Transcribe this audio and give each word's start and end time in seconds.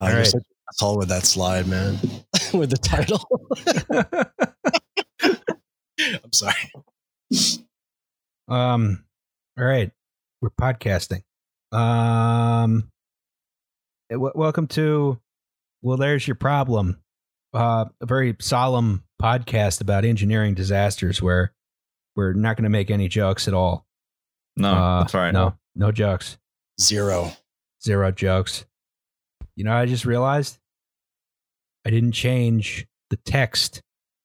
Uh, 0.00 0.04
All 0.04 0.10
you're 0.10 0.18
right. 0.18 0.26
such 0.26 0.42
an 0.42 0.56
asshole 0.72 0.98
with 0.98 1.08
that 1.08 1.24
slide, 1.24 1.66
man. 1.66 1.98
with 2.52 2.70
the 2.70 2.76
title. 2.76 3.24
I'm 6.00 6.32
sorry. 6.32 6.54
um, 8.48 9.04
all 9.58 9.64
right, 9.64 9.90
we're 10.42 10.50
podcasting. 10.50 11.22
Um, 11.72 12.90
eh, 14.10 14.14
w- 14.14 14.32
welcome 14.34 14.66
to. 14.68 15.18
Well, 15.82 15.96
there's 15.96 16.26
your 16.28 16.34
problem. 16.34 16.98
Uh, 17.54 17.86
a 18.00 18.06
very 18.06 18.36
solemn 18.40 19.02
podcast 19.22 19.80
about 19.80 20.04
engineering 20.04 20.54
disasters 20.54 21.22
where 21.22 21.52
we're 22.16 22.34
not 22.34 22.56
going 22.56 22.64
to 22.64 22.70
make 22.70 22.90
any 22.90 23.08
jokes 23.08 23.48
at 23.48 23.54
all. 23.54 23.86
No, 24.56 24.72
Uh, 24.74 25.00
that's 25.00 25.14
right. 25.14 25.32
No, 25.32 25.54
no 25.74 25.90
jokes. 25.92 26.36
Zero. 26.80 27.32
Zero 27.82 28.10
jokes. 28.10 28.66
You 29.56 29.64
know, 29.64 29.72
I 29.72 29.86
just 29.86 30.04
realized 30.04 30.58
I 31.86 31.90
didn't 31.90 32.12
change 32.12 32.86
the 33.10 33.16
text 33.16 33.80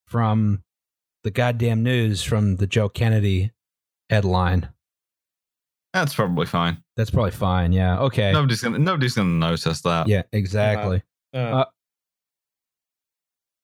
from 0.06 0.64
the 1.24 1.32
goddamn 1.32 1.84
news 1.84 2.24
from 2.24 2.58
the 2.58 2.68
Joe 2.68 2.90
Kennedy 2.90 3.52
headline. 4.10 4.70
That's 5.94 6.16
probably 6.16 6.46
fine. 6.46 6.84
That's 6.98 7.10
probably 7.12 7.32
fine. 7.32 7.72
Yeah. 7.74 8.00
Okay. 8.00 8.32
Nobody's 8.32 8.62
gonna 8.62 8.80
nobody's 8.80 9.14
gonna 9.14 9.30
notice 9.30 9.82
that. 9.82 10.08
Yeah, 10.08 10.24
exactly. 10.32 11.04
Uh, 11.34 11.66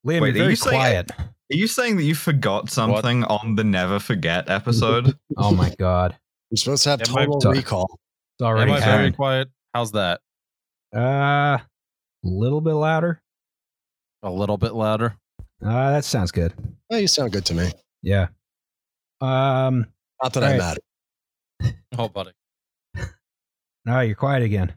Liam, 0.06 0.22
Wait, 0.22 0.22
are 0.22 0.26
you're 0.28 0.34
very 0.34 0.50
you 0.52 0.56
saying- 0.56 0.76
quiet. 0.76 1.12
Are 1.50 1.56
you 1.56 1.68
saying 1.68 1.96
that 1.96 2.04
you 2.04 2.14
forgot 2.14 2.70
something 2.70 3.24
on 3.24 3.56
the 3.56 3.64
Never 3.64 4.00
Forget 4.00 4.50
episode? 4.50 5.18
oh 5.38 5.54
my 5.54 5.74
god. 5.80 6.18
You're 6.50 6.58
supposed 6.58 6.84
to 6.84 6.90
have 6.90 7.02
Am 7.02 7.08
total 7.08 7.40
Sorry. 7.40 7.58
recall. 7.60 8.00
It's 8.38 8.46
already 8.46 8.72
am 8.72 8.78
I 8.78 8.80
very 8.82 9.12
quiet? 9.14 9.50
How's 9.74 9.94
that? 9.94 10.20
Uh 10.96 11.60
a 11.60 11.62
little 12.24 12.62
bit 12.62 12.74
louder. 12.74 13.22
A 14.24 14.30
little 14.32 14.58
bit 14.58 14.74
louder. 14.74 15.16
Uh 15.64 15.92
that 15.92 16.06
sounds 16.06 16.32
good. 16.32 16.54
Oh, 16.92 16.98
you 16.98 17.08
sound 17.08 17.32
good 17.34 17.46
to 17.46 17.54
me. 17.54 17.72
Yeah. 18.02 18.28
Um 19.22 19.88
Not 20.22 20.34
that 20.34 20.44
I'm 20.44 20.60
right. 20.60 20.78
mad. 21.62 21.74
Oh, 21.98 22.08
buddy. 22.10 22.32
no, 23.86 24.02
you're 24.02 24.16
quiet 24.16 24.44
again. 24.44 24.76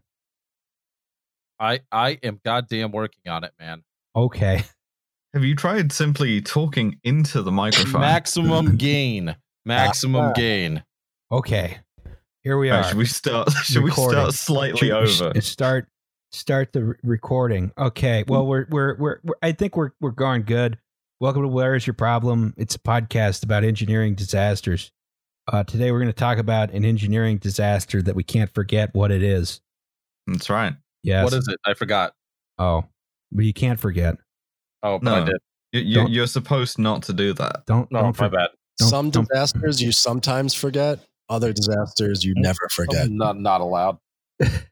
I 1.58 1.80
I 1.92 2.18
am 2.22 2.40
goddamn 2.44 2.92
working 2.92 3.30
on 3.30 3.44
it, 3.44 3.52
man. 3.58 3.82
Okay. 4.16 4.64
Have 5.34 5.44
you 5.44 5.54
tried 5.54 5.92
simply 5.92 6.40
talking 6.40 6.98
into 7.04 7.42
the 7.42 7.52
microphone? 7.52 8.00
Maximum 8.00 8.76
gain. 8.78 9.36
Maximum 9.66 10.26
Ah. 10.30 10.32
gain. 10.32 10.82
Okay. 11.30 11.78
Here 12.42 12.56
we 12.58 12.70
Right, 12.70 12.78
are. 12.78 12.88
should 12.88 12.96
we 12.96 13.04
start? 13.04 13.52
Should 13.64 13.82
Recording. 13.84 14.18
we 14.24 14.30
start 14.32 14.34
slightly 14.34 14.88
Should- 14.88 15.20
over? 15.22 15.36
s- 15.36 15.46
Start 15.46 15.88
start 16.32 16.72
the 16.72 16.94
recording. 17.02 17.72
Okay. 17.76 18.24
Well, 18.26 18.46
we're, 18.46 18.66
we're 18.70 18.96
we're 18.96 19.18
we're 19.24 19.34
I 19.42 19.52
think 19.52 19.76
we're 19.76 19.90
we're 20.00 20.10
going 20.10 20.42
good. 20.42 20.78
Welcome 21.20 21.42
to 21.42 21.48
Where 21.48 21.74
is 21.74 21.86
Your 21.86 21.94
Problem? 21.94 22.54
It's 22.56 22.74
a 22.76 22.78
podcast 22.78 23.44
about 23.44 23.62
engineering 23.64 24.14
disasters. 24.14 24.90
Uh, 25.52 25.64
today 25.64 25.90
we're 25.92 25.98
going 25.98 26.06
to 26.12 26.12
talk 26.14 26.38
about 26.38 26.70
an 26.70 26.84
engineering 26.84 27.38
disaster 27.38 28.00
that 28.02 28.14
we 28.14 28.22
can't 28.22 28.50
forget 28.54 28.94
what 28.94 29.10
it 29.10 29.22
is. 29.22 29.60
That's 30.26 30.48
right. 30.48 30.74
Yes. 31.02 31.24
What 31.24 31.32
is 31.34 31.48
it? 31.48 31.58
I 31.66 31.74
forgot. 31.74 32.14
Oh, 32.58 32.84
but 33.32 33.44
you 33.44 33.52
can't 33.52 33.78
forget. 33.80 34.16
Oh, 34.82 34.98
but 34.98 35.04
No. 35.04 35.22
I 35.22 35.24
did. 35.24 35.36
You, 35.72 35.80
you, 36.02 36.08
you're 36.08 36.26
supposed 36.26 36.78
not 36.78 37.02
to 37.04 37.12
do 37.12 37.32
that. 37.34 37.64
Don't 37.66 37.90
No, 37.92 38.00
don't 38.02 38.18
my 38.20 38.28
for- 38.28 38.36
bad. 38.36 38.48
Don't- 38.78 38.88
Some 38.88 39.10
don't- 39.10 39.28
disasters 39.28 39.82
you 39.82 39.92
sometimes 39.92 40.54
forget. 40.54 41.00
Other 41.28 41.52
disasters 41.52 42.24
you 42.24 42.34
never 42.36 42.68
forget. 42.70 43.06
I'm 43.06 43.16
not 43.16 43.38
not 43.38 43.60
allowed. 43.60 43.98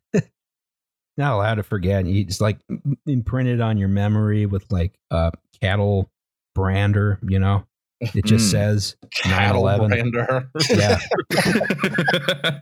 not 1.18 1.34
allowed 1.34 1.56
to 1.56 1.62
forget. 1.62 2.06
It's 2.06 2.40
like 2.40 2.58
m- 2.70 2.96
imprinted 3.06 3.60
on 3.60 3.76
your 3.76 3.88
memory 3.88 4.46
with 4.46 4.70
like 4.72 4.94
a 5.10 5.32
cattle 5.60 6.10
brander. 6.54 7.18
You 7.22 7.38
know, 7.40 7.64
it 8.00 8.24
just 8.24 8.48
Mm. 8.48 8.50
says 8.50 8.96
Cattle 9.14 9.64
9/11. 9.64 9.88
brander. 9.88 10.50
Yeah. 10.70 10.98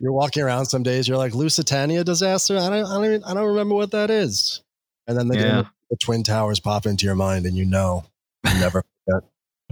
You're 0.00 0.12
walking 0.12 0.42
around 0.42 0.66
some 0.66 0.82
days. 0.82 1.06
You're 1.06 1.18
like 1.18 1.34
Lusitania 1.34 2.02
disaster. 2.04 2.56
I 2.56 2.68
don't. 2.70 2.86
I 2.86 2.94
don't. 2.94 3.04
Even, 3.04 3.24
I 3.24 3.34
don't 3.34 3.48
remember 3.48 3.74
what 3.74 3.90
that 3.92 4.10
is. 4.10 4.62
And 5.06 5.18
then 5.18 5.28
the, 5.28 5.36
Yeah. 5.38 5.62
the 5.90 5.96
twin 5.96 6.22
towers 6.22 6.60
pop 6.60 6.86
into 6.86 7.04
your 7.04 7.14
mind, 7.14 7.44
and 7.46 7.56
you 7.56 7.64
know 7.66 8.04
you 8.46 8.54
never 8.60 8.82
forget. 9.06 9.30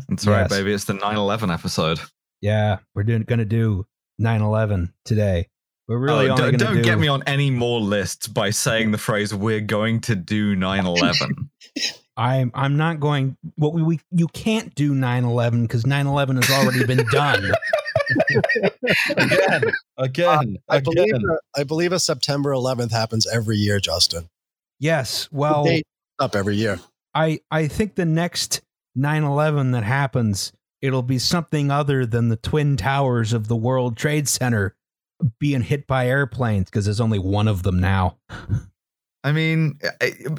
That's 0.08 0.26
right, 0.26 0.42
Yes. 0.42 0.50
baby. 0.50 0.72
It's 0.72 0.84
the 0.84 0.94
9/11 0.94 1.52
episode. 1.52 2.00
Yeah, 2.42 2.78
we're 2.94 3.04
doing 3.04 3.22
going 3.22 3.38
to 3.38 3.44
do 3.44 3.86
9/11 4.20 4.92
today. 5.04 5.48
We're 5.88 5.96
oh, 5.96 6.00
really 6.00 6.28
Oh, 6.28 6.32
only 6.32 6.36
don't 6.36 6.38
going 6.38 6.52
to 6.58 6.64
don't 6.64 6.74
do. 6.76 6.82
get 6.82 6.98
me 6.98 7.08
on 7.08 7.22
any 7.26 7.50
more 7.50 7.80
lists 7.80 8.26
by 8.28 8.50
saying 8.50 8.92
the 8.92 8.98
phrase 8.98 9.34
"We're 9.34 9.60
going 9.60 10.00
to 10.02 10.14
do 10.16 10.54
9/11." 10.56 11.48
I'm 12.16 12.50
I'm 12.54 12.76
not 12.76 13.00
going. 13.00 13.36
What 13.56 13.72
we, 13.72 13.82
we 13.82 14.00
you 14.10 14.28
can't 14.28 14.74
do 14.74 14.94
9/11 14.94 15.62
because 15.62 15.84
9/11 15.84 16.42
has 16.44 16.50
already 16.50 16.84
been 16.86 17.06
done. 17.10 17.52
again. 19.16 19.62
Again. 19.98 20.58
Uh, 20.68 20.74
I 20.74 20.80
believe. 20.80 21.08
again. 21.14 21.22
a- 21.30 21.60
I 21.60 21.64
believe 21.64 21.92
a 21.92 21.98
September 21.98 22.50
11th 22.50 22.90
happens 22.92 23.26
every 23.26 23.56
year, 23.56 23.80
Justin. 23.80 24.28
Yes. 24.78 25.28
Well, 25.32 25.66
up 26.18 26.34
every 26.36 26.56
year. 26.56 26.80
I 27.14 27.40
I 27.50 27.66
think 27.68 27.94
the 27.94 28.04
next 28.04 28.60
9/11 28.96 29.72
that 29.72 29.84
happens, 29.84 30.52
it'll 30.80 31.02
be 31.02 31.18
something 31.18 31.70
other 31.70 32.04
than 32.06 32.28
the 32.28 32.36
twin 32.36 32.76
towers 32.76 33.32
of 33.32 33.48
the 33.48 33.56
World 33.56 33.96
Trade 33.96 34.28
Center 34.28 34.74
being 35.38 35.62
hit 35.62 35.86
by 35.86 36.06
airplanes 36.08 36.66
because 36.70 36.84
there's 36.84 37.00
only 37.00 37.18
one 37.18 37.48
of 37.48 37.62
them 37.62 37.78
now. 37.80 38.18
I 39.24 39.30
mean, 39.32 39.78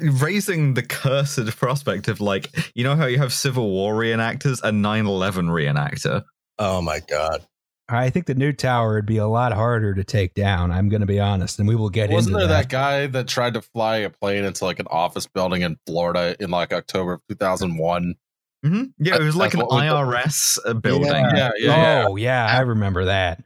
raising 0.00 0.74
the 0.74 0.82
cursed 0.82 1.56
prospect 1.56 2.08
of 2.08 2.20
like, 2.20 2.50
you 2.74 2.84
know 2.84 2.96
how 2.96 3.06
you 3.06 3.18
have 3.18 3.32
Civil 3.32 3.70
War 3.70 3.94
reenactors, 3.94 4.62
and 4.62 4.84
9/11 4.84 5.48
reenactor. 5.48 6.24
Oh 6.58 6.82
my 6.82 7.00
god. 7.00 7.42
I 7.88 8.08
think 8.08 8.24
the 8.26 8.34
new 8.34 8.52
tower 8.52 8.94
would 8.94 9.04
be 9.06 9.18
a 9.18 9.26
lot 9.26 9.52
harder 9.52 9.92
to 9.94 10.04
take 10.04 10.32
down. 10.32 10.70
I'm 10.70 10.88
going 10.88 11.00
to 11.00 11.06
be 11.06 11.20
honest, 11.20 11.58
and 11.58 11.68
we 11.68 11.76
will 11.76 11.90
get 11.90 12.08
Wasn't 12.10 12.32
into 12.34 12.46
there 12.46 12.48
that. 12.56 12.62
that 12.64 12.68
guy 12.70 13.06
that 13.08 13.28
tried 13.28 13.54
to 13.54 13.60
fly 13.62 13.96
a 13.98 14.10
plane 14.10 14.44
into 14.44 14.64
like 14.64 14.78
an 14.80 14.86
office 14.90 15.26
building 15.26 15.60
in 15.62 15.76
Florida 15.86 16.34
in 16.40 16.50
like 16.50 16.72
October 16.72 17.14
of 17.14 17.20
2001? 17.28 18.14
hmm 18.64 18.82
Yeah, 18.98 19.16
it 19.16 19.22
was 19.22 19.36
like 19.36 19.52
an 19.52 19.60
That's 19.60 19.70
what 19.70 19.82
we- 19.82 19.88
IRS 19.88 20.58
uh, 20.64 20.72
building, 20.72 21.10
Yeah, 21.12 21.36
yeah, 21.36 21.50
yeah. 21.58 22.04
oh 22.08 22.16
yeah, 22.16 22.46
I 22.46 22.60
remember 22.60 23.04
that. 23.06 23.44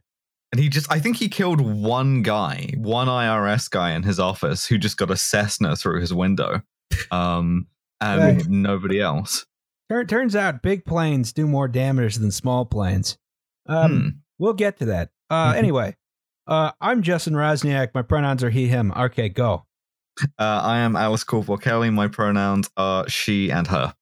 And 0.53 0.61
he 0.61 0.69
just—I 0.69 0.99
think 0.99 1.17
he 1.19 1.29
killed 1.29 1.61
one 1.61 2.23
guy, 2.23 2.71
one 2.79 3.07
IRS 3.09 3.69
guy 3.71 3.93
in 3.93 4.03
his 4.03 4.19
office 4.19 4.67
who 4.67 4.79
just 4.79 4.97
got 4.97 5.11
a 5.11 5.17
Cessna 5.17 5.77
through 5.77 6.01
his 6.01 6.13
window, 6.15 6.63
um, 7.11 7.67
and 8.01 8.21
Right. 8.39 8.47
nobody 8.49 9.01
else. 9.01 9.45
Tur- 9.91 10.05
turns 10.05 10.35
out 10.37 10.63
big 10.63 10.85
planes 10.87 11.33
do 11.33 11.47
more 11.47 11.69
damage 11.69 12.17
than 12.17 12.31
small 12.31 12.65
planes. 12.65 13.19
Um, 13.67 14.01
Hmm. 14.01 14.09
We'll 14.39 14.55
get 14.55 14.79
to 14.79 14.87
that. 14.87 15.11
Uh, 15.29 15.53
Mhm. 15.53 15.57
anyway, 15.57 15.97
uh, 16.47 16.73
I'm 16.81 17.03
Justin 17.03 17.35
Roczniak. 17.35 17.89
My 17.95 18.03
pronouns 18.03 18.43
are 18.45 18.51
he, 18.51 18.69
him. 18.69 18.93
Okay, 18.97 19.29
go. 19.29 19.67
Uh, 20.23 20.27
I 20.63 20.79
am 20.79 20.97
Alice 20.97 21.25
Caldwell 21.25 21.59
Kelly. 21.59 21.91
My 21.91 22.09
pronouns 22.09 22.71
are 22.77 23.09
she 23.09 23.51
and 23.51 23.67
her. 23.67 23.95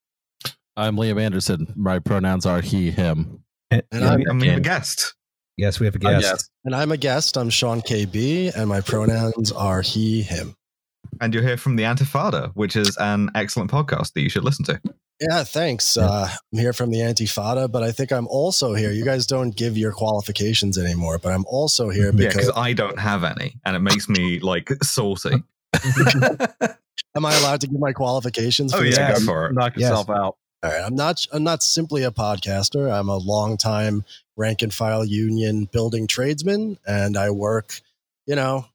I'm 0.77 0.97
Liam 0.97 1.21
Anderson. 1.21 1.73
My 1.75 1.99
pronouns 1.99 2.47
are 2.47 2.61
he, 2.61 2.91
him. 2.91 3.43
And 3.71 3.83
Yeah, 3.93 4.11
I'm- 4.11 4.23
I 4.31 4.33
mean, 4.33 4.51
Okay. 4.51 4.59
a 4.59 4.61
guest. 4.61 5.15
Yes, 5.57 5.81
we 5.81 5.87
have 5.87 5.95
a 5.95 5.99
guest. 5.99 6.23
guess. 6.23 6.51
And 6.65 6.75
I'm 6.75 6.93
a 6.93 6.97
guest. 6.97 7.37
I'm 7.37 7.51
Sean 7.51 7.81
KB, 7.81 8.55
and 8.55 8.69
my 8.69 8.81
pronouns 8.81 9.53
are 9.53 9.83
he, 9.83 10.23
him. 10.23 10.55
And 11.21 11.33
you're 11.33 11.43
here 11.43 11.57
from 11.57 11.77
the 11.77 11.85
Antifada, 11.85 12.51
which 12.55 12.77
is 12.77 12.97
an 12.99 13.31
excellent 13.35 13.71
podcast 13.71 14.13
that 14.15 14.21
you 14.23 14.29
should 14.29 14.45
listen 14.45 14.65
to. 14.67 14.81
Yeah, 15.21 15.45
thanks. 15.45 15.97
Yeah. 15.97 16.05
Uh, 16.05 16.29
I'm 16.53 16.59
here 16.59 16.73
from 16.75 16.91
the 16.91 16.99
Antifada, 16.99 17.71
but 17.73 17.83
I 17.83 17.91
think 17.93 18.13
I'm 18.13 18.27
also 18.29 18.75
here. 18.75 18.91
You 18.91 19.05
guys 19.05 19.27
don't 19.27 19.57
give 19.57 19.79
your 19.79 19.93
qualifications 19.93 20.77
anymore, 20.77 21.19
but 21.19 21.33
I'm 21.33 21.45
also 21.47 21.89
here 21.89 22.13
because 22.13 22.35
because 22.35 22.51
I 22.55 22.75
don't 22.75 22.99
have 22.99 23.25
any, 23.25 23.55
and 23.65 23.75
it 23.75 23.79
makes 23.79 24.09
me 24.11 24.41
like 24.41 24.71
salty. 24.83 25.43
am 27.15 27.25
I 27.25 27.35
allowed 27.39 27.63
to 27.63 27.67
give 27.67 27.81
my 27.81 27.93
qualifications? 27.93 28.75
Oh 28.75 28.79
for 28.79 28.85
this 28.85 28.99
yeah, 28.99 29.15
go 29.15 29.21
for 29.21 29.47
it. 29.47 29.55
Knock 29.55 29.73
Yes. 29.77 29.89
yourself 29.89 30.11
out. 30.11 30.37
All 30.63 30.71
right, 30.71 30.83
I'm 30.85 30.95
not. 30.95 31.25
I'm 31.33 31.45
not 31.45 31.63
simply 31.63 32.03
a 32.03 32.11
podcaster. 32.11 32.91
I'm 32.93 33.09
a 33.09 33.17
longtime 33.19 34.05
rank 34.37 34.63
and 34.63 34.73
file 34.73 35.05
union 35.05 35.67
building 35.71 36.07
tradesman, 36.07 36.79
and 36.87 37.17
I 37.17 37.31
work, 37.31 37.81
you 38.27 38.35
know, 38.35 38.67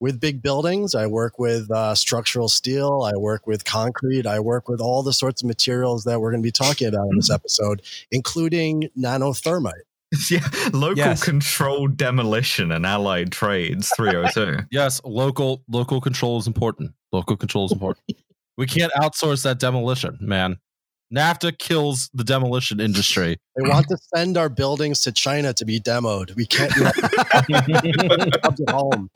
with 0.00 0.20
big 0.20 0.40
buildings. 0.42 0.94
I 0.94 1.06
work 1.06 1.38
with 1.38 1.70
uh, 1.70 1.94
structural 1.94 2.48
steel. 2.48 3.02
I 3.02 3.16
work 3.18 3.46
with 3.46 3.64
concrete. 3.64 4.26
I 4.26 4.40
work 4.40 4.68
with 4.68 4.80
all 4.80 5.02
the 5.02 5.12
sorts 5.12 5.42
of 5.42 5.48
materials 5.48 6.04
that 6.04 6.20
we're 6.20 6.30
going 6.30 6.42
to 6.42 6.46
be 6.46 6.52
talking 6.52 6.88
about 6.88 7.08
in 7.10 7.16
this 7.16 7.30
episode, 7.30 7.82
including 8.10 8.88
nanothermite. 8.98 9.72
yeah, 10.30 10.46
local 10.72 10.96
Yes. 10.98 11.22
controlled 11.24 11.96
demolition 11.96 12.70
and 12.70 12.86
allied 12.86 13.32
trades 13.32 13.90
302. 13.96 14.64
Yes, 14.70 15.00
local 15.04 15.64
local 15.68 16.00
control 16.00 16.38
is 16.38 16.46
important. 16.46 16.92
Local 17.12 17.36
control 17.36 17.66
is 17.66 17.72
important. 17.72 18.04
we 18.56 18.66
can't 18.66 18.92
outsource 18.92 19.42
that 19.42 19.58
demolition, 19.58 20.16
man. 20.20 20.58
NAFTA 21.14 21.58
kills 21.58 22.10
the 22.14 22.24
demolition 22.24 22.80
industry. 22.80 23.36
They 23.56 23.68
want 23.68 23.86
to 23.88 23.98
send 24.14 24.36
our 24.36 24.48
buildings 24.48 25.00
to 25.02 25.12
China 25.12 25.52
to 25.54 25.64
be 25.64 25.78
demoed. 25.78 26.34
We 26.34 26.46
can't 26.46 26.72
do 26.74 26.82
that. 26.84 28.40
Jobs 28.42 28.60
at 28.60 28.70
home. 28.70 29.10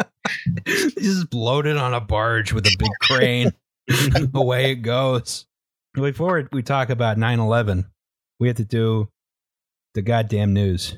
just 0.67 1.35
loaded 1.35 1.77
on 1.77 1.93
a 1.95 2.01
barge 2.01 2.53
with 2.53 2.67
a 2.67 2.77
big 2.79 2.91
crane. 3.01 3.53
Away 4.35 4.73
it 4.73 4.77
goes. 4.77 5.47
Before 5.95 6.49
we 6.53 6.63
talk 6.63 6.91
about 6.91 7.19
9 7.19 7.41
11, 7.41 7.87
we 8.39 8.47
have 8.47 8.59
to 8.59 8.65
do 8.65 9.09
the 9.95 10.03
goddamn 10.03 10.53
news. 10.53 10.97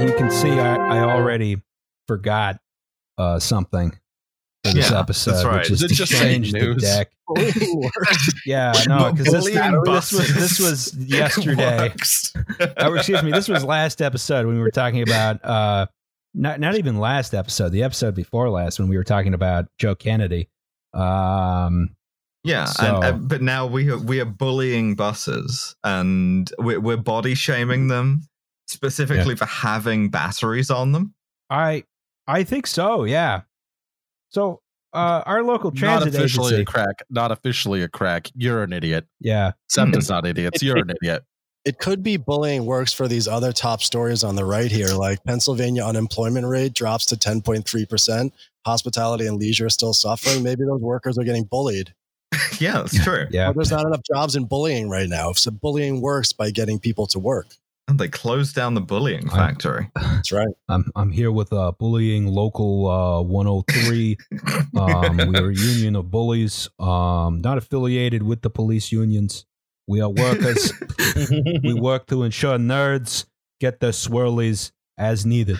You 0.00 0.14
can 0.16 0.30
see 0.30 0.50
I, 0.50 0.76
I 0.76 0.98
already 1.00 1.60
forgot 2.06 2.60
uh, 3.16 3.38
something 3.40 3.90
for 4.64 4.72
this 4.72 4.90
Yeah, 4.90 5.00
episode, 5.00 5.32
that's 5.32 5.44
right. 5.44 5.58
which 5.58 5.70
is 5.72 5.82
Is 5.82 5.90
to 5.90 5.96
just 5.96 6.12
change 6.12 6.52
the 6.52 6.74
deck. 6.74 7.10
Yeah, 8.46 8.72
no, 8.86 9.12
because 9.12 9.32
this, 9.32 9.44
this 9.44 10.12
was 10.12 10.34
this 10.34 10.60
was 10.60 10.94
yesterday. 10.98 11.92
Oh, 12.78 12.94
excuse 12.94 13.22
me, 13.22 13.32
this 13.32 13.48
was 13.48 13.64
last 13.64 14.00
episode 14.00 14.46
when 14.46 14.54
we 14.54 14.60
were 14.62 14.70
talking 14.70 15.02
about 15.02 15.44
uh 15.44 15.86
not 16.34 16.60
not 16.60 16.76
even 16.76 16.98
last 16.98 17.34
episode, 17.34 17.70
the 17.72 17.82
episode 17.82 18.14
before 18.14 18.48
last 18.50 18.78
when 18.78 18.88
we 18.88 18.96
were 18.96 19.04
talking 19.04 19.34
about 19.34 19.66
Joe 19.78 19.94
Kennedy. 19.96 20.48
Um 20.94 21.96
Yeah, 22.44 22.64
So- 22.66 22.96
and, 23.00 23.04
uh, 23.04 23.12
but 23.12 23.42
now 23.42 23.66
we 23.66 23.90
are, 23.90 23.98
we 23.98 24.20
are 24.20 24.24
bullying 24.24 24.94
buses 24.94 25.74
and 25.82 26.50
we're, 26.58 26.80
we're 26.80 26.96
body 26.96 27.34
shaming 27.34 27.88
them 27.88 28.27
specifically 28.68 29.34
for 29.36 29.46
having 29.46 30.08
batteries 30.10 30.70
on 30.70 30.92
them. 30.92 31.14
I 31.50 31.84
I 32.26 32.44
think 32.44 32.66
so, 32.66 33.04
yeah. 33.04 33.42
So 34.30 34.60
uh 34.92 35.22
our 35.26 35.42
local 35.42 35.70
Not 35.70 35.78
transit 35.78 36.14
officially 36.14 36.54
agency. 36.54 36.62
a 36.62 36.64
crack. 36.64 37.02
Not 37.10 37.32
officially 37.32 37.82
a 37.82 37.88
crack. 37.88 38.28
You're 38.34 38.62
an 38.62 38.72
idiot. 38.72 39.06
yeah. 39.20 39.52
SEPTA's 39.68 40.08
not 40.08 40.26
idiots. 40.26 40.62
You're 40.62 40.78
an 40.78 40.90
idiot. 40.90 41.24
It 41.64 41.78
could 41.78 42.02
be 42.02 42.16
bullying 42.16 42.64
works 42.64 42.94
for 42.94 43.08
these 43.08 43.28
other 43.28 43.52
top 43.52 43.82
stories 43.82 44.24
on 44.24 44.36
the 44.36 44.44
right 44.44 44.70
here, 44.70 44.88
like 44.88 45.22
Pennsylvania 45.24 45.84
unemployment 45.84 46.46
rate 46.46 46.72
drops 46.72 47.04
to 47.06 47.16
10.3%. 47.16 48.30
Hospitality 48.64 49.26
and 49.26 49.36
leisure 49.36 49.66
are 49.66 49.70
still 49.70 49.92
suffering. 49.92 50.42
Maybe 50.42 50.64
those 50.64 50.80
workers 50.80 51.18
are 51.18 51.24
getting 51.24 51.44
bullied. 51.44 51.92
yeah, 52.58 52.74
that's 52.74 53.04
true. 53.04 53.26
Yeah. 53.30 53.48
But 53.48 53.56
there's 53.56 53.70
not 53.70 53.84
enough 53.86 54.00
jobs 54.02 54.34
in 54.34 54.46
bullying 54.46 54.88
right 54.88 55.10
now. 55.10 55.32
So 55.32 55.50
bullying 55.50 56.00
works 56.00 56.32
by 56.32 56.50
getting 56.52 56.78
people 56.78 57.06
to 57.08 57.18
work. 57.18 57.48
And 57.88 57.98
they 57.98 58.08
closed 58.08 58.54
down 58.54 58.74
the 58.74 58.80
bullying 58.82 59.28
I- 59.30 59.36
factory. 59.36 59.90
That's 59.96 60.30
right. 60.30 60.48
I'm 60.68 60.90
I'm 60.94 61.10
here 61.10 61.32
with 61.32 61.52
uh 61.52 61.72
bullying 61.78 62.26
local 62.26 62.86
uh 62.88 63.22
103. 63.22 64.16
Um 64.78 65.16
we're 65.32 65.50
a 65.50 65.54
union 65.54 65.96
of 65.96 66.10
bullies, 66.10 66.68
um 66.78 67.40
not 67.40 67.58
affiliated 67.58 68.22
with 68.22 68.42
the 68.42 68.50
police 68.50 68.92
unions. 68.92 69.46
We 69.86 70.00
are 70.02 70.10
workers. 70.10 70.72
we 71.64 71.72
work 71.74 72.06
to 72.08 72.22
ensure 72.22 72.58
nerds 72.58 73.24
get 73.60 73.80
their 73.80 73.92
swirlies 73.92 74.70
as 74.98 75.24
needed. 75.24 75.58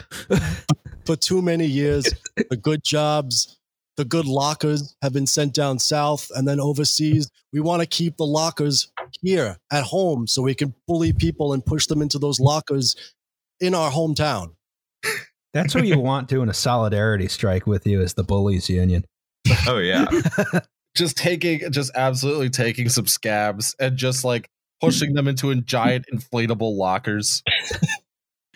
For 1.07 1.17
too 1.17 1.41
many 1.41 1.65
years, 1.65 2.05
the 2.51 2.57
good 2.57 2.83
jobs, 2.85 3.58
the 3.99 4.05
good 4.05 4.27
lockers 4.27 4.95
have 5.03 5.13
been 5.13 5.27
sent 5.27 5.53
down 5.53 5.81
south 5.81 6.31
and 6.37 6.47
then 6.47 6.61
overseas. 6.61 7.29
We 7.53 7.59
want 7.59 7.83
to 7.83 7.87
keep 7.87 8.17
the 8.17 8.25
lockers 8.25 8.93
here 9.23 9.59
at 9.73 9.83
home 9.83 10.29
so 10.29 10.41
we 10.41 10.55
can 10.55 10.73
bully 10.87 11.13
people 11.13 11.53
and 11.53 11.67
push 11.67 11.87
them 11.87 12.01
into 12.01 12.17
those 12.21 12.39
lockers 12.39 12.95
in 13.61 13.75
our 13.75 13.91
hometown. 13.91 14.53
That's 15.53 15.73
who 15.73 15.83
you 15.83 15.99
want 15.99 16.29
doing 16.29 16.49
a 16.49 16.55
solidarity 16.55 17.27
strike 17.27 17.67
with 17.67 17.89
you 17.89 18.01
is 18.01 18.15
the 18.15 18.23
bullies 18.23 18.71
union. 18.71 19.05
oh, 19.67 19.79
yeah. 19.79 20.07
just 20.97 21.17
taking, 21.17 21.73
just 21.73 21.91
absolutely 21.97 22.51
taking 22.51 22.89
some 22.89 23.09
scabs 23.09 23.75
and 23.81 23.97
just 23.97 24.23
like 24.23 24.49
pushing 24.81 25.15
them 25.15 25.27
into 25.27 25.51
in 25.51 25.65
giant 25.65 26.05
inflatable 26.15 26.77
lockers. 26.77 27.43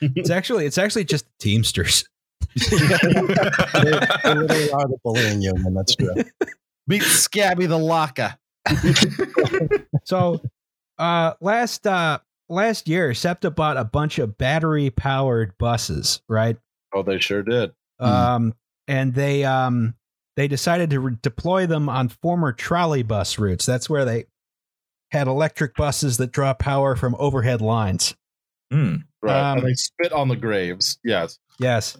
It's 0.00 0.30
actually 0.30 0.66
it's 0.66 0.78
actually 0.78 1.04
just 1.04 1.26
Teamsters. 1.40 2.04
They, 2.54 3.90
they 4.24 4.34
literally 4.34 4.70
are 4.70 4.88
the 4.88 4.98
bullying 5.04 5.42
union. 5.42 5.74
That's 5.74 5.94
true. 5.94 6.14
Meet 6.86 7.02
Scabby 7.02 7.66
the 7.66 7.78
Locker. 7.78 8.36
So 10.04 10.40
uh 10.98 11.34
last 11.40 11.86
uh 11.86 12.18
last 12.48 12.88
year 12.88 13.14
SEPTA 13.14 13.52
bought 13.52 13.76
a 13.76 13.84
bunch 13.84 14.18
of 14.18 14.36
battery 14.36 14.90
powered 14.90 15.56
buses, 15.58 16.22
right? 16.28 16.56
Oh, 16.92 17.02
they 17.02 17.18
sure 17.18 17.42
did. 17.42 17.72
Hmm. 18.00 18.06
Um 18.06 18.54
and 18.88 19.14
they 19.14 19.44
um 19.44 19.94
they 20.36 20.48
decided 20.48 20.90
to 20.90 21.00
re- 21.00 21.16
deploy 21.22 21.66
them 21.66 21.88
on 21.88 22.08
former 22.08 22.52
trolley 22.52 23.02
bus 23.02 23.38
routes. 23.38 23.64
That's 23.64 23.88
where 23.88 24.04
they 24.04 24.26
had 25.12 25.28
electric 25.28 25.76
buses 25.76 26.16
that 26.16 26.32
draw 26.32 26.54
power 26.54 26.96
from 26.96 27.14
overhead 27.18 27.60
lines. 27.60 28.16
Hmm. 28.72 28.96
Right. 29.20 29.52
Um, 29.52 29.58
and 29.58 29.66
they 29.68 29.74
spit 29.74 30.12
on 30.12 30.28
the 30.28 30.36
graves. 30.36 30.98
Yes. 31.04 31.38
Yes. 31.58 31.96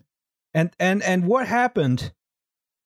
And 0.55 0.71
and 0.79 1.03
and 1.03 1.27
what 1.27 1.47
happened 1.47 2.13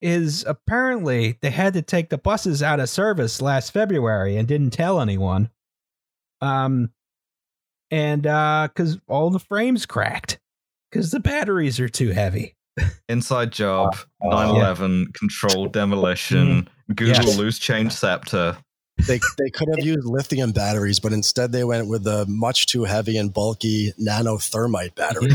is 0.02 0.44
apparently 0.46 1.38
they 1.40 1.50
had 1.50 1.72
to 1.74 1.82
take 1.82 2.10
the 2.10 2.18
buses 2.18 2.62
out 2.62 2.80
of 2.80 2.88
service 2.88 3.40
last 3.42 3.72
February 3.72 4.36
and 4.36 4.46
didn't 4.46 4.70
tell 4.70 5.00
anyone. 5.00 5.50
Um 6.40 6.90
and 7.90 8.26
uh 8.26 8.68
cuz 8.74 8.98
all 9.08 9.30
the 9.30 9.38
frames 9.38 9.86
cracked 9.86 10.38
cuz 10.92 11.10
the 11.10 11.20
batteries 11.20 11.80
are 11.80 11.88
too 11.88 12.10
heavy. 12.10 12.54
Inside 13.08 13.52
job, 13.52 13.96
Uh, 14.22 14.28
9 14.28 14.48
11, 14.56 15.12
controlled 15.14 15.72
demolition, 15.72 16.68
Google 16.94 17.24
Yes. 17.24 17.36
loose 17.38 17.58
change 17.58 17.92
SEPTA. 17.92 18.58
They, 19.06 19.20
they 19.38 19.50
could 19.50 19.68
have 19.76 19.84
used 19.84 20.04
lithium 20.06 20.52
batteries, 20.52 21.00
but 21.00 21.12
instead 21.12 21.52
they 21.52 21.64
went 21.64 21.86
with 21.88 22.04
the 22.04 22.24
much 22.28 22.66
too 22.66 22.84
heavy 22.84 23.18
and 23.18 23.32
bulky 23.32 23.92
nanothermite 24.00 24.94
battery. 24.94 25.32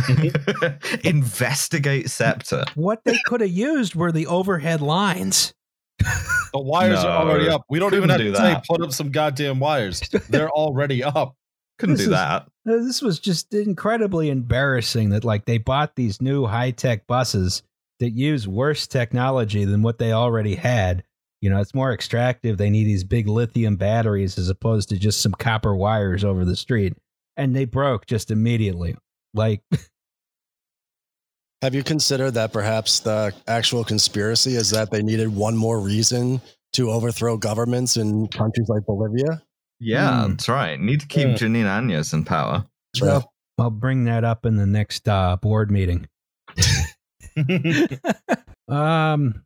Investigate 1.10 2.10
SEPTA. 2.10 2.66
What 2.75 3.04
they 3.06 3.18
could 3.25 3.42
have 3.42 3.52
used 3.52 3.96
were 3.96 4.12
the 4.12 4.28
overhead 4.28 4.81
lines. 4.81 5.54
The 6.00 6.60
wires 6.62 7.04
No, 7.04 7.10
are 7.10 7.28
already 7.30 7.50
up. 7.50 7.63
We 7.69 7.78
don't 7.80 7.94
even 7.94 8.10
have 8.10 8.18
couldn't 8.18 8.34
to 8.34 8.40
do 8.40 8.44
say 8.44 8.54
that. 8.54 8.66
put 8.68 8.81
up 8.81 8.92
some 8.92 9.12
goddamn 9.12 9.60
wires. 9.60 10.00
They're 10.30 10.50
already 10.52 11.04
up. 11.04 11.36
Couldn't 11.78 11.98
This 11.98 12.06
do 12.08 12.12
is- 12.12 12.18
that. 12.18 12.48
This 12.66 13.02
was 13.02 13.19
just 13.19 13.54
incredibly 13.54 14.30
embarrassing 14.30 15.10
that 15.12 15.24
like 15.24 15.46
they 15.46 15.58
bought 15.58 15.96
these 15.96 16.22
new 16.22 16.46
high-tech 16.46 17.08
buses 17.08 17.63
that 18.00 18.12
use 18.12 18.48
worse 18.48 18.86
technology 18.88 19.66
than 19.66 19.81
what 19.81 19.98
they 19.98 20.12
already 20.12 20.56
had. 20.56 21.04
You 21.42 21.50
know, 21.50 21.60
it's 21.60 21.74
more 21.74 21.92
extractive. 21.92 22.58
They 22.58 22.70
need 22.70 22.84
these 22.86 23.04
big 23.04 23.28
lithium 23.28 23.76
batteries 23.76 24.38
as 24.38 24.48
opposed 24.50 24.90
to 24.90 24.98
just 24.98 25.22
some 25.22 25.32
copper 25.34 25.76
wires 25.76 26.24
over 26.24 26.46
the 26.46 26.56
street. 26.56 26.94
And 27.36 27.56
they 27.56 27.66
broke 27.66 28.06
just 28.06 28.30
immediately. 28.32 28.96
Like 29.34 29.62
have 31.62 31.74
you 31.75 31.84
considered 31.84 32.32
that 32.32 32.54
perhaps 32.54 33.00
the 33.00 33.34
actual 33.48 33.84
conspiracy 33.84 34.56
is 34.56 34.70
that 34.72 34.92
they 34.92 35.01
needed 35.01 35.36
one 35.36 35.56
more 35.58 35.80
reason 35.80 36.42
to 36.74 36.89
overthrow 36.92 37.38
governments 37.38 37.98
in 37.98 38.27
countries 38.27 38.68
like 38.70 38.86
Bolivia? 38.86 39.42
Yeah, 39.80 40.25
Hmm. 40.25 40.32
that's 40.32 40.48
right. 40.50 40.80
Need 40.80 41.01
to 41.01 41.08
keep 41.08 41.27
Hmm. 41.30 41.34
Jeanine 41.34 41.65
Áñez 41.65 42.13
in 42.13 42.24
power. 42.24 42.65
That's 42.94 43.01
right. 43.01 43.24
I'll 43.58 43.70
bring 43.70 44.06
that 44.06 44.24
up 44.24 44.46
in 44.46 44.56
the 44.58 44.65
next 44.65 45.08
uh, 45.08 45.38
board 45.38 45.72
meeting. 45.72 46.08
um 48.68 49.44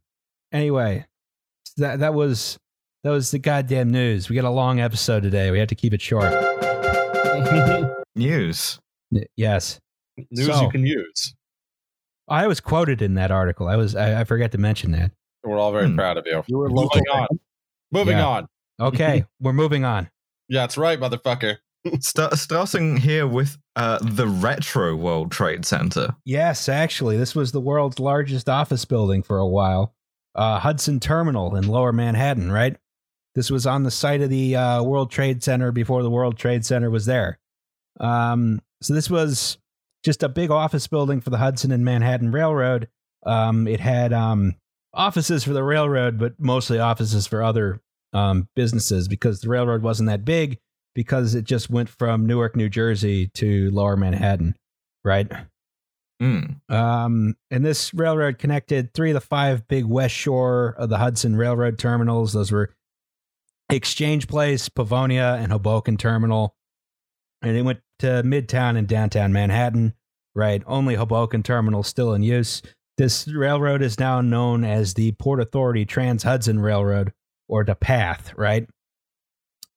anyway, 0.51 1.05
that 1.77 1.99
that 1.99 2.13
was 2.13 2.57
that 3.03 3.11
was 3.11 3.31
the 3.31 3.39
goddamn 3.39 3.91
news. 3.91 4.29
We 4.29 4.35
got 4.35 4.45
a 4.45 4.49
long 4.49 4.79
episode 4.79 5.23
today. 5.23 5.51
We 5.51 5.59
have 5.59 5.67
to 5.69 5.75
keep 5.75 5.93
it 5.93 6.01
short. 6.01 6.33
News. 8.15 8.79
N- 9.13 9.25
Yes. 9.35 9.79
News 10.31 10.47
So- 10.47 10.61
you 10.63 10.69
can 10.69 10.85
use. 10.85 11.35
I 12.27 12.47
was 12.47 12.59
quoted 12.59 13.01
in 13.03 13.13
that 13.15 13.29
article. 13.29 13.67
I 13.67 13.75
was 13.75 13.95
I, 13.95 14.21
I 14.21 14.23
forgot 14.23 14.51
to 14.53 14.57
mention 14.57 14.91
that. 14.93 15.11
We're 15.43 15.59
all 15.59 15.71
very 15.71 15.87
Hmm. 15.87 15.95
proud 15.95 16.17
of 16.17 16.25
you. 16.25 16.43
You 16.47 16.57
were. 16.57 16.69
Moving 16.69 17.03
on. 17.13 17.27
Moving 17.91 18.17
Yeah. 18.17 18.25
on. 18.25 18.47
Okay, 18.79 19.25
we're 19.39 19.53
moving 19.53 19.85
on. 19.85 20.09
Yeah, 20.49 20.61
that's 20.61 20.77
right, 20.77 20.99
motherfucker. 20.99 21.57
St- 21.99 22.33
starting 22.33 22.97
here 22.97 23.27
with 23.27 23.57
uh, 23.75 23.99
the 24.01 24.27
Retro 24.27 24.95
World 24.95 25.31
Trade 25.31 25.65
Center. 25.65 26.15
Yes, 26.25 26.67
actually, 26.67 27.15
this 27.17 27.35
was 27.35 27.51
the 27.51 27.61
world's 27.61 27.99
largest 27.99 28.49
office 28.49 28.85
building 28.85 29.21
for 29.21 29.37
a 29.37 29.45
while. 29.47 29.93
Uh, 30.35 30.59
Hudson 30.59 30.99
Terminal 30.99 31.55
in 31.55 31.67
Lower 31.67 31.93
Manhattan, 31.93 32.51
right? 32.51 32.75
This 33.35 33.49
was 33.49 33.65
on 33.65 33.83
the 33.83 33.91
site 33.91 34.21
of 34.21 34.29
the 34.29 34.55
uh, 34.55 34.83
World 34.83 35.11
Trade 35.11 35.43
Center 35.43 35.71
before 35.71 36.03
the 36.03 36.09
World 36.09 36.37
Trade 36.37 36.65
Center 36.65 36.89
was 36.89 37.05
there. 37.05 37.39
Um, 37.99 38.61
so 38.81 38.93
this 38.93 39.09
was 39.09 39.57
just 40.03 40.23
a 40.23 40.29
big 40.29 40.51
office 40.51 40.87
building 40.87 41.21
for 41.21 41.29
the 41.29 41.37
Hudson 41.37 41.71
and 41.71 41.83
Manhattan 41.83 42.31
Railroad. 42.31 42.87
Um, 43.25 43.67
it 43.67 43.79
had 43.79 44.13
um, 44.13 44.55
offices 44.93 45.43
for 45.43 45.53
the 45.53 45.63
railroad, 45.63 46.17
but 46.17 46.39
mostly 46.39 46.79
offices 46.79 47.27
for 47.27 47.43
other 47.43 47.81
um, 48.13 48.47
businesses 48.55 49.07
because 49.07 49.41
the 49.41 49.49
railroad 49.49 49.81
wasn't 49.81 50.07
that 50.07 50.23
big 50.23 50.59
because 50.93 51.35
it 51.35 51.43
just 51.43 51.69
went 51.69 51.89
from 51.89 52.25
Newark, 52.25 52.55
New 52.55 52.69
Jersey 52.69 53.27
to 53.35 53.69
Lower 53.71 53.97
Manhattan, 53.97 54.55
right? 55.03 55.29
Mm. 56.21 56.69
Um, 56.71 57.35
and 57.51 57.65
this 57.65 57.93
railroad 57.93 58.39
connected 58.39 58.93
three 58.93 59.11
of 59.11 59.15
the 59.15 59.21
five 59.21 59.67
big 59.67 59.85
West 59.85 60.15
Shore 60.15 60.75
of 60.77 60.89
the 60.89 60.97
Hudson 60.97 61.35
Railroad 61.35 61.77
terminals. 61.77 62.33
Those 62.33 62.51
were 62.51 62.73
Exchange 63.69 64.27
Place, 64.27 64.69
Pavonia, 64.69 65.37
and 65.41 65.51
Hoboken 65.51 65.97
Terminal. 65.97 66.55
And 67.41 67.57
it 67.57 67.63
went 67.63 67.81
to 67.99 68.23
Midtown 68.23 68.77
and 68.77 68.87
downtown 68.87 69.33
Manhattan. 69.33 69.93
Right, 70.37 70.61
only 70.67 70.95
Hoboken 70.95 71.43
Terminal 71.43 71.81
still 71.81 72.13
in 72.13 72.21
use. 72.21 72.61
This 72.97 73.25
railroad 73.25 73.81
is 73.81 73.99
now 73.99 74.19
known 74.19 74.65
as 74.65 74.93
the 74.93 75.13
Port 75.13 75.39
Authority 75.39 75.85
Trans 75.85 76.23
Hudson 76.23 76.59
Railroad, 76.59 77.13
or 77.47 77.63
the 77.63 77.75
Path. 77.75 78.33
Right. 78.35 78.67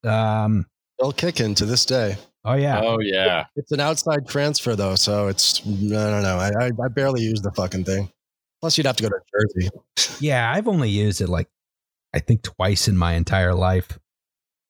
Um. 0.05 0.67
Still 0.99 1.13
kicking 1.13 1.55
to 1.55 1.65
this 1.65 1.87
day. 1.87 2.17
Oh 2.49 2.55
yeah. 2.55 2.81
Oh 2.83 2.99
yeah. 3.01 3.45
It's 3.57 3.73
an 3.73 3.81
outside 3.81 4.27
transfer 4.27 4.75
though, 4.75 4.95
so 4.95 5.29
it's 5.29 5.61
I 5.61 5.71
don't 5.71 6.23
know. 6.23 6.39
I, 6.39 6.51
I, 6.59 6.67
I 6.67 6.89
barely 6.89 7.21
use 7.21 7.43
the 7.43 7.53
fucking 7.53 7.85
thing. 7.85 8.11
Plus, 8.63 8.79
you'd 8.79 8.87
have 8.87 8.97
to 8.97 9.03
go 9.03 9.11
to 9.11 9.21
Jersey. 9.33 9.71
Yeah, 10.25 10.51
I've 10.51 10.67
only 10.67 10.89
used 10.89 11.21
it 11.21 11.29
like 11.29 11.49
I 12.15 12.21
think 12.21 12.43
twice 12.43 12.89
in 12.89 12.97
my 12.97 13.15
entire 13.15 13.55
life. 13.55 13.99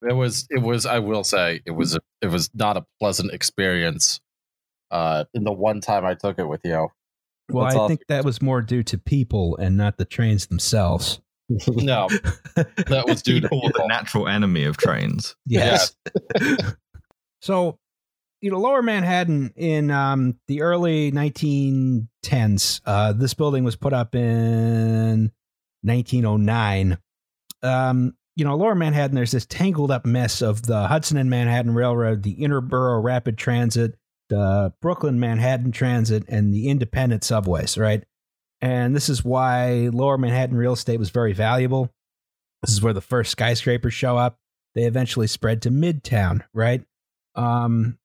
It 0.02 0.12
was 0.12 0.46
it 0.50 0.60
was 0.60 0.86
I 0.86 0.98
will 0.98 1.22
say 1.22 1.60
it 1.66 1.70
was 1.70 1.94
a, 1.94 2.00
it 2.20 2.28
was 2.28 2.50
not 2.52 2.76
a 2.76 2.84
pleasant 2.98 3.32
experience. 3.32 4.20
Uh, 4.90 5.24
in 5.34 5.44
the 5.44 5.52
one 5.52 5.80
time 5.80 6.04
I 6.04 6.14
took 6.14 6.38
it 6.38 6.48
with 6.48 6.62
you. 6.64 6.88
Well, 7.50 7.64
That's 7.64 7.76
I 7.76 7.88
think 7.88 8.00
that 8.08 8.24
was 8.24 8.42
more 8.42 8.60
due 8.60 8.82
to 8.84 8.98
people 8.98 9.56
and 9.56 9.76
not 9.76 9.98
the 9.98 10.04
trains 10.04 10.46
themselves. 10.46 11.20
No, 11.66 12.08
that 12.56 13.04
was 13.06 13.22
due 13.22 13.40
to 13.40 13.48
Or 13.48 13.70
the 13.70 13.86
natural 13.86 14.28
enemy 14.28 14.64
of 14.64 14.76
trains. 14.76 15.36
Yes. 15.46 15.94
so, 17.40 17.78
you 18.40 18.50
know, 18.50 18.58
Lower 18.58 18.82
Manhattan 18.82 19.52
in 19.56 19.90
um, 19.90 20.38
the 20.46 20.62
early 20.62 21.10
1910s, 21.12 22.80
uh, 22.84 23.12
this 23.12 23.34
building 23.34 23.64
was 23.64 23.76
put 23.76 23.92
up 23.92 24.14
in 24.14 25.32
1909. 25.82 26.98
Um, 27.62 28.14
you 28.36 28.44
know, 28.44 28.56
Lower 28.56 28.76
Manhattan, 28.76 29.16
there's 29.16 29.32
this 29.32 29.46
tangled 29.46 29.90
up 29.90 30.06
mess 30.06 30.42
of 30.42 30.62
the 30.62 30.86
Hudson 30.86 31.16
and 31.16 31.28
Manhattan 31.28 31.74
Railroad, 31.74 32.22
the 32.22 32.36
Interborough 32.36 33.02
Rapid 33.02 33.36
Transit, 33.36 33.96
the 34.28 34.72
Brooklyn 34.80 35.18
Manhattan 35.18 35.72
Transit, 35.72 36.24
and 36.28 36.54
the 36.54 36.68
independent 36.68 37.24
subways, 37.24 37.76
right? 37.76 38.04
And 38.60 38.94
this 38.94 39.08
is 39.08 39.24
why 39.24 39.88
Lower 39.92 40.18
Manhattan 40.18 40.56
real 40.56 40.72
estate 40.72 40.98
was 40.98 41.10
very 41.10 41.32
valuable. 41.32 41.92
This 42.62 42.72
is 42.72 42.82
where 42.82 42.92
the 42.92 43.00
first 43.00 43.30
skyscrapers 43.30 43.94
show 43.94 44.16
up. 44.16 44.38
They 44.74 44.84
eventually 44.84 45.26
spread 45.26 45.62
to 45.62 45.70
Midtown, 45.70 46.44
right? 46.52 46.82
Um, 47.38 47.98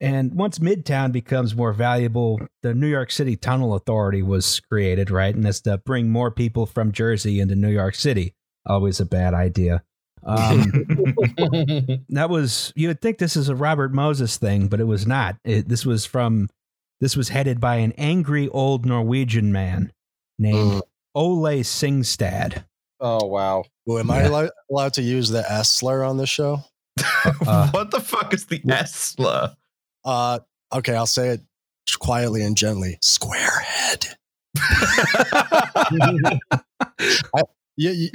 and 0.00 0.34
once 0.34 0.58
Midtown 0.58 1.10
becomes 1.12 1.54
more 1.56 1.72
valuable, 1.72 2.40
the 2.62 2.74
New 2.74 2.86
York 2.88 3.10
City 3.10 3.36
Tunnel 3.36 3.74
Authority 3.74 4.22
was 4.22 4.60
created, 4.60 5.10
right? 5.10 5.34
And 5.34 5.44
that's 5.44 5.60
to 5.62 5.78
bring 5.78 6.10
more 6.10 6.30
people 6.30 6.66
from 6.66 6.92
Jersey 6.92 7.40
into 7.40 7.54
New 7.56 7.70
York 7.70 7.94
City. 7.94 8.34
Always 8.66 9.00
a 9.00 9.06
bad 9.06 9.32
idea. 9.32 9.82
Um, 10.24 10.72
that 12.10 12.26
was 12.28 12.72
you 12.76 12.88
would 12.88 13.00
think 13.00 13.18
this 13.18 13.36
is 13.36 13.48
a 13.48 13.54
Robert 13.54 13.92
Moses 13.94 14.36
thing, 14.36 14.66
but 14.68 14.80
it 14.80 14.84
was 14.86 15.06
not. 15.06 15.36
It, 15.44 15.68
this 15.68 15.86
was 15.86 16.04
from 16.04 16.48
this 17.00 17.16
was 17.16 17.28
headed 17.28 17.60
by 17.60 17.76
an 17.76 17.92
angry 17.92 18.48
old 18.48 18.84
Norwegian 18.86 19.52
man 19.52 19.92
named 20.38 20.56
Mm. 20.72 20.80
Ole 21.14 21.62
Singstad. 21.62 22.64
oh 23.00 23.24
wow. 23.26 23.64
Ooh, 23.88 23.98
am 23.98 24.10
I 24.10 24.22
Yeah. 24.22 24.28
allow- 24.28 24.50
allowed 24.70 24.92
to 24.94 25.02
use 25.02 25.28
the 25.30 25.50
S 25.50 25.70
slur 25.70 26.02
on 26.02 26.16
this 26.18 26.28
show? 26.28 26.58
Uh, 27.46 27.70
what 27.70 27.90
the 27.90 28.00
fuck 28.00 28.32
is 28.32 28.46
the 28.46 28.60
S 28.68 28.94
slur? 28.94 29.54
Uh, 30.04 30.38
okay, 30.72 30.94
I'll 30.94 31.06
say 31.06 31.30
it 31.30 31.40
quietly 31.98 32.42
and 32.42 32.56
gently. 32.56 32.98
Squarehead. 33.02 34.14
Yeah, 37.78 37.90
you, 37.90 38.08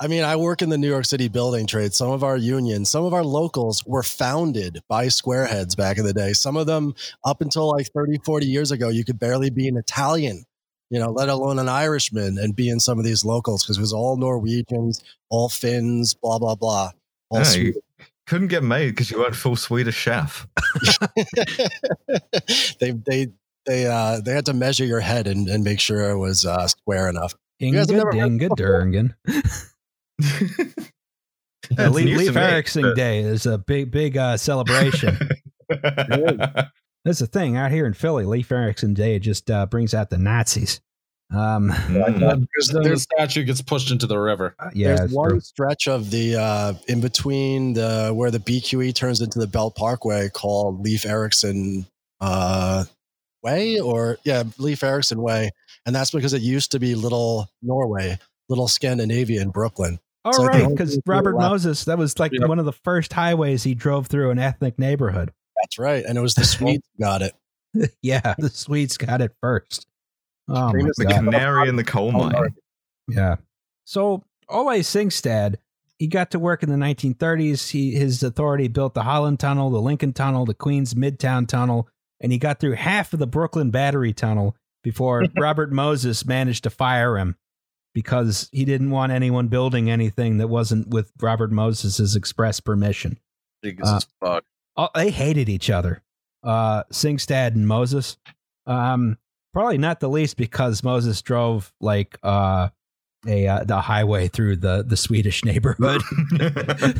I 0.00 0.08
mean, 0.08 0.24
I 0.24 0.34
work 0.36 0.60
in 0.60 0.70
the 0.70 0.78
New 0.78 0.88
York 0.88 1.04
City 1.04 1.28
building 1.28 1.66
trade. 1.66 1.94
Some 1.94 2.10
of 2.10 2.24
our 2.24 2.36
unions, 2.36 2.90
some 2.90 3.04
of 3.04 3.14
our 3.14 3.22
locals 3.22 3.84
were 3.86 4.02
founded 4.02 4.80
by 4.88 5.06
squareheads 5.06 5.76
back 5.76 5.98
in 5.98 6.04
the 6.04 6.12
day. 6.12 6.32
Some 6.32 6.56
of 6.56 6.66
them, 6.66 6.94
up 7.24 7.40
until 7.40 7.70
like 7.70 7.86
30, 7.94 8.18
40 8.24 8.46
years 8.46 8.72
ago, 8.72 8.88
you 8.88 9.04
could 9.04 9.20
barely 9.20 9.50
be 9.50 9.68
an 9.68 9.76
Italian, 9.76 10.44
you 10.90 10.98
know, 10.98 11.10
let 11.10 11.28
alone 11.28 11.60
an 11.60 11.68
Irishman 11.68 12.38
and 12.38 12.56
be 12.56 12.68
in 12.68 12.80
some 12.80 12.98
of 12.98 13.04
these 13.04 13.24
locals 13.24 13.62
because 13.62 13.78
it 13.78 13.80
was 13.80 13.92
all 13.92 14.16
Norwegians, 14.16 15.00
all 15.30 15.48
Finns, 15.48 16.12
blah, 16.14 16.40
blah, 16.40 16.56
blah. 16.56 16.90
All 17.30 17.42
Yeah, 17.42 17.54
you 17.54 17.80
couldn't 18.26 18.48
get 18.48 18.62
made 18.62 18.90
because 18.90 19.10
you 19.10 19.18
weren't 19.18 19.36
full 19.36 19.56
Swedish 19.56 19.96
chef. 19.96 20.46
they, 22.80 22.92
they, 22.92 23.28
they, 23.66 23.86
uh, 23.86 24.20
they 24.20 24.32
had 24.32 24.46
to 24.46 24.52
measure 24.54 24.84
your 24.84 25.00
head 25.00 25.26
and, 25.26 25.48
and 25.48 25.64
make 25.64 25.80
sure 25.80 26.10
it 26.10 26.18
was 26.18 26.44
uh, 26.44 26.66
square 26.66 27.08
enough. 27.08 27.34
Inga 27.60 27.78
guys 27.78 27.90
have 27.90 27.96
never 27.96 28.12
heard 28.12 28.30
Dinga 28.30 28.56
Durgan. 28.56 29.14
That's 31.70 31.94
Leaf, 31.94 32.04
news 32.04 32.18
to 32.18 32.24
Leaf 32.26 32.34
me, 32.34 32.40
Erikson 32.40 32.82
but- 32.82 32.96
Day 32.96 33.20
is 33.20 33.46
a 33.46 33.58
big, 33.58 33.90
big 33.90 34.16
uh, 34.16 34.36
celebration. 34.36 35.16
That's 35.68 37.18
the 37.18 37.26
thing 37.26 37.56
out 37.56 37.70
here 37.70 37.86
in 37.86 37.94
Philly. 37.94 38.24
Leif 38.24 38.50
Erikson 38.50 38.94
Day 38.94 39.18
just 39.18 39.50
uh, 39.50 39.66
brings 39.66 39.92
out 39.94 40.10
the 40.10 40.18
Nazis. 40.18 40.80
Um. 41.34 41.68
Because 41.88 42.68
then 42.72 42.82
the 42.84 42.96
statue 42.98 43.42
gets 43.44 43.60
pushed 43.62 43.90
into 43.90 44.06
the 44.06 44.18
river. 44.18 44.54
yeah, 44.74 44.88
There's 44.88 45.00
it's 45.00 45.12
one 45.12 45.30
true. 45.30 45.40
stretch 45.40 45.88
of 45.88 46.10
the 46.10 46.36
uh, 46.36 46.74
in 46.88 47.00
between 47.00 47.72
the 47.74 48.12
where 48.14 48.30
the 48.30 48.38
BQE 48.38 48.94
turns 48.94 49.20
into 49.20 49.38
the 49.38 49.46
Belt 49.46 49.74
Parkway 49.76 50.28
called 50.30 50.80
Leif 50.84 51.04
Erikson 51.06 51.86
uh, 52.20 52.84
Way, 53.42 53.80
or 53.80 54.18
yeah, 54.24 54.44
Leif 54.58 54.82
Erikson 54.82 55.20
Way, 55.20 55.50
and 55.86 55.94
that's 55.94 56.10
because 56.10 56.32
it 56.32 56.42
used 56.42 56.72
to 56.72 56.78
be 56.80 56.94
Little 56.94 57.48
Norway, 57.62 58.18
Little 58.48 58.68
Scandinavia 58.68 59.42
in 59.42 59.50
Brooklyn. 59.50 59.98
All 60.24 60.32
So 60.32 60.44
right, 60.46 60.66
because 60.68 60.98
Robert 61.06 61.36
Moses, 61.36 61.84
that 61.84 61.98
was 61.98 62.18
like 62.18 62.32
Yep. 62.32 62.48
one 62.48 62.58
of 62.58 62.64
the 62.64 62.72
first 62.72 63.12
highways 63.12 63.62
he 63.62 63.74
drove 63.74 64.06
through 64.06 64.30
an 64.30 64.38
ethnic 64.38 64.78
neighborhood. 64.78 65.32
That's 65.62 65.78
right, 65.78 66.04
and 66.06 66.16
it 66.16 66.20
was 66.22 66.34
the 66.34 66.44
Swedes 66.44 66.88
got 67.00 67.20
it. 67.22 67.34
yeah, 68.02 68.34
the 68.38 68.48
Swedes 68.48 68.96
got 68.96 69.20
it 69.20 69.32
first. 69.42 69.86
Oh 70.48 70.72
the 70.72 71.04
god. 71.04 71.24
canary 71.24 71.68
in 71.68 71.76
the 71.76 71.84
coal 71.84 72.12
mine. 72.12 72.54
Yeah. 73.08 73.36
So 73.84 74.24
Ole 74.48 74.80
Singstad, 74.80 75.56
he 75.98 76.06
got 76.06 76.30
to 76.32 76.38
work 76.38 76.62
in 76.62 76.70
the 76.70 76.76
1930s. 76.76 77.70
He 77.70 77.92
his 77.92 78.22
authority 78.22 78.68
built 78.68 78.94
the 78.94 79.02
Holland 79.02 79.40
Tunnel, 79.40 79.70
the 79.70 79.80
Lincoln 79.80 80.12
Tunnel, 80.12 80.44
the 80.44 80.54
Queens 80.54 80.94
Midtown 80.94 81.46
Tunnel, 81.48 81.88
and 82.20 82.32
he 82.32 82.38
got 82.38 82.60
through 82.60 82.72
half 82.72 83.12
of 83.12 83.18
the 83.18 83.26
Brooklyn 83.26 83.70
Battery 83.70 84.12
Tunnel 84.12 84.56
before 84.82 85.24
Robert 85.38 85.72
Moses 85.72 86.26
managed 86.26 86.64
to 86.64 86.70
fire 86.70 87.16
him 87.16 87.36
because 87.94 88.48
he 88.52 88.64
didn't 88.64 88.90
want 88.90 89.12
anyone 89.12 89.48
building 89.48 89.90
anything 89.90 90.38
that 90.38 90.48
wasn't 90.48 90.88
with 90.88 91.12
Robert 91.20 91.52
Moses's 91.52 92.16
express 92.16 92.60
permission. 92.60 93.18
Uh. 93.82 94.40
Oh, 94.76 94.88
they 94.94 95.10
hated 95.10 95.48
each 95.48 95.70
other. 95.70 96.02
Uh, 96.42 96.82
Singstad 96.92 97.54
and 97.54 97.66
Moses. 97.66 98.18
Um, 98.66 99.16
probably 99.54 99.78
not 99.78 100.00
the 100.00 100.10
least 100.10 100.36
because 100.36 100.82
Moses 100.82 101.22
drove 101.22 101.72
like 101.80 102.18
uh, 102.22 102.68
a 103.26 103.46
uh, 103.46 103.64
the 103.64 103.80
highway 103.80 104.28
through 104.28 104.56
the 104.56 104.84
the 104.86 104.96
Swedish 104.96 105.44
neighborhood. 105.44 106.02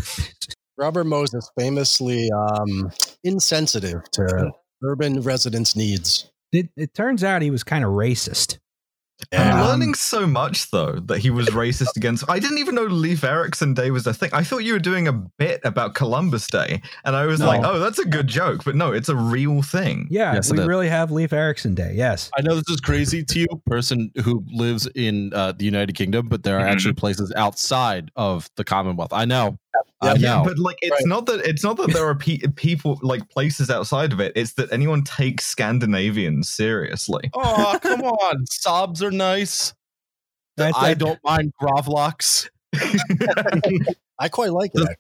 Robert 0.79 1.05
Moses 1.05 1.51
famously 1.59 2.31
um, 2.33 2.91
insensitive 3.23 4.11
to 4.13 4.53
urban 4.83 5.21
residents' 5.21 5.77
needs. 5.77 6.31
it, 6.53 6.69
it 6.77 6.95
turns 6.95 7.23
out 7.23 7.43
he 7.43 7.51
was 7.51 7.63
kind 7.63 7.85
of 7.85 7.91
racist. 7.91 8.59
I'm 9.33 9.59
Um, 9.61 9.67
learning 9.67 9.95
so 9.95 10.27
much 10.27 10.71
though 10.71 10.93
that 11.07 11.19
he 11.19 11.31
was 11.31 11.47
racist 11.49 11.97
against. 11.97 12.25
I 12.29 12.39
didn't 12.39 12.59
even 12.59 12.75
know 12.75 12.85
Leif 12.85 13.25
Erikson 13.25 13.75
Day 13.75 13.91
was 13.91 14.07
a 14.07 14.15
thing. 14.15 14.31
I 14.33 14.43
thought 14.45 14.59
you 14.59 14.73
were 14.73 14.79
doing 14.79 15.09
a 15.09 15.13
bit 15.13 15.61
about 15.65 15.95
Columbus 15.95 16.47
Day, 16.47 16.83
and 17.05 17.17
I 17.17 17.27
was 17.27 17.41
No. 17.41 17.47
like, 17.47 17.63
"Oh, 17.65 17.79
that's 17.79 17.99
a 17.99 18.05
good 18.05 18.27
joke," 18.29 18.65
but 18.65 18.75
no, 18.75 18.93
it's 18.93 19.09
a 19.09 19.17
real 19.17 19.63
thing. 19.63 20.07
Yeah, 20.11 20.35
Yes, 20.35 20.51
we 20.53 20.59
really 20.61 20.89
have 20.89 21.11
Leif 21.11 21.33
Erikson 21.33 21.75
Day. 21.75 21.95
Yes. 21.97 22.31
I 22.39 22.43
know 22.43 22.55
this 22.55 22.69
is 22.69 22.81
crazy 22.81 23.25
to 23.25 23.39
you, 23.41 23.47
person 23.67 24.11
who 24.23 24.45
lives 24.53 24.87
in 24.95 25.33
uh, 25.35 25.53
the 25.53 25.65
United 25.65 25.95
Kingdom, 25.95 26.29
but 26.29 26.43
there 26.43 26.59
are 26.59 26.65
Mhm. 26.67 26.71
actually 26.73 26.95
places 26.95 27.33
outside 27.37 28.11
of 28.17 28.49
the 28.57 28.65
Commonwealth. 28.65 29.13
I 29.13 29.25
know. 29.25 29.57
I 30.01 30.15
yeah, 30.15 30.43
but 30.45 30.59
like, 30.59 30.77
it's 30.83 30.91
Right. 30.93 31.07
not 31.07 31.27
that 31.27 31.41
it's 31.47 31.63
not 31.65 31.77
that 31.79 31.93
there 31.93 32.07
are 32.07 32.15
pe- 32.15 32.39
people 32.57 32.99
like 33.03 33.29
places 33.31 33.71
outside 33.71 34.13
of 34.13 34.21
it. 34.21 34.33
It's 34.37 34.55
that 34.55 34.73
anyone 34.73 35.03
takes 35.03 35.47
Scandinavians 35.47 36.49
seriously. 36.51 37.31
oh, 37.35 37.79
come 37.83 38.03
on. 38.03 38.47
Sobs 38.47 39.03
are 39.03 39.11
nice. 39.11 39.73
I- 40.59 40.73
I, 40.77 40.89
I- 40.91 40.95
don't 40.95 41.19
mind 41.25 41.53
Grovlocks. 41.61 42.49
I 44.19 44.29
quite 44.29 44.53
like 44.53 44.71
it. 44.75 44.99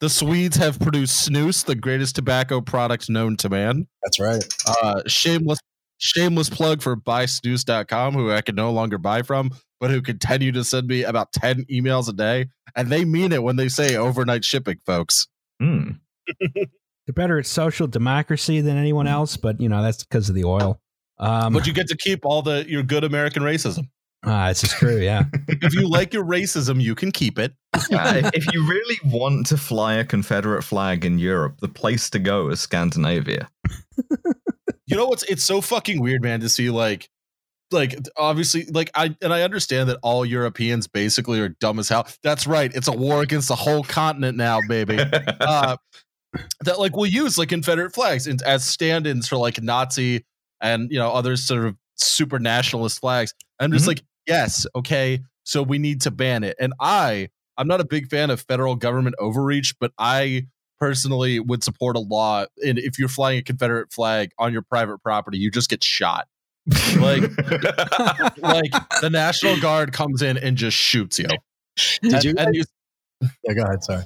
The 0.00 0.08
Swedes 0.10 0.56
have 0.56 0.80
produced 0.80 1.28
snus, 1.28 1.64
the 1.64 1.74
greatest 1.76 2.16
tobacco 2.16 2.60
product 2.60 3.08
known 3.08 3.36
to 3.38 3.48
man. 3.48 3.86
That's 4.02 4.18
right. 4.18 4.44
Uh, 4.66 5.02
shameless 5.06 5.60
shameless 5.98 6.50
plug 6.50 6.82
for 6.82 6.96
buysnus.com, 6.96 8.14
who 8.14 8.32
I 8.32 8.40
can 8.40 8.56
no 8.56 8.72
longer 8.72 8.98
buy 8.98 9.22
from, 9.22 9.52
but 9.78 9.90
who 9.92 10.02
continue 10.02 10.50
to 10.50 10.64
send 10.64 10.88
me 10.88 11.04
about 11.04 11.32
10 11.32 11.66
emails 11.70 12.08
a 12.08 12.12
day. 12.12 12.46
And 12.76 12.88
they 12.88 13.04
mean 13.04 13.32
it 13.32 13.42
when 13.42 13.56
they 13.56 13.68
say 13.68 13.96
overnight 13.96 14.44
shipping, 14.44 14.78
folks. 14.86 15.26
Hmm. 15.60 15.90
They're 16.54 17.14
better 17.14 17.38
at 17.38 17.46
social 17.46 17.86
democracy 17.86 18.60
than 18.60 18.76
anyone 18.76 19.06
else, 19.08 19.36
but 19.36 19.60
you 19.60 19.68
know 19.68 19.82
that's 19.82 20.04
because 20.04 20.28
of 20.28 20.34
the 20.34 20.44
oil. 20.44 20.80
Um, 21.18 21.52
but 21.52 21.66
you 21.66 21.72
get 21.72 21.88
to 21.88 21.96
keep 21.96 22.24
all 22.24 22.42
the 22.42 22.64
your 22.68 22.82
good 22.82 23.04
American 23.04 23.42
racism. 23.42 23.88
ah, 24.24 24.48
this 24.48 24.62
is 24.64 24.72
true. 24.72 24.98
Yeah. 24.98 25.24
If 25.48 25.74
you 25.74 25.88
like 25.88 26.12
your 26.12 26.24
racism, 26.24 26.80
you 26.80 26.94
can 26.94 27.12
keep 27.12 27.38
it. 27.38 27.52
Uh, 27.74 28.30
if 28.34 28.52
you 28.52 28.66
really 28.66 28.98
want 29.04 29.46
to 29.46 29.56
fly 29.56 29.94
a 29.94 30.04
Confederate 30.04 30.62
flag 30.62 31.04
in 31.04 31.18
Europe, 31.18 31.58
the 31.60 31.68
place 31.68 32.10
to 32.10 32.18
go 32.18 32.48
is 32.48 32.60
Scandinavia. 32.60 33.48
You 34.86 34.98
know 34.98 35.06
what's 35.06 35.22
it's 35.22 35.44
so 35.44 35.62
fucking 35.62 36.02
weird, 36.02 36.22
man, 36.22 36.40
to 36.40 36.50
see 36.50 36.68
like 36.68 37.08
like 37.72 37.96
obviously 38.16 38.64
like 38.66 38.90
I 38.94 39.16
and 39.22 39.32
I 39.32 39.42
understand 39.42 39.88
that 39.88 39.98
all 40.02 40.24
Europeans 40.24 40.86
basically 40.86 41.40
are 41.40 41.48
dumb 41.48 41.78
as 41.78 41.88
hell. 41.88 42.06
That's 42.22 42.46
right. 42.46 42.70
It's 42.74 42.88
a 42.88 42.92
war 42.92 43.22
against 43.22 43.48
the 43.48 43.56
whole 43.56 43.82
continent 43.84 44.36
now, 44.36 44.60
baby. 44.68 44.98
uh 45.40 45.76
that 46.64 46.78
like 46.78 46.96
will 46.96 47.06
use 47.06 47.36
like 47.38 47.50
Confederate 47.50 47.94
flags 47.94 48.26
in- 48.26 48.38
as 48.46 48.64
stand-ins 48.64 49.28
for 49.28 49.36
like 49.36 49.62
Nazi 49.62 50.24
and 50.60 50.90
you 50.90 50.98
know 50.98 51.10
other 51.12 51.36
sort 51.36 51.64
of 51.66 51.76
super 51.96 52.38
nationalist 52.38 53.00
flags. 53.00 53.34
I'm 53.60 53.70
just 53.72 53.84
Mhm. 53.84 53.88
like, 53.88 54.02
yes, 54.26 54.66
okay, 54.74 55.20
so 55.44 55.62
we 55.62 55.78
need 55.78 56.00
to 56.02 56.10
ban 56.10 56.42
it. 56.44 56.56
And 56.58 56.72
I 56.80 57.28
I'm 57.58 57.68
not 57.68 57.80
a 57.80 57.84
big 57.84 58.08
fan 58.08 58.30
of 58.30 58.40
federal 58.40 58.76
government 58.76 59.14
overreach, 59.18 59.74
but 59.78 59.92
I 59.98 60.46
personally 60.80 61.38
would 61.38 61.62
support 61.62 61.94
a 61.96 62.00
law 62.00 62.44
and 62.64 62.78
if 62.78 62.98
you're 62.98 63.08
flying 63.08 63.38
a 63.38 63.42
Confederate 63.42 63.92
flag 63.92 64.30
on 64.38 64.52
your 64.52 64.62
private 64.62 64.98
property, 65.02 65.38
you 65.38 65.50
just 65.50 65.68
get 65.70 65.84
shot. 65.84 66.26
Like 66.66 67.22
like 68.38 68.70
the 69.00 69.08
National 69.10 69.58
Guard 69.60 69.92
comes 69.92 70.22
in 70.22 70.38
and 70.38 70.56
just 70.56 70.76
shoots 70.76 71.18
you. 71.18 71.26
Did 72.02 72.14
And- 72.14 72.24
you? 72.24 72.34
and 72.38 72.54
you 72.54 72.64
Yeah, 73.44 73.54
go 73.54 73.62
ahead. 73.62 73.82
Sorry. 73.84 74.04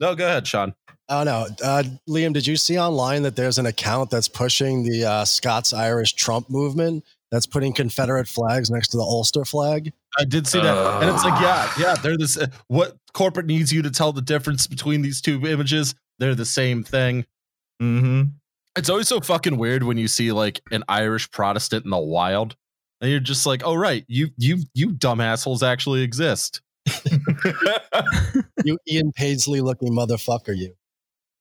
no, 0.00 0.14
go 0.14 0.26
ahead, 0.26 0.46
Sean. 0.46 0.74
Oh 1.10 1.22
no, 1.24 1.46
uh, 1.64 1.82
Liam. 2.08 2.32
Did 2.34 2.46
you 2.46 2.56
see 2.56 2.78
online 2.78 3.22
that 3.22 3.34
there's 3.36 3.58
an 3.58 3.64
account 3.66 4.10
that's 4.10 4.28
pushing 4.28 4.82
the 4.84 5.04
uh, 5.04 5.24
Scots 5.24 5.72
Irish 5.72 6.12
Trump 6.14 6.50
movement 6.50 7.02
that's 7.30 7.46
putting 7.46 7.72
Confederate 7.72 8.28
flags 8.28 8.70
next 8.70 8.88
to 8.88 8.98
the 8.98 9.02
Ulster 9.02 9.44
flag? 9.46 9.92
I 10.18 10.24
did 10.24 10.46
see 10.46 10.60
that, 10.60 11.02
and 11.02 11.10
it's 11.10 11.24
like, 11.24 11.40
yeah, 11.40 11.70
yeah, 11.78 11.94
they're 11.94 12.16
this. 12.18 12.36
Uh, 12.36 12.46
what 12.68 12.96
corporate 13.14 13.46
needs 13.46 13.72
you 13.72 13.80
to 13.82 13.90
tell 13.90 14.12
the 14.12 14.20
difference 14.22 14.66
between 14.66 15.00
these 15.02 15.20
two 15.22 15.46
images? 15.46 15.94
They're 16.18 16.34
the 16.34 16.44
same 16.44 16.84
thing. 16.84 17.24
hmm 17.80 18.22
It's 18.78 18.88
always 18.88 19.08
so 19.08 19.20
fucking 19.20 19.58
weird 19.58 19.82
when 19.82 19.98
you 19.98 20.08
see 20.08 20.32
like 20.32 20.60
an 20.70 20.84
Irish 20.88 21.30
Protestant 21.30 21.84
in 21.84 21.90
the 21.90 21.98
wild, 21.98 22.56
and 23.00 23.10
you're 23.10 23.20
just 23.20 23.44
like, 23.46 23.62
oh 23.64 23.74
right, 23.74 24.04
you 24.08 24.28
you 24.36 24.58
you 24.74 24.92
dumb 24.92 25.20
assholes 25.20 25.62
actually 25.62 26.02
exist. 26.02 26.60
You 28.64 28.76
Ian 28.88 29.12
Paisley 29.12 29.60
looking 29.60 29.92
motherfucker, 29.92 30.56
you. 30.56 30.74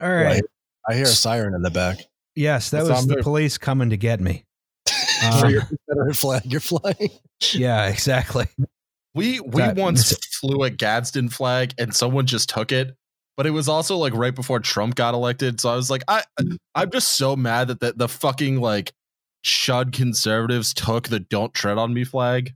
All 0.01 0.10
right. 0.10 0.24
Right. 0.25 0.44
I 0.88 0.94
hear 0.94 1.03
a 1.03 1.08
siren 1.08 1.53
in 1.56 1.62
the 1.63 1.72
back. 1.72 1.98
Yes, 2.36 2.70
that 2.70 2.77
That's 2.79 2.89
was 2.89 3.00
on 3.01 3.08
the 3.08 3.15
there. 3.15 3.24
police 3.24 3.58
coming 3.58 3.89
to 3.89 3.98
get 3.98 4.22
me. 4.22 4.46
For 5.39 5.46
Uh, 5.46 5.50
your 5.50 5.62
Confederate 5.63 6.15
flag 6.15 6.41
you're 6.46 6.60
flying. 6.62 7.10
yeah, 7.53 7.88
exactly. 7.88 8.46
We 9.15 9.39
we 9.39 9.62
That- 9.62 9.75
once 9.75 10.15
flew 10.39 10.63
a 10.63 10.70
Gadsden 10.70 11.29
flag, 11.29 11.74
and 11.79 11.94
someone 11.96 12.27
just 12.27 12.50
took 12.50 12.72
it. 12.72 12.96
But 13.38 13.46
it 13.46 13.51
was 13.51 13.70
also 13.70 13.98
like 13.98 14.13
right 14.15 14.34
before 14.34 14.60
Trump 14.60 14.96
got 14.96 15.13
elected, 15.13 15.62
so 15.62 15.70
I 15.70 15.75
was 15.75 15.89
like, 15.91 16.03
I 16.08 16.24
I'm 16.75 16.89
just 16.91 17.10
so 17.10 17.36
mad 17.36 17.67
that 17.67 17.79
the, 17.79 17.94
the 17.96 18.08
fucking 18.10 18.60
like 18.60 18.91
shud 19.44 19.94
conservatives 19.94 20.74
took 20.74 21.08
the 21.08 21.20
"Don't 21.20 21.53
Tread 21.53 21.77
on 21.77 21.94
Me" 21.94 22.03
flag. 22.03 22.56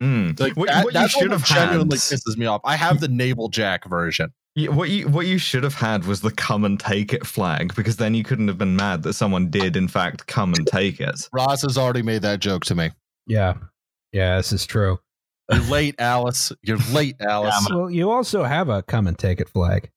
Mm. 0.00 0.38
Like 0.38 0.56
what, 0.56 0.68
that, 0.68 0.84
what 0.84 0.94
you 0.94 1.00
that's 1.00 1.12
should 1.12 1.30
what 1.30 1.40
have 1.40 1.48
had, 1.48 1.66
genuinely 1.66 1.96
pisses 1.98 2.36
me 2.36 2.46
off. 2.46 2.60
I 2.64 2.76
have 2.76 3.00
the 3.00 3.08
naval 3.08 3.48
jack 3.48 3.84
version. 3.88 4.32
you- 4.54 4.70
what 4.72 4.90
you 4.90 5.08
what 5.08 5.26
you 5.26 5.38
should 5.38 5.62
have 5.62 5.74
had 5.74 6.04
was 6.04 6.20
the 6.20 6.32
"come 6.32 6.64
and 6.64 6.80
take 6.80 7.12
it" 7.12 7.24
flag, 7.24 7.74
because 7.76 7.96
then 7.96 8.14
you 8.14 8.24
couldn't 8.24 8.48
have 8.48 8.58
been 8.58 8.74
mad 8.74 9.04
that 9.04 9.12
someone 9.12 9.50
did 9.50 9.76
in 9.76 9.86
fact 9.86 10.26
come 10.26 10.52
and 10.54 10.66
take 10.66 11.00
it. 11.00 11.28
Ross 11.32 11.62
has 11.62 11.78
already 11.78 12.02
made 12.02 12.22
that 12.22 12.40
joke 12.40 12.64
to 12.64 12.74
me. 12.74 12.90
Yeah. 13.28 13.54
Yeah, 14.12 14.36
this 14.38 14.52
is 14.52 14.66
true. 14.66 14.98
You're 15.52 15.62
late, 15.62 15.94
Alice. 16.00 16.50
You're 16.62 16.78
late, 16.92 17.14
Alice. 17.20 17.68
Well, 17.70 17.88
you 17.90 18.10
also 18.10 18.42
have 18.42 18.68
a 18.68 18.82
come 18.82 19.06
and 19.06 19.16
take 19.18 19.40
it 19.40 19.48
flag. 19.48 19.90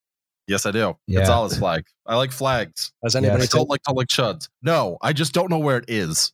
Yes, 0.47 0.65
I 0.65 0.71
do. 0.71 0.95
Yeah. 1.07 1.21
It's 1.21 1.29
Alice 1.29 1.57
flag. 1.57 1.83
I 2.05 2.15
like 2.15 2.31
flags. 2.31 2.91
Has 3.03 3.15
anybody 3.15 3.43
I 3.43 3.45
don't 3.47 3.69
like 3.69 3.83
to 3.83 3.93
like 3.93 4.07
chuds. 4.07 4.49
No, 4.61 4.97
I 5.01 5.13
just 5.13 5.33
don't 5.33 5.49
know 5.49 5.59
where 5.59 5.77
it 5.77 5.85
is. 5.87 6.33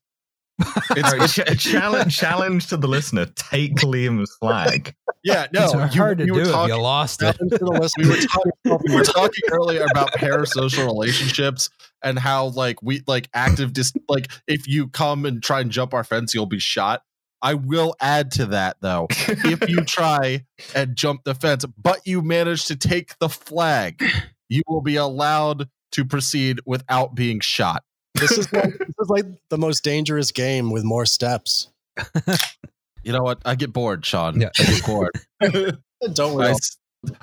It's, 0.92 1.14
All 1.14 1.20
right, 1.20 1.30
ch- 1.30 1.60
challenge 1.60 2.18
challenge 2.18 2.68
to 2.68 2.78
the 2.78 2.88
listener: 2.88 3.28
take 3.36 3.76
Liam's 3.76 4.36
flag. 4.40 4.96
yeah, 5.24 5.46
no. 5.54 5.66
it's 5.66 5.74
you- 5.96 6.02
hard 6.02 6.18
to 6.18 6.26
you 6.26 6.34
do 6.34 6.40
were 6.40 6.42
if 6.46 6.52
talking- 6.52 6.76
you 6.76 6.82
lost 6.82 7.22
it. 7.22 7.36
Challenge 7.38 7.52
to 7.52 7.58
the 7.60 7.66
listener. 7.80 8.04
we 8.06 8.10
were 8.10 8.22
talking 8.22 8.80
we 8.88 8.96
were 8.96 9.04
talking 9.04 9.44
earlier 9.52 9.86
about 9.92 10.14
parasocial 10.14 10.86
relationships 10.88 11.70
and 12.02 12.18
how 12.18 12.48
like 12.48 12.82
we 12.82 13.04
like 13.06 13.30
active 13.36 13.74
dis 13.74 13.94
like 14.10 14.32
if 14.48 14.68
you 14.68 14.88
come 14.88 15.26
and 15.26 15.44
try 15.44 15.60
and 15.62 15.70
jump 15.72 15.94
our 15.94 16.04
fence 16.04 16.34
you'll 16.34 16.46
be 16.48 16.60
shot 16.60 17.04
i 17.42 17.54
will 17.54 17.96
add 18.02 18.32
to 18.32 18.46
that 18.48 18.78
though 18.82 19.08
if 19.10 19.68
you 19.70 19.78
try 19.86 20.44
and 20.76 20.96
jump 20.96 21.24
the 21.24 21.36
fence 21.36 21.66
but 21.82 22.00
you 22.06 22.22
manage 22.22 22.66
to 22.66 22.76
take 22.76 23.18
the 23.20 23.30
flag 23.30 24.02
you 24.50 24.62
will 24.68 24.82
be 24.82 24.96
allowed 24.96 25.70
to 25.92 26.04
proceed 26.06 26.60
without 26.66 27.16
being 27.16 27.40
shot 27.40 27.84
This 28.16 28.32
is 28.32 28.52
like 28.54 28.78
this 28.80 28.96
is 29.00 29.10
like 29.10 29.26
the 29.50 29.58
most 29.58 29.84
dangerous 29.84 30.32
game 30.32 30.72
with 30.72 30.84
more 30.84 31.06
steps. 31.06 31.70
you 33.04 33.12
know 33.14 33.22
what 33.24 33.40
i 33.46 33.56
get 33.56 33.72
bored 33.74 34.06
sean 34.06 34.40
Yeah. 34.42 34.50
i 34.60 34.64
get 34.64 34.86
bored 34.86 35.12
Don't 36.14 36.36
we? 36.36 36.44
I, 36.44 36.50
all? 36.50 36.56
s- 36.56 36.78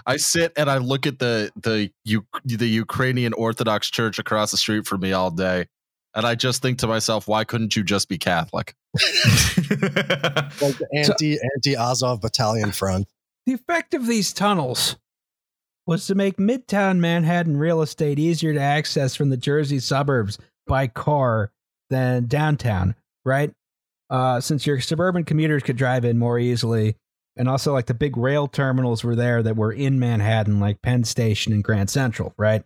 I 0.06 0.16
sit 0.16 0.52
and 0.56 0.70
I 0.70 0.78
look 0.78 1.06
at 1.06 1.18
the 1.18 1.50
the 1.62 1.90
U, 2.04 2.24
the 2.44 2.66
Ukrainian 2.68 3.32
Orthodox 3.34 3.90
Church 3.90 4.18
across 4.18 4.50
the 4.50 4.56
street 4.56 4.86
from 4.86 5.00
me 5.00 5.12
all 5.12 5.30
day, 5.30 5.66
and 6.14 6.24
I 6.26 6.34
just 6.34 6.62
think 6.62 6.78
to 6.78 6.86
myself, 6.86 7.26
why 7.26 7.44
couldn't 7.44 7.76
you 7.76 7.82
just 7.82 8.08
be 8.08 8.18
Catholic? 8.18 8.74
Like 10.60 10.78
the 10.78 10.86
anti 10.94 11.36
anti 11.56 11.76
Azov 11.76 12.20
battalion 12.20 12.70
front. 12.70 13.08
The 13.44 13.54
effect 13.54 13.92
of 13.92 14.06
these 14.06 14.32
tunnels 14.32 14.96
was 15.86 16.06
to 16.06 16.14
make 16.14 16.36
Midtown 16.36 16.98
Manhattan 16.98 17.56
real 17.56 17.82
estate 17.82 18.18
easier 18.18 18.54
to 18.54 18.60
access 18.60 19.14
from 19.14 19.30
the 19.30 19.36
Jersey 19.36 19.80
suburbs 19.80 20.38
by 20.66 20.86
car 20.86 21.50
than 21.90 22.26
downtown, 22.26 22.94
right? 23.24 23.52
Uh, 24.08 24.40
since 24.40 24.66
your 24.66 24.80
suburban 24.80 25.24
commuters 25.24 25.62
could 25.62 25.76
drive 25.76 26.04
in 26.04 26.18
more 26.18 26.38
easily, 26.38 26.96
and 27.36 27.48
also 27.48 27.72
like 27.72 27.86
the 27.86 27.94
big 27.94 28.16
rail 28.16 28.46
terminals 28.46 29.02
were 29.02 29.16
there 29.16 29.42
that 29.42 29.56
were 29.56 29.72
in 29.72 29.98
Manhattan, 29.98 30.60
like 30.60 30.82
Penn 30.82 31.04
Station 31.04 31.52
and 31.52 31.64
Grand 31.64 31.90
Central, 31.90 32.32
right? 32.38 32.64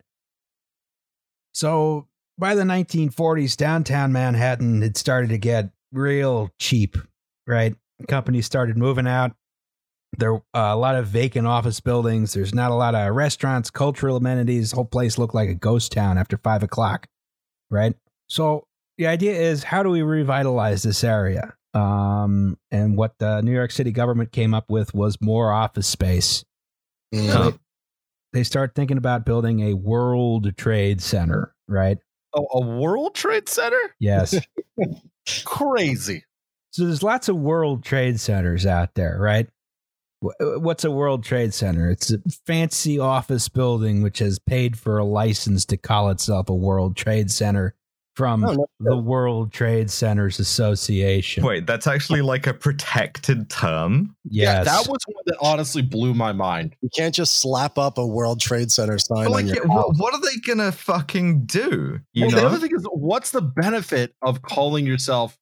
So 1.53 2.07
by 2.39 2.55
the 2.55 2.63
1940s, 2.63 3.57
downtown 3.57 4.13
Manhattan 4.13 4.83
had 4.83 4.97
started 4.97 5.31
to 5.31 5.39
get 5.39 5.71
real 5.93 6.51
cheap, 6.59 6.97
right? 7.47 7.75
Companies 8.07 8.47
started 8.47 8.79
moving 8.79 9.07
out 9.07 9.33
there 10.17 10.37
uh, 10.37 10.41
a 10.55 10.77
lot 10.77 10.95
of 10.95 11.07
vacant 11.07 11.47
office 11.47 11.81
buildings. 11.81 12.33
There's 12.33 12.55
not 12.55 12.71
a 12.71 12.75
lot 12.75 12.95
of 12.95 13.15
restaurants, 13.15 13.71
cultural 13.71 14.17
amenities. 14.17 14.71
The 14.71 14.77
whole 14.77 14.85
place 14.85 15.19
looked 15.19 15.35
like 15.35 15.49
a 15.49 15.55
ghost 15.55 15.93
town 15.93 16.17
after 16.17 16.39
five 16.39 16.63
o'clock, 16.63 17.07
right? 17.71 17.95
So 18.29 18.67
the 18.97 19.07
idea 19.07 19.35
is, 19.35 19.65
how 19.65 19.83
do 19.83 19.91
we 19.91 20.03
revitalize 20.03 20.83
this 20.83 21.05
area? 21.05 21.55
Um, 21.75 22.57
and 22.71 22.97
what 22.97 23.19
the 23.19 23.43
New 23.43 23.53
York 23.53 23.71
City 23.71 23.93
government 23.93 24.33
came 24.33 24.55
up 24.55 24.71
with 24.71 24.95
was 24.95 25.21
more 25.21 25.53
office 25.53 25.87
space. 25.87 26.45
Mm. 27.15 27.31
Huh. 27.31 27.53
They 28.33 28.45
start 28.45 28.75
thinking 28.75 28.99
about 28.99 29.25
building 29.25 29.61
a 29.61 29.75
World 29.75 30.57
Trade 30.57 31.01
Center, 31.01 31.55
right? 31.67 31.99
Oh, 32.35 32.47
a 32.53 32.61
World 32.61 33.15
Trade 33.15 33.49
Center? 33.49 33.81
Yes. 33.99 34.39
Crazy. 35.45 36.25
So 36.71 36.85
there's 36.85 37.03
lots 37.03 37.29
of 37.29 37.37
World 37.37 37.85
Trade 37.85 38.21
Centers 38.21 38.67
out 38.67 38.95
there, 38.95 39.19
right? 39.19 39.49
Uh, 40.25 40.59
what's 40.59 40.85
a 40.85 40.91
World 40.91 41.25
Trade 41.25 41.55
Center? 41.55 41.91
It's 41.91 42.13
a 42.13 42.19
fancy 42.47 42.99
office 42.99 43.49
building 43.49 44.03
which 44.03 44.19
has 44.19 44.39
paid 44.39 44.79
for 44.79 44.99
a 44.99 45.05
license 45.05 45.65
to 45.67 45.77
call 45.77 46.11
itself 46.11 46.49
a 46.49 46.55
World 46.55 46.97
Trade 46.97 47.31
Center 47.31 47.75
from 48.19 48.45
Oh, 48.45 48.53
no, 48.53 48.67
the 48.81 48.97
World 48.97 49.53
Trade 49.53 49.93
Centers 49.93 50.41
Association. 50.41 51.45
Wait, 51.45 51.69
that's 51.69 51.87
actually 51.87 52.21
like 52.21 52.49
a 52.49 52.53
protected 52.53 53.49
term. 53.49 54.17
yes. 54.25 54.49
Yeah, 54.49 54.65
that 54.65 54.89
was 54.89 54.99
one 55.07 55.23
that 55.27 55.37
honestly 55.41 55.83
blew 55.83 56.15
my 56.15 56.33
mind. 56.33 56.75
You 56.83 56.91
can't 56.97 57.15
just 57.15 57.41
slap 57.41 57.79
up 57.79 57.97
a 57.97 58.05
World 58.05 58.41
Trade 58.41 58.73
Center 58.73 58.99
sign 58.99 59.27
But 59.27 59.31
like, 59.31 59.45
on 59.45 59.47
your 59.47 59.57
yeah, 59.65 59.73
what, 59.73 59.97
what 59.99 60.15
are 60.15 60.21
they 60.21 60.37
gonna 60.45 60.73
fucking 60.73 61.45
do? 61.47 62.01
You 62.13 62.27
Well, 62.27 62.35
the 62.35 62.45
other 62.45 62.59
thing 62.59 62.75
is, 62.75 62.85
what's 62.91 63.31
the 63.31 63.41
benefit 63.41 64.17
of 64.21 64.43
calling 64.43 64.85
yourself 64.85 65.39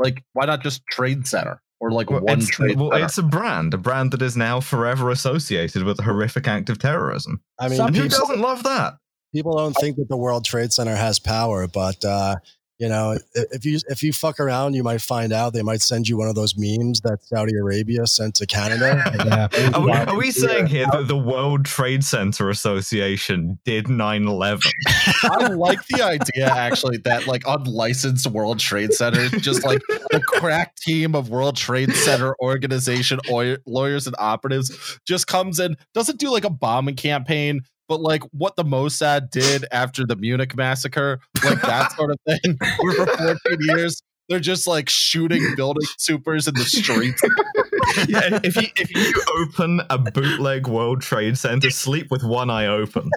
like? 0.00 0.24
Why 0.32 0.46
not 0.46 0.64
just 0.64 0.84
Trade 0.90 1.28
Center 1.28 1.62
or 1.78 1.92
like 1.92 2.10
Well, 2.10 2.22
one 2.22 2.40
it's, 2.40 2.48
Trade 2.48 2.76
well, 2.76 2.92
it's 2.92 3.18
a 3.18 3.22
brand, 3.22 3.72
a 3.72 3.78
brand 3.78 4.10
that 4.10 4.22
is 4.22 4.36
now 4.36 4.58
forever 4.58 5.10
associated 5.10 5.84
with 5.84 6.00
a 6.00 6.02
horrific 6.02 6.48
act 6.48 6.70
of 6.70 6.80
terrorism. 6.80 7.40
I 7.56 7.68
mean, 7.68 7.80
And 7.80 7.94
who 7.94 8.08
doesn't 8.08 8.40
love 8.40 8.64
that? 8.64 8.94
People 9.32 9.56
don't 9.56 9.74
think 9.74 9.96
that 9.96 10.08
the 10.08 10.16
World 10.16 10.44
Trade 10.44 10.72
Center 10.72 10.96
has 10.96 11.18
power, 11.18 11.66
but 11.66 12.04
uh, 12.04 12.36
You 12.80 12.88
know, 12.88 13.18
if 13.34 13.64
you 13.64 13.80
if 13.88 14.04
you 14.04 14.12
fuck 14.12 14.38
around, 14.38 14.74
you 14.74 14.84
might 14.84 15.00
find 15.00 15.32
out 15.32 15.52
they 15.52 15.64
might 15.64 15.80
send 15.82 16.06
you 16.06 16.16
one 16.16 16.28
of 16.28 16.36
those 16.36 16.54
memes 16.56 17.00
that 17.00 17.18
Saudi 17.24 17.56
Arabia 17.60 18.06
sent 18.06 18.36
to 18.36 18.46
Canada. 18.46 19.02
Yeah. 19.28 19.48
Are 19.74 19.80
we, 19.80 19.90
are 19.92 20.16
we 20.16 20.30
saying 20.30 20.66
here 20.66 20.86
that 20.92 21.08
the 21.08 21.16
World 21.16 21.64
Trade 21.64 22.04
Center 22.04 22.48
Association 22.50 23.58
did 23.64 23.88
9 23.88 24.28
11? 24.28 24.60
I 25.24 25.48
like 25.48 25.84
the 25.88 26.02
idea 26.02 26.46
actually 26.46 26.98
that 26.98 27.26
like 27.26 27.42
unlicensed 27.48 28.28
World 28.28 28.60
Trade 28.60 28.92
Center, 28.94 29.28
just 29.40 29.64
like 29.64 29.80
the 30.12 30.20
crack 30.24 30.76
team 30.76 31.16
of 31.16 31.30
World 31.30 31.56
Trade 31.56 31.92
Center 31.94 32.36
organization 32.40 33.18
oy- 33.28 33.56
lawyers 33.66 34.06
and 34.06 34.14
operatives, 34.20 35.00
just 35.04 35.26
comes 35.26 35.58
in, 35.58 35.76
doesn't 35.94 36.20
do 36.20 36.30
like 36.30 36.44
a 36.44 36.50
bombing 36.50 36.94
campaign, 36.96 37.62
but 37.88 38.00
like 38.00 38.22
what 38.32 38.56
the 38.56 38.64
Mossad 38.64 39.30
did 39.30 39.64
after 39.72 40.06
the 40.06 40.16
Munich 40.16 40.56
massacre, 40.56 41.20
like 41.44 41.60
that 41.62 41.92
sort 41.96 42.10
of 42.10 42.18
thing. 42.26 42.58
For 42.80 43.06
14 43.06 43.36
years 43.60 44.00
they're 44.28 44.38
just 44.38 44.66
like 44.66 44.90
shooting 44.90 45.54
building 45.56 45.86
supers 45.96 46.46
in 46.46 46.54
the 46.54 46.64
streets. 46.64 47.22
yeah, 48.08 48.38
if 48.44 48.56
you 48.56 48.68
if 48.76 48.94
you 48.94 49.22
open 49.40 49.80
a 49.88 49.96
bootleg 49.96 50.68
World 50.68 51.00
Trade 51.00 51.38
Center, 51.38 51.70
sleep 51.70 52.10
with 52.10 52.22
one 52.22 52.50
eye 52.50 52.66
open. 52.66 53.10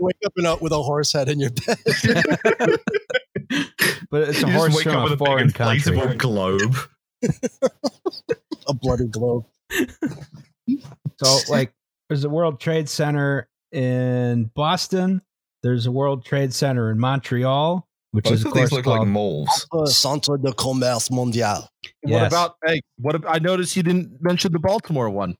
Wake 0.00 0.16
up 0.26 0.32
and 0.36 0.46
up 0.46 0.60
with 0.60 0.72
a 0.72 0.82
horse 0.82 1.12
head 1.12 1.28
in 1.28 1.38
your 1.38 1.50
bed. 1.50 1.78
But 4.10 4.28
it's 4.30 4.42
a 4.42 4.46
you 4.46 4.52
horse 4.52 4.74
just 4.74 4.76
wake 4.76 4.84
from 4.84 4.96
up 4.96 5.04
with 5.04 5.20
a 5.20 5.22
a 5.22 5.26
foreign 5.26 5.50
country. 5.50 6.16
globe. 6.16 6.76
a 8.66 8.74
bloody 8.74 9.06
globe. 9.06 9.44
So, 11.22 11.38
like, 11.50 11.72
there's 12.08 12.24
a 12.24 12.28
World 12.30 12.60
Trade 12.60 12.88
Center 12.88 13.48
in 13.72 14.50
Boston. 14.54 15.22
There's 15.62 15.86
a 15.86 15.90
World 15.92 16.24
Trade 16.24 16.52
Center 16.54 16.90
in 16.90 16.98
Montreal, 16.98 17.86
which 18.12 18.24
Both 18.24 18.32
is, 18.32 18.40
of 18.42 18.48
of 18.48 18.54
these 18.54 18.60
course, 18.68 18.72
look 18.72 18.86
like 18.86 18.96
called- 18.98 19.08
moles. 19.08 19.66
Centre 19.86 20.36
de 20.38 20.52
Commerce 20.52 21.08
Mondial. 21.10 21.66
What 22.02 22.26
about 22.26 22.56
hey? 22.64 22.80
What 22.98 23.14
ab- 23.16 23.26
I 23.28 23.38
noticed 23.38 23.76
you 23.76 23.82
didn't 23.82 24.22
mention 24.22 24.52
the 24.52 24.58
Baltimore 24.58 25.10
one. 25.10 25.30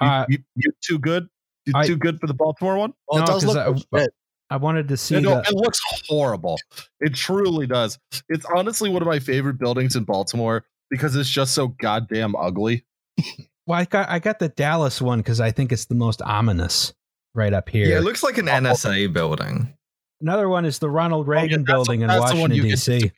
You, 0.00 0.06
Uh, 0.06 0.26
you, 0.28 0.38
you 0.56 0.70
too 0.82 0.98
good? 0.98 1.28
You 1.66 1.72
I- 1.76 1.86
too 1.86 1.96
good 1.96 2.20
for 2.20 2.26
the 2.26 2.34
Baltimore 2.34 2.76
one? 2.76 2.92
Well, 3.08 3.18
No, 3.20 3.24
it 3.24 3.26
does 3.26 3.44
'cause 3.44 3.54
look 3.56 3.84
I- 3.92 3.98
like. 3.98 4.10
I 4.50 4.56
wanted 4.58 4.88
to 4.88 4.96
see 4.96 5.14
Yeah, 5.14 5.20
no, 5.20 5.30
the. 5.36 5.48
it 5.48 5.54
looks 5.54 5.80
horrible. 6.06 6.58
It 7.00 7.14
truly 7.14 7.66
does. 7.66 7.98
It's 8.28 8.44
honestly 8.54 8.90
one 8.90 9.00
of 9.02 9.08
my 9.08 9.18
favorite 9.18 9.58
buildings 9.58 9.96
in 9.96 10.04
Baltimore 10.04 10.64
because 10.90 11.16
it's 11.16 11.30
just 11.30 11.54
so 11.54 11.68
goddamn 11.68 12.36
ugly. 12.36 12.84
Well, 13.66 13.78
I 13.80 13.84
got 13.84 14.08
I 14.10 14.18
got 14.18 14.38
the 14.38 14.48
Dallas 14.48 15.00
one 15.00 15.20
because 15.20 15.40
I 15.40 15.50
think 15.50 15.72
it's 15.72 15.86
the 15.86 15.94
most 15.94 16.20
ominous 16.22 16.92
right 17.34 17.52
up 17.52 17.68
here. 17.68 17.86
Yeah, 17.86 17.98
it 17.98 18.02
looks 18.04 18.22
like 18.22 18.38
an 18.38 18.46
NSA 18.46 19.12
building. 19.12 19.74
Another 20.20 20.48
one 20.48 20.64
is 20.64 20.78
the 20.78 20.88
Ronald 20.90 21.28
Oh, 21.28 21.32
yeah, 21.32 21.40
Reagan 21.40 21.64
that's- 21.64 21.74
building 21.74 22.00
in 22.02 22.08
that's 22.08 22.30
the 22.32 22.40
one 22.40 22.50
Washington 22.50 22.70
D.C. 22.70 23.10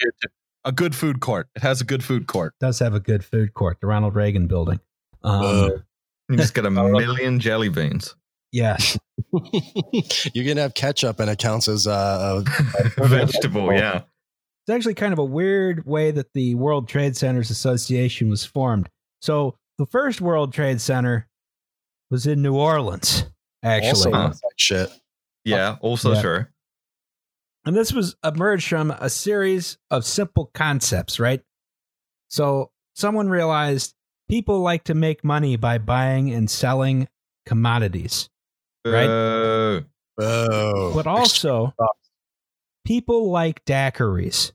A 0.64 0.72
good 0.72 0.94
food 0.96 1.20
court. 1.20 1.48
It 1.54 1.62
has 1.62 1.80
a 1.80 1.84
good 1.84 2.02
food 2.02 2.26
court. 2.26 2.54
Does 2.60 2.78
have 2.80 2.94
a 2.94 3.00
good 3.00 3.24
food 3.24 3.54
court. 3.54 3.78
The 3.80 3.86
Ronald 3.86 4.14
Reagan 4.16 4.46
building. 4.48 4.80
Um, 5.22 5.84
You 6.28 6.36
just 6.36 6.54
get 6.54 6.66
a 6.66 6.70
million 6.72 7.38
jelly 7.38 7.68
beans. 7.68 8.14
yes. 8.52 8.98
you 10.34 10.44
can 10.44 10.56
have 10.58 10.74
ketchup 10.74 11.20
and 11.20 11.30
it 11.30 11.38
counts 11.38 11.68
as 11.68 11.86
uh, 11.86 12.42
Vegetable, 12.98 13.72
yeah. 13.72 14.02
It's 14.66 14.74
actually 14.74 14.94
kind 14.94 15.12
of 15.12 15.18
a 15.20 15.24
weird 15.24 15.86
way 15.86 16.10
that 16.10 16.32
the 16.34 16.54
World 16.56 16.88
Trade 16.88 17.16
Centers 17.16 17.50
Association 17.50 18.28
was 18.28 18.44
formed. 18.44 18.88
So 19.22 19.56
the 19.78 19.86
first 19.86 20.20
World 20.20 20.52
Trade 20.52 20.80
Center 20.80 21.28
was 22.10 22.26
in 22.26 22.42
New 22.42 22.54
Orleans, 22.54 23.24
actually. 23.62 24.12
also 24.12 24.38
Huh. 24.42 24.48
shit. 24.56 24.90
Yeah, 25.44 25.76
also 25.80 26.12
Yeah. 26.14 26.22
true. 26.22 26.46
And 27.64 27.74
this 27.76 27.92
was 27.92 28.16
emerged 28.24 28.68
from 28.68 28.90
a 28.92 29.10
series 29.10 29.76
of 29.90 30.04
simple 30.04 30.46
concepts, 30.54 31.18
right? 31.18 31.42
So 32.28 32.70
someone 32.94 33.28
realized 33.28 33.94
people 34.28 34.60
like 34.60 34.84
to 34.84 34.94
make 34.94 35.24
money 35.24 35.56
by 35.56 35.78
buying 35.78 36.30
and 36.32 36.50
selling 36.50 37.08
commodities, 37.44 38.28
Right. 38.84 39.08
Uh, 39.08 39.82
Oh, 40.18 40.94
but 40.94 41.06
also 41.06 41.74
people 42.84 43.30
like 43.30 43.64
daiquiris. 43.66 44.52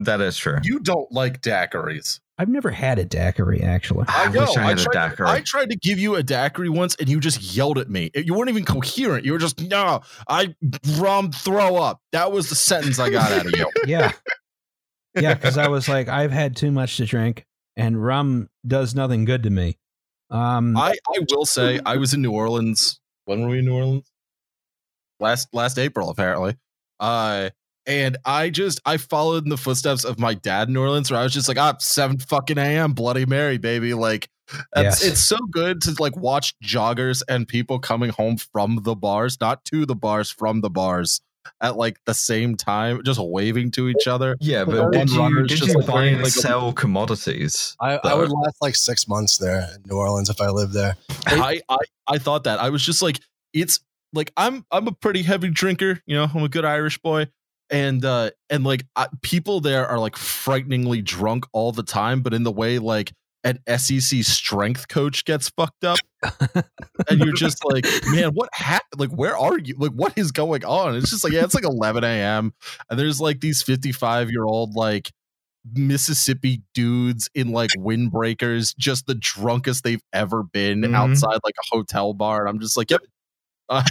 that 0.00 0.20
is 0.20 0.36
true. 0.36 0.58
You 0.62 0.80
don't 0.80 1.10
like 1.12 1.40
daiquiris. 1.40 2.20
I've 2.36 2.48
never 2.48 2.70
had 2.70 2.98
a 2.98 3.04
daiquiri, 3.04 3.62
actually. 3.62 4.06
I 4.08 4.24
I 4.24 4.28
know. 4.28 4.40
wish 4.40 4.56
I 4.56 4.62
had 4.62 4.78
a 4.78 4.82
tried, 4.82 5.08
daiquiri. 5.10 5.28
I 5.28 5.40
tried 5.42 5.70
to 5.70 5.76
give 5.76 5.98
you 6.00 6.16
a 6.16 6.22
daiquiri 6.22 6.68
once, 6.68 6.96
and 6.96 7.08
you 7.08 7.20
just 7.20 7.54
yelled 7.54 7.78
at 7.78 7.88
me. 7.88 8.10
You 8.14 8.34
weren't 8.34 8.48
even 8.50 8.64
coherent. 8.64 9.24
You 9.24 9.32
were 9.32 9.38
just 9.38 9.60
no. 9.60 10.00
I 10.28 10.54
rum 10.98 11.30
throw 11.30 11.76
up. 11.76 12.00
That 12.12 12.32
was 12.32 12.48
the 12.48 12.56
sentence 12.56 12.98
I 12.98 13.10
got 13.10 13.30
out 13.30 13.46
of 13.46 13.52
you. 13.56 13.70
Yeah. 13.86 14.12
Yeah, 15.16 15.34
because 15.34 15.56
I 15.58 15.68
was 15.68 15.88
like, 15.88 16.08
I've 16.08 16.32
had 16.32 16.56
too 16.56 16.72
much 16.72 16.96
to 16.96 17.06
drink, 17.06 17.46
and 17.76 18.02
rum 18.04 18.48
does 18.66 18.96
nothing 18.96 19.24
good 19.24 19.44
to 19.44 19.50
me. 19.50 19.78
Um, 20.28 20.76
I, 20.76 20.96
I 21.14 21.20
will 21.30 21.46
say 21.46 21.78
I 21.86 21.98
was 21.98 22.14
in 22.14 22.20
New 22.22 22.32
Orleans. 22.32 23.00
When 23.26 23.42
were 23.42 23.50
we 23.50 23.60
in 23.60 23.66
New 23.66 23.74
Orleans? 23.76 24.10
Last 25.20 25.48
last 25.52 25.78
April, 25.78 26.10
apparently. 26.10 26.56
Uh 26.98 27.50
and 27.86 28.16
I 28.24 28.50
just 28.50 28.80
I 28.84 28.96
followed 28.96 29.44
in 29.44 29.50
the 29.50 29.56
footsteps 29.56 30.04
of 30.04 30.18
my 30.18 30.34
dad 30.34 30.68
in 30.68 30.74
New 30.74 30.80
Orleans, 30.80 31.10
where 31.10 31.20
I 31.20 31.22
was 31.22 31.32
just 31.32 31.48
like, 31.48 31.58
ah, 31.58 31.76
seven 31.78 32.18
fucking 32.18 32.58
AM, 32.58 32.92
Bloody 32.92 33.26
Mary, 33.26 33.58
baby. 33.58 33.94
Like 33.94 34.28
it's, 34.52 35.02
Yes. 35.02 35.04
it's 35.04 35.20
so 35.20 35.38
good 35.50 35.80
to 35.82 35.94
like 35.98 36.16
watch 36.16 36.54
joggers 36.62 37.22
and 37.28 37.48
people 37.48 37.78
coming 37.78 38.10
home 38.10 38.36
from 38.36 38.80
the 38.82 38.94
bars, 38.94 39.40
not 39.40 39.64
to 39.66 39.86
the 39.86 39.94
bars, 39.94 40.30
from 40.30 40.60
the 40.60 40.70
bars 40.70 41.20
at 41.60 41.76
like 41.76 41.98
the 42.06 42.14
same 42.14 42.56
time, 42.56 43.02
just 43.04 43.20
waving 43.20 43.70
to 43.72 43.88
each 43.90 44.06
other. 44.06 44.34
Yeah, 44.40 44.64
But 44.64 44.90
but 44.90 44.92
did 44.92 45.10
you, 45.10 45.18
runners 45.20 45.48
did 45.48 45.58
just 45.58 45.68
you 45.72 45.78
like 45.78 45.86
buy 45.86 46.04
and 46.04 46.18
like, 46.18 46.28
a- 46.28 46.30
sell 46.30 46.72
commodities? 46.72 47.76
I, 47.80 47.98
I 48.02 48.14
would 48.14 48.30
last 48.30 48.56
like 48.62 48.74
six 48.76 49.06
months 49.06 49.38
there 49.38 49.68
in 49.74 49.82
New 49.90 49.96
Orleans 49.96 50.30
if 50.30 50.40
I 50.40 50.48
lived 50.48 50.72
there. 50.72 50.96
I, 51.26 51.60
I 51.68 51.76
I 52.08 52.18
thought 52.18 52.44
that. 52.44 52.60
I 52.60 52.70
was 52.70 52.82
just 52.84 53.02
like, 53.02 53.20
it's 53.52 53.80
like 54.12 54.32
I'm 54.36 54.64
I'm 54.70 54.86
a 54.88 54.92
pretty 54.92 55.22
heavy 55.22 55.50
drinker, 55.50 56.00
you 56.06 56.16
know, 56.16 56.26
I'm 56.34 56.42
a 56.42 56.48
good 56.48 56.64
Irish 56.64 56.98
boy. 56.98 57.28
And 57.70 58.04
uh 58.04 58.30
and 58.50 58.62
like 58.64 58.86
I, 58.94 59.08
people 59.22 59.60
there 59.60 59.86
are 59.86 59.98
like 59.98 60.16
frighteningly 60.16 61.02
drunk 61.02 61.46
all 61.52 61.72
the 61.72 61.82
time, 61.82 62.22
but 62.22 62.34
in 62.34 62.42
the 62.42 62.52
way 62.52 62.78
like 62.78 63.12
an 63.42 63.58
SEC 63.78 64.22
strength 64.24 64.88
coach 64.88 65.24
gets 65.24 65.50
fucked 65.50 65.84
up. 65.84 65.98
and 67.10 67.20
you're 67.20 67.34
just 67.34 67.62
like, 67.70 67.84
man, 68.06 68.30
what 68.30 68.48
happened? 68.54 68.98
Like, 69.00 69.10
where 69.10 69.36
are 69.36 69.58
you? 69.58 69.74
Like, 69.78 69.92
what 69.92 70.16
is 70.16 70.32
going 70.32 70.64
on? 70.64 70.96
It's 70.96 71.10
just 71.10 71.24
like, 71.24 71.32
yeah, 71.34 71.44
it's 71.44 71.54
like 71.54 71.64
11 71.64 72.04
a.m. 72.04 72.54
And 72.88 72.98
there's 72.98 73.20
like 73.20 73.40
these 73.40 73.62
55 73.62 74.30
year 74.30 74.44
old, 74.44 74.74
like, 74.74 75.10
Mississippi 75.74 76.62
dudes 76.74 77.28
in 77.34 77.52
like 77.52 77.70
windbreakers, 77.76 78.76
just 78.76 79.06
the 79.06 79.14
drunkest 79.14 79.82
they've 79.84 80.02
ever 80.12 80.42
been 80.42 80.82
Mhm. 80.82 80.94
outside 80.94 81.38
like 81.44 81.54
a 81.58 81.74
hotel 81.76 82.12
bar. 82.14 82.40
And 82.40 82.48
I'm 82.50 82.60
just 82.60 82.76
like, 82.76 82.90
yep, 82.90 83.00
uh, 83.70 83.82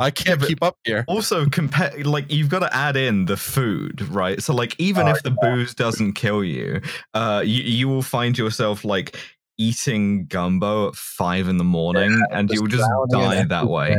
I 0.00 0.10
can't 0.10 0.40
but- 0.40 0.48
keep 0.48 0.62
up 0.62 0.76
here. 0.84 1.04
Also, 1.08 1.46
compare 1.48 1.92
like 2.04 2.30
you've 2.32 2.48
got 2.48 2.60
to 2.60 2.74
add 2.74 2.96
in 2.96 3.26
the 3.26 3.36
food, 3.36 4.02
right? 4.10 4.42
So, 4.42 4.54
like, 4.54 4.74
even 4.78 5.06
Oh, 5.08 5.10
if 5.12 5.22
the 5.22 5.30
booze 5.30 5.74
doesn't 5.74 6.14
kill 6.14 6.42
you, 6.44 6.80
uh, 7.14 7.42
you 7.44 7.62
you 7.62 7.88
will 7.88 8.02
find 8.02 8.36
yourself 8.38 8.84
like 8.84 9.16
eating 9.58 10.26
gumbo 10.26 10.88
at 10.88 10.94
five 10.96 11.48
in 11.48 11.56
the 11.58 11.64
morning, 11.64 12.20
and 12.30 12.50
you'll 12.50 12.66
just 12.66 12.88
die 13.10 13.44
that 13.44 13.66
way. 13.66 13.96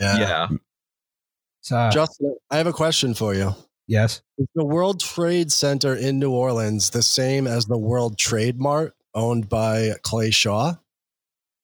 Yeah. 0.00 0.18
Yeah. 0.18 0.48
so, 1.60 1.90
Justin, 1.92 2.36
I 2.50 2.56
have 2.56 2.66
a 2.66 2.72
question 2.72 3.14
for 3.14 3.34
you. 3.34 3.54
yes. 3.86 4.20
Is 4.38 4.46
the 4.54 4.64
World 4.64 5.00
Trade 5.00 5.52
Center 5.52 5.94
in 5.94 6.18
New 6.18 6.32
Orleans 6.32 6.90
the 6.90 7.02
same 7.02 7.46
as 7.46 7.66
the 7.66 7.78
World 7.78 8.18
Trade 8.18 8.58
Mart 8.58 8.94
owned 9.14 9.48
by 9.48 9.92
Clay 10.02 10.30
Shaw? 10.30 10.74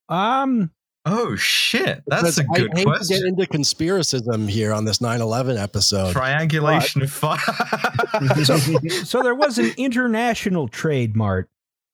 Um, 0.09 0.71
Oh 1.05 1.35
shit, 1.35 2.03
that's 2.07 2.23
Because 2.23 2.39
a 2.39 2.45
good 2.45 2.51
I 2.53 2.59
hate 2.59 2.69
to 2.69 2.75
get 2.77 2.85
question. 2.85 3.27
into 3.27 3.47
conspiracism 3.47 4.49
here 4.49 4.73
on 4.73 4.85
this 4.85 4.99
9/11 4.99 5.61
episode. 5.61 6.13
Triangulation 6.13 7.03
of 7.03 7.11
fire. 7.11 7.39
so, 8.45 8.57
so 9.05 9.23
there 9.23 9.35
was 9.35 9.59
an 9.59 9.73
international 9.77 10.69
trade 10.69 11.17
mart 11.17 11.49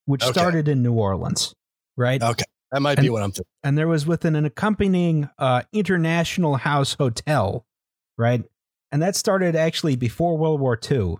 which 0.05 0.23
Okay. 0.23 0.31
started 0.31 0.67
in 0.67 0.83
New 0.83 0.93
Orleans, 0.93 1.53
right? 1.97 2.21
Okay, 2.21 2.43
that 2.71 2.81
might 2.81 2.99
be 2.99 3.09
what 3.09 3.23
I'm 3.23 3.31
thinking. 3.31 3.45
and 3.63 3.77
there 3.77 3.87
was 3.87 4.05
with 4.05 4.25
an 4.25 4.35
accompanying 4.45 5.29
uh, 5.39 5.63
international 5.73 6.55
house 6.57 6.93
hotel, 6.93 7.65
right? 8.17 8.43
And 8.91 9.01
that 9.01 9.15
started 9.15 9.55
actually 9.55 9.95
before 9.95 10.37
World 10.37 10.59
War 10.59 10.79
II. 10.89 11.15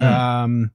Hmm. 0.00 0.04
Um, 0.06 0.70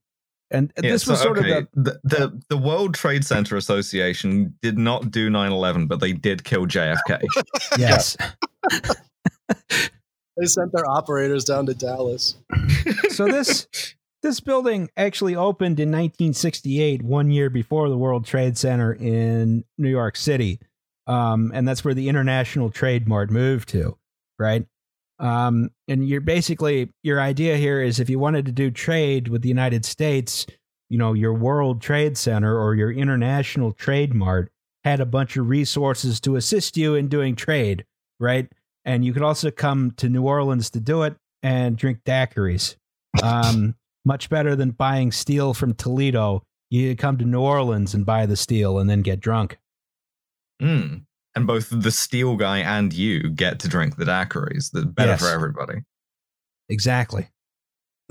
and 0.54 0.72
Yeah, 0.82 0.92
this 0.92 1.04
so, 1.04 1.12
was 1.12 1.22
sort 1.22 1.40
okay, 1.40 1.52
of 1.60 1.68
the 1.74 1.82
the, 1.82 2.00
the 2.04 2.42
the 2.50 2.58
World 2.58 2.94
Trade 2.94 3.26
Center 3.26 3.58
Association 3.58 4.56
did 4.62 4.78
not 4.78 5.12
do 5.12 5.30
9/11, 5.30 5.88
but 5.88 6.00
they 6.00 6.14
did 6.14 6.44
kill 6.44 6.68
JFK. 6.68 7.24
yes. 7.78 8.16
They 10.38 10.48
sent 10.48 10.72
their 10.72 10.90
operators 10.90 11.44
down 11.44 11.68
to 11.68 11.74
Dallas. 11.74 12.36
so 13.10 13.26
this 13.26 13.68
this 14.24 14.40
building 14.40 14.90
actually 14.98 15.36
opened 15.36 15.80
in 15.80 15.90
1968, 15.90 17.04
one 17.04 17.30
year 17.30 17.50
before 17.50 17.90
the 17.90 17.98
World 17.98 18.26
Trade 18.26 18.58
Center 18.58 18.94
in 18.94 19.64
New 19.78 19.90
York 19.90 20.16
City, 20.16 20.60
um, 21.08 21.52
and 21.54 21.68
that's 21.68 21.84
where 21.86 21.94
the 21.94 22.10
International 22.10 22.70
Trade 22.72 23.08
Mart 23.08 23.30
moved 23.30 23.70
to, 23.70 23.98
right? 24.40 24.66
Um, 25.24 25.72
and 25.88 26.08
you're 26.08 26.22
basically 26.22 26.90
your 27.02 27.22
idea 27.22 27.56
here 27.56 27.82
is 27.82 28.00
if 28.00 28.10
you 28.10 28.20
wanted 28.20 28.46
to 28.46 28.52
do 28.52 28.70
trade 28.70 29.30
with 29.30 29.42
the 29.42 29.48
United 29.48 29.86
States, 29.86 30.46
you 30.90 30.98
know, 30.98 31.14
your 31.14 31.34
World 31.34 31.82
Trade 31.82 32.18
Center 32.18 32.60
or 32.60 32.76
your 32.76 32.92
International 32.92 33.72
Trade 33.72 34.14
Mart 34.14 34.52
had 34.84 35.00
a 35.00 35.06
bunch 35.06 35.38
of 35.38 35.48
resources 35.48 36.20
to 36.20 36.36
assist 36.36 36.76
you 36.76 36.96
in 36.96 37.08
doing 37.08 37.38
trade, 37.38 37.86
right? 38.20 38.52
And 38.84 39.06
you 39.06 39.14
could 39.14 39.22
also 39.22 39.50
come 39.50 39.92
to 39.92 40.10
New 40.10 40.24
Orleans 40.24 40.70
to 40.72 40.82
do 40.82 41.04
it 41.04 41.16
and 41.42 41.78
drink 41.78 42.00
daiquiris. 42.06 42.76
Um, 43.24 43.76
much 44.06 44.30
better 44.30 44.58
than 44.58 44.72
buying 44.72 45.14
steel 45.14 45.54
from 45.54 45.74
Toledo. 45.74 46.44
You 46.70 46.98
come 46.98 47.18
to 47.18 47.26
New 47.26 47.40
Orleans 47.40 47.94
and 47.94 48.06
buy 48.06 48.26
the 48.26 48.36
steel 48.36 48.78
and 48.78 48.90
then 48.90 49.02
get 49.02 49.22
drunk. 49.22 49.58
Mm. 50.62 51.06
And 51.36 51.48
both 51.48 51.68
the 51.72 51.92
steel 51.92 52.36
guy 52.36 52.60
and 52.60 52.94
you 52.94 53.30
get 53.30 53.60
to 53.62 53.68
drink 53.68 53.96
the 53.98 54.06
daiquiris. 54.06 54.70
That's 54.72 54.86
better 54.86 55.12
Yes. 55.12 55.22
for 55.22 55.30
everybody. 55.30 55.80
Exactly. 56.70 57.28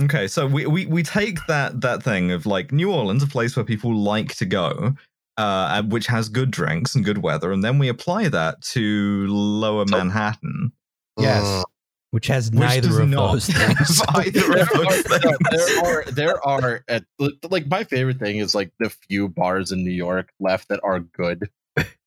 Okay, 0.00 0.26
so 0.26 0.46
we, 0.46 0.66
we 0.66 0.87
we 0.87 1.02
take 1.02 1.38
that 1.48 1.80
that 1.82 2.02
thing 2.02 2.32
of 2.32 2.46
like 2.46 2.72
New 2.72 2.90
Orleans, 2.90 3.22
a 3.22 3.26
place 3.26 3.54
where 3.54 3.64
people 3.64 3.94
like 3.94 4.35
to 4.37 4.44
go, 4.46 4.94
uh, 5.37 5.82
which 5.85 6.06
has 6.06 6.28
good 6.28 6.50
drinks 6.50 6.94
and 6.94 7.04
good 7.04 7.18
weather, 7.18 7.52
and 7.52 7.62
then 7.62 7.78
we 7.78 7.88
apply 7.88 8.28
that 8.28 8.61
to 8.62 9.26
Lower 9.28 9.85
Manhattan, 9.87 10.72
Yes. 11.18 11.44
Mm. 11.44 11.64
Which 12.11 12.26
has 12.26 12.50
which 12.50 12.61
neither 12.61 12.88
does 12.88 12.98
of 12.98 13.11
those 13.11 13.46
things. 13.50 14.02
there 14.32 14.61
of 14.62 14.68
those 14.68 14.87
are, 14.87 15.02
things. 15.02 15.42
there 15.50 15.85
are 15.85 16.04
there 16.11 16.46
are 16.46 16.85
at, 16.88 17.04
like 17.48 17.68
my 17.68 17.85
favorite 17.85 18.18
thing 18.18 18.37
is 18.38 18.54
like 18.54 18.70
the 18.80 18.90
few 19.08 19.28
bars 19.28 19.72
in 19.72 19.85
New 19.85 19.92
York 19.92 20.30
left 20.40 20.68
that 20.68 20.80
are 20.82 21.00
good. 21.00 21.48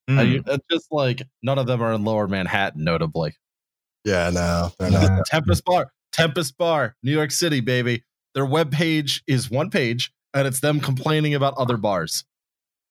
Mm. 0.09 0.19
I- 0.47 0.53
it's 0.53 0.65
just 0.71 0.87
like 0.91 1.23
none 1.41 1.57
of 1.57 1.67
them 1.67 1.81
are 1.81 1.93
in 1.93 2.03
Lower 2.03 2.27
Manhattan, 2.27 2.83
notably. 2.83 3.35
Yeah, 4.03 4.29
no, 4.29 4.71
they're 4.77 4.91
not. 4.91 5.25
Tempest 5.25 5.65
Bar, 5.65 5.91
Tempest 6.11 6.57
Bar, 6.57 6.95
New 7.01 7.11
York 7.11 7.31
City, 7.31 7.59
baby. 7.59 8.03
Their 8.35 8.45
webpage 8.45 9.21
is 9.27 9.49
one 9.49 9.69
page, 9.71 10.11
and 10.33 10.47
it's 10.47 10.59
them 10.59 10.79
complaining 10.79 11.33
about 11.33 11.55
other 11.57 11.77
bars. 11.77 12.23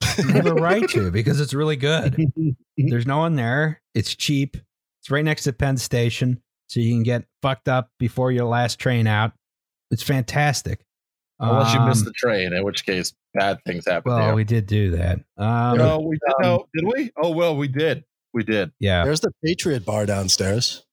You 0.18 0.28
have 0.28 0.46
a 0.46 0.54
right 0.54 0.88
to 0.90 1.10
because 1.10 1.40
it's 1.40 1.54
really 1.54 1.76
good. 1.76 2.16
There's 2.76 3.06
no 3.06 3.18
one 3.18 3.36
there. 3.36 3.80
It's 3.94 4.14
cheap. 4.14 4.56
It's 5.00 5.10
right 5.10 5.24
next 5.24 5.44
to 5.44 5.52
Penn 5.52 5.76
Station, 5.76 6.40
so 6.68 6.80
you 6.80 6.92
can 6.94 7.02
get 7.04 7.24
fucked 7.42 7.68
up 7.68 7.90
before 7.98 8.30
your 8.32 8.44
last 8.46 8.78
train 8.78 9.06
out. 9.06 9.32
It's 9.90 10.02
fantastic. 10.02 10.84
Unless 11.50 11.74
you 11.74 11.80
miss 11.80 11.98
Um, 12.00 12.04
the 12.04 12.12
train, 12.12 12.52
in 12.52 12.64
which 12.64 12.84
case 12.86 13.12
bad 13.34 13.58
things 13.66 13.86
happen. 13.86 14.12
Well, 14.12 14.30
to 14.30 14.34
we 14.34 14.44
did 14.44 14.66
do 14.66 14.90
that. 14.92 15.20
Um, 15.36 15.78
no, 15.78 16.00
we 16.00 16.16
did. 16.16 16.34
um, 16.36 16.42
no, 16.42 16.66
did 16.74 16.84
we? 16.86 17.10
Oh 17.22 17.30
well, 17.30 17.56
we 17.56 17.68
did. 17.68 18.04
We 18.32 18.42
did. 18.44 18.72
yeah. 18.80 19.04
There's 19.04 19.20
the 19.20 19.30
Patriot 19.44 19.84
Bar 19.84 20.06
downstairs, 20.06 20.84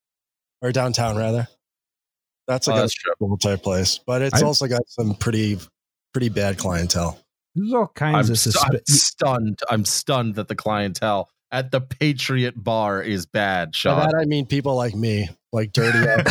or 0.61 0.71
downtown 0.71 1.17
rather. 1.17 1.47
That's 2.47 2.67
Oh, 2.67 2.71
like 2.71 2.81
that's 2.81 2.93
a 2.93 2.99
true. 3.03 3.13
cool 3.19 3.37
type 3.37 3.63
place, 3.63 3.99
but 4.05 4.21
it's 4.21 4.41
I- 4.41 4.45
also 4.45 4.67
got 4.67 4.81
some 4.87 5.15
pretty, 5.15 5.59
pretty 6.13 6.29
bad 6.29 6.57
clientele. 6.57 7.19
There's 7.55 7.73
all 7.73 7.87
kinds 7.87 8.29
I'm, 8.29 8.33
of 8.33 8.39
stu- 8.39 8.59
I'm 8.61 8.79
stunned. 8.87 9.59
I'm 9.69 9.85
stunned 9.85 10.35
that 10.35 10.47
the 10.47 10.55
clientele 10.55 11.29
at 11.51 11.71
the 11.71 11.81
Patriot 11.81 12.53
Bar 12.61 13.01
is 13.03 13.25
bad. 13.25 13.71
By 13.83 14.05
that 14.05 14.15
I 14.19 14.25
mean 14.25 14.45
people 14.45 14.75
like 14.75 14.95
me, 14.95 15.29
like 15.53 15.73
dirty. 15.73 15.97
up. 16.09 16.25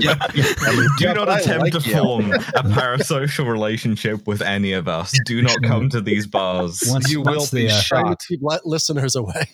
Yeah. 0.00 0.14
Do 0.32 1.04
Yeah, 1.04 1.12
not 1.14 1.40
attempt 1.40 1.62
like 1.62 1.72
to 1.72 1.80
you. 1.88 1.96
form 1.96 2.32
a 2.32 2.38
parasocial 2.62 3.50
relationship 3.50 4.26
with 4.26 4.42
any 4.42 4.72
of 4.72 4.88
us. 4.88 5.12
Do 5.24 5.42
not 5.42 5.56
come 5.64 5.88
to 5.90 6.00
these 6.00 6.26
bars. 6.26 6.82
Once, 6.86 7.10
you 7.10 7.20
will 7.22 7.46
be 7.50 7.66
the, 7.66 7.70
uh, 7.70 7.80
Trying 7.82 8.04
to 8.04 8.10
shocked. 8.10 8.26
keep 8.28 8.40
listeners 8.64 9.16
away. 9.16 9.46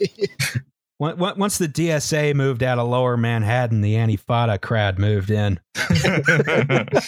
on- 1.00 1.20
on- 1.22 1.38
once 1.38 1.58
the 1.58 1.68
DSA 1.68 2.34
moved 2.34 2.62
out 2.62 2.78
of 2.78 2.88
Lower 2.88 3.16
Manhattan, 3.16 3.80
the 3.80 3.94
Antifada 3.94 4.60
crowd 4.60 4.98
moved 4.98 5.30
in. 5.30 5.60
the 5.74 7.02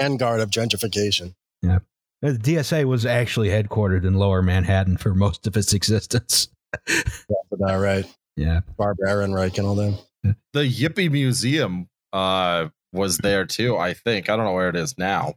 vanguard 0.00 0.40
of 0.40 0.50
gentrification. 0.50 1.34
Yeah, 1.62 1.78
the 2.22 2.32
DSA 2.32 2.84
was 2.84 3.04
actually 3.06 3.48
headquartered 3.48 4.04
in 4.04 4.14
Lower 4.14 4.42
Manhattan 4.42 4.96
for 4.96 5.14
most 5.14 5.46
of 5.46 5.56
its 5.56 5.72
existence. 5.74 6.48
That's 6.86 7.26
about 7.52 7.80
right. 7.80 8.06
Yeah. 8.36 8.60
Barbara 8.78 9.10
Ehrenreich 9.10 9.58
and 9.58 9.66
all 9.66 9.74
them. 9.74 9.96
The 10.22 10.34
Yippie 10.68 11.10
Museum 11.10 11.88
uh, 12.12 12.68
was 12.92 13.18
there 13.18 13.44
too. 13.46 13.76
I 13.76 13.94
think 13.94 14.28
I 14.28 14.36
don't 14.36 14.44
know 14.44 14.52
where 14.52 14.68
it 14.68 14.76
is 14.76 14.96
now. 14.98 15.34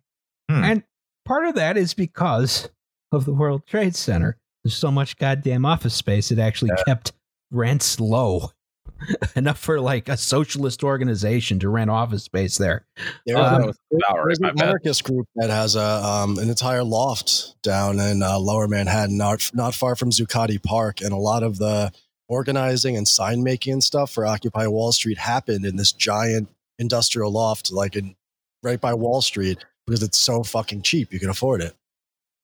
And 0.50 0.84
part 1.26 1.46
of 1.46 1.56
that 1.56 1.78
is 1.78 1.94
because 1.94 2.70
of 3.12 3.26
the 3.26 3.34
World 3.34 3.66
Trade 3.66 3.96
Center. 3.96 4.38
There's 4.64 4.76
so 4.76 4.92
much 4.92 5.18
goddamn 5.18 5.66
office 5.66 5.94
space, 5.94 6.32
it 6.32 6.40
actually 6.40 6.72
kept 6.86 7.12
rents 7.52 8.00
low. 8.00 8.52
Enough 9.36 9.58
for 9.58 9.82
like 9.82 10.08
a 10.08 10.16
socialist 10.16 10.84
organization 10.84 11.60
to 11.60 11.70
rent 11.70 11.90
office 11.90 12.24
space 12.24 12.58
there. 12.58 12.86
There 13.26 13.38
Um, 13.38 13.44
was, 13.66 13.78
that 13.92 14.00
was 14.02 14.24
there's 14.26 14.40
my 14.40 14.50
an 14.50 14.62
anarchist 14.62 15.04
group 15.04 15.28
that 15.36 15.50
has 15.50 15.76
a 15.76 15.82
um, 15.82 16.38
an 16.38 16.50
entire 16.50 16.84
loft 16.84 17.56
down 17.64 18.00
in 18.00 18.24
uh, 18.24 18.40
Lower 18.40 18.68
Manhattan, 18.68 19.18
not 19.18 19.50
not 19.54 19.74
far 19.76 19.96
from 19.96 20.12
Zuccotti 20.12 20.62
Park, 20.62 21.02
and 21.02 21.12
a 21.12 21.18
lot 21.18 21.44
of 21.44 21.58
the 21.58 21.92
organizing 22.28 22.98
and 22.98 23.08
sign 23.08 23.44
making 23.44 23.74
and 23.74 23.84
stuff 23.84 24.12
for 24.12 24.26
Occupy 24.26 24.68
Wall 24.68 24.92
Street 24.92 25.18
happened 25.18 25.66
in 25.66 25.76
this 25.76 25.92
giant 25.92 26.50
industrial 26.80 27.32
loft, 27.32 27.72
like 27.72 27.96
in 27.96 28.16
right 28.64 28.80
by 28.80 28.94
Wall 28.94 29.22
Street, 29.22 29.64
because 29.86 30.02
it's 30.04 30.18
so 30.18 30.44
fucking 30.44 30.82
cheap, 30.82 31.12
you 31.14 31.20
can 31.20 31.30
afford 31.30 31.62
it. 31.62 31.74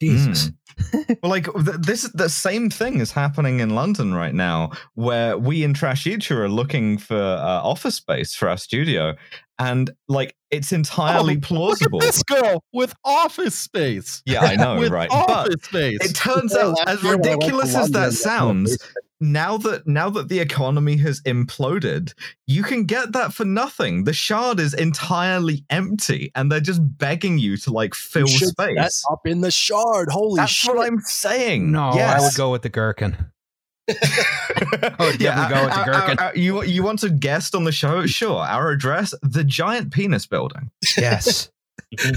Jesus. 0.02 0.52
well, 0.94 1.30
like 1.30 1.46
th- 1.54 1.78
this, 1.82 2.04
the 2.14 2.30
same 2.30 2.70
thing 2.70 3.00
is 3.02 3.12
happening 3.12 3.60
in 3.60 3.72
London 3.72 4.14
right 4.14 4.34
now, 4.34 4.72
where 4.94 5.38
we 5.38 5.64
in 5.64 5.74
Trash 5.74 6.04
Future 6.04 6.44
are 6.46 6.50
looking 6.50 6.98
for 6.98 7.18
uh, 7.18 7.62
office 7.62 7.96
space 7.96 8.34
for 8.34 8.48
our 8.48 8.56
studio, 8.56 9.16
and 9.58 9.92
like 10.08 10.36
it's 10.52 10.72
entirely 10.72 11.36
Oh, 11.36 11.40
plausible. 11.42 12.00
Look 12.00 12.08
at 12.08 12.14
this 12.14 12.24
girl 12.24 12.64
with 12.72 12.94
office 13.04 13.56
space. 13.56 14.22
Yeah, 14.26 14.40
I 14.42 14.56
know, 14.56 14.78
with 14.80 14.90
right? 14.92 15.10
Office 15.12 15.56
But 15.56 15.64
space. 15.66 15.98
it 16.02 16.16
turns 16.16 16.56
out, 16.56 16.78
as 16.88 17.04
year 17.04 17.18
when 17.18 17.26
I 17.26 17.30
went 17.30 17.42
to 17.42 17.48
ridiculous 17.48 17.76
as 17.76 17.92
that 17.92 18.14
sounds, 18.14 18.72
what 18.72 19.04
now 19.22 19.58
that 19.58 19.86
now 19.88 20.10
that 20.10 20.30
the 20.30 20.40
economy 20.40 20.96
has 20.98 21.22
imploded, 21.22 22.14
you 22.48 22.64
can 22.64 22.86
get 22.86 23.12
that 23.14 23.34
for 23.34 23.44
nothing. 23.46 24.06
The 24.06 24.14
shard 24.14 24.60
is 24.60 24.74
entirely 24.74 25.66
empty, 25.70 26.32
and 26.36 26.52
they're 26.52 26.60
just 26.60 26.82
begging 26.98 27.38
you 27.38 27.58
to 27.58 27.72
like 27.74 27.94
fill 27.96 28.30
You 28.30 28.48
space. 28.48 28.78
set 28.78 29.12
up 29.12 29.28
in 29.28 29.42
the 29.42 29.52
shard. 29.52 30.10
Holy 30.12 30.38
That's 30.40 30.52
shit! 30.52 30.74
what 30.76 30.88
I'm 30.88 31.00
saying. 31.02 31.72
No, 31.72 31.94
yes. 31.94 32.20
I 32.22 32.26
would 32.26 32.36
go 32.36 32.52
with 32.52 32.62
the 32.62 32.70
gherkin. 32.70 33.18
I 33.90 34.96
would 35.00 35.18
definitely 35.20 35.56
go 35.56 35.66
with 35.66 35.74
the 35.74 35.80
our- 35.80 35.86
gherkin. 35.86 36.20
our- 36.20 36.26
our- 36.28 36.36
you 36.38 36.64
you 36.64 36.84
want 36.84 37.00
to 37.00 37.10
guest 37.10 37.56
on 37.56 37.64
the 37.66 37.72
show? 37.72 38.06
Sure. 38.06 38.38
Our 38.40 38.72
address: 38.72 39.14
the 39.22 39.44
Giant 39.44 39.92
Penis 39.92 40.26
Building. 40.28 40.70
Yes. 40.98 41.50
All 42.00 42.08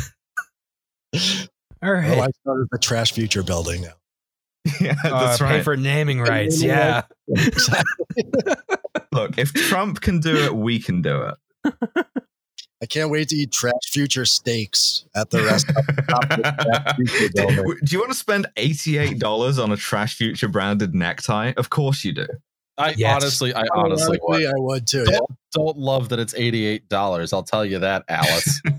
right. 1.15 1.49
Oh, 1.83 1.91
right. 1.93 2.19
I 2.21 2.29
started 2.43 2.69
the 2.71 2.79
Trash 2.79 3.13
Future 3.13 3.43
building 3.43 3.83
now. 3.83 3.93
yeah, 4.81 4.95
Uh, 5.05 5.27
that's 5.27 5.39
pay 5.39 5.45
right. 5.45 5.65
for 5.65 5.77
naming 5.77 6.21
rights. 6.21 6.61
naming 6.63 6.77
Yeah. 6.77 7.03
Look, 9.13 9.39
if 9.39 9.53
Trump 9.53 10.01
can 10.01 10.21
do 10.21 10.37
it, 10.37 10.55
we 10.55 10.79
can 10.79 11.03
do 11.03 11.23
it. 11.23 11.75
I 12.83 12.87
can't 12.87 13.11
wait 13.11 13.29
to 13.29 13.37
eat 13.37 13.53
Trash 13.53 13.73
Future 13.91 14.25
steaks 14.25 15.05
at 15.15 15.31
the 15.31 15.43
restaurant. 15.43 15.87
Top 16.09 16.25
of 16.25 16.29
the 16.43 16.97
Trash 16.97 16.97
Future 16.97 17.33
building. 17.35 17.77
do 17.85 17.95
you 17.95 17.99
want 18.01 18.11
to 18.13 18.19
spend 18.19 18.47
eighty-eight 18.57 19.19
dollars 19.21 19.59
on 19.59 19.71
a 19.71 19.77
Trash 19.77 20.17
Future 20.17 20.49
branded 20.49 20.95
necktie? 20.95 21.53
Of 21.57 21.71
course 21.71 22.05
you 22.05 22.13
do. 22.13 22.27
I 22.79 22.95
Yes. 22.97 23.23
honestly, 23.23 23.55
I 23.55 23.65
honestly 23.75 24.19
would. 24.23 24.47
I 24.47 24.53
would 24.57 24.87
too. 24.87 25.05
Don't, 25.05 25.31
don't 25.53 25.79
love 25.79 26.09
that 26.09 26.19
it's 26.19 26.35
eighty-eight 26.35 26.89
dollars. 26.89 27.33
I'll 27.33 27.43
tell 27.43 27.65
you 27.65 27.81
that, 27.81 28.05
Alice. 28.09 28.61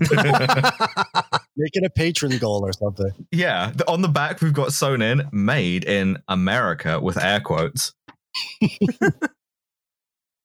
Make 1.56 1.76
it 1.76 1.84
a 1.84 1.90
patron 1.90 2.36
goal 2.38 2.66
or 2.66 2.72
something. 2.72 3.12
yeah, 3.30 3.70
the- 3.74 3.88
on 3.88 4.02
the 4.02 4.08
back 4.08 4.42
we've 4.42 4.52
got 4.52 4.72
sewn 4.72 5.00
in 5.00 5.28
"Made 5.32 5.84
in 5.84 6.18
America" 6.28 7.00
with 7.00 7.22
air 7.22 7.40
quotes. 7.40 7.92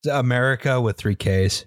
America 0.10 0.80
with 0.80 0.98
three 0.98 1.16
Ks. 1.16 1.66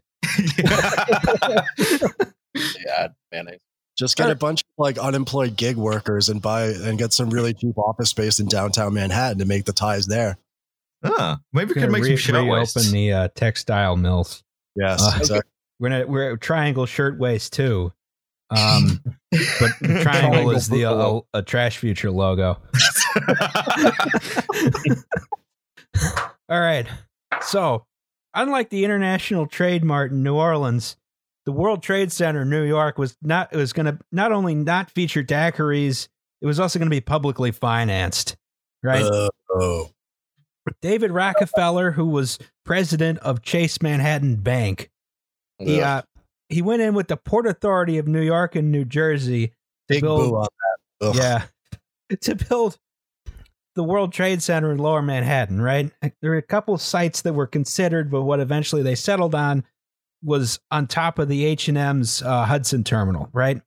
yeah, 2.86 3.08
mayonnaise. 3.30 3.60
Just 3.98 4.16
get 4.16 4.28
a 4.28 4.32
uh, 4.32 4.34
bunch 4.34 4.62
of 4.62 4.66
like 4.78 4.98
unemployed 4.98 5.56
gig 5.56 5.76
workers 5.76 6.28
and 6.28 6.40
buy 6.40 6.66
and 6.66 6.98
get 6.98 7.12
some 7.12 7.28
really 7.28 7.52
cheap 7.52 7.76
office 7.76 8.10
space 8.10 8.40
in 8.40 8.46
downtown 8.46 8.94
Manhattan 8.94 9.38
to 9.38 9.44
make 9.44 9.64
the 9.64 9.72
ties 9.72 10.06
there. 10.06 10.38
Ah, 11.04 11.40
maybe 11.52 11.68
we 11.68 11.74
Gonna 11.74 11.86
could 11.88 11.92
make 11.92 12.04
some 12.04 12.10
re- 12.10 12.16
shirtwaists. 12.16 12.76
reopen 12.76 12.92
the 12.92 13.12
uh, 13.12 13.28
textile 13.34 13.96
mills. 13.96 14.42
Yes, 14.76 15.02
Uh, 15.02 15.12
exactly. 15.18 15.50
We're 15.80 15.88
gonna 15.88 16.06
we're 16.06 16.32
at 16.34 16.40
Triangle 16.40 16.86
Shirtwaist 16.86 17.52
too. 17.52 17.92
Um, 18.50 19.00
but 19.32 19.70
triangle 19.82 20.02
Triangle 20.02 20.50
is 20.52 20.68
the 20.68 20.84
uh, 20.84 20.94
Buffalo. 20.94 21.26
a 21.34 21.42
trash 21.42 21.78
future 21.78 22.10
logo. 22.10 22.58
All 26.48 26.60
right. 26.60 26.86
So, 27.42 27.84
unlike 28.34 28.70
the 28.70 28.84
International 28.84 29.46
Trade 29.46 29.84
Mart 29.84 30.12
in 30.12 30.22
New 30.22 30.34
Orleans, 30.36 30.96
the 31.46 31.52
World 31.52 31.82
Trade 31.82 32.12
Center 32.12 32.42
in 32.42 32.50
New 32.50 32.62
York 32.64 32.98
was 32.98 33.16
not 33.22 33.52
it 33.52 33.56
was 33.56 33.72
going 33.72 33.86
to 33.86 33.98
not 34.12 34.32
only 34.32 34.54
not 34.54 34.90
feature 34.90 35.22
daiquiris, 35.24 36.08
it 36.40 36.46
was 36.46 36.60
also 36.60 36.78
going 36.78 36.86
to 36.86 36.94
be 36.94 37.00
publicly 37.00 37.50
financed. 37.50 38.36
Right? 38.82 39.02
Uh, 39.02 39.28
oh, 39.50 39.90
David 40.80 41.10
Rockefeller, 41.10 41.90
who 41.90 42.06
was 42.06 42.38
president 42.64 43.18
of 43.20 43.42
Chase 43.42 43.82
Manhattan 43.82 44.36
Bank, 44.36 44.90
He 45.58 45.80
uh, 45.80 46.02
he 46.48 46.62
went 46.62 46.82
in 46.82 46.94
with 46.94 47.08
the 47.08 47.16
Port 47.16 47.46
Authority 47.46 47.98
of 47.98 48.06
New 48.06 48.20
York 48.20 48.54
and 48.54 48.70
New 48.70 48.84
Jersey 48.84 49.48
to 49.48 49.54
Big 49.88 50.02
build, 50.02 50.30
boo 50.30 50.36
on 50.36 50.46
that. 51.00 51.08
Ugh. 51.08 51.16
yeah, 51.16 51.44
to 52.20 52.34
build 52.34 52.78
the 53.74 53.82
World 53.82 54.12
Trade 54.12 54.42
Center 54.42 54.70
in 54.70 54.78
Lower 54.78 55.02
Manhattan. 55.02 55.60
Right, 55.60 55.90
there 56.20 56.30
were 56.30 56.36
a 56.36 56.42
couple 56.42 56.76
sites 56.78 57.22
that 57.22 57.32
were 57.32 57.46
considered, 57.46 58.10
but 58.10 58.22
what 58.22 58.40
eventually 58.40 58.82
they 58.82 58.94
settled 58.94 59.34
on 59.34 59.64
was 60.22 60.60
on 60.70 60.86
top 60.86 61.18
of 61.18 61.28
the 61.28 61.44
H 61.44 61.68
and 61.68 61.78
M's 61.78 62.22
uh, 62.22 62.44
Hudson 62.44 62.84
Terminal. 62.84 63.28
Right, 63.32 63.60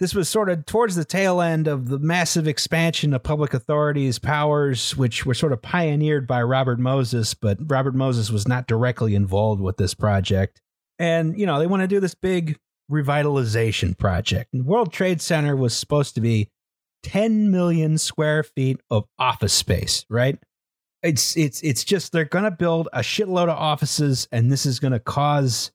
this 0.00 0.14
was 0.14 0.30
sort 0.30 0.48
of 0.48 0.64
towards 0.64 0.96
the 0.96 1.04
tail 1.04 1.42
end 1.42 1.68
of 1.68 1.88
the 1.88 1.98
massive 1.98 2.48
expansion 2.48 3.12
of 3.12 3.22
public 3.22 3.52
authorities' 3.52 4.18
powers, 4.18 4.96
which 4.96 5.26
were 5.26 5.34
sort 5.34 5.52
of 5.52 5.60
pioneered 5.60 6.26
by 6.26 6.42
Robert 6.42 6.78
Moses, 6.78 7.34
but 7.34 7.58
Robert 7.60 7.94
Moses 7.94 8.30
was 8.30 8.48
not 8.48 8.66
directly 8.66 9.14
involved 9.14 9.60
with 9.60 9.76
this 9.76 9.92
project. 9.92 10.62
And, 10.98 11.38
you 11.38 11.44
know, 11.44 11.58
they 11.58 11.66
want 11.66 11.82
to 11.82 11.86
do 11.86 12.00
this 12.00 12.14
big 12.14 12.58
revitalization 12.90 13.96
project. 13.96 14.54
And 14.54 14.64
World 14.64 14.90
Trade 14.90 15.20
Center 15.20 15.54
was 15.54 15.76
supposed 15.76 16.14
to 16.14 16.22
be 16.22 16.48
10 17.02 17.50
million 17.50 17.98
square 17.98 18.42
feet 18.42 18.80
of 18.90 19.04
office 19.18 19.52
space, 19.52 20.06
right? 20.08 20.38
It's 21.02 21.34
it's 21.36 21.62
it's 21.62 21.82
just 21.82 22.12
they're 22.12 22.26
going 22.26 22.44
to 22.44 22.50
build 22.50 22.88
a 22.92 23.00
shitload 23.00 23.44
of 23.44 23.56
offices 23.56 24.28
and 24.32 24.52
this 24.52 24.66
is 24.66 24.80
going 24.80 24.92
to 24.92 24.98
cause 24.98 25.72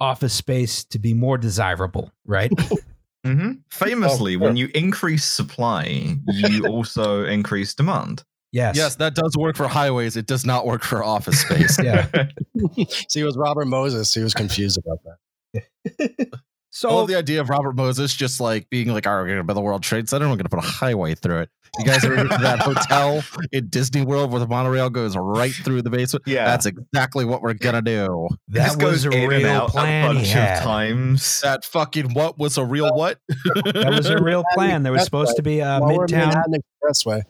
office 0.00 0.34
space 0.34 0.84
to 0.86 0.98
be 0.98 1.14
more 1.14 1.38
desirable, 1.38 2.10
right? 2.24 2.50
hmm 3.24 3.52
Famously, 3.70 4.36
when 4.36 4.56
you 4.56 4.68
increase 4.74 5.24
supply, 5.24 6.16
you 6.26 6.66
also 6.68 7.24
increase 7.24 7.74
demand. 7.74 8.24
yes. 8.52 8.76
Yes, 8.76 8.96
that 8.96 9.14
does 9.14 9.36
work 9.36 9.56
for 9.56 9.68
highways. 9.68 10.16
It 10.16 10.26
does 10.26 10.46
not 10.46 10.66
work 10.66 10.82
for 10.82 11.02
office 11.04 11.40
space. 11.46 11.78
Yeah. 11.82 12.06
See, 13.08 13.20
it 13.20 13.24
was 13.24 13.36
Robert 13.36 13.66
Moses. 13.66 14.12
He 14.14 14.22
was 14.22 14.34
confused 14.34 14.78
about 14.78 15.00
that. 15.04 16.40
So 16.78 17.02
I 17.02 17.06
the 17.06 17.16
idea 17.16 17.40
of 17.40 17.48
Robert 17.50 17.74
Moses 17.74 18.14
just 18.14 18.40
like 18.40 18.70
being 18.70 18.86
like, 18.88 19.04
"All 19.04 19.14
right, 19.16 19.22
we're 19.22 19.26
going 19.26 19.38
to 19.38 19.44
build 19.44 19.56
the 19.56 19.62
World 19.62 19.82
Trade 19.82 20.08
Center. 20.08 20.26
We're 20.26 20.36
going 20.36 20.44
to 20.44 20.48
put 20.48 20.60
a 20.60 20.68
highway 20.68 21.16
through 21.16 21.40
it." 21.40 21.50
You 21.76 21.84
guys 21.84 22.04
ever 22.04 22.14
been 22.14 22.28
to 22.28 22.38
that 22.38 22.60
hotel 22.60 23.24
in 23.50 23.68
Disney 23.68 24.04
World 24.04 24.30
where 24.30 24.38
the 24.38 24.46
monorail 24.46 24.88
goes 24.88 25.16
right 25.16 25.52
through 25.52 25.82
the 25.82 25.90
basement? 25.90 26.24
Yeah. 26.26 26.44
that's 26.44 26.66
exactly 26.66 27.24
what 27.24 27.42
we're 27.42 27.54
gonna 27.54 27.82
do. 27.82 28.28
It 28.30 28.54
that 28.54 28.66
just 28.66 28.82
was 28.82 29.04
a 29.04 29.10
real 29.10 29.48
out 29.48 29.70
plan 29.70 30.10
a 30.10 30.14
bunch 30.14 30.28
of 30.36 30.62
times. 30.62 31.40
That 31.40 31.64
fucking 31.64 32.14
what 32.14 32.38
was 32.38 32.58
a 32.58 32.64
real 32.64 32.94
what? 32.94 33.18
That 33.64 33.92
was 33.96 34.08
a 34.08 34.22
real 34.22 34.44
plan. 34.54 34.84
There 34.84 34.92
was 34.92 35.04
supposed 35.04 35.36
to 35.36 35.42
be 35.42 35.58
a 35.58 35.80
Lower 35.80 36.06
midtown. 36.06 36.28
Manhattan 36.28 36.54
Expressway. 36.54 37.22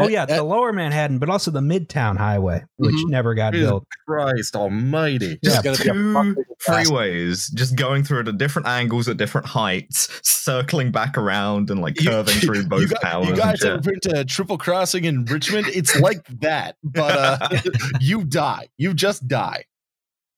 Oh 0.00 0.08
yeah, 0.08 0.24
That- 0.26 0.36
the 0.36 0.42
Lower 0.44 0.72
Manhattan, 0.72 1.18
but 1.18 1.28
also 1.28 1.50
the 1.50 1.60
Midtown 1.60 2.16
Highway, 2.16 2.64
which 2.76 2.94
Mhm. 2.94 3.10
never 3.10 3.34
got 3.34 3.52
Jesus 3.52 3.68
built. 3.68 3.84
Christ 4.06 4.54
Almighty! 4.56 5.38
Just 5.42 5.64
Yeah. 5.64 5.72
is 5.72 5.78
going 5.80 5.96
to 5.98 6.34
be 6.34 6.40
a 6.40 6.44
Two 6.44 6.44
freeways 6.72 7.52
just 7.54 7.76
going 7.76 8.04
through 8.04 8.20
it 8.20 8.28
at 8.28 8.38
different 8.38 8.68
angles 8.68 9.08
at 9.08 9.16
different 9.16 9.46
heights, 9.48 10.08
circling 10.22 10.90
back 10.92 11.18
around 11.18 11.70
and 11.70 11.80
like 11.80 12.00
You- 12.00 12.10
curving 12.10 12.34
through 12.36 12.64
both 12.68 12.82
you, 12.82 12.86
gu- 12.88 12.96
towers. 13.02 13.28
you 13.28 13.36
guys 13.36 13.58
shit. 13.58 13.68
ever 13.72 13.80
been 13.80 14.00
to 14.02 14.24
Triple 14.24 14.58
Crossing 14.58 15.04
in 15.04 15.24
Richmond? 15.24 15.66
It's 15.68 15.98
like 16.00 16.24
that, 16.40 16.76
but 16.84 17.16
uh, 17.18 17.48
you 18.00 18.24
die. 18.24 18.68
You 18.78 18.94
just 18.94 19.26
die. 19.26 19.64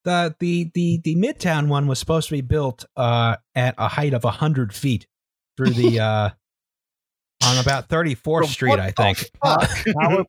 The 0.04 0.34
the 0.40 0.70
the 0.74 1.00
the 1.04 1.14
Midtown 1.16 1.68
one 1.68 1.86
was 1.86 1.98
supposed 1.98 2.28
to 2.28 2.34
be 2.34 2.40
built 2.40 2.86
uh, 2.96 3.36
at 3.54 3.74
a 3.76 3.88
height 3.88 4.14
of 4.14 4.24
hundred 4.24 4.72
feet 4.72 5.06
through 5.58 5.70
the 5.74 6.00
uh, 6.00 6.30
on 7.44 7.59
about 7.59 7.88
Thirty 7.88 8.14
Fourth 8.14 8.42
Bro, 8.42 8.48
Street, 8.48 8.68
what 8.70 8.81
I 8.81 8.90
the 8.90 8.92
think. 9.14 9.31
Power 9.42 9.66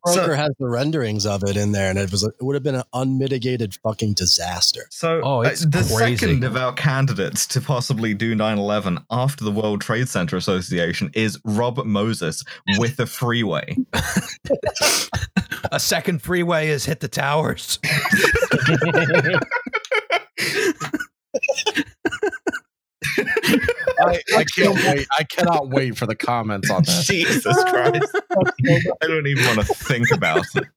So- 0.07 0.13
Broker 0.15 0.35
has 0.35 0.51
the 0.59 0.67
renderings 0.69 1.25
of 1.25 1.43
it 1.43 1.57
in 1.57 1.71
there, 1.71 1.89
and 1.89 1.99
it 1.99 2.11
was 2.11 2.23
it 2.23 2.33
would 2.41 2.55
have 2.55 2.63
been 2.63 2.75
an 2.75 2.83
unmitigated 2.93 3.75
fucking 3.83 4.13
disaster. 4.13 4.81
So 4.89 5.21
Oh, 5.23 5.39
uh, 5.39 5.41
it's 5.49 5.65
the 5.65 5.83
crazy. 5.95 6.17
second 6.17 6.43
of 6.43 6.55
our 6.55 6.73
candidates 6.73 7.45
to 7.47 7.61
possibly 7.61 8.13
do 8.13 8.35
9/11 8.35 9.03
after 9.11 9.43
the 9.43 9.51
World 9.51 9.81
Trade 9.81 10.07
Center 10.09 10.37
Association 10.37 11.11
is 11.13 11.39
Robert 11.43 11.85
Moses 11.85 12.43
with 12.77 12.95
the 12.97 13.05
freeway. 13.05 13.75
A 15.73 15.79
second 15.79 16.21
freeway 16.21 16.67
has 16.67 16.83
hit 16.85 16.99
the 16.99 17.07
towers. 17.07 17.79
I, 24.01 24.21
I 24.37 24.43
can't 24.55 24.75
wait. 24.75 25.07
I 25.17 25.23
cannot 25.23 25.69
wait 25.69 25.97
for 25.97 26.05
the 26.05 26.15
comments 26.15 26.69
on 26.69 26.83
that. 26.83 27.03
Jesus 27.05 27.55
Christ! 27.63 28.15
I 29.01 29.07
don't 29.07 29.27
even 29.27 29.45
want 29.45 29.59
to 29.67 29.73
think 29.73 30.11
about 30.11 30.45
it. 30.55 30.67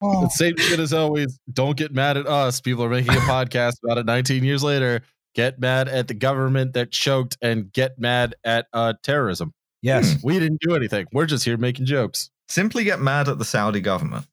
The 0.00 0.28
same 0.30 0.56
shit 0.56 0.80
as 0.80 0.92
always. 0.92 1.38
Don't 1.52 1.76
get 1.76 1.92
mad 1.92 2.16
at 2.16 2.26
us. 2.26 2.60
People 2.60 2.84
are 2.84 2.88
making 2.88 3.12
a 3.12 3.18
podcast 3.20 3.74
about 3.84 3.98
it 3.98 4.06
19 4.06 4.42
years 4.42 4.64
later. 4.64 5.02
Get 5.34 5.60
mad 5.60 5.88
at 5.88 6.08
the 6.08 6.14
government 6.14 6.72
that 6.74 6.90
choked 6.90 7.38
and 7.40 7.72
get 7.72 7.98
mad 7.98 8.34
at 8.44 8.66
uh, 8.72 8.94
terrorism. 9.02 9.54
Yes, 9.80 10.16
We 10.22 10.38
didn't 10.38 10.60
do 10.60 10.74
anything. 10.76 11.06
We're 11.12 11.26
just 11.26 11.44
here 11.44 11.56
making 11.56 11.86
jokes. 11.86 12.30
Simply 12.48 12.84
get 12.84 13.00
mad 13.00 13.28
at 13.28 13.38
the 13.38 13.44
Saudi 13.44 13.80
government. 13.80 14.26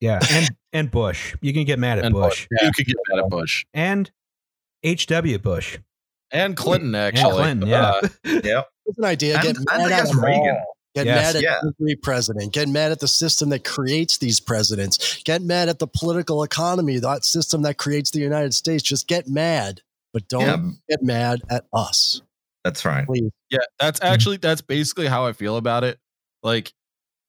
yeah, 0.00 0.20
and 0.30 0.48
and 0.72 0.90
Bush. 0.90 1.34
You 1.40 1.52
can 1.52 1.64
get 1.64 1.78
mad 1.78 1.98
at 1.98 2.04
And 2.06 2.14
Bush 2.14 2.46
You 2.50 2.70
can 2.74 2.84
get 2.86 2.96
mad 3.10 3.24
at 3.24 3.30
Bush 3.30 3.64
and 3.74 4.10
H. 4.82 5.06
W. 5.08 5.38
Bush. 5.38 5.78
And 6.30 6.56
Clinton. 6.56 6.94
Actually, 6.94 7.32
Clinton, 7.32 7.68
yeah. 7.68 7.82
Uh, 8.02 8.08
Yep. 8.24 8.68
It's 8.86 8.98
an 8.98 9.04
idea. 9.04 9.34
And- 9.34 9.42
Get 9.42 9.56
and 9.56 9.64
mad 9.66 9.80
at 9.80 9.88
guess 10.04 10.14
Reagan. 10.14 10.56
all. 10.56 10.76
Get 10.94 11.06
Yes. 11.06 11.22
mad 11.22 11.36
at 11.36 11.42
Yeah. 11.42 11.60
every 11.80 11.96
president. 11.96 12.52
Get 12.52 12.68
mad 12.68 12.90
at 12.92 13.00
the 13.00 13.08
system 13.08 13.50
that 13.50 13.64
creates 13.64 14.16
these 14.18 14.40
presidents. 14.40 15.22
Get 15.24 15.42
mad 15.42 15.68
at 15.68 15.78
the 15.78 15.86
political 15.86 16.42
economy, 16.42 16.98
that 16.98 17.24
system 17.24 17.62
that 17.62 17.76
creates 17.76 18.10
the 18.12 18.20
United 18.20 18.54
States. 18.54 18.82
Just 18.82 19.06
get 19.06 19.28
mad, 19.28 19.82
but 20.14 20.26
don't 20.28 20.42
Yeah, 20.42 20.70
get 20.88 21.02
mad 21.02 21.42
at 21.50 21.64
us, 21.72 22.22
that's 22.64 22.84
right. 22.86 23.04
please. 23.06 23.30
yeah, 23.50 23.58
that's 23.78 24.00
actually 24.00 24.38
that's 24.38 24.62
basically 24.62 25.06
how 25.06 25.26
I 25.26 25.32
feel 25.34 25.56
about 25.58 25.84
it. 25.84 25.98
Like 26.42 26.72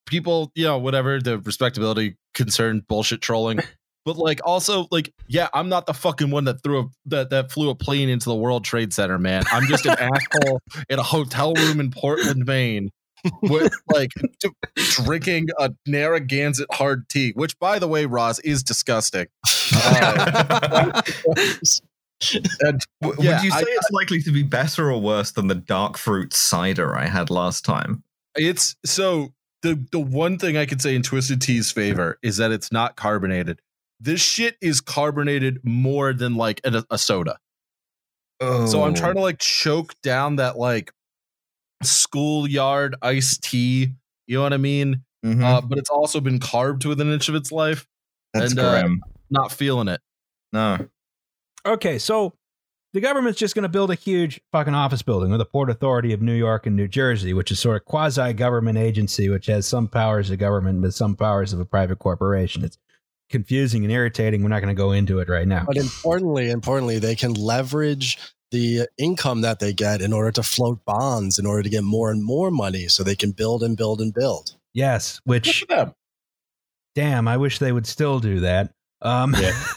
people, 0.05 0.51
you 0.55 0.63
know, 0.63 0.77
whatever 0.77 1.19
the 1.19 1.37
respectability 1.39 2.15
concern 2.33 2.85
bullshit 2.87 3.19
trolling. 3.21 3.59
But 4.07 4.17
like 4.17 4.39
also 4.45 4.87
like 4.89 5.13
yeah, 5.27 5.49
I'm 5.53 5.67
not 5.67 5.85
the 5.85 5.93
fucking 5.93 6.31
one 6.31 6.45
that 6.45 6.63
threw 6.63 6.79
a 6.79 6.85
that, 7.07 7.29
that 7.31 7.51
flew 7.51 7.69
a 7.69 7.75
plane 7.75 8.07
into 8.07 8.29
the 8.29 8.35
World 8.35 8.63
Trade 8.63 8.93
Center, 8.93 9.19
man. 9.19 9.43
I'm 9.51 9.67
just 9.67 9.85
an 9.85 9.97
asshole 9.99 10.61
in 10.89 10.97
a 10.97 11.03
hotel 11.03 11.53
room 11.53 11.81
in 11.81 11.91
Portland, 11.91 12.45
Maine, 12.45 12.89
with 13.41 13.73
like 13.93 14.11
d- 14.39 14.49
drinking 15.03 15.47
a 15.59 15.71
Narragansett 15.85 16.73
hard 16.73 17.09
tea, 17.09 17.33
which 17.35 17.59
by 17.59 17.79
the 17.79 17.87
way, 17.89 18.05
Roz 18.05 18.39
is 18.39 18.63
disgusting. 18.63 19.27
Uh, 19.75 21.01
and 22.61 22.81
W- 23.01 23.21
Yeah, 23.21 23.35
Would 23.35 23.43
you 23.43 23.51
say 23.51 23.57
I- 23.57 23.65
it's 23.67 23.91
likely 23.91 24.21
to 24.21 24.31
be 24.31 24.43
better 24.43 24.89
or 24.89 25.01
worse 25.01 25.31
than 25.33 25.47
the 25.47 25.55
dark 25.55 25.97
fruit 25.97 26.33
cider 26.33 26.95
I 26.97 27.07
had 27.07 27.29
last 27.29 27.65
time? 27.65 28.03
It's 28.37 28.77
so 28.85 29.33
the 29.63 29.85
the 29.91 29.99
one 29.99 30.37
thing 30.37 30.55
I 30.55 30.65
could 30.65 30.81
say 30.81 30.95
in 30.95 31.03
Twisted 31.03 31.41
Tea's 31.41 31.73
favor 31.73 32.17
is 32.21 32.37
that 32.37 32.51
it's 32.51 32.71
not 32.71 32.95
carbonated. 32.95 33.59
This 33.99 34.21
shit 34.21 34.57
is 34.61 34.81
carbonated 34.81 35.59
more 35.63 36.13
than 36.13 36.35
like 36.35 36.61
a, 36.63 36.83
a 36.91 36.97
soda. 36.97 37.37
Oh, 38.39 38.65
So 38.67 38.83
I'm 38.83 38.93
trying 38.93 39.15
to 39.15 39.21
like 39.21 39.39
choke 39.39 39.95
down 40.03 40.35
that 40.35 40.57
like 40.57 40.91
schoolyard 41.83 42.95
iced 43.01 43.43
tea. 43.43 43.93
You 44.27 44.37
know 44.37 44.43
what 44.43 44.53
I 44.53 44.57
mean? 44.57 45.03
Mhm. 45.25 45.43
Uh, 45.43 45.61
but 45.61 45.77
it's 45.77 45.89
also 45.89 46.19
been 46.19 46.39
carved 46.39 46.81
to 46.83 46.89
within 46.89 47.07
an 47.07 47.13
inch 47.13 47.29
of 47.29 47.35
its 47.35 47.51
life. 47.51 47.87
that's 48.33 48.51
and, 48.51 48.59
uh, 48.59 48.81
grim. 48.81 49.01
Not 49.29 49.51
feeling 49.51 49.87
it. 49.87 50.01
no, 50.53 50.87
Okay, 51.65 51.97
so 51.99 52.33
the 52.93 53.01
government's 53.01 53.39
just 53.39 53.53
going 53.55 53.63
to 53.63 53.69
build 53.69 53.91
a 53.91 53.95
huge 53.95 54.39
fucking 54.53 54.73
office 54.73 55.01
building 55.01 55.31
with 55.31 55.39
the 55.39 55.45
Port 55.45 55.69
Authority 55.69 56.13
of 56.13 56.21
New 56.21 56.33
York 56.33 56.65
and 56.65 56.75
New 56.75 56.87
Jersey, 56.87 57.33
which 57.33 57.51
is 57.51 57.59
sort 57.59 57.75
of 57.75 57.85
quasi 57.85 58.31
government 58.33 58.77
agency, 58.77 59.27
which 59.27 59.47
has 59.47 59.65
some 59.65 59.87
powers 59.89 60.29
of 60.29 60.39
government 60.39 60.81
but 60.81 60.93
some 60.93 61.15
powers 61.15 61.51
of 61.51 61.59
a 61.59 61.65
private 61.65 61.99
corporation. 61.99 62.63
It's 62.63 62.77
confusing 63.29 63.83
and 63.83 63.91
irritating. 63.91 64.43
We're 64.43 64.49
not 64.49 64.61
going 64.61 64.75
to 64.75 64.79
go 64.79 64.91
into 64.91 65.19
it 65.19 65.29
right 65.29 65.47
now. 65.47 65.65
But 65.65 65.77
importantly, 65.77 66.49
importantly, 66.49 66.99
they 66.99 67.15
can 67.15 67.33
leverage 67.33 68.17
the 68.51 68.87
income 68.97 69.41
that 69.41 69.59
they 69.59 69.73
get 69.73 70.01
in 70.01 70.13
order 70.13 70.31
to 70.31 70.43
float 70.43 70.83
bonds 70.85 71.37
in 71.37 71.45
order 71.45 71.63
to 71.63 71.69
get 71.69 71.83
more 71.83 72.11
and 72.11 72.23
more 72.23 72.49
money 72.49 72.87
so 72.87 73.03
they 73.03 73.15
can 73.15 73.31
build 73.31 73.61
and 73.63 73.75
build 73.75 73.99
and 73.99 74.13
build. 74.13 74.55
Yes, 74.73 75.19
which 75.25 75.65
damn, 76.95 77.27
I 77.27 77.37
wish 77.37 77.59
they 77.59 77.71
would 77.71 77.87
still 77.87 78.19
do 78.19 78.41
that. 78.41 78.71
Um, 79.01 79.35
Yeah. 79.37 79.53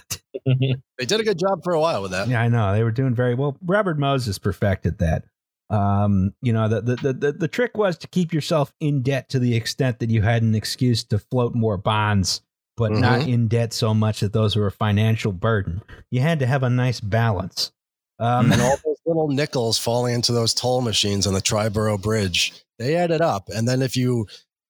They 0.99 1.07
did 1.07 1.21
a 1.21 1.25
good 1.25 1.39
job 1.39 1.63
for 1.65 1.75
a 1.75 1.81
while 1.81 2.03
with 2.03 2.13
that. 2.13 2.29
Yeah, 2.29 2.41
I 2.41 2.49
know 2.49 2.73
they 2.73 2.85
were 2.85 2.93
doing 2.93 3.15
very 3.15 3.35
well. 3.35 3.57
Robert 3.65 3.99
Moses 3.99 4.39
perfected 4.39 4.99
that. 4.99 5.25
Um, 5.71 6.35
you 6.41 6.53
know, 6.53 6.69
the, 6.69 6.81
the 6.81 7.13
the 7.13 7.33
the 7.33 7.49
trick 7.49 7.77
was 7.77 7.99
to 7.99 8.09
keep 8.09 8.33
yourself 8.33 8.73
in 8.81 9.03
debt 9.03 9.29
to 9.31 9.39
the 9.39 9.55
extent 9.55 9.99
that 9.99 10.11
you 10.11 10.23
had 10.23 10.43
an 10.43 10.55
excuse 10.55 11.05
to 11.05 11.19
float 11.19 11.55
more 11.55 11.77
bonds, 11.77 12.43
but 12.81 12.93
not 12.93 13.29
in 13.29 13.47
debt 13.47 13.73
so 13.73 13.95
much 13.95 14.21
that 14.21 14.33
those 14.33 14.57
were 14.57 14.67
a 14.67 14.73
financial 14.73 15.33
burden. 15.33 15.83
You 16.11 16.21
had 16.21 16.41
to 16.41 16.47
have 16.47 16.65
a 16.65 16.71
nice 16.71 16.99
balance. 16.99 17.71
Um, 18.19 18.51
and 18.51 18.61
all 18.61 18.77
those 18.85 18.97
little 19.07 19.29
nickels 19.29 19.79
falling 19.79 20.15
into 20.15 20.33
those 20.33 20.53
toll 20.53 20.81
machines 20.81 21.27
on 21.27 21.35
the 21.35 21.41
Triborough 21.41 22.01
Bridge, 22.01 22.53
they 22.79 22.97
added 22.97 23.21
up. 23.21 23.49
And 23.49 23.69
then 23.69 23.83
if 23.83 23.97
you 23.97 24.27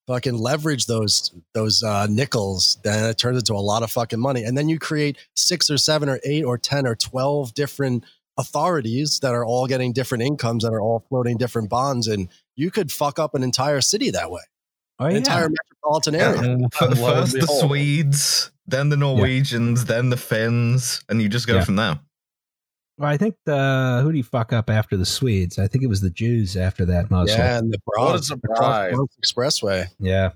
fucking 0.07 0.37
leverage 0.39 0.87
those 0.87 1.33
those 1.55 1.83
uh, 1.83 2.07
nickels, 2.09 2.79
then 2.85 3.09
it 3.09 3.17
turns 3.17 3.39
into 3.39 3.55
a 3.55 3.63
lot 3.63 3.83
of 3.83 3.91
fucking 3.91 4.21
money. 4.21 4.45
And 4.45 4.59
then 4.59 4.69
you 4.69 4.79
create 4.79 5.17
six 5.35 5.71
or 5.71 5.79
seven 5.79 6.09
or 6.09 6.21
eight 6.25 6.45
or 6.45 6.59
ten 6.59 6.87
or 6.87 6.95
twelve 6.95 7.55
different 7.55 8.05
authorities 8.39 9.21
that 9.21 9.35
are 9.35 9.45
all 9.45 9.67
getting 9.67 9.93
different 9.93 10.25
incomes 10.25 10.63
that 10.65 10.73
are 10.73 10.81
all 10.81 11.05
floating 11.09 11.37
different 11.37 11.69
bonds, 11.69 12.09
and 12.09 12.29
you 12.57 12.71
could 12.71 12.91
fuck 12.91 13.19
up 13.19 13.35
an 13.35 13.43
entire 13.43 13.81
city 13.81 14.11
that 14.11 14.31
way, 14.31 14.43
Oh 15.01 15.09
yeah. 15.09 15.17
entire 15.17 15.49
metropolitan 15.49 16.15
area. 16.15 16.59
Yeah. 16.59 16.67
F- 16.81 16.99
First 16.99 17.33
the 17.33 17.39
behold. 17.41 17.61
Swedes, 17.63 18.51
then 18.67 18.91
the 18.91 18.97
Norwegians, 18.97 19.87
then 19.87 20.11
the 20.11 20.17
Finns, 20.17 21.03
and 21.09 21.21
you 21.23 21.29
just 21.29 21.47
go 21.47 21.57
Yeah. 21.57 21.65
from 21.65 21.77
there. 21.77 21.99
Well, 22.99 23.09
I 23.11 23.17
think 23.17 23.35
the 23.47 24.01
who 24.05 24.13
do 24.13 24.19
you 24.19 24.23
fuck 24.25 24.53
up 24.53 24.69
after 24.69 24.97
the 24.99 25.07
Swedes? 25.07 25.59
I 25.59 25.67
think 25.69 25.83
it 25.83 25.87
was 25.87 26.03
the 26.03 26.11
Jews 26.11 26.55
after 26.57 26.85
that 26.85 27.11
mostly. 27.11 27.39
Yeah, 27.39 27.57
and 27.59 27.73
the 27.73 27.79
What 27.85 27.97
a 27.97 28.01
Bronx, 28.11 28.21
the 28.21 28.27
surprise. 28.27 28.95
Bronx 28.95 29.17
Expressway. 29.25 29.87
Yeah. 29.99 30.31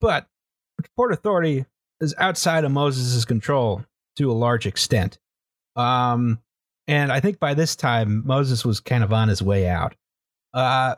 But 0.00 0.26
the 0.78 0.88
Port 0.96 1.12
Authority 1.12 1.66
is 2.00 2.14
outside 2.18 2.64
of 2.64 2.72
Moses' 2.72 3.24
control 3.26 3.84
to 4.16 4.30
a 4.30 4.32
large 4.32 4.64
extent. 4.66 5.18
Um, 5.76 6.40
and 6.88 7.12
I 7.12 7.20
think 7.20 7.38
by 7.38 7.52
this 7.54 7.76
time, 7.76 8.22
Moses 8.26 8.64
was 8.64 8.80
kind 8.80 9.04
of 9.04 9.12
on 9.12 9.28
his 9.28 9.42
way 9.42 9.68
out. 9.68 9.94
Uh, 10.54 10.94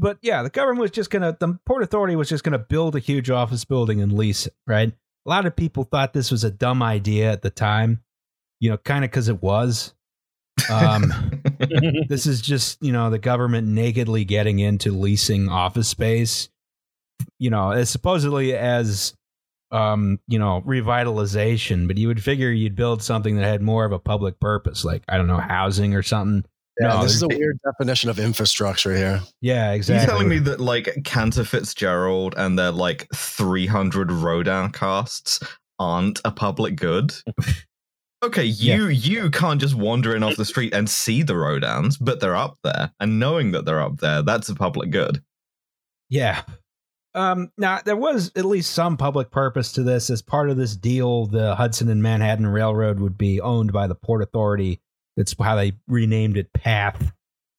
but 0.00 0.18
yeah, 0.22 0.42
the 0.42 0.50
government 0.50 0.80
was 0.80 0.90
just 0.90 1.10
going 1.10 1.22
to, 1.22 1.36
the 1.38 1.58
Port 1.66 1.82
Authority 1.82 2.16
was 2.16 2.28
just 2.28 2.42
going 2.42 2.52
to 2.52 2.58
build 2.58 2.96
a 2.96 3.00
huge 3.00 3.30
office 3.30 3.64
building 3.64 4.00
and 4.00 4.12
lease 4.12 4.46
it, 4.46 4.54
right? 4.66 4.88
A 4.88 5.28
lot 5.28 5.46
of 5.46 5.54
people 5.54 5.84
thought 5.84 6.12
this 6.12 6.30
was 6.30 6.42
a 6.42 6.50
dumb 6.50 6.82
idea 6.82 7.30
at 7.30 7.42
the 7.42 7.50
time, 7.50 8.02
you 8.58 8.70
know, 8.70 8.78
kind 8.78 9.04
of 9.04 9.10
because 9.10 9.28
it 9.28 9.42
was. 9.42 9.94
Um, 10.70 11.42
this 12.08 12.26
is 12.26 12.40
just 12.40 12.82
you 12.82 12.92
know 12.92 13.08
the 13.10 13.18
government 13.18 13.68
nakedly 13.68 14.24
getting 14.24 14.58
into 14.58 14.90
leasing 14.92 15.48
office 15.48 15.88
space 15.88 16.50
you 17.38 17.50
know 17.50 17.70
as 17.70 17.90
supposedly 17.90 18.54
as 18.54 19.14
um 19.70 20.18
you 20.26 20.38
know 20.38 20.62
revitalization 20.66 21.86
but 21.86 21.96
you 21.96 22.08
would 22.08 22.22
figure 22.22 22.50
you'd 22.50 22.74
build 22.74 23.02
something 23.02 23.36
that 23.36 23.44
had 23.44 23.62
more 23.62 23.84
of 23.84 23.92
a 23.92 23.98
public 23.98 24.40
purpose 24.40 24.84
like 24.84 25.02
i 25.08 25.16
don't 25.16 25.26
know 25.26 25.36
housing 25.36 25.94
or 25.94 26.02
something 26.02 26.44
Yeah, 26.80 26.88
No, 26.88 27.02
this 27.02 27.14
is 27.14 27.22
a 27.22 27.26
there's- 27.26 27.38
weird 27.38 27.58
definition 27.64 28.10
of 28.10 28.18
infrastructure 28.18 28.94
here. 28.96 29.20
yeah 29.40 29.70
Are 29.70 29.74
exactly 29.74 30.02
you 30.02 30.06
telling 30.10 30.28
me 30.28 30.38
that 30.40 30.60
like 30.60 30.88
Cantor 31.04 31.44
Fitzgerald 31.44 32.34
and 32.36 32.58
their 32.58 32.70
like 32.70 33.06
300 33.14 34.10
Rodin 34.10 34.70
casts 34.72 35.40
aren't 35.78 36.20
a 36.24 36.30
public 36.32 36.76
good? 36.76 37.12
Okay, 38.22 38.44
you 38.44 38.88
you 38.88 39.30
can't 39.30 39.58
just 39.58 39.74
wander 39.74 40.14
in 40.14 40.22
off 40.22 40.36
the 40.36 40.44
street 40.44 40.74
and 40.74 40.90
see 40.90 41.22
the 41.22 41.32
Rodins, 41.32 41.96
but 41.98 42.20
they're 42.20 42.36
up 42.36 42.58
there, 42.62 42.92
and 43.00 43.18
knowing 43.18 43.52
that 43.52 43.64
they're 43.64 43.80
up 43.80 43.96
there, 43.96 44.20
that's 44.20 44.50
a 44.50 44.54
public 44.54 44.90
good. 44.90 45.22
Yeah. 46.10 46.42
Um, 47.14 47.50
now 47.56 47.80
there 47.82 47.96
was 47.96 48.30
at 48.36 48.44
least 48.44 48.72
some 48.72 48.98
public 48.98 49.30
purpose 49.30 49.72
to 49.72 49.82
this. 49.82 50.10
As 50.10 50.20
part 50.20 50.50
of 50.50 50.58
this 50.58 50.76
deal, 50.76 51.28
the 51.28 51.54
Hudson 51.54 51.88
and 51.88 52.02
Manhattan 52.02 52.46
Railroad 52.46 53.00
would 53.00 53.16
be 53.16 53.40
owned 53.40 53.72
by 53.72 53.86
the 53.86 53.94
Port 53.94 54.20
Authority. 54.22 54.82
That's 55.20 55.34
how 55.38 55.54
they 55.54 55.74
renamed 55.86 56.38
it 56.38 56.50
Path, 56.54 57.12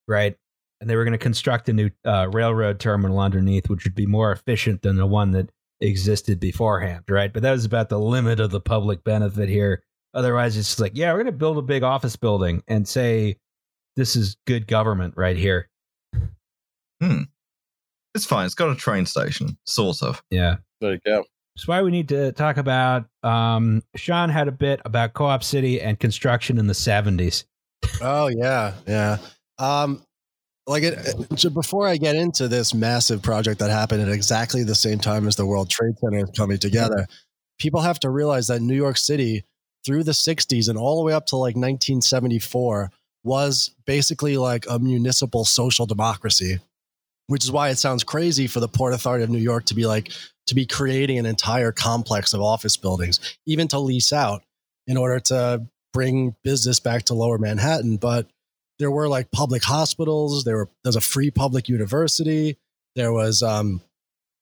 right? 0.08 0.36
And 0.80 0.90
they 0.90 0.96
were 0.96 1.04
going 1.04 1.12
to 1.12 1.20
construct 1.20 1.70
a 1.70 1.74
new 1.74 1.92
uh, 2.04 2.28
railroad 2.32 2.80
terminal 2.80 3.20
underneath, 3.20 3.70
which 3.70 3.84
would 3.84 3.94
be 3.94 4.08
more 4.08 4.32
efficient 4.32 4.82
than 4.82 4.96
the 4.96 5.06
one 5.06 5.30
that 5.32 5.52
existed 5.80 6.40
beforehand, 6.40 7.04
right? 7.08 7.32
But 7.32 7.44
that 7.44 7.52
was 7.52 7.66
about 7.66 7.90
the 7.90 8.00
limit 8.00 8.40
of 8.40 8.50
the 8.50 8.60
public 8.60 9.04
benefit 9.04 9.48
here. 9.48 9.84
Otherwise, 10.16 10.58
it's 10.58 10.80
like, 10.80 10.94
yeah, 10.96 11.12
we're 11.12 11.20
going 11.20 11.28
to 11.28 11.32
build 11.34 11.60
a 11.60 11.62
big 11.62 11.84
office 11.84 12.16
building 12.16 12.64
and 12.68 12.88
say 12.88 13.38
this 13.96 14.16
is 14.16 14.38
good 14.48 14.66
government 14.66 15.14
right 15.16 15.38
here. 15.38 15.70
Hmm. 17.00 17.26
It's 18.16 18.26
fine. 18.26 18.48
It's 18.48 18.56
got 18.56 18.72
a 18.72 18.76
train 18.76 19.06
station, 19.06 19.60
sort 19.68 20.02
of. 20.02 20.24
Yeah. 20.32 20.58
There 20.82 20.94
you 20.94 21.00
go. 21.06 21.26
That's 21.56 21.68
why 21.68 21.82
we 21.82 21.92
need 21.92 22.10
to 22.10 22.32
talk 22.32 22.58
about. 22.58 23.06
Um, 23.24 23.84
Sean 23.96 24.30
had 24.30 24.48
a 24.48 24.52
bit 24.52 24.82
about 24.84 25.14
Co-op 25.14 25.44
City 25.44 25.80
and 25.80 26.00
construction 26.00 26.58
in 26.58 26.68
the 26.68 26.74
seventies. 26.74 27.46
Oh 28.02 28.28
yeah, 28.28 28.74
yeah. 28.88 29.18
Um, 29.58 30.04
like 30.68 30.84
it, 30.84 31.54
before 31.54 31.88
I 31.88 31.98
get 31.98 32.16
into 32.16 32.48
this 32.48 32.74
massive 32.74 33.22
project 33.22 33.60
that 33.60 33.70
happened 33.70 34.02
at 34.02 34.10
exactly 34.10 34.64
the 34.64 34.76
same 34.76 35.00
time 35.00 35.28
as 35.28 35.36
the 35.36 35.46
World 35.46 35.70
Trade 35.70 35.96
Center 36.00 36.20
is 36.20 36.32
coming 36.36 36.58
together, 36.58 37.08
people 37.60 37.82
have 37.82 38.00
to 38.02 38.10
realize 38.10 38.48
that 38.48 38.62
New 38.62 38.76
York 38.76 38.98
City 38.98 39.44
through 39.86 40.04
the 40.04 40.12
60s 40.12 40.70
and 40.70 40.78
all 40.78 40.98
the 40.98 41.04
way 41.04 41.14
up 41.14 41.26
to 41.28 41.36
like 41.36 41.56
1974 41.56 42.92
was 43.24 43.72
basically 43.86 44.38
like 44.38 44.66
a 44.70 44.80
municipal 44.80 45.46
social 45.46 45.86
democracy, 45.86 46.60
which 47.28 47.44
is 47.44 47.52
why 47.52 47.70
it 47.70 47.78
sounds 47.78 48.04
crazy 48.04 48.48
for 48.48 48.60
the 48.60 48.68
Port 48.68 48.94
Authority 48.94 49.24
of 49.24 49.30
New 49.30 49.40
York 49.40 49.66
to 49.66 49.76
be 49.76 49.86
like 49.86 50.12
to 50.48 50.56
be 50.56 50.66
creating 50.66 51.18
an 51.18 51.26
entire 51.26 51.72
complex 51.72 52.34
of 52.34 52.42
office 52.42 52.78
buildings, 52.78 53.20
even 53.46 53.68
to 53.70 53.80
lease 53.80 54.12
out 54.12 54.44
in 54.88 54.98
order 54.98 55.20
to 55.20 55.66
bring 55.94 56.36
business 56.44 56.80
back 56.80 57.04
to 57.04 57.14
lower 57.14 57.38
Manhattan. 57.38 57.98
But 57.98 58.28
there 58.80 58.92
were 58.92 59.08
like 59.08 59.32
public 59.32 59.64
hospitals, 59.64 60.44
there 60.44 60.58
were 60.58 60.70
a 60.86 61.02
free 61.02 61.32
public 61.32 61.70
university, 61.70 62.58
there 62.96 63.14
was 63.14 63.44
um 63.44 63.82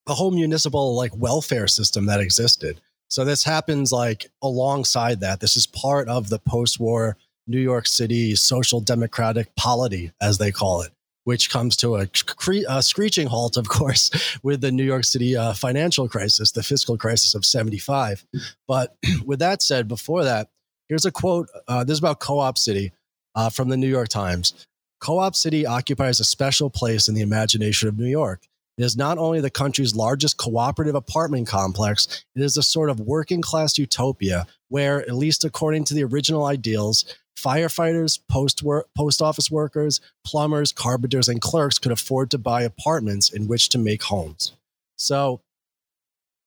a 0.07 0.13
whole 0.13 0.31
municipal 0.31 0.95
like 0.95 1.15
welfare 1.15 1.67
system 1.67 2.07
that 2.07 2.19
existed. 2.19 2.81
So 3.09 3.25
this 3.25 3.43
happens 3.43 3.91
like 3.91 4.29
alongside 4.41 5.19
that. 5.21 5.39
This 5.39 5.55
is 5.55 5.65
part 5.65 6.07
of 6.07 6.29
the 6.29 6.39
post-war 6.39 7.17
New 7.47 7.59
York 7.59 7.87
City 7.87 8.35
social 8.35 8.79
democratic 8.79 9.53
polity, 9.55 10.11
as 10.21 10.37
they 10.37 10.51
call 10.51 10.81
it, 10.81 10.91
which 11.23 11.49
comes 11.49 11.75
to 11.77 11.95
a, 11.95 12.07
cre- 12.07 12.67
a 12.69 12.83
screeching 12.83 13.27
halt, 13.27 13.57
of 13.57 13.67
course, 13.67 14.11
with 14.43 14.61
the 14.61 14.71
New 14.71 14.83
York 14.83 15.03
City 15.03 15.35
uh, 15.35 15.53
financial 15.53 16.07
crisis, 16.07 16.51
the 16.51 16.63
fiscal 16.63 16.97
crisis 16.97 17.33
of 17.33 17.43
75. 17.43 18.25
But 18.67 18.95
with 19.25 19.39
that 19.39 19.63
said, 19.63 19.87
before 19.87 20.23
that, 20.23 20.49
here's 20.89 21.05
a 21.05 21.11
quote. 21.11 21.47
Uh, 21.67 21.83
this 21.83 21.93
is 21.93 21.99
about 21.99 22.19
Co 22.19 22.39
op 22.39 22.57
City 22.57 22.91
uh, 23.35 23.49
from 23.49 23.69
the 23.69 23.77
New 23.77 23.87
York 23.87 24.09
Times. 24.09 24.65
Co 24.99 25.19
op 25.19 25.35
City 25.35 25.65
occupies 25.65 26.19
a 26.19 26.25
special 26.25 26.69
place 26.69 27.07
in 27.07 27.15
the 27.15 27.21
imagination 27.21 27.87
of 27.87 27.97
New 27.97 28.09
York. 28.09 28.47
It 28.77 28.83
is 28.83 28.97
not 28.97 29.17
only 29.17 29.41
the 29.41 29.49
country's 29.49 29.95
largest 29.95 30.37
cooperative 30.37 30.95
apartment 30.95 31.47
complex, 31.47 32.25
it 32.35 32.41
is 32.41 32.57
a 32.57 32.63
sort 32.63 32.89
of 32.89 32.99
working 32.99 33.41
class 33.41 33.77
utopia 33.77 34.47
where, 34.69 35.01
at 35.01 35.15
least 35.15 35.43
according 35.43 35.83
to 35.85 35.93
the 35.93 36.03
original 36.03 36.45
ideals, 36.45 37.05
firefighters, 37.37 38.19
post, 38.29 38.63
work, 38.63 38.87
post 38.95 39.21
office 39.21 39.51
workers, 39.51 39.99
plumbers, 40.25 40.71
carpenters, 40.71 41.27
and 41.27 41.41
clerks 41.41 41.77
could 41.77 41.91
afford 41.91 42.31
to 42.31 42.37
buy 42.37 42.63
apartments 42.63 43.29
in 43.29 43.47
which 43.47 43.69
to 43.69 43.77
make 43.77 44.03
homes. 44.03 44.53
So, 44.97 45.41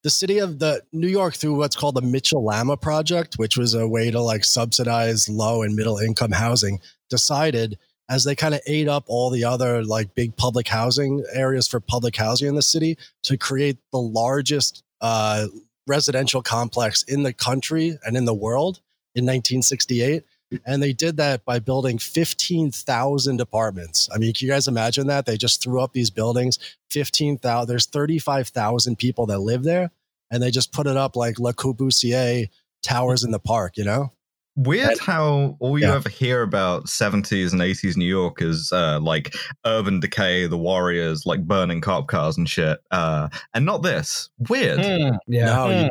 the 0.03 0.11
city 0.11 0.39
of 0.39 0.59
the 0.59 0.83
New 0.93 1.09
York, 1.09 1.35
through 1.35 1.57
what's 1.57 1.77
called 1.77 1.95
the 1.95 2.03
Mitchell 2.03 2.43
Lama 2.43 2.77
Project, 2.77 3.35
which 3.37 3.57
was 3.57 3.75
a 3.75 3.87
way 3.87 4.11
to 4.11 4.21
like 4.21 4.45
subsidize 4.45 5.29
low 5.29 5.63
and 5.63 5.77
middle 5.77 5.99
income 5.99 6.33
housing, 6.33 6.81
decided 7.09 7.79
as 8.09 8.25
they 8.25 8.35
kind 8.35 8.55
of 8.55 8.61
ate 8.67 8.89
up 8.89 9.05
all 9.07 9.31
the 9.31 9.45
other 9.45 9.85
like 9.85 10.15
big 10.15 10.37
public 10.37 10.69
housing 10.69 11.25
areas 11.33 11.69
for 11.69 11.81
public 11.81 12.17
housing 12.17 12.49
in 12.49 12.55
the 12.57 12.63
city 12.63 12.99
to 13.23 13.39
create 13.39 13.79
the 13.93 13.99
largest 13.99 14.83
uh, 15.01 15.47
residential 15.87 16.43
complex 16.43 17.03
in 17.05 17.23
the 17.23 17.33
country 17.33 17.99
and 18.05 18.17
in 18.17 18.25
the 18.25 18.35
world 18.35 18.81
in 19.15 19.25
1968. 19.25 20.25
And 20.67 20.83
they 20.83 20.93
did 20.93 21.17
that 21.19 21.45
by 21.45 21.59
building 21.59 21.99
15,000 21.99 23.41
apartments. 23.41 24.09
I 24.15 24.19
mean, 24.19 24.33
can 24.33 24.47
you 24.47 24.53
guys 24.53 24.69
imagine 24.69 25.07
that? 25.09 25.27
They 25.27 25.37
just 25.37 25.63
threw 25.63 25.81
up 25.81 25.93
these 25.93 26.11
buildings, 26.11 26.59
15,000. 26.91 27.69
There's 27.69 27.87
35,000 27.87 28.97
people 28.99 29.27
that 29.27 29.39
live 29.41 29.63
there, 29.65 29.91
and 30.31 30.43
they 30.43 30.51
just 30.51 30.73
put 30.73 30.87
it 30.87 30.97
up 30.97 31.17
like 31.17 31.39
Le 31.39 31.53
Corbusier 31.55 32.49
towers 32.83 33.25
in 33.25 33.31
the 33.31 33.39
park, 33.39 33.77
you 33.77 33.85
know? 33.85 34.13
Weird 34.55 34.91
And- 34.91 35.01
how 35.01 35.57
all 35.61 35.79
you 35.79 35.87
Yeah. 35.87 35.95
ever 35.95 36.11
hear 36.11 36.43
about 36.43 36.87
70s 36.89 37.53
and 37.53 37.63
80s 37.63 37.97
New 37.97 38.05
York 38.05 38.43
is 38.43 38.71
uh, 38.71 39.01
like 39.01 39.35
urban 39.65 39.99
decay, 40.01 40.47
the 40.47 40.59
Warriors, 40.59 41.25
like 41.25 41.47
burning 41.47 41.81
cop 41.81 42.07
cars 42.09 42.37
and 42.37 42.47
shit. 42.49 42.79
Uh, 42.91 43.29
and 43.55 43.65
not 43.65 43.83
this. 43.83 44.29
Weird. 44.51 44.85
Hmm. 44.85 45.17
Yeah. 45.27 45.47
No, 45.47 45.89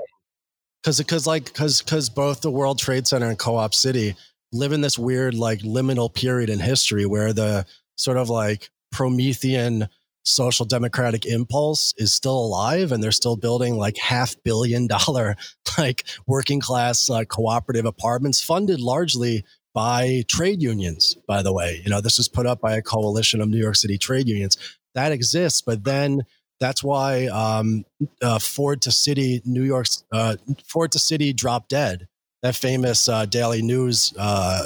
because 0.84 1.00
because 1.00 1.26
like 1.26 1.46
because 1.46 1.82
because 1.82 2.10
both 2.10 2.42
the 2.42 2.52
World 2.52 2.78
Trade 2.78 3.08
Center 3.08 3.30
and 3.30 3.40
Co-op 3.40 3.74
City 3.74 4.16
live 4.52 4.72
in 4.72 4.82
this 4.82 4.98
weird 4.98 5.34
like 5.34 5.60
liminal 5.60 6.14
period 6.14 6.50
in 6.50 6.60
history 6.60 7.06
where 7.06 7.34
the 7.34 7.66
sort 7.96 8.18
of 8.18 8.30
like 8.30 8.70
Promethean 8.92 9.88
social 10.24 10.66
democratic 10.66 11.26
impulse 11.26 11.94
is 11.98 12.14
still 12.14 12.38
alive 12.38 12.92
and 12.92 13.02
they're 13.02 13.12
still 13.12 13.36
building 13.36 13.76
like 13.76 13.98
half 13.98 14.36
billion 14.44 14.86
dollar 14.86 15.36
like 15.78 16.06
working 16.28 16.60
class 16.60 17.10
uh, 17.10 17.24
cooperative 17.24 17.86
apartments 17.86 18.42
funded 18.42 18.80
largely 18.80 19.44
by 19.74 20.24
trade 20.28 20.62
unions 20.62 21.16
by 21.28 21.42
the 21.42 21.54
way. 21.54 21.82
You 21.84 21.90
know 21.90 22.02
this 22.02 22.18
was 22.18 22.28
put 22.28 22.46
up 22.46 22.62
by 22.62 22.76
a 22.76 22.82
coalition 22.82 23.42
of 23.42 23.50
new 23.50 23.58
york 23.58 23.76
city 23.76 23.98
trade 23.98 24.28
unions. 24.28 24.58
That 24.94 25.12
exists 25.12 25.62
but 25.62 25.84
then 25.84 26.24
that's 26.62 26.84
why 26.84 27.26
um, 27.26 27.86
uh, 28.22 28.38
Ford 28.38 28.84
to 28.84 28.92
City, 28.92 29.42
New 29.44 29.64
York's 29.64 30.04
uh, 30.12 30.38
Ford 30.64 30.92
to 30.92 31.00
City 31.00 31.34
Drop 31.34 31.68
Dead, 31.68 32.08
that 32.44 32.56
famous 32.56 33.08
uh, 33.08 33.26
Daily 33.26 33.62
News 33.62 34.14
uh, 34.18 34.64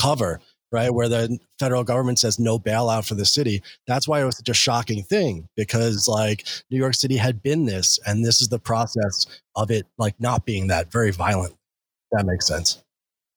cover 0.00 0.40
right? 0.72 0.92
Where 0.92 1.08
the 1.08 1.38
federal 1.58 1.84
government 1.84 2.18
says 2.18 2.38
no 2.38 2.58
bailout 2.58 3.06
for 3.06 3.14
the 3.14 3.24
city. 3.24 3.62
That's 3.86 4.06
why 4.06 4.20
it 4.20 4.24
was 4.24 4.36
such 4.36 4.48
a 4.48 4.54
shocking 4.54 5.02
thing 5.02 5.48
because 5.56 6.06
like 6.08 6.46
New 6.70 6.78
York 6.78 6.94
City 6.94 7.16
had 7.16 7.42
been 7.42 7.64
this, 7.64 7.98
and 8.06 8.24
this 8.24 8.40
is 8.40 8.48
the 8.48 8.58
process 8.58 9.26
of 9.56 9.70
it 9.70 9.86
like 9.96 10.14
not 10.20 10.44
being 10.44 10.68
that 10.68 10.92
very 10.92 11.10
violent. 11.10 11.54
That 12.12 12.26
makes 12.26 12.46
sense. 12.46 12.82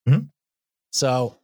Mhm. 0.08 0.30
So 0.92 1.36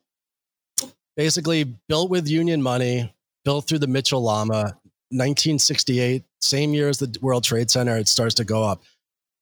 basically, 1.15 1.63
built 1.87 2.09
with 2.09 2.27
union 2.27 2.61
money, 2.61 3.13
built 3.45 3.67
through 3.67 3.79
the 3.79 3.87
Mitchell 3.87 4.21
Lama, 4.21 4.77
1968, 5.09 6.23
same 6.41 6.73
year 6.73 6.89
as 6.89 6.99
the 6.99 7.17
World 7.21 7.43
Trade 7.43 7.71
Center, 7.71 7.97
it 7.97 8.07
starts 8.07 8.35
to 8.35 8.43
go 8.43 8.63
up. 8.63 8.83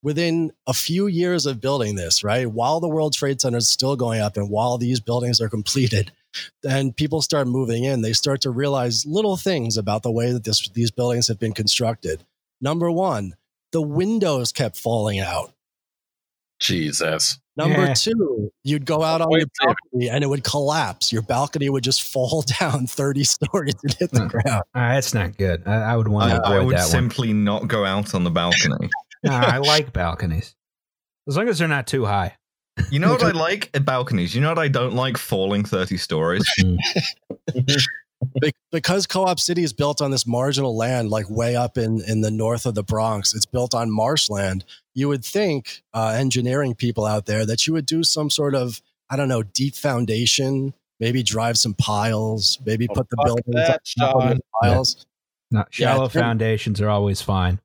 Within 0.06 0.52
a 0.68 0.74
few 0.74 1.08
years 1.08 1.48
of 1.48 1.60
building 1.60 1.96
this, 1.96 2.24
right, 2.24 2.46
while 2.46 2.80
the 2.80 2.88
World 2.88 3.14
Trade 3.14 3.42
Center 3.42 3.58
is 3.58 3.68
still 3.68 3.96
going 3.96 4.22
up 4.22 4.38
and 4.38 4.52
while 4.52 4.78
these 4.78 5.00
buildings 5.00 5.42
are 5.42 5.50
completed, 5.50 6.12
then 6.62 6.94
people 6.94 7.24
start 7.24 7.48
moving 7.48 7.86
in. 7.86 8.04
They 8.04 8.14
start 8.14 8.42
to 8.42 8.52
realize 8.52 9.08
little 9.08 9.36
things 9.36 9.78
about 9.78 10.04
the 10.04 10.12
way 10.12 10.32
that 10.32 10.44
this, 10.44 10.70
these 10.70 10.92
buildings 10.92 11.28
have 11.28 11.40
been 11.40 11.54
constructed. 11.54 12.24
Number 12.62 12.92
one, 12.92 13.34
the 13.72 13.82
windows 13.82 14.52
kept 14.52 14.78
falling 14.78 15.20
out. 15.22 15.54
Jesus. 16.60 17.40
Number 17.58 17.86
Yeah. 17.86 17.94
two, 17.96 18.52
you'd 18.64 18.86
go 18.86 19.02
out 19.02 19.22
on 19.22 19.30
Wait, 19.32 19.40
your 19.40 19.48
balcony 19.66 20.10
and 20.10 20.24
it 20.24 20.28
would 20.28 20.44
collapse. 20.44 21.12
Your 21.12 21.22
balcony 21.24 21.70
would 21.70 21.84
just 21.84 22.04
fall 22.04 22.44
down 22.60 22.86
30 22.86 23.24
stories 23.24 23.74
and 23.82 23.94
hit 23.94 24.12
the 24.12 24.22
Hmm. 24.22 24.28
ground. 24.28 24.64
Uh, 24.76 24.94
that's 24.94 25.14
not 25.16 25.36
good. 25.38 25.64
I, 25.66 25.76
I 25.94 25.96
would 25.96 26.10
want 26.10 26.32
I, 26.32 26.38
to 26.38 26.46
I 26.46 26.56
avoid 26.58 26.66
would 26.68 26.76
that 26.78 26.82
one. 26.82 26.90
simply 26.92 27.34
not 27.34 27.68
go 27.68 27.86
out 27.86 28.14
on 28.14 28.24
the 28.24 28.30
balcony. 28.30 28.90
Nah, 29.26 29.40
I 29.40 29.58
like 29.60 29.92
balconies 29.94 30.56
as 31.28 31.36
long 31.38 31.50
as 31.50 31.60
they're 31.60 31.68
not 31.68 31.88
too 31.88 32.06
high. 32.06 32.38
You 32.92 33.00
know 33.00 33.12
what 33.12 33.24
I 33.24 33.32
like 33.48 33.70
at 33.74 33.86
balconies? 33.86 34.36
You 34.36 34.42
know 34.42 34.50
what 34.50 34.60
I 34.60 34.68
don't 34.68 34.94
like? 34.94 35.18
Falling 35.18 35.64
30 35.66 35.98
stories. 35.98 36.46
Because 38.72 39.06
Co-op 39.06 39.40
City 39.40 39.64
is 39.64 39.74
built 39.74 40.02
on 40.02 40.10
this 40.10 40.26
marginal 40.26 40.76
land, 40.76 41.10
like 41.10 41.30
way 41.30 41.56
up 41.56 41.78
in, 41.78 42.02
in 42.08 42.22
the 42.22 42.32
north 42.32 42.66
of 42.66 42.74
the 42.74 42.82
Bronx, 42.82 43.36
it's 43.36 43.46
built 43.46 43.76
on 43.76 43.92
marshland. 43.92 44.66
You 44.94 45.10
would 45.10 45.24
think, 45.24 45.84
uh, 45.94 46.16
engineering 46.18 46.76
people 46.76 47.06
out 47.06 47.26
there, 47.26 47.46
that 47.46 47.68
you 47.68 47.74
would 47.74 47.86
do 47.86 48.04
some 48.04 48.30
sort 48.30 48.56
of, 48.56 48.82
I 49.10 49.16
don't 49.16 49.28
know, 49.28 49.44
deep 49.44 49.76
foundation, 49.76 50.74
maybe 51.00 51.24
drive 51.24 51.58
some 51.58 51.74
piles, 51.76 52.58
maybe 52.66 52.88
Oh, 52.90 52.96
put 52.96 53.10
the 53.10 53.18
fuck 53.18 53.26
buildings 53.26 53.56
that, 53.56 53.70
up 53.76 53.82
top 54.00 54.30
the 54.30 54.40
piles. 54.62 55.06
Not 55.52 55.68
shallow 55.72 56.08
turn- 56.08 56.22
foundations 56.24 56.82
are 56.82 56.90
always 56.90 57.22
fine, 57.22 57.60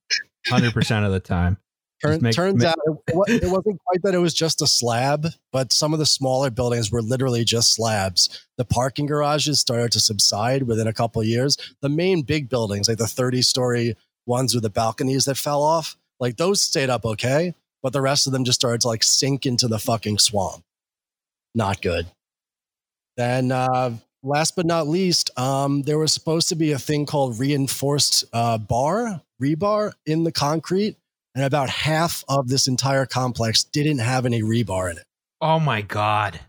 hundred 0.48 0.72
percent 0.72 1.04
of 1.04 1.12
the 1.12 1.20
time. 1.20 1.58
Turn, 2.02 2.22
make- 2.22 2.34
turns 2.34 2.62
make- 2.62 2.68
out 2.68 2.78
it, 3.08 3.42
it 3.42 3.50
wasn't 3.50 3.78
quite 3.84 4.02
that 4.04 4.14
it 4.14 4.18
was 4.18 4.32
just 4.32 4.62
a 4.62 4.66
slab, 4.66 5.26
but 5.52 5.72
some 5.72 5.92
of 5.92 5.98
the 5.98 6.06
smaller 6.06 6.50
buildings 6.50 6.90
were 6.90 7.02
literally 7.02 7.44
just 7.44 7.74
slabs. 7.74 8.46
The 8.56 8.64
parking 8.64 9.06
garages 9.06 9.60
started 9.60 9.92
to 9.92 10.00
subside 10.00 10.62
within 10.62 10.86
a 10.86 10.94
couple 10.94 11.20
of 11.20 11.28
years. 11.28 11.58
The 11.82 11.90
main 11.90 12.22
big 12.22 12.48
buildings, 12.48 12.88
like 12.88 12.96
the 12.98 13.06
30 13.06 13.42
story 13.42 13.96
ones 14.26 14.54
with 14.54 14.62
the 14.62 14.70
balconies 14.70 15.26
that 15.26 15.36
fell 15.36 15.62
off, 15.62 15.96
like 16.18 16.36
those 16.36 16.62
stayed 16.62 16.88
up 16.88 17.04
okay, 17.04 17.54
but 17.82 17.92
the 17.92 18.00
rest 18.00 18.26
of 18.26 18.32
them 18.32 18.44
just 18.44 18.60
started 18.60 18.80
to 18.82 18.88
like 18.88 19.02
sink 19.02 19.44
into 19.44 19.68
the 19.68 19.78
fucking 19.78 20.18
swamp. 20.18 20.64
Not 21.54 21.82
good. 21.82 22.06
Then, 23.16 23.52
uh, 23.52 23.96
last 24.22 24.56
but 24.56 24.66
not 24.66 24.86
least, 24.86 25.36
um, 25.38 25.82
there 25.82 25.98
was 25.98 26.14
supposed 26.14 26.48
to 26.50 26.54
be 26.54 26.72
a 26.72 26.78
thing 26.78 27.04
called 27.04 27.38
reinforced 27.38 28.24
uh, 28.32 28.56
bar, 28.56 29.20
rebar 29.40 29.92
in 30.06 30.24
the 30.24 30.32
concrete 30.32 30.96
and 31.34 31.44
about 31.44 31.70
half 31.70 32.24
of 32.28 32.48
this 32.48 32.66
entire 32.68 33.06
complex 33.06 33.64
didn't 33.64 33.98
have 33.98 34.26
any 34.26 34.42
rebar 34.42 34.90
in 34.90 34.98
it. 34.98 35.04
Oh 35.40 35.58
my 35.58 35.82
god! 35.82 36.40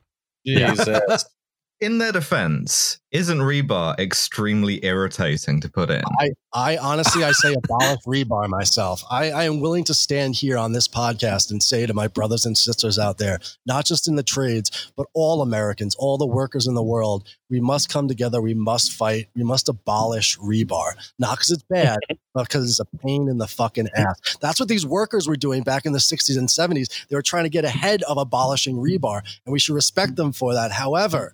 Jesus. 0.45 1.25
In 1.81 1.97
their 1.97 2.11
defense, 2.11 2.99
isn't 3.09 3.39
rebar 3.39 3.97
extremely 3.97 4.85
irritating 4.85 5.59
to 5.61 5.67
put 5.67 5.89
in? 5.89 6.03
I, 6.19 6.29
I 6.53 6.77
honestly, 6.77 7.23
I 7.23 7.31
say 7.31 7.55
abolish 7.55 7.97
rebar 8.05 8.47
myself. 8.47 9.03
I, 9.09 9.31
I 9.31 9.43
am 9.45 9.61
willing 9.61 9.83
to 9.85 9.95
stand 9.95 10.35
here 10.35 10.59
on 10.59 10.73
this 10.73 10.87
podcast 10.87 11.49
and 11.49 11.63
say 11.63 11.87
to 11.87 11.93
my 11.95 12.07
brothers 12.07 12.45
and 12.45 12.55
sisters 12.55 12.99
out 12.99 13.17
there, 13.17 13.39
not 13.65 13.85
just 13.85 14.07
in 14.07 14.15
the 14.15 14.21
trades, 14.21 14.91
but 14.95 15.07
all 15.15 15.41
Americans, 15.41 15.95
all 15.95 16.19
the 16.19 16.27
workers 16.27 16.67
in 16.67 16.75
the 16.75 16.83
world, 16.83 17.27
we 17.49 17.59
must 17.59 17.89
come 17.89 18.07
together. 18.07 18.43
We 18.43 18.53
must 18.53 18.93
fight. 18.93 19.29
We 19.35 19.43
must 19.43 19.67
abolish 19.67 20.37
rebar, 20.37 20.91
not 21.17 21.31
because 21.31 21.49
it's 21.49 21.63
bad, 21.63 21.97
but 22.35 22.43
because 22.43 22.69
it's 22.69 22.79
a 22.79 22.97
pain 22.97 23.27
in 23.27 23.39
the 23.39 23.47
fucking 23.47 23.89
ass. 23.95 24.37
That's 24.39 24.59
what 24.59 24.69
these 24.69 24.85
workers 24.85 25.27
were 25.27 25.35
doing 25.35 25.63
back 25.63 25.87
in 25.87 25.93
the 25.93 25.99
60s 25.99 26.37
and 26.37 26.47
70s. 26.47 27.07
They 27.07 27.15
were 27.15 27.23
trying 27.23 27.45
to 27.45 27.49
get 27.49 27.65
ahead 27.65 28.03
of 28.03 28.19
abolishing 28.19 28.75
rebar, 28.75 29.23
and 29.45 29.51
we 29.51 29.57
should 29.57 29.73
respect 29.73 30.15
them 30.15 30.31
for 30.31 30.53
that. 30.53 30.71
However, 30.71 31.33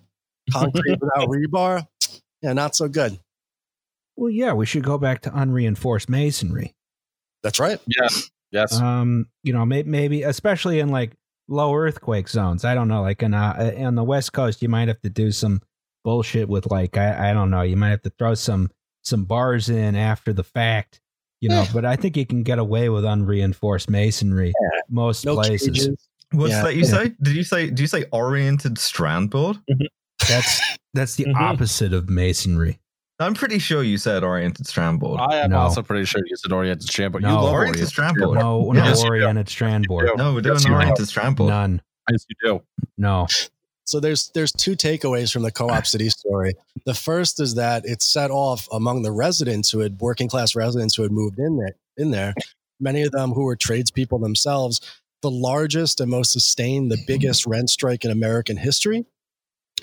concrete 0.52 0.98
without 1.00 1.28
rebar, 1.28 1.86
yeah, 2.42 2.52
not 2.52 2.74
so 2.76 2.88
good. 2.88 3.18
Well, 4.16 4.30
yeah, 4.30 4.52
we 4.52 4.66
should 4.66 4.82
go 4.82 4.98
back 4.98 5.22
to 5.22 5.32
unreinforced 5.36 6.08
masonry. 6.08 6.74
That's 7.42 7.60
right. 7.60 7.78
Yeah. 7.86 8.08
Yes. 8.50 8.80
Um, 8.80 9.26
you 9.44 9.52
know, 9.52 9.64
may, 9.64 9.82
maybe 9.84 10.22
especially 10.22 10.80
in 10.80 10.88
like 10.88 11.12
low 11.48 11.74
earthquake 11.74 12.28
zones. 12.28 12.64
I 12.64 12.74
don't 12.74 12.88
know, 12.88 13.02
like 13.02 13.22
in 13.22 13.34
uh, 13.34 13.74
on 13.78 13.94
the 13.94 14.02
west 14.04 14.32
coast, 14.32 14.60
you 14.62 14.68
might 14.68 14.88
have 14.88 15.00
to 15.02 15.10
do 15.10 15.30
some 15.30 15.60
bullshit 16.04 16.48
with 16.48 16.70
like 16.70 16.96
I, 16.96 17.30
I 17.30 17.32
don't 17.32 17.50
know, 17.50 17.62
you 17.62 17.76
might 17.76 17.90
have 17.90 18.02
to 18.02 18.12
throw 18.18 18.34
some 18.34 18.70
some 19.04 19.24
bars 19.24 19.68
in 19.68 19.94
after 19.94 20.32
the 20.32 20.44
fact. 20.44 21.00
You 21.40 21.50
know, 21.50 21.64
but 21.72 21.84
I 21.84 21.94
think 21.94 22.16
you 22.16 22.26
can 22.26 22.42
get 22.42 22.58
away 22.58 22.88
with 22.88 23.04
unreinforced 23.04 23.88
masonry 23.88 24.52
most 24.88 25.24
No 25.24 25.36
places. 25.36 25.68
cages. 25.68 26.08
What's 26.32 26.50
Yeah. 26.50 26.62
that 26.64 26.74
you 26.74 26.84
say? 26.84 27.12
Did 27.22 27.36
you 27.36 27.44
say 27.44 27.66
did 27.66 27.78
you 27.78 27.86
say 27.86 28.06
oriented 28.10 28.76
strand 28.78 29.30
board? 29.30 29.58
That's 30.28 30.60
that's 30.94 31.14
the 31.16 31.24
Mhm. 31.26 31.34
opposite 31.36 31.92
of 31.92 32.08
masonry. 32.08 32.80
I'm 33.20 33.34
pretty 33.34 33.58
sure 33.58 33.82
you 33.82 33.98
said 33.98 34.22
oriented 34.24 34.66
strand 34.66 35.00
board. 35.00 35.20
I 35.20 35.36
am 35.38 35.50
No. 35.50 35.58
also 35.58 35.82
pretty 35.82 36.04
sure 36.04 36.22
you 36.24 36.36
said 36.36 36.52
oriented 36.52 36.88
strand, 36.88 37.12
but 37.12 37.22
you 37.22 37.28
No. 37.28 37.34
love 37.42 37.52
oriented 37.52 37.76
oriented 37.82 37.88
strand 37.88 38.14
strand 38.14 38.26
board. 38.26 38.38
No, 38.38 38.72
no 38.72 38.84
Yes, 38.84 39.02
you 39.02 39.08
oriented 39.08 39.48
strand 39.48 39.86
board. 39.88 40.10
No, 40.16 40.34
we're 40.34 40.40
doing 40.40 40.54
Yes, 40.56 40.64
you 40.66 40.72
oriented 40.74 41.08
strand 41.08 41.36
board. 41.36 41.50
None. 41.50 41.82
Yes, 42.10 42.24
you 42.28 42.36
do. 42.42 42.62
No. 42.96 43.26
So 43.86 44.00
there's 44.00 44.30
there's 44.34 44.52
two 44.52 44.76
takeaways 44.76 45.32
from 45.32 45.42
the 45.42 45.50
co-op 45.50 45.86
city 45.86 46.10
story. 46.10 46.54
The 46.84 46.94
first 46.94 47.40
is 47.40 47.54
that 47.54 47.84
it 47.86 48.02
set 48.02 48.30
off 48.30 48.68
among 48.72 49.02
the 49.02 49.12
residents 49.12 49.70
who 49.70 49.80
had 49.80 49.98
working 50.00 50.28
class 50.28 50.54
residents 50.54 50.94
who 50.94 51.02
had 51.02 51.12
moved 51.12 51.38
in 51.38 51.56
there 51.56 51.74
in 51.96 52.10
there, 52.12 52.34
many 52.78 53.02
of 53.02 53.10
them 53.12 53.32
who 53.32 53.42
were 53.44 53.56
tradespeople 53.56 54.18
themselves, 54.20 54.80
the 55.22 55.30
largest 55.30 56.00
and 56.00 56.10
most 56.10 56.30
sustained, 56.32 56.92
the 56.92 57.02
biggest 57.06 57.46
rent 57.46 57.70
strike 57.70 58.04
in 58.04 58.10
American 58.12 58.56
history 58.56 59.04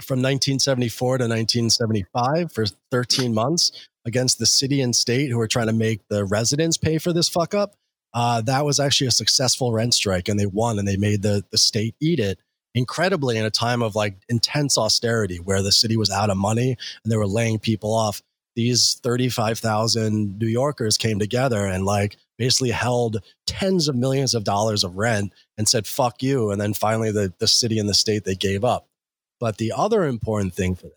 from 0.04 0.20
1974 0.20 1.20
to 1.20 1.24
1975 1.24 2.52
for 2.52 2.66
13 2.92 3.34
months 3.34 3.72
against 4.06 4.40
the 4.40 4.46
city 4.46 4.82
and 4.82 4.96
state 4.96 5.30
who 5.30 5.38
were 5.38 5.48
trying 5.48 5.68
to 5.68 5.74
make 5.74 6.08
the 6.10 6.26
residents 6.26 6.78
pay 6.78 6.98
for 6.98 7.12
this 7.12 7.30
fuck 7.30 7.54
up. 7.54 7.76
Uh, 8.14 8.42
that 8.42 8.64
was 8.64 8.80
actually 8.80 9.08
a 9.08 9.12
successful 9.12 9.74
rent 9.74 9.94
strike 9.94 10.30
and 10.30 10.40
they 10.40 10.46
won 10.46 10.80
and 10.80 10.88
they 10.88 10.96
made 10.96 11.22
the, 11.22 11.44
the 11.52 11.58
state 11.58 11.96
eat 12.00 12.20
it 12.20 12.40
incredibly 12.76 13.38
in 13.38 13.46
a 13.46 13.50
time 13.50 13.82
of 13.82 13.96
like 13.96 14.18
intense 14.30 14.78
austerity 14.78 15.38
where 15.38 15.62
the 15.62 15.72
city 15.72 15.98
was 15.98 16.12
out 16.12 16.30
of 16.30 16.38
money 16.38 16.78
and 17.04 17.12
they 17.12 17.18
were 17.18 17.28
laying 17.28 17.58
people 17.58 17.94
off. 17.94 18.22
These 18.56 19.00
35,000 19.04 20.38
New 20.38 20.48
Yorkers 20.48 20.98
came 20.98 21.20
together 21.20 21.66
and 21.66 21.86
like 21.86 22.18
basically 22.38 22.72
held 22.72 23.22
tens 23.48 23.88
of 23.88 23.96
millions 23.96 24.34
of 24.34 24.44
dollars 24.44 24.84
of 24.84 24.96
rent 24.96 25.34
and 25.58 25.68
said, 25.68 25.88
fuck 25.88 26.22
you. 26.22 26.52
And 26.52 26.60
then 26.60 26.74
finally 26.74 27.12
the, 27.12 27.34
the 27.40 27.48
city 27.48 27.80
and 27.80 27.90
the 27.90 27.94
state, 27.94 28.24
they 28.24 28.36
gave 28.36 28.64
up. 28.64 28.88
But 29.40 29.58
the 29.58 29.74
other 29.76 30.06
important 30.06 30.54
thing 30.54 30.76
for 30.76 30.88
that 30.88 30.96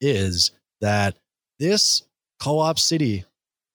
is 0.00 0.50
that 0.80 1.16
this 1.58 2.02
co-op 2.40 2.78
city, 2.78 3.24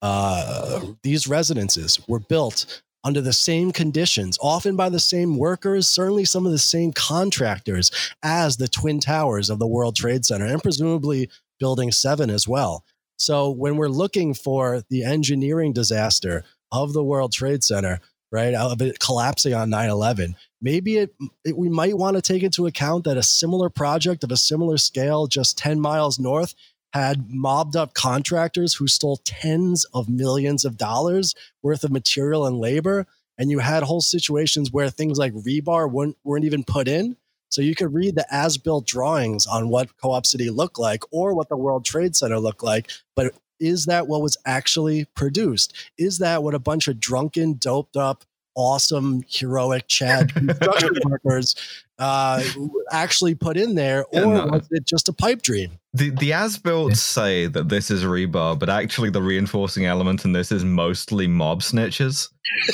uh, 0.01 0.81
these 1.03 1.27
residences 1.27 1.99
were 2.07 2.19
built 2.19 2.81
under 3.03 3.21
the 3.21 3.33
same 3.33 3.71
conditions, 3.71 4.37
often 4.41 4.75
by 4.75 4.89
the 4.89 4.99
same 4.99 5.37
workers, 5.37 5.87
certainly 5.87 6.25
some 6.25 6.45
of 6.45 6.51
the 6.51 6.57
same 6.57 6.91
contractors 6.91 7.89
as 8.21 8.57
the 8.57 8.67
Twin 8.67 8.99
Towers 8.99 9.49
of 9.49 9.59
the 9.59 9.67
World 9.67 9.95
Trade 9.95 10.25
Center, 10.25 10.45
and 10.45 10.61
presumably 10.61 11.29
Building 11.59 11.91
7 11.91 12.29
as 12.29 12.47
well. 12.47 12.83
So 13.17 13.49
when 13.49 13.77
we're 13.77 13.87
looking 13.87 14.33
for 14.33 14.83
the 14.89 15.03
engineering 15.03 15.73
disaster 15.73 16.43
of 16.71 16.93
the 16.93 17.03
World 17.03 17.31
Trade 17.31 17.63
Center, 17.63 17.99
right, 18.31 18.53
of 18.53 18.81
it 18.81 18.99
collapsing 18.99 19.53
on 19.53 19.69
9 19.69 19.89
11, 19.89 20.35
maybe 20.61 20.97
it, 20.97 21.15
it, 21.45 21.57
we 21.57 21.69
might 21.69 21.97
want 21.97 22.15
to 22.15 22.21
take 22.21 22.43
into 22.43 22.67
account 22.67 23.05
that 23.05 23.17
a 23.17 23.23
similar 23.23 23.69
project 23.69 24.23
of 24.23 24.31
a 24.31 24.37
similar 24.37 24.77
scale 24.77 25.27
just 25.27 25.57
10 25.57 25.79
miles 25.79 26.19
north 26.19 26.53
had 26.93 27.29
mobbed 27.29 27.75
up 27.75 27.93
contractors 27.93 28.73
who 28.73 28.87
stole 28.87 29.17
tens 29.23 29.85
of 29.93 30.09
millions 30.09 30.65
of 30.65 30.77
dollars 30.77 31.35
worth 31.61 31.83
of 31.83 31.91
material 31.91 32.45
and 32.45 32.59
labor. 32.59 33.05
And 33.37 33.51
you 33.51 33.59
had 33.59 33.83
whole 33.83 34.01
situations 34.01 34.71
where 34.71 34.89
things 34.89 35.19
like 35.19 35.33
rebar 35.33 35.91
weren't, 35.91 36.17
weren't 36.23 36.45
even 36.45 36.63
put 36.63 36.87
in. 36.87 37.17
So 37.49 37.61
you 37.61 37.75
could 37.75 37.93
read 37.93 38.15
the 38.15 38.25
as 38.33 38.57
built 38.57 38.85
drawings 38.87 39.45
on 39.45 39.69
what 39.69 39.95
Co 39.97 40.11
op 40.11 40.25
City 40.25 40.49
looked 40.49 40.79
like 40.79 41.03
or 41.11 41.33
what 41.33 41.49
the 41.49 41.57
World 41.57 41.85
Trade 41.85 42.15
Center 42.15 42.39
looked 42.39 42.63
like. 42.63 42.89
But 43.15 43.33
is 43.59 43.85
that 43.85 44.07
what 44.07 44.21
was 44.21 44.37
actually 44.45 45.05
produced? 45.15 45.73
Is 45.97 46.19
that 46.19 46.43
what 46.43 46.53
a 46.53 46.59
bunch 46.59 46.87
of 46.87 46.99
drunken, 46.99 47.53
doped 47.53 47.97
up, 47.97 48.23
awesome, 48.55 49.23
heroic 49.27 49.87
Chad 49.87 50.33
construction 50.33 50.89
workers 51.05 51.55
uh, 51.99 52.43
actually 52.91 53.35
put 53.35 53.57
in 53.57 53.75
there, 53.75 54.05
or 54.11 54.19
Yeah, 54.21 54.25
no. 54.25 54.45
was 54.47 54.67
it 54.71 54.85
just 54.85 55.09
a 55.09 55.13
pipe 55.13 55.41
dream? 55.41 55.79
The 55.93 56.11
the 56.11 56.33
as 56.33 56.57
built 56.59 56.95
say 56.95 57.47
that 57.47 57.69
this 57.69 57.89
is 57.89 58.03
rebar, 58.03 58.57
but 58.57 58.69
actually 58.69 59.09
the 59.09 59.21
reinforcing 59.21 59.85
element 59.85 60.25
in 60.25 60.31
this 60.31 60.51
is 60.51 60.63
mostly 60.63 61.27
mob 61.27 61.61
snitches. 61.61 62.29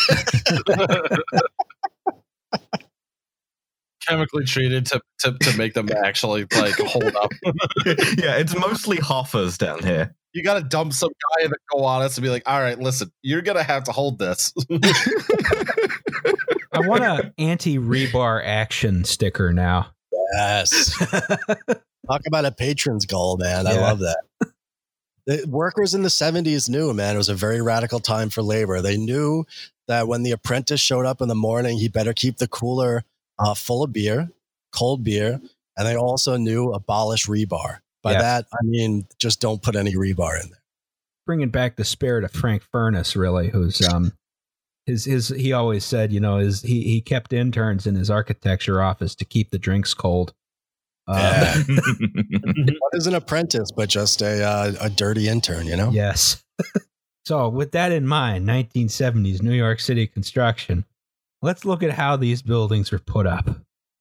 Chemically 4.07 4.43
treated 4.43 4.85
to, 4.87 4.99
to, 5.19 5.31
to 5.39 5.57
make 5.57 5.73
them 5.73 5.87
actually 6.03 6.45
like 6.57 6.75
hold 6.77 7.15
up. 7.15 7.31
yeah, 8.17 8.35
it's 8.35 8.53
mostly 8.53 8.97
Hoffas 8.97 9.57
down 9.57 9.81
here. 9.81 10.13
You 10.33 10.43
got 10.43 10.55
to 10.55 10.63
dump 10.63 10.93
some 10.93 11.09
guy 11.09 11.45
in 11.45 11.51
the 11.51 11.57
Gowanus 11.71 12.17
and 12.17 12.23
be 12.23 12.29
like, 12.29 12.43
all 12.47 12.59
right, 12.59 12.79
listen, 12.79 13.11
you're 13.21 13.41
going 13.41 13.57
to 13.57 13.63
have 13.63 13.83
to 13.85 13.91
hold 13.91 14.17
this. 14.17 14.51
I 16.73 16.79
want 16.87 17.03
a 17.03 17.31
anti 17.37 17.77
rebar 17.77 18.41
action 18.43 19.03
sticker 19.03 19.53
now. 19.53 19.91
Yes. 20.33 20.97
Talk 22.07 22.21
about 22.27 22.45
a 22.45 22.51
patron's 22.51 23.05
goal, 23.05 23.37
man. 23.37 23.67
I 23.67 23.73
love 23.73 23.99
that. 23.99 24.23
The 25.25 25.45
workers 25.47 25.93
in 25.93 26.01
the 26.01 26.09
70s 26.09 26.67
knew, 26.67 26.93
man, 26.93 27.15
it 27.15 27.17
was 27.17 27.29
a 27.29 27.35
very 27.35 27.61
radical 27.61 27.99
time 27.99 28.29
for 28.29 28.41
labor. 28.41 28.81
They 28.81 28.97
knew 28.97 29.45
that 29.87 30.07
when 30.07 30.23
the 30.23 30.31
apprentice 30.31 30.81
showed 30.81 31.05
up 31.05 31.21
in 31.21 31.29
the 31.29 31.35
morning, 31.35 31.77
he 31.77 31.87
better 31.87 32.13
keep 32.13 32.37
the 32.37 32.47
cooler 32.47 33.05
uh, 33.39 33.53
full 33.53 33.83
of 33.83 33.93
beer, 33.93 34.31
cold 34.73 35.03
beer. 35.03 35.39
And 35.77 35.87
they 35.87 35.95
also 35.95 36.37
knew 36.37 36.71
abolish 36.71 37.27
rebar. 37.27 37.79
By 38.03 38.13
Yeah. 38.13 38.21
that, 38.21 38.45
I 38.53 38.57
mean, 38.63 39.07
just 39.17 39.39
don't 39.39 39.61
put 39.61 39.75
any 39.75 39.95
rebar 39.95 40.41
in 40.41 40.49
there. 40.49 40.61
Bringing 41.25 41.49
back 41.49 41.77
the 41.77 41.85
spirit 41.85 42.23
of 42.25 42.31
Frank 42.31 42.61
Furness, 42.63 43.15
really, 43.15 43.49
who's 43.49 43.81
um, 43.87 44.11
his 44.85 45.05
his 45.05 45.29
he 45.29 45.53
always 45.53 45.85
said, 45.85 46.11
you 46.11 46.19
know, 46.19 46.37
his 46.37 46.61
he 46.61 46.83
he 46.83 46.99
kept 46.99 47.31
interns 47.31 47.87
in 47.87 47.95
his 47.95 48.09
architecture 48.09 48.81
office 48.81 49.15
to 49.15 49.25
keep 49.25 49.49
the 49.49 49.57
drinks 49.57 49.93
cold. 49.93 50.33
Uh, 51.07 51.63
What 51.65 52.93
is 52.93 53.07
an 53.07 53.15
apprentice 53.15 53.71
but 53.71 53.89
just 53.89 54.21
a, 54.21 54.43
uh, 54.43 54.73
a 54.81 54.89
dirty 54.89 55.27
intern, 55.27 55.65
you 55.67 55.75
know? 55.75 55.89
Yes. 55.91 56.43
so, 57.25 57.47
with 57.49 57.71
that 57.71 57.91
in 57.91 58.05
mind, 58.07 58.47
1970s 58.47 59.41
New 59.41 59.53
York 59.53 59.79
City 59.79 60.07
construction. 60.07 60.85
Let's 61.41 61.65
look 61.65 61.83
at 61.83 61.91
how 61.91 62.15
these 62.15 62.41
buildings 62.41 62.91
were 62.91 62.99
put 62.99 63.27
up. 63.27 63.49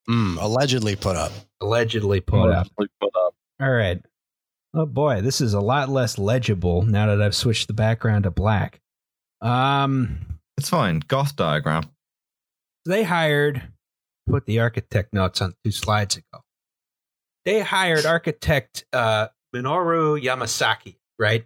Mm, 0.09 0.41
allegedly 0.41 0.95
put 0.95 1.17
up. 1.17 1.33
Allegedly 1.61 2.21
put 2.21 2.51
up. 2.51 2.69
Put 2.77 2.89
up. 3.17 3.35
All 3.63 3.71
right. 3.71 4.03
Oh 4.75 4.87
boy, 4.87 5.21
this 5.21 5.41
is 5.41 5.55
a 5.55 5.61
lot 5.61 5.89
less 5.89 6.19
legible 6.19 6.83
now 6.83 7.07
that 7.07 7.23
I've 7.23 7.35
switched 7.37 7.69
the 7.69 7.75
background 7.75 8.25
to 8.25 8.31
black. 8.31 8.81
Um, 9.41 10.39
it's 10.57 10.69
fine. 10.69 11.01
Goth 11.07 11.37
diagram. 11.37 11.85
they 12.85 13.05
hired 13.05 13.63
put 14.29 14.47
the 14.47 14.59
architect 14.61 15.13
notes 15.13 15.41
on 15.41 15.55
two 15.65 15.71
slides 15.71 16.17
ago. 16.17 16.43
They 17.45 17.61
hired 17.61 18.07
architect 18.07 18.85
uh, 18.93 19.29
Minoru 19.55 20.21
Yamasaki, 20.21 20.97
right? 21.19 21.45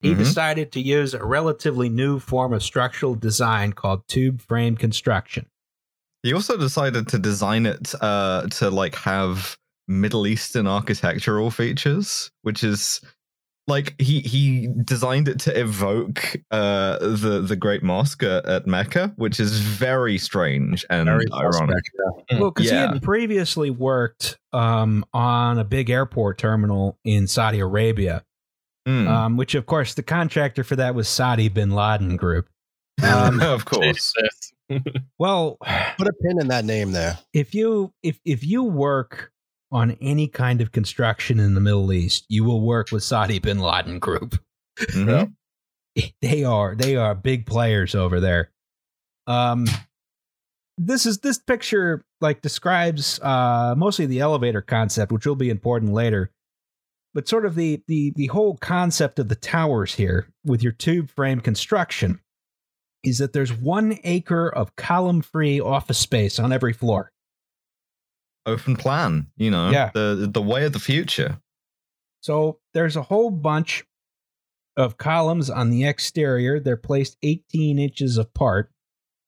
He 0.00 0.14
Mhm. 0.14 0.18
decided 0.18 0.72
to 0.72 0.80
use 0.80 1.14
a 1.14 1.24
relatively 1.24 1.88
new 1.88 2.18
form 2.18 2.52
of 2.52 2.62
structural 2.64 3.14
design 3.14 3.72
called 3.72 4.08
tube 4.08 4.40
frame 4.40 4.76
construction. 4.76 5.46
He 6.24 6.32
also 6.32 6.56
decided 6.56 7.06
to 7.08 7.18
design 7.18 7.66
it 7.66 7.94
uh, 8.00 8.46
to 8.48 8.70
like 8.70 8.94
have 8.96 9.56
Middle 10.00 10.26
Eastern 10.26 10.66
architectural 10.66 11.50
features, 11.50 12.30
which 12.42 12.64
is 12.64 13.00
like 13.68 13.94
he 14.00 14.20
he 14.20 14.68
designed 14.84 15.28
it 15.28 15.38
to 15.40 15.58
evoke 15.60 16.36
uh, 16.50 16.98
the 16.98 17.44
the 17.46 17.54
Great 17.56 17.82
Mosque 17.82 18.22
at, 18.24 18.44
at 18.46 18.66
Mecca, 18.66 19.12
which 19.16 19.38
is 19.38 19.60
very 19.60 20.18
strange 20.18 20.84
and 20.90 21.06
Very 21.06 21.26
ironic. 21.32 21.84
yeah. 22.30 22.38
Well, 22.40 22.50
because 22.50 22.70
he 22.70 22.76
had 22.76 23.02
previously 23.02 23.70
worked 23.70 24.38
um, 24.52 25.04
on 25.14 25.58
a 25.58 25.64
big 25.64 25.90
airport 25.90 26.38
terminal 26.38 26.98
in 27.04 27.26
Saudi 27.26 27.60
Arabia, 27.60 28.24
Mm. 28.88 29.06
um, 29.08 29.36
which, 29.36 29.54
of 29.54 29.64
course, 29.66 29.94
the 29.94 30.02
contractor 30.02 30.64
for 30.64 30.74
that 30.74 30.96
was 30.96 31.08
Saudi 31.08 31.48
bin 31.48 31.70
Laden 31.70 32.16
Group. 32.16 32.48
Um, 33.00 33.40
of 33.42 33.64
course. 33.64 34.12
Well, 35.18 35.58
Put 35.98 36.08
a 36.08 36.12
pin 36.22 36.40
in 36.40 36.48
that 36.48 36.64
name 36.64 36.92
there. 36.92 37.18
if 37.34 37.54
you 37.54 37.92
if 38.02 38.18
if 38.24 38.42
you 38.44 38.64
work 38.64 39.30
on 39.72 39.96
any 40.00 40.28
kind 40.28 40.60
of 40.60 40.70
construction 40.70 41.40
in 41.40 41.54
the 41.54 41.60
Middle 41.60 41.92
East, 41.92 42.26
you 42.28 42.44
will 42.44 42.60
work 42.60 42.92
with 42.92 43.02
Saudi 43.02 43.38
bin 43.38 43.58
Laden 43.58 43.98
Group. 43.98 44.38
Mhm. 44.78 45.34
They 46.22 46.44
are 46.44 46.74
they 46.74 46.96
are 46.96 47.14
big 47.14 47.44
players 47.44 47.94
over 47.94 48.20
there. 48.20 48.50
Um, 49.26 49.66
this 50.78 51.04
is 51.04 51.18
this 51.18 51.36
picture 51.38 52.02
like 52.22 52.40
describes 52.40 53.20
uh, 53.20 53.74
mostly 53.76 54.06
the 54.06 54.20
elevator 54.20 54.62
concept, 54.62 55.12
which 55.12 55.26
will 55.26 55.36
be 55.36 55.50
important 55.50 55.92
later. 55.92 56.30
But 57.12 57.28
sort 57.28 57.44
of 57.44 57.54
the 57.54 57.82
the 57.86 58.12
the 58.16 58.28
whole 58.28 58.56
concept 58.56 59.18
of 59.18 59.28
the 59.28 59.34
towers 59.34 59.94
here 59.94 60.28
with 60.46 60.62
your 60.62 60.72
tube 60.72 61.10
frame 61.10 61.40
construction 61.40 62.20
is 63.04 63.18
that 63.18 63.34
there's 63.34 63.52
one 63.52 63.98
acre 64.04 64.48
of 64.48 64.74
column 64.76 65.20
free 65.20 65.60
office 65.60 65.98
space 65.98 66.38
on 66.38 66.52
every 66.52 66.72
floor. 66.72 67.11
Open 68.46 68.76
plan, 68.76 69.28
you 69.36 69.50
know, 69.50 69.70
Yeah. 69.70 69.90
the 69.94 70.28
the 70.32 70.42
way 70.42 70.64
of 70.64 70.72
the 70.72 70.78
future. 70.80 71.40
So 72.20 72.58
there's 72.74 72.96
a 72.96 73.02
whole 73.02 73.30
bunch 73.30 73.84
of 74.76 74.96
columns 74.96 75.50
on 75.50 75.70
the 75.70 75.84
exterior. 75.84 76.58
They're 76.60 76.76
placed 76.76 77.16
18 77.22 77.78
inches 77.78 78.16
apart, 78.18 78.70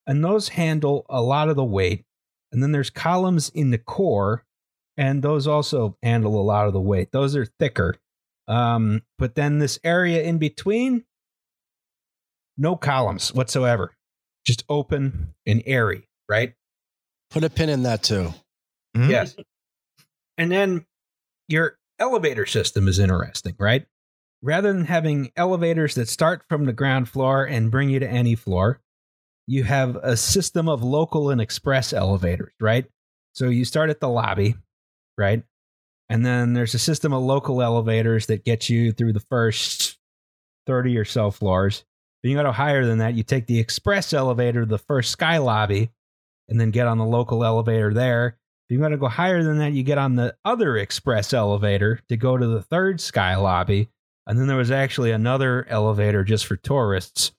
and 0.07 0.25
those 0.25 0.51
handle 0.51 1.05
a 1.09 1.21
lot 1.23 1.49
of 1.49 1.57
the 1.57 1.65
weight. 1.65 2.05
And 2.53 2.63
then 2.63 2.73
there's 2.73 2.91
columns 2.91 3.51
in 3.51 3.71
the 3.71 3.79
core, 3.79 4.45
and 4.97 5.23
those 5.23 5.47
also 5.47 5.97
handle 6.03 6.41
a 6.41 6.43
lot 6.43 6.67
of 6.67 6.73
the 6.73 6.81
weight. 6.81 7.11
Those 7.13 7.35
are 7.37 7.47
thicker. 7.47 7.97
Um, 8.47 9.03
but 9.19 9.35
then 9.35 9.59
this 9.59 9.79
area 9.85 10.23
in 10.23 10.39
between, 10.39 11.05
no 12.57 12.77
columns 12.77 13.33
whatsoever, 13.33 13.95
just 14.47 14.65
open 14.69 15.35
and 15.47 15.63
airy, 15.67 16.09
right? 16.29 16.55
Put 17.31 17.43
a 17.45 17.51
pin 17.51 17.69
in 17.69 17.83
that 17.85 18.03
too. 18.03 18.33
Mhm. 18.97 19.11
Yes. 19.11 19.37
And 20.39 20.51
then 20.51 20.87
your 21.49 21.79
elevator 21.99 22.47
system 22.47 22.89
is 22.89 22.99
interesting, 22.99 23.55
right? 23.59 23.87
Rather 24.43 24.73
than 24.73 24.85
having 24.85 25.33
elevators 25.37 25.95
that 25.95 26.09
start 26.09 26.45
from 26.49 26.65
the 26.67 26.73
ground 26.73 27.09
floor 27.09 27.45
and 27.45 27.71
bring 27.71 27.89
you 27.89 27.99
to 28.01 28.09
any 28.09 28.35
floor, 28.35 28.81
you 29.47 29.65
have 29.65 29.97
a 29.97 30.17
system 30.17 30.69
of 30.69 30.83
local 30.83 31.31
and 31.31 31.41
express 31.41 31.93
elevators, 31.93 32.53
right? 32.61 32.87
So 33.35 33.49
you 33.49 33.65
start 33.65 33.91
at 33.91 34.01
the 34.01 34.09
lobby, 34.09 34.55
right? 35.19 35.43
And 36.09 36.25
then 36.25 36.53
there's 36.53 36.75
a 36.75 36.79
system 36.79 37.13
of 37.13 37.23
local 37.23 37.63
elevators 37.63 38.27
that 38.27 38.45
get 38.45 38.69
you 38.69 38.93
through 38.93 39.15
the 39.15 39.21
first 39.21 39.99
30 40.67 40.97
or 40.99 41.05
so 41.05 41.31
floors. 41.31 41.85
Then 42.23 42.33
you 42.33 42.39
go 42.39 42.43
to 42.43 42.53
higher 42.53 42.85
than 42.87 42.99
that, 42.99 43.15
you 43.15 43.23
take 43.23 43.47
the 43.47 43.59
express 43.59 44.13
elevator 44.13 44.61
to 44.61 44.67
the 44.67 44.79
first 44.79 45.11
sky 45.11 45.39
lobby 45.39 45.91
and 46.49 46.61
then 46.61 46.71
get 46.71 46.87
on 46.87 46.99
the 46.99 47.05
local 47.07 47.45
elevator 47.45 47.93
there. 47.95 48.39
If 48.69 48.75
you 48.75 48.81
want 48.81 48.93
to 48.93 48.99
go 48.99 49.09
higher 49.09 49.43
than 49.43 49.59
that, 49.59 49.73
you 49.73 49.83
get 49.83 49.99
on 49.99 50.17
the 50.17 50.35
other 50.45 50.77
express 50.79 51.33
elevator 51.35 52.01
to 52.09 52.17
go 52.17 52.37
to 52.39 52.47
the 52.47 52.63
third 52.63 53.01
sky 53.01 53.37
lobby. 53.37 53.91
And 54.27 54.39
then 54.39 54.47
there 54.47 54.57
was 54.57 54.71
actually 54.71 55.11
another 55.11 55.67
elevator 55.69 56.25
just 56.25 56.47
for 56.47 56.57
tourists. 56.57 57.33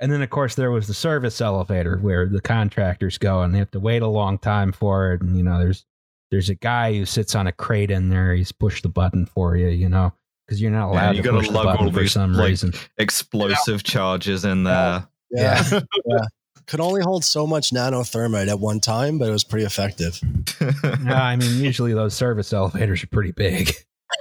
And 0.00 0.10
then, 0.10 0.22
of 0.22 0.30
course, 0.30 0.54
there 0.54 0.70
was 0.70 0.86
the 0.88 0.94
service 0.94 1.40
elevator 1.40 1.98
where 1.98 2.26
the 2.26 2.40
contractors 2.40 3.18
go 3.18 3.42
and 3.42 3.54
they 3.54 3.58
have 3.58 3.70
to 3.72 3.80
wait 3.80 4.02
a 4.02 4.08
long 4.08 4.38
time 4.38 4.72
for 4.72 5.12
it. 5.12 5.20
And, 5.20 5.36
you 5.36 5.42
know, 5.42 5.58
there's 5.58 5.84
there's 6.30 6.48
a 6.48 6.54
guy 6.54 6.94
who 6.94 7.04
sits 7.04 7.34
on 7.34 7.46
a 7.46 7.52
crate 7.52 7.90
in 7.90 8.08
there. 8.08 8.34
He's 8.34 8.50
pushed 8.50 8.82
the 8.82 8.88
button 8.88 9.26
for 9.26 9.54
you, 9.54 9.68
you 9.68 9.90
know, 9.90 10.14
because 10.46 10.62
you're 10.62 10.70
not 10.70 10.88
Yeah, 10.88 10.92
allowed 10.92 11.16
you 11.16 11.22
to 11.22 11.28
gotta 11.28 11.38
push 11.38 11.48
the 11.48 11.52
button 11.52 11.92
for 11.92 12.08
some 12.08 12.32
like, 12.32 12.48
reason. 12.48 12.72
Explosive 12.96 13.82
charges 13.84 14.46
in 14.46 14.64
there. 14.64 15.06
Yeah. 15.30 15.80
yeah. 16.06 16.24
Could 16.66 16.80
only 16.80 17.02
hold 17.02 17.24
so 17.24 17.46
much 17.46 17.70
nanothermite 17.70 18.48
at 18.48 18.58
one 18.60 18.80
time, 18.80 19.18
but 19.18 19.28
it 19.28 19.32
was 19.32 19.44
pretty 19.44 19.66
effective. 19.66 20.20
no, 21.02 21.12
I 21.12 21.36
mean, 21.36 21.62
usually 21.62 21.92
those 21.92 22.14
service 22.14 22.52
elevators 22.52 23.02
are 23.02 23.08
pretty 23.08 23.32
big. 23.32 23.72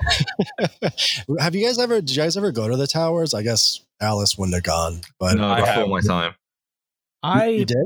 Have 1.39 1.55
you 1.55 1.65
guys 1.65 1.77
ever, 1.79 2.01
did 2.01 2.11
you 2.15 2.21
guys 2.21 2.37
ever 2.37 2.51
go 2.51 2.67
to 2.67 2.75
the 2.77 2.87
towers? 2.87 3.33
I 3.33 3.43
guess 3.43 3.81
Alice 4.01 4.37
wouldn't 4.37 4.55
have 4.55 4.63
gone, 4.63 5.01
but 5.19 5.35
no, 5.37 5.47
I 5.47 5.59
before 5.59 5.73
have- 5.73 5.87
my 5.87 6.01
time. 6.01 6.35
I 7.23 7.47
you 7.47 7.65
did? 7.65 7.85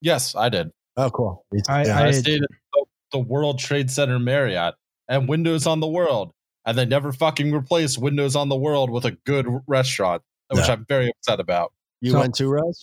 Yes, 0.00 0.34
I 0.34 0.48
did. 0.48 0.70
Oh, 0.96 1.10
cool. 1.10 1.44
Me 1.52 1.60
too. 1.60 1.72
I- 1.72 1.84
Yeah. 1.84 1.98
I, 1.98 2.06
I- 2.06 2.10
stayed 2.12 2.42
at 2.42 2.48
the, 2.72 2.84
the 3.12 3.18
World 3.18 3.58
Trade 3.58 3.90
Center 3.90 4.18
Marriott 4.18 4.74
and 5.08 5.28
Windows 5.28 5.66
on 5.66 5.80
the 5.80 5.86
World, 5.88 6.32
and 6.64 6.76
they 6.78 6.86
never 6.86 7.12
fucking 7.12 7.52
replaced 7.52 7.98
Windows 7.98 8.34
on 8.36 8.48
the 8.48 8.56
World 8.56 8.90
with 8.90 9.04
a 9.04 9.12
good 9.26 9.46
restaurant, 9.66 10.22
which 10.50 10.66
No. 10.66 10.72
I'm 10.72 10.86
very 10.88 11.10
upset 11.10 11.40
about. 11.40 11.72
you 12.00 12.12
So- 12.12 12.20
went 12.20 12.34
to 12.36 12.48
Rose? 12.48 12.82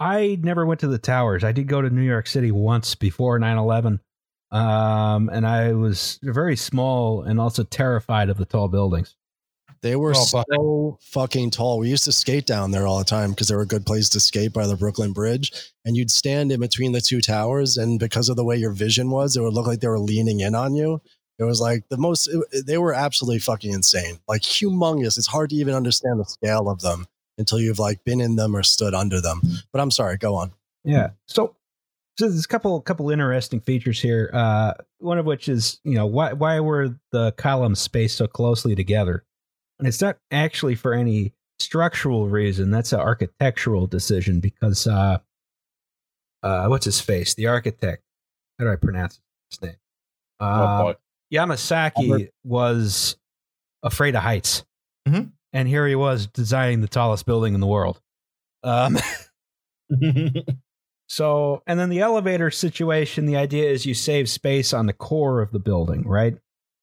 I 0.00 0.38
never 0.42 0.66
went 0.66 0.80
to 0.80 0.88
the 0.88 0.98
towers. 0.98 1.44
I 1.44 1.52
did 1.52 1.68
go 1.68 1.80
to 1.80 1.90
New 1.90 2.02
York 2.02 2.26
City 2.26 2.50
once 2.50 2.94
before 2.94 3.38
9 3.38 3.56
11. 3.58 4.00
Um, 4.50 5.30
and 5.32 5.46
I 5.46 5.72
was 5.72 6.18
very 6.22 6.56
small 6.56 7.22
and 7.22 7.40
also 7.40 7.64
terrified 7.64 8.28
of 8.28 8.36
the 8.36 8.44
tall 8.44 8.68
buildings. 8.68 9.16
They 9.82 9.96
were 9.96 10.12
Oh, 10.16 10.24
so 10.24 10.44
but- 10.48 11.04
fucking 11.08 11.50
tall. 11.50 11.78
We 11.78 11.90
used 11.90 12.04
to 12.04 12.12
skate 12.12 12.46
down 12.46 12.70
there 12.70 12.86
all 12.86 12.98
the 12.98 13.04
time 13.04 13.30
because 13.30 13.48
they 13.48 13.54
were 13.56 13.62
a 13.62 13.66
good 13.66 13.84
place 13.84 14.08
to 14.10 14.20
skate 14.20 14.52
by 14.52 14.66
the 14.66 14.76
Brooklyn 14.76 15.12
Bridge. 15.12 15.52
And 15.84 15.96
you'd 15.96 16.10
stand 16.10 16.52
in 16.52 16.60
between 16.60 16.92
the 16.92 17.00
two 17.02 17.20
towers, 17.20 17.76
and 17.76 17.98
because 17.98 18.28
of 18.28 18.36
the 18.36 18.44
way 18.44 18.56
your 18.56 18.72
vision 18.72 19.10
was, 19.10 19.36
it 19.36 19.42
would 19.42 19.52
look 19.52 19.66
like 19.66 19.80
they 19.80 19.88
were 19.88 19.98
leaning 19.98 20.40
in 20.40 20.54
on 20.54 20.74
you. 20.74 21.02
It 21.38 21.44
was 21.44 21.60
like 21.60 21.84
the 21.90 21.98
most. 21.98 22.28
it- 22.28 22.66
they 22.66 22.78
were 22.78 22.94
absolutely 22.94 23.40
fucking 23.40 23.72
insane, 23.72 24.20
like 24.28 24.42
humongous. 24.42 25.18
It's 25.18 25.26
hard 25.26 25.50
to 25.50 25.56
even 25.56 25.74
understand 25.74 26.18
the 26.20 26.24
scale 26.24 26.68
of 26.70 26.80
them 26.80 27.06
until 27.38 27.58
you've 27.60 27.78
like 27.78 28.04
been 28.04 28.20
in 28.20 28.36
them 28.36 28.54
or 28.56 28.62
stood 28.62 28.94
under 28.94 29.20
them. 29.20 29.40
But 29.72 29.80
I'm 29.80 29.90
sorry, 29.90 30.16
go 30.16 30.34
on. 30.34 30.52
Yeah. 30.84 31.10
So, 31.26 31.56
so 32.18 32.28
there's 32.28 32.44
a 32.44 32.48
couple 32.48 32.80
couple 32.80 33.10
interesting 33.10 33.60
features 33.60 34.00
here. 34.00 34.30
Uh, 34.32 34.74
one 34.98 35.18
of 35.18 35.26
which 35.26 35.48
is 35.48 35.80
you 35.84 35.94
know 35.94 36.06
why 36.06 36.32
why 36.32 36.60
were 36.60 36.94
the 37.12 37.32
columns 37.32 37.80
spaced 37.80 38.16
so 38.18 38.26
closely 38.26 38.74
together, 38.74 39.24
and 39.78 39.88
it's 39.88 40.00
not 40.00 40.18
actually 40.30 40.74
for 40.76 40.92
any 40.94 41.32
structural 41.58 42.28
reason. 42.28 42.70
That's 42.70 42.92
an 42.92 43.00
architectural 43.00 43.86
decision 43.86 44.40
because 44.40 44.86
uh, 44.86 45.18
uh, 46.42 46.66
what's 46.66 46.84
his 46.84 47.00
face? 47.00 47.34
The 47.34 47.46
architect. 47.46 48.02
How 48.58 48.66
do 48.66 48.72
I 48.72 48.76
pronounce 48.76 49.20
his 49.50 49.60
name? 49.62 49.76
Oh, 50.40 50.46
Uh, 50.46 50.82
boy. 50.82 50.94
Yamasaki 51.32 52.10
Albert. 52.10 52.30
was 52.44 53.16
afraid 53.82 54.14
of 54.14 54.22
heights, 54.22 54.64
Mhm. 55.08 55.32
And 55.54 55.66
here 55.66 55.86
he 55.86 55.94
was 55.94 56.26
designing 56.26 56.82
the 56.82 56.88
tallest 56.88 57.24
building 57.24 57.54
in 57.54 57.60
the 57.60 57.66
world. 57.66 58.02
Um, 58.62 58.98
So, 61.06 61.62
and 61.66 61.78
then 61.78 61.90
the 61.90 62.00
elevator 62.00 62.50
situation, 62.50 63.26
the 63.26 63.36
idea 63.36 63.70
is 63.70 63.86
you 63.86 63.94
save 63.94 64.28
space 64.28 64.72
on 64.72 64.86
the 64.86 64.92
core 64.92 65.42
of 65.42 65.52
the 65.52 65.58
building, 65.58 66.06
right? 66.08 66.36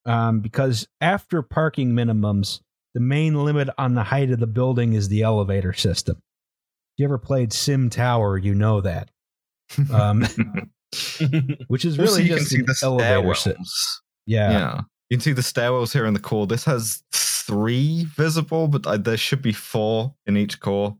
Um, 0.06 0.40
because 0.42 0.88
after 1.00 1.42
parking 1.42 1.92
minimums, 1.92 2.62
the 2.94 3.00
main 3.00 3.44
limit 3.44 3.70
on 3.78 3.96
the 3.96 4.04
height 4.04 4.32
of 4.32 4.40
the 4.40 4.48
building 4.48 4.94
is 4.94 5.10
the 5.10 5.24
elevator 5.24 5.74
system. 5.74 6.18
If 6.18 7.00
you 7.00 7.06
ever 7.06 7.18
played 7.18 7.52
Sim 7.54 7.90
Tower, 7.90 8.38
you 8.38 8.54
know 8.54 8.82
that, 8.82 9.10
um, 9.92 10.22
which 11.68 11.86
is 11.86 11.98
Also, 11.98 12.18
really 12.18 12.24
you 12.24 12.30
can 12.30 12.38
just 12.40 12.50
see 12.50 12.60
an 12.60 12.66
the 12.68 12.78
elevator 12.84 13.36
system. 13.36 13.64
Yeah. 14.26 14.52
Yeah. 14.52 14.82
You 15.12 15.18
can 15.18 15.22
see 15.24 15.34
the 15.34 15.42
stairwells 15.42 15.92
here 15.92 16.06
in 16.06 16.14
the 16.14 16.22
core. 16.22 16.48
This 16.48 16.64
has 16.64 17.04
three 17.12 18.06
visible, 18.06 18.70
but 18.70 18.88
uh, 18.88 18.96
there 18.96 19.18
should 19.18 19.42
be 19.42 19.52
four 19.52 20.16
in 20.26 20.38
each 20.38 20.62
core. 20.62 20.96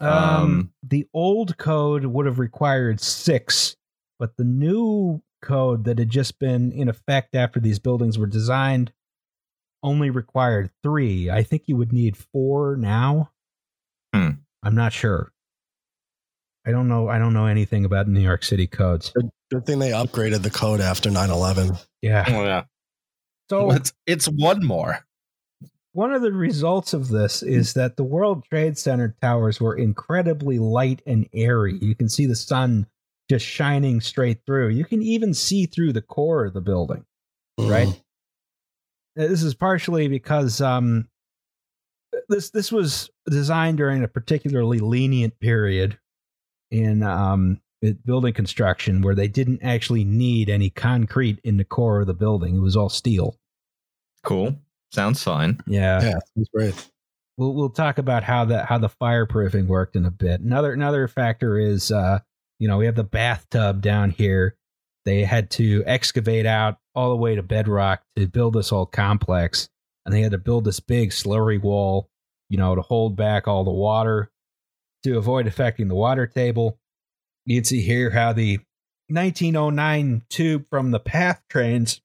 Um, 0.00 0.12
Um, 0.12 0.72
the 0.84 1.08
old 1.12 1.58
code 1.58 2.04
would 2.04 2.26
have 2.26 2.38
required 2.38 3.00
six, 3.00 3.74
but 4.16 4.36
the 4.36 4.44
new 4.44 5.22
code 5.42 5.82
that 5.86 5.98
had 5.98 6.08
just 6.08 6.38
been 6.38 6.70
in 6.70 6.88
effect 6.88 7.34
after 7.34 7.58
these 7.58 7.80
buildings 7.80 8.16
were 8.16 8.28
designed 8.28 8.92
only 9.82 10.08
required 10.08 10.70
three. 10.84 11.28
I 11.28 11.42
think 11.42 11.64
you 11.66 11.76
would 11.76 11.92
need 11.92 12.16
four 12.16 12.76
now. 12.76 13.32
Hmm. 14.14 14.30
I'm 14.62 14.76
not 14.76 14.92
sure. 14.92 15.32
I 16.64 16.70
don't 16.70 16.86
know. 16.86 17.08
I 17.08 17.18
don't 17.18 17.34
know 17.34 17.46
anything 17.46 17.84
about 17.84 18.06
New 18.06 18.20
York 18.20 18.44
City 18.44 18.68
codes. 18.68 19.12
Good 19.50 19.66
thing 19.66 19.80
they 19.80 19.90
upgraded 19.90 20.42
the 20.42 20.50
code 20.50 20.80
after 20.80 21.10
9 21.10 21.28
11. 21.28 21.76
Yeah. 22.02 22.24
oh 22.28 22.44
yeah. 22.44 22.62
So 23.50 23.70
It's, 23.72 23.92
it's 24.06 24.26
one 24.26 24.64
more. 24.64 25.04
one 25.92 26.12
of 26.12 26.22
the 26.22 26.32
results 26.32 26.92
of 26.92 27.08
this 27.08 27.42
is 27.42 27.74
that 27.74 27.96
the 27.96 28.04
World 28.04 28.44
Trade 28.44 28.76
Center 28.78 29.16
towers 29.20 29.60
were 29.60 29.76
incredibly 29.76 30.58
light 30.58 31.02
and 31.06 31.28
airy. 31.32 31.78
You 31.80 31.94
can 31.94 32.08
see 32.08 32.26
the 32.26 32.36
sun 32.36 32.86
just 33.28 33.44
shining 33.44 34.00
straight 34.00 34.40
through. 34.46 34.68
You 34.68 34.84
can 34.84 35.02
even 35.02 35.34
see 35.34 35.66
through 35.66 35.92
the 35.92 36.02
core 36.02 36.44
of 36.44 36.54
the 36.54 36.60
building. 36.60 37.04
Right. 37.58 37.88
This 39.16 39.42
is 39.42 39.54
partially 39.54 40.08
because 40.08 40.60
um, 40.60 41.08
this 42.28 42.50
this 42.50 42.70
was 42.70 43.10
designed 43.28 43.78
during 43.78 44.04
a 44.04 44.08
particularly 44.08 44.78
lenient 44.78 45.40
period 45.40 45.98
in 46.70 47.02
um, 47.02 47.60
building 48.04 48.32
construction 48.34 49.02
where 49.02 49.14
they 49.14 49.28
didn't 49.28 49.62
actually 49.62 50.04
need 50.04 50.50
any 50.50 50.70
concrete 50.70 51.38
in 51.44 51.56
the 51.56 51.64
core 51.64 52.00
of 52.00 52.06
the 52.06 52.14
building. 52.14 52.56
It 52.56 52.60
was 52.60 52.76
all 52.76 52.88
steel. 52.88 53.36
Cool. 54.24 54.56
Sounds 54.92 55.22
fine. 55.22 55.60
Yeah. 55.66 56.02
Yeah, 56.02 56.18
that's 56.34 56.48
great. 56.54 56.90
we'll 57.36 57.54
we'll 57.54 57.70
talk 57.70 57.98
about 57.98 58.24
how 58.24 58.44
that 58.46 58.66
how 58.66 58.78
the 58.78 58.88
fireproofing 58.88 59.66
worked 59.66 59.96
in 59.96 60.04
a 60.04 60.10
bit. 60.10 60.40
Another 60.40 60.72
another 60.72 61.08
factor 61.08 61.58
is 61.58 61.90
uh, 61.90 62.18
you 62.58 62.68
know, 62.68 62.76
we 62.78 62.86
have 62.86 62.96
the 62.96 63.04
bathtub 63.04 63.80
down 63.80 64.10
here. 64.10 64.56
They 65.04 65.22
had 65.24 65.50
to 65.52 65.82
excavate 65.86 66.44
out 66.44 66.78
all 66.94 67.10
the 67.10 67.16
way 67.16 67.36
to 67.36 67.42
bedrock 67.42 68.02
to 68.16 68.26
build 68.26 68.54
this 68.54 68.70
whole 68.70 68.86
complex, 68.86 69.68
and 70.04 70.14
they 70.14 70.20
had 70.20 70.32
to 70.32 70.38
build 70.38 70.64
this 70.64 70.80
big 70.80 71.10
slurry 71.10 71.60
wall, 71.62 72.10
you 72.50 72.58
know, 72.58 72.74
to 72.74 72.82
hold 72.82 73.16
back 73.16 73.48
all 73.48 73.64
the 73.64 73.70
water 73.70 74.30
to 75.04 75.16
avoid 75.16 75.46
affecting 75.46 75.88
the 75.88 75.94
water 75.94 76.26
table. 76.26 76.77
You 77.48 77.56
can 77.56 77.64
see 77.64 77.80
here 77.80 78.10
how 78.10 78.34
the 78.34 78.58
1909 79.08 80.22
tube 80.28 80.66
from 80.68 80.90
the 80.90 81.00
path 81.00 81.40
trains 81.48 82.02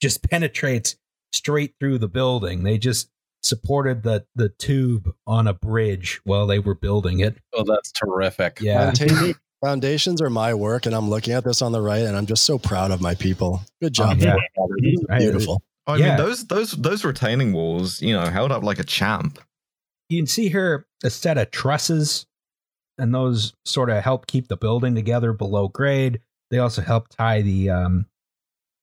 just 0.00 0.22
penetrates 0.30 0.96
straight 1.32 1.74
through 1.80 1.98
the 1.98 2.06
building. 2.08 2.62
They 2.62 2.78
just 2.78 3.10
supported 3.42 4.04
the 4.04 4.24
the 4.36 4.48
tube 4.48 5.12
on 5.26 5.48
a 5.48 5.52
bridge 5.54 6.20
while 6.22 6.46
they 6.46 6.60
were 6.60 6.76
building 6.76 7.18
it. 7.18 7.36
Oh, 7.52 7.64
that's 7.64 7.90
terrific. 7.90 8.58
Yeah. 8.60 8.92
Foundations 9.64 10.20
are 10.20 10.30
my 10.30 10.54
work, 10.54 10.86
and 10.86 10.94
I'm 10.94 11.08
looking 11.10 11.34
at 11.34 11.42
this 11.44 11.60
on 11.62 11.72
the 11.72 11.80
right, 11.80 12.02
and 12.02 12.16
I'm 12.16 12.26
just 12.26 12.44
so 12.44 12.58
proud 12.58 12.90
of 12.92 13.00
my 13.00 13.14
people. 13.16 13.60
Good 13.80 13.92
job. 13.94 14.18
Oh, 14.20 14.24
yeah. 14.24 14.36
Right. 15.08 15.20
Beautiful. 15.20 15.62
Oh, 15.88 15.94
I 15.94 15.96
Yeah. 15.96 16.08
mean, 16.08 16.16
those 16.16 16.46
those 16.46 16.70
those 16.72 17.04
retaining 17.04 17.52
walls, 17.52 18.00
you 18.00 18.12
know, 18.12 18.26
held 18.26 18.52
up 18.52 18.62
like 18.62 18.78
a 18.78 18.84
champ. 18.84 19.40
You 20.08 20.20
can 20.20 20.26
see 20.28 20.48
here 20.48 20.86
a 21.02 21.10
set 21.10 21.38
of 21.38 21.50
trusses, 21.50 22.26
and 23.02 23.12
those 23.12 23.52
sort 23.64 23.90
of 23.90 24.02
help 24.04 24.26
keep 24.28 24.46
the 24.46 24.56
building 24.56 24.94
together 24.94 25.32
below 25.32 25.66
grade. 25.66 26.20
They 26.52 26.58
also 26.58 26.82
help 26.82 27.08
tie 27.08 27.42
the 27.42 27.68
um, 27.70 28.06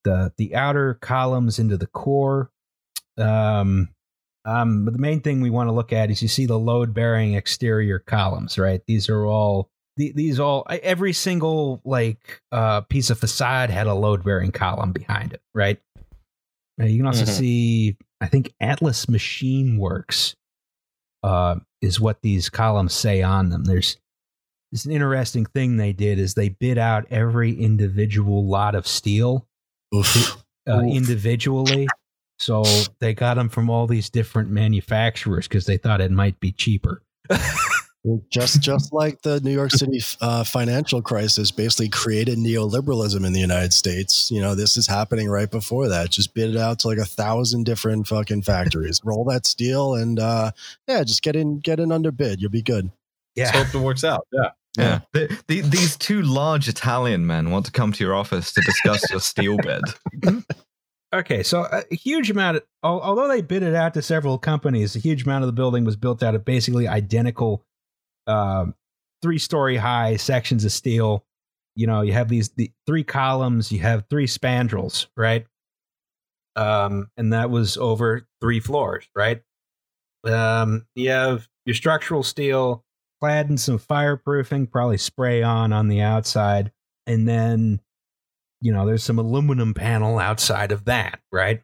the 0.03 0.33
the 0.37 0.55
outer 0.55 0.95
columns 0.95 1.57
into 1.57 1.77
the 1.77 1.87
core. 1.87 2.51
Um, 3.17 3.89
um, 4.43 4.83
but 4.83 4.91
the 4.93 4.99
main 4.99 5.21
thing 5.21 5.39
we 5.39 5.49
want 5.49 5.69
to 5.69 5.73
look 5.73 5.93
at 5.93 6.11
is 6.11 6.21
you 6.21 6.27
see 6.27 6.45
the 6.45 6.59
load 6.59 6.93
bearing 6.93 7.33
exterior 7.33 7.99
columns, 7.99 8.57
right? 8.59 8.81
These 8.87 9.07
are 9.09 9.25
all 9.25 9.69
these 9.95 10.37
all 10.39 10.65
every 10.69 11.13
single 11.13 11.81
like 11.85 12.41
uh, 12.51 12.81
piece 12.81 13.09
of 13.09 13.19
facade 13.19 13.69
had 13.69 13.87
a 13.87 13.93
load 13.93 14.23
bearing 14.25 14.51
column 14.51 14.91
behind 14.91 15.31
it, 15.33 15.41
right? 15.55 15.79
Uh, 16.81 16.85
you 16.85 16.97
can 16.97 17.07
also 17.07 17.23
Mhm. 17.25 17.37
see, 17.37 17.97
I 18.19 18.27
think 18.27 18.53
Atlas 18.59 19.07
Machine 19.07 19.77
Works 19.77 20.35
uh, 21.23 21.55
is 21.81 21.99
what 21.99 22.21
these 22.21 22.49
columns 22.49 22.93
say 22.93 23.21
on 23.21 23.49
them. 23.49 23.65
There's 23.65 23.97
this 24.71 24.85
an 24.85 24.91
interesting 24.91 25.45
thing 25.45 25.77
they 25.77 25.93
did 25.93 26.19
is 26.19 26.33
they 26.33 26.49
bid 26.49 26.77
out 26.77 27.05
every 27.09 27.53
individual 27.53 28.45
lot 28.45 28.75
of 28.75 28.87
steel 28.87 29.47
Oof. 29.95 30.43
uh, 30.67 30.77
Oof. 30.77 30.95
individually. 30.95 31.87
So 32.37 32.63
they 32.99 33.13
got 33.13 33.33
them 33.35 33.49
from 33.49 33.69
all 33.69 33.87
these 33.87 34.09
different 34.09 34.49
manufacturers 34.49 35.47
because 35.47 35.65
they 35.65 35.77
thought 35.77 36.01
it 36.01 36.11
might 36.11 36.39
be 36.39 36.51
cheaper. 36.51 37.01
just 38.31 38.61
just 38.61 38.93
like 38.93 39.21
the 39.23 39.41
New 39.41 39.51
York 39.51 39.71
City 39.71 39.99
uh, 40.21 40.43
financial 40.45 41.01
crisis 41.01 41.51
basically 41.51 41.89
created 41.89 42.37
neoliberalism 42.37 43.25
in 43.25 43.33
the 43.33 43.39
United 43.39 43.73
States. 43.73 44.31
You 44.31 44.41
know, 44.41 44.55
this 44.55 44.77
is 44.77 44.87
happening 44.87 45.27
right 45.27 45.51
before 45.51 45.89
that. 45.89 46.11
Just 46.11 46.33
bid 46.33 46.51
it 46.51 46.57
out 46.57 46.79
to 46.79 46.87
like 46.87 46.97
a 46.97 47.05
thousand 47.05 47.65
different 47.65 48.07
fucking 48.07 48.43
factories. 48.43 49.01
Roll 49.03 49.25
that 49.25 49.45
steel 49.45 49.95
and 49.95 50.17
uh, 50.19 50.51
yeah, 50.87 51.03
just 51.03 51.23
get 51.23 51.35
in 51.35 51.59
get 51.59 51.79
in 51.79 51.91
under 51.91 52.11
bid. 52.11 52.39
You'll 52.39 52.51
be 52.51 52.61
good. 52.61 52.89
Let's 53.35 53.51
hope 53.51 53.81
it 53.81 53.85
works 53.85 54.03
out. 54.03 54.27
Yeah. 54.31 54.49
Yeah. 54.77 55.01
The, 55.13 55.41
the, 55.47 55.61
these 55.61 55.97
two 55.97 56.21
large 56.21 56.67
Italian 56.67 57.25
men 57.25 57.51
want 57.51 57.65
to 57.65 57.71
come 57.71 57.91
to 57.91 58.03
your 58.03 58.13
office 58.13 58.53
to 58.53 58.61
discuss 58.61 59.09
your 59.09 59.19
steel 59.19 59.57
bid. 59.57 60.43
Okay, 61.11 61.41
so 61.41 61.63
a 61.63 61.95
huge 61.95 62.29
amount, 62.29 62.57
of, 62.57 62.63
although 62.83 63.27
they 63.27 63.41
bid 63.41 63.63
it 63.63 63.73
out 63.73 63.95
to 63.95 64.01
several 64.01 64.37
companies, 64.37 64.95
a 64.95 64.99
huge 64.99 65.23
amount 65.23 65.43
of 65.43 65.47
the 65.47 65.53
building 65.53 65.83
was 65.83 65.95
built 65.95 66.21
out 66.21 66.35
of 66.35 66.45
basically 66.45 66.87
identical 66.87 67.65
um, 68.27 68.75
three 69.23 69.39
story 69.39 69.77
high 69.77 70.17
sections 70.17 70.65
of 70.65 70.71
steel. 70.71 71.25
You 71.75 71.87
know, 71.87 72.01
you 72.01 72.13
have 72.13 72.29
these 72.29 72.49
the 72.49 72.71
three 72.85 73.03
columns, 73.03 73.71
you 73.71 73.79
have 73.79 74.05
three 74.09 74.27
spandrels, 74.27 75.07
right? 75.17 75.47
Um, 76.55 77.09
and 77.17 77.33
that 77.33 77.49
was 77.49 77.75
over 77.77 78.27
three 78.39 78.59
floors, 78.59 79.07
right? 79.15 79.41
Um, 80.25 80.85
you 80.93 81.09
have 81.09 81.47
your 81.65 81.73
structural 81.73 82.21
steel 82.21 82.83
clad 83.21 83.49
in 83.49 83.57
some 83.57 83.79
fireproofing, 83.79 84.71
probably 84.71 84.97
spray 84.97 85.43
on 85.43 85.73
on 85.73 85.87
the 85.87 86.01
outside, 86.01 86.71
and 87.07 87.27
then 87.27 87.79
you 88.61 88.73
know, 88.73 88.85
there's 88.85 89.03
some 89.03 89.19
aluminum 89.19 89.73
panel 89.73 90.19
outside 90.19 90.71
of 90.73 90.85
that, 90.85 91.21
right? 91.31 91.61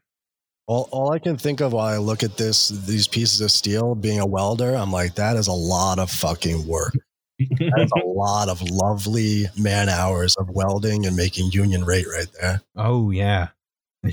All, 0.68 0.88
all 0.92 1.12
I 1.12 1.20
can 1.20 1.38
think 1.38 1.60
of 1.60 1.74
while 1.74 1.86
I 1.94 1.98
look 1.98 2.24
at 2.24 2.38
this, 2.38 2.70
these 2.70 3.08
pieces 3.08 3.42
of 3.42 3.52
steel, 3.52 3.96
being 3.96 4.20
a 4.20 4.26
welder, 4.26 4.74
I'm 4.74 4.92
like, 4.92 5.16
that 5.16 5.36
is 5.36 5.48
a 5.48 5.52
lot 5.52 6.00
of 6.00 6.10
fucking 6.10 6.66
work. 6.66 6.94
That's 7.38 7.92
a 8.02 8.06
lot 8.06 8.48
of 8.48 8.62
lovely 8.62 9.46
man 9.60 9.90
hours 9.90 10.36
of 10.38 10.50
welding 10.50 11.06
and 11.06 11.16
making 11.18 11.52
union 11.52 11.84
rate 11.84 12.08
right 12.08 12.28
there. 12.42 12.62
Oh 12.78 13.12
yeah, 13.12 13.50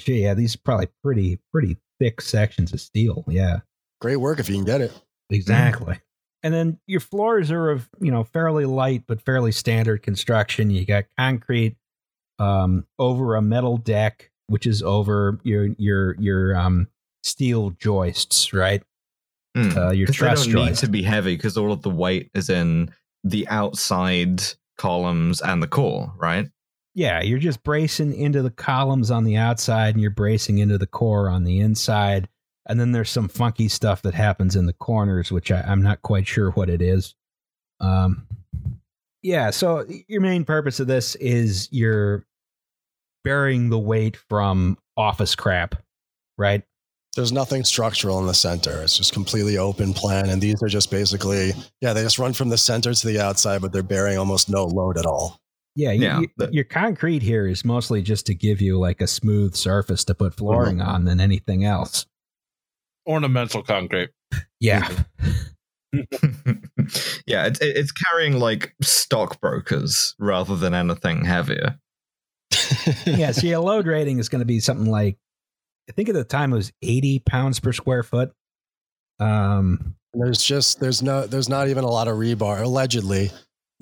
yeah. 0.06 0.34
These 0.34 0.56
are 0.56 0.60
probably 0.64 0.88
pretty 1.04 1.38
pretty 1.52 1.76
thick 2.00 2.20
sections 2.20 2.72
of 2.72 2.80
steel. 2.80 3.24
Yeah, 3.28 3.60
Great 4.00 4.16
work 4.16 4.40
if 4.40 4.48
you 4.48 4.56
can 4.56 4.64
get 4.64 4.80
it. 4.80 4.92
exactly. 5.30 6.00
And 6.42 6.52
then 6.52 6.78
your 6.86 7.00
floors 7.00 7.50
are 7.50 7.70
of 7.70 7.88
you 8.00 8.10
know 8.10 8.24
fairly 8.24 8.64
light 8.64 9.04
but 9.06 9.20
fairly 9.20 9.52
standard 9.52 10.02
construction. 10.02 10.70
You 10.70 10.84
got 10.84 11.04
concrete 11.16 11.76
um, 12.38 12.86
over 12.98 13.36
a 13.36 13.42
metal 13.42 13.76
deck, 13.76 14.30
which 14.48 14.66
is 14.66 14.82
over 14.82 15.38
your 15.44 15.68
your 15.78 16.16
your 16.20 16.56
um, 16.56 16.88
steel 17.22 17.70
joists, 17.70 18.52
right? 18.52 18.82
Hmm. 19.54 19.76
Uh, 19.76 19.90
your 19.92 20.06
'Cause 20.06 20.18
they 20.18 20.52
don't 20.52 20.64
need 20.66 20.76
to 20.76 20.88
be 20.88 21.02
heavy 21.02 21.36
because 21.36 21.56
all 21.56 21.72
of 21.72 21.82
the 21.82 21.90
weight 21.90 22.30
is 22.34 22.48
in 22.48 22.90
the 23.22 23.46
outside 23.48 24.42
columns 24.78 25.40
and 25.40 25.62
the 25.62 25.68
core, 25.68 26.12
right? 26.16 26.48
Yeah, 26.94 27.22
you're 27.22 27.38
just 27.38 27.62
bracing 27.62 28.14
into 28.14 28.42
the 28.42 28.50
columns 28.50 29.10
on 29.10 29.24
the 29.24 29.36
outside 29.36 29.94
and 29.94 30.00
you're 30.02 30.10
bracing 30.10 30.58
into 30.58 30.76
the 30.76 30.86
core 30.86 31.28
on 31.28 31.44
the 31.44 31.60
inside. 31.60 32.28
And 32.72 32.80
then 32.80 32.92
there's 32.92 33.10
some 33.10 33.28
funky 33.28 33.68
stuff 33.68 34.00
that 34.00 34.14
happens 34.14 34.56
in 34.56 34.64
the 34.64 34.72
corners, 34.72 35.30
which 35.30 35.52
I, 35.52 35.60
I'm 35.60 35.82
not 35.82 36.00
quite 36.00 36.26
sure 36.26 36.50
what 36.52 36.70
it 36.70 36.80
is. 36.80 37.14
Um, 37.80 38.26
yeah, 39.22 39.50
so 39.50 39.84
your 40.08 40.22
main 40.22 40.46
purpose 40.46 40.80
of 40.80 40.86
this 40.86 41.14
is 41.16 41.68
you're 41.70 42.24
bearing 43.24 43.68
the 43.68 43.78
weight 43.78 44.16
from 44.16 44.78
office 44.96 45.34
crap, 45.34 45.74
right? 46.38 46.62
There's 47.14 47.30
nothing 47.30 47.62
structural 47.62 48.18
in 48.20 48.26
the 48.26 48.32
center. 48.32 48.82
It's 48.82 48.96
just 48.96 49.12
completely 49.12 49.58
open 49.58 49.92
plan. 49.92 50.30
And 50.30 50.40
these 50.40 50.62
are 50.62 50.68
just 50.68 50.90
basically, 50.90 51.52
yeah, 51.82 51.92
they 51.92 52.02
just 52.02 52.18
run 52.18 52.32
from 52.32 52.48
the 52.48 52.56
center 52.56 52.94
to 52.94 53.06
the 53.06 53.20
outside, 53.20 53.60
but 53.60 53.70
they're 53.74 53.82
bearing 53.82 54.16
almost 54.16 54.48
no 54.48 54.64
load 54.64 54.96
at 54.96 55.04
all. 55.04 55.38
Yeah, 55.76 55.92
you- 55.92 56.02
Yeah, 56.02 56.20
you- 56.20 56.28
but- 56.38 56.54
your 56.54 56.64
concrete 56.64 57.20
here 57.20 57.46
is 57.46 57.66
mostly 57.66 58.00
just 58.00 58.24
to 58.26 58.34
give 58.34 58.62
you 58.62 58.78
like 58.78 59.02
a 59.02 59.06
smooth 59.06 59.54
surface 59.54 60.04
to 60.06 60.14
put 60.14 60.34
flooring 60.34 60.80
on 60.80 61.04
than 61.04 61.20
anything 61.20 61.64
else. 61.66 62.06
Ornamental 63.06 63.62
concrete. 63.62 64.10
Yeah. 64.60 64.88
yeah, 67.26 67.46
it's 67.46 67.60
it's 67.60 67.92
carrying 67.92 68.38
like 68.38 68.74
stockbrokers 68.80 70.14
rather 70.18 70.56
than 70.56 70.74
anything 70.74 71.24
heavier. 71.24 71.78
yeah, 73.06 73.32
so 73.32 73.46
your 73.46 73.60
load 73.60 73.86
rating 73.86 74.18
is 74.18 74.28
going 74.28 74.40
to 74.40 74.44
be 74.46 74.60
something 74.60 74.90
like, 74.90 75.16
I 75.88 75.92
think 75.92 76.08
at 76.08 76.14
the 76.14 76.24
time 76.24 76.52
it 76.52 76.56
was 76.56 76.72
80 76.82 77.20
pounds 77.20 77.60
per 77.60 77.72
square 77.72 78.02
foot. 78.02 78.32
Um, 79.20 79.94
There's 80.14 80.42
just 80.42 80.80
there's 80.80 81.02
no 81.02 81.26
there's 81.26 81.48
not 81.48 81.68
even 81.68 81.84
a 81.84 81.90
lot 81.90 82.08
of 82.08 82.16
rebar. 82.16 82.62
Allegedly, 82.62 83.30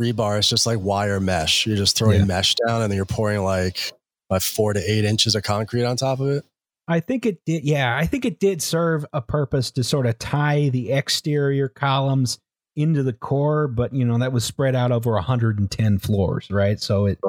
rebar 0.00 0.38
is 0.38 0.48
just 0.48 0.66
like 0.66 0.78
wire 0.80 1.20
mesh. 1.20 1.66
You're 1.66 1.76
just 1.76 1.96
throwing 1.96 2.20
Yeah. 2.20 2.24
mesh 2.26 2.54
down 2.66 2.82
and 2.82 2.90
then 2.90 2.96
you're 2.96 3.06
pouring 3.06 3.42
like 3.42 3.92
about 4.28 4.42
four 4.42 4.72
to 4.72 4.80
eight 4.80 5.04
inches 5.04 5.34
of 5.34 5.42
concrete 5.42 5.84
on 5.84 5.96
top 5.96 6.20
of 6.20 6.28
it. 6.28 6.44
I 6.90 6.98
think 6.98 7.24
it 7.24 7.44
did. 7.46 7.64
Yeah, 7.64 7.96
I 7.96 8.04
think 8.06 8.24
it 8.24 8.40
did 8.40 8.60
serve 8.60 9.06
a 9.12 9.22
purpose 9.22 9.70
to 9.72 9.84
sort 9.84 10.06
of 10.06 10.18
tie 10.18 10.70
the 10.70 10.90
exterior 10.92 11.68
columns 11.68 12.38
into 12.74 13.04
the 13.04 13.12
core, 13.12 13.68
but 13.68 13.94
you 13.94 14.04
know 14.04 14.18
that 14.18 14.32
was 14.32 14.44
spread 14.44 14.74
out 14.74 14.90
over 14.90 15.12
110 15.12 15.98
floors, 15.98 16.50
right? 16.50 16.80
So 16.80 17.06
it 17.06 17.20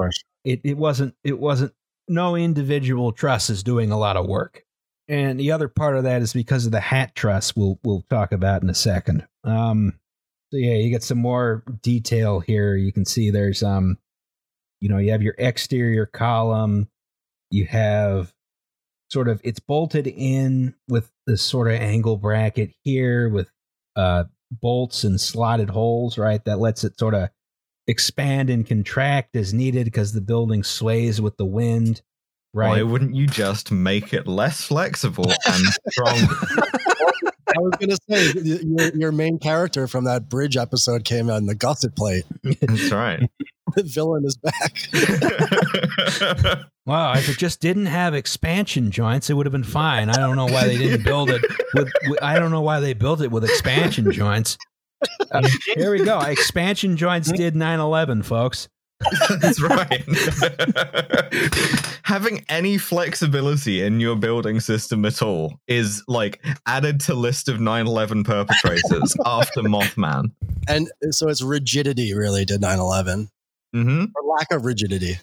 it 0.44 0.60
it 0.64 0.76
wasn't 0.76 1.14
it 1.22 1.38
wasn't 1.38 1.72
no 2.08 2.34
individual 2.34 3.12
truss 3.12 3.50
is 3.50 3.62
doing 3.62 3.92
a 3.92 3.98
lot 3.98 4.16
of 4.16 4.26
work. 4.26 4.64
And 5.08 5.38
the 5.38 5.52
other 5.52 5.68
part 5.68 5.96
of 5.96 6.04
that 6.04 6.22
is 6.22 6.32
because 6.32 6.66
of 6.66 6.72
the 6.72 6.80
hat 6.80 7.14
truss 7.14 7.54
we'll 7.54 7.78
we'll 7.84 8.04
talk 8.10 8.32
about 8.32 8.62
in 8.62 8.70
a 8.70 8.74
second. 8.74 9.26
Um 9.44 9.98
so 10.50 10.58
yeah, 10.58 10.74
you 10.74 10.90
get 10.90 11.04
some 11.04 11.18
more 11.18 11.62
detail 11.82 12.40
here. 12.40 12.74
You 12.74 12.92
can 12.92 13.04
see 13.04 13.30
there's 13.30 13.62
um 13.62 13.96
you 14.80 14.88
know, 14.88 14.98
you 14.98 15.12
have 15.12 15.22
your 15.22 15.36
exterior 15.38 16.06
column, 16.06 16.88
you 17.52 17.66
have 17.66 18.34
sort 19.12 19.28
of 19.28 19.40
it's 19.44 19.60
bolted 19.60 20.06
in 20.06 20.74
with 20.88 21.10
this 21.26 21.42
sort 21.42 21.68
of 21.68 21.74
angle 21.74 22.16
bracket 22.16 22.72
here 22.82 23.28
with 23.28 23.50
uh 23.94 24.24
bolts 24.50 25.04
and 25.04 25.20
slotted 25.20 25.70
holes, 25.70 26.18
right? 26.18 26.44
That 26.44 26.58
lets 26.58 26.84
it 26.84 26.98
sort 26.98 27.14
of 27.14 27.28
expand 27.86 28.48
and 28.50 28.66
contract 28.66 29.36
as 29.36 29.52
needed 29.52 29.84
because 29.84 30.12
the 30.12 30.20
building 30.20 30.62
sways 30.62 31.20
with 31.20 31.36
the 31.36 31.44
wind, 31.44 32.02
Right. 32.54 32.68
Why 32.68 32.82
wouldn't 32.82 33.14
you 33.14 33.26
just 33.26 33.72
make 33.72 34.12
it 34.12 34.26
less 34.26 34.62
flexible 34.62 35.32
and 35.46 35.64
stronger? 35.88 36.34
I 37.48 37.60
was 37.60 37.72
gonna 37.80 37.96
say 38.08 38.32
your, 38.62 38.94
your 38.94 39.12
main 39.12 39.38
character 39.38 39.86
from 39.86 40.04
that 40.04 40.28
bridge 40.28 40.58
episode 40.58 41.04
came 41.04 41.30
on 41.30 41.46
the 41.46 41.54
gusset 41.54 41.96
plate. 41.96 42.24
That's 42.42 42.90
right. 42.90 43.20
The 43.74 43.82
villain 43.84 44.24
is 44.24 44.36
back. 44.36 44.76
Wow, 46.84 47.12
if 47.12 47.28
it 47.28 47.38
just 47.38 47.60
didn't 47.60 47.86
have 47.86 48.12
expansion 48.12 48.90
joints, 48.90 49.30
it 49.30 49.34
would 49.34 49.46
have 49.46 49.52
been 49.52 49.62
fine. 49.62 50.10
I 50.10 50.14
don't 50.14 50.34
know 50.34 50.46
why 50.46 50.66
they 50.66 50.76
didn't 50.76 51.04
build 51.04 51.30
it 51.30 51.40
with. 51.74 51.88
with 52.08 52.22
I 52.22 52.40
don't 52.40 52.50
know 52.50 52.60
why 52.60 52.80
they 52.80 52.92
built 52.92 53.20
it 53.20 53.30
with 53.30 53.44
expansion 53.44 54.10
joints. 54.10 54.58
Uh, 55.30 55.48
here 55.76 55.92
we 55.92 56.04
go. 56.04 56.18
Expansion 56.20 56.96
joints 56.96 57.30
did 57.36 57.54
9/11, 57.54 58.24
folks. 58.24 58.68
That's 59.40 59.60
right. 59.60 60.04
Having 62.02 62.44
any 62.48 62.78
flexibility 62.78 63.82
in 63.82 64.00
your 64.00 64.16
building 64.16 64.58
system 64.58 65.04
at 65.04 65.22
all 65.22 65.54
is 65.68 66.02
like 66.08 66.44
added 66.66 66.98
to 67.02 67.14
list 67.14 67.48
of 67.48 67.58
9/11 67.58 68.24
perpetrators 68.24 69.14
after 69.24 69.60
Mothman. 69.62 70.32
and 70.68 70.90
so 71.10 71.28
it's 71.28 71.42
rigidity 71.42 72.12
really 72.12 72.44
did 72.44 72.60
9-11 72.60 73.28
hmm 73.72 74.04
or 74.14 74.36
lack 74.38 74.52
of 74.52 74.64
rigidity. 74.64 75.18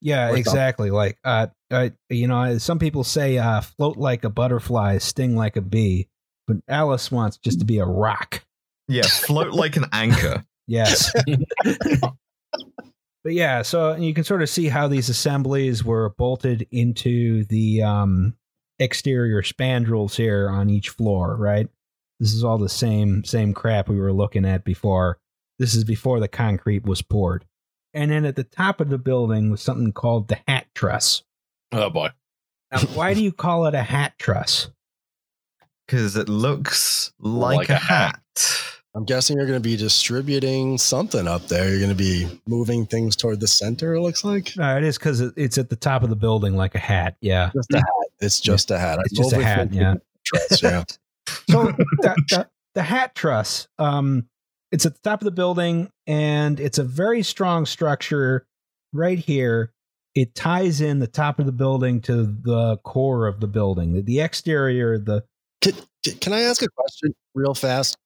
Yeah, 0.00 0.24
Or 0.24 0.28
something. 0.28 0.40
exactly. 0.40 0.90
Like, 0.90 1.18
uh, 1.24 1.46
uh, 1.70 1.88
you 2.10 2.28
know, 2.28 2.58
some 2.58 2.78
people 2.78 3.04
say 3.04 3.38
uh, 3.38 3.62
float 3.62 3.96
like 3.96 4.24
a 4.24 4.28
butterfly, 4.30 4.98
sting 4.98 5.34
like 5.34 5.56
a 5.56 5.62
bee, 5.62 6.08
but 6.46 6.58
Alice 6.68 7.10
wants 7.10 7.38
just 7.38 7.60
to 7.60 7.64
be 7.64 7.78
a 7.78 7.86
rock. 7.86 8.44
Yeah, 8.86 9.06
float 9.06 9.52
like 9.54 9.76
an 9.76 9.86
anchor. 9.92 10.44
Yes. 10.66 11.10
but 11.64 13.32
yeah, 13.32 13.62
so 13.62 13.96
you 13.96 14.12
can 14.12 14.24
sort 14.24 14.42
of 14.42 14.50
see 14.50 14.68
how 14.68 14.88
these 14.88 15.08
assemblies 15.08 15.82
were 15.82 16.10
bolted 16.18 16.66
into 16.70 17.44
the 17.44 17.82
um, 17.82 18.34
exterior 18.78 19.42
spandrels 19.42 20.16
here 20.16 20.50
on 20.50 20.68
each 20.68 20.90
floor, 20.90 21.36
right? 21.36 21.68
This 22.20 22.34
is 22.34 22.44
all 22.44 22.58
the 22.58 22.68
same 22.68 23.24
same 23.24 23.54
crap 23.54 23.88
we 23.88 23.98
were 23.98 24.12
looking 24.12 24.44
at 24.44 24.64
before. 24.64 25.18
This 25.58 25.74
is 25.74 25.84
before 25.84 26.20
the 26.20 26.28
concrete 26.28 26.84
was 26.84 27.00
poured. 27.02 27.44
And 27.94 28.10
then 28.10 28.24
at 28.24 28.36
the 28.36 28.44
top 28.44 28.80
of 28.80 28.88
the 28.90 28.98
building 28.98 29.50
was 29.50 29.62
something 29.62 29.92
called 29.92 30.28
the 30.28 30.38
hat 30.48 30.66
truss. 30.74 31.22
Oh 31.72 31.88
boy. 31.90 32.08
Now, 32.72 32.80
why 32.94 33.14
do 33.14 33.22
you 33.22 33.32
call 33.44 33.66
it 33.66 33.74
a 33.74 33.82
hat 33.82 34.14
truss? 34.18 34.68
Because 35.86 36.16
it 36.16 36.28
looks 36.28 37.12
like, 37.20 37.56
Like 37.56 37.70
a, 37.70 37.74
a 37.74 37.76
hat. 37.76 38.20
hat. 38.36 38.60
I'm 38.96 39.04
guessing 39.04 39.36
you're 39.36 39.46
going 39.46 39.60
to 39.60 39.68
be 39.68 39.76
distributing 39.76 40.78
something 40.78 41.26
up 41.26 41.48
there. 41.48 41.68
You're 41.68 41.78
going 41.80 41.90
to 41.90 41.96
be 41.96 42.28
moving 42.46 42.86
things 42.86 43.16
toward 43.16 43.40
the 43.40 43.48
center. 43.48 43.94
It 43.94 44.00
looks 44.00 44.24
like 44.24 44.52
Uh, 44.56 44.76
it 44.78 44.84
is 44.84 44.98
because 44.98 45.20
it's 45.20 45.58
at 45.58 45.68
the 45.68 45.74
top 45.76 46.02
of 46.04 46.10
the 46.10 46.16
building 46.16 46.54
like 46.56 46.74
a 46.76 46.78
hat. 46.78 47.16
Yeah. 47.20 47.50
just 47.54 47.72
a 47.72 47.78
hat. 47.78 47.86
It's 48.20 48.40
just 48.40 48.70
a 48.70 48.78
hat. 48.78 49.00
It's 49.04 49.12
just 49.18 49.32
a 49.32 49.44
hat. 49.44 49.72
Yeah. 49.72 49.94
truss, 50.24 50.62
yeah. 50.62 50.84
So 51.50 51.64
the, 51.64 52.22
the, 52.30 52.48
the 52.74 52.82
hat 52.82 53.14
truss, 53.14 53.66
um, 53.78 54.28
it's 54.74 54.84
at 54.84 54.94
the 54.94 55.08
top 55.08 55.20
of 55.20 55.24
the 55.24 55.30
building 55.30 55.88
and 56.04 56.58
it's 56.58 56.78
a 56.78 56.84
very 56.84 57.22
strong 57.22 57.64
structure 57.64 58.44
right 58.92 59.20
here. 59.20 59.70
It 60.16 60.34
ties 60.34 60.80
in 60.80 60.98
the 60.98 61.06
top 61.06 61.38
of 61.38 61.46
the 61.46 61.52
building 61.52 62.00
to 62.02 62.24
the 62.24 62.78
core 62.78 63.28
of 63.28 63.38
the 63.38 63.46
building. 63.46 63.92
The, 63.92 64.02
the 64.02 64.20
exterior, 64.20 64.98
the 64.98 65.22
Can, 65.60 65.74
can 66.20 66.32
I 66.32 66.40
ask 66.40 66.60
a 66.60 66.68
question 66.68 67.14
real 67.36 67.54
fast? 67.54 67.96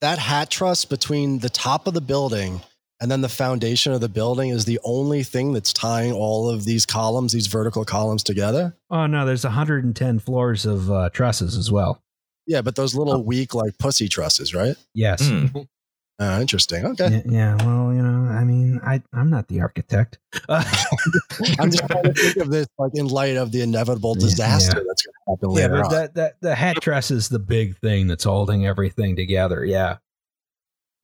That 0.00 0.18
hat 0.18 0.50
truss 0.50 0.84
between 0.84 1.38
the 1.38 1.48
top 1.48 1.86
of 1.86 1.94
the 1.94 2.00
building 2.00 2.60
and 3.00 3.08
then 3.08 3.20
the 3.20 3.28
foundation 3.28 3.92
of 3.92 4.00
the 4.00 4.08
building 4.08 4.50
is 4.50 4.64
the 4.64 4.80
only 4.82 5.22
thing 5.22 5.52
that's 5.52 5.72
tying 5.72 6.12
all 6.12 6.48
of 6.50 6.64
these 6.64 6.84
columns, 6.84 7.32
these 7.32 7.46
vertical 7.46 7.84
columns 7.84 8.24
together. 8.24 8.76
oh 8.90 9.06
no, 9.06 9.24
there's 9.24 9.44
110 9.44 10.18
floors 10.18 10.66
of 10.66 10.90
uh, 10.90 11.08
trusses 11.10 11.56
as 11.56 11.70
well. 11.70 12.02
Yeah, 12.48 12.62
but 12.62 12.74
those 12.74 12.96
little 12.96 13.24
weak, 13.24 13.54
like 13.54 13.78
pussy 13.78 14.08
trusses, 14.08 14.54
right? 14.54 14.76
Yes. 14.92 15.22
Mm. 15.22 15.68
Oh, 16.18 16.40
interesting. 16.40 16.86
Okay. 16.86 17.22
Yeah, 17.26 17.56
yeah, 17.58 17.64
well, 17.66 17.92
you 17.92 18.00
know, 18.00 18.30
I 18.32 18.42
mean, 18.44 18.80
I 18.82 19.02
I'm 19.12 19.28
not 19.28 19.48
the 19.48 19.60
architect. 19.60 20.18
Uh, 20.48 20.64
I'm 21.58 21.70
just 21.70 21.86
trying 21.86 22.04
to 22.04 22.14
think 22.14 22.36
of 22.38 22.50
this 22.50 22.66
like 22.78 22.92
in 22.94 23.06
light 23.08 23.36
of 23.36 23.52
the 23.52 23.60
inevitable 23.60 24.14
Yeah. 24.18 24.24
disaster 24.26 24.82
that's 24.86 25.04
going 25.06 25.12
to 25.14 25.30
happen 25.30 25.50
yeah, 25.50 25.56
later 25.56 25.74
but 25.82 25.84
on. 25.84 25.90
that, 25.92 26.14
that 26.14 26.34
the 26.40 26.54
hat 26.54 26.80
truss 26.80 27.10
is 27.10 27.28
the 27.28 27.38
big 27.38 27.76
thing 27.78 28.06
that's 28.06 28.24
holding 28.24 28.66
everything 28.66 29.14
together. 29.16 29.62
Yeah. 29.64 29.98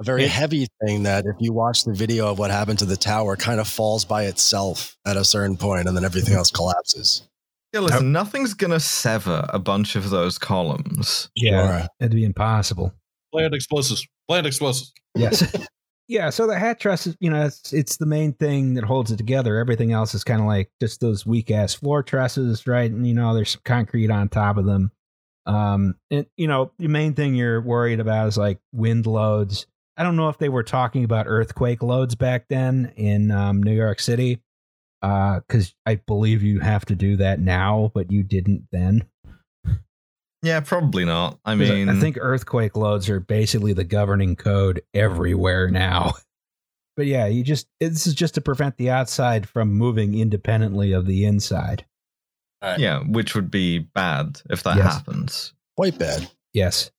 a 0.00 0.04
very 0.04 0.22
Yeah. 0.22 0.28
heavy 0.28 0.66
thing 0.82 1.02
that 1.02 1.26
if 1.26 1.36
you 1.40 1.52
watch 1.52 1.84
the 1.84 1.92
video 1.92 2.30
of 2.30 2.38
what 2.38 2.50
happened 2.50 2.78
to 2.78 2.86
the 2.86 2.96
tower 2.96 3.36
kind 3.36 3.60
of 3.60 3.68
falls 3.68 4.06
by 4.06 4.24
itself 4.24 4.96
at 5.06 5.18
a 5.18 5.24
certain 5.26 5.58
point 5.58 5.86
and 5.88 5.94
then 5.96 6.04
everything 6.04 6.34
else 6.34 6.50
collapses. 6.50 7.28
Yeah, 7.74 7.80
listen, 7.80 8.12
nothing's 8.12 8.54
gonna 8.54 8.80
sever 8.80 9.46
a 9.50 9.58
bunch 9.58 9.94
of 9.94 10.08
those 10.10 10.38
columns. 10.38 11.28
Yeah. 11.36 11.80
Sure. 11.80 11.88
It'd 12.00 12.12
be 12.12 12.24
impossible. 12.24 12.94
Plant 13.32 13.54
explosives. 13.54 14.06
Plant 14.28 14.46
explosives. 14.46 14.92
Yes. 15.14 15.44
yeah. 16.08 16.30
So 16.30 16.46
the 16.46 16.58
hat 16.58 16.80
truss 16.80 17.06
is, 17.06 17.16
you 17.20 17.30
know, 17.30 17.46
it's 17.46 17.72
it's 17.72 17.96
the 17.96 18.06
main 18.06 18.32
thing 18.32 18.74
that 18.74 18.84
holds 18.84 19.10
it 19.10 19.16
together. 19.16 19.58
Everything 19.58 19.92
else 19.92 20.14
is 20.14 20.24
kind 20.24 20.40
of 20.40 20.46
like 20.46 20.70
just 20.80 21.00
those 21.00 21.26
weak 21.26 21.50
ass 21.50 21.74
floor 21.74 22.02
trusses, 22.02 22.66
right? 22.66 22.90
And 22.90 23.06
you 23.06 23.14
know, 23.14 23.34
there's 23.34 23.50
some 23.50 23.62
concrete 23.64 24.10
on 24.10 24.28
top 24.28 24.56
of 24.56 24.64
them. 24.64 24.90
Um, 25.46 25.96
and 26.10 26.26
you 26.36 26.46
know, 26.46 26.72
the 26.78 26.88
main 26.88 27.14
thing 27.14 27.34
you're 27.34 27.60
worried 27.60 28.00
about 28.00 28.28
is 28.28 28.38
like 28.38 28.58
wind 28.72 29.06
loads. 29.06 29.66
I 29.96 30.04
don't 30.04 30.16
know 30.16 30.28
if 30.28 30.38
they 30.38 30.48
were 30.48 30.62
talking 30.62 31.04
about 31.04 31.26
earthquake 31.28 31.82
loads 31.82 32.14
back 32.14 32.46
then 32.48 32.92
in 32.96 33.30
um, 33.30 33.62
New 33.62 33.74
York 33.74 34.00
City, 34.00 34.42
because 35.00 35.74
I 35.84 35.96
believe 35.96 36.42
you 36.42 36.60
have 36.60 36.86
to 36.86 36.94
do 36.94 37.16
that 37.16 37.40
now, 37.40 37.90
but 37.94 38.10
you 38.10 38.22
didn't 38.22 38.68
then. 38.72 39.06
Yeah, 40.42 40.60
probably 40.60 41.04
not. 41.04 41.38
I 41.44 41.54
mean, 41.54 41.88
I 41.88 41.98
think 42.00 42.18
earthquake 42.20 42.76
loads 42.76 43.08
are 43.08 43.20
basically 43.20 43.72
the 43.74 43.84
governing 43.84 44.36
code 44.36 44.82
everywhere 44.94 45.70
now. 45.70 46.14
But 46.94 47.06
yeah, 47.06 47.24
you 47.26 47.42
just 47.42 47.68
this 47.80 48.06
is 48.06 48.12
just 48.12 48.34
to 48.34 48.42
prevent 48.42 48.76
the 48.76 48.90
outside 48.90 49.48
from 49.48 49.72
moving 49.72 50.12
independently 50.18 50.92
of 50.92 51.06
the 51.06 51.24
inside. 51.24 51.86
yeah, 52.62 53.00
which 53.00 53.34
would 53.34 53.50
be 53.50 53.78
bad 53.78 54.42
if 54.50 54.62
that 54.64 54.76
Yes. 54.76 54.92
happens. 54.96 55.54
Quite 55.74 55.98
bad. 55.98 56.30
Yes. 56.52 56.90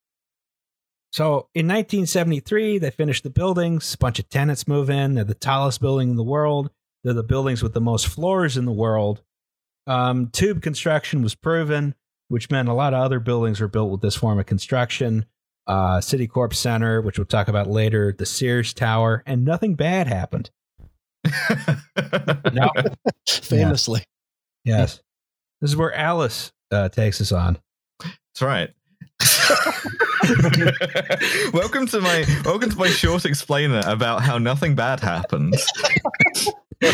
So 1.12 1.48
in 1.54 1.68
1973, 1.68 2.80
they 2.80 2.90
finished 2.90 3.24
the 3.24 3.30
buildings. 3.30 3.94
A 3.94 3.98
bunch 4.00 4.18
of 4.18 4.28
tenants 4.30 4.68
move 4.68 4.90
in. 4.90 5.14
They're 5.14 5.24
the 5.24 5.36
tallest 5.36 5.80
building 5.80 6.10
in 6.10 6.16
the 6.16 6.24
world. 6.24 6.72
They're 7.04 7.14
the 7.14 7.22
buildings 7.22 7.62
with 7.62 7.74
the 7.76 7.80
most 7.82 8.08
floors 8.08 8.58
in 8.58 8.66
the 8.66 8.72
world. 8.72 9.22
Um, 9.86 10.30
tube 10.32 10.64
construction 10.64 11.22
was 11.22 11.36
proven, 11.36 11.94
which 12.28 12.50
meant 12.50 12.70
a 12.70 12.74
lot 12.74 12.94
of 12.94 13.02
other 13.02 13.20
buildings 13.20 13.60
were 13.60 13.68
built 13.68 13.92
with 13.92 14.02
this 14.02 14.16
form 14.16 14.40
of 14.40 14.46
construction. 14.46 15.26
Uh, 15.66 16.00
Citicorp 16.00 16.54
Center, 16.54 17.02
which 17.02 17.18
we'll 17.18 17.26
talk 17.26 17.48
about 17.48 17.70
later, 17.70 18.14
the 18.18 18.26
Sears 18.26 18.74
Tower, 18.74 19.24
and 19.26 19.46
nothing 19.46 19.76
bad 19.76 20.08
happened. 20.08 20.50
No. 22.52 22.70
Famously. 23.28 24.04
Yes. 24.64 25.02
This 25.62 25.72
is 25.72 25.78
where 25.78 25.94
Alice 25.94 26.52
uh, 26.72 26.90
takes 26.90 27.22
us 27.22 27.32
on. 27.32 27.58
That's 28.02 28.42
right. 28.42 28.70
welcome 31.54 31.86
to 31.88 32.02
my 32.02 32.26
welcome 32.46 32.70
to 32.70 32.78
my 32.78 32.90
short 32.90 33.26
explainer 33.26 33.82
about 33.86 34.22
how 34.22 34.38
nothing 34.38 34.76
bad 34.76 35.00
happens. 35.00 35.66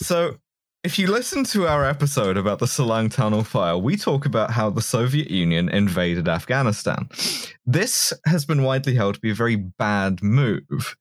so, 0.00 0.36
if 0.84 0.98
you 0.98 1.06
listen 1.06 1.44
to 1.44 1.66
our 1.66 1.82
episode 1.82 2.36
about 2.36 2.58
the 2.58 2.66
Salang 2.66 3.10
Tunnel 3.10 3.42
fire, 3.42 3.78
we 3.78 3.96
talk 3.96 4.26
about 4.26 4.50
how 4.50 4.68
the 4.68 4.82
Soviet 4.82 5.30
Union 5.30 5.70
invaded 5.70 6.28
Afghanistan. 6.28 7.08
This 7.64 8.12
has 8.26 8.44
been 8.44 8.62
widely 8.62 8.94
held 8.94 9.14
to 9.14 9.20
be 9.20 9.30
a 9.30 9.34
very 9.34 9.56
bad 9.56 10.22
move, 10.22 10.94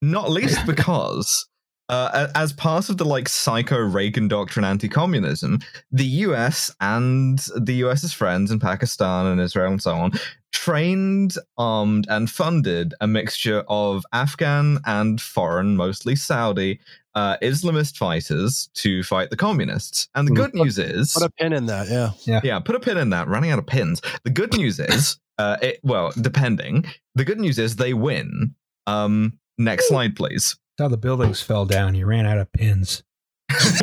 not 0.00 0.30
least 0.30 0.58
because 0.66 1.46
uh, 1.90 2.28
as 2.34 2.54
part 2.54 2.88
of 2.88 2.96
the 2.96 3.04
like 3.04 3.28
psycho 3.28 3.78
Reagan 3.78 4.28
doctrine 4.28 4.64
anti-communism, 4.64 5.60
the 5.92 6.04
US 6.04 6.74
and 6.80 7.38
the 7.54 7.74
US's 7.74 8.14
friends 8.14 8.50
in 8.50 8.58
Pakistan 8.58 9.26
and 9.26 9.42
Israel 9.42 9.72
and 9.72 9.82
so 9.82 9.94
on 9.94 10.12
trained, 10.52 11.34
armed, 11.56 12.06
and 12.08 12.30
funded 12.30 12.94
a 13.00 13.06
mixture 13.06 13.64
of 13.68 14.04
Afghan 14.12 14.78
and 14.86 15.20
foreign, 15.20 15.76
mostly 15.76 16.16
Saudi, 16.16 16.80
uh, 17.14 17.36
Islamist 17.42 17.96
fighters 17.96 18.68
to 18.74 19.02
fight 19.02 19.30
the 19.30 19.36
communists. 19.36 20.08
And 20.14 20.28
the 20.28 20.32
Hmm. 20.32 20.36
good 20.36 20.54
news 20.54 20.78
is, 20.78 21.12
Put 21.14 21.22
a 21.24 21.30
pin 21.30 21.52
in 21.52 21.66
that. 21.66 21.88
Yeah. 21.88 22.10
yeah, 22.24 22.40
yeah, 22.44 22.58
put 22.60 22.76
a 22.76 22.80
pin 22.80 22.96
in 22.98 23.10
that. 23.10 23.28
Running 23.28 23.50
out 23.50 23.58
of 23.58 23.66
pins. 23.66 24.00
The 24.24 24.30
good 24.30 24.56
news 24.56 24.78
is, 24.78 25.18
uh, 25.38 25.56
it, 25.62 25.80
well, 25.82 26.12
depending. 26.20 26.84
The 27.14 27.24
good 27.24 27.40
news 27.40 27.58
is 27.58 27.76
they 27.76 27.94
win. 27.94 28.54
Um, 28.86 29.38
next 29.58 29.88
slide, 29.88 30.16
please. 30.16 30.56
That's 30.76 30.84
how 30.84 30.88
the 30.88 30.96
buildings 30.96 31.42
fell 31.42 31.64
down. 31.66 31.94
You 31.94 32.06
ran 32.06 32.26
out 32.26 32.38
of 32.38 32.52
pins. 32.52 33.02
Pins. 33.48 33.80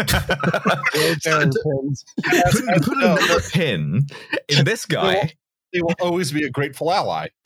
put, 2.23 2.83
put 2.83 2.97
another 2.97 3.41
pin 3.51 4.07
in 4.47 4.65
this 4.65 4.85
guy. 4.85 5.33
They 5.75 5.81
will 5.81 5.95
always 5.99 6.31
be 6.31 6.45
a 6.45 6.49
grateful 6.49 6.89
ally. 6.89 7.27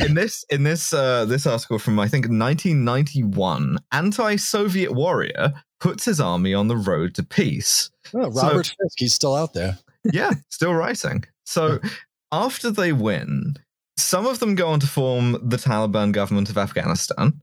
in 0.00 0.14
this 0.14 0.46
in 0.48 0.62
this 0.62 0.94
uh, 0.94 1.26
this 1.26 1.46
article 1.46 1.78
from 1.78 1.98
I 1.98 2.08
think 2.08 2.24
1991, 2.24 3.76
anti-Soviet 3.92 4.92
warrior 4.92 5.52
puts 5.78 6.06
his 6.06 6.20
army 6.20 6.54
on 6.54 6.68
the 6.68 6.76
road 6.78 7.14
to 7.16 7.22
peace. 7.22 7.90
Oh, 8.14 8.30
So- 8.30 8.46
Robert 8.46 8.66
Fisk, 8.66 8.96
he's 8.96 9.12
still 9.12 9.34
out 9.34 9.52
there. 9.52 9.78
Yeah, 10.10 10.32
still 10.48 10.72
writing. 10.72 11.24
So 11.44 11.78
after 12.32 12.70
they 12.70 12.94
win, 12.94 13.56
some 13.98 14.26
of 14.26 14.38
them 14.38 14.54
go 14.54 14.68
on 14.68 14.80
to 14.80 14.86
form 14.86 15.32
the 15.46 15.58
Taliban 15.58 16.12
government 16.12 16.48
of 16.48 16.56
Afghanistan. 16.56 17.42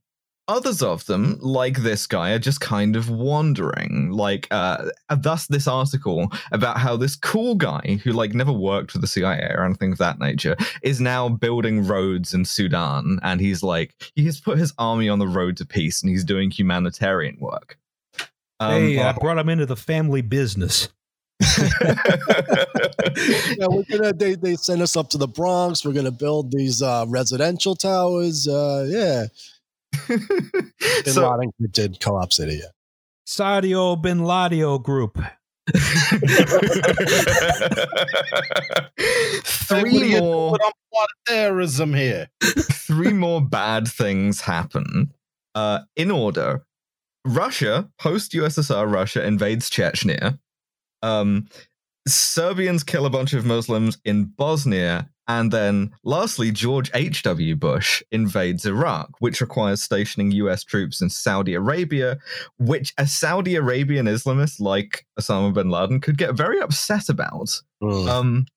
Others 0.49 0.81
of 0.81 1.05
them, 1.05 1.37
like 1.41 1.77
this 1.77 2.07
guy, 2.07 2.31
are 2.31 2.39
just 2.39 2.59
kind 2.59 2.95
of 2.95 3.07
wandering. 3.07 4.09
Like, 4.09 4.47
uh, 4.49 4.89
thus 5.15 5.45
this 5.45 5.67
article 5.67 6.31
about 6.51 6.79
how 6.79 6.97
this 6.97 7.15
cool 7.15 7.53
guy 7.53 7.99
who 8.03 8.11
like 8.11 8.33
never 8.33 8.51
worked 8.51 8.91
for 8.91 8.97
the 8.97 9.05
CIA 9.05 9.51
or 9.53 9.63
anything 9.63 9.91
of 9.91 9.99
that 9.99 10.17
nature 10.17 10.57
is 10.81 10.99
now 10.99 11.29
building 11.29 11.85
roads 11.85 12.33
in 12.33 12.45
Sudan, 12.45 13.19
and 13.21 13.39
he's 13.39 13.61
like 13.61 13.93
he 14.15 14.25
has 14.25 14.39
put 14.39 14.57
his 14.57 14.73
army 14.79 15.07
on 15.07 15.19
the 15.19 15.27
road 15.27 15.55
to 15.57 15.67
peace, 15.67 16.01
and 16.01 16.09
he's 16.09 16.23
doing 16.23 16.49
humanitarian 16.49 17.37
work. 17.39 17.77
Um, 18.59 18.71
hey, 18.71 18.99
I 18.99 19.13
brought 19.13 19.37
him 19.37 19.49
into 19.49 19.67
the 19.67 19.75
family 19.75 20.21
business. 20.21 20.89
yeah, 21.61 21.95
we're 23.67 23.83
gonna 23.83 24.13
they, 24.13 24.33
they 24.35 24.55
send 24.55 24.81
us 24.81 24.97
up 24.97 25.09
to 25.11 25.19
the 25.19 25.27
Bronx. 25.27 25.85
We're 25.85 25.93
gonna 25.93 26.11
build 26.11 26.51
these 26.51 26.81
uh, 26.81 27.05
residential 27.07 27.75
towers. 27.75 28.47
Uh, 28.47 28.87
yeah. 28.89 29.27
Bin 30.07 30.23
so, 31.05 31.29
Laden 31.29 31.51
did 31.71 31.99
Co-op 31.99 32.33
City. 32.33 32.61
Yeah. 32.61 32.69
Sadio 33.27 34.01
Bin 34.01 34.19
Ladio 34.19 34.81
Group. 34.81 35.19
Hey, 35.69 35.79
what 39.69 39.71
are 39.71 39.81
three 39.81 40.09
you 40.09 40.19
more 40.19 40.57
doing 40.57 40.61
on 40.61 40.71
plot 40.91 41.09
terrorism 41.27 41.93
here. 41.93 42.27
three 42.41 43.13
more 43.13 43.41
bad 43.41 43.87
things 43.87 44.41
happen. 44.41 45.13
Uh, 45.53 45.81
in 45.95 46.11
order, 46.11 46.63
Russia, 47.25 47.89
post 47.99 48.31
USSR 48.31 48.91
Russia, 48.91 49.23
invades 49.23 49.69
Chechnya. 49.69 50.39
Um, 51.01 51.47
Serbians 52.07 52.83
kill 52.83 53.05
a 53.05 53.09
bunch 53.09 53.33
of 53.33 53.45
Muslims 53.45 53.97
in 54.03 54.25
Bosnia. 54.25 55.09
And 55.29 55.51
then, 55.51 55.91
lastly, 56.03 56.51
George 56.51 56.89
H.W. 56.95 57.55
Bush 57.55 58.01
invades 58.11 58.65
Iraq, 58.65 59.11
which 59.19 59.41
requires 59.41 59.79
stationing 59.81 60.31
US 60.31 60.63
troops 60.63 61.01
in 61.01 61.09
Saudi 61.11 61.53
Arabia, 61.53 62.17
which 62.57 62.93
a 62.97 63.05
Saudi 63.05 63.55
Arabian 63.55 64.07
Islamist 64.07 64.59
like 64.59 65.05
Osama 65.19 65.53
bin 65.53 65.69
Laden 65.69 66.01
could 66.01 66.17
get 66.17 66.33
very 66.33 66.59
upset 66.59 67.09
about. 67.09 67.61
Um, 68.09 68.47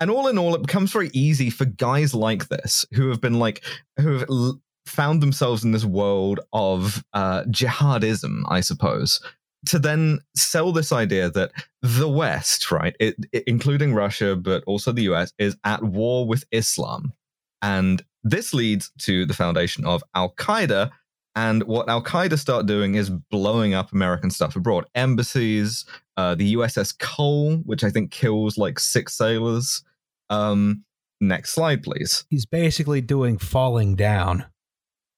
and 0.00 0.10
all 0.10 0.26
in 0.26 0.36
all, 0.36 0.54
it 0.56 0.62
becomes 0.62 0.90
very 0.90 1.10
easy 1.12 1.48
for 1.48 1.64
guys 1.64 2.12
like 2.12 2.48
this 2.48 2.84
who 2.92 3.08
have 3.08 3.20
been 3.20 3.38
like, 3.38 3.64
who 4.00 4.18
have 4.18 4.28
l- 4.28 4.60
found 4.84 5.22
themselves 5.22 5.62
in 5.62 5.70
this 5.70 5.84
world 5.84 6.40
of 6.52 7.04
uh, 7.12 7.44
jihadism, 7.44 8.42
I 8.48 8.60
suppose, 8.62 9.20
to 9.66 9.78
then 9.78 10.20
sell 10.34 10.72
this 10.72 10.92
idea 10.92 11.30
that 11.30 11.52
the 11.82 12.08
West, 12.08 12.70
right, 12.70 12.94
it, 13.00 13.16
it- 13.32 13.44
including 13.46 13.94
Russia, 13.94 14.36
but 14.36 14.62
also 14.66 14.92
the 14.92 15.02
US, 15.12 15.32
is 15.38 15.56
at 15.64 15.82
war 15.82 16.26
with 16.26 16.44
Islam. 16.50 17.12
And 17.62 18.02
this 18.24 18.52
leads 18.54 18.90
to 19.00 19.24
the 19.26 19.34
foundation 19.34 19.84
of 19.84 20.02
Al 20.14 20.30
Qaeda. 20.34 20.90
And 21.34 21.62
what 21.64 21.88
Al 21.88 22.02
Qaeda 22.02 22.38
start 22.38 22.66
doing 22.66 22.94
is 22.94 23.10
blowing 23.10 23.74
up 23.74 23.92
American 23.92 24.30
stuff 24.30 24.56
abroad, 24.56 24.86
embassies, 24.94 25.84
uh, 26.16 26.34
the 26.34 26.54
USS 26.54 26.96
Cole, 26.98 27.56
which 27.64 27.84
I 27.84 27.90
think 27.90 28.10
kills 28.10 28.56
like 28.56 28.78
six 28.78 29.14
sailors. 29.16 29.82
Um, 30.30 30.84
next 31.20 31.50
slide, 31.52 31.82
please. 31.82 32.24
He's 32.30 32.46
basically 32.46 33.00
doing 33.00 33.36
falling 33.38 33.96
down. 33.96 34.46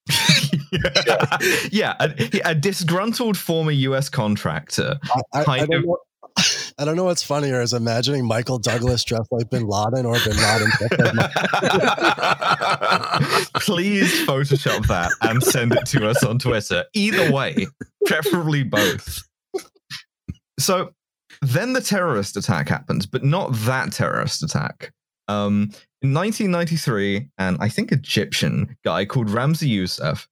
yeah, 1.71 1.95
a, 2.01 2.41
a 2.45 2.55
disgruntled 2.55 3.37
former 3.37 3.73
US 3.73 4.09
contractor. 4.09 4.99
I, 5.05 5.21
I, 5.33 5.41
I, 5.41 5.59
don't 5.59 5.75
of- 5.75 5.85
know, 5.85 5.99
I 6.79 6.85
don't 6.85 6.97
know 6.97 7.05
what's 7.05 7.23
funnier 7.23 7.61
is 7.61 7.73
imagining 7.73 8.27
Michael 8.27 8.59
Douglas 8.59 9.05
dressed 9.05 9.31
like 9.33 9.51
Bin 9.51 9.67
Laden 9.67 10.07
or 10.07 10.15
Bin 10.25 10.37
Laden 10.37 10.71
dressed 10.79 10.99
like 10.99 11.15
Michael 11.15 11.31
Please 13.61 14.27
Photoshop 14.27 14.87
that 14.87 15.11
and 15.23 15.43
send 15.43 15.73
it 15.75 15.87
to 15.87 16.09
us 16.09 16.23
on 16.23 16.39
Twitter. 16.39 16.85
Either 16.95 17.33
way, 17.33 17.67
preferably 18.07 18.63
both. 18.63 19.23
So 20.59 20.93
then 21.43 21.73
the 21.73 21.81
terrorist 21.81 22.37
attack 22.37 22.69
happens, 22.69 23.07
but 23.07 23.25
not 23.25 23.53
that 23.53 23.93
terrorist 23.93 24.43
attack. 24.43 24.93
Um, 25.29 25.73
in 26.03 26.15
1993, 26.15 27.29
an 27.39 27.57
I 27.61 27.69
think 27.69 27.93
Egyptian 27.93 28.77
guy 28.85 29.05
called 29.05 29.29
Ramzi 29.29 29.69
Youssef 29.69 30.29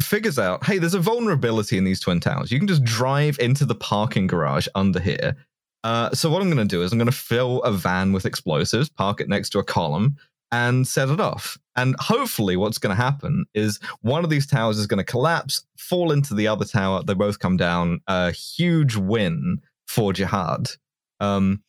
figures 0.00 0.38
out, 0.38 0.64
hey, 0.64 0.78
there's 0.78 0.94
a 0.94 1.00
vulnerability 1.00 1.78
in 1.78 1.84
these 1.84 2.00
twin 2.00 2.20
towers. 2.20 2.52
You 2.52 2.58
can 2.58 2.68
just 2.68 2.84
drive 2.84 3.38
into 3.38 3.64
the 3.64 3.74
parking 3.74 4.26
garage 4.26 4.68
under 4.74 5.00
here. 5.00 5.36
Uh, 5.82 6.10
so 6.10 6.30
what 6.30 6.42
I'm 6.42 6.50
going 6.50 6.68
to 6.68 6.76
do 6.76 6.82
is 6.82 6.92
I'm 6.92 6.98
going 6.98 7.06
to 7.06 7.12
fill 7.12 7.62
a 7.62 7.72
van 7.72 8.12
with 8.12 8.26
explosives, 8.26 8.88
park 8.88 9.20
it 9.20 9.28
next 9.28 9.50
to 9.50 9.58
a 9.58 9.64
column, 9.64 10.16
and 10.52 10.86
set 10.86 11.08
it 11.08 11.20
off. 11.20 11.56
And 11.76 11.96
hopefully, 11.98 12.56
what's 12.56 12.78
going 12.78 12.94
to 12.94 13.02
happen 13.02 13.46
is 13.54 13.80
one 14.02 14.24
of 14.24 14.30
these 14.30 14.46
towers 14.46 14.78
is 14.78 14.86
going 14.86 14.98
to 14.98 15.04
collapse, 15.04 15.64
fall 15.78 16.12
into 16.12 16.34
the 16.34 16.48
other 16.48 16.64
tower. 16.64 17.02
They 17.02 17.14
both 17.14 17.38
come 17.38 17.56
down. 17.56 18.00
A 18.06 18.32
huge 18.32 18.96
win 18.96 19.60
for 19.86 20.12
jihad. 20.12 20.70
Um, 21.20 21.62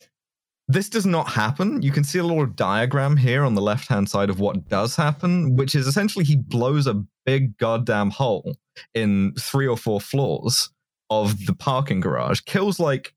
this 0.73 0.89
does 0.89 1.05
not 1.05 1.27
happen. 1.29 1.81
You 1.81 1.91
can 1.91 2.03
see 2.03 2.19
a 2.19 2.23
little 2.23 2.45
diagram 2.45 3.17
here 3.17 3.43
on 3.43 3.55
the 3.55 3.61
left 3.61 3.87
hand 3.87 4.09
side 4.09 4.29
of 4.29 4.39
what 4.39 4.67
does 4.67 4.95
happen, 4.95 5.55
which 5.55 5.75
is 5.75 5.87
essentially 5.87 6.25
he 6.25 6.35
blows 6.35 6.87
a 6.87 7.03
big 7.25 7.57
goddamn 7.57 8.09
hole 8.09 8.55
in 8.93 9.33
three 9.39 9.67
or 9.67 9.77
four 9.77 10.01
floors 10.01 10.69
of 11.09 11.45
the 11.45 11.53
parking 11.53 11.99
garage, 11.99 12.41
kills 12.41 12.79
like 12.79 13.13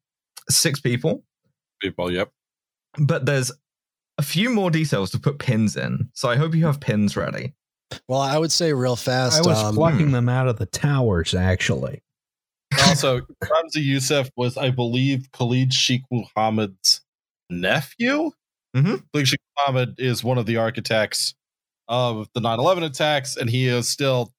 six 0.51 0.81
people, 0.81 1.25
People, 1.81 2.11
yep. 2.11 2.31
but 2.99 3.27
there's 3.27 3.53
a 4.19 4.23
few 4.23 4.51
more 4.51 4.71
details 4.71 5.11
to 5.11 5.19
put 5.19 5.39
pins 5.39 5.77
in. 5.77 6.09
So 6.13 6.29
I 6.29 6.37
hope 6.37 6.55
you 6.55 6.67
have 6.67 6.81
pins 6.81 7.17
ready. 7.17 7.55
Well, 8.09 8.21
I 8.21 8.39
would 8.39 8.53
say 8.53 8.73
real 8.73 8.97
fast. 8.97 9.45
I 9.45 9.49
was 9.49 9.63
um, 9.63 9.75
plucking 9.75 10.13
them 10.13 10.29
out 10.29 10.49
of 10.49 10.59
the 10.59 10.67
towers, 10.67 11.35
actually. 11.35 12.03
Also, 12.87 13.21
Ramzi 13.45 13.83
Youssef 13.83 14.31
was, 14.37 14.57
I 14.57 14.71
believe, 14.71 15.31
Khalid 15.33 15.73
Sheikh 15.73 16.03
Muhammad's 16.11 17.04
nephew. 17.61 18.31
Mhm. 18.77 19.03
Khalid 19.13 19.39
Muhammad 19.57 19.95
is 19.99 20.25
one 20.25 20.39
of 20.39 20.47
the 20.47 20.57
architects 20.57 21.35
of 21.89 22.29
the 22.35 22.41
9 22.41 22.59
11 22.59 22.83
attacks, 22.83 23.37
and 23.37 23.49
he 23.49 23.69
is 23.69 23.89
still 23.89 24.33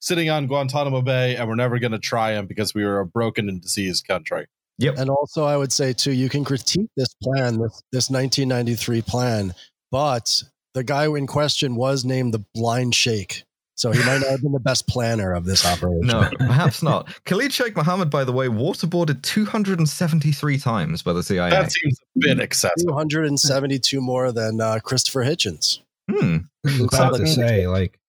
sitting 0.00 0.30
on 0.30 0.46
Guantanamo 0.46 1.02
Bay, 1.02 1.36
and 1.36 1.48
we're 1.48 1.54
never 1.54 1.78
going 1.78 1.92
to 1.92 1.98
try 1.98 2.32
him 2.32 2.46
because 2.46 2.74
we 2.74 2.84
are 2.84 3.00
a 3.00 3.06
broken 3.06 3.48
and 3.48 3.60
diseased 3.60 4.06
country. 4.06 4.46
Yep. 4.78 4.98
And 4.98 5.10
also, 5.10 5.44
I 5.44 5.56
would 5.56 5.72
say 5.72 5.92
too, 5.92 6.12
you 6.12 6.28
can 6.28 6.44
critique 6.44 6.88
this 6.96 7.12
plan, 7.22 7.58
this 7.58 7.82
this 7.90 8.10
1993 8.10 9.02
plan, 9.02 9.54
but 9.90 10.42
the 10.74 10.84
guy 10.84 11.06
in 11.06 11.26
question 11.26 11.74
was 11.74 12.04
named 12.04 12.32
the 12.32 12.44
Blind 12.54 12.94
Sheikh, 12.94 13.44
so 13.78 13.92
he 13.92 14.00
might 14.00 14.18
not 14.18 14.30
have 14.30 14.42
been 14.42 14.50
the 14.50 14.58
best 14.58 14.88
planner 14.88 15.32
of 15.32 15.44
this 15.44 15.64
operation. 15.64 16.08
No, 16.08 16.28
perhaps 16.36 16.82
not. 16.82 17.08
Khalid 17.24 17.52
Sheikh 17.52 17.76
Mohammed, 17.76 18.10
by 18.10 18.24
the 18.24 18.32
way, 18.32 18.48
waterboarded 18.48 19.22
273 19.22 20.58
times 20.58 21.02
by 21.02 21.12
the 21.12 21.22
CIA. 21.22 21.50
That 21.50 21.70
seems 21.70 21.96
a 22.00 22.18
bit 22.18 22.40
excessive. 22.40 22.88
272 22.88 24.00
more 24.00 24.32
than 24.32 24.60
uh, 24.60 24.80
Christopher 24.82 25.24
Hitchens. 25.24 25.78
Hmm. 26.10 26.38
I 26.66 26.80
was 26.80 26.92
about 26.92 27.16
to 27.18 27.26
say, 27.28 27.68
like, 27.68 28.00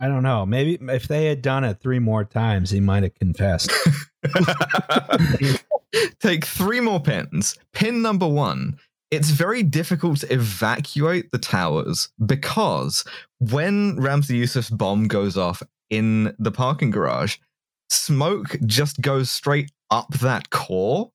I 0.00 0.08
don't 0.08 0.22
know. 0.22 0.46
Maybe 0.46 0.78
if 0.90 1.06
they 1.06 1.26
had 1.26 1.42
done 1.42 1.64
it 1.64 1.80
three 1.80 1.98
more 1.98 2.24
times, 2.24 2.70
he 2.70 2.80
might 2.80 3.02
have 3.02 3.14
confessed. 3.16 3.70
Take 6.20 6.46
three 6.46 6.80
more 6.80 7.00
pins. 7.00 7.58
Pin 7.74 8.00
number 8.00 8.26
one. 8.26 8.78
It's 9.10 9.30
very 9.30 9.62
difficult 9.62 10.20
to 10.20 10.32
evacuate 10.32 11.30
the 11.30 11.38
towers 11.38 12.08
because 12.24 13.04
when 13.40 13.96
Ramzi 13.96 14.36
Youssef's 14.38 14.70
bomb 14.70 15.08
goes 15.08 15.36
off 15.36 15.62
in 15.90 16.34
the 16.38 16.52
parking 16.52 16.90
garage, 16.90 17.36
smoke 17.90 18.56
just 18.66 19.00
goes 19.00 19.30
straight 19.32 19.70
up 19.90 20.08
that 20.20 20.50
core. 20.50 21.10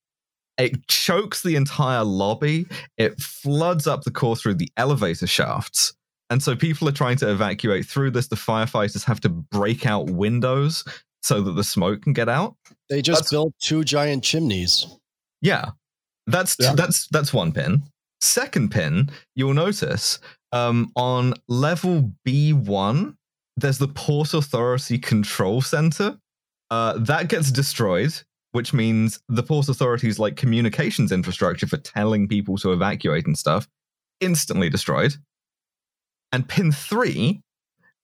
It 0.57 0.87
chokes 0.87 1.43
the 1.43 1.55
entire 1.55 2.03
lobby. 2.03 2.65
It 2.97 3.19
floods 3.19 3.87
up 3.87 4.03
the 4.03 4.11
core 4.11 4.35
through 4.35 4.55
the 4.55 4.69
elevator 4.77 5.27
shafts. 5.27 5.93
And 6.29 6.41
so 6.41 6.55
people 6.55 6.87
are 6.89 6.93
trying 6.93 7.17
to 7.17 7.29
evacuate 7.31 7.85
through 7.85 8.11
this. 8.11 8.27
The 8.27 8.35
firefighters 8.35 9.03
have 9.05 9.19
to 9.21 9.29
break 9.29 9.85
out 9.85 10.09
windows 10.09 10.83
so 11.23 11.41
that 11.41 11.51
the 11.51 11.63
smoke 11.63 12.01
can 12.01 12.13
get 12.13 12.29
out. 12.29 12.55
They 12.89 13.01
just 13.01 13.19
That's- 13.19 13.31
built 13.31 13.53
two 13.61 13.83
giant 13.83 14.23
chimneys. 14.23 14.87
Yeah. 15.41 15.71
That's 16.27 16.55
Yeah. 16.59 16.73
that's 16.73 17.07
that's 17.09 17.31
one 17.33 17.51
pin. 17.51 17.83
Second 18.21 18.71
pin, 18.71 19.11
you'll 19.35 19.53
notice 19.53 20.19
um, 20.55 20.89
on 20.95 21.33
level 21.49 22.13
B1, 22.25 23.15
there's 23.57 23.77
the 23.77 23.89
Port 23.89 24.33
Authority 24.33 24.97
Control 24.97 25.61
Center. 25.61 26.17
Uh, 26.71 26.93
that 26.97 27.27
gets 27.27 27.51
destroyed, 27.51 28.13
which 28.53 28.73
means 28.73 29.19
the 29.27 29.43
Port 29.43 29.67
Authority's 29.67 30.17
like 30.17 30.37
communications 30.37 31.11
infrastructure 31.11 31.67
for 31.67 31.77
telling 31.77 32.29
people 32.29 32.57
to 32.59 32.71
evacuate 32.71 33.27
and 33.27 33.37
stuff 33.37 33.67
instantly 34.21 34.69
destroyed. 34.69 35.15
And 36.31 36.47
pin 36.47 36.71
three, 36.71 37.41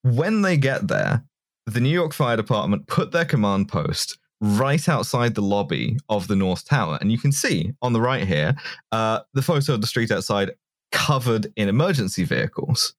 when 0.01 0.41
they 0.41 0.57
get 0.57 0.89
there, 0.89 1.23
the 1.65 1.79
New 1.79 1.89
York 1.89 2.13
Fire 2.13 2.35
Department 2.35 2.87
put 2.87 3.13
their 3.13 3.25
command 3.25 3.69
post 3.69 4.17
right 4.41 4.89
outside 4.89 5.35
the 5.35 5.41
lobby 5.41 5.97
of 6.09 6.27
the 6.27 6.35
North 6.35 6.65
Tower. 6.65 6.97
And 6.99 7.11
you 7.13 7.17
can 7.17 7.31
see 7.31 7.71
on 7.81 7.93
the 7.93 8.01
right 8.01 8.27
here 8.27 8.55
uh, 8.91 9.21
the 9.33 9.41
photo 9.41 9.73
of 9.73 9.81
the 9.81 9.87
street 9.87 10.11
outside 10.11 10.51
covered 10.91 11.51
in 11.55 11.69
emergency 11.69 12.23
vehicles. 12.23 12.93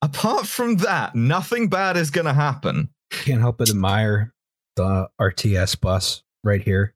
Apart 0.00 0.46
from 0.46 0.76
that, 0.78 1.14
nothing 1.14 1.68
bad 1.68 1.96
is 1.96 2.10
going 2.10 2.26
to 2.26 2.32
happen. 2.32 2.90
Can't 3.10 3.40
help 3.40 3.58
but 3.58 3.68
admire 3.70 4.32
the 4.76 5.08
RTS 5.20 5.80
bus 5.80 6.22
right 6.44 6.62
here. 6.62 6.94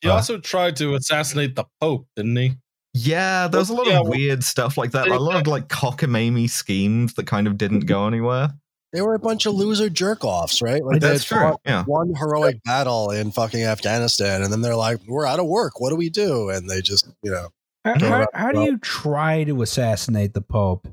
He 0.00 0.08
Uh. 0.08 0.14
also 0.14 0.38
tried 0.38 0.76
to 0.76 0.94
assassinate 0.94 1.54
the 1.54 1.64
Pope, 1.80 2.06
didn't 2.16 2.36
he? 2.36 2.56
Yeah, 2.94 3.48
there's 3.48 3.68
a 3.70 3.74
lot 3.74 3.86
Yeah, 3.86 3.98
of 4.00 4.04
well- 4.04 4.12
weird 4.12 4.44
stuff 4.44 4.78
like 4.78 4.92
that. 4.92 5.08
A 5.08 5.18
lot 5.18 5.36
of 5.40 5.46
like 5.46 5.68
cockamamie 5.68 6.48
schemes 6.48 7.14
that 7.14 7.26
kind 7.26 7.46
of 7.46 7.58
didn't 7.58 7.80
go 7.80 8.06
anywhere. 8.06 8.54
They 8.92 9.02
were 9.02 9.14
a 9.14 9.18
bunch 9.18 9.44
of 9.46 9.54
loser 9.54 9.90
jerk 9.90 10.24
offs, 10.24 10.62
right? 10.62 10.82
Like 10.84 11.00
That's 11.00 11.24
true. 11.24 11.40
fought 11.40 11.60
Yeah. 11.66 11.82
One 11.84 12.14
heroic 12.14 12.62
battle 12.64 13.10
in 13.10 13.32
fucking 13.32 13.64
Afghanistan, 13.64 14.42
and 14.42 14.52
then 14.52 14.60
they're 14.62 14.76
like, 14.76 15.00
"We're 15.08 15.26
out 15.26 15.40
of 15.40 15.46
work. 15.46 15.80
What 15.80 15.90
do 15.90 15.96
we 15.96 16.08
do?" 16.08 16.48
And 16.50 16.70
they 16.70 16.80
just, 16.80 17.08
you 17.24 17.32
know, 17.32 17.48
How, 17.84 17.98
how, 17.98 18.26
how 18.32 18.52
do 18.52 18.62
you 18.62 18.78
try 18.78 19.44
to 19.44 19.60
assassinate 19.62 20.32
the 20.32 20.40
Pope, 20.40 20.88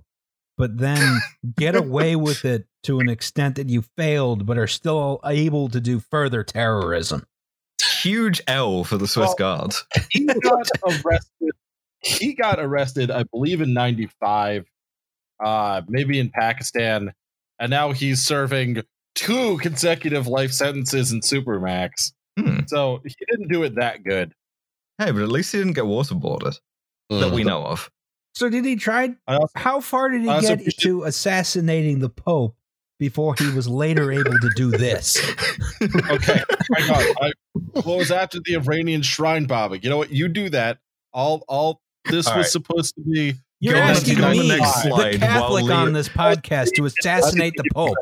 but 0.58 0.78
then 0.78 1.20
get 1.56 1.76
away 1.76 2.16
with 2.16 2.44
it 2.44 2.66
to 2.84 3.00
an 3.00 3.08
extent 3.10 3.56
that 3.56 3.70
you 3.70 3.84
failed, 3.98 4.46
but 4.46 4.58
are 4.58 4.68
still 4.68 5.20
able 5.26 5.70
to 5.70 5.80
do 5.80 6.00
further 6.00 6.44
terrorism? 6.44 7.26
Huge 8.02 8.42
L 8.48 8.84
for 8.84 8.98
the 8.98 9.08
Swiss 9.08 9.28
Well- 9.28 9.36
Guard. 9.36 9.74
he 10.10 10.26
got 10.26 10.68
arrested. 10.84 11.52
He 12.04 12.34
got 12.34 12.60
arrested, 12.60 13.12
I 13.12 13.24
believe, 13.32 13.62
in 13.62 13.74
'95, 13.74 14.66
uh, 15.44 15.82
maybe 15.88 16.20
in 16.20 16.30
Pakistan, 16.32 17.14
and 17.60 17.70
now 17.70 17.92
he's 17.92 18.24
serving 18.24 18.82
two 19.14 19.58
consecutive 19.60 20.26
life 20.26 20.52
sentences 20.52 21.12
in 21.12 21.20
Supermax. 21.22 22.12
Hmm. 22.40 22.62
So 22.68 23.02
he 23.06 23.14
didn't 23.30 23.50
do 23.50 23.62
it 23.64 23.76
that 23.76 24.04
good. 24.04 24.34
Hey, 24.98 25.12
but 25.12 25.22
at 25.22 25.30
least 25.30 25.52
he 25.52 25.60
didn't 25.60 25.74
get 25.74 25.84
waterboarded 25.84 26.58
that 27.20 27.32
mm. 27.32 27.36
we 27.36 27.44
know 27.44 27.64
of. 27.64 27.90
So 28.34 28.50
did 28.50 28.66
he 28.66 28.76
try? 28.76 29.16
Also, 29.28 29.48
How 29.56 29.82
far 29.82 30.10
did 30.10 30.22
he 30.22 30.28
get 30.28 30.44
appreciate- 30.52 30.80
to 30.80 31.04
assassinating 31.04 32.00
the 32.00 32.10
Pope 32.10 32.56
before 32.98 33.36
he 33.38 33.50
was 33.52 33.68
later 33.68 34.12
able 34.12 34.32
to 34.40 34.50
do 34.56 34.72
this? 34.72 35.18
okay, 36.10 36.42
my 36.70 36.88
God, 36.88 37.16
I, 37.22 37.32
what 37.82 37.98
was 37.98 38.12
after 38.12 38.40
the 38.44 38.56
Iranian 38.56 39.02
shrine 39.02 39.46
bombing? 39.46 39.82
You 39.84 39.90
know 39.90 39.98
what? 39.98 40.12
You 40.12 40.28
do 40.28 40.50
that. 40.50 40.80
All, 41.14 41.44
all. 41.48 41.82
This 42.10 42.26
All 42.26 42.38
was 42.38 42.46
right. 42.46 42.52
supposed 42.52 42.96
to 42.96 43.02
be. 43.02 43.36
You're 43.60 43.76
asking 43.76 44.16
to 44.16 44.22
the 44.22 44.30
me, 44.32 44.48
next 44.48 44.74
the 44.74 44.90
slide 44.90 44.92
while 44.92 45.30
Catholic 45.30 45.66
Leo- 45.66 45.76
on 45.76 45.94
this 45.94 46.10
podcast, 46.10 46.74
to 46.76 46.86
assassinate 46.86 47.54
the 47.58 47.64
Pope. 47.76 47.96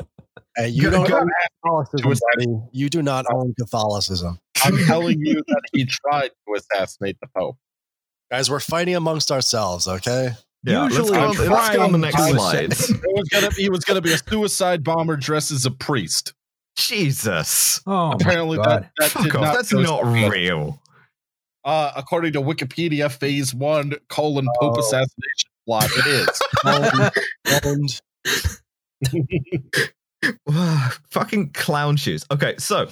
hey, 0.56 0.68
you 0.68 0.84
Go- 0.84 1.04
don't 1.04 1.12
own 1.12 1.28
Catholicism, 1.62 2.18
buddy. 2.36 2.60
You 2.72 2.88
do 2.88 3.02
not 3.02 3.26
own 3.30 3.52
Catholicism, 3.58 4.38
I'm 4.64 4.78
telling 4.86 5.20
you 5.20 5.34
that 5.48 5.62
he 5.74 5.84
tried 5.84 6.28
to 6.28 6.54
assassinate 6.56 7.18
the 7.20 7.26
Pope. 7.36 7.58
Guys. 8.30 8.50
We're 8.50 8.60
fighting 8.60 8.94
amongst 8.96 9.30
ourselves, 9.30 9.86
okay? 9.88 10.30
Yeah, 10.62 10.82
let's 10.82 10.94
Usually 10.96 11.18
go, 11.18 11.24
on, 11.28 11.36
let's 11.50 11.74
go 11.76 11.82
on 11.82 11.92
the 11.92 11.98
next 11.98 12.16
to 12.16 12.28
slide. 12.32 12.72
assess- 12.72 12.90
It 12.90 13.00
was 13.02 13.28
gonna, 13.30 13.50
he 13.54 13.70
was 13.70 13.84
going 13.84 13.96
to 13.96 14.02
be 14.02 14.12
a 14.12 14.18
suicide 14.18 14.84
bomber 14.84 15.16
dressed 15.16 15.50
as 15.52 15.64
a 15.66 15.70
priest. 15.70 16.34
Jesus. 16.76 17.80
Oh, 17.86 18.12
Apparently, 18.12 18.58
my 18.58 18.64
that, 18.64 18.80
God. 18.82 18.90
that 18.98 19.10
Fuck 19.10 19.34
off. 19.36 19.40
not 19.42 19.54
That's 19.54 19.72
not 19.72 20.04
real. 20.06 20.80
Uh, 21.64 21.92
according 21.96 22.32
to 22.34 22.40
Wikipedia, 22.40 23.10
Phase 23.10 23.54
One 23.54 23.94
colon 24.08 24.46
Pope 24.60 24.76
Oh. 24.76 24.80
assassination 24.80 25.50
plot. 25.66 25.88
It 25.96 26.06
is. 26.06 26.40
Owned, 27.64 28.00
owned. 30.52 31.00
Fucking 31.10 31.50
clown 31.52 31.96
shoes. 31.96 32.24
Okay, 32.30 32.54
so 32.58 32.88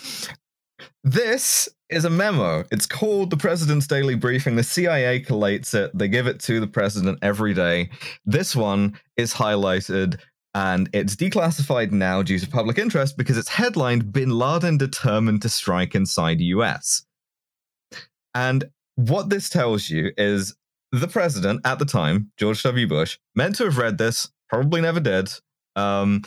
this 1.05 1.68
is 1.91 2.05
a 2.05 2.11
memo. 2.11 2.64
It's 2.70 2.86
called 2.86 3.30
the 3.30 3.36
President's 3.36 3.86
Daily 3.86 4.14
Briefing. 4.14 4.57
The 4.57 4.62
CIA 4.62 5.20
collates 5.20 5.74
it, 5.74 5.90
they 5.97 6.09
give 6.09 6.27
it 6.27 6.40
to 6.40 6.60
the 6.60 6.66
president 6.66 7.19
every 7.23 7.55
day. 7.55 7.90
This 8.27 8.55
one 8.55 8.98
is 9.16 9.32
highlighted 9.35 10.19
and 10.55 10.89
it's 10.93 11.16
declassified 11.16 11.93
now 11.93 12.23
due 12.23 12.39
to 12.39 12.48
public 12.48 12.78
interest 12.78 13.16
because 13.16 13.39
it's 13.39 13.48
headlined 13.48 14.12
Bin 14.12 14.31
Laden 14.31 14.77
determined 14.77 15.43
to 15.43 15.48
strike 15.48 15.94
inside 15.94 16.40
US. 16.40 17.05
And 18.35 18.65
what 18.97 19.31
this 19.31 19.48
tells 19.48 19.89
you 19.89 20.12
is 20.16 20.56
the 20.93 21.09
president 21.09 21.60
at 21.65 21.78
the 21.78 21.85
time, 21.85 22.32
George 22.36 22.62
W. 22.62 22.86
Bush, 22.86 23.19
meant 23.35 23.56
to 23.56 23.65
have 23.65 23.78
read 23.78 23.98
this, 23.98 24.28
probably 24.48 24.81
never 24.81 25.01
did. 25.01 25.31
Um, 25.77 26.23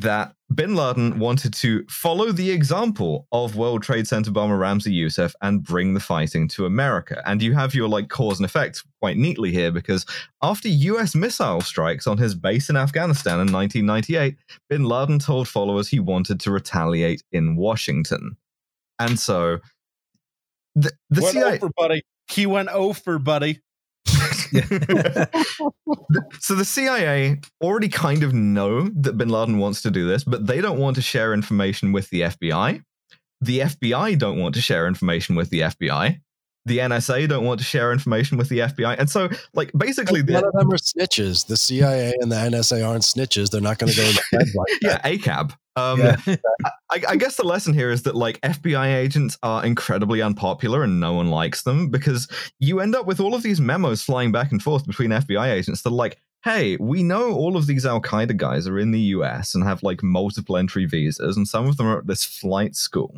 that 0.00 0.34
bin 0.54 0.76
Laden 0.76 1.18
wanted 1.18 1.52
to 1.54 1.84
follow 1.88 2.30
the 2.30 2.50
example 2.50 3.26
of 3.32 3.56
World 3.56 3.82
Trade 3.82 4.06
Center 4.06 4.30
bomber 4.30 4.58
Ramzi 4.58 4.92
Youssef 4.92 5.34
and 5.42 5.62
bring 5.62 5.94
the 5.94 6.00
fighting 6.00 6.46
to 6.48 6.66
America. 6.66 7.20
And 7.26 7.42
you 7.42 7.54
have 7.54 7.74
your 7.74 7.88
like 7.88 8.08
cause 8.08 8.38
and 8.38 8.44
effect 8.44 8.84
quite 9.00 9.16
neatly 9.16 9.50
here 9.50 9.72
because 9.72 10.06
after 10.42 10.68
US 10.68 11.14
missile 11.14 11.60
strikes 11.60 12.06
on 12.06 12.18
his 12.18 12.34
base 12.34 12.70
in 12.70 12.76
Afghanistan 12.76 13.40
in 13.40 13.52
1998, 13.52 14.36
bin 14.68 14.84
Laden 14.84 15.18
told 15.18 15.48
followers 15.48 15.88
he 15.88 16.00
wanted 16.00 16.38
to 16.40 16.50
retaliate 16.52 17.22
in 17.32 17.56
Washington. 17.56 18.36
And 19.00 19.18
so 19.18 19.58
the, 20.74 20.92
the 21.10 21.22
Went 21.22 21.32
CIA 21.34 21.54
over, 21.56 21.70
buddy. 21.76 22.02
he 22.30 22.46
went 22.46 22.68
over, 22.68 23.18
buddy. 23.18 23.60
so 26.40 26.54
the 26.54 26.64
CIA 26.64 27.40
already 27.60 27.88
kind 27.88 28.22
of 28.22 28.32
know 28.32 28.88
that 28.88 29.16
bin 29.16 29.28
Laden 29.28 29.58
wants 29.58 29.82
to 29.82 29.90
do 29.90 30.06
this, 30.06 30.24
but 30.24 30.46
they 30.46 30.60
don't 30.60 30.78
want 30.78 30.96
to 30.96 31.02
share 31.02 31.34
information 31.34 31.92
with 31.92 32.08
the 32.10 32.22
FBI. 32.22 32.82
The 33.40 33.60
FBI 33.60 34.18
don't 34.18 34.38
want 34.38 34.54
to 34.56 34.60
share 34.60 34.86
information 34.86 35.36
with 35.36 35.50
the 35.50 35.60
FBI. 35.60 36.20
The 36.66 36.78
NSA 36.78 37.28
don't 37.28 37.44
want 37.44 37.60
to 37.60 37.64
share 37.64 37.92
information 37.92 38.36
with 38.36 38.48
the 38.48 38.58
FBI. 38.58 38.96
And 38.98 39.08
so, 39.08 39.30
like, 39.54 39.70
basically, 39.76 40.22
none 40.22 40.42
the, 40.42 40.48
of 40.48 40.54
them 40.54 40.70
are 40.70 40.76
snitches. 40.76 41.46
The 41.46 41.56
CIA 41.56 42.14
and 42.20 42.30
the 42.30 42.36
NSA 42.36 42.86
aren't 42.86 43.04
snitches. 43.04 43.50
They're 43.50 43.60
not 43.60 43.78
going 43.78 43.90
to 43.92 43.96
go 43.96 44.06
into 44.06 44.22
bed 44.32 44.46
like 44.54 44.78
yeah. 44.82 44.98
ACAB. 45.02 45.52
Um, 45.78 46.00
Yeah. 46.00 46.16
I, 46.90 47.02
I 47.10 47.16
guess 47.16 47.36
the 47.36 47.44
lesson 47.44 47.74
here 47.74 47.90
is 47.90 48.02
that 48.04 48.16
like 48.16 48.40
FBI 48.40 48.94
agents 48.94 49.38
are 49.42 49.64
incredibly 49.64 50.22
unpopular 50.22 50.82
and 50.82 51.00
no 51.00 51.12
one 51.12 51.30
likes 51.30 51.62
them 51.62 51.90
because 51.90 52.28
you 52.58 52.80
end 52.80 52.94
up 52.94 53.06
with 53.06 53.20
all 53.20 53.34
of 53.34 53.42
these 53.42 53.60
memos 53.60 54.02
flying 54.02 54.32
back 54.32 54.52
and 54.52 54.62
forth 54.62 54.86
between 54.86 55.10
FBI 55.10 55.52
agents 55.52 55.82
that 55.82 55.90
are 55.90 55.92
like, 55.92 56.18
hey, 56.44 56.76
we 56.78 57.02
know 57.02 57.32
all 57.34 57.56
of 57.56 57.66
these 57.66 57.84
Al 57.84 58.00
Qaeda 58.00 58.36
guys 58.36 58.66
are 58.66 58.78
in 58.78 58.90
the 58.90 59.00
US 59.00 59.54
and 59.54 59.64
have 59.64 59.82
like 59.82 60.02
multiple 60.02 60.56
entry 60.56 60.86
visas, 60.86 61.36
and 61.36 61.46
some 61.46 61.66
of 61.66 61.76
them 61.76 61.86
are 61.86 61.98
at 61.98 62.06
this 62.06 62.24
flight 62.24 62.74
school. 62.74 63.12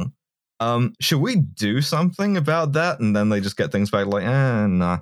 Um, 0.58 0.94
should 1.00 1.20
we 1.20 1.36
do 1.36 1.80
something 1.80 2.36
about 2.36 2.72
that? 2.72 3.00
And 3.00 3.16
then 3.16 3.28
they 3.30 3.40
just 3.40 3.56
get 3.56 3.72
things 3.72 3.90
back 3.90 4.06
like, 4.06 4.24
eh, 4.24 4.66
nah. 4.66 4.98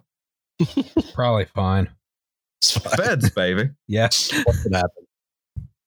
Probably 1.15 1.47
fine. 1.47 1.91
It's 2.61 2.79
fine. 2.79 2.97
Feds, 2.97 3.31
baby. 3.31 3.71
Yeah. 3.87 4.09
What 4.45 4.57
could 4.63 4.75
happen? 4.75 5.08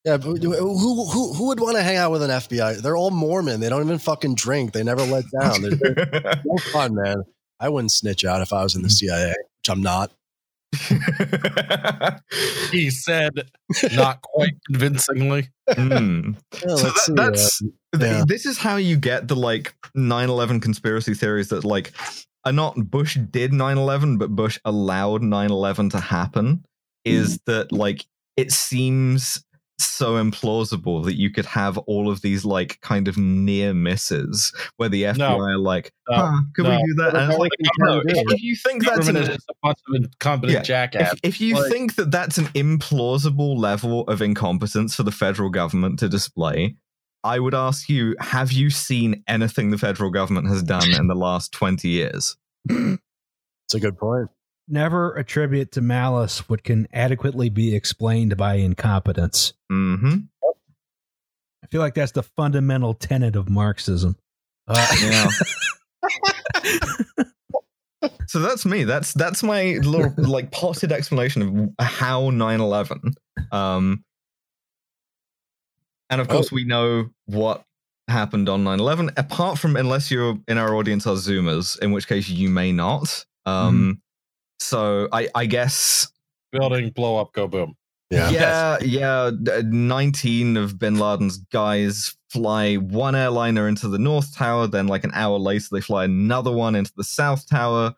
Yeah, 0.03 0.17
but 0.17 0.37
who, 0.37 0.53
who 0.55 1.33
who 1.33 1.47
would 1.47 1.59
want 1.59 1.75
to 1.77 1.83
hang 1.83 1.97
out 1.97 2.11
with 2.11 2.23
an 2.23 2.31
FBI? 2.31 2.81
They're 2.81 2.97
all 2.97 3.11
Mormon. 3.11 3.59
They 3.59 3.69
don't 3.69 3.83
even 3.83 3.99
fucking 3.99 4.33
drink. 4.35 4.73
They 4.73 4.83
never 4.83 5.03
let 5.03 5.25
down. 5.39 5.61
They're, 5.61 5.75
they're 5.95 6.41
no 6.43 6.57
fun, 6.73 6.95
man. 6.95 7.23
I 7.59 7.69
wouldn't 7.69 7.91
snitch 7.91 8.25
out 8.25 8.41
if 8.41 8.51
I 8.51 8.63
was 8.63 8.73
in 8.75 8.81
the 8.81 8.89
CIA, 8.89 9.29
which 9.29 9.69
I'm 9.69 9.81
not. 9.83 10.11
He 12.71 12.89
said, 12.89 13.31
not 13.93 14.21
quite 14.21 14.53
convincingly. 14.67 15.49
Mm. 15.69 16.37
Yeah, 16.65 16.75
So 16.75 16.83
that- 16.87 17.13
that's- 17.15 17.61
uh, 17.93 17.97
Yeah. 17.99 18.23
This 18.25 18.45
is 18.45 18.57
how 18.57 18.77
you 18.77 18.95
get 18.95 19.27
the 19.27 19.35
like 19.35 19.75
9/11 19.95 20.61
conspiracy 20.61 21.13
theories 21.13 21.49
that 21.49 21.65
like 21.65 21.91
are 22.45 22.53
not 22.53 22.75
Bush 22.89 23.17
did 23.29 23.51
9/11 23.51 24.17
but 24.17 24.29
Bush 24.29 24.57
allowed 24.63 25.21
9/11 25.21 25.91
to 25.91 25.99
happen 25.99 26.63
is 27.03 27.39
that 27.45 27.71
like 27.73 28.05
it 28.37 28.51
seems 28.53 29.43
so 29.83 30.13
implausible 30.13 31.03
that 31.05 31.15
you 31.15 31.29
could 31.29 31.45
have 31.45 31.77
all 31.79 32.09
of 32.09 32.21
these 32.21 32.43
like 32.45 32.79
kind 32.81 33.07
of 33.07 33.17
near 33.17 33.73
misses 33.73 34.53
where 34.77 34.89
the 34.89 35.03
FBI 35.03 35.19
are 35.53 35.57
like, 35.57 35.91
No. 36.09 36.15
huh, 36.17 36.41
could 36.55 36.65
No. 36.65 36.71
we 36.71 36.77
do 36.87 36.93
that? 37.03 37.15
And 37.15 37.33
like, 37.37 37.51
No, 37.79 37.95
no, 37.95 38.01
if, 38.05 38.33
if 38.33 38.41
you 38.41 38.55
think 38.55 38.85
that's 38.85 39.07
an, 39.07 39.17
a 39.17 39.37
bunch 39.63 39.77
of 39.89 39.95
incompetent 39.95 40.53
Yeah. 40.59 40.63
jackass. 40.63 41.13
if, 41.13 41.19
if 41.23 41.41
you 41.41 41.55
Like- 41.55 41.71
think 41.71 41.95
that 41.95 42.11
that's 42.11 42.37
an 42.37 42.45
implausible 42.47 43.57
level 43.57 44.01
of 44.07 44.21
incompetence 44.21 44.95
for 44.95 45.03
the 45.03 45.11
federal 45.11 45.49
government 45.49 45.99
to 45.99 46.09
display, 46.09 46.75
I 47.23 47.37
would 47.39 47.53
ask 47.53 47.87
you: 47.87 48.15
Have 48.19 48.51
you 48.51 48.69
seen 48.71 49.23
anything 49.27 49.69
the 49.69 49.77
federal 49.77 50.09
government 50.09 50.47
has 50.47 50.63
done 50.63 50.91
in 50.91 51.07
the 51.07 51.13
last 51.15 51.51
twenty 51.51 51.89
years? 51.89 52.35
It's 52.67 53.75
a 53.75 53.79
good 53.79 53.97
point. 53.97 54.29
Never 54.67 55.15
attribute 55.15 55.71
to 55.73 55.81
malice 55.81 56.47
what 56.47 56.63
can 56.63 56.87
adequately 56.93 57.49
be 57.49 57.75
explained 57.75 58.37
by 58.37 58.55
incompetence. 58.55 59.53
hmm 59.69 60.15
I 61.63 61.67
feel 61.67 61.81
like 61.81 61.93
that's 61.93 62.11
the 62.11 62.23
fundamental 62.23 62.93
tenet 62.93 63.35
of 63.35 63.49
Marxism. 63.49 64.15
Uh, 64.67 64.87
Yeah. 65.01 65.27
so 68.27 68.39
that's 68.39 68.65
me. 68.65 68.83
That's 68.83 69.13
that's 69.13 69.43
my 69.43 69.79
little 69.83 70.13
like 70.17 70.51
potted 70.51 70.91
explanation 70.91 71.73
of 71.77 71.85
how 71.85 72.29
9/11. 72.31 73.13
Um, 73.51 74.03
and 76.09 76.19
of 76.21 76.27
course, 76.27 76.51
we 76.51 76.63
know 76.65 77.09
what 77.25 77.63
happened 78.07 78.49
on 78.49 78.63
9/11. 78.63 79.13
Apart 79.17 79.59
from 79.59 79.75
unless 79.75 80.11
you're 80.11 80.37
in 80.47 80.57
our 80.57 80.75
audience 80.75 81.05
are 81.07 81.15
Zoomers, 81.15 81.79
in 81.79 81.91
which 81.91 82.07
case 82.07 82.27
you 82.29 82.49
may 82.49 82.71
not. 82.71 83.25
Um, 83.45 84.01
so 84.61 85.07
I 85.11 85.27
I 85.35 85.45
guess 85.45 86.07
Building, 86.51 86.89
blow 86.89 87.17
up, 87.17 87.31
go 87.33 87.47
boom. 87.47 87.75
Yeah. 88.09 88.29
yeah, 88.29 88.77
yeah. 88.81 89.31
19 89.63 90.57
of 90.57 90.77
bin 90.77 90.99
Laden's 90.99 91.37
guys 91.37 92.17
fly 92.29 92.75
one 92.75 93.15
airliner 93.15 93.69
into 93.69 93.87
the 93.87 93.97
North 93.97 94.35
Tower. 94.35 94.67
Then, 94.67 94.87
like 94.87 95.05
an 95.05 95.11
hour 95.13 95.37
later, 95.37 95.67
they 95.71 95.79
fly 95.79 96.03
another 96.03 96.51
one 96.51 96.75
into 96.75 96.91
the 96.97 97.05
South 97.05 97.47
Tower. 97.47 97.93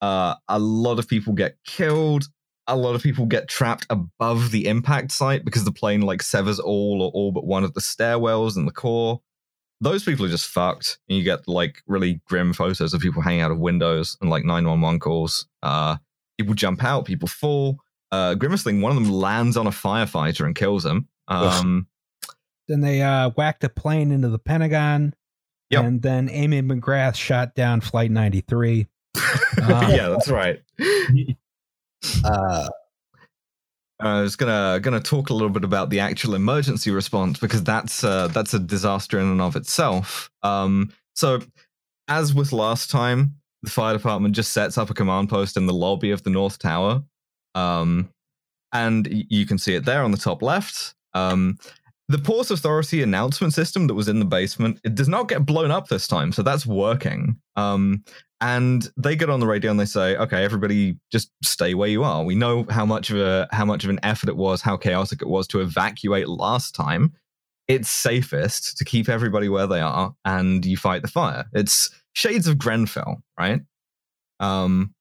Uh, 0.00 0.34
a 0.48 0.58
lot 0.58 0.98
of 0.98 1.06
people 1.06 1.32
get 1.32 1.56
killed. 1.64 2.24
A 2.66 2.76
lot 2.76 2.96
of 2.96 3.04
people 3.04 3.24
get 3.24 3.48
trapped 3.48 3.86
above 3.88 4.50
the 4.50 4.66
impact 4.66 5.12
site 5.12 5.44
because 5.44 5.64
the 5.64 5.72
plane 5.72 6.00
like 6.00 6.22
severs 6.22 6.58
all 6.58 7.00
or 7.02 7.10
all 7.12 7.30
but 7.30 7.46
one 7.46 7.62
of 7.62 7.74
the 7.74 7.80
stairwells 7.80 8.56
in 8.56 8.66
the 8.66 8.72
core. 8.72 9.20
Those 9.82 10.04
people 10.04 10.24
are 10.24 10.30
just 10.30 10.46
fucked. 10.46 10.98
And 11.08 11.18
you 11.18 11.24
get 11.24 11.46
like 11.46 11.82
really 11.86 12.20
grim 12.26 12.52
photos 12.52 12.94
of 12.94 13.00
people 13.00 13.20
hanging 13.20 13.42
out 13.42 13.50
of 13.50 13.58
windows 13.58 14.16
and 14.20 14.30
like 14.30 14.44
911 14.44 15.00
calls. 15.00 15.46
Uh, 15.62 15.96
people 16.38 16.54
jump 16.54 16.82
out, 16.82 17.04
people 17.04 17.28
fall 17.28 17.78
uh, 18.12 18.34
Grimace 18.34 18.62
thing, 18.62 18.82
one 18.82 18.96
of 18.96 19.02
them 19.02 19.10
lands 19.10 19.56
on 19.56 19.66
a 19.66 19.70
firefighter 19.70 20.44
and 20.44 20.54
kills 20.54 20.84
him. 20.84 21.08
Um, 21.28 21.88
then 22.68 22.82
they 22.82 23.00
uh, 23.00 23.30
whacked 23.30 23.64
a 23.64 23.70
plane 23.70 24.12
into 24.12 24.28
the 24.28 24.38
Pentagon. 24.38 25.14
Yep. 25.70 25.84
And 25.84 26.02
then 26.02 26.28
Amy 26.28 26.60
McGrath 26.60 27.16
shot 27.16 27.54
down 27.54 27.80
Flight 27.80 28.10
93. 28.12 28.86
Uh, 29.60 29.92
yeah, 29.94 30.08
that's 30.08 30.28
right. 30.28 30.62
Uh, 32.24 32.68
I 34.02 34.20
was 34.20 34.36
gonna 34.36 34.80
gonna 34.80 35.00
talk 35.00 35.30
a 35.30 35.32
little 35.32 35.50
bit 35.50 35.64
about 35.64 35.90
the 35.90 36.00
actual 36.00 36.34
emergency 36.34 36.90
response 36.90 37.38
because 37.38 37.62
that's 37.62 38.02
uh, 38.02 38.28
that's 38.28 38.52
a 38.52 38.58
disaster 38.58 39.18
in 39.18 39.26
and 39.26 39.40
of 39.40 39.56
itself. 39.56 40.30
Um, 40.42 40.92
so, 41.14 41.40
as 42.08 42.34
with 42.34 42.52
last 42.52 42.90
time, 42.90 43.36
the 43.62 43.70
fire 43.70 43.96
department 43.96 44.34
just 44.34 44.52
sets 44.52 44.76
up 44.76 44.90
a 44.90 44.94
command 44.94 45.28
post 45.28 45.56
in 45.56 45.66
the 45.66 45.72
lobby 45.72 46.10
of 46.10 46.22
the 46.24 46.30
North 46.30 46.58
Tower, 46.58 47.02
um, 47.54 48.08
and 48.72 49.08
you 49.10 49.46
can 49.46 49.58
see 49.58 49.74
it 49.74 49.84
there 49.84 50.02
on 50.02 50.10
the 50.10 50.18
top 50.18 50.42
left. 50.42 50.94
Um, 51.14 51.58
the 52.12 52.18
Port 52.18 52.50
Authority 52.50 53.02
announcement 53.02 53.54
system 53.54 53.86
that 53.86 53.94
was 53.94 54.08
in 54.08 54.18
the 54.18 54.24
basement 54.24 54.78
it 54.84 54.94
does 54.94 55.08
not 55.08 55.28
get 55.28 55.46
blown 55.46 55.70
up 55.70 55.88
this 55.88 56.06
time, 56.06 56.30
so 56.32 56.42
that's 56.42 56.66
working. 56.66 57.36
Um, 57.56 58.04
and 58.40 58.90
they 58.96 59.16
get 59.16 59.30
on 59.30 59.40
the 59.40 59.46
radio 59.46 59.70
and 59.70 59.80
they 59.80 59.86
say, 59.86 60.16
"Okay, 60.16 60.44
everybody, 60.44 60.96
just 61.10 61.30
stay 61.42 61.74
where 61.74 61.88
you 61.88 62.04
are. 62.04 62.24
We 62.24 62.34
know 62.34 62.66
how 62.68 62.84
much 62.84 63.10
of 63.10 63.18
a 63.18 63.48
how 63.52 63.64
much 63.64 63.84
of 63.84 63.90
an 63.90 64.00
effort 64.02 64.28
it 64.28 64.36
was, 64.36 64.60
how 64.60 64.76
chaotic 64.76 65.22
it 65.22 65.28
was 65.28 65.46
to 65.48 65.60
evacuate 65.60 66.28
last 66.28 66.74
time. 66.74 67.12
It's 67.68 67.88
safest 67.88 68.76
to 68.78 68.84
keep 68.84 69.08
everybody 69.08 69.48
where 69.48 69.66
they 69.66 69.80
are, 69.80 70.14
and 70.24 70.64
you 70.66 70.76
fight 70.76 71.02
the 71.02 71.08
fire. 71.08 71.46
It's 71.52 71.90
shades 72.12 72.46
of 72.46 72.58
Grenfell, 72.58 73.22
right? 73.38 73.62
Um, 74.40 74.94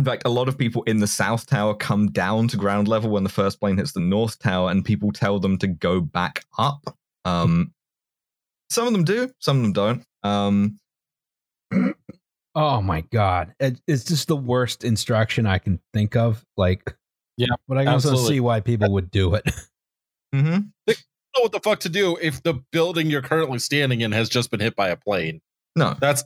in 0.00 0.04
fact, 0.06 0.22
a 0.24 0.30
lot 0.30 0.48
of 0.48 0.56
people 0.56 0.82
in 0.84 1.00
the 1.00 1.06
South 1.06 1.44
Tower 1.44 1.74
come 1.74 2.10
down 2.10 2.48
to 2.48 2.56
ground 2.56 2.88
level 2.88 3.10
when 3.10 3.22
the 3.22 3.28
first 3.28 3.60
plane 3.60 3.76
hits 3.76 3.92
the 3.92 4.00
North 4.00 4.38
Tower, 4.38 4.70
and 4.70 4.82
people 4.82 5.12
tell 5.12 5.38
them 5.38 5.58
to 5.58 5.66
go 5.66 6.00
back 6.00 6.42
up. 6.56 6.96
Um, 7.26 7.74
some 8.70 8.86
of 8.86 8.94
them 8.94 9.04
do, 9.04 9.30
some 9.40 9.58
of 9.58 9.62
them 9.62 9.72
don't. 9.74 10.04
Um, 10.22 10.78
Oh 12.54 12.80
my 12.80 13.02
god, 13.12 13.54
it, 13.60 13.78
it's 13.86 14.04
just 14.04 14.26
the 14.26 14.36
worst 14.36 14.84
instruction 14.84 15.46
I 15.46 15.58
can 15.58 15.80
think 15.92 16.16
of. 16.16 16.44
Like, 16.56 16.96
Yeah, 17.36 17.54
but 17.68 17.76
I 17.76 17.84
can 17.84 17.92
also 17.92 18.16
see 18.16 18.40
why 18.40 18.60
people 18.60 18.90
would 18.92 19.10
do 19.10 19.34
it. 19.34 19.44
mm-hmm. 20.34 20.60
They 20.86 20.94
don't 20.94 21.36
know 21.36 21.42
what 21.42 21.52
the 21.52 21.60
fuck 21.60 21.80
to 21.80 21.90
do 21.90 22.16
if 22.22 22.42
the 22.42 22.54
building 22.72 23.10
you're 23.10 23.22
currently 23.22 23.58
standing 23.58 24.00
in 24.00 24.12
has 24.12 24.30
just 24.30 24.50
been 24.50 24.60
hit 24.60 24.74
by 24.74 24.88
a 24.88 24.96
plane. 24.96 25.42
No, 25.76 25.94
That's 26.00 26.24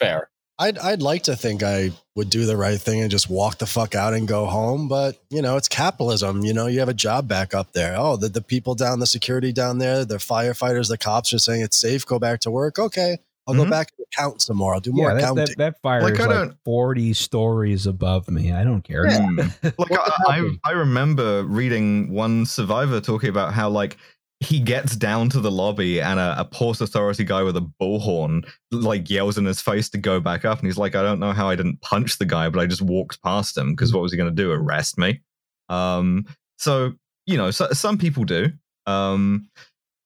fair. 0.00 0.30
I'd 0.58 0.78
I'd 0.78 1.02
like 1.02 1.24
to 1.24 1.36
think 1.36 1.62
I 1.62 1.90
would 2.14 2.30
do 2.30 2.46
the 2.46 2.56
right 2.56 2.80
thing 2.80 3.02
and 3.02 3.10
just 3.10 3.28
walk 3.28 3.58
the 3.58 3.66
fuck 3.66 3.94
out 3.94 4.14
and 4.14 4.26
go 4.26 4.46
home, 4.46 4.88
but 4.88 5.16
you 5.28 5.42
know 5.42 5.56
it's 5.56 5.68
capitalism. 5.68 6.44
You 6.44 6.54
know 6.54 6.66
you 6.66 6.78
have 6.80 6.88
a 6.88 6.94
job 6.94 7.28
back 7.28 7.54
up 7.54 7.72
there. 7.72 7.94
Oh, 7.98 8.16
the, 8.16 8.28
the 8.30 8.40
people 8.40 8.74
down, 8.74 8.98
the 9.00 9.06
security 9.06 9.52
down 9.52 9.78
there, 9.78 10.04
the 10.04 10.16
firefighters, 10.16 10.88
the 10.88 10.96
cops 10.98 11.34
are 11.34 11.38
saying 11.38 11.60
it's 11.62 11.76
safe. 11.78 12.06
Go 12.06 12.18
back 12.18 12.40
to 12.40 12.50
work. 12.50 12.78
Okay, 12.78 13.18
I'll 13.46 13.54
Mhm. 13.54 13.64
go 13.64 13.70
back 13.70 13.92
and 13.98 14.06
count 14.16 14.40
some 14.40 14.56
more. 14.56 14.72
I'll 14.72 14.80
do 14.80 14.92
more 14.92 15.08
yeah, 15.10 15.14
that, 15.16 15.20
counting. 15.22 15.44
that, 15.44 15.58
that 15.58 15.82
fire 15.82 16.00
Like, 16.02 16.14
is 16.18 16.26
like 16.26 16.52
40 16.64 17.12
stories 17.12 17.86
above 17.86 18.30
me. 18.30 18.50
I 18.52 18.64
don't 18.64 18.82
care. 18.82 19.04
Mm. 19.04 19.52
like 19.78 19.92
I, 19.92 20.10
I. 20.38 20.50
I 20.64 20.70
remember 20.72 21.44
reading 21.44 22.12
one 22.12 22.46
survivor 22.46 23.00
talking 23.02 23.28
about 23.28 23.52
how 23.52 23.68
like 23.68 23.98
he 24.40 24.60
gets 24.60 24.94
down 24.96 25.30
to 25.30 25.40
the 25.40 25.50
lobby 25.50 26.00
and 26.00 26.20
a, 26.20 26.38
a 26.38 26.44
port 26.44 26.80
authority 26.80 27.24
guy 27.24 27.42
with 27.42 27.56
a 27.56 27.70
bullhorn 27.80 28.46
like 28.70 29.08
yells 29.08 29.38
in 29.38 29.46
his 29.46 29.60
face 29.60 29.88
to 29.88 29.98
go 29.98 30.20
back 30.20 30.44
up 30.44 30.58
and 30.58 30.66
he's 30.66 30.76
like 30.76 30.94
i 30.94 31.02
don't 31.02 31.20
know 31.20 31.32
how 31.32 31.48
i 31.48 31.56
didn't 31.56 31.80
punch 31.80 32.18
the 32.18 32.24
guy 32.24 32.48
but 32.48 32.60
i 32.60 32.66
just 32.66 32.82
walked 32.82 33.22
past 33.22 33.56
him 33.56 33.72
because 33.72 33.92
what 33.94 34.02
was 34.02 34.12
he 34.12 34.18
going 34.18 34.28
to 34.28 34.42
do 34.42 34.52
arrest 34.52 34.98
me 34.98 35.20
um 35.68 36.24
so 36.58 36.92
you 37.24 37.36
know 37.36 37.50
so, 37.50 37.66
some 37.72 37.96
people 37.96 38.24
do 38.24 38.48
um 38.86 39.48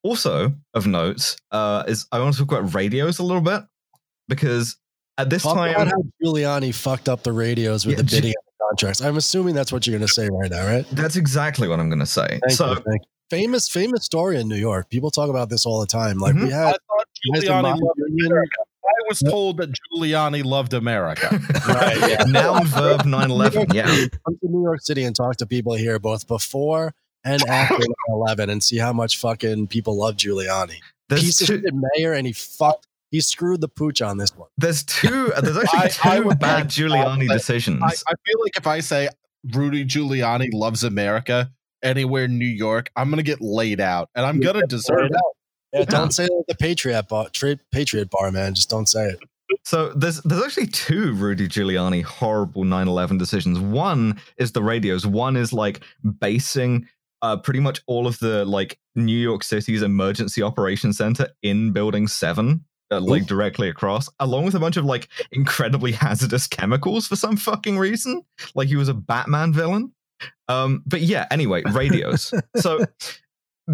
also 0.04 0.54
of 0.74 0.86
note 0.86 1.36
uh 1.50 1.82
is 1.88 2.06
i 2.12 2.20
want 2.20 2.32
to 2.32 2.40
talk 2.40 2.56
about 2.56 2.72
radios 2.72 3.18
a 3.18 3.24
little 3.24 3.42
bit 3.42 3.62
because 4.28 4.76
at 5.18 5.28
this 5.28 5.42
Talk 5.42 5.54
time, 5.54 5.74
how 5.74 6.02
Giuliani 6.24 6.74
fucked 6.74 7.06
up 7.06 7.22
the 7.24 7.32
radios 7.32 7.84
with 7.84 7.96
Yeah, 7.96 8.02
the 8.02 8.04
bidding 8.04 8.30
the 8.30 8.64
contracts. 8.68 9.02
I'm 9.02 9.18
assuming 9.18 9.54
that's 9.54 9.70
what 9.70 9.86
you're 9.86 9.98
going 9.98 10.06
to 10.06 10.12
say 10.12 10.30
right 10.30 10.50
now, 10.50 10.66
right? 10.66 10.86
that's 10.92 11.16
exactly 11.16 11.68
what 11.68 11.78
I'm 11.78 11.90
going 11.90 11.98
to 11.98 12.06
say. 12.06 12.40
Thank 12.46 12.52
so 12.52 12.72
you. 12.72 12.98
Famous, 13.30 13.68
famous 13.68 14.04
story 14.04 14.40
in 14.40 14.48
New 14.48 14.56
York. 14.56 14.90
People 14.90 15.10
talk 15.10 15.30
about 15.30 15.48
this 15.48 15.64
all 15.66 15.80
the 15.80 15.86
time. 15.86 16.18
Like 16.18 16.34
we 16.34 16.42
Mhm. 16.42 16.52
I 16.52 16.66
had 16.66 16.76
thought 16.86 17.06
Giuliani 17.36 17.80
loved 17.80 18.00
America. 18.20 18.56
I 18.84 19.08
was 19.08 19.20
told 19.20 19.58
that 19.58 19.70
Giuliani 19.70 20.44
loved 20.44 20.74
America. 20.74 21.28
Right, 21.68 21.96
yeah. 22.10 22.24
noun 22.28 22.66
verb 22.66 23.02
9/11. 23.02 23.72
Yeah. 23.72 23.84
come 23.86 24.36
to 24.40 24.48
New 24.48 24.62
York 24.62 24.80
City 24.82 25.04
and 25.04 25.14
talk 25.14 25.36
to 25.36 25.46
people 25.46 25.74
here 25.74 25.98
both 25.98 26.26
before 26.26 26.92
and 27.24 27.42
after 27.48 27.76
9/11 28.10 28.50
and 28.50 28.62
see 28.62 28.78
how 28.78 28.92
much 28.92 29.18
fucking 29.18 29.68
people 29.68 29.96
love 29.96 30.16
Giuliani. 30.16 30.76
There's 31.08 31.22
Piece 31.22 31.40
of 31.42 31.46
two, 31.48 31.60
shit 31.62 31.74
mayor, 31.96 32.12
and 32.12 32.26
he 32.26 32.32
fucked. 32.32 32.86
He 33.10 33.20
screwed 33.20 33.60
the 33.60 33.68
pooch 33.68 34.00
on 34.02 34.18
this 34.18 34.30
one. 34.36 34.48
there's 34.56 34.84
two 34.84 35.32
there's 35.42 35.56
actually 35.56 35.80
I- 35.80 35.88
two 35.88 36.08
I 36.08 36.20
would 36.20 36.38
bad 36.38 36.68
Giuliani 36.68 37.26
say- 37.28 37.34
decisions. 37.34 37.82
I, 37.82 37.86
I 37.88 38.14
feel 38.24 38.40
like 38.42 38.56
if 38.56 38.66
I 38.66 38.80
say 38.80 39.08
Rudy 39.52 39.84
Giuliani 39.84 40.50
loves 40.52 40.84
America 40.84 41.50
anywhere 41.82 42.24
in 42.24 42.38
New 42.38 42.46
York, 42.46 42.90
I'm 42.96 43.10
gonna 43.10 43.22
get 43.22 43.40
laid 43.40 43.80
out, 43.80 44.10
and 44.14 44.26
I'm 44.26 44.40
gonna 44.40 44.66
deserve 44.66 45.10
it. 45.10 45.20
Yeah, 45.72 45.84
don't 45.84 46.12
say 46.12 46.24
it 46.24 46.44
the 46.48 46.54
Patriot 46.56 47.08
bar, 47.08 47.28
tra- 47.32 47.58
Patriot 47.72 48.10
bar, 48.10 48.32
man. 48.32 48.54
Just 48.54 48.70
don't 48.70 48.88
say 48.88 49.06
it. 49.06 49.20
So 49.64 49.92
there's 49.92 50.20
there's 50.22 50.42
actually 50.42 50.68
two 50.68 51.12
Rudy 51.14 51.48
Giuliani 51.48 52.02
horrible 52.02 52.64
9/11 52.64 53.18
decisions. 53.18 53.58
One 53.58 54.20
is 54.36 54.52
the 54.52 54.62
radios. 54.62 55.06
One 55.06 55.36
is 55.36 55.52
like 55.52 55.80
basing 56.20 56.88
uh, 57.22 57.36
pretty 57.36 57.60
much 57.60 57.80
all 57.86 58.06
of 58.06 58.18
the 58.18 58.44
like 58.44 58.78
New 58.94 59.18
York 59.18 59.44
City's 59.44 59.82
emergency 59.82 60.42
operations 60.42 60.98
center 60.98 61.28
in 61.42 61.72
Building 61.72 62.08
Seven, 62.08 62.64
uh, 62.90 63.00
like 63.00 63.26
directly 63.26 63.68
across, 63.68 64.08
along 64.20 64.44
with 64.44 64.54
a 64.54 64.60
bunch 64.60 64.76
of 64.76 64.84
like 64.84 65.08
incredibly 65.32 65.92
hazardous 65.92 66.46
chemicals 66.46 67.06
for 67.06 67.16
some 67.16 67.36
fucking 67.36 67.78
reason. 67.78 68.22
Like 68.54 68.68
he 68.68 68.76
was 68.76 68.88
a 68.88 68.94
Batman 68.94 69.52
villain. 69.52 69.92
Um, 70.48 70.82
but 70.86 71.00
yeah, 71.00 71.26
anyway, 71.30 71.62
radios. 71.72 72.32
so 72.56 72.84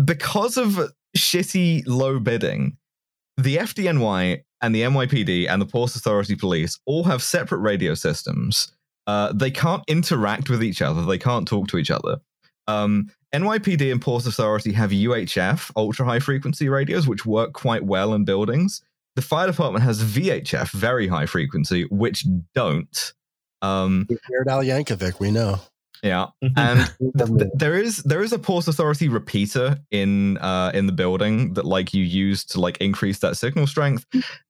because 0.05 0.56
of 0.56 0.93
shitty 1.16 1.85
low 1.86 2.18
bidding, 2.20 2.77
the 3.36 3.56
FDNY 3.56 4.43
and 4.62 4.74
the 4.74 4.82
NYPD 4.82 5.48
and 5.48 5.60
the 5.60 5.66
Port 5.66 5.94
Authority 5.94 6.35
Police 6.35 6.78
all 6.86 7.05
have 7.05 7.23
separate 7.23 7.59
radio 7.59 7.94
systems. 7.94 8.73
Uh, 9.06 9.32
they 9.32 9.51
can't 9.51 9.85
interact 9.86 10.51
with 10.51 10.62
each 10.62 10.82
other. 10.82 11.05
They 11.05 11.18
can't 11.18 11.47
talk 11.47 11.68
to 11.68 11.78
each 11.78 11.90
other. 11.90 12.18
Um, 12.66 13.10
NYPD 13.35 13.93
and 13.93 14.01
Port 14.01 14.27
Authority 14.27 14.73
have 14.73 14.90
UHF, 14.90 15.70
ultra 15.77 16.06
high 16.06 16.20
frequency 16.20 16.68
radios, 16.68 17.06
which 17.06 17.27
work 17.27 17.52
quite 17.52 17.85
well 17.85 18.14
in 18.14 18.24
buildings. 18.24 18.82
The 19.14 19.23
fire 19.23 19.47
department 19.47 19.85
has 19.85 20.02
VHF, 20.02 20.70
very 20.73 21.06
high 21.06 21.27
frequency, 21.27 21.85
which 21.90 22.27
don't. 22.55 23.12
Um, 23.62 24.06
Weird 24.09 24.48
Al 24.48 24.62
Yankovic, 24.62 25.20
we 25.20 25.31
know. 25.31 25.60
Yeah, 26.02 26.27
and 26.56 26.93
th- 27.18 27.51
there 27.55 27.74
is 27.74 27.98
there 27.98 28.23
is 28.23 28.32
a 28.32 28.39
Port 28.39 28.68
Authority 28.68 29.09
repeater 29.09 29.78
in 29.90 30.39
uh, 30.39 30.70
in 30.74 30.86
the 30.86 30.93
building 30.93 31.55
that 31.55 31.64
like 31.64 31.94
you 31.94 32.05
use 32.05 32.44
to 32.47 32.60
like 32.60 32.78
increase 32.78 33.18
that 33.20 33.36
signal 33.36 33.66
strength. 33.66 34.06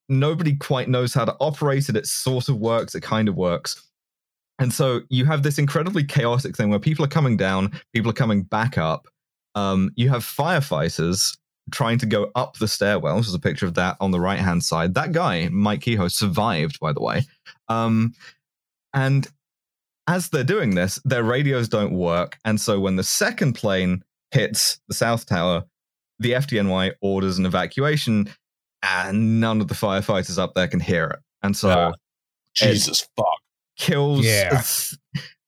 Nobody 0.08 0.56
quite 0.56 0.88
knows 0.88 1.14
how 1.14 1.24
to 1.24 1.36
operate 1.40 1.88
it. 1.88 1.96
It 1.96 2.06
sort 2.06 2.48
of 2.48 2.58
works. 2.58 2.94
It 2.94 3.02
kind 3.02 3.28
of 3.28 3.34
works. 3.36 3.82
And 4.58 4.72
so 4.72 5.00
you 5.10 5.24
have 5.26 5.42
this 5.42 5.58
incredibly 5.58 6.04
chaotic 6.04 6.56
thing 6.56 6.70
where 6.70 6.78
people 6.78 7.04
are 7.04 7.08
coming 7.08 7.36
down, 7.36 7.78
people 7.92 8.10
are 8.10 8.14
coming 8.14 8.42
back 8.42 8.78
up. 8.78 9.06
Um, 9.54 9.90
you 9.96 10.08
have 10.08 10.22
firefighters 10.22 11.36
trying 11.72 11.98
to 11.98 12.06
go 12.06 12.30
up 12.34 12.56
the 12.56 12.68
stairwell. 12.68 13.16
There's 13.16 13.34
a 13.34 13.38
picture 13.38 13.66
of 13.66 13.74
that 13.74 13.96
on 14.00 14.12
the 14.12 14.20
right 14.20 14.38
hand 14.38 14.64
side. 14.64 14.94
That 14.94 15.12
guy, 15.12 15.48
Mike 15.50 15.80
Kehoe, 15.80 16.08
survived, 16.08 16.78
by 16.80 16.92
the 16.92 17.02
way. 17.02 17.22
Um, 17.68 18.14
and 18.94 19.26
as 20.08 20.28
they're 20.28 20.44
doing 20.44 20.74
this, 20.74 21.00
their 21.04 21.22
radios 21.22 21.68
don't 21.68 21.92
work. 21.92 22.38
And 22.44 22.60
so 22.60 22.78
when 22.80 22.96
the 22.96 23.04
second 23.04 23.54
plane 23.54 24.02
hits 24.30 24.78
the 24.88 24.94
South 24.94 25.26
Tower, 25.26 25.64
the 26.18 26.32
FDNY 26.32 26.92
orders 27.00 27.38
an 27.38 27.46
evacuation, 27.46 28.28
and 28.82 29.40
none 29.40 29.60
of 29.60 29.68
the 29.68 29.74
firefighters 29.74 30.38
up 30.38 30.54
there 30.54 30.68
can 30.68 30.80
hear 30.80 31.04
it. 31.06 31.18
And 31.42 31.56
so 31.56 31.68
Yeah. 31.68 31.90
Jesus 32.54 33.06
fuck. 33.16 33.26
kills 33.76 34.24
Yeah. 34.24 34.62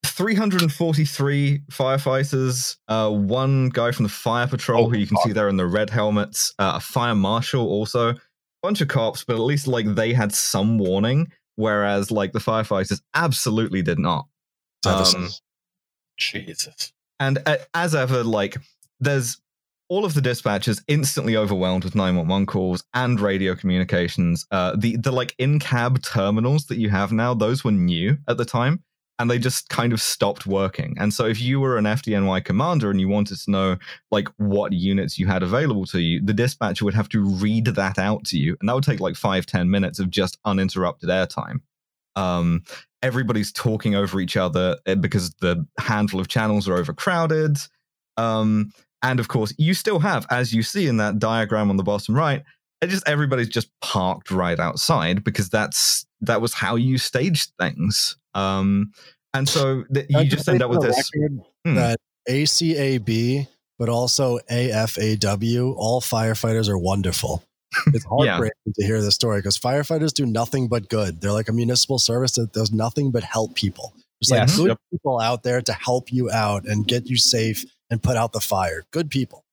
343 0.05 1.63
firefighters, 1.71 2.77
uh, 2.89 3.11
one 3.11 3.69
guy 3.69 3.93
from 3.93 4.03
the 4.03 4.09
fire 4.11 4.47
patrol 4.47 4.87
Oh, 4.87 4.89
who 4.91 4.99
you 4.99 5.07
can 5.07 5.17
fuck. 5.17 5.27
see 5.27 5.33
there 5.33 5.49
in 5.49 5.57
the 5.57 5.67
red 5.67 5.91
helmets, 5.91 6.53
uh, 6.59 6.73
a 6.77 6.81
fire 6.81 7.15
marshal 7.15 7.67
also, 7.67 8.15
bunch 8.63 8.81
of 8.81 8.89
cops, 8.89 9.25
but 9.25 9.35
at 9.37 9.41
least 9.43 9.67
like 9.67 9.87
they 9.95 10.13
had 10.13 10.35
some 10.35 10.79
warning, 10.79 11.31
whereas 11.57 12.11
like 12.11 12.33
the 12.33 12.39
firefighters 12.41 13.01
absolutely 13.15 13.81
did 13.83 13.99
not. 13.99 14.27
Um, 14.87 15.29
Jesus. 16.17 16.93
and 17.21 17.39
uh, 17.47 17.57
as 17.75 17.95
ever, 17.95 18.23
like 18.25 18.57
there's 19.01 19.41
all 19.89 20.05
of 20.05 20.15
the 20.15 20.21
dispatchers 20.21 20.83
instantly 20.87 21.37
overwhelmed 21.37 21.85
with 21.85 21.95
911 21.95 22.47
calls 22.47 22.85
and 22.95 23.21
radio 23.21 23.55
communications. 23.55 24.47
Uh, 24.51 24.77
the 24.77 24.97
the 24.97 25.13
like 25.13 25.35
in 25.39 25.59
cab 25.59 26.03
terminals 26.03 26.67
that 26.67 26.79
you 26.79 26.91
have 26.91 27.13
now, 27.13 27.35
those 27.35 27.65
were 27.65 27.73
new 27.73 28.19
at 28.29 28.37
the 28.37 28.45
time, 28.45 28.83
and 29.19 29.31
they 29.31 29.39
just 29.39 29.69
kind 29.69 29.93
of 29.93 30.01
stopped 30.01 30.47
working. 30.47 30.95
And 30.99 31.13
so, 31.13 31.25
if 31.27 31.41
you 31.41 31.61
were 31.61 31.79
an 31.79 31.85
FDNY 31.85 32.45
commander 32.45 32.91
and 32.91 33.01
you 33.01 33.09
wanted 33.09 33.39
to 33.39 33.51
know 33.51 33.77
like 34.11 34.29
what 34.37 34.73
units 34.73 35.19
you 35.19 35.27
had 35.27 35.43
available 35.43 35.87
to 35.87 36.01
you, 36.01 36.21
the 36.23 36.35
dispatcher 36.35 36.85
would 36.85 36.95
have 36.95 37.09
to 37.11 37.25
read 37.25 37.67
that 37.67 37.99
out 37.99 38.25
to 38.27 38.39
you, 38.39 38.57
and 38.61 38.69
that 38.69 38.75
would 38.75 38.85
take 38.85 39.01
like 39.01 39.17
five 39.17 39.47
ten 39.47 39.71
minutes 39.71 39.99
of 39.99 40.11
just 40.11 40.39
uninterrupted 40.45 41.09
airtime. 41.09 41.61
Um, 42.19 42.63
everybody's 43.03 43.53
talking 43.53 43.95
over 43.95 44.21
each 44.21 44.37
other 44.37 44.77
uh, 44.87 44.97
because 44.97 45.31
the 45.41 45.65
handful 45.79 46.21
of 46.21 46.29
channels 46.29 46.69
are 46.69 46.77
overcrowded. 46.77 47.59
Um, 48.17 48.73
and 49.03 49.21
of 49.21 49.29
course, 49.29 49.55
you 49.59 49.75
still 49.75 50.01
have, 50.01 50.27
as 50.31 50.53
you 50.53 50.63
see 50.63 50.89
in 50.89 50.97
that 50.97 51.19
diagram 51.19 51.71
on 51.71 51.77
the 51.77 51.85
bottom 51.85 52.17
right, 52.17 52.43
it 52.81 52.89
just 52.89 53.09
everybody's 53.09 53.49
just 53.49 53.71
parked 53.81 54.31
right 54.31 54.59
outside 54.59 55.23
because 55.25 55.49
that's 55.49 56.07
that 56.21 56.41
was 56.41 56.55
how 56.55 56.77
you 56.77 56.99
staged 56.99 57.53
things. 57.59 58.17
Um, 58.35 58.93
and 59.35 59.49
so 59.49 59.85
th- 59.93 60.07
you 60.09 60.25
just 60.25 60.49
end 60.49 60.63
up 60.63 60.71
with 60.71 60.83
this. 60.83 61.11
Hmm. 61.65 61.75
That 61.75 61.99
ACAB, 62.29 63.47
but 63.79 63.89
also 63.89 64.39
AFAW, 64.51 65.75
all 65.77 66.01
firefighters 66.01 66.69
are 66.69 66.79
wonderful. 66.79 67.45
It's 67.89 68.05
Yeah. 68.05 68.09
heartbreaking 68.33 68.73
to 68.75 68.87
hear 68.87 69.01
this 69.01 69.15
story 69.15 69.39
because 69.41 69.59
firefighters 69.59 70.13
do 70.13 70.25
nothing 70.27 70.69
but 70.69 70.89
good. 70.89 71.21
They're 71.21 71.33
like 71.33 71.49
a 71.49 71.53
municipal 71.53 71.99
service 71.99 72.33
that 72.33 72.53
does 72.53 72.73
nothing 72.73 73.11
but 73.11 73.23
help 73.25 73.55
people. 73.55 73.93
There's 74.21 74.31
like 74.31 74.49
Yes. 74.49 74.57
good 74.57 74.69
Yep. 74.69 74.79
people 74.91 75.21
out 75.21 75.43
there 75.43 75.61
to 75.61 75.73
help 75.73 76.13
you 76.13 76.31
out 76.31 76.67
and 76.67 76.87
get 76.87 77.07
you 77.07 77.17
safe 77.17 77.65
and 77.91 78.03
put 78.03 78.17
out 78.17 78.33
the 78.33 78.41
fire. 78.41 78.85
Good 78.91 79.11
people. 79.11 79.45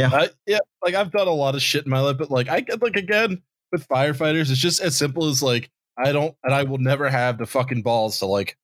I, 0.00 0.30
yeah, 0.46 0.58
like 0.84 0.94
I've 0.94 1.12
done 1.12 1.28
a 1.28 1.32
lot 1.32 1.54
of 1.54 1.62
shit 1.62 1.84
in 1.84 1.90
my 1.90 2.00
life, 2.00 2.18
but 2.18 2.30
like 2.30 2.48
I 2.48 2.60
get 2.60 2.82
like 2.82 2.96
again 2.96 3.40
with 3.70 3.86
firefighters, 3.88 4.50
it's 4.50 4.58
just 4.58 4.80
as 4.80 4.96
simple 4.96 5.28
as 5.28 5.42
like 5.42 5.70
I 5.96 6.10
don't 6.12 6.34
and 6.42 6.52
I 6.52 6.64
will 6.64 6.78
never 6.78 7.08
have 7.08 7.38
the 7.38 7.46
fucking 7.46 7.82
balls 7.82 8.18
to 8.18 8.26
like 8.26 8.56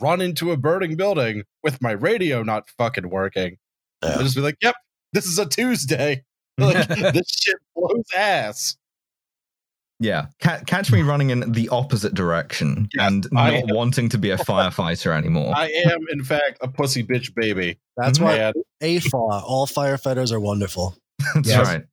run 0.00 0.20
into 0.20 0.52
a 0.52 0.56
burning 0.56 0.94
building 0.96 1.42
with 1.64 1.80
my 1.82 1.90
radio 1.92 2.42
not 2.42 2.68
fucking 2.78 3.10
working. 3.10 3.56
Yeah. 4.04 4.10
I'll 4.10 4.22
just 4.22 4.36
be 4.36 4.40
like, 4.42 4.56
yep, 4.62 4.74
this 5.12 5.26
is 5.26 5.38
a 5.38 5.46
Tuesday. 5.46 6.22
Like 6.58 6.88
this 6.88 7.28
shit 7.28 7.56
blows 7.74 8.04
ass. 8.16 8.76
Yeah, 10.00 10.26
Ca- 10.40 10.62
catch 10.66 10.90
me 10.90 11.02
running 11.02 11.30
in 11.30 11.52
the 11.52 11.68
opposite 11.68 12.12
direction 12.14 12.88
Yes, 12.92 13.06
and 13.06 13.28
not 13.30 13.52
am. 13.52 13.68
wanting 13.68 14.08
to 14.08 14.18
be 14.18 14.30
a 14.30 14.36
firefighter 14.38 15.16
anymore. 15.16 15.52
I 15.56 15.68
am 15.86 16.00
in 16.10 16.24
fact 16.24 16.58
a 16.60 16.66
pussy 16.66 17.04
bitch 17.04 17.32
baby. 17.34 17.78
That's 17.96 18.18
Mhm. 18.18 18.22
why 18.24 18.34
And 18.38 18.54
AFA, 18.80 19.16
all 19.16 19.66
firefighters 19.68 20.32
are 20.32 20.40
wonderful. 20.40 20.96
That's 21.34 21.48
Yes. 21.48 21.66
right. 21.66 21.84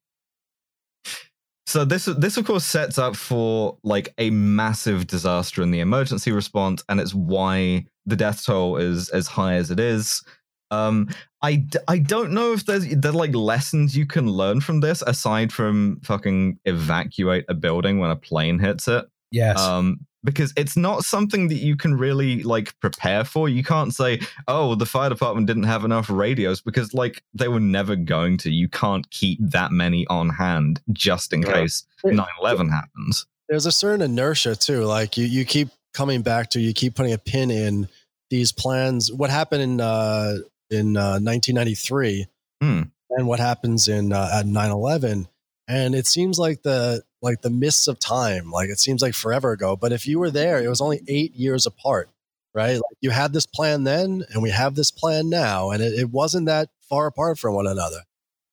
So 1.67 1.85
this 1.85 2.05
this 2.05 2.35
of 2.37 2.45
course 2.45 2.65
sets 2.65 2.97
up 2.97 3.15
for 3.15 3.77
like 3.83 4.11
a 4.17 4.31
massive 4.31 5.05
disaster 5.05 5.61
in 5.61 5.69
the 5.69 5.81
emergency 5.81 6.31
response, 6.31 6.83
and 6.89 6.99
it's 6.99 7.13
why 7.13 7.85
the 8.07 8.15
death 8.15 8.43
toll 8.43 8.77
is 8.77 9.09
as 9.09 9.27
high 9.27 9.53
as 9.53 9.69
it 9.69 9.79
is. 9.79 10.23
Um, 10.71 11.09
I, 11.41 11.55
d- 11.55 11.79
I 11.87 11.99
don't 11.99 12.31
know 12.31 12.53
if 12.53 12.65
there's 12.65 12.87
there 12.87 13.11
like 13.13 13.33
lessons 13.33 13.95
you 13.95 14.05
can 14.05 14.27
learn 14.29 14.59
from 14.61 14.81
this 14.81 15.01
aside 15.01 15.53
from 15.53 15.99
fucking 16.03 16.59
evacuate 16.65 17.45
a 17.47 17.53
building 17.53 17.99
when 17.99 18.09
a 18.11 18.15
plane 18.15 18.59
hits 18.59 18.87
it 18.87 19.05
yes. 19.31 19.57
um, 19.59 19.99
because 20.23 20.51
it's 20.57 20.75
not 20.75 21.05
something 21.05 21.47
that 21.47 21.55
you 21.55 21.77
can 21.77 21.95
really 21.95 22.43
like 22.43 22.77
prepare 22.81 23.23
for. 23.23 23.47
You 23.47 23.63
can't 23.63 23.95
say, 23.95 24.19
"Oh, 24.49 24.75
the 24.75 24.85
fire 24.85 25.07
department 25.09 25.47
didn't 25.47 25.63
have 25.63 25.85
enough 25.85 26.09
radios," 26.09 26.59
because 26.59 26.93
like 26.93 27.23
they 27.33 27.47
were 27.47 27.61
never 27.61 27.95
going 27.95 28.37
to. 28.39 28.51
You 28.51 28.67
can't 28.67 29.09
keep 29.11 29.39
that 29.41 29.71
many 29.71 30.05
on 30.07 30.27
hand 30.31 30.81
just 30.91 31.31
in 31.31 31.43
Yeah. 31.43 31.53
case 31.53 31.85
9/11 32.03 32.69
happens. 32.69 33.25
there's 33.47 33.65
a 33.65 33.71
certain 33.71 34.01
inertia 34.01 34.57
too. 34.57 34.83
Like 34.83 35.15
you, 35.17 35.25
you 35.25 35.45
keep 35.45 35.69
coming 35.93 36.21
back 36.21 36.49
to, 36.51 36.59
you 36.59 36.73
keep 36.73 36.95
putting 36.95 37.13
a 37.13 37.17
pin 37.17 37.49
in 37.49 37.87
these 38.29 38.51
plans. 38.51 39.11
What 39.11 39.29
happened 39.29 39.61
in 39.63 39.79
uh, 39.81 40.39
in 40.69 40.97
uh, 40.97 41.19
1993, 41.19 42.27
Hmm. 42.61 42.81
and 43.11 43.27
what 43.27 43.39
happens 43.39 43.87
in 43.87 44.11
uh, 44.13 44.29
at 44.33 44.45
9/11, 44.45 45.27
and 45.67 45.95
it 45.95 46.05
seems 46.07 46.37
like 46.39 46.63
the 46.63 47.03
like 47.21 47.41
the 47.41 47.49
mists 47.49 47.87
of 47.87 47.99
time 47.99 48.49
like 48.49 48.69
it 48.69 48.79
seems 48.79 49.01
like 49.01 49.13
forever 49.13 49.51
ago 49.51 49.75
but 49.75 49.91
if 49.91 50.07
you 50.07 50.17
were 50.19 50.31
there 50.31 50.63
it 50.63 50.69
was 50.69 50.79
only 50.79 51.01
eight 51.09 51.35
years 51.35 51.65
apart 51.65 52.09
right 52.55 52.75
like 52.75 52.97
you 53.01 53.09
had 53.09 53.33
this 53.33 53.45
plan 53.45 53.83
then 53.83 54.23
and 54.31 54.41
we 54.41 54.49
have 54.49 54.73
this 54.75 54.89
plan 54.89 55.29
now 55.29 55.69
and 55.71 55.83
it, 55.83 55.91
it 55.99 56.09
wasn't 56.09 56.45
that 56.45 56.69
far 56.87 57.07
apart 57.07 57.37
from 57.37 57.53
one 57.55 57.67
another 57.67 57.99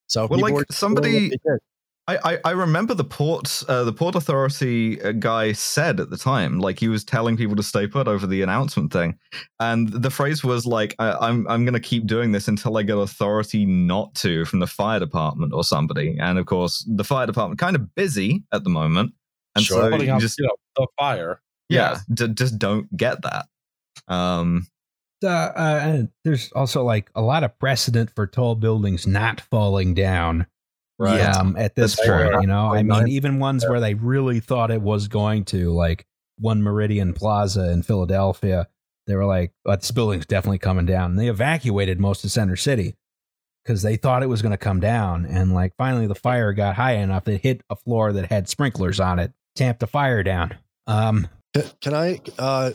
so 0.08 0.26
Well, 0.26 0.40
like, 0.40 0.42
were 0.42 0.48
doing 0.48 0.66
what 0.68 0.72
somebody-. 0.72 1.30
I, 2.08 2.18
I, 2.24 2.38
I 2.44 2.50
remember 2.52 2.94
the 2.94 3.02
port 3.04 3.64
uh, 3.68 3.82
the 3.84 3.92
port 3.92 4.14
authority 4.14 5.02
uh, 5.02 5.10
guy 5.12 5.52
said 5.52 5.98
at 5.98 6.10
the 6.10 6.16
time 6.16 6.60
like 6.60 6.78
he 6.78 6.86
was 6.88 7.04
telling 7.04 7.36
people 7.36 7.56
to 7.56 7.62
stay 7.64 7.86
put 7.88 8.06
over 8.06 8.26
the 8.28 8.42
announcement 8.42 8.92
thing 8.92 9.18
and 9.58 9.88
the 9.88 10.10
phrase 10.10 10.44
was 10.44 10.66
like 10.66 10.94
I, 11.00 11.12
I'm 11.14 11.46
I'm 11.48 11.64
gonna 11.64 11.80
keep 11.80 12.06
doing 12.06 12.30
this 12.32 12.46
until 12.46 12.76
I 12.76 12.84
get 12.84 12.96
authority 12.96 13.66
not 13.66 14.14
to 14.16 14.44
from 14.44 14.60
the 14.60 14.66
fire 14.68 15.00
department 15.00 15.52
or 15.52 15.64
somebody 15.64 16.16
and 16.20 16.38
of 16.38 16.46
course 16.46 16.84
the 16.88 17.02
fire 17.04 17.26
department 17.26 17.58
kind 17.58 17.74
of 17.74 17.92
busy 17.96 18.44
at 18.52 18.62
the 18.62 18.70
moment 18.70 19.12
and 19.56 19.64
Sure. 19.64 19.82
so 19.84 19.90
Putting 19.90 20.14
you 20.14 20.20
just 20.20 20.38
you 20.38 20.44
know, 20.46 20.56
the 20.76 20.86
fire. 20.98 21.40
yeah 21.68 21.92
Yes. 21.92 22.04
d- 22.14 22.34
just 22.34 22.58
don't 22.58 22.94
get 22.96 23.22
that 23.22 23.46
um 24.06 24.66
Uh, 25.24 25.28
uh, 25.28 25.80
and 25.82 26.08
there's 26.24 26.52
also 26.52 26.84
like 26.84 27.10
a 27.16 27.22
lot 27.22 27.42
of 27.42 27.58
precedent 27.58 28.10
for 28.14 28.26
tall 28.28 28.54
buildings 28.54 29.06
not 29.08 29.40
falling 29.40 29.94
down 29.94 30.46
right 30.98 31.18
Yeah. 31.18 31.32
um, 31.32 31.56
at 31.56 31.74
this 31.74 31.96
That's 31.96 32.08
point. 32.08 32.30
true. 32.32 32.40
You 32.40 32.46
know, 32.46 32.72
I 32.72 32.82
mean, 32.82 33.08
even 33.08 33.38
ones 33.38 33.64
where 33.68 33.80
they 33.80 33.94
really 33.94 34.40
thought 34.40 34.70
it 34.70 34.82
was 34.82 35.08
going 35.08 35.44
to, 35.46 35.72
like 35.72 36.06
One 36.38 36.62
Meridian 36.62 37.12
Plaza 37.12 37.70
in 37.72 37.82
Philadelphia, 37.82 38.68
they 39.06 39.14
were 39.14 39.24
like, 39.26 39.52
oh, 39.64 39.76
"This 39.76 39.90
building's 39.90 40.26
definitely 40.26 40.58
coming 40.58 40.86
down." 40.86 41.12
And 41.12 41.18
they 41.20 41.28
evacuated 41.28 42.00
most 42.00 42.24
of 42.24 42.30
Center 42.30 42.56
City 42.56 42.96
because 43.64 43.82
they 43.82 43.96
thought 43.96 44.22
it 44.22 44.28
was 44.28 44.42
going 44.42 44.52
to 44.52 44.56
come 44.58 44.80
down. 44.80 45.26
And 45.26 45.52
like 45.54 45.74
finally, 45.76 46.06
the 46.06 46.14
fire 46.14 46.52
got 46.52 46.76
high 46.76 46.92
enough 46.94 47.24
that 47.24 47.32
it 47.34 47.40
hit 47.42 47.62
a 47.70 47.76
floor 47.76 48.12
that 48.12 48.30
had 48.30 48.48
sprinklers 48.48 48.98
on 49.00 49.18
it, 49.18 49.32
tamped 49.54 49.80
the 49.80 49.86
fire 49.86 50.22
down. 50.22 50.56
Um, 50.86 51.28
Can 51.80 51.94
I, 51.94 52.20
uh, 52.38 52.72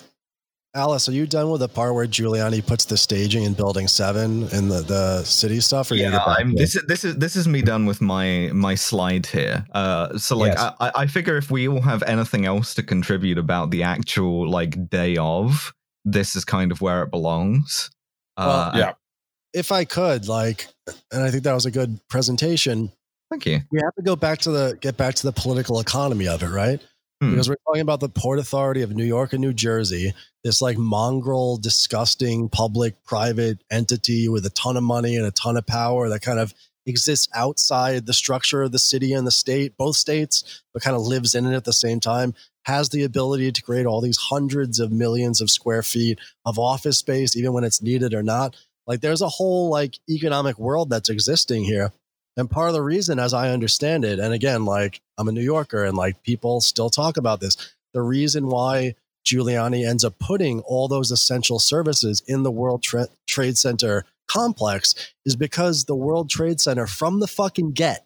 Alice, 0.74 1.10
are 1.10 1.12
you 1.12 1.28
done 1.28 1.50
with 1.50 1.60
the 1.60 1.68
part 1.68 1.94
where 1.94 2.08
Giuliani 2.08 2.66
puts 2.66 2.86
the 2.86 2.96
staging 2.96 3.44
in 3.44 3.54
Building 3.54 3.90
Seven 3.90 4.48
in 4.50 4.70
the, 4.70 4.82
the 4.82 5.24
city 5.26 5.60
stuff? 5.60 5.92
Or 5.92 5.96
yeah, 5.96 6.18
I'm, 6.26 6.56
this 6.56 6.76
is 6.76 6.84
this 6.88 7.04
is 7.04 7.18
this 7.18 7.36
is 7.36 7.46
me 7.46 7.62
done 7.62 7.86
with 7.86 8.00
my 8.00 8.50
my 8.54 8.76
slide 8.76 9.26
here. 9.26 9.66
Uh, 9.74 10.18
so 10.18 10.38
like 10.38 10.54
Yes. 10.54 10.74
I, 10.80 10.92
I 10.96 11.08
figure 11.08 11.36
if 11.36 11.52
we 11.52 11.68
all 11.68 11.82
have 11.82 12.04
anything 12.04 12.46
else 12.46 12.74
to 12.76 12.84
contribute 12.84 13.38
about 13.38 13.72
the 13.72 13.84
actual 13.84 14.50
like 14.50 14.90
day 14.90 15.18
of, 15.18 15.74
this 16.06 16.38
is 16.38 16.46
kind 16.46 16.72
of 16.72 16.80
where 16.80 17.04
it 17.04 17.12
belongs. 17.12 17.92
Uh, 18.38 18.72
Well, 18.74 18.80
yeah. 18.82 18.94
if 19.54 19.74
I 19.74 19.84
could, 19.84 20.30
like, 20.30 20.68
and 21.12 21.22
I 21.22 21.32
think 21.32 21.44
that 21.44 21.54
was 21.54 21.66
a 21.66 21.72
good 21.72 22.00
presentation. 22.08 22.94
Thank 23.30 23.46
you. 23.46 23.60
We 23.72 23.80
have 23.84 23.96
to 23.96 24.04
go 24.04 24.16
back 24.16 24.40
to 24.40 24.52
the 24.52 24.78
get 24.80 24.96
back 24.96 25.16
to 25.16 25.24
the 25.24 25.34
political 25.34 25.82
economy 25.82 26.30
of 26.30 26.44
it, 26.44 26.50
right? 26.50 26.82
Hmm. 27.22 27.30
Because 27.30 27.48
we're 27.48 27.56
talking 27.68 27.82
about 27.82 28.00
the 28.00 28.10
Port 28.10 28.40
Authority 28.40 28.82
of 28.82 28.96
New 28.96 29.06
York 29.06 29.32
and 29.32 29.42
New 29.42 29.54
Jersey, 29.54 30.14
this 30.44 30.62
like 30.62 30.78
mongrel, 30.78 31.58
disgusting 31.58 32.50
public-private 32.50 33.64
entity 33.72 34.28
with 34.28 34.46
a 34.46 34.50
ton 34.50 34.76
of 34.76 34.84
money 34.84 35.16
and 35.16 35.26
a 35.26 35.32
ton 35.32 35.56
of 35.56 35.68
power 35.68 36.10
that 36.10 36.24
kind 36.24 36.40
of 36.40 36.54
exists 36.88 37.30
outside 37.36 38.08
the 38.08 38.14
structure 38.14 38.64
of 38.64 38.72
the 38.72 38.80
city 38.80 39.14
and 39.14 39.28
the 39.28 39.32
state, 39.32 39.78
both 39.78 39.96
states, 39.96 40.64
but 40.74 40.82
kind 40.82 40.96
of 40.96 41.04
lives 41.04 41.36
in 41.36 41.46
it 41.46 41.56
at 41.56 41.64
the 41.64 41.74
same 41.74 42.00
time. 42.00 42.34
Has 42.66 42.90
the 42.90 43.04
ability 43.04 43.52
to 43.52 43.62
create 43.62 43.86
all 43.86 44.02
these 44.02 44.18
hundreds 44.18 44.80
of 44.80 44.92
millions 44.92 45.42
of 45.42 45.52
square 45.52 45.84
feet 45.84 46.20
of 46.44 46.58
office 46.58 46.98
space, 46.98 47.36
even 47.36 47.54
when 47.54 47.64
it's 47.64 47.84
needed 47.84 48.16
or 48.16 48.24
not. 48.24 48.56
Like 48.88 49.02
there's 49.02 49.22
a 49.22 49.30
whole 49.30 49.70
like 49.70 50.00
economic 50.10 50.58
world 50.58 50.90
that's 50.90 51.10
existing 51.10 51.64
here. 51.64 51.94
And 52.38 52.50
part 52.50 52.70
of 52.70 52.74
the 52.74 52.82
reason, 52.82 53.20
as 53.20 53.34
I 53.34 53.50
understand 53.50 54.06
it, 54.06 54.20
and 54.20 54.34
again, 54.34 54.66
like 54.66 55.02
I'm 55.18 55.28
a 55.28 55.32
New 55.32 55.42
Yorker 55.42 55.84
and 55.84 55.98
like 55.98 56.24
people 56.24 56.62
still 56.62 56.90
talk 56.90 57.18
about 57.18 57.40
this, 57.40 57.76
the 57.94 58.02
reason 58.02 58.48
why 58.48 58.96
Giuliani 59.26 59.88
ends 59.88 60.04
up 60.04 60.18
putting 60.20 60.62
all 60.62 60.88
those 60.88 61.12
essential 61.12 61.60
services 61.60 62.24
in 62.28 62.44
the 62.44 62.52
World 62.52 62.84
Tra- 62.84 63.10
Trade 63.28 63.58
Center 63.58 64.06
complex 64.28 64.96
is 65.26 65.36
because 65.36 65.86
the 65.86 65.96
World 65.96 66.30
Trade 66.30 66.60
Center 66.60 66.88
from 66.88 67.20
the 67.20 67.28
fucking 67.28 67.74
get, 67.74 68.06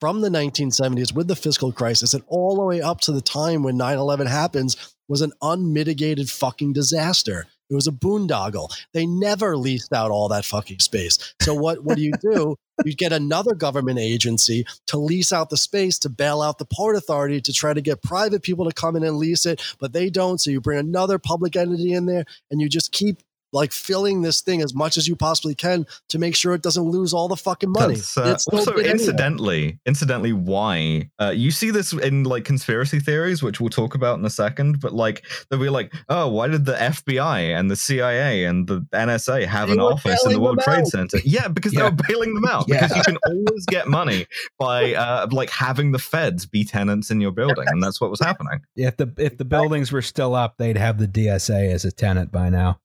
from 0.00 0.20
the 0.20 0.28
1970s 0.28 1.14
with 1.14 1.28
the 1.28 1.36
fiscal 1.36 1.72
crisis 1.72 2.14
and 2.14 2.24
all 2.26 2.56
the 2.56 2.62
way 2.62 2.80
up 2.80 3.00
to 3.02 3.12
the 3.12 3.20
time 3.20 3.62
when 3.62 3.76
9 3.76 3.98
11 3.98 4.26
happens, 4.26 4.94
was 5.08 5.22
an 5.22 5.32
unmitigated 5.42 6.28
fucking 6.30 6.72
disaster. 6.72 7.46
It 7.68 7.74
was 7.74 7.86
a 7.86 7.92
boondoggle. 7.92 8.72
They 8.92 9.06
never 9.06 9.56
leased 9.56 9.92
out 9.92 10.10
all 10.10 10.28
that 10.28 10.44
fucking 10.44 10.80
space. 10.80 11.34
So 11.40 11.54
what, 11.54 11.84
what 11.84 11.96
do 11.96 12.02
you 12.02 12.12
do? 12.20 12.56
you 12.84 12.94
get 12.94 13.12
another 13.12 13.54
government 13.54 13.98
agency 13.98 14.64
to 14.86 14.98
lease 14.98 15.32
out 15.32 15.50
the 15.50 15.56
space 15.56 15.98
to 16.00 16.08
bail 16.08 16.42
out 16.42 16.58
the 16.58 16.64
port 16.64 16.96
authority 16.96 17.40
to 17.40 17.52
try 17.52 17.72
to 17.72 17.80
get 17.80 18.02
private 18.02 18.42
people 18.42 18.64
to 18.66 18.72
come 18.72 18.96
in 18.96 19.04
and 19.04 19.16
lease 19.16 19.46
it, 19.46 19.62
but 19.78 19.92
they 19.92 20.10
don't. 20.10 20.40
So 20.40 20.50
you 20.50 20.60
bring 20.60 20.78
another 20.78 21.18
public 21.18 21.56
entity 21.56 21.92
in 21.92 22.06
there 22.06 22.24
and 22.50 22.60
you 22.60 22.68
just 22.68 22.92
keep 22.92 23.22
like 23.52 23.72
filling 23.72 24.22
this 24.22 24.40
thing 24.40 24.62
as 24.62 24.74
much 24.74 24.96
as 24.96 25.08
you 25.08 25.16
possibly 25.16 25.54
can 25.54 25.86
to 26.08 26.18
make 26.18 26.36
sure 26.36 26.54
it 26.54 26.62
doesn't 26.62 26.84
lose 26.84 27.12
all 27.12 27.28
the 27.28 27.36
fucking 27.36 27.70
money. 27.70 27.94
That's 27.94 28.16
uh, 28.16 28.50
also 28.52 28.72
good 28.72 28.86
anyway. 28.86 28.92
incidentally, 28.92 29.80
incidentally, 29.86 30.32
why 30.32 31.10
uh, 31.20 31.30
you 31.30 31.50
see 31.50 31.70
this 31.70 31.92
in 31.92 32.24
like 32.24 32.44
conspiracy 32.44 33.00
theories, 33.00 33.42
which 33.42 33.60
we'll 33.60 33.70
talk 33.70 33.94
about 33.94 34.18
in 34.18 34.24
a 34.24 34.30
second. 34.30 34.80
But 34.80 34.92
like 34.92 35.24
they'll 35.48 35.60
be 35.60 35.68
like, 35.68 35.92
oh, 36.08 36.28
why 36.28 36.48
did 36.48 36.64
the 36.64 36.74
FBI 36.74 37.58
and 37.58 37.70
the 37.70 37.76
CIA 37.76 38.44
and 38.44 38.66
the 38.66 38.80
NSA 38.92 39.46
have 39.46 39.68
They 39.68 39.74
an 39.74 39.80
office 39.80 40.24
in 40.24 40.32
the 40.32 40.40
World 40.40 40.60
Trade 40.60 40.80
out. 40.80 40.86
Center? 40.86 41.18
Yeah, 41.24 41.48
because 41.48 41.72
they 41.72 41.82
were 41.82 41.90
bailing 41.90 42.34
them 42.34 42.44
out. 42.46 42.64
Yeah. 42.68 42.82
Because 42.82 42.96
you 42.96 43.02
can 43.02 43.18
always 43.26 43.66
get 43.66 43.88
money 43.88 44.26
by 44.58 44.94
uh, 44.94 45.26
like 45.30 45.50
having 45.50 45.92
the 45.92 45.98
feds 45.98 46.46
be 46.46 46.64
tenants 46.64 47.10
in 47.10 47.20
your 47.20 47.32
building, 47.32 47.64
and 47.68 47.82
that's 47.82 48.00
what 48.00 48.10
was 48.10 48.20
happening. 48.20 48.60
if 48.76 48.96
the 48.96 49.12
if 49.16 49.38
the 49.38 49.44
buildings 49.44 49.92
were 49.92 50.02
still 50.02 50.34
up, 50.34 50.56
they'd 50.58 50.76
have 50.76 50.98
the 50.98 51.08
DSA 51.08 51.72
as 51.72 51.84
a 51.84 51.92
tenant 51.92 52.32
by 52.32 52.48
now. 52.48 52.80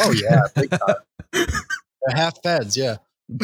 Oh 0.00 0.12
yeah, 0.12 0.40
big 0.54 0.70
time. 0.70 1.48
Half 2.10 2.42
feds. 2.42 2.76
Yeah, 2.76 2.96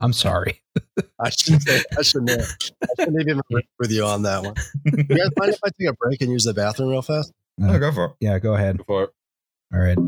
I'm 0.00 0.12
sorry. 0.12 0.62
I 1.20 1.30
should 1.30 1.62
say 1.62 1.82
I 1.98 2.02
shouldn't. 2.02 2.30
Have, 2.30 2.40
I 2.40 2.86
shouldn't 2.98 3.18
have 3.18 3.28
even 3.28 3.40
agreed 3.50 3.68
with 3.78 3.90
you 3.90 4.04
on 4.04 4.22
that 4.22 4.42
one. 4.42 4.54
You 4.84 5.04
guys 5.04 5.30
mind 5.36 5.52
if 5.52 5.60
I 5.64 5.68
take 5.78 5.88
a 5.88 5.94
break 5.94 6.20
and 6.20 6.30
use 6.30 6.44
the 6.44 6.54
bathroom 6.54 6.90
real 6.90 7.02
fast? 7.02 7.32
oh, 7.62 7.78
go 7.78 7.92
for 7.92 8.04
it. 8.06 8.12
Yeah, 8.20 8.38
go 8.38 8.54
ahead. 8.54 8.78
Before 8.78 9.10
All 9.72 9.80
right. 9.80 9.98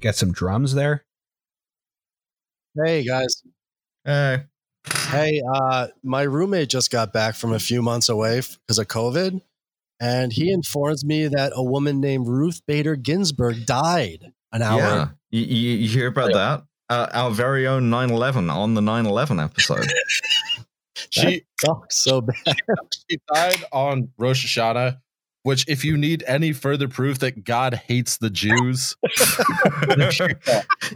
Got 0.00 0.14
some 0.14 0.32
drums 0.32 0.74
there. 0.74 1.04
Hey 2.84 3.04
guys. 3.04 3.42
Uh, 4.04 4.38
Hey, 5.08 5.42
uh, 5.54 5.88
my 6.02 6.22
roommate 6.22 6.68
just 6.68 6.90
got 6.90 7.12
back 7.12 7.34
from 7.34 7.52
a 7.52 7.58
few 7.58 7.82
months 7.82 8.08
away 8.08 8.36
because 8.36 8.78
of 8.78 8.88
COVID, 8.88 9.40
and 10.00 10.32
he 10.32 10.50
informs 10.50 11.04
me 11.04 11.28
that 11.28 11.52
a 11.54 11.62
woman 11.62 12.00
named 12.00 12.28
Ruth 12.28 12.60
Bader 12.66 12.96
Ginsburg 12.96 13.66
died 13.66 14.32
an 14.52 14.62
hour. 14.62 14.78
yeah, 14.78 15.08
you, 15.30 15.40
you, 15.42 15.88
hear 15.88 16.08
about 16.08 16.32
that? 16.32 16.64
Uh, 16.88 17.08
our 17.12 17.30
very 17.30 17.66
own 17.66 17.90
9/11 17.90 18.50
on 18.52 18.74
the 18.74 18.80
9/11 18.80 19.42
episode. 19.42 19.90
she 21.10 21.44
sucks 21.60 21.96
so 21.96 22.20
bad. 22.20 22.36
she 23.10 23.18
died 23.32 23.64
on 23.72 24.10
Rosh 24.18 24.46
Hashanah, 24.46 24.98
which, 25.42 25.64
if 25.68 25.84
you 25.84 25.96
need 25.96 26.24
any 26.26 26.52
further 26.52 26.88
proof 26.88 27.18
that 27.20 27.44
God 27.44 27.74
hates 27.74 28.18
the 28.18 28.30
Jews, 28.30 28.96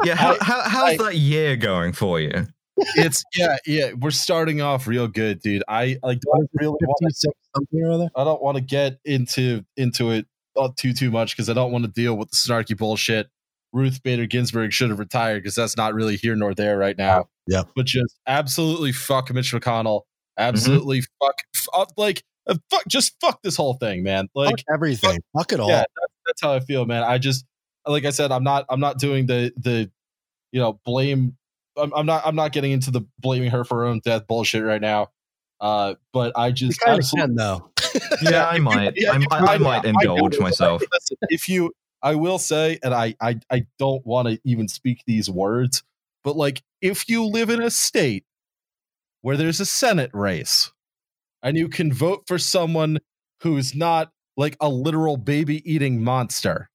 yeah, 0.04 0.14
how, 0.14 0.36
how, 0.40 0.62
how's 0.62 0.94
I- 0.94 0.96
that 0.96 1.16
year 1.16 1.56
going 1.56 1.92
for 1.92 2.20
you? 2.20 2.46
It's 2.96 3.22
yeah, 3.36 3.56
yeah. 3.66 3.92
We're 3.98 4.10
starting 4.10 4.60
off 4.60 4.86
real 4.86 5.08
good, 5.08 5.40
dude. 5.40 5.62
I 5.68 5.98
like 6.02 6.20
don't 6.20 6.50
really 6.54 6.68
want 6.70 6.96
to 7.00 7.06
56 7.06 7.34
something 7.56 7.82
or 7.84 7.90
other. 7.92 8.08
I 8.16 8.24
don't 8.24 8.42
want 8.42 8.56
to 8.56 8.60
get 8.62 8.98
into 9.04 9.64
into 9.76 10.10
it 10.10 10.26
uh, 10.56 10.68
too 10.76 10.92
too 10.92 11.10
much 11.10 11.36
because 11.36 11.48
I 11.48 11.54
don't 11.54 11.72
want 11.72 11.84
to 11.84 11.90
deal 11.90 12.16
with 12.16 12.30
the 12.30 12.36
snarky 12.36 12.76
bullshit. 12.76 13.28
Ruth 13.72 14.02
Bader 14.02 14.26
Ginsburg 14.26 14.72
should 14.72 14.90
have 14.90 14.98
retired 14.98 15.42
because 15.42 15.54
that's 15.54 15.76
not 15.76 15.94
really 15.94 16.16
here 16.16 16.34
nor 16.34 16.54
there 16.54 16.76
right 16.76 16.98
now. 16.98 17.28
Yeah, 17.46 17.62
But 17.76 17.86
just 17.86 18.18
absolutely 18.26 18.92
fuck 18.92 19.32
Mitch 19.32 19.52
McConnell. 19.52 20.02
Absolutely 20.38 21.02
fuck, 21.20 21.34
f- 21.54 21.68
uh, 21.72 21.86
like 21.96 22.24
uh, 22.48 22.56
fuck, 22.70 22.82
just 22.88 23.14
fuck 23.20 23.42
this 23.42 23.56
whole 23.56 23.74
thing, 23.74 24.02
man. 24.02 24.28
Like 24.34 24.50
Fuck 24.50 24.74
everything. 24.74 25.20
Fuck 25.36 25.52
it 25.52 25.60
all. 25.60 25.68
yeah, 25.68 25.84
that's, 25.96 26.12
that's 26.26 26.42
how 26.42 26.52
I 26.52 26.60
feel, 26.60 26.84
man. 26.86 27.02
I 27.02 27.18
just 27.18 27.44
like 27.86 28.04
I 28.04 28.10
said, 28.10 28.32
I'm 28.32 28.44
not 28.44 28.64
I'm 28.68 28.80
not 28.80 28.98
doing 28.98 29.26
the 29.26 29.52
the 29.56 29.90
you 30.52 30.60
know 30.60 30.80
blame. 30.84 31.36
I'm, 31.76 31.92
I'm 31.94 32.06
not 32.06 32.26
I'm 32.26 32.36
not 32.36 32.52
getting 32.52 32.72
into 32.72 32.90
the 32.90 33.02
blaming 33.18 33.50
her 33.50 33.64
for 33.64 33.78
her 33.78 33.84
own 33.84 34.00
death 34.04 34.26
bullshit 34.26 34.64
right 34.64 34.80
now. 34.80 35.08
Uh, 35.60 35.94
but 36.12 36.32
I 36.36 36.48
You 36.48 36.52
just 36.54 36.80
kind 36.80 36.94
of 36.94 37.00
absolutely 37.00 37.28
can 37.28 37.36
though. 37.36 37.70
Yeah, 38.22 38.46
I 38.48 38.58
might. 38.58 38.94
yeah, 38.96 39.12
I'm, 39.12 39.26
I, 39.30 39.54
I 39.54 39.58
might 39.58 39.84
indulge 39.84 40.36
do. 40.36 40.40
myself. 40.40 40.82
Listen, 40.92 41.16
if 41.28 41.48
you, 41.48 41.72
I 42.02 42.14
will 42.14 42.38
say, 42.38 42.78
and 42.82 42.94
I, 42.94 43.14
I, 43.20 43.40
I 43.50 43.66
don't 43.78 44.04
want 44.06 44.28
to 44.28 44.40
even 44.44 44.68
speak 44.68 45.02
these 45.06 45.30
words, 45.30 45.82
but 46.24 46.36
like, 46.36 46.62
if 46.80 47.08
you 47.08 47.24
live 47.24 47.50
in 47.50 47.62
a 47.62 47.70
state 47.70 48.24
where 49.22 49.36
there's 49.36 49.60
a 49.60 49.66
Senate 49.66 50.10
race, 50.14 50.72
and 51.42 51.56
you 51.56 51.68
can 51.68 51.92
vote 51.92 52.24
for 52.26 52.38
someone 52.38 52.98
who's 53.42 53.74
not 53.74 54.10
like 54.36 54.56
a 54.60 54.68
literal 54.68 55.16
baby 55.16 55.62
eating 55.70 56.02
monster, 56.02 56.69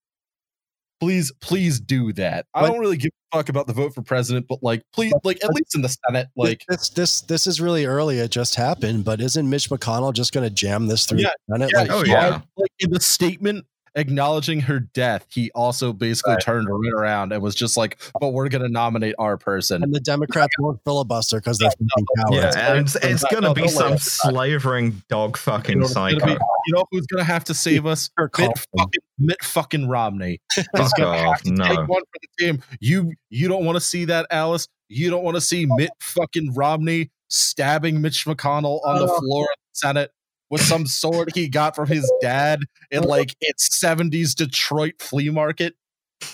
please, 1.00 1.32
please 1.42 1.80
do 1.80 2.14
that. 2.14 2.46
I 2.54 2.66
don't 2.68 2.80
really 2.80 2.98
give 2.98 3.12
a 3.34 3.38
fuck 3.38 3.50
about 3.50 3.68
the 3.68 3.74
vote 3.74 3.94
for 3.94 4.02
president, 4.02 4.48
but 4.48 4.60
like, 4.62 4.82
please, 4.94 5.14
like, 5.24 5.44
at 5.44 5.50
least 5.54 5.76
in 5.76 5.82
the 5.82 5.90
Senate, 6.08 6.28
like, 6.36 6.64
this 6.70 6.90
this 6.90 7.22
this 7.22 7.48
is 7.48 7.60
really 7.62 7.86
early. 7.86 8.20
It 8.20 8.32
just 8.32 8.56
happened, 8.56 9.06
but 9.06 9.22
isn't 9.22 9.50
Mitch 9.50 9.70
McConnell 9.70 10.14
just 10.14 10.34
going 10.34 10.44
to 10.48 10.54
jam 10.54 10.88
this 10.88 11.06
through 11.06 11.20
Yeah, 11.20 11.30
the 11.48 11.54
Senate? 11.56 11.72
yeah, 11.74 11.80
like, 11.82 11.92
Oh, 11.92 12.04
yeah. 12.04 12.42
like 12.58 12.72
in 12.80 12.92
the 12.92 13.00
statement 13.02 13.66
acknowledging 13.96 14.60
her 14.62 14.80
death, 14.80 15.26
he 15.30 15.50
also 15.56 15.94
basically 15.94 16.34
Right. 16.34 16.42
turned 16.42 16.68
right 16.70 16.94
around 16.94 17.32
and 17.32 17.42
was 17.42 17.56
just 17.56 17.78
like, 17.78 17.98
"But 18.20 18.34
we're 18.34 18.50
going 18.50 18.62
to 18.64 18.70
nominate 18.70 19.16
our 19.18 19.38
person." 19.38 19.82
and 19.84 19.94
the 19.94 20.00
Democrats 20.00 20.54
won't 20.60 20.80
filibuster 20.84 21.38
because 21.40 21.58
they're 21.58 21.70
fucking 21.72 21.88
Yeah, 22.32 22.42
cowards. 22.42 22.56
and 22.56 22.80
it's, 22.80 22.96
it's 22.96 23.24
No, 23.24 23.30
gonna 23.32 23.48
no, 23.50 23.54
be 23.54 23.68
some 23.68 23.92
let 23.92 24.02
slavering 24.02 25.02
dog 25.10 25.38
You 25.38 25.42
fucking 25.42 25.80
know, 25.80 25.86
it's 25.86 25.94
psycho. 25.94 26.26
be- 26.26 26.32
you 26.34 26.74
know 26.74 26.86
who's 26.92 27.06
going 27.08 27.24
to 27.24 27.32
have 27.32 27.44
to 27.46 27.54
save 27.54 27.86
us? 27.86 28.10
Mitt 28.18 28.32
fucking, 28.78 29.02
Mitt 29.20 29.44
fucking 29.44 29.88
Romney. 29.88 30.42
He's 30.56 30.66
Fuck 30.76 30.92
gonna 30.98 31.18
have 31.18 31.28
off, 31.28 31.42
to 31.44 31.56
take 31.56 31.78
one 31.78 31.88
for 32.02 32.20
the 32.22 32.46
team. 32.46 32.64
You 32.80 33.14
you 33.30 33.48
don't 33.48 33.66
want 33.66 33.76
to 33.76 33.82
see 33.82 34.06
that, 34.06 34.28
Alice. 34.32 34.68
You 34.90 35.10
don't 35.10 35.24
want 35.24 35.36
to 35.36 35.42
see 35.42 35.66
Mitt 35.68 35.92
fucking 36.00 36.54
Romney 36.54 37.12
stabbing 37.30 38.02
Mitch 38.02 38.26
McConnell 38.26 38.86
on 38.86 38.98
the 39.00 39.08
Oh. 39.12 39.20
floor 39.20 39.44
of 39.44 39.48
the 39.58 39.74
Senate 39.74 40.12
with 40.56 40.64
some 40.66 40.86
sword 40.86 41.32
he 41.36 41.50
got 41.50 41.76
from 41.76 41.88
his 41.88 42.10
dad 42.22 42.60
in 42.90 43.04
like 43.04 43.36
its 43.42 43.68
70s 43.84 44.34
Detroit 44.36 44.94
flea 45.00 45.30
market. 45.30 45.76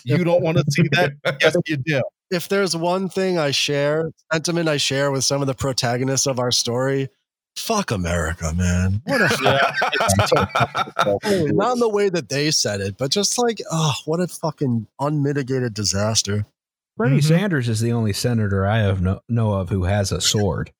You 0.03 0.23
don't 0.23 0.43
want 0.43 0.57
to 0.57 0.63
see 0.69 0.83
that? 0.91 1.13
Yes, 1.41 1.55
you 1.65 1.77
do. 1.77 2.01
if 2.29 2.47
there's 2.47 2.75
one 2.75 3.09
thing 3.09 3.39
I 3.39 3.49
share, 3.51 4.11
sentiment 4.31 4.69
I 4.69 4.77
share 4.77 5.11
with 5.11 5.23
some 5.23 5.41
of 5.41 5.47
the 5.47 5.55
protagonists 5.55 6.27
of 6.27 6.37
our 6.39 6.51
story, 6.51 7.09
fuck 7.57 7.89
America, 7.89 8.53
man. 8.53 9.01
What 9.05 9.21
a 9.21 9.27
not 11.53 11.73
in 11.73 11.79
the 11.79 11.89
way 11.91 12.09
that 12.09 12.29
they 12.29 12.51
said 12.51 12.79
it, 12.79 12.97
but 12.99 13.09
just 13.09 13.39
like, 13.39 13.57
oh, 13.71 13.95
what 14.05 14.19
a 14.19 14.27
fucking 14.27 14.85
unmitigated 14.99 15.73
disaster. 15.73 16.45
Bernie 16.95 17.17
Mhm. 17.17 17.23
Sanders 17.23 17.67
is 17.69 17.79
the 17.81 17.91
only 17.93 18.13
senator 18.13 18.67
I 18.67 18.79
have 18.79 19.01
no, 19.01 19.21
know 19.27 19.53
of 19.53 19.69
who 19.69 19.85
has 19.85 20.11
a 20.11 20.21
sword. 20.21 20.71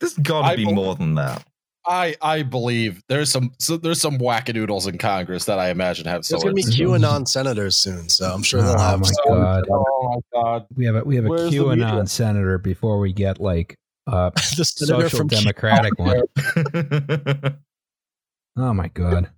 There's 0.00 0.14
got 0.14 0.50
to 0.50 0.56
be 0.56 0.64
bel- 0.64 0.74
more 0.74 0.94
than 0.94 1.14
that. 1.16 1.44
I 1.86 2.16
I 2.22 2.42
believe 2.42 3.02
there's 3.08 3.30
some 3.30 3.52
so 3.58 3.76
there's 3.76 4.00
some 4.00 4.16
wackadoodles 4.18 4.88
in 4.88 4.96
Congress 4.96 5.44
that 5.44 5.58
I 5.58 5.68
imagine 5.68 6.06
have 6.06 6.26
There's 6.26 6.42
going 6.42 6.54
to 6.54 6.56
be 6.56 6.62
swords. 6.62 7.02
QAnon 7.04 7.28
senators 7.28 7.76
soon, 7.76 8.08
so 8.08 8.32
I'm 8.32 8.42
sure 8.42 8.62
they'll 8.62 8.74
Oh 8.76 8.78
have 8.78 9.00
my 9.00 9.06
some- 9.06 9.24
God. 9.28 9.64
Oh 9.70 10.14
my 10.14 10.40
god. 10.40 10.66
We 10.74 10.86
have 10.86 10.94
a 10.96 11.04
we 11.04 11.16
have 11.16 11.26
a 11.26 11.28
Where's 11.28 11.50
the 11.50 11.58
QAnon 11.58 12.08
senator 12.08 12.56
before 12.56 12.98
we 12.98 13.12
get 13.12 13.38
like 13.38 13.76
uh 14.06 14.30
the 14.56 14.64
social 14.64 15.08
from 15.10 15.26
democratic 15.28 15.98
one. 15.98 16.22
Oh 18.56 18.72
my 18.72 18.88
god. 18.88 19.30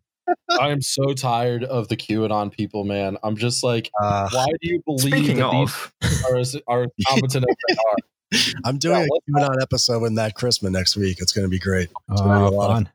I 0.60 0.68
am 0.70 0.82
so 0.82 1.14
tired 1.14 1.64
of 1.64 1.88
the 1.88 1.96
QAnon 1.96 2.52
people, 2.52 2.84
man. 2.84 3.16
I'm 3.22 3.36
just 3.36 3.64
like, 3.64 3.90
Uh, 4.02 4.28
why 4.30 4.46
do 4.60 4.68
you 4.68 4.82
believe 4.84 5.36
that 5.36 5.42
of, 5.46 5.92
these 6.02 6.24
are 6.26 6.36
as 6.36 6.56
are 6.68 6.82
as 6.82 6.90
competent 7.08 7.46
as 7.48 7.56
they 7.68 7.74
are? 7.74 7.96
I'm 8.64 8.78
doing 8.78 9.06
Yeah, 9.30 9.40
a 9.44 9.48
QAnon 9.50 9.62
episode 9.62 10.02
with 10.02 10.12
Matt 10.12 10.34
Christman 10.36 10.72
next 10.72 10.96
week. 10.96 11.18
It's 11.20 11.32
going 11.32 11.44
to 11.44 11.48
be 11.50 11.58
great. 11.58 11.88
Oh, 12.10 12.16
gonna 12.16 12.50
be 12.50 12.54
a 12.54 12.58
lot 12.58 12.82
of- 12.82 12.88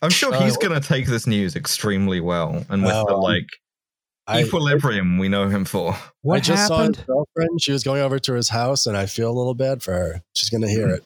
I'm 0.00 0.10
sure 0.10 0.32
Uh, 0.32 0.40
he's 0.44 0.56
going 0.56 0.80
to 0.80 0.86
take 0.86 1.06
this 1.06 1.26
news 1.26 1.56
extremely 1.56 2.20
well, 2.20 2.64
and 2.68 2.82
with 2.84 2.92
the 2.92 3.16
like 3.16 3.46
I, 4.28 4.42
equilibrium 4.44 5.18
we 5.18 5.28
know 5.28 5.48
him 5.48 5.64
for. 5.64 5.96
What 6.22 6.36
I 6.36 6.40
just 6.40 6.68
saw 6.68 6.78
happened? 6.78 6.96
his 6.96 7.04
girlfriend. 7.06 7.60
She 7.62 7.72
was 7.72 7.82
going 7.82 8.00
over 8.02 8.18
to 8.20 8.34
his 8.34 8.50
house, 8.50 8.86
and 8.86 8.96
I 8.96 9.06
feel 9.06 9.28
a 9.30 9.36
little 9.36 9.54
bad 9.54 9.82
for 9.82 9.92
her. 9.92 10.22
She's 10.36 10.50
going 10.50 10.60
to 10.62 10.68
hear 10.68 10.88
it. 10.88 11.04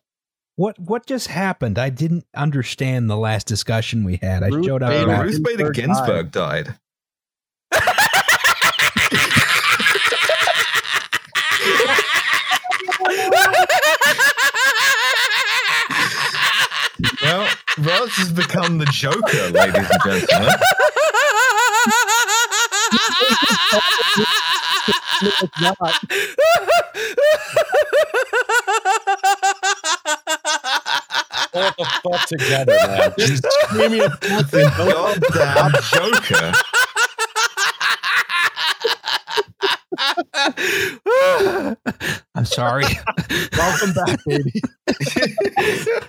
What 0.57 0.79
what 0.79 1.07
just 1.07 1.29
happened? 1.29 1.79
I 1.79 1.89
didn't 1.89 2.27
understand 2.37 3.09
the 3.09 3.17
last 3.17 3.47
discussion 3.47 4.05
we 4.05 4.19
had. 4.21 4.43
I 4.43 4.49
Ruth 4.49 4.67
showed 4.67 4.83
up. 4.83 4.91
Bader 4.91 5.11
Uh, 5.11 5.19
late. 5.21 5.33
Ruth 5.33 5.43
Bader 5.43 5.71
Ginsburg 5.71 6.07
Ginsburg 6.07 6.31
died. 6.33 6.75
Well, 17.79 18.07
has 18.07 18.33
become 18.33 18.79
the 18.79 18.85
Joker, 18.87 19.49
ladies 19.51 19.89
and 19.91 20.27
gentlemen. 20.29 20.55
What 31.53 31.77
the 31.77 31.87
fuck 32.03 32.27
together, 32.27 32.77
man? 32.87 33.15
Just 33.19 33.47
screaming 33.63 34.01
at 34.01 34.21
The 34.21 34.71
goddamn 35.33 35.73
Joker. 35.93 36.53
I'm 42.35 42.45
sorry. 42.45 42.85
Welcome 43.57 43.93
back, 43.95 44.19
baby. 44.27 44.63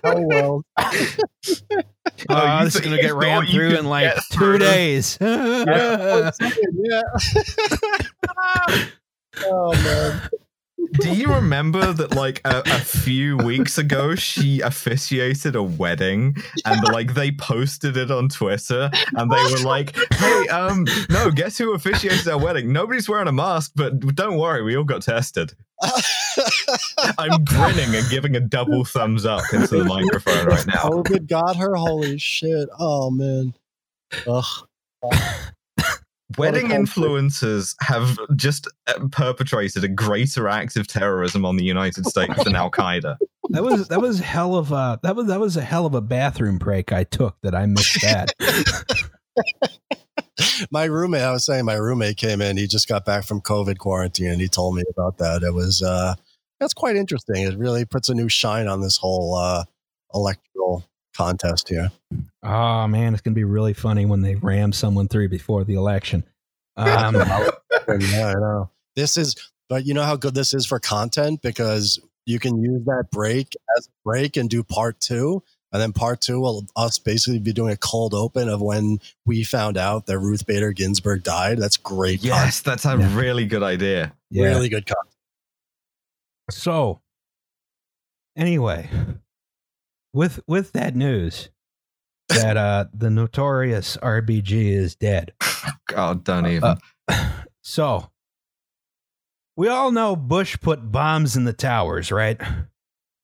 Oh 0.05 0.21
well. 0.27 0.65
Oh, 0.77 2.35
uh, 2.35 2.63
this 2.65 2.75
is 2.75 2.81
gonna 2.81 3.01
get 3.01 3.13
ran 3.15 3.45
through 3.45 3.77
in 3.77 3.85
like 3.85 4.13
two 4.31 4.57
days. 4.57 5.17
yeah. 5.21 6.31
oh, 8.37 8.89
oh 9.45 9.71
man. 9.73 10.29
Do 10.91 11.13
you 11.13 11.33
remember 11.33 11.93
that, 11.93 12.15
like, 12.15 12.41
a, 12.45 12.61
a 12.65 12.79
few 12.79 13.37
weeks 13.37 13.77
ago, 13.77 14.15
she 14.15 14.61
officiated 14.61 15.55
a 15.55 15.63
wedding 15.63 16.35
and, 16.65 16.83
like, 16.93 17.13
they 17.13 17.31
posted 17.31 17.97
it 17.97 18.11
on 18.11 18.29
Twitter 18.29 18.91
and 19.13 19.31
they 19.31 19.43
were 19.51 19.63
like, 19.67 19.95
hey, 20.13 20.47
um, 20.49 20.85
no, 21.09 21.31
guess 21.31 21.57
who 21.57 21.73
officiated 21.73 22.27
our 22.27 22.37
wedding? 22.37 22.71
Nobody's 22.71 23.09
wearing 23.09 23.27
a 23.27 23.31
mask, 23.31 23.71
but 23.75 23.99
don't 24.15 24.37
worry, 24.37 24.61
we 24.63 24.77
all 24.77 24.83
got 24.83 25.01
tested. 25.01 25.53
I'm 27.17 27.43
grinning 27.43 27.95
and 27.95 28.09
giving 28.09 28.35
a 28.35 28.39
double 28.39 28.85
thumbs 28.85 29.25
up 29.25 29.43
into 29.51 29.77
the 29.77 29.83
microphone 29.83 30.45
right 30.45 30.65
now. 30.67 30.83
COVID 30.89 31.27
got 31.27 31.55
her. 31.57 31.75
Holy 31.75 32.17
shit. 32.17 32.69
Oh 32.79 33.09
man. 33.11 33.53
Ugh. 34.25 34.45
Wedding 36.37 36.67
influencers 36.67 37.75
have 37.81 38.17
just 38.35 38.67
uh, 38.87 39.07
perpetrated 39.11 39.83
a 39.83 39.87
greater 39.87 40.47
act 40.47 40.75
of 40.77 40.87
terrorism 40.87 41.45
on 41.45 41.57
the 41.57 41.63
United 41.63 42.05
States 42.05 42.43
than 42.43 42.55
Al 42.55 42.71
Qaeda. 42.71 43.17
that 43.49 43.63
was 43.63 43.87
that 43.89 44.01
was 44.01 44.19
hell 44.19 44.55
of 44.55 44.71
a 44.71 44.99
that 45.03 45.15
was 45.15 45.27
that 45.27 45.39
was 45.39 45.57
a 45.57 45.61
hell 45.61 45.85
of 45.85 45.93
a 45.93 46.01
bathroom 46.01 46.57
break 46.57 46.91
I 46.91 47.03
took 47.03 47.37
that 47.41 47.53
I 47.53 47.65
missed 47.65 48.01
that. 48.01 48.33
My 50.71 50.85
roommate, 50.85 51.21
I 51.21 51.31
was 51.31 51.45
saying 51.45 51.65
my 51.65 51.75
roommate 51.75 52.17
came 52.17 52.41
in. 52.41 52.57
He 52.57 52.67
just 52.67 52.87
got 52.87 53.05
back 53.05 53.23
from 53.23 53.41
COVID 53.41 53.77
quarantine 53.77 54.29
and 54.29 54.41
he 54.41 54.47
told 54.47 54.75
me 54.75 54.83
about 54.89 55.17
that. 55.17 55.43
It 55.43 55.53
was 55.53 55.81
uh 55.81 56.15
that's 56.59 56.73
quite 56.73 56.95
interesting. 56.95 57.43
It 57.43 57.57
really 57.57 57.85
puts 57.85 58.09
a 58.09 58.13
new 58.13 58.29
shine 58.29 58.67
on 58.67 58.81
this 58.81 58.97
whole 58.97 59.35
uh 59.35 59.65
electoral 60.13 60.85
contest 61.13 61.69
here. 61.69 61.91
oh 62.43 62.87
man, 62.87 63.13
it's 63.13 63.21
gonna 63.21 63.35
be 63.35 63.43
really 63.43 63.73
funny 63.73 64.05
when 64.05 64.21
they 64.21 64.35
ram 64.35 64.71
someone 64.73 65.07
through 65.07 65.29
before 65.29 65.63
the 65.63 65.75
election. 65.75 66.23
Um, 66.77 67.15
yeah, 67.15 67.53
I 67.87 68.33
know. 68.33 68.69
This 68.95 69.17
is, 69.17 69.35
but 69.69 69.85
you 69.85 69.93
know 69.93 70.03
how 70.03 70.15
good 70.15 70.33
this 70.35 70.53
is 70.53 70.65
for 70.65 70.79
content 70.79 71.41
because 71.41 71.99
you 72.25 72.39
can 72.39 72.61
use 72.61 72.83
that 72.85 73.05
break 73.11 73.55
as 73.77 73.87
a 73.87 73.91
break 74.03 74.37
and 74.37 74.49
do 74.49 74.63
part 74.63 74.99
two. 74.99 75.43
And 75.71 75.81
then 75.81 75.91
part 75.91 76.21
two 76.21 76.39
will 76.39 76.67
us 76.75 76.99
basically 76.99 77.39
be 77.39 77.51
doing 77.51 77.73
a 77.73 77.77
cold 77.77 78.13
open 78.13 78.47
of 78.47 78.61
when 78.61 78.99
we 79.25 79.43
found 79.43 79.75
out 79.75 80.05
that 80.05 80.19
Ruth 80.19 80.45
Bader 80.45 80.71
Ginsburg 80.71 81.23
died. 81.23 81.57
That's 81.57 81.77
great. 81.77 82.23
Yes, 82.23 82.59
that's 82.61 82.85
a 82.85 82.95
Yeah. 82.95 83.17
really 83.17 83.47
good 83.47 83.63
idea. 83.63 84.13
yeah. 84.29 84.45
Really 84.49 84.69
good 84.69 84.85
content. 84.85 85.07
So, 86.51 87.01
anyway, 88.37 88.87
with 90.13 90.39
with 90.47 90.71
that 90.73 90.95
news 90.95 91.49
that 92.29 92.55
uh 92.57 92.85
the 92.93 93.09
notorious 93.09 93.97
RBG 93.97 94.51
is 94.71 94.95
dead. 94.95 95.33
God, 95.87 96.23
don't 96.25 96.47
even. 96.47 96.77
Uh, 97.07 97.29
So, 97.65 98.09
we 99.55 99.69
all 99.69 99.91
know 99.93 100.17
Bush 100.17 100.57
put 100.59 100.91
bombs 100.91 101.37
in 101.37 101.45
the 101.45 101.53
towers, 101.53 102.11
right? 102.11 102.37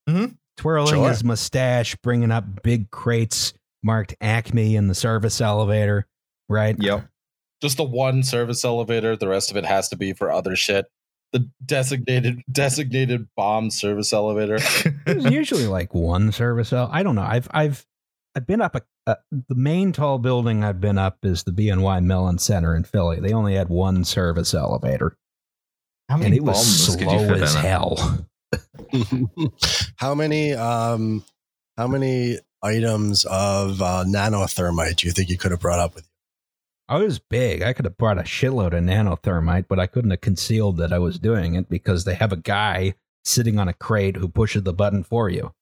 Mm-hmm. 0.07 0.27
Twirling 0.55 0.93
Sure. 0.93 1.09
his 1.09 1.25
mustache, 1.25 1.95
bringing 1.97 2.31
up 2.31 2.63
big 2.63 2.89
crates 2.89 3.53
marked 3.83 4.15
Acme 4.21 4.77
in 4.77 4.87
the 4.87 4.95
service 4.95 5.41
elevator, 5.41 6.07
right? 6.47 6.75
yep. 6.79 7.07
Just 7.61 7.75
the 7.75 7.83
one 7.83 8.23
service 8.23 8.63
elevator. 8.63 9.17
The 9.17 9.27
rest 9.27 9.51
of 9.51 9.57
it 9.57 9.65
has 9.65 9.89
to 9.89 9.97
be 9.97 10.13
for 10.13 10.31
other 10.31 10.55
shit. 10.55 10.85
The 11.31 11.49
designated 11.63 12.41
designated 12.51 13.27
bomb 13.35 13.69
service 13.69 14.13
elevator. 14.13 14.59
There's 15.05 15.25
usually 15.25 15.67
like 15.67 15.93
one 15.93 16.31
service 16.31 16.73
el- 16.73 16.89
I 16.91 17.03
don't 17.03 17.15
know. 17.15 17.21
I've 17.21 17.47
I've 17.51 17.85
I've 18.35 18.47
been 18.47 18.61
up 18.61 18.75
a, 18.75 18.81
a 19.05 19.17
the 19.31 19.55
main 19.55 19.91
tall 19.91 20.17
building 20.17 20.63
I've 20.63 20.81
been 20.81 20.97
up 20.97 21.19
is 21.23 21.43
the 21.43 21.51
BNY 21.51 22.03
Mellon 22.03 22.39
Center 22.39 22.75
in 22.75 22.83
Philly. 22.83 23.19
They 23.19 23.33
only 23.33 23.55
had 23.55 23.69
one 23.69 24.03
service 24.05 24.53
elevator, 24.53 25.17
How 26.09 26.19
and 26.19 26.33
it 26.33 26.43
was 26.43 26.65
slow 26.65 27.33
as 27.33 27.53
hell. 27.53 28.25
how 29.97 30.15
many 30.15 30.53
um 30.53 31.23
how 31.77 31.87
many 31.87 32.39
items 32.63 33.25
of 33.25 33.81
uh, 33.81 34.03
nanothermite 34.07 34.97
do 34.97 35.07
you 35.07 35.13
think 35.13 35.29
you 35.29 35.37
could 35.37 35.51
have 35.51 35.61
brought 35.61 35.79
up 35.79 35.95
with 35.95 36.08
I 36.89 36.97
was 36.97 37.19
big. 37.19 37.61
I 37.61 37.73
could 37.73 37.85
have 37.85 37.99
brought 37.99 38.17
a 38.17 38.23
shitload 38.23 38.73
of 38.73 38.83
nanothermite, 38.83 39.67
but 39.67 39.79
I 39.79 39.85
couldn't 39.85 40.09
have 40.09 40.21
concealed 40.21 40.77
that 40.77 40.91
I 40.91 40.97
was 40.97 41.19
doing 41.19 41.53
it 41.53 41.69
because 41.69 42.03
they 42.03 42.15
have 42.15 42.33
a 42.33 42.37
guy 42.37 42.95
sitting 43.23 43.59
on 43.59 43.67
a 43.67 43.73
crate 43.73 44.15
who 44.15 44.27
pushes 44.27 44.63
the 44.63 44.73
button 44.73 45.03
for 45.03 45.29
you. 45.29 45.53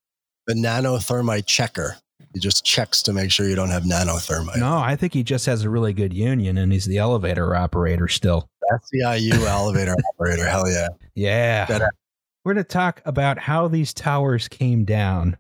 The 0.48 0.54
nanothermite 0.54 1.46
checker. 1.46 1.98
He 2.34 2.40
just 2.40 2.64
checks 2.64 3.02
to 3.04 3.14
make 3.14 3.30
sure 3.30 3.46
you 3.46 3.56
don't 3.56 3.72
have 3.72 3.84
nanothermite. 3.84 4.58
No, 4.58 4.78
I 4.78 4.96
think 4.96 5.14
he 5.14 5.22
just 5.22 5.46
has 5.48 5.64
a 5.64 5.70
really 5.70 5.92
good 5.92 6.14
union 6.14 6.58
and 6.58 6.72
he's 6.72 6.86
the 6.86 6.98
elevator 6.98 7.54
operator 7.54 8.08
still. 8.08 8.48
SEIU 8.72 9.46
elevator 9.46 9.96
operator. 10.16 10.48
Hell 10.48 10.70
yeah. 10.70 10.88
Yeah. 11.14 11.66
Better. 11.66 11.90
We're 12.46 12.54
going 12.54 12.64
to 12.64 12.70
talk 12.70 13.02
about 13.04 13.38
how 13.38 13.68
these 13.68 13.94
towers 13.94 14.48
came 14.48 14.86
down. 14.86 15.36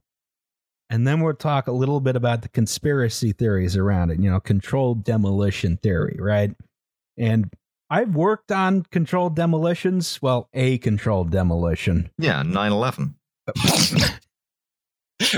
And 0.89 1.05
then 1.05 1.21
we'll 1.21 1.33
talk 1.33 1.67
a 1.67 1.71
little 1.71 1.99
bit 1.99 2.15
about 2.15 2.41
the 2.43 2.49
conspiracy 2.49 3.33
theories 3.33 3.75
around 3.75 4.09
it, 4.11 4.19
you 4.19 4.29
know, 4.29 4.39
controlled 4.39 5.03
demolition 5.03 5.77
theory, 5.77 6.17
right? 6.19 6.51
And 7.17 7.51
I've 7.89 8.15
worked 8.15 8.51
on 8.51 8.83
controlled 8.83 9.35
demolitions. 9.35 10.21
Well, 10.21 10.49
a 10.53 10.77
controlled 10.77 11.31
demolition. 11.31 12.09
Yeah, 12.17 12.43
9 12.43 12.71
11. 12.71 13.15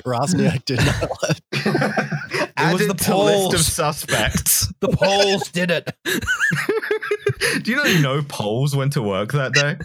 Roczniak 0.06 0.66
did 0.66 0.80
not 0.86 1.10
let. 1.24 1.42
it 1.54 2.74
was 2.74 2.88
the 2.88 2.94
to 2.94 3.18
list 3.18 3.54
of 3.54 3.62
suspects. 3.62 4.72
The 4.82 4.90
Poles 4.90 5.48
did 5.50 5.72
it. 5.72 5.96
Do 7.64 7.72
you 7.72 7.78
know 7.78 8.02
no 8.02 8.22
polls 8.28 8.76
went 8.76 8.94
to 8.94 9.02
work 9.02 9.32
that 9.32 9.54
day? 9.54 9.78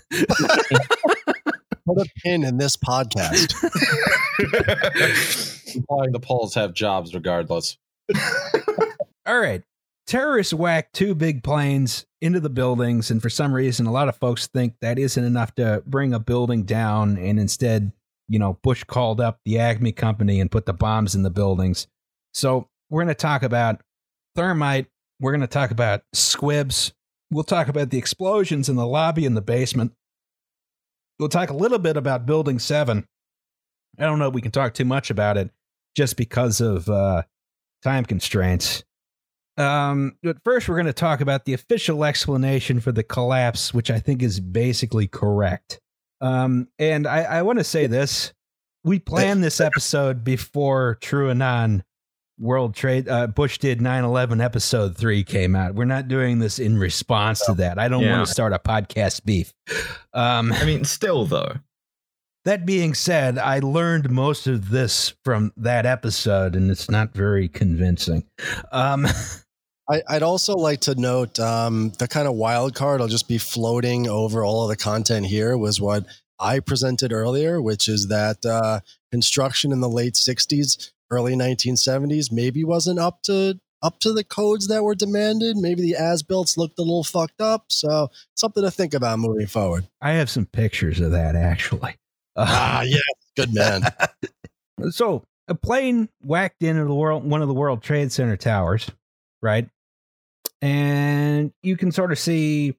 Put 1.87 1.99
a 1.99 2.07
pin 2.23 2.45
in 2.45 2.59
this 2.59 2.77
podcast. 2.77 3.55
Implying 5.75 6.13
the 6.13 6.21
Poles 6.21 6.55
have 6.55 6.75
jobs 6.75 7.15
regardless. 7.15 7.79
All 9.27 9.39
right. 9.39 9.63
Terrorists 10.07 10.53
whacked 10.53 10.93
two 10.93 11.15
big 11.15 11.43
planes 11.43 12.05
into 12.21 12.39
the 12.39 12.51
buildings, 12.51 13.11
and 13.11 13.23
for 13.23 13.31
some 13.31 13.55
reason, 13.55 13.87
a 13.87 13.93
lot 13.93 14.09
of 14.09 14.17
folks 14.17 14.47
think 14.47 14.75
that 14.83 14.99
isn't 14.99 15.25
enough 15.25 15.55
to 15.55 15.83
bring 15.87 16.13
a 16.13 16.19
building 16.19 16.65
down, 16.65 17.17
and 17.17 17.41
instead, 17.41 17.91
you 18.29 18.39
know, 18.39 18.59
Bush 18.63 18.85
called 18.85 19.21
up 19.21 19.41
the 19.47 19.59
Acme 19.59 19.93
company 19.93 20.41
and 20.41 20.51
put 20.51 20.67
the 20.67 20.75
bombs 20.75 21.15
in 21.15 21.23
the 21.23 21.31
buildings. 21.31 21.87
So 22.35 22.69
we're 22.91 23.03
going 23.03 23.09
to 23.09 23.15
talk 23.15 23.43
about 23.43 23.81
thermite. 24.37 24.87
We're 25.21 25.33
going 25.33 25.41
to 25.41 25.47
talk 25.47 25.71
about 25.71 26.03
squibs. 26.13 26.93
We'll 27.31 27.45
talk 27.45 27.69
about 27.69 27.89
the 27.89 27.99
explosions 27.99 28.69
in 28.69 28.77
the 28.77 28.87
lobby 28.87 29.25
and 29.25 29.37
the 29.37 29.43
basement. 29.43 29.93
We'll 31.19 31.29
talk 31.29 31.51
a 31.51 31.57
little 31.57 31.79
bit 31.79 31.97
about 31.97 32.27
Building 32.27 32.59
7. 32.59 33.07
I 33.99 34.03
don't 34.03 34.19
know 34.19 34.29
if 34.29 34.35
we 34.35 34.43
can 34.43 34.51
talk 34.51 34.75
too 34.75 34.85
much 34.85 35.11
about 35.11 35.37
it 35.37 35.51
just 35.97 36.17
because 36.17 36.61
of 36.61 36.89
uh, 36.89 37.23
time 37.83 38.05
constraints. 38.05 38.83
Um, 39.57 40.17
but 40.23 40.39
first, 40.45 40.69
we're 40.69 40.75
going 40.75 40.87
to 40.87 40.93
talk 40.93 41.21
about 41.21 41.45
the 41.45 41.53
official 41.53 42.05
explanation 42.05 42.81
for 42.81 42.91
the 42.91 43.05
collapse, 43.05 43.73
which 43.73 43.91
I 43.91 44.01
think 44.01 44.23
is 44.23 44.41
basically 44.41 45.07
correct. 45.07 45.81
Um, 46.21 46.69
and 46.79 47.07
I, 47.07 47.23
I 47.23 47.43
want 47.43 47.61
to 47.61 47.65
say 47.65 47.87
this: 47.87 48.33
we 48.83 48.99
planned 48.99 49.45
this 49.45 49.61
episode 49.61 50.25
before 50.25 50.99
TrueAnon 51.01 51.83
World 52.39 52.75
Trade 52.75 53.09
uh, 53.09 53.27
Bush 53.29 53.59
did 53.59 53.81
9/11 53.81 54.43
episode 54.43 54.97
three 54.97 55.23
came 55.23 55.55
out. 55.55 55.75
We're 55.75 55.85
not 55.85 56.09
doing 56.09 56.41
this 56.41 56.59
in 56.59 56.79
response 56.79 57.45
to 57.47 57.55
that. 57.55 57.79
I 57.79 57.89
don't 57.89 58.03
Yeah. 58.03 58.17
want 58.17 58.27
to 58.27 58.33
start 58.33 58.53
a 58.53 58.59
podcast 58.59 59.25
beef. 59.25 59.53
Um, 60.13 60.53
I 60.53 60.65
mean, 60.65 60.85
still 60.85 61.27
though. 61.27 61.55
that 62.45 62.67
being 62.67 62.93
said, 62.95 63.39
I 63.39 63.61
learned 63.61 64.11
most 64.11 64.47
of 64.47 64.71
this 64.71 65.15
from 65.25 65.53
that 65.57 65.87
episode, 65.87 66.55
and 66.57 66.71
it's 66.71 66.91
not 66.91 67.15
very 67.15 67.49
convincing. 67.49 68.25
Um, 68.73 69.07
I, 69.89 70.03
I'd 70.09 70.23
also 70.23 70.55
like 70.55 70.81
to 70.83 70.95
note 70.95 71.39
um, 71.39 71.93
the 71.99 72.09
kind 72.09 72.27
of 72.27 72.35
wild 72.35 72.75
card 72.75 73.01
I'll 73.01 73.09
just 73.09 73.29
be 73.29 73.39
floating 73.39 74.09
over 74.09 74.43
all 74.45 74.63
of 74.65 74.71
the 74.71 74.77
content 74.83 75.27
here 75.27 75.57
was 75.59 75.81
what 75.81 76.05
I 76.41 76.59
presented 76.61 77.13
earlier, 77.13 77.61
which 77.63 77.87
is 77.89 78.09
that 78.09 78.45
uh, 78.45 78.81
construction 79.13 79.73
in 79.73 79.81
the 79.81 79.89
late 79.89 80.15
60s, 80.15 80.91
early 81.11 81.35
1970s 81.35 82.33
maybe 82.33 82.65
wasn't 82.65 82.99
up 82.99 83.23
to 83.23 83.59
up 83.83 84.01
to 84.01 84.13
the 84.15 84.25
codes 84.25 84.69
that 84.69 84.83
were 84.83 84.95
demanded. 84.95 85.59
Maybe 85.59 85.83
the 85.83 85.95
as-built 85.97 86.57
looked 86.57 86.79
a 86.79 86.83
little 86.83 87.05
fucked 87.05 87.43
up. 87.43 87.67
So 87.69 88.11
something 88.35 88.63
to 88.63 88.71
think 88.71 88.95
about 88.95 89.19
moving 89.19 89.47
forward. 89.47 89.87
I 90.01 90.13
have 90.13 90.31
some 90.31 90.47
pictures 90.47 91.01
of 91.01 91.11
that 91.13 91.37
actually. 91.37 91.97
Uh, 92.35 92.47
Ah, 92.49 92.83
yeah, 92.83 92.99
good 93.37 93.55
man. 93.55 93.83
so 94.91 95.23
a 95.49 95.55
plane 95.55 96.09
whacked 96.23 96.63
into 96.63 96.85
the 96.85 96.95
world, 96.95 97.29
one 97.29 97.43
of 97.43 97.49
the 97.49 97.55
World 97.55 97.83
Trade 97.83 98.11
Center 98.11 98.37
towers, 98.37 98.91
right? 99.43 99.69
And 100.63 101.53
you 101.63 101.77
can 101.77 101.93
sort 101.93 102.11
of 102.11 102.19
see, 102.19 102.75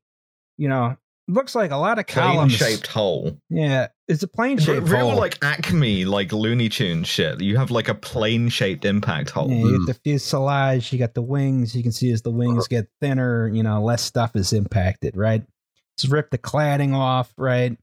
you 0.57 0.67
know, 0.67 0.97
looks 1.27 1.55
like 1.55 1.71
a 1.71 1.77
lot 1.77 1.99
of 1.99 2.07
Plane 2.07 2.25
columns. 2.25 2.53
shaped 2.53 2.87
hole. 2.87 3.37
Yeah, 3.49 3.87
it's 4.07 4.23
a 4.23 4.27
plane 4.27 4.57
shaped 4.59 4.87
real 4.87 5.09
hole. 5.09 5.19
like 5.19 5.43
Acme, 5.43 6.05
like 6.05 6.31
Looney 6.31 6.69
Tune 6.69 7.03
shit. 7.03 7.41
You 7.41 7.57
have 7.57 7.71
like 7.71 7.87
a 7.87 7.95
plane 7.95 8.49
shaped 8.49 8.85
impact 8.85 9.31
hole. 9.31 9.49
Yeah, 9.49 9.57
you 9.57 9.79
get 9.79 9.87
the 9.87 9.99
fuselage, 10.03 10.91
you 10.93 10.99
got 10.99 11.13
the 11.13 11.21
wings. 11.21 11.75
You 11.75 11.83
can 11.83 11.91
see 11.91 12.11
as 12.11 12.21
the 12.21 12.31
wings 12.31 12.67
get 12.67 12.87
thinner, 13.01 13.47
you 13.47 13.63
know, 13.63 13.83
less 13.83 14.01
stuff 14.03 14.35
is 14.35 14.53
impacted, 14.53 15.17
right? 15.17 15.43
It's 15.95 16.05
ripped 16.05 16.31
the 16.31 16.37
cladding 16.37 16.93
off, 16.93 17.33
right? 17.37 17.77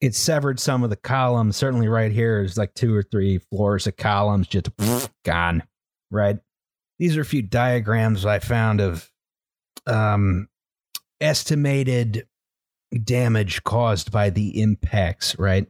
It 0.00 0.14
severed 0.14 0.58
some 0.60 0.84
of 0.84 0.90
the 0.90 0.96
columns. 0.96 1.56
Certainly, 1.56 1.88
right 1.88 2.12
here 2.12 2.42
is 2.42 2.56
like 2.56 2.74
two 2.74 2.94
or 2.94 3.02
three 3.02 3.38
floors 3.38 3.86
of 3.86 3.96
columns 3.96 4.46
just 4.48 4.68
gone, 5.24 5.62
right? 6.10 6.38
These 6.98 7.16
are 7.16 7.20
a 7.20 7.24
few 7.26 7.42
diagrams 7.42 8.26
I 8.26 8.38
found 8.40 8.80
of 8.80 9.10
um, 9.86 10.48
estimated 11.20 12.26
damage 13.04 13.62
caused 13.64 14.10
by 14.10 14.30
the 14.30 14.60
impacts, 14.60 15.38
right? 15.38 15.66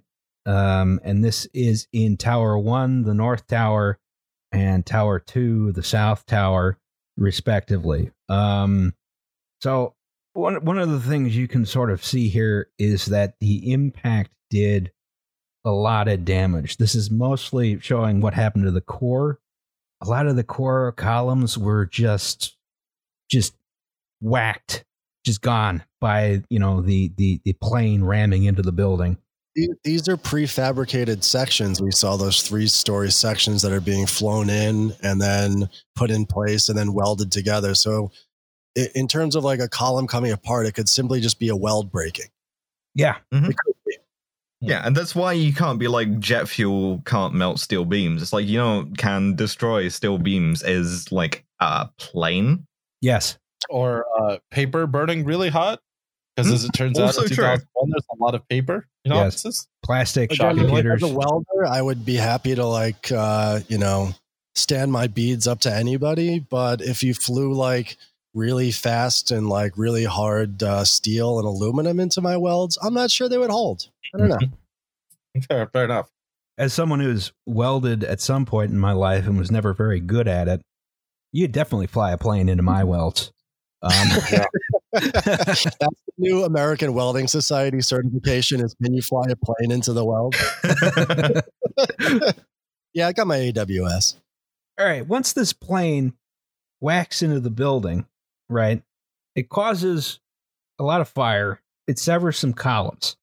Um, 0.47 1.01
and 1.05 1.23
this 1.23 1.47
is 1.53 1.89
in 1.93 2.17
Tower 2.17 2.59
One, 2.59 3.03
the 3.03 3.15
North 3.15 3.47
Tower, 3.47 3.99
and 4.53 4.85
Tower 4.87 5.19
2, 5.19 5.73
the 5.73 5.83
South 5.83 6.25
Tower, 6.27 6.79
respectively. 7.17 8.11
Um, 8.29 8.95
so, 9.61 9.95
one, 10.33 10.65
one 10.65 10.79
of 10.79 10.91
the 10.91 11.01
things 11.01 11.37
you 11.37 11.49
can 11.49 11.67
sort 11.67 11.91
of 11.91 12.05
see 12.05 12.29
here 12.29 12.71
is 12.79 13.07
that 13.07 13.35
the 13.41 13.73
impact 13.73 14.31
did 14.51 14.93
a 15.65 15.71
lot 15.71 16.09
of 16.09 16.25
damage. 16.25 16.77
This 16.77 16.95
is 16.95 17.11
mostly 17.11 17.79
showing 17.81 18.21
what 18.21 18.35
happened 18.35 18.65
to 18.65 18.71
the 18.71 18.81
core. 18.81 19.41
A 20.01 20.09
lot 20.09 20.27
of 20.27 20.37
the 20.37 20.45
core 20.45 20.93
columns 20.93 21.59
were 21.59 21.85
just, 21.85 22.57
just 23.29 23.55
whacked, 24.21 24.85
just 25.29 25.43
gone 25.43 25.85
by 26.01 26.43
you 26.51 26.59
know 26.59 26.81
the 26.83 27.13
the 27.17 27.41
the 27.45 27.53
plane 27.63 28.03
ramming 28.03 28.45
into 28.45 28.63
the 28.63 28.73
building. 28.73 29.17
These- 29.55 29.77
These 29.85 30.09
are 30.09 30.17
prefabricated 30.17 31.23
sections. 31.25 31.81
We 31.81 31.91
saw 31.91 32.17
those 32.17 32.43
three 32.43 32.67
story 32.69 33.11
sections 33.11 33.63
that 33.63 33.73
are 33.73 33.81
being 33.81 34.07
flown 34.07 34.51
in 34.51 34.93
and 35.03 35.21
then 35.21 35.69
put 35.97 36.11
in 36.11 36.27
place 36.27 36.69
and 36.69 36.79
then 36.79 36.93
welded 36.93 37.31
together. 37.33 37.75
So, 37.75 38.11
in 38.95 39.09
terms 39.09 39.35
of 39.37 39.45
like 39.45 39.61
a 39.61 39.69
column 39.69 40.07
coming 40.07 40.31
apart, 40.33 40.67
it 40.67 40.73
could 40.75 40.89
simply 40.89 41.21
just 41.21 41.39
be 41.41 41.49
a 41.49 41.57
weld 41.57 41.91
breaking. 41.91 42.27
Yeah, 42.95 43.17
mm-hmm. 43.33 43.51
It 43.51 43.57
could 43.57 43.75
be. 43.87 43.97
Yeah, 44.61 44.83
and 44.87 44.97
that's 44.97 45.15
why 45.15 45.33
you 45.33 45.53
can't 45.53 45.79
be 45.79 45.89
like 45.89 46.19
jet 46.19 46.49
fuel 46.49 47.01
can't 47.05 47.35
melt 47.35 47.59
steel 47.61 47.85
beams. 47.85 48.23
It's 48.23 48.33
like 48.33 48.47
you 48.47 48.59
know 48.59 48.89
can 48.97 49.35
destroy 49.37 49.89
steel 49.89 50.19
beams 50.19 50.63
is 50.63 51.11
like 51.13 51.45
a 51.61 51.89
plane. 51.99 52.67
yes, 53.01 53.39
Or 53.71 54.05
uh, 54.21 54.39
paper 54.51 54.87
burning 54.87 55.25
really 55.25 55.49
hot. 55.51 55.81
Because 56.37 56.53
as 56.53 56.65
it 56.65 56.73
turns 56.73 56.99
out, 57.01 57.17
in 57.19 57.29
2001, 57.29 57.91
there's 57.91 58.07
a 58.13 58.23
lot 58.23 58.35
of 58.37 58.49
paper 58.49 58.87
in 59.05 59.13
Yes. 59.13 59.45
offices. 59.45 59.67
plastic 59.85 60.33
Again, 60.33 60.57
like, 60.57 60.67
computers. 60.67 61.03
as 61.03 61.11
a 61.11 61.13
welder, 61.15 61.67
I 61.69 61.83
would 61.83 62.05
be 62.07 62.15
happy 62.15 62.55
to 62.55 62.65
like 62.65 63.11
uh, 63.11 63.61
you 63.67 63.77
know 63.79 64.11
stand 64.55 64.93
my 64.93 65.09
beads 65.09 65.49
up 65.49 65.61
to 65.63 65.75
anybody. 65.75 66.39
But 66.39 66.81
if 66.81 67.03
you 67.03 67.13
flew 67.13 67.53
like 67.55 67.97
really 68.35 68.71
fast 68.71 69.33
and 69.33 69.49
like 69.49 69.73
really 69.77 70.05
hard 70.05 70.63
uh, 70.63 70.85
steel 70.85 71.39
and 71.41 71.47
aluminum 71.47 71.99
into 71.99 72.21
my 72.21 72.37
welds, 72.37 72.79
I'm 72.81 72.95
not 72.95 73.11
sure 73.11 73.29
they 73.29 73.39
would 73.39 73.51
hold. 73.51 73.89
I 74.15 74.19
don't 74.19 74.29
know. 74.29 74.39
Fair, 75.49 75.67
fair 75.69 75.85
enough. 75.85 76.09
as 76.57 76.73
someone 76.73 76.99
who's 77.01 77.33
welded 77.47 78.03
at 78.05 78.21
some 78.21 78.45
point 78.47 78.71
in 78.73 78.79
my 78.79 78.93
life 78.93 79.27
and 79.27 79.39
was 79.39 79.51
never 79.51 79.73
very 79.73 80.01
good 80.01 80.27
at 80.29 80.49
it, 80.49 80.61
you'd 81.33 81.53
definitely 81.53 81.87
fly 81.87 82.11
a 82.13 82.19
plane 82.19 82.49
into 82.49 82.63
my 82.63 82.83
welds. 82.85 83.33
Um, 83.83 83.91
That's 84.93 85.65
the 85.65 85.91
new 86.17 86.45
American 86.45 86.95
Welding 86.95 87.29
Society 87.29 87.81
certification 87.81 88.61
is 88.61 88.75
can 88.83 88.95
you 88.95 89.03
fly 89.03 89.27
a 89.31 89.37
plane 89.37 89.71
into 89.71 89.93
the 89.93 90.05
weld? 90.05 90.35
yeah, 92.95 93.09
I 93.09 93.13
got 93.13 93.27
my 93.27 93.37
AWS. 93.37 94.17
all 94.79 94.87
right, 94.87 95.07
once 95.07 95.33
this 95.33 95.53
plane 95.53 96.15
whacks 96.81 97.23
into 97.23 97.41
the 97.41 97.51
building, 97.51 98.07
right, 98.49 98.83
it 99.37 99.49
causes 99.49 100.21
a 100.79 100.85
lot 100.85 101.01
of 101.01 101.09
fire. 101.09 101.61
It 101.87 101.99
severs 101.99 102.39
some 102.39 102.55
columns. 102.55 103.17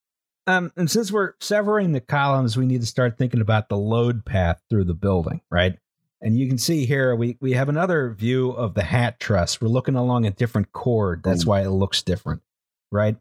Um, 0.46 0.72
and 0.76 0.88
since 0.90 1.10
we're 1.10 1.32
severing 1.40 1.92
the 1.92 2.00
columns, 2.00 2.56
we 2.56 2.66
need 2.66 2.80
to 2.80 2.86
start 2.86 3.18
thinking 3.18 3.40
about 3.40 3.68
the 3.68 3.76
load 3.76 4.24
path 4.24 4.62
through 4.70 4.84
the 4.84 4.94
building, 4.94 5.40
right? 5.50 5.78
And 6.22 6.38
you 6.38 6.48
can 6.48 6.58
see 6.58 6.86
here 6.86 7.14
we 7.14 7.36
we 7.40 7.52
have 7.52 7.68
another 7.68 8.10
view 8.10 8.50
of 8.50 8.74
the 8.74 8.82
hat 8.84 9.20
truss. 9.20 9.60
We're 9.60 9.68
looking 9.68 9.96
along 9.96 10.24
a 10.26 10.30
different 10.30 10.72
chord. 10.72 11.22
That's 11.22 11.44
Mm. 11.44 11.48
why 11.48 11.60
it 11.62 11.70
looks 11.70 12.02
different, 12.02 12.42
right? 12.90 13.16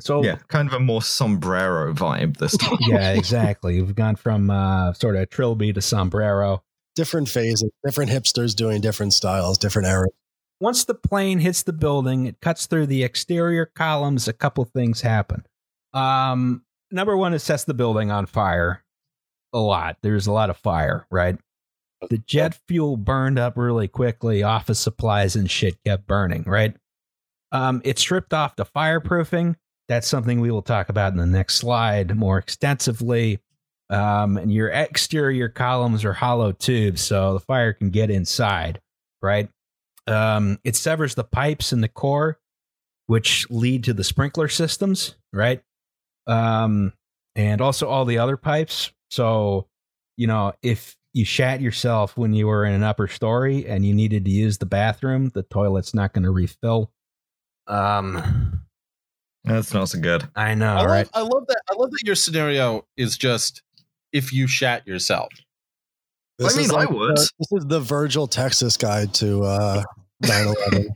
So 0.00 0.22
Yeah, 0.24 0.36
kind 0.48 0.66
of 0.68 0.74
a 0.74 0.80
more 0.80 1.02
sombrero 1.02 1.92
vibe 1.94 2.38
this 2.38 2.56
time. 2.58 2.78
yeah, 2.80 3.12
exactly. 3.12 3.80
We've 3.80 3.94
gone 3.94 4.16
from 4.16 4.50
uh, 4.50 4.94
sort 4.94 5.16
of 5.16 5.30
trilby 5.30 5.72
to 5.74 5.80
sombrero. 5.82 6.62
Different 6.96 7.28
phases, 7.28 7.70
different 7.84 8.10
hipsters 8.10 8.54
doing 8.54 8.80
different 8.80 9.12
styles, 9.14 9.56
different 9.58 9.88
eras. 9.88 10.10
Once 10.60 10.84
the 10.84 10.94
plane 10.94 11.38
hits 11.38 11.62
the 11.62 11.72
building, 11.72 12.26
it 12.26 12.40
cuts 12.40 12.66
through 12.66 12.86
the 12.86 13.02
exterior 13.02 13.66
columns. 13.66 14.28
A 14.28 14.32
couple 14.32 14.64
things 14.64 15.00
happen. 15.00 15.44
Um, 15.94 16.64
number 16.90 17.16
one, 17.16 17.32
it 17.34 17.38
sets 17.40 17.64
the 17.64 17.74
building 17.74 18.10
on 18.10 18.26
fire 18.26 18.84
a 19.52 19.58
lot. 19.58 19.96
There's 20.02 20.26
a 20.26 20.32
lot 20.32 20.50
of 20.50 20.56
fire, 20.56 21.06
right? 21.10 21.36
The 22.10 22.18
jet 22.18 22.58
fuel 22.68 22.96
burned 22.96 23.38
up 23.38 23.56
really 23.56 23.88
quickly. 23.88 24.42
Office 24.42 24.80
supplies 24.80 25.36
and 25.36 25.50
shit 25.50 25.78
kept 25.84 26.06
burning, 26.06 26.44
right? 26.46 26.76
Um, 27.52 27.80
it 27.84 27.98
stripped 27.98 28.32
off 28.32 28.56
the 28.56 28.64
fireproofing. 28.64 29.56
That's 29.88 30.08
something 30.08 30.40
we 30.40 30.50
will 30.50 30.62
talk 30.62 30.88
about 30.88 31.12
in 31.12 31.18
the 31.18 31.26
next 31.26 31.56
slide 31.56 32.16
more 32.16 32.38
extensively. 32.38 33.40
Um, 33.90 34.38
and 34.38 34.52
your 34.52 34.68
exterior 34.68 35.48
columns 35.48 36.04
are 36.04 36.14
hollow 36.14 36.52
tubes, 36.52 37.02
so 37.02 37.34
the 37.34 37.40
fire 37.40 37.74
can 37.74 37.90
get 37.90 38.10
inside, 38.10 38.80
right? 39.20 39.50
Um, 40.06 40.58
it 40.64 40.76
severs 40.76 41.14
the 41.14 41.24
pipes 41.24 41.72
in 41.72 41.82
the 41.82 41.88
core, 41.88 42.38
which 43.06 43.46
lead 43.50 43.84
to 43.84 43.92
the 43.92 44.04
sprinkler 44.04 44.48
systems, 44.48 45.16
right? 45.32 45.60
Um, 46.26 46.94
and 47.36 47.60
also 47.60 47.86
all 47.86 48.04
the 48.06 48.18
other 48.18 48.36
pipes. 48.36 48.92
So, 49.10 49.68
you 50.16 50.26
know, 50.26 50.54
if 50.62 50.96
you 51.12 51.24
shat 51.24 51.60
yourself 51.60 52.16
when 52.16 52.32
you 52.32 52.46
were 52.46 52.64
in 52.64 52.72
an 52.72 52.82
upper 52.82 53.06
story 53.08 53.66
and 53.66 53.84
you 53.84 53.92
needed 53.94 54.24
to 54.24 54.30
use 54.30 54.58
the 54.58 54.66
bathroom, 54.66 55.30
the 55.34 55.42
toilet's 55.42 55.92
not 55.94 56.12
going 56.12 56.24
to 56.24 56.30
refill. 56.30 56.90
Um, 57.66 58.62
That's 59.44 59.72
not 59.74 59.88
so 59.88 60.00
good. 60.00 60.28
I 60.34 60.54
know, 60.54 60.74
I, 60.76 60.84
right? 60.86 61.08
love, 61.14 61.30
I 61.30 61.34
love 61.34 61.46
that. 61.48 61.62
I 61.70 61.74
love 61.76 61.90
that 61.90 62.02
your 62.04 62.14
scenario 62.14 62.86
is 62.96 63.16
just 63.18 63.62
if 64.12 64.32
you 64.32 64.46
shat 64.46 64.86
yourself. 64.86 65.28
This 66.38 66.54
I 66.54 66.56
mean, 66.56 66.66
is 66.66 66.72
I 66.72 66.86
would. 66.86 67.16
the- 67.16 67.30
this 67.38 67.52
is 67.52 67.66
the 67.66 67.80
Virgil, 67.80 68.26
Texas 68.26 68.76
guide 68.76 69.12
to 69.14 69.42
uh, 69.44 69.82
9/11. 70.24 70.88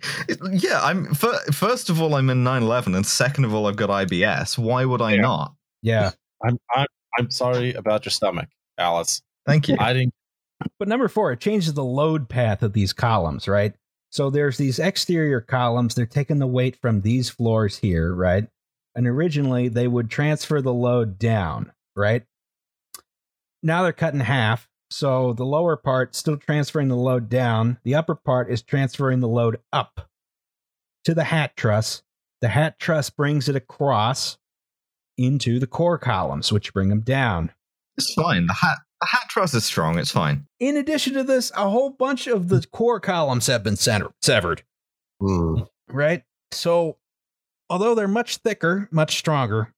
yeah, 0.62 0.80
I'm. 0.82 1.12
First 1.14 1.90
of 1.90 2.00
all, 2.00 2.14
I'm 2.14 2.30
in 2.30 2.42
9/11, 2.42 2.96
and 2.96 3.04
second 3.06 3.44
of 3.44 3.54
all, 3.54 3.66
I've 3.66 3.76
got 3.76 3.90
IBS. 3.90 4.56
Why 4.58 4.84
would 4.84 5.02
I 5.02 5.14
Yeah. 5.14 5.20
not? 5.20 5.54
Yeah. 5.82 6.10
I'm 6.44 6.58
I'm 6.74 6.86
I'm 7.18 7.30
sorry 7.30 7.74
about 7.74 8.04
your 8.04 8.10
stomach, 8.12 8.48
Alice. 8.78 9.22
Thank 9.46 9.68
you. 9.68 9.76
I 9.78 9.92
didn't. 9.92 10.14
But 10.78 10.88
number 10.88 11.08
four, 11.08 11.32
it 11.32 11.40
changes 11.40 11.74
the 11.74 11.84
load 11.84 12.28
path 12.28 12.62
of 12.62 12.72
these 12.72 12.92
columns, 12.92 13.46
right? 13.46 13.74
So 14.10 14.30
there's 14.30 14.56
these 14.56 14.78
exterior 14.78 15.40
columns. 15.40 15.94
They're 15.94 16.06
taking 16.06 16.38
the 16.38 16.46
weight 16.46 16.76
from 16.80 17.02
these 17.02 17.28
floors 17.28 17.78
here, 17.78 18.14
right? 18.14 18.48
And 18.94 19.06
originally 19.06 19.68
they 19.68 19.88
would 19.88 20.08
transfer 20.10 20.62
the 20.62 20.72
load 20.72 21.18
down, 21.18 21.72
right? 21.94 22.24
Now 23.62 23.82
they're 23.82 23.92
cut 23.92 24.14
in 24.14 24.20
half. 24.20 24.68
So 24.90 25.32
the 25.32 25.44
lower 25.44 25.76
part 25.76 26.14
still 26.14 26.36
transferring 26.36 26.88
the 26.88 26.96
load 26.96 27.28
down. 27.28 27.78
The 27.84 27.96
upper 27.96 28.14
part 28.14 28.50
is 28.50 28.62
transferring 28.62 29.20
the 29.20 29.28
load 29.28 29.58
up 29.72 30.08
to 31.04 31.14
the 31.14 31.24
hat 31.24 31.56
truss. 31.56 32.02
The 32.40 32.48
hat 32.48 32.78
truss 32.78 33.10
brings 33.10 33.48
it 33.48 33.56
across 33.56 34.38
into 35.18 35.58
the 35.58 35.66
core 35.66 35.98
columns, 35.98 36.52
which 36.52 36.72
bring 36.72 36.88
them 36.88 37.00
down. 37.00 37.52
It's 37.96 38.12
fine. 38.14 38.46
The 38.46 38.54
hat, 38.54 38.78
the 38.78 38.85
hat 39.06 39.28
truss 39.28 39.54
is 39.54 39.64
strong. 39.64 39.98
It's 39.98 40.10
fine. 40.10 40.46
In 40.60 40.76
addition 40.76 41.14
to 41.14 41.22
this, 41.24 41.50
a 41.56 41.68
whole 41.70 41.90
bunch 41.90 42.26
of 42.26 42.48
the 42.48 42.66
core 42.72 43.00
columns 43.00 43.46
have 43.46 43.62
been 43.62 43.76
center- 43.76 44.10
severed, 44.22 44.62
Hmm. 45.20 45.62
right? 45.88 46.22
So, 46.52 46.98
although 47.70 47.94
they're 47.94 48.08
much 48.08 48.38
thicker, 48.38 48.88
much 48.90 49.16
stronger, 49.18 49.72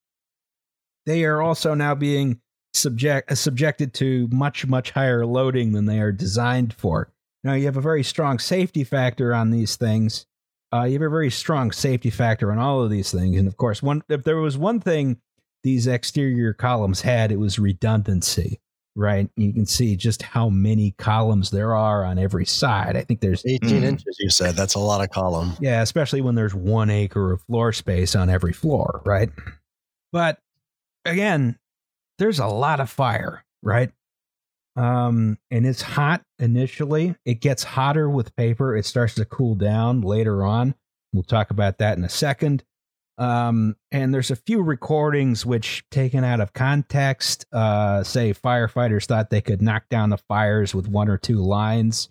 they 1.05 1.23
are 1.25 1.41
also 1.41 1.73
now 1.73 1.95
being 1.95 2.39
subject 2.73 3.31
uh, 3.31 3.35
subjected 3.35 3.93
to 3.95 4.27
much 4.31 4.67
much 4.67 4.91
higher 4.91 5.25
loading 5.25 5.71
than 5.71 5.85
they 5.85 5.99
are 5.99 6.11
designed 6.11 6.73
for. 6.73 7.11
Now, 7.43 7.53
you 7.53 7.65
have 7.65 7.77
a 7.77 7.81
very 7.81 8.03
strong 8.03 8.37
safety 8.37 8.83
factor 8.83 9.33
on 9.33 9.49
these 9.51 9.75
things. 9.75 10.25
Uh, 10.71 10.83
you 10.83 10.93
have 10.93 11.01
a 11.01 11.09
very 11.09 11.31
strong 11.31 11.71
safety 11.71 12.09
factor 12.11 12.51
on 12.51 12.59
all 12.59 12.83
of 12.83 12.91
these 12.91 13.11
things, 13.11 13.37
and 13.37 13.47
of 13.47 13.57
course, 13.57 13.81
one 13.81 14.03
if 14.09 14.23
there 14.23 14.37
was 14.37 14.57
one 14.57 14.79
thing 14.79 15.19
these 15.63 15.87
exterior 15.87 16.53
columns 16.53 17.01
had, 17.01 17.31
it 17.31 17.39
was 17.39 17.57
redundancy 17.59 18.59
right? 18.99 19.29
You 19.37 19.53
can 19.53 19.65
see 19.65 19.95
just 19.95 20.21
how 20.21 20.49
many 20.49 20.91
columns 20.97 21.49
there 21.51 21.73
are 21.75 22.03
on 22.03 22.19
every 22.19 22.45
side. 22.45 22.95
I 22.97 23.01
think 23.03 23.21
there's, 23.21 23.45
18 23.45 23.81
Mm. 23.81 23.85
inches, 23.85 24.17
you 24.19 24.29
said. 24.29 24.55
That's 24.55 24.75
a 24.75 24.79
lot 24.79 25.01
of 25.01 25.09
column. 25.09 25.53
yeah, 25.61 25.81
especially 25.81 26.21
when 26.21 26.35
there's 26.35 26.53
one 26.53 26.89
acre 26.89 27.31
of 27.31 27.41
floor 27.43 27.71
space 27.71 28.13
on 28.15 28.29
every 28.29 28.53
floor, 28.53 29.01
right? 29.05 29.29
But 30.11 30.39
again, 31.05 31.57
there's 32.17 32.39
a 32.39 32.47
lot 32.47 32.79
of 32.81 32.89
fire, 32.89 33.45
right? 33.63 33.91
Um, 34.75 35.37
and 35.51 35.65
it's 35.65 35.81
hot 35.81 36.21
initially. 36.37 37.15
It 37.25 37.41
gets 37.41 37.63
hotter 37.63 38.09
with 38.09 38.35
paper. 38.35 38.75
It 38.75 38.85
starts 38.85 39.15
to 39.15 39.25
cool 39.25 39.55
down 39.55 40.01
later 40.01 40.45
on. 40.45 40.75
We'll 41.13 41.23
talk 41.23 41.51
about 41.51 41.79
that 41.79 41.97
in 41.97 42.03
a 42.03 42.09
second. 42.09 42.63
Um, 43.19 43.75
and 43.91 44.13
there's 44.13 44.31
a 44.31 44.35
few 44.37 44.61
recordings 44.63 45.45
which, 45.45 45.83
taken 45.91 46.23
out 46.23 46.39
of 46.39 46.53
context, 46.53 47.45
uh, 47.51 48.01
say 48.03 48.33
firefighters 48.33 49.05
thought 49.05 49.29
they 49.29 49.41
could 49.41 49.61
knock 49.61 49.89
down 49.89 50.09
the 50.09 50.17
fires 50.17 50.73
with 50.73 50.87
one 50.87 51.09
or 51.09 51.17
two 51.17 51.35
lines. 51.37 52.09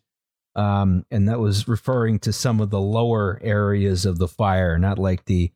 Um, 0.55 1.07
and 1.11 1.29
that 1.29 1.41
was 1.41 1.67
referring 1.67 2.19
to 2.21 2.33
some 2.33 2.61
of 2.61 2.69
the 2.71 2.81
lower 2.81 3.41
areas 3.43 4.05
of 4.05 4.19
the 4.19 4.29
fire, 4.29 4.79
not 4.79 4.99
like 4.99 5.25
the 5.25 5.51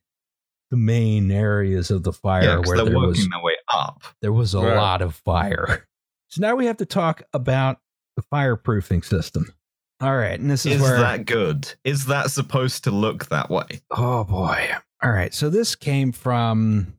the 0.71 0.77
main 0.79 1.31
areas 1.31 1.91
of 1.91 2.03
the 2.03 2.15
fire 2.15 2.45
yeah, 2.45 2.57
'cause 2.57 2.67
where 2.69 2.77
they're 2.79 2.87
there 2.87 2.95
working 2.97 3.09
was 3.11 3.29
their 3.29 3.43
way 3.43 3.57
up. 3.75 4.03
there 4.23 4.33
was 4.33 4.55
a 4.55 4.59
Right. 4.61 4.75
lot 4.77 5.03
of 5.03 5.15
fire. 5.17 5.87
So 6.29 6.41
now 6.41 6.55
we 6.57 6.65
have 6.65 6.79
to 6.79 6.87
talk 6.87 7.21
about 7.35 7.79
the 8.17 8.23
fireproofing 8.33 9.05
system. 9.05 9.53
All 10.01 10.17
right, 10.17 10.41
and 10.41 10.51
this 10.51 10.65
is, 10.65 10.77
Is 10.77 10.81
where 10.83 10.99
that 10.99 11.27
good? 11.27 11.75
Is 11.85 12.07
that 12.07 12.31
supposed 12.31 12.85
to 12.85 12.91
look 12.91 13.27
that 13.29 13.51
way? 13.51 13.83
oh 13.91 14.25
boy. 14.25 14.71
All 15.03 15.11
right, 15.11 15.35
so 15.35 15.51
this 15.51 15.75
came 15.75 16.13
from 16.13 16.95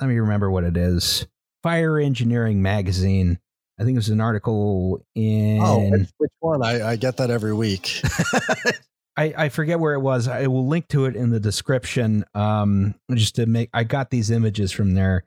let 0.00 0.08
me 0.08 0.18
remember 0.18 0.50
what 0.50 0.64
it 0.64 0.76
is. 0.76 1.26
Fire 1.62 1.98
Engineering 1.98 2.60
Magazine. 2.62 3.38
I 3.78 3.84
think 3.84 3.94
it 3.94 3.98
was 3.98 4.08
an 4.08 4.20
article 4.20 5.04
in 5.14 5.60
Oh, 5.62 5.88
which, 5.90 6.08
which 6.18 6.30
one? 6.40 6.62
I, 6.64 6.90
I 6.90 6.96
get 6.96 7.16
that 7.16 7.30
every 7.30 7.54
week. 7.54 8.00
I, 9.16 9.34
I 9.36 9.48
forget 9.48 9.80
where 9.80 9.94
it 9.94 10.00
was. 10.00 10.28
I 10.28 10.46
will 10.46 10.66
link 10.66 10.88
to 10.88 11.04
it 11.06 11.16
in 11.16 11.30
the 11.30 11.40
description. 11.40 12.24
Um, 12.34 12.94
just 13.14 13.36
to 13.36 13.46
make 13.46 13.70
I 13.72 13.84
got 13.84 14.10
these 14.10 14.30
images 14.30 14.70
from 14.72 14.94
there. 14.94 15.24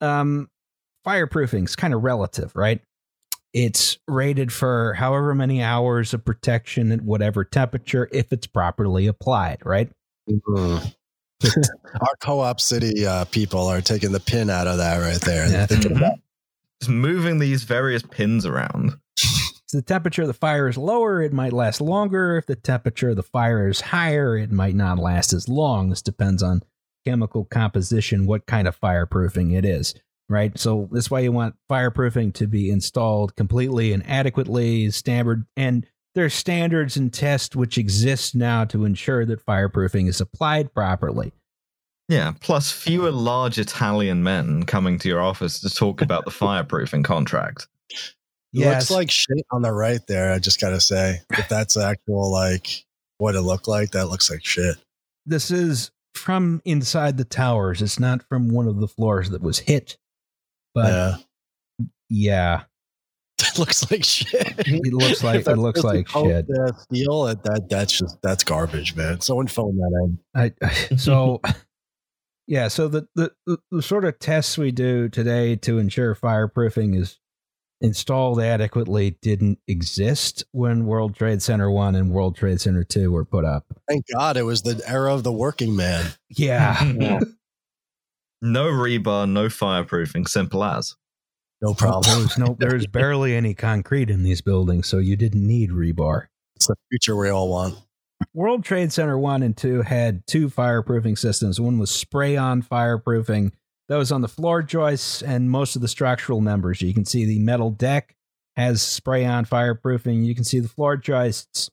Um, 0.00 0.48
fireproofing 1.06 1.64
is 1.64 1.76
kind 1.76 1.94
of 1.94 2.02
relative, 2.02 2.52
right? 2.54 2.80
It's 3.52 3.98
rated 4.06 4.52
for 4.52 4.94
however 4.94 5.34
many 5.34 5.62
hours 5.62 6.14
of 6.14 6.24
protection 6.24 6.92
at 6.92 7.02
whatever 7.02 7.44
temperature 7.44 8.08
if 8.12 8.32
it's 8.32 8.46
properly 8.46 9.06
applied, 9.06 9.58
right? 9.64 9.90
Mhm. 10.28 10.94
Our 12.00 12.16
co-op 12.20 12.60
city 12.60 13.06
uh, 13.06 13.24
people 13.26 13.66
are 13.66 13.80
taking 13.80 14.12
the 14.12 14.20
pin 14.20 14.50
out 14.50 14.66
of 14.66 14.78
that 14.78 14.98
right 14.98 15.20
there. 15.20 15.48
Yeah. 15.48 15.66
Thinking 15.66 15.96
about- 15.96 16.18
Just 16.80 16.90
moving 16.90 17.38
these 17.38 17.64
various 17.64 18.02
pins 18.02 18.44
around. 18.46 18.94
If 19.20 19.72
the 19.72 19.82
temperature 19.82 20.22
of 20.22 20.28
the 20.28 20.34
fire 20.34 20.68
is 20.68 20.78
lower, 20.78 21.20
it 21.20 21.32
might 21.32 21.52
last 21.52 21.80
longer. 21.80 22.38
If 22.38 22.46
the 22.46 22.56
temperature 22.56 23.10
of 23.10 23.16
the 23.16 23.22
fire 23.22 23.68
is 23.68 23.80
higher, 23.82 24.36
it 24.36 24.50
might 24.50 24.74
not 24.74 24.98
last 24.98 25.32
as 25.32 25.48
long. 25.48 25.90
This 25.90 26.00
depends 26.02 26.42
on 26.42 26.62
chemical 27.04 27.44
composition, 27.44 28.26
what 28.26 28.46
kind 28.46 28.66
of 28.66 28.80
fireproofing 28.80 29.54
it 29.56 29.64
is, 29.66 29.94
right? 30.28 30.58
So 30.58 30.88
that's 30.90 31.10
why 31.10 31.20
you 31.20 31.32
want 31.32 31.54
fireproofing 31.70 32.32
to 32.34 32.46
be 32.46 32.70
installed 32.70 33.36
completely 33.36 33.92
and 33.92 34.08
adequately, 34.08 34.90
standard, 34.90 35.44
and 35.56 35.86
there's 36.18 36.34
standards 36.34 36.96
and 36.96 37.12
tests 37.12 37.54
which 37.54 37.78
exist 37.78 38.34
now 38.34 38.64
to 38.64 38.84
ensure 38.84 39.24
that 39.24 39.46
fireproofing 39.46 40.08
is 40.08 40.20
applied 40.20 40.74
properly. 40.74 41.32
Yeah, 42.08 42.32
plus 42.40 42.72
fewer 42.72 43.12
large 43.12 43.56
Italian 43.56 44.24
men 44.24 44.64
coming 44.64 44.98
to 44.98 45.08
your 45.08 45.20
office 45.20 45.60
to 45.60 45.70
talk 45.70 46.02
about 46.02 46.24
the 46.24 46.30
fireproofing 46.32 47.04
contract. 47.04 47.68
Looks 48.52 48.90
like 48.90 49.12
shit 49.12 49.46
on 49.52 49.62
the 49.62 49.70
right 49.72 50.04
there. 50.08 50.32
I 50.32 50.40
just 50.40 50.60
gotta 50.60 50.80
say, 50.80 51.20
if 51.30 51.48
that's 51.48 51.76
actual 51.76 52.32
like 52.32 52.66
what 53.18 53.36
it 53.36 53.42
looked 53.42 53.68
like, 53.68 53.92
that 53.92 54.08
looks 54.08 54.28
like 54.28 54.44
shit. 54.44 54.76
this 55.24 55.52
is 55.52 55.92
from 56.14 56.60
inside 56.64 57.16
the 57.16 57.24
towers. 57.24 57.80
It's 57.80 58.00
not 58.00 58.26
from 58.28 58.48
one 58.48 58.66
of 58.66 58.80
the 58.80 58.88
floors 58.88 59.30
that 59.30 59.42
was 59.42 59.60
hit. 59.60 59.96
But 60.74 60.88
yeah, 60.88 61.86
yeah, 62.08 62.62
it 63.42 63.58
looks 63.58 63.90
like 63.90 64.04
shit. 64.04 64.54
It 64.58 64.92
looks 64.92 65.22
like- 65.22 65.46
it 65.46 65.56
looks 65.58 65.84
like 65.84 66.08
shit. 66.08 66.46
steel. 66.80 67.24
That, 67.24 67.42
that 67.44 67.68
that's 67.68 67.98
just 67.98 68.20
that's 68.22 68.44
garbage, 68.44 68.96
man. 68.96 69.20
Someone 69.20 69.46
phone 69.46 69.76
that 69.76 69.92
in. 70.04 70.18
I, 70.62 70.96
so 70.96 71.40
yeah 72.46 72.68
so 72.68 72.88
the, 72.88 73.06
the 73.14 73.32
the 73.46 73.58
the 73.70 73.82
sort 73.82 74.04
of 74.04 74.18
tests 74.18 74.56
we 74.58 74.70
do 74.72 75.08
today 75.08 75.54
to 75.56 75.78
ensure 75.78 76.14
fireproofing 76.14 76.96
is 76.96 77.18
installed 77.80 78.40
adequately 78.40 79.16
didn't 79.22 79.58
exist 79.68 80.44
when 80.50 80.84
World 80.86 81.14
Trade 81.14 81.40
Center 81.42 81.70
1 81.70 81.94
and 81.94 82.10
World 82.10 82.34
Trade 82.36 82.60
Center 82.60 82.82
2 82.82 83.12
were 83.12 83.24
put 83.24 83.44
up. 83.44 83.66
Thank 83.88 84.04
God 84.12 84.36
it 84.36 84.42
was 84.42 84.62
the 84.62 84.82
era 84.84 85.14
of 85.14 85.22
the 85.22 85.30
working 85.32 85.76
man. 85.76 86.06
Yeah. 86.28 86.82
Yeah. 86.84 87.20
no 88.42 88.64
rebar, 88.64 89.30
no 89.30 89.46
fireproofing, 89.46 90.28
simple 90.28 90.64
as. 90.64 90.96
No 91.60 91.74
problem. 91.74 92.22
was 92.22 92.38
no 92.38 92.56
there's 92.58 92.86
barely 92.86 93.34
any 93.34 93.54
concrete 93.54 94.10
in 94.10 94.22
these 94.22 94.40
buildings, 94.40 94.86
so 94.86 94.98
you 94.98 95.16
didn't 95.16 95.46
need 95.46 95.70
rebar. 95.70 96.26
It's 96.56 96.66
the 96.66 96.76
future 96.90 97.16
we 97.16 97.28
all 97.28 97.48
want. 97.48 97.76
World 98.34 98.64
Trade 98.64 98.92
Center 98.92 99.18
1 99.18 99.42
and 99.42 99.56
2 99.56 99.82
had 99.82 100.26
two 100.26 100.48
fireproofing 100.48 101.18
systems. 101.18 101.60
One 101.60 101.78
was 101.78 101.90
spray 101.90 102.36
on 102.36 102.62
fireproofing. 102.62 103.52
That 103.88 103.96
was 103.96 104.12
on 104.12 104.20
the 104.20 104.28
floor 104.28 104.62
joists 104.62 105.22
and 105.22 105.50
most 105.50 105.76
of 105.76 105.82
the 105.82 105.88
structural 105.88 106.40
members. 106.40 106.82
You 106.82 106.92
can 106.92 107.04
see 107.04 107.24
the 107.24 107.38
metal 107.38 107.70
deck 107.70 108.14
has 108.56 108.82
spray 108.82 109.24
on 109.24 109.46
fireproofing. 109.46 110.24
You 110.24 110.34
can 110.34 110.44
see 110.44 110.58
the 110.58 110.68
floor 110.68 110.96
joists 110.96 111.70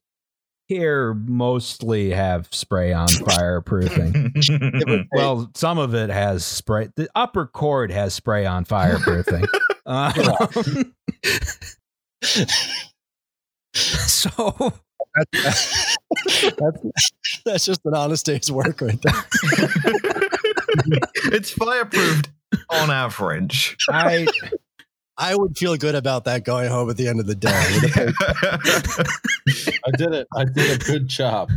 here 0.67 1.13
mostly 1.13 2.11
have 2.11 2.47
spray 2.51 2.93
on 2.93 3.07
fireproofing. 3.07 5.07
well, 5.11 5.49
some 5.53 5.77
of 5.77 5.93
it 5.93 6.09
has 6.09 6.43
spray. 6.43 6.89
The 6.95 7.09
upper 7.15 7.45
chord 7.45 7.91
has 7.91 8.13
spray 8.13 8.45
on 8.45 8.65
fireproofing. 8.65 9.47
Um, 9.87 10.13
so 13.75 14.73
that's, 15.31 15.95
that's 17.45 17.65
just 17.65 17.81
an 17.85 17.93
honest 17.93 18.25
day's 18.25 18.51
work 18.51 18.81
right 18.81 18.99
there. 18.99 19.13
it's 21.25 21.53
fireproofed 21.53 22.29
on 22.71 22.89
average. 22.89 23.77
I 23.91 24.25
I 25.17 25.35
would 25.35 25.57
feel 25.57 25.77
good 25.77 25.95
about 25.95 26.25
that 26.25 26.43
going 26.43 26.69
home 26.69 26.89
at 26.89 26.97
the 26.97 27.07
end 27.07 27.19
of 27.19 27.25
the 27.25 27.35
day. 27.35 27.49
I 29.85 29.91
did 29.97 30.13
it. 30.13 30.27
I 30.35 30.43
did 30.43 30.81
a 30.81 30.83
good 30.83 31.07
job. 31.07 31.49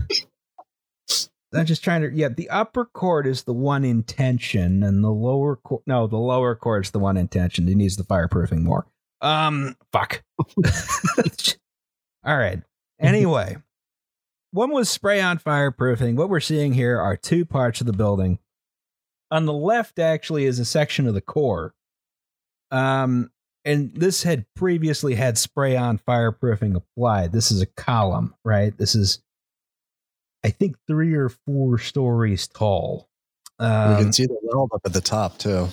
I'm 1.55 1.67
just 1.67 1.83
trying 1.83 2.03
to. 2.03 2.13
Yeah, 2.13 2.29
the 2.29 2.51
upper 2.51 2.85
chord 2.85 3.27
is 3.27 3.45
the 3.45 3.55
one 3.55 3.85
in 3.85 4.03
tension, 4.03 4.83
and 4.83 5.03
the 5.03 5.11
lower 5.11 5.57
chord. 5.57 5.83
No, 5.87 6.07
the 6.07 6.19
lower 6.19 6.55
chord 6.55 6.85
is 6.85 6.91
the 6.91 6.99
one 6.99 7.17
in 7.17 7.29
tension. 7.29 7.69
It 7.69 7.77
needs 7.77 7.97
the 7.97 8.05
fireproofing 8.05 8.63
more. 8.63 8.87
Um, 9.21 9.77
fuck. 9.91 10.23
All 12.25 12.37
right. 12.37 12.63
Anyway, 13.01 13.57
one 14.51 14.71
was 14.71 14.89
spray 14.89 15.21
on 15.21 15.39
fireproofing. 15.39 16.17
What 16.17 16.29
we're 16.29 16.41
seeing 16.41 16.75
here 16.75 17.01
are 17.01 17.17
two 17.17 17.45
parts 17.45 17.81
of 17.81 17.87
the 17.87 17.93
building. 17.93 18.39
On 19.31 19.47
the 19.47 19.53
left, 19.53 19.99
actually, 19.99 20.45
is 20.45 20.59
a 20.59 20.65
section 20.65 21.07
of 21.07 21.15
the 21.15 21.21
core. 21.21 21.75
Um, 22.71 23.31
and 23.69 23.95
this 23.95 24.23
had 24.23 24.47
previously 24.57 25.15
had 25.15 25.37
spray 25.37 25.77
on 25.77 25.99
fireproofing 25.99 26.75
applied. 26.75 27.33
This 27.33 27.51
is 27.51 27.61
a 27.61 27.67
column, 27.67 28.35
right? 28.45 28.77
This 28.77 28.95
is 28.95 29.23
I 30.45 30.51
think 30.51 30.77
three 30.87 31.15
or 31.15 31.29
four 31.29 31.79
stories 31.79 32.49
tall. 32.49 33.09
Um, 33.59 33.97
we 33.97 34.03
can 34.03 34.13
see 34.13 34.27
the 34.27 34.39
weld 34.43 34.71
up 34.75 34.81
at 34.85 34.93
the 34.93 35.01
top 35.01 35.39
too. 35.39 35.69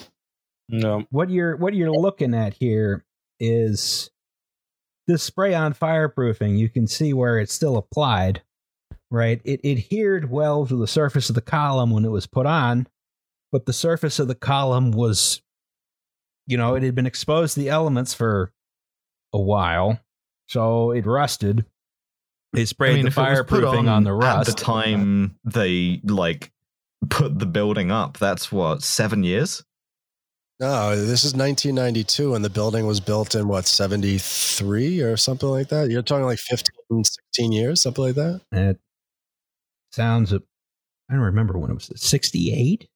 No. 0.67 1.05
what 1.11 1.29
you're 1.29 1.55
what 1.55 1.73
you're 1.73 1.91
looking 1.91 2.33
at 2.33 2.55
here 2.55 3.05
is 3.39 4.09
this 5.07 5.23
spray 5.23 5.53
on 5.53 5.73
fireproofing. 5.73 6.57
You 6.57 6.69
can 6.69 6.87
see 6.87 7.13
where 7.13 7.39
it's 7.39 7.53
still 7.53 7.77
applied, 7.77 8.41
right? 9.11 9.39
It 9.45 9.61
adhered 9.63 10.29
well 10.29 10.65
to 10.65 10.75
the 10.75 10.87
surface 10.87 11.29
of 11.29 11.35
the 11.35 11.41
column 11.41 11.91
when 11.91 12.03
it 12.03 12.11
was 12.11 12.27
put 12.27 12.45
on, 12.45 12.87
but 13.51 13.65
the 13.65 13.73
surface 13.73 14.19
of 14.19 14.27
the 14.27 14.35
column 14.35 14.91
was, 14.91 15.41
you 16.47 16.57
know, 16.57 16.75
it 16.75 16.83
had 16.83 16.95
been 16.95 17.05
exposed 17.05 17.55
to 17.55 17.59
the 17.59 17.69
elements 17.69 18.13
for 18.13 18.51
a 19.33 19.39
while, 19.39 19.99
so 20.47 20.91
it 20.91 21.05
rusted. 21.05 21.65
They 22.53 22.65
sprayed 22.65 22.91
I 22.91 22.95
mean, 22.95 23.03
the 23.03 23.07
if 23.09 23.17
it 23.17 23.21
was 23.21 23.41
put 23.41 23.63
fireproofing 23.63 23.89
on, 23.89 24.03
the 24.03 24.13
rust. 24.13 24.49
At 24.49 24.55
the 24.55 24.63
time 24.63 25.37
they 25.43 26.01
like 26.05 26.51
put 27.09 27.37
the 27.37 27.45
building 27.45 27.91
up, 27.91 28.17
that's 28.17 28.51
what, 28.51 28.81
seven 28.81 29.23
years? 29.23 29.63
No, 30.59 30.95
this 30.95 31.25
is 31.25 31.33
1992, 31.35 32.33
and 32.33 32.45
the 32.45 32.49
building 32.49 32.87
was 32.87 33.01
built 33.01 33.35
in 33.35 33.49
what 33.49 33.67
73 33.67 35.01
or 35.01 35.17
something 35.17 35.49
like 35.49 35.67
that. 35.67 35.89
You're 35.89 36.01
talking 36.01 36.25
like 36.25 36.39
15, 36.39 37.03
16 37.03 37.51
years, 37.51 37.81
something 37.81 38.05
like 38.05 38.15
that. 38.15 38.41
It 38.53 38.79
sounds, 39.91 40.31
I 40.31 40.39
don't 41.09 41.19
remember 41.19 41.57
when 41.57 41.71
it 41.71 41.73
was, 41.73 41.91
68, 41.93 42.87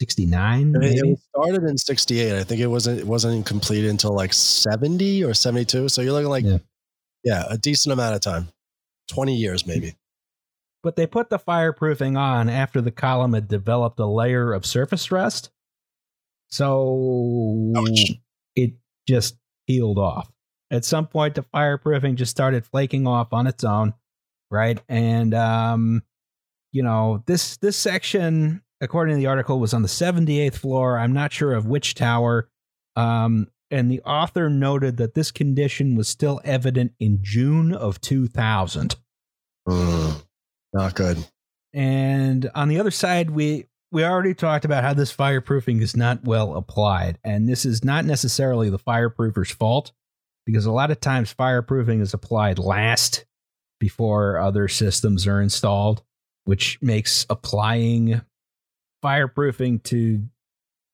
69, 0.00 0.74
It, 0.76 0.84
it 1.04 1.18
started 1.34 1.64
in 1.64 1.76
68. 1.76 2.38
I 2.38 2.44
think 2.44 2.60
it 2.60 2.66
wasn't 2.68 3.00
it 3.00 3.06
wasn't 3.06 3.44
completed 3.46 3.90
until 3.90 4.14
like 4.14 4.32
70 4.32 5.24
or 5.24 5.34
72. 5.34 5.88
So 5.88 6.02
you're 6.02 6.12
looking 6.12 6.28
like 6.30 6.44
Yeah. 6.44 6.58
yeah, 7.24 7.44
a 7.48 7.58
decent 7.58 7.92
amount 7.92 8.14
of 8.14 8.20
time. 8.20 8.48
20 9.08 9.34
years 9.34 9.66
maybe. 9.66 9.94
But 10.82 10.94
they 10.96 11.06
put 11.06 11.30
the 11.30 11.38
fireproofing 11.38 12.16
on 12.16 12.48
after 12.48 12.80
the 12.80 12.90
column 12.92 13.32
had 13.32 13.48
developed 13.48 13.98
a 13.98 14.06
layer 14.06 14.52
of 14.52 14.64
surface 14.64 15.10
rust. 15.10 15.50
So 16.48 17.72
Ouch. 17.76 18.12
it 18.54 18.74
just 19.06 19.36
peeled 19.66 19.98
off. 19.98 20.30
At 20.70 20.84
some 20.84 21.06
point, 21.06 21.34
the 21.34 21.42
fireproofing 21.42 22.14
just 22.16 22.30
started 22.30 22.64
flaking 22.66 23.06
off 23.06 23.32
on 23.32 23.46
its 23.46 23.64
own, 23.64 23.94
right? 24.50 24.80
And 24.88 25.34
um, 25.34 26.02
you 26.72 26.82
know 26.82 27.22
this 27.26 27.56
this 27.56 27.76
section, 27.76 28.62
according 28.80 29.16
to 29.16 29.18
the 29.18 29.26
article, 29.26 29.60
was 29.60 29.74
on 29.74 29.82
the 29.82 29.88
78th 29.88 30.56
floor. 30.56 30.98
I'm 30.98 31.12
not 31.12 31.32
sure 31.32 31.52
of 31.52 31.66
which 31.66 31.94
tower. 31.94 32.48
Um, 32.96 33.48
and 33.70 33.90
the 33.90 34.00
author 34.02 34.48
noted 34.48 34.96
that 34.96 35.14
this 35.14 35.30
condition 35.30 35.94
was 35.94 36.08
still 36.08 36.40
evident 36.44 36.92
in 36.98 37.18
June 37.22 37.74
of 37.74 38.00
2000. 38.00 38.96
Mm, 39.68 40.22
not 40.72 40.94
good. 40.94 41.18
And 41.74 42.50
on 42.54 42.68
the 42.68 42.80
other 42.80 42.90
side, 42.90 43.30
we 43.30 43.66
we 43.90 44.04
already 44.04 44.34
talked 44.34 44.64
about 44.64 44.84
how 44.84 44.92
this 44.94 45.14
fireproofing 45.14 45.80
is 45.80 45.96
not 45.96 46.24
well 46.24 46.56
applied, 46.56 47.18
and 47.24 47.48
this 47.48 47.64
is 47.64 47.84
not 47.84 48.04
necessarily 48.04 48.68
the 48.70 48.78
fireproofer's 48.78 49.50
fault 49.50 49.92
because 50.46 50.66
a 50.66 50.72
lot 50.72 50.90
of 50.90 51.00
times 51.00 51.34
fireproofing 51.34 52.00
is 52.00 52.14
applied 52.14 52.58
last 52.58 53.26
before 53.78 54.38
other 54.38 54.66
systems 54.68 55.26
are 55.26 55.40
installed, 55.40 56.02
which 56.44 56.78
makes 56.80 57.26
applying 57.28 58.22
fireproofing 59.04 59.82
to 59.84 60.22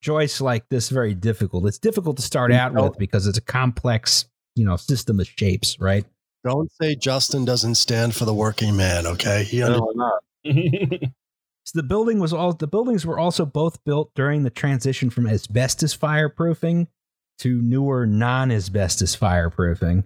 joists 0.02 0.40
like 0.40 0.68
this 0.68 0.88
very 0.90 1.14
difficult. 1.14 1.66
It's 1.66 1.78
difficult 1.78 2.16
to 2.16 2.22
start 2.22 2.52
out 2.52 2.74
with 2.74 2.98
because 2.98 3.26
it's 3.26 3.38
a 3.38 3.42
complex, 3.42 4.26
you 4.54 4.64
know, 4.64 4.76
system 4.76 5.20
of 5.20 5.26
shapes, 5.26 5.78
right? 5.80 6.04
Don't 6.44 6.70
say 6.80 6.94
Justin 6.94 7.44
doesn't 7.46 7.76
stand 7.76 8.14
for 8.14 8.26
the 8.26 8.34
working 8.34 8.76
man, 8.76 9.06
okay? 9.06 9.44
He 9.44 9.62
under- 9.62 9.78
No, 9.78 9.90
I'm 9.90 9.96
not. 9.96 11.10
So 11.66 11.78
the 11.78 11.82
building 11.82 12.18
was 12.18 12.34
all 12.34 12.52
the 12.52 12.66
buildings 12.66 13.06
were 13.06 13.18
also 13.18 13.46
both 13.46 13.82
built 13.84 14.10
during 14.14 14.42
the 14.42 14.50
transition 14.50 15.08
from 15.08 15.26
asbestos 15.26 15.96
fireproofing 15.96 16.88
to 17.38 17.62
newer 17.62 18.04
non-asbestos 18.04 19.16
fireproofing. 19.16 20.04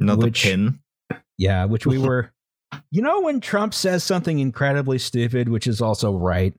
Another 0.00 0.28
Which- 0.28 0.44
pin. 0.44 0.78
Yeah, 1.36 1.66
which 1.66 1.84
we 1.84 1.98
were 2.08 2.32
You 2.90 3.02
know 3.02 3.20
when 3.20 3.42
Trump 3.42 3.74
says 3.74 4.02
something 4.02 4.38
incredibly 4.38 4.98
stupid 4.98 5.50
which 5.50 5.66
is 5.66 5.82
also 5.82 6.16
right? 6.16 6.54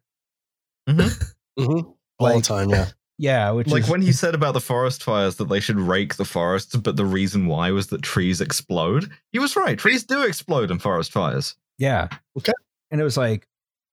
Mhm. 0.90 1.84
all 1.86 1.98
Like- 2.20 2.36
the 2.38 2.41
time, 2.41 2.70
yeah. 2.70 2.88
Yeah, 3.22 3.52
which 3.52 3.68
Like 3.68 3.84
is 3.84 3.90
when 3.90 4.02
he 4.02 4.14
said 4.14 4.34
about 4.34 4.53
the 4.53 4.61
forest 4.61 5.03
fires 5.03 5.36
that 5.36 5.49
they 5.49 5.60
should 5.60 5.78
rake 5.78 6.16
the 6.16 6.24
forests, 6.24 6.74
but 6.78 6.95
the 6.95 7.03
reason 7.06 7.48
why 7.48 7.70
was 7.72 7.88
that 7.88 8.02
trees 8.02 8.40
explode. 8.40 9.11
He 9.34 9.40
was 9.40 9.57
right. 9.57 9.78
Trees 9.78 10.06
do 10.06 10.22
explode 10.24 10.72
in 10.72 10.80
forest 10.80 11.11
fires. 11.11 11.57
Yeah. 11.78 12.07
Okay. 12.38 12.53
And 12.91 13.02
it 13.02 13.03
was 13.03 13.18
like, 13.18 13.45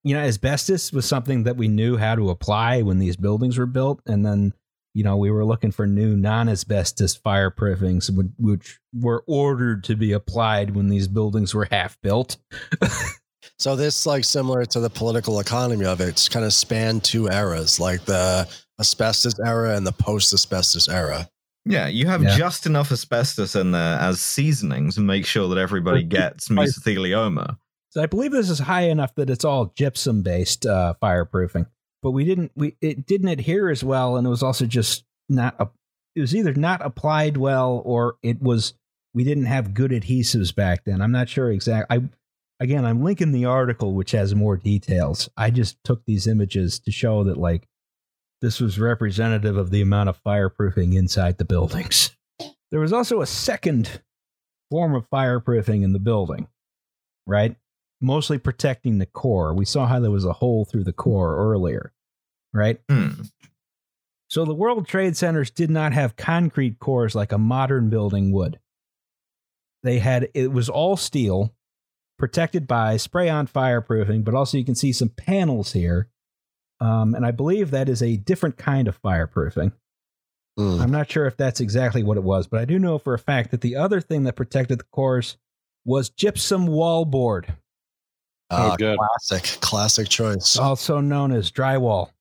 you 0.05 0.13
know, 0.15 0.21
asbestos 0.21 0.93
was 0.93 1.05
something 1.05 1.43
that 1.43 1.57
we 1.57 1.67
knew 1.67 1.97
how 1.97 2.15
to 2.15 2.29
apply 2.29 2.83
when 2.83 2.99
these 2.99 3.17
buildings 3.17 3.57
were 3.57 3.65
built. 3.65 3.99
And 4.05 4.25
then, 4.25 4.53
you 4.93 5.03
know, 5.03 5.17
we 5.17 5.29
were 5.29 5.43
looking 5.43 5.71
for 5.71 5.85
new 5.85 6.15
non 6.15 6.47
asbestos 6.47 7.17
fireproofings, 7.19 8.09
which, 8.09 8.27
which 8.39 8.79
were 8.93 9.25
ordered 9.27 9.83
to 9.83 9.97
be 9.97 10.13
applied 10.13 10.73
when 10.73 10.87
these 10.87 11.09
buildings 11.09 11.53
were 11.53 11.67
half 11.69 11.99
built. 12.01 12.37
So 13.59 13.75
this 13.75 14.05
like 14.05 14.23
similar 14.23 14.65
to 14.65 14.79
the 14.79 14.89
political 14.89 15.39
economy 15.39 15.85
of 15.85 16.01
it. 16.01 16.09
It's 16.09 16.29
kind 16.29 16.45
of 16.45 16.53
spanned 16.53 17.03
two 17.03 17.27
eras, 17.29 17.79
like 17.79 18.05
the 18.05 18.47
asbestos 18.79 19.39
era 19.39 19.75
and 19.75 19.85
the 19.85 19.91
post 19.91 20.33
asbestos 20.33 20.87
era. 20.87 21.29
Yeah, 21.65 21.87
you 21.87 22.07
have 22.07 22.23
Yeah. 22.23 22.37
just 22.37 22.65
enough 22.65 22.91
asbestos 22.91 23.55
in 23.55 23.71
there 23.71 23.99
as 23.99 24.21
seasonings 24.21 24.95
to 24.95 25.01
make 25.01 25.25
sure 25.25 25.49
that 25.49 25.57
everybody 25.57 26.03
gets 26.03 26.47
mesothelioma. 26.49 27.57
So 27.89 28.01
I 28.01 28.05
believe 28.05 28.31
this 28.31 28.49
is 28.49 28.59
high 28.59 28.83
enough 28.89 29.15
that 29.15 29.29
it's 29.29 29.43
all 29.43 29.73
gypsum 29.75 30.21
based 30.21 30.65
uh, 30.65 30.93
fireproofing. 31.01 31.67
But 32.03 32.11
we 32.11 32.23
didn't, 32.25 32.51
we 32.55 32.75
it 32.79 33.05
didn't 33.05 33.29
adhere 33.29 33.69
as 33.69 33.83
well. 33.83 34.17
And 34.17 34.27
it 34.27 34.29
was 34.29 34.43
also 34.43 34.65
just 34.65 35.03
not, 35.27 35.55
a, 35.59 35.67
it 36.15 36.21
was 36.21 36.35
either 36.35 36.53
not 36.53 36.85
applied 36.85 37.37
well 37.37 37.81
or 37.83 38.17
it 38.21 38.41
was, 38.41 38.73
we 39.13 39.23
didn't 39.23 39.45
have 39.45 39.73
good 39.73 39.91
adhesives 39.91 40.53
back 40.53 40.85
then. 40.85 41.01
I'm 41.01 41.11
not 41.11 41.27
sure 41.27 41.51
exactly. 41.51 41.97
I, 41.97 42.01
again, 42.59 42.85
I'm 42.85 43.03
linking 43.03 43.31
the 43.31 43.45
article, 43.45 43.93
which 43.93 44.11
has 44.11 44.35
more 44.35 44.57
details. 44.57 45.29
I 45.37 45.49
just 45.49 45.77
took 45.83 46.05
these 46.05 46.27
images 46.27 46.79
to 46.79 46.91
show 46.91 47.23
that, 47.23 47.37
like, 47.37 47.67
this 48.41 48.59
was 48.59 48.79
representative 48.79 49.57
of 49.57 49.71
the 49.71 49.81
amount 49.81 50.09
of 50.09 50.21
fireproofing 50.23 50.95
inside 50.95 51.37
the 51.37 51.45
buildings. 51.45 52.15
there 52.71 52.79
was 52.79 52.93
also 52.93 53.21
a 53.21 53.27
second 53.27 54.01
form 54.69 54.93
of 54.95 55.09
fireproofing 55.09 55.83
in 55.83 55.93
the 55.93 55.99
building, 55.99 56.47
right? 57.25 57.55
Mostly 58.01 58.37
protecting 58.37 58.99
the 58.99 59.05
core. 59.05 59.53
We 59.53 59.65
saw 59.65 59.87
how 59.87 59.99
there 59.99 60.11
was 60.11 60.25
a 60.25 60.33
hole 60.33 60.65
through 60.65 60.83
the 60.83 60.93
core 60.93 61.35
earlier, 61.35 61.93
right? 62.53 62.79
Hmm. 62.89 63.23
So 64.29 64.45
the 64.45 64.53
World 64.53 64.87
Trade 64.87 65.15
Centers 65.15 65.49
did 65.49 65.71
not 65.71 65.93
have 65.93 66.17
concrete 66.17 66.79
cores 66.79 67.15
like 67.15 67.31
a 67.31 67.37
modern 67.37 67.89
building 67.89 68.31
would. 68.33 68.59
They 69.83 69.99
had 69.99 70.29
it 70.33 70.51
was 70.51 70.69
all 70.69 70.97
steel, 70.97 71.53
protected 72.17 72.67
by 72.67 72.97
spray-on 72.97 73.47
fireproofing, 73.47 74.23
but 74.23 74.33
also 74.33 74.57
you 74.57 74.65
can 74.65 74.75
see 74.75 74.91
some 74.91 75.09
panels 75.09 75.73
here, 75.73 76.09
um, 76.79 77.13
and 77.15 77.25
I 77.25 77.31
believe 77.31 77.71
that 77.71 77.89
is 77.89 78.01
a 78.01 78.17
different 78.17 78.57
kind 78.57 78.87
of 78.87 79.01
fireproofing. 79.01 79.71
Mm. 80.59 80.81
I'm 80.81 80.91
not 80.91 81.11
sure 81.11 81.27
if 81.27 81.37
that's 81.37 81.59
exactly 81.59 82.01
what 82.03 82.17
it 82.17 82.23
was, 82.23 82.47
but 82.47 82.59
I 82.59 82.65
do 82.65 82.79
know 82.79 82.97
for 82.97 83.13
a 83.13 83.19
fact 83.19 83.51
that 83.51 83.61
the 83.61 83.75
other 83.75 84.01
thing 84.01 84.23
that 84.23 84.35
protected 84.35 84.79
the 84.79 84.85
cores 84.91 85.37
was 85.85 86.09
gypsum 86.09 86.67
wallboard, 86.67 87.55
Ah, 88.49 88.75
good. 88.77 88.97
Classic, 88.97 89.59
classic 89.61 90.07
choice. 90.07 90.57
also 90.57 90.99
known 91.01 91.31
as 91.31 91.51
drywall. 91.51 92.11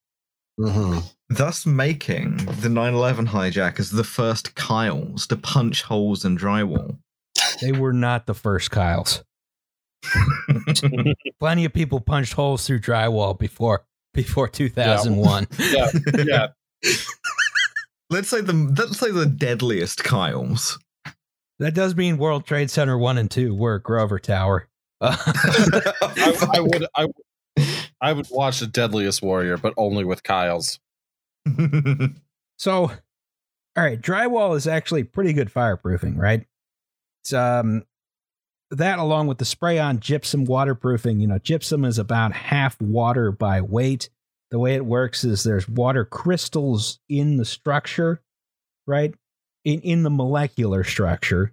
hmm 0.58 0.98
Thus 1.28 1.66
making 1.66 2.36
the 2.60 2.68
911 2.68 3.26
hijackers 3.26 3.90
the 3.90 4.04
first 4.04 4.54
Kyles 4.54 5.26
to 5.28 5.36
punch 5.36 5.82
holes 5.82 6.24
in 6.24 6.36
drywall. 6.36 6.98
They 7.60 7.72
were 7.72 7.92
not 7.92 8.26
the 8.26 8.34
first 8.34 8.70
Kyles. 8.70 9.24
Plenty 11.40 11.64
of 11.64 11.72
people 11.72 12.00
punched 12.00 12.34
holes 12.34 12.66
through 12.66 12.80
drywall 12.80 13.38
before 13.38 13.84
before 14.14 14.48
2001. 14.48 15.46
Yeah, 15.58 15.90
yeah. 16.24 16.46
let's 18.10 18.28
say 18.28 18.40
the 18.40 18.74
let's 18.76 18.98
say 18.98 19.10
the 19.10 19.26
deadliest 19.26 20.04
Kyles. 20.04 20.78
That 21.58 21.74
does 21.74 21.96
mean 21.96 22.18
World 22.18 22.46
Trade 22.46 22.70
Center 22.70 22.98
1 22.98 23.16
and 23.16 23.30
2 23.30 23.54
were 23.54 23.78
Grover 23.78 24.18
Tower. 24.18 24.68
Uh, 25.00 25.16
I, 25.26 26.48
I 26.54 26.60
would, 26.60 26.86
I, 26.94 27.06
I 28.00 28.12
would 28.12 28.26
watch 28.30 28.60
the 28.60 28.66
Deadliest 28.66 29.22
Warrior, 29.22 29.56
but 29.56 29.72
only 29.78 30.04
with 30.04 30.22
Kyle's. 30.22 30.78
So, 32.58 32.90
all 33.76 33.84
right, 33.84 34.00
drywall 34.00 34.56
is 34.56 34.66
actually 34.66 35.04
pretty 35.04 35.32
good 35.32 35.52
fireproofing, 35.52 36.18
right? 36.18 36.46
It's 37.22 37.32
um 37.32 37.84
that 38.70 38.98
along 38.98 39.26
with 39.26 39.38
the 39.38 39.44
spray-on 39.44 40.00
gypsum 40.00 40.44
waterproofing. 40.44 41.20
You 41.20 41.28
know, 41.28 41.38
gypsum 41.38 41.84
is 41.84 41.98
about 41.98 42.32
half 42.32 42.80
water 42.80 43.30
by 43.30 43.60
weight. 43.60 44.08
The 44.50 44.58
way 44.58 44.74
it 44.74 44.84
works 44.84 45.24
is 45.24 45.42
there's 45.42 45.68
water 45.68 46.04
crystals 46.04 47.00
in 47.08 47.36
the 47.36 47.44
structure, 47.44 48.22
right? 48.86 49.14
In 49.64 49.80
in 49.80 50.02
the 50.02 50.10
molecular 50.10 50.84
structure, 50.84 51.52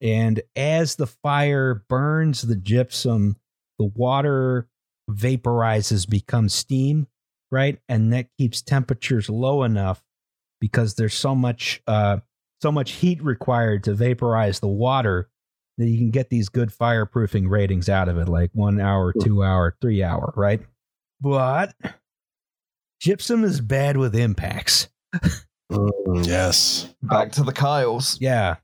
and 0.00 0.42
as 0.56 0.96
the 0.96 1.06
fire 1.06 1.84
burns 1.88 2.42
the 2.42 2.56
gypsum, 2.56 3.36
the 3.78 3.84
water 3.84 4.68
vaporizes, 5.10 6.08
becomes 6.08 6.54
steam, 6.54 7.06
right? 7.50 7.78
And 7.88 8.12
that 8.12 8.28
keeps 8.36 8.62
temperatures 8.62 9.28
low 9.30 9.62
enough 9.62 10.02
because 10.60 10.94
there's 10.94 11.14
so 11.14 11.34
much 11.34 11.82
uh, 11.86 12.18
so 12.60 12.72
much 12.72 12.92
heat 12.92 13.22
required 13.22 13.84
to 13.84 13.94
vaporize 13.94 14.60
the 14.60 14.68
water 14.68 15.28
that 15.78 15.86
you 15.86 15.98
can 15.98 16.10
get 16.10 16.30
these 16.30 16.48
good 16.48 16.70
fireproofing 16.70 17.48
ratings 17.48 17.88
out 17.88 18.08
of 18.08 18.18
it, 18.18 18.28
like 18.28 18.50
one 18.52 18.80
hour, 18.80 19.12
two 19.12 19.42
hour, 19.42 19.76
three 19.80 20.02
hour, 20.02 20.32
right? 20.36 20.60
But 21.20 21.74
gypsum 23.00 23.44
is 23.44 23.60
bad 23.60 23.96
with 23.96 24.14
impacts. 24.14 24.88
Mm, 25.72 26.26
yes. 26.26 26.94
Back 27.02 27.32
to 27.32 27.42
the 27.42 27.52
Kyles. 27.52 28.18
Yeah. 28.20 28.56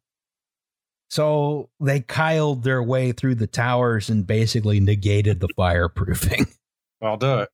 So 1.08 1.70
they 1.80 2.00
kiled 2.00 2.62
their 2.62 2.82
way 2.82 3.12
through 3.12 3.36
the 3.36 3.46
towers 3.46 4.10
and 4.10 4.26
basically 4.26 4.78
negated 4.78 5.40
the 5.40 5.48
fireproofing. 5.58 6.46
I'll 7.02 7.16
do 7.16 7.38
it. 7.40 7.48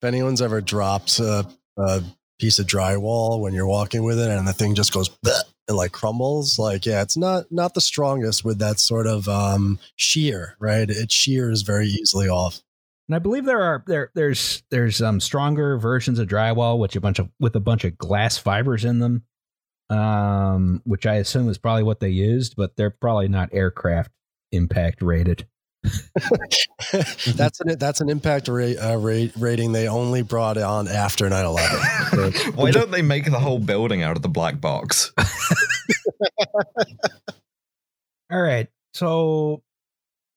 If 0.00 0.06
anyone's 0.06 0.40
ever 0.40 0.60
dropped 0.60 1.18
a, 1.18 1.46
a 1.76 2.02
piece 2.38 2.58
of 2.58 2.66
drywall 2.66 3.40
when 3.40 3.52
you're 3.52 3.66
walking 3.66 4.04
with 4.04 4.18
it 4.18 4.30
and 4.30 4.46
the 4.46 4.52
thing 4.52 4.74
just 4.74 4.92
goes 4.92 5.08
bleh 5.08 5.42
and 5.70 5.76
like 5.76 5.92
crumbles, 5.92 6.58
like 6.58 6.84
yeah, 6.84 7.00
it's 7.00 7.16
not 7.16 7.50
not 7.50 7.74
the 7.74 7.80
strongest 7.80 8.44
with 8.44 8.58
that 8.58 8.78
sort 8.78 9.06
of 9.06 9.28
um, 9.28 9.78
shear, 9.96 10.56
right? 10.58 10.90
It 10.90 11.10
shears 11.10 11.62
very 11.62 11.86
easily 11.86 12.28
off. 12.28 12.60
And 13.08 13.14
I 13.14 13.20
believe 13.20 13.44
there 13.44 13.62
are 13.62 13.82
there 13.86 14.10
there's 14.14 14.62
there's 14.70 15.00
um 15.00 15.20
stronger 15.20 15.78
versions 15.78 16.18
of 16.18 16.28
drywall 16.28 16.78
which 16.78 16.96
a 16.96 17.00
bunch 17.00 17.18
of 17.18 17.28
with 17.38 17.56
a 17.56 17.60
bunch 17.60 17.84
of 17.84 17.96
glass 17.96 18.36
fibers 18.36 18.84
in 18.84 18.98
them. 18.98 19.22
Um 19.88 20.82
which 20.84 21.06
I 21.06 21.14
assume 21.14 21.48
is 21.48 21.58
probably 21.58 21.84
what 21.84 22.00
they 22.00 22.10
used, 22.10 22.56
but 22.56 22.76
they're 22.76 22.90
probably 22.90 23.28
not 23.28 23.50
aircraft 23.52 24.10
impact 24.52 25.02
rated. 25.02 25.46
that's 27.34 27.60
an 27.60 27.78
that's 27.78 28.00
an 28.00 28.10
impact 28.10 28.48
rate, 28.48 28.76
uh, 28.76 28.96
rate 28.96 29.32
rating 29.38 29.72
they 29.72 29.88
only 29.88 30.22
brought 30.22 30.58
on 30.58 30.88
after 30.88 31.28
9/11. 31.28 32.54
Why 32.56 32.70
don't 32.70 32.90
they 32.90 33.02
make 33.02 33.24
the 33.24 33.38
whole 33.38 33.58
building 33.58 34.02
out 34.02 34.16
of 34.16 34.22
the 34.22 34.28
black 34.28 34.60
box? 34.60 35.12
All 38.30 38.40
right. 38.40 38.68
So 38.92 39.62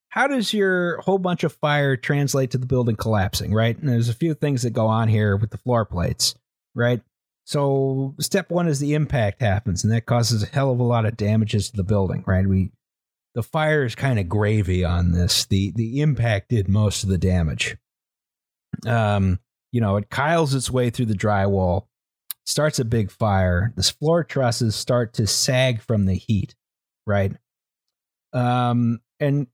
how 0.08 0.26
does 0.28 0.54
your 0.54 1.00
whole 1.02 1.18
bunch 1.18 1.44
of 1.44 1.52
fire 1.52 1.96
translate 1.96 2.52
to 2.52 2.58
the 2.58 2.66
building 2.66 2.96
collapsing, 2.96 3.52
right? 3.52 3.76
And 3.76 3.88
there's 3.88 4.08
a 4.08 4.14
few 4.14 4.32
things 4.34 4.62
that 4.62 4.70
go 4.70 4.86
on 4.86 5.08
here 5.08 5.36
with 5.36 5.50
the 5.50 5.58
floor 5.58 5.84
plates, 5.84 6.34
right? 6.74 7.02
So 7.44 8.14
step 8.18 8.50
one 8.50 8.68
is 8.68 8.80
the 8.80 8.94
impact 8.94 9.42
happens, 9.42 9.84
and 9.84 9.92
that 9.92 10.06
causes 10.06 10.42
a 10.42 10.46
hell 10.46 10.70
of 10.70 10.80
a 10.80 10.84
lot 10.84 11.04
of 11.04 11.16
damages 11.16 11.70
to 11.70 11.76
the 11.76 11.84
building, 11.84 12.24
right? 12.26 12.46
We 12.46 12.70
the 13.34 13.42
fire 13.42 13.84
is 13.84 13.94
kind 13.94 14.18
of 14.18 14.28
gravy 14.28 14.84
on 14.84 15.12
this. 15.12 15.46
The 15.46 15.72
the 15.74 16.00
impact 16.00 16.50
did 16.50 16.68
most 16.68 17.02
of 17.02 17.08
the 17.08 17.18
damage. 17.18 17.76
Um, 18.86 19.40
you 19.72 19.80
know, 19.80 19.96
it 19.96 20.10
kiles 20.10 20.54
its 20.54 20.70
way 20.70 20.90
through 20.90 21.06
the 21.06 21.14
drywall, 21.14 21.86
starts 22.46 22.78
a 22.78 22.84
big 22.84 23.10
fire. 23.10 23.72
The 23.76 23.82
floor 23.82 24.22
trusses 24.24 24.76
start 24.76 25.14
to 25.14 25.26
sag 25.26 25.82
from 25.82 26.06
the 26.06 26.14
heat, 26.14 26.54
right? 27.06 27.32
Um, 28.32 29.00
and 29.18 29.48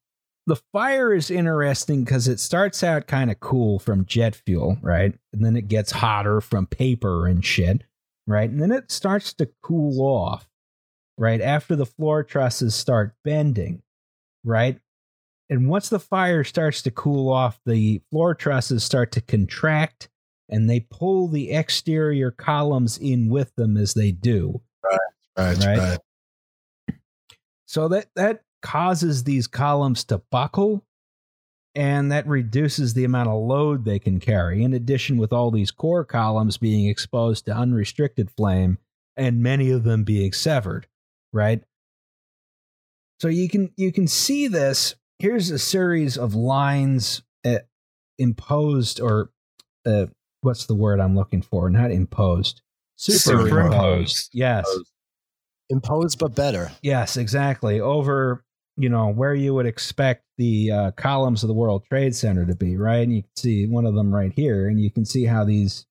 the 0.46 0.56
fire 0.72 1.14
is 1.14 1.30
interesting 1.30 2.04
because 2.04 2.26
it 2.26 2.40
starts 2.40 2.82
out 2.82 3.06
kind 3.06 3.30
of 3.30 3.40
cool 3.40 3.78
from 3.78 4.04
jet 4.04 4.34
fuel, 4.34 4.78
right? 4.82 5.14
And 5.32 5.44
then 5.44 5.56
it 5.56 5.68
gets 5.68 5.92
hotter 5.92 6.40
from 6.40 6.66
paper 6.66 7.26
and 7.26 7.44
shit, 7.44 7.84
right? 8.26 8.50
And 8.50 8.60
then 8.60 8.72
it 8.72 8.90
starts 8.90 9.32
to 9.34 9.48
cool 9.62 10.02
off, 10.02 10.48
right? 11.20 11.42
After 11.42 11.76
the 11.76 11.86
floor 11.86 12.24
trusses 12.24 12.74
start 12.74 13.14
bending, 13.22 13.82
right? 14.42 14.80
And 15.50 15.68
once 15.68 15.90
the 15.90 16.00
fire 16.00 16.42
starts 16.44 16.80
to 16.82 16.90
cool 16.90 17.30
off, 17.30 17.60
the 17.66 18.00
floor 18.10 18.34
trusses 18.34 18.82
start 18.82 19.12
to 19.12 19.20
contract 19.20 20.08
and 20.48 20.68
they 20.68 20.80
pull 20.80 21.28
the 21.28 21.52
exterior 21.52 22.30
columns 22.30 22.96
in 22.96 23.28
with 23.28 23.54
them 23.54 23.76
as 23.76 23.94
they 23.94 24.10
do. 24.10 24.62
right, 25.36 25.58
Right. 25.58 25.78
right. 25.78 25.98
So 27.66 27.88
that 27.88 28.06
that 28.16 28.42
causes 28.62 29.24
these 29.24 29.46
columns 29.46 30.04
to 30.04 30.18
buckle 30.30 30.84
and 31.74 32.10
that 32.10 32.26
reduces 32.26 32.94
the 32.94 33.04
amount 33.04 33.28
of 33.28 33.40
load 33.42 33.84
they 33.84 33.98
can 33.98 34.20
carry. 34.20 34.64
In 34.64 34.72
addition, 34.74 35.18
with 35.18 35.32
all 35.32 35.50
these 35.50 35.70
core 35.70 36.04
columns 36.04 36.56
being 36.56 36.88
exposed 36.88 37.46
to 37.46 37.54
unrestricted 37.54 38.30
flame 38.30 38.78
and 39.16 39.42
many 39.42 39.70
of 39.70 39.84
them 39.84 40.02
being 40.02 40.32
severed, 40.32 40.88
right? 41.32 41.62
So 43.20 43.28
you 43.28 43.48
can 43.48 43.70
you 43.76 43.92
can 43.92 44.06
see 44.06 44.48
this. 44.48 44.94
Here's 45.18 45.50
a 45.50 45.58
series 45.58 46.16
of 46.16 46.34
lines 46.34 47.22
uh, 47.44 47.58
imposed 48.18 49.00
or 49.00 49.30
uh, 49.84 50.06
what's 50.40 50.66
the 50.66 50.74
word 50.74 51.00
I'm 51.00 51.14
looking 51.14 51.42
for? 51.42 51.68
Not 51.68 51.90
imposed. 51.90 52.62
Superimposed. 52.96 54.30
Yes. 54.32 54.66
Imposed 55.68 56.18
but 56.18 56.34
better. 56.34 56.72
Yes, 56.82 57.16
exactly. 57.16 57.80
Over, 57.80 58.44
you 58.76 58.88
know, 58.88 59.08
where 59.08 59.34
you 59.34 59.54
would 59.54 59.66
expect 59.66 60.24
the 60.36 60.70
uh, 60.70 60.90
columns 60.92 61.42
of 61.42 61.48
the 61.48 61.54
World 61.54 61.84
Trade 61.84 62.14
Center 62.14 62.44
to 62.44 62.54
be, 62.54 62.76
right? 62.76 63.00
And 63.00 63.14
you 63.14 63.22
can 63.22 63.36
see 63.36 63.66
one 63.66 63.86
of 63.86 63.94
them 63.94 64.12
right 64.12 64.32
here, 64.34 64.68
and 64.68 64.80
you 64.80 64.90
can 64.90 65.04
see 65.04 65.24
how 65.24 65.44
these 65.44 65.86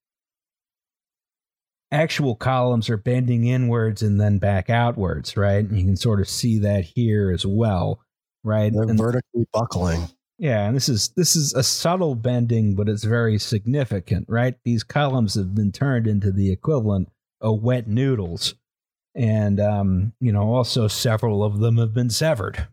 actual 1.91 2.35
columns 2.35 2.89
are 2.89 2.97
bending 2.97 3.45
inwards 3.45 4.01
and 4.01 4.19
then 4.19 4.37
back 4.37 4.69
outwards, 4.69 5.35
right? 5.35 5.65
And 5.65 5.77
you 5.77 5.85
can 5.85 5.95
sort 5.97 6.19
of 6.19 6.29
see 6.29 6.59
that 6.59 6.83
here 6.85 7.31
as 7.31 7.45
well, 7.45 7.99
right? 8.43 8.71
They're 8.71 8.83
And- 8.83 8.97
vertically 8.97 9.45
buckling. 9.51 10.07
yeah, 10.37 10.67
and 10.67 10.75
this 10.75 10.87
is 10.89 11.09
this 11.15 11.35
is 11.35 11.53
a 11.53 11.63
subtle 11.63 12.15
bending, 12.15 12.75
but 12.75 12.87
it's 12.89 13.03
very 13.03 13.37
significant, 13.39 14.25
right? 14.29 14.55
These 14.63 14.83
columns 14.83 15.35
have 15.35 15.55
been 15.55 15.71
turned 15.71 16.07
into 16.07 16.31
the 16.31 16.51
equivalent 16.51 17.09
of 17.41 17.63
wet 17.63 17.87
noodles, 17.87 18.55
and 19.15 19.59
um, 19.59 20.13
you 20.19 20.31
know, 20.31 20.53
also 20.53 20.87
several 20.87 21.43
of 21.43 21.59
them 21.59 21.77
have 21.77 21.93
been 21.93 22.09
severed. 22.09 22.67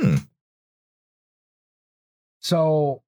Hmm. 0.00 0.16
So, 2.40 3.02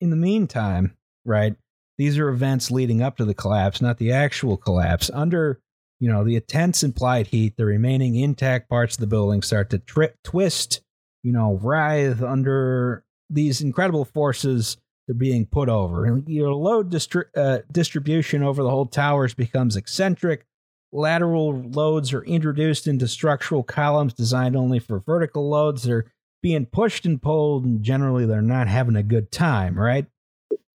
in 0.00 0.10
the 0.10 0.16
meantime, 0.16 0.96
right, 1.24 1.54
these 1.98 2.18
are 2.18 2.28
events 2.28 2.70
leading 2.70 3.02
up 3.02 3.16
to 3.16 3.24
the 3.24 3.34
collapse, 3.34 3.80
not 3.80 3.98
the 3.98 4.12
actual 4.12 4.56
collapse. 4.56 5.10
Under 5.12 5.60
you 6.00 6.10
know, 6.10 6.24
the 6.24 6.36
intense 6.36 6.82
implied 6.82 7.28
heat, 7.28 7.56
the 7.56 7.64
remaining 7.64 8.16
intact 8.16 8.68
parts 8.68 8.96
of 8.96 9.00
the 9.00 9.06
building 9.06 9.42
start 9.42 9.70
to 9.70 9.78
trip, 9.78 10.16
twist, 10.22 10.82
you 11.22 11.32
know, 11.32 11.58
writhe 11.62 12.22
under 12.22 13.04
these 13.30 13.62
incredible 13.62 14.04
forces 14.04 14.76
they're 15.06 15.14
being 15.14 15.46
put 15.46 15.68
over. 15.68 16.04
And 16.04 16.28
your 16.28 16.52
load 16.52 16.90
distri- 16.90 17.24
uh, 17.36 17.60
distribution 17.70 18.42
over 18.42 18.62
the 18.62 18.70
whole 18.70 18.86
towers 18.86 19.34
becomes 19.34 19.76
eccentric. 19.76 20.46
Lateral 20.92 21.62
loads 21.70 22.12
are 22.12 22.24
introduced 22.24 22.86
into 22.86 23.08
structural 23.08 23.62
columns 23.62 24.14
designed 24.14 24.56
only 24.56 24.78
for 24.78 25.00
vertical 25.00 25.48
loads. 25.48 25.82
They're 25.82 26.12
being 26.42 26.66
pushed 26.66 27.06
and 27.06 27.20
pulled, 27.20 27.64
and 27.64 27.82
generally 27.82 28.26
they're 28.26 28.42
not 28.42 28.68
having 28.68 28.96
a 28.96 29.02
good 29.02 29.32
time, 29.32 29.78
right? 29.78 30.06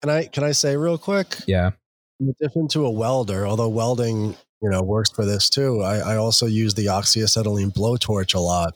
Can 0.01 0.09
I 0.09 0.25
can 0.25 0.43
I 0.43 0.51
say 0.51 0.77
real 0.77 0.97
quick? 0.97 1.37
Yeah. 1.47 1.71
In 2.19 2.29
addition 2.29 2.67
to 2.69 2.85
a 2.85 2.91
welder, 2.91 3.47
although 3.47 3.69
welding, 3.69 4.35
you 4.61 4.69
know, 4.69 4.81
works 4.81 5.09
for 5.09 5.25
this 5.25 5.49
too, 5.49 5.81
I, 5.81 5.97
I 5.97 6.15
also 6.17 6.45
use 6.45 6.73
the 6.73 6.87
oxyacetylene 6.87 7.73
blowtorch 7.73 8.35
a 8.35 8.39
lot. 8.39 8.75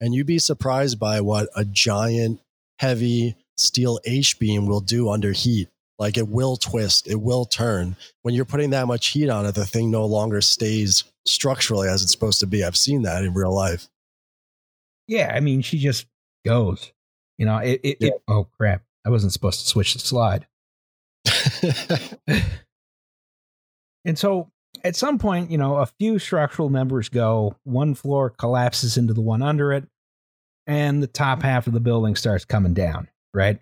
And 0.00 0.14
you'd 0.14 0.26
be 0.26 0.38
surprised 0.38 0.98
by 0.98 1.20
what 1.20 1.48
a 1.56 1.64
giant, 1.64 2.40
heavy 2.78 3.36
steel 3.56 4.00
H 4.04 4.38
beam 4.38 4.66
will 4.66 4.80
do 4.80 5.08
under 5.08 5.32
heat. 5.32 5.68
Like 5.98 6.16
it 6.16 6.28
will 6.28 6.56
twist, 6.56 7.08
it 7.08 7.20
will 7.20 7.44
turn. 7.44 7.96
When 8.22 8.34
you're 8.34 8.44
putting 8.44 8.70
that 8.70 8.86
much 8.86 9.08
heat 9.08 9.28
on 9.28 9.46
it, 9.46 9.54
the 9.54 9.64
thing 9.64 9.90
no 9.90 10.04
longer 10.04 10.40
stays 10.40 11.04
structurally 11.24 11.88
as 11.88 12.02
it's 12.02 12.12
supposed 12.12 12.40
to 12.40 12.46
be. 12.46 12.64
I've 12.64 12.76
seen 12.76 13.02
that 13.02 13.24
in 13.24 13.32
real 13.32 13.54
life. 13.54 13.88
Yeah, 15.06 15.32
I 15.34 15.40
mean, 15.40 15.62
she 15.62 15.78
just 15.78 16.06
goes. 16.44 16.92
You 17.38 17.46
know, 17.46 17.58
it. 17.58 17.80
it, 17.82 17.96
Yeah. 18.00 18.08
it 18.08 18.22
oh 18.28 18.48
crap! 18.56 18.82
I 19.06 19.10
wasn't 19.10 19.32
supposed 19.32 19.60
to 19.60 19.66
switch 19.66 19.92
the 19.92 20.00
slide. 20.00 20.46
And 24.04 24.18
so, 24.18 24.50
at 24.82 24.96
some 24.96 25.18
point, 25.18 25.50
you 25.50 25.58
know, 25.58 25.76
a 25.76 25.86
few 25.86 26.18
structural 26.18 26.68
members 26.68 27.08
go. 27.08 27.56
One 27.64 27.94
floor 27.94 28.30
collapses 28.30 28.96
into 28.96 29.14
the 29.14 29.22
one 29.22 29.42
under 29.42 29.72
it, 29.72 29.84
and 30.66 31.02
the 31.02 31.06
top 31.06 31.42
half 31.42 31.66
of 31.66 31.72
the 31.72 31.80
building 31.80 32.16
starts 32.16 32.44
coming 32.44 32.74
down. 32.74 33.08
Right. 33.32 33.60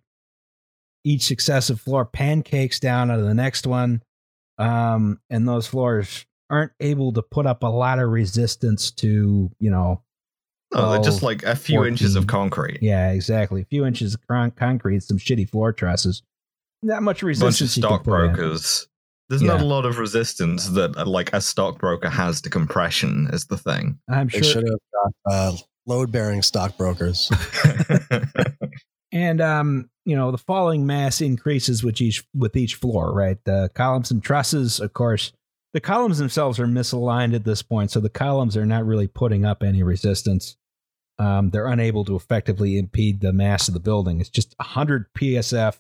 Each 1.05 1.23
successive 1.25 1.81
floor 1.81 2.05
pancakes 2.05 2.81
down 2.81 3.11
out 3.11 3.19
of 3.21 3.25
the 3.27 3.35
next 3.35 3.67
one, 3.67 4.03
um, 4.59 5.21
and 5.31 5.47
those 5.47 5.67
floors 5.67 6.27
aren't 6.51 6.73
able 6.81 7.13
to 7.13 7.23
put 7.23 7.47
up 7.47 7.63
a 7.63 7.69
lot 7.69 7.99
of 7.99 8.11
resistance 8.11 8.91
to, 8.91 9.51
you 9.59 9.71
know, 9.71 10.03
No, 10.75 10.91
they're 10.91 11.03
just 11.03 11.23
like 11.23 11.43
a 11.45 11.57
few 11.57 11.85
inches 11.85 12.15
of 12.17 12.27
concrete. 12.27 12.79
Yeah, 12.83 13.13
exactly. 13.13 13.63
A 13.63 13.65
few 13.65 13.87
inches 13.87 14.15
of 14.15 14.27
con- 14.27 14.51
concrete, 14.51 15.03
some 15.03 15.19
shitty 15.19 15.49
floor 15.49 15.73
trusses. 15.73 16.23
Not 16.83 17.03
much 17.03 17.23
A 17.23 17.27
bunch 17.27 17.41
of 17.41 17.47
resistance. 17.47 17.77
you 17.77 17.83
can 17.83 17.91
put 17.91 17.95
in. 17.95 18.01
stockbrokers. 18.35 18.89
There's 19.29 19.43
not 19.43 19.61
a 19.61 19.65
lot 19.65 19.87
of 19.87 19.99
resistance 19.99 20.69
that 20.71 20.97
uh, 20.97 21.07
like 21.07 21.33
a 21.33 21.41
stockbroker 21.41 22.11
has 22.11 22.43
to 22.43 22.51
compression 22.51 23.29
is 23.33 23.47
the 23.47 23.57
thing. 23.57 23.99
I'm 24.11 24.29
they 24.29 24.43
sure. 24.43 24.53
should 24.53 24.69
have 24.69 24.79
got 24.93 25.33
uh, 25.33 25.57
load 25.87 26.13
bearing 26.13 26.43
stockbrokers. 26.43 27.31
And 29.13 29.43
um, 29.43 29.91
you 30.07 30.17
know, 30.17 30.31
the 30.31 30.39
falling 30.39 30.87
mass 30.87 31.21
increases 31.21 31.85
with 31.85 32.01
each 32.01 32.25
with 32.35 32.57
each 32.57 32.77
floor, 32.77 33.13
right? 33.13 33.37
The 33.45 33.71
columns 33.75 34.11
and 34.11 34.23
trusses, 34.23 34.81
of 34.81 34.95
course, 34.95 35.33
the 35.75 35.81
columns 35.81 36.19
themselves 36.19 36.59
are 36.59 36.67
misaligned 36.67 37.35
at 37.35 37.45
this 37.45 37.63
point, 37.63 37.91
so 37.91 38.01
the 38.01 38.09
columns 38.09 38.57
are 38.57 38.67
not 38.67 38.87
really 38.87 39.07
putting 39.07 39.45
up 39.45 39.63
any 39.63 39.83
resistance. 39.83 40.57
Um, 41.19 41.51
they're 41.51 41.67
unable 41.67 42.07
to 42.07 42.17
effectively 42.17 42.79
impede 42.79 43.21
the 43.21 43.35
mass 43.35 43.69
of 43.69 43.75
the 43.75 43.81
building. 43.81 44.19
It's 44.19 44.31
just 44.31 44.55
100 44.59 45.13
psf 45.13 45.79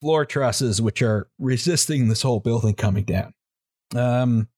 floor 0.00 0.24
trusses 0.24 0.80
which 0.80 1.02
are 1.02 1.28
resisting 1.38 2.08
this 2.08 2.22
whole 2.22 2.40
building 2.40 2.74
coming 2.74 3.04
down. 3.04 3.34
Um, 3.94 4.48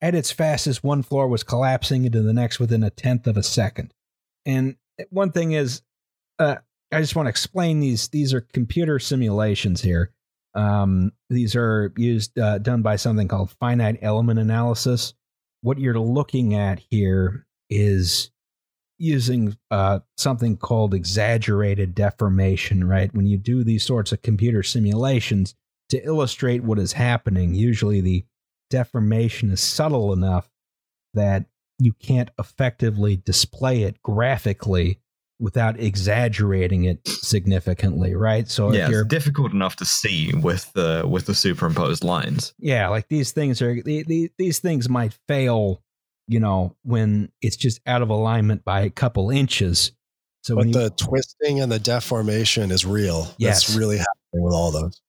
at 0.00 0.14
its 0.14 0.32
fastest, 0.32 0.82
one 0.82 1.02
floor 1.02 1.28
was 1.28 1.44
collapsing 1.44 2.04
into 2.04 2.22
the 2.22 2.32
next 2.32 2.58
within 2.58 2.82
a 2.82 2.90
tenth 2.90 3.26
of 3.26 3.36
a 3.36 3.42
second. 3.42 3.94
And 4.44 4.76
one 5.10 5.30
thing 5.30 5.52
is, 5.52 5.82
uh, 6.38 6.56
I 6.92 7.00
just 7.00 7.14
want 7.14 7.26
to 7.26 7.30
explain 7.30 7.78
these. 7.78 8.08
These 8.08 8.34
are 8.34 8.40
computer 8.40 8.98
simulations 8.98 9.80
here. 9.80 10.12
Um, 10.54 11.12
these 11.30 11.54
are 11.54 11.92
used 11.96 12.38
uh, 12.38 12.58
done 12.58 12.82
by 12.82 12.96
something 12.96 13.28
called 13.28 13.52
finite 13.60 14.00
element 14.02 14.40
analysis. 14.40 15.14
What 15.62 15.78
you're 15.78 15.98
looking 15.98 16.54
at 16.54 16.80
here 16.90 17.46
is 17.70 18.31
using 19.02 19.56
uh, 19.70 20.00
something 20.16 20.56
called 20.56 20.94
exaggerated 20.94 21.94
deformation. 21.94 22.86
Right 22.86 23.12
when 23.14 23.26
you 23.26 23.36
do 23.36 23.64
these 23.64 23.84
sorts 23.84 24.12
of 24.12 24.22
computer 24.22 24.62
simulations 24.62 25.54
to 25.90 26.02
illustrate 26.04 26.62
what 26.62 26.78
is 26.78 26.92
happening, 26.92 27.54
usually 27.54 28.00
the 28.00 28.24
deformation 28.70 29.50
is 29.50 29.60
subtle 29.60 30.12
enough 30.12 30.50
that 31.14 31.46
you 31.78 31.92
can't 31.92 32.30
effectively 32.38 33.16
display 33.16 33.82
it 33.82 34.00
graphically 34.02 35.00
without 35.42 35.78
exaggerating 35.80 36.84
it 36.84 37.06
significantly, 37.06 38.14
right? 38.14 38.48
So 38.48 38.72
yeah, 38.72 38.84
if 38.84 38.90
you're 38.90 39.00
it's 39.00 39.08
difficult 39.10 39.52
enough 39.52 39.74
to 39.76 39.84
see 39.84 40.32
with 40.32 40.72
the 40.72 41.04
with 41.06 41.26
the 41.26 41.34
superimposed 41.34 42.04
lines. 42.04 42.54
yeah, 42.58 42.88
like 42.88 43.08
these 43.08 43.32
things 43.32 43.60
are 43.60 43.82
the, 43.82 44.04
the, 44.04 44.30
these 44.38 44.60
things 44.60 44.88
might 44.88 45.18
fail, 45.26 45.82
you 46.28 46.40
know, 46.40 46.76
when 46.82 47.30
it's 47.40 47.56
just 47.56 47.80
out 47.86 48.02
of 48.02 48.10
alignment 48.10 48.64
by 48.64 48.82
a 48.82 48.90
couple 48.90 49.30
inches. 49.30 49.92
So 50.42 50.56
But 50.56 50.68
you, 50.68 50.72
the 50.72 50.90
twisting 50.90 51.60
and 51.60 51.70
the 51.70 51.78
deformation 51.78 52.70
is 52.70 52.84
real. 52.84 53.32
Yes. 53.38 53.66
That's 53.66 53.76
really 53.76 53.98
happening 53.98 54.44
with 54.44 54.54
all 54.54 54.72
those. 54.72 55.00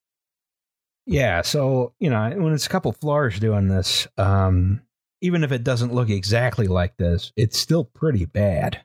yeah, 1.06 1.42
so 1.42 1.94
you 2.00 2.10
know, 2.10 2.30
when 2.38 2.54
it's 2.54 2.66
a 2.66 2.70
couple 2.70 2.92
floors 2.94 3.40
doing 3.40 3.68
this, 3.68 4.08
um, 4.18 4.82
even 5.22 5.44
if 5.44 5.52
it 5.52 5.64
doesn't 5.64 5.94
look 5.94 6.10
exactly 6.10 6.68
like 6.68 6.98
this, 6.98 7.32
it's 7.36 7.58
still 7.58 7.86
pretty 7.86 8.26
bad. 8.26 8.82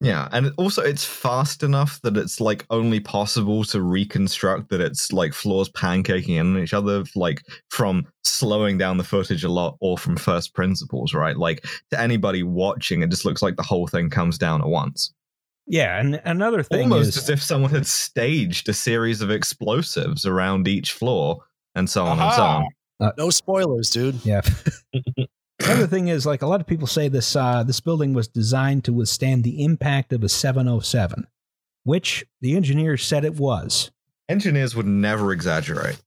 Yeah, 0.00 0.28
and 0.30 0.52
also 0.58 0.80
it's 0.82 1.04
fast 1.04 1.64
enough 1.64 2.00
that 2.02 2.16
it's 2.16 2.40
like 2.40 2.64
only 2.70 3.00
possible 3.00 3.64
to 3.64 3.82
reconstruct 3.82 4.68
that 4.68 4.80
it's 4.80 5.12
like 5.12 5.34
floors 5.34 5.68
pancaking 5.70 6.36
in 6.36 6.54
on 6.54 6.62
each 6.62 6.72
other, 6.72 7.02
like 7.16 7.42
from 7.70 8.06
slowing 8.22 8.78
down 8.78 8.96
the 8.96 9.04
footage 9.04 9.42
a 9.42 9.48
lot 9.48 9.76
or 9.80 9.98
from 9.98 10.16
first 10.16 10.54
principles, 10.54 11.14
right? 11.14 11.36
Like 11.36 11.66
to 11.90 12.00
anybody 12.00 12.44
watching, 12.44 13.02
it 13.02 13.10
just 13.10 13.24
looks 13.24 13.42
like 13.42 13.56
the 13.56 13.64
whole 13.64 13.88
thing 13.88 14.08
comes 14.08 14.38
down 14.38 14.60
at 14.60 14.68
once. 14.68 15.12
Yeah, 15.66 15.98
and 15.98 16.20
another 16.24 16.62
thing 16.62 16.92
Almost 16.92 17.08
is 17.10 17.16
as 17.16 17.28
if 17.28 17.42
someone 17.42 17.70
had 17.70 17.86
staged 17.86 18.68
a 18.68 18.74
series 18.74 19.20
of 19.20 19.32
explosives 19.32 20.24
around 20.24 20.68
each 20.68 20.92
floor 20.92 21.44
and 21.74 21.90
so 21.90 22.04
on 22.04 22.20
and 22.20 22.32
so 22.32 22.42
Aha. 22.42 22.56
on. 22.58 22.68
Uh, 23.00 23.12
no 23.18 23.30
spoilers, 23.30 23.90
dude. 23.90 24.24
Yeah. 24.24 24.42
Another 25.60 25.86
thing 25.86 26.08
is, 26.08 26.24
like 26.24 26.42
a 26.42 26.46
lot 26.46 26.60
of 26.60 26.66
people 26.66 26.86
say, 26.86 27.08
this 27.08 27.34
uh, 27.36 27.62
this 27.64 27.80
building 27.80 28.14
was 28.14 28.28
designed 28.28 28.84
to 28.84 28.92
withstand 28.92 29.42
the 29.44 29.64
impact 29.64 30.12
of 30.12 30.22
a 30.22 30.28
707, 30.28 31.26
which 31.84 32.24
the 32.40 32.56
engineers 32.56 33.04
said 33.04 33.24
it 33.24 33.34
was. 33.36 33.90
Engineers 34.28 34.74
would 34.76 34.86
never 34.86 35.32
exaggerate. 35.32 36.00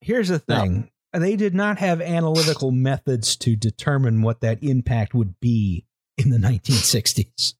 Here's 0.00 0.28
the 0.28 0.42
No. 0.48 0.60
thing: 0.60 0.90
they 1.12 1.36
did 1.36 1.54
not 1.54 1.78
have 1.78 2.00
analytical 2.00 2.70
methods 2.70 3.36
to 3.36 3.56
determine 3.56 4.22
what 4.22 4.40
that 4.40 4.62
impact 4.62 5.12
would 5.14 5.38
be 5.40 5.84
in 6.16 6.30
the 6.30 6.38
1960s. 6.38 7.54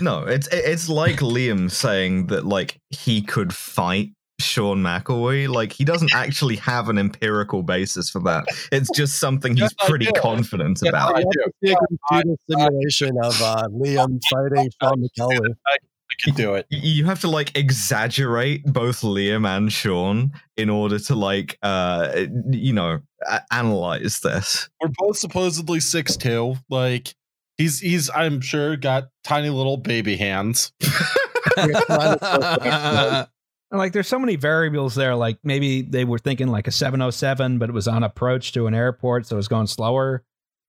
No, 0.00 0.24
it's 0.24 0.48
it's 0.48 0.88
like 0.88 1.16
Liam 1.16 1.70
saying 1.70 2.28
that 2.28 2.46
like 2.46 2.80
he 2.88 3.20
could 3.20 3.54
fight 3.54 4.12
Sean 4.42 4.82
McElwee. 4.82 5.48
Like 5.48 5.72
he 5.72 5.84
doesn't 5.84 6.14
actually 6.14 6.56
have 6.56 6.88
an 6.88 6.98
empirical 6.98 7.62
basis 7.62 8.10
for 8.10 8.20
that. 8.22 8.44
It's 8.70 8.90
just 8.90 9.18
something 9.20 9.56
he's 9.56 9.74
pretty 9.86 10.06
do. 10.06 10.12
confident 10.20 10.80
Yes, 10.82 10.90
about. 10.90 11.16
I 11.16 11.22
do. 11.22 11.44
See 11.64 11.72
a 11.72 12.36
simulation 12.50 13.16
of 13.22 13.40
uh, 13.42 13.68
Liam 13.68 14.20
fighting 14.30 14.70
Sean 14.80 15.02
McElwee. 15.18 15.54
I 15.66 15.76
can 16.24 16.34
do 16.34 16.54
it. 16.54 16.66
You 16.68 17.06
have 17.06 17.20
to 17.20 17.28
like 17.28 17.56
exaggerate 17.56 18.64
both 18.66 19.00
Liam 19.00 19.46
and 19.48 19.72
Sean 19.72 20.32
in 20.58 20.68
order 20.68 20.98
to 20.98 21.14
like 21.14 21.56
uh 21.62 22.26
you 22.50 22.74
know 22.74 23.00
a- 23.26 23.40
analyze 23.50 24.20
this. 24.20 24.68
We're 24.82 24.90
both 24.98 25.16
supposedly 25.16 25.80
six 25.80 26.16
two. 26.18 26.56
Like 26.68 27.14
he's 27.56 27.80
he's 27.80 28.10
I'm 28.10 28.42
sure 28.42 28.76
got 28.76 29.08
tiny 29.24 29.48
little 29.48 29.78
baby 29.78 30.16
hands. 30.16 30.72
And, 33.72 33.78
like 33.78 33.92
there's 33.92 34.06
so 34.06 34.18
many 34.18 34.36
variables 34.36 34.94
there 34.94 35.16
like 35.16 35.38
maybe 35.42 35.82
they 35.82 36.04
were 36.04 36.18
thinking 36.18 36.48
like 36.48 36.68
a 36.68 36.70
707 36.70 37.58
but 37.58 37.68
it 37.70 37.72
was 37.72 37.88
on 37.88 38.04
approach 38.04 38.52
to 38.52 38.66
an 38.66 38.74
airport 38.74 39.26
so 39.26 39.34
it 39.34 39.38
was 39.38 39.48
going 39.48 39.66
slower 39.66 40.22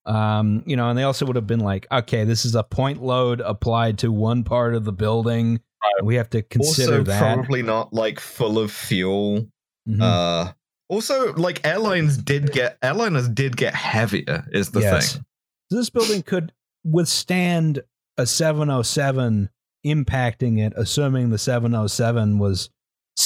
um 0.05 0.63
you 0.65 0.75
know 0.75 0.89
and 0.89 0.97
they 0.97 1.03
also 1.03 1.25
would 1.25 1.35
have 1.35 1.45
been 1.45 1.59
like 1.59 1.85
okay 1.91 2.23
this 2.23 2.45
is 2.45 2.55
a 2.55 2.63
point 2.63 3.03
load 3.03 3.41
applied 3.41 3.97
to 3.99 4.11
one 4.11 4.43
part 4.43 4.73
of 4.73 4.85
the 4.85 4.93
building 4.93 5.59
we 6.01 6.15
have 6.15 6.29
to 6.31 6.41
consider 6.41 6.99
also, 6.99 7.03
that 7.03 7.19
probably 7.19 7.61
not 7.61 7.93
like 7.93 8.19
full 8.19 8.57
of 8.59 8.71
fuel. 8.71 9.47
Mhm. 9.87 10.01
Uh, 10.01 10.53
also, 10.89 11.33
like 11.33 11.65
airlines 11.65 12.17
did 12.17 12.51
get 12.51 12.79
airliners 12.81 13.33
did 13.33 13.57
get 13.57 13.73
heavier. 13.73 14.47
Is 14.51 14.71
the 14.71 14.81
Yes. 14.81 15.13
thing. 15.13 15.25
So 15.71 15.77
this 15.77 15.89
building 15.89 16.23
could 16.23 16.53
withstand 16.83 17.83
a 18.17 18.25
707 18.25 19.49
impacting 19.85 20.59
it 20.65 20.71
assuming 20.77 21.29
the 21.29 21.37
707 21.37 22.37
was 22.39 22.69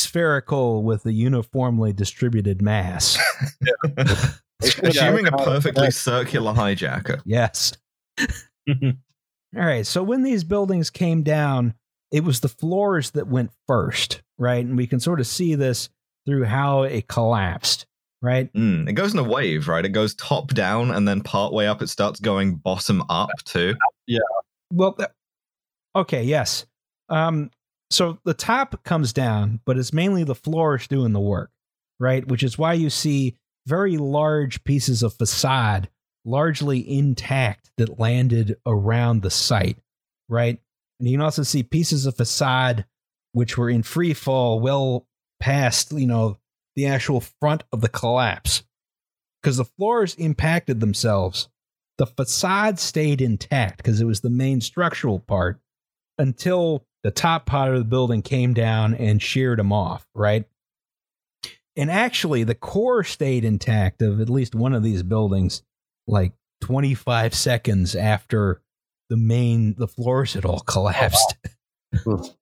spherical 0.07 0.83
with 0.83 1.05
a 1.05 1.11
uniformly 1.11 1.93
distributed 1.93 2.61
mass 2.61 3.17
Assuming 4.61 5.27
a 5.27 5.31
perfectly 5.31 5.91
circular 5.91 6.53
hijacker. 6.53 7.21
Yes. 7.25 7.73
All 8.67 8.95
right. 9.53 9.85
So 9.85 10.03
when 10.03 10.23
these 10.23 10.43
buildings 10.43 10.89
came 10.89 11.23
down, 11.23 11.73
it 12.11 12.23
was 12.23 12.39
the 12.39 12.49
floors 12.49 13.11
that 13.11 13.27
went 13.27 13.51
first, 13.67 14.21
right? 14.37 14.65
And 14.65 14.77
we 14.77 14.87
can 14.87 14.99
sort 14.99 15.19
of 15.19 15.27
see 15.27 15.55
this 15.55 15.89
through 16.25 16.45
how 16.45 16.83
it 16.83 17.07
collapsed, 17.07 17.85
right? 18.21 18.51
Mm, 18.53 18.89
it 18.89 18.93
goes 18.93 19.13
in 19.13 19.19
a 19.19 19.23
wave, 19.23 19.67
right? 19.67 19.85
It 19.85 19.89
goes 19.89 20.15
top 20.15 20.53
down, 20.53 20.91
and 20.91 21.07
then 21.07 21.21
part 21.21 21.53
way 21.53 21.67
up, 21.67 21.81
it 21.81 21.89
starts 21.89 22.19
going 22.19 22.55
bottom 22.55 23.03
up 23.09 23.29
too. 23.45 23.75
Yeah. 24.07 24.19
Well, 24.71 24.93
th- 24.93 25.09
okay, 25.95 26.23
yes. 26.23 26.65
Um, 27.09 27.51
so 27.89 28.19
the 28.25 28.33
top 28.33 28.83
comes 28.83 29.13
down, 29.13 29.61
but 29.65 29.77
it's 29.77 29.93
mainly 29.93 30.23
the 30.23 30.35
floors 30.35 30.87
doing 30.87 31.13
the 31.13 31.19
work, 31.19 31.51
right? 31.99 32.27
Which 32.27 32.43
is 32.43 32.57
why 32.57 32.73
you 32.73 32.89
see 32.89 33.37
very 33.65 33.97
large 33.97 34.63
pieces 34.63 35.03
of 35.03 35.13
facade 35.13 35.89
largely 36.25 36.97
intact 36.97 37.71
that 37.77 37.99
landed 37.99 38.57
around 38.65 39.21
the 39.21 39.31
site, 39.31 39.77
right? 40.27 40.59
And 40.99 41.07
you 41.07 41.17
can 41.17 41.23
also 41.23 41.43
see 41.43 41.63
pieces 41.63 42.05
of 42.05 42.17
facade 42.17 42.85
which 43.33 43.57
were 43.57 43.69
in 43.69 43.83
free 43.83 44.13
fall 44.15 44.59
well 44.59 45.05
past, 45.39 45.91
you 45.91 46.07
know, 46.07 46.37
the 46.75 46.87
actual 46.87 47.21
front 47.39 47.63
of 47.71 47.81
the 47.81 47.89
collapse. 47.89 48.63
Because 49.41 49.57
the 49.57 49.65
floors 49.65 50.15
impacted 50.15 50.79
themselves. 50.79 51.47
The 51.99 52.07
facade 52.07 52.79
stayed 52.79 53.21
intact 53.21 53.77
because 53.77 54.01
it 54.01 54.05
was 54.05 54.21
the 54.21 54.29
main 54.29 54.59
structural 54.59 55.19
part 55.19 55.59
until 56.17 56.86
the 57.07 57.11
top 57.11 57.45
part 57.45 57.71
of 57.71 57.79
the 57.79 57.85
building 57.85 58.21
came 58.21 58.53
down 58.53 58.93
and 58.93 59.21
sheared 59.21 59.59
them 59.59 59.71
off, 59.71 60.05
right? 60.13 60.43
And 61.77 61.89
actually, 61.89 62.43
the 62.43 62.53
core 62.53 63.05
stayed 63.05 63.45
intact 63.45 64.01
of 64.01 64.19
at 64.19 64.29
least 64.29 64.53
one 64.53 64.73
of 64.73 64.83
these 64.83 65.03
buildings, 65.03 65.63
like 66.05 66.33
25 66.59 67.33
seconds 67.33 67.95
after 67.95 68.61
the 69.09 69.15
main 69.15 69.75
the 69.77 69.87
floors 69.87 70.33
had 70.33 70.43
all 70.43 70.59
collapsed. 70.59 71.37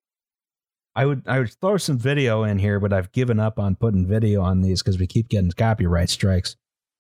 I 0.96 1.06
would 1.06 1.22
I 1.28 1.38
would 1.38 1.54
throw 1.62 1.78
some 1.78 2.00
video 2.00 2.44
in 2.44 2.58
here, 2.58 2.80
but 2.80 2.92
I've 2.92 3.12
given 3.12 3.40
up 3.40 3.60
on 3.60 3.76
putting 3.76 4.08
video 4.08 4.42
on 4.42 4.62
these 4.62 4.82
because 4.82 4.98
we 4.98 5.06
keep 5.06 5.30
getting 5.30 5.52
copyright 5.52 6.10
strikes. 6.10 6.56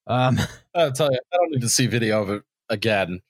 Um, 0.05 0.37
I'll 0.75 0.91
tell 0.91 1.11
you, 1.11 1.17
I 1.33 1.37
don't 1.37 1.49
need 1.49 1.61
to 1.61 1.69
see 1.69 1.87
video 1.87 2.21
of 2.21 2.29
it 2.29 2.43
again. 2.69 3.21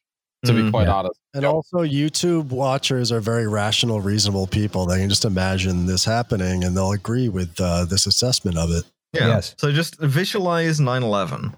To 0.45 0.53
be 0.53 0.61
Mm, 0.61 0.71
quite 0.71 0.87
yeah. 0.87 0.93
honest, 0.95 1.19
And 1.33 1.45
also, 1.45 1.79
YouTube 1.79 2.45
watchers 2.49 3.11
are 3.11 3.19
very 3.19 3.47
rational, 3.47 4.01
reasonable 4.01 4.47
people. 4.47 4.85
They 4.85 4.99
can 4.99 5.09
just 5.09 5.25
imagine 5.25 5.85
this 5.85 6.05
happening 6.05 6.63
and 6.63 6.75
they'll 6.77 6.91
agree 6.91 7.29
with 7.29 7.59
uh, 7.59 7.85
this 7.85 8.05
assessment 8.05 8.57
of 8.57 8.71
it. 8.71 8.83
Yeah. 9.13 9.27
Yes. 9.27 9.55
So 9.57 9.71
just 9.71 9.99
visualize 9.99 10.79
9 10.79 11.03
11. 11.03 11.55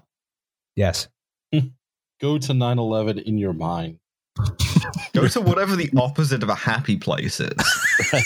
yes. 0.76 1.08
go 2.20 2.36
to 2.38 2.52
9/11 2.52 3.22
in 3.24 3.38
your 3.38 3.52
mind. 3.52 3.98
Go 5.14 5.26
to 5.28 5.40
whatever 5.40 5.74
the 5.76 5.90
opposite 5.96 6.42
of 6.42 6.48
a 6.48 6.54
happy 6.54 6.96
place 6.96 7.40
is. 7.40 7.52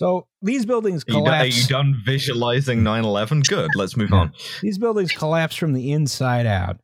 So 0.00 0.26
these 0.40 0.66
buildings 0.66 1.04
Are 1.08 1.12
you, 1.12 1.24
done, 1.24 1.40
are 1.40 1.46
you 1.46 1.64
done 1.68 2.02
visualizing 2.04 2.82
9 2.82 3.04
11? 3.04 3.42
Good. 3.42 3.70
Let's 3.76 3.96
move 3.96 4.12
on. 4.12 4.32
These 4.60 4.78
buildings 4.78 5.12
collapse 5.12 5.54
from 5.54 5.74
the 5.74 5.92
inside 5.92 6.44
out. 6.44 6.80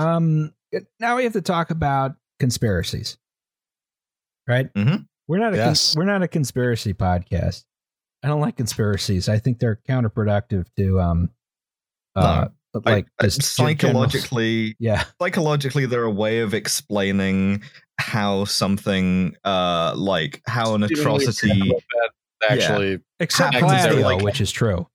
Um, 0.00 0.52
now 0.98 1.16
we 1.16 1.24
have 1.24 1.32
to 1.34 1.40
talk 1.42 1.70
about 1.70 2.12
conspiracies, 2.38 3.18
right? 4.46 4.72
Mm-hmm. 4.74 5.02
We're 5.28 5.38
not 5.38 5.54
a 5.54 5.56
cons- 5.58 5.66
Yes. 5.92 5.96
we're 5.96 6.04
not 6.04 6.22
a 6.22 6.28
conspiracy 6.28 6.94
podcast. 6.94 7.64
I 8.22 8.28
don't 8.28 8.40
like 8.40 8.56
conspiracies. 8.56 9.28
I 9.28 9.38
think 9.38 9.58
they're 9.58 9.80
counterproductive 9.88 10.66
to 10.76 11.00
um, 11.00 11.30
uh, 12.16 12.48
like 12.84 13.06
I- 13.20 13.24
I- 13.24 13.26
just 13.26 13.56
gen- 13.56 13.66
psychologically, 13.66 14.76
Yeah, 14.80 15.04
psychologically, 15.20 15.86
they're 15.86 16.04
a 16.04 16.10
way 16.10 16.40
of 16.40 16.54
explaining 16.54 17.62
how 17.98 18.44
something, 18.44 19.36
uh, 19.44 19.94
like 19.96 20.42
how 20.46 20.74
an 20.74 20.82
atrocity. 20.82 21.72
Actually, 22.48 23.00
except 23.20 23.52
Happens 23.54 23.82
Gladio, 23.82 24.00
like- 24.06 24.22
which 24.22 24.40
is 24.40 24.50
true. 24.50 24.88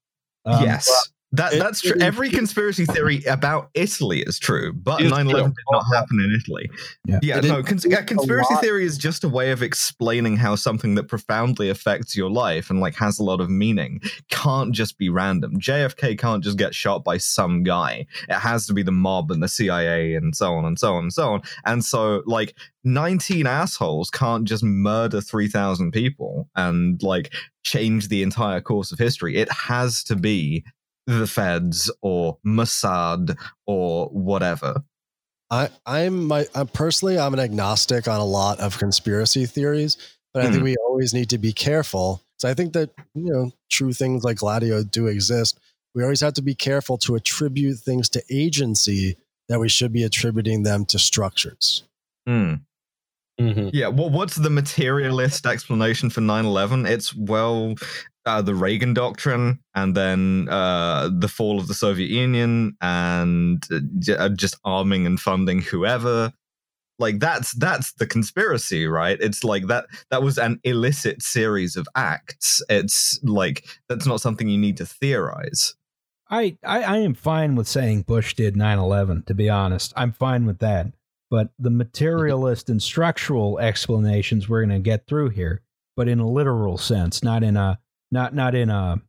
Um, 0.46 0.64
yes. 0.64 0.90
That, 1.36 1.54
it- 1.54 1.60
that's 1.60 1.82
true. 1.82 1.92
it- 1.96 2.02
Every 2.02 2.30
conspiracy 2.30 2.86
theory 2.86 3.24
about 3.26 3.70
Italy 3.74 4.22
is 4.22 4.40
true, 4.40 4.74
but 4.74 5.02
It's 5.02 5.10
9 5.12 5.28
11 5.28 5.44
true. 5.46 5.54
did 5.54 5.64
not 5.72 5.84
happen 5.96 6.20
in 6.20 6.38
Italy. 6.40 6.70
Yeah. 7.06 7.20
Yeah, 7.22 7.38
It 7.40 7.46
no, 7.46 7.64
cons- 7.64 7.86
yeah, 7.90 8.02
conspiracy 8.02 8.56
theory 8.62 8.86
is 8.86 8.98
just 8.98 9.24
a 9.24 9.30
way 9.30 9.52
of 9.52 9.62
explaining 9.62 10.38
how 10.38 10.56
something 10.56 10.96
that 10.96 11.08
profoundly 11.08 11.70
affects 11.70 12.16
your 12.16 12.30
life 12.30 12.70
and 12.70 12.80
like 12.80 12.96
has 12.96 13.20
a 13.20 13.24
lot 13.24 13.42
of 13.42 13.50
meaning 13.50 14.02
can't 14.30 14.72
just 14.74 14.98
be 14.98 15.10
random. 15.10 15.60
JFK 15.60 16.18
can't 16.18 16.44
just 16.44 16.58
get 16.58 16.76
shot 16.76 17.04
by 17.04 17.18
some 17.18 17.64
guy. 17.64 18.06
It 18.30 18.36
has 18.36 18.66
to 18.68 18.74
be 18.74 18.84
the 18.84 18.92
mob 18.92 19.32
and 19.32 19.42
the 19.42 19.48
CIA 19.48 20.16
and 20.16 20.36
so 20.36 20.54
on 20.54 20.66
and 20.66 20.78
so 20.80 20.94
on 20.96 21.04
and 21.04 21.14
so 21.14 21.34
on. 21.34 21.42
And 21.66 21.84
so, 21.84 22.22
like, 22.26 22.56
19 22.84 23.48
assholes 23.48 24.12
can't 24.12 24.46
just 24.46 24.64
murder 24.64 25.20
3,000 25.20 25.92
people 25.92 26.48
and 26.56 27.02
like 27.02 27.34
change 27.64 28.10
the 28.10 28.22
entire 28.22 28.62
course 28.62 28.92
of 28.92 29.00
history. 29.00 29.38
It 29.38 29.52
has 29.52 30.04
to 30.04 30.16
be 30.16 30.64
the 31.08 31.28
feds 31.28 31.92
or 32.02 32.38
Mossad 32.46 33.38
or 33.66 34.08
whatever. 34.08 34.84
I, 35.52 35.70
I'm 35.86 36.26
my 36.26 36.46
I'm 36.56 36.68
personally 36.68 37.20
I'm 37.20 37.34
an 37.34 37.40
agnostic 37.40 38.08
on 38.08 38.20
a 38.20 38.26
lot 38.26 38.60
of 38.60 38.78
conspiracy 38.80 39.46
theories, 39.46 39.98
but 40.34 40.42
I 40.44 40.46
think 40.48 40.58
Hmm. 40.60 40.64
we 40.64 40.76
always 40.78 41.14
need 41.14 41.30
to 41.30 41.38
be 41.38 41.54
careful. 41.54 42.22
So 42.38 42.50
I 42.50 42.54
think 42.54 42.74
that 42.74 42.90
you 43.14 43.32
know 43.32 43.52
true 43.70 43.94
things 43.94 44.24
like 44.24 44.38
Gladio 44.38 44.84
do 44.84 45.08
exist. 45.08 45.60
We 45.94 46.04
always 46.04 46.20
have 46.22 46.34
to 46.34 46.42
be 46.42 46.56
careful 46.56 46.98
to 47.00 47.16
attribute 47.16 47.78
things 47.80 48.10
to 48.10 48.24
agency 48.30 49.18
that 49.48 49.60
we 49.60 49.70
should 49.70 49.94
be 49.94 50.04
attributing 50.04 50.64
them 50.64 50.84
to 50.86 51.00
structures. 51.00 51.84
Hmm. 52.28 52.56
Mhm. 53.40 53.70
Yeah, 53.74 53.90
well, 53.90 54.10
what's 54.10 54.36
the 54.38 54.50
materialist 54.50 55.46
explanation 55.46 56.10
for 56.10 56.22
9 56.22 56.46
11? 56.46 56.86
It's, 56.86 57.14
well, 57.14 57.76
uh, 58.26 58.42
the 58.42 58.56
Reagan 58.56 58.94
doctrine 58.94 59.60
and 59.76 59.96
then 59.96 60.48
uh, 60.50 61.10
the 61.12 61.28
fall 61.28 61.60
of 61.60 61.68
the 61.68 61.74
Soviet 61.74 62.10
Union 62.10 62.76
and 62.82 63.64
uh, 63.72 64.14
uh, 64.14 64.30
just 64.30 64.58
arming 64.64 65.06
and 65.06 65.20
funding 65.20 65.62
whoever. 65.62 66.34
Like 66.98 67.20
that's 67.20 67.52
that's 67.54 67.94
the 67.94 68.08
conspiracy, 68.08 68.88
right? 68.88 69.18
It's 69.20 69.44
like 69.44 69.68
that 69.68 69.86
that 70.12 70.24
was 70.24 70.38
an 70.38 70.60
illicit 70.64 71.22
series 71.22 71.76
of 71.76 71.88
acts. 71.96 72.62
It's 72.70 73.20
like 73.22 73.66
that's 73.90 74.06
not 74.06 74.22
something 74.22 74.48
you 74.48 74.58
need 74.58 74.78
to 74.78 74.86
theorize. 74.86 75.76
I, 76.30 76.58
I 76.64 76.84
I 76.84 76.98
am 76.98 77.14
fine 77.14 77.56
with 77.56 77.68
saying 77.68 78.04
Bush 78.04 78.34
did 78.34 78.56
9/11. 78.56 79.26
To 79.26 79.34
be 79.34 79.50
honest, 79.50 79.92
I'm 79.98 80.14
fine 80.14 80.46
with 80.46 80.60
that. 80.60 80.88
But 81.30 81.50
the 81.60 81.70
materialist 81.70 82.70
and 82.70 82.82
structural 82.82 83.60
explanations 83.60 84.48
we're 84.48 84.66
going 84.66 84.70
to 84.70 84.80
get 84.80 85.06
through 85.06 85.30
here, 85.30 85.64
but 85.98 86.08
in 86.08 86.20
a 86.20 86.30
literal 86.30 86.78
sense, 86.78 87.22
not 87.24 87.44
in 87.44 87.58
a 87.58 87.80
not 88.16 88.34
not 88.34 88.56
in 88.56 88.70
a 88.70 89.00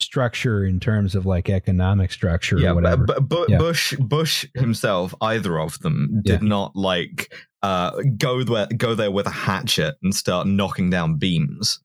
structure 0.00 0.64
in 0.64 0.80
terms 0.80 1.14
of 1.14 1.26
like 1.26 1.50
economic 1.50 2.10
structure 2.10 2.58
yeah, 2.58 2.70
or 2.70 2.74
whatever. 2.74 3.04
but, 3.04 3.28
but 3.28 3.48
Yeah. 3.50 3.58
Bush 3.58 3.94
Bush 4.00 4.46
himself, 4.54 5.14
either 5.20 5.60
of 5.60 5.78
them, 5.80 6.22
did 6.24 6.42
Yeah. 6.42 6.48
not 6.48 6.74
like 6.74 7.32
uh, 7.62 7.90
go 8.16 8.42
there 8.42 8.66
go 8.76 8.94
there 8.94 9.10
with 9.10 9.26
a 9.26 9.30
hatchet 9.30 9.96
and 10.02 10.14
start 10.14 10.46
knocking 10.46 10.88
down 10.90 11.16
beams. 11.18 11.78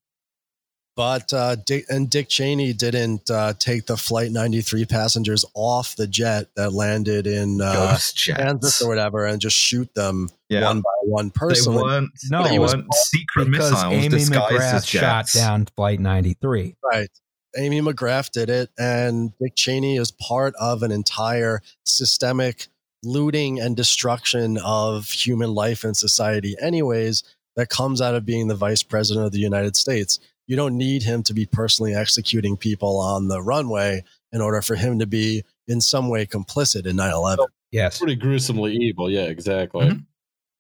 But 0.96 1.34
uh, 1.34 1.56
Dick 1.56 1.86
and 1.90 2.10
Dick 2.10 2.30
Cheney 2.30 2.72
didn't 2.72 3.30
uh, 3.30 3.54
take 3.60 3.86
the 3.86 3.98
Flight 3.98 4.32
93 4.32 4.86
passengers 4.86 5.44
off 5.54 5.98
the 5.98 6.08
jet 6.08 6.48
that 6.56 6.72
landed 6.72 7.28
in 7.28 7.60
uh, 7.62 7.98
Kansas 8.16 8.82
or 8.82 8.88
whatever 8.88 9.26
and 9.26 9.42
just 9.42 9.58
shoot 9.58 9.94
them 9.94 10.30
Yeah, 10.48 10.64
one 10.64 10.80
by 10.80 10.90
one 11.04 11.28
they 11.28 11.32
personally. 11.34 11.84
weren't. 11.84 12.12
No, 12.30 12.44
they 12.44 12.60
was 12.60 12.74
weren't 12.74 12.94
secret 12.94 13.52
because 13.52 13.72
missiles 13.72 13.94
Amy 13.94 14.24
McGrath 14.24 14.74
as 14.74 14.86
shot 14.88 15.28
down 15.34 15.66
Flight 15.76 16.00
93. 16.00 16.78
Right. 16.82 17.10
Amy 17.58 17.82
McGrath 17.82 18.32
did 18.32 18.50
it, 18.50 18.70
and 18.78 19.32
Dick 19.40 19.56
Cheney 19.56 19.98
is 19.98 20.12
part 20.12 20.54
of 20.60 20.84
an 20.84 20.92
entire 20.92 21.62
systemic 21.86 22.68
looting 23.04 23.60
and 23.60 23.76
destruction 23.76 24.58
of 24.58 25.10
human 25.10 25.54
life 25.54 25.84
and 25.84 25.96
society, 25.96 26.56
anyways, 26.62 27.24
that 27.56 27.70
comes 27.70 28.02
out 28.02 28.16
of 28.16 28.26
being 28.26 28.48
the 28.48 28.56
vice 28.56 28.84
president 28.84 29.26
of 29.26 29.32
the 29.32 29.40
United 29.40 29.76
States. 29.76 30.20
You 30.48 30.56
don't 30.56 30.78
need 30.78 31.04
him 31.04 31.24
to 31.24 31.34
be 31.34 31.46
personally 31.46 31.94
executing 31.96 32.56
people 32.58 32.98
on 33.00 33.28
the 33.28 33.42
runway 33.42 34.04
in 34.32 34.42
order 34.42 34.62
for 34.62 34.76
him 34.76 35.00
to 35.00 35.08
be 35.08 35.44
in 35.68 35.82
some 35.82 36.10
way 36.10 36.26
complicit 36.26 36.86
in 36.86 36.96
9 36.98 37.12
11. 37.12 37.46
Yes, 37.72 37.98
pretty 38.00 38.16
gruesomely 38.16 38.76
evil. 38.76 39.10
Yeah, 39.10 39.24
exactly. 39.24 39.88
Mhm. 39.88 40.06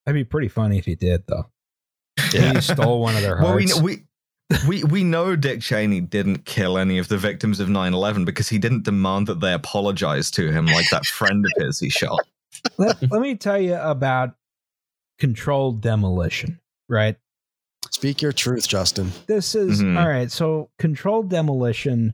that'd 0.05 0.15
be 0.19 0.23
pretty 0.23 0.47
funny 0.47 0.77
if 0.79 0.85
he 0.85 0.95
did, 0.95 1.23
though. 1.27 1.45
Yeah. 2.33 2.53
He 2.53 2.61
stole 2.61 2.99
one 3.01 3.15
of 3.15 3.21
their 3.21 3.35
Well, 3.41 3.55
we, 3.55 3.65
hearts. 3.67 3.81
we 3.81 4.03
we 4.67 4.83
we 4.83 5.03
know 5.03 5.35
Dick 5.35 5.61
Cheney 5.61 6.01
didn't 6.01 6.45
kill 6.45 6.77
any 6.77 6.97
of 6.97 7.07
the 7.07 7.17
victims 7.17 7.59
of 7.59 7.67
9/11 7.69 8.25
because 8.25 8.47
he 8.49 8.57
didn't 8.57 8.83
demand 8.83 9.27
that 9.27 9.39
they 9.39 9.53
apologize 9.53 10.29
to 10.31 10.51
him 10.51 10.65
like 10.67 10.87
that 10.91 11.05
friend 11.05 11.45
of 11.45 11.63
his 11.63 11.79
he 11.79 11.89
shot. 11.89 12.25
let, 12.77 13.01
let 13.11 13.21
me 13.21 13.35
tell 13.35 13.59
you 13.59 13.75
about 13.75 14.35
controlled 15.19 15.81
demolition, 15.81 16.59
right? 16.89 17.17
Speak 17.91 18.21
your 18.21 18.31
truth, 18.31 18.67
Justin. 18.67 19.11
This 19.27 19.55
is 19.55 19.81
Mhm. 19.81 19.97
all 19.99 20.07
right. 20.07 20.31
So, 20.31 20.69
controlled 20.79 21.29
demolition 21.29 22.13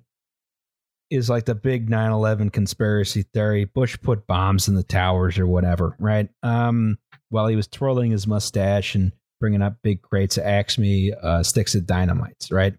is 1.09 1.29
like 1.29 1.45
the 1.45 1.55
big 1.55 1.89
9/11 1.89 2.49
conspiracy 2.49 3.23
theory. 3.33 3.65
Bush 3.65 3.97
put 4.01 4.25
bombs 4.27 4.67
in 4.67 4.75
the 4.75 4.83
towers 4.83 5.37
or 5.37 5.45
whatever, 5.47 5.95
right? 5.99 6.29
Um, 6.43 6.97
while 7.29 7.47
he 7.47 7.55
was 7.55 7.67
twirling 7.67 8.11
his 8.11 8.25
mustache 8.27 8.95
and 8.95 9.11
bringing 9.39 9.61
up 9.61 9.77
big 9.81 10.01
crates 10.01 10.37
of 10.37 10.45
Acme 10.45 11.11
uh, 11.13 11.43
sticks 11.43 11.75
of 11.75 11.83
dynamites, 11.85 12.51
right? 12.51 12.75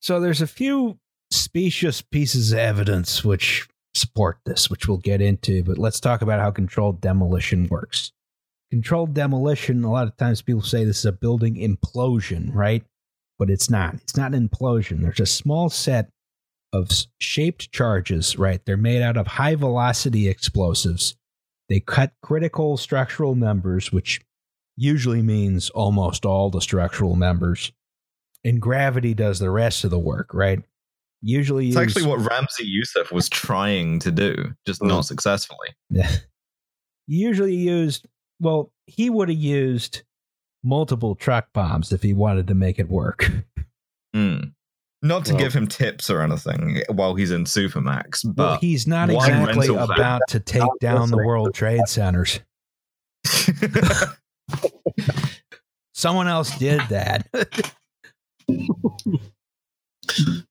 So 0.00 0.20
there's 0.20 0.42
a 0.42 0.46
few 0.46 0.98
specious 1.30 2.00
pieces 2.02 2.52
of 2.52 2.58
evidence 2.58 3.24
which 3.24 3.66
support 3.94 4.38
this, 4.44 4.68
which 4.68 4.86
we'll 4.86 4.98
get 4.98 5.20
into. 5.20 5.62
But 5.64 5.78
let's 5.78 5.98
talk 6.00 6.20
about 6.22 6.40
how 6.40 6.50
controlled 6.50 7.00
demolition 7.00 7.66
works. 7.68 8.12
Controlled 8.74 9.14
demolition, 9.14 9.84
a 9.84 9.92
lot 9.92 10.08
of 10.08 10.16
times 10.16 10.42
people 10.42 10.60
say 10.60 10.84
this 10.84 10.98
is 10.98 11.04
a 11.04 11.12
building 11.12 11.54
implosion, 11.54 12.52
right? 12.52 12.82
But 13.38 13.48
it's 13.48 13.70
not. 13.70 13.94
It's 13.94 14.16
not 14.16 14.34
an 14.34 14.48
implosion. 14.48 15.00
There's 15.00 15.20
a 15.20 15.26
small 15.26 15.70
set 15.70 16.10
of 16.72 16.90
shaped 17.20 17.70
charges, 17.70 18.36
right? 18.36 18.60
They're 18.66 18.76
made 18.76 19.00
out 19.00 19.16
of 19.16 19.28
high 19.28 19.54
velocity 19.54 20.26
explosives. 20.26 21.14
They 21.68 21.78
cut 21.78 22.14
critical 22.20 22.76
structural 22.76 23.36
members, 23.36 23.92
which 23.92 24.20
usually 24.76 25.22
means 25.22 25.70
almost 25.70 26.26
all 26.26 26.50
the 26.50 26.60
structural 26.60 27.14
members. 27.14 27.70
And 28.42 28.60
gravity 28.60 29.14
does 29.14 29.38
the 29.38 29.50
rest 29.50 29.84
of 29.84 29.90
the 29.90 30.00
work, 30.00 30.34
right? 30.34 30.64
Usually, 31.22 31.68
It's 31.68 31.76
use- 31.76 31.96
actually 31.96 32.06
what 32.10 32.28
Ramzi 32.28 32.64
Youssef 32.64 33.12
was 33.12 33.28
trying 33.28 34.00
to 34.00 34.10
do, 34.10 34.34
just 34.66 34.82
not 34.82 35.02
successfully. 35.02 35.68
Yeah. 35.90 36.10
Usually 37.06 37.54
used, 37.54 38.08
well, 38.44 38.70
he 38.86 39.10
would 39.10 39.28
have 39.28 39.38
used 39.38 40.02
multiple 40.62 41.14
truck 41.16 41.48
bombs 41.52 41.90
if 41.92 42.02
he 42.02 42.12
wanted 42.14 42.46
to 42.48 42.54
make 42.54 42.78
it 42.78 42.88
work. 42.88 43.30
Mm. 44.14 44.52
Not 45.02 45.24
to 45.26 45.32
Well- 45.34 45.42
give 45.42 45.52
him 45.54 45.66
tips 45.66 46.08
or 46.08 46.22
anything 46.22 46.82
while 46.88 47.14
he's 47.14 47.30
in 47.30 47.44
Supermax, 47.44 48.24
Well, 48.24 48.32
but 48.34 48.60
he's 48.60 48.86
not 48.86 49.10
exactly 49.10 49.68
rental 49.68 49.86
van. 49.88 49.96
about 49.96 50.20
to 50.28 50.38
take 50.40 50.62
down 50.80 51.10
the. 51.10 51.16
World 51.16 51.52
Trade 51.54 51.88
Centers. 51.88 52.40
Someone 55.94 56.28
else 56.28 56.56
did 56.58 56.80
that. 56.90 57.26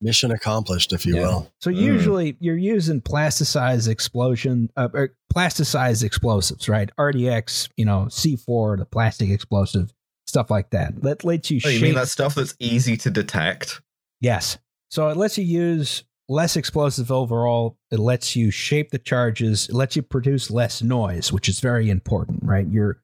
Mission 0.02 0.32
accomplished, 0.32 0.94
if 0.94 1.06
you 1.06 1.16
Yeah. 1.16 1.22
will. 1.28 1.52
So 1.62 1.72
Mm. 1.72 1.78
usually 1.78 2.38
you're 2.40 2.58
using 2.58 3.02
plasticized 3.02 3.88
explosion, 3.88 4.70
uh, 4.76 4.90
or 4.94 5.16
plasticized 5.34 6.04
explosives, 6.04 6.68
right? 6.70 6.90
RDX, 6.98 7.70
you 7.78 7.86
know, 7.86 8.08
C4, 8.10 8.78
the 8.78 8.86
plastic 8.86 9.30
explosive, 9.30 9.94
stuff 10.28 10.50
like 10.50 10.70
that. 10.72 11.02
That 11.02 11.24
lets 11.24 11.50
you 11.52 11.60
Oh, 11.66 11.70
you 11.70 11.80
mean 11.82 11.96
that 11.96 12.08
stuff 12.10 12.36
that's 12.36 12.56
easy 12.60 12.98
to 12.98 13.10
detect? 13.10 13.82
Yes. 14.22 14.58
So 14.90 15.10
it 15.10 15.18
lets 15.18 15.38
you 15.38 15.44
use 15.44 16.04
less 16.30 16.56
explosive 16.56 17.12
overall. 17.12 17.78
It 17.92 18.00
lets 18.00 18.36
you 18.36 18.50
shape 18.52 18.92
the 18.92 19.00
charges. 19.00 19.68
It 19.70 19.76
lets 19.76 19.96
you 19.96 20.02
produce 20.02 20.50
less 20.52 20.82
noise, 20.82 21.32
which 21.34 21.50
is 21.50 21.60
very 21.60 21.90
important, 21.90 22.40
right? 22.44 22.68
Your 22.68 23.02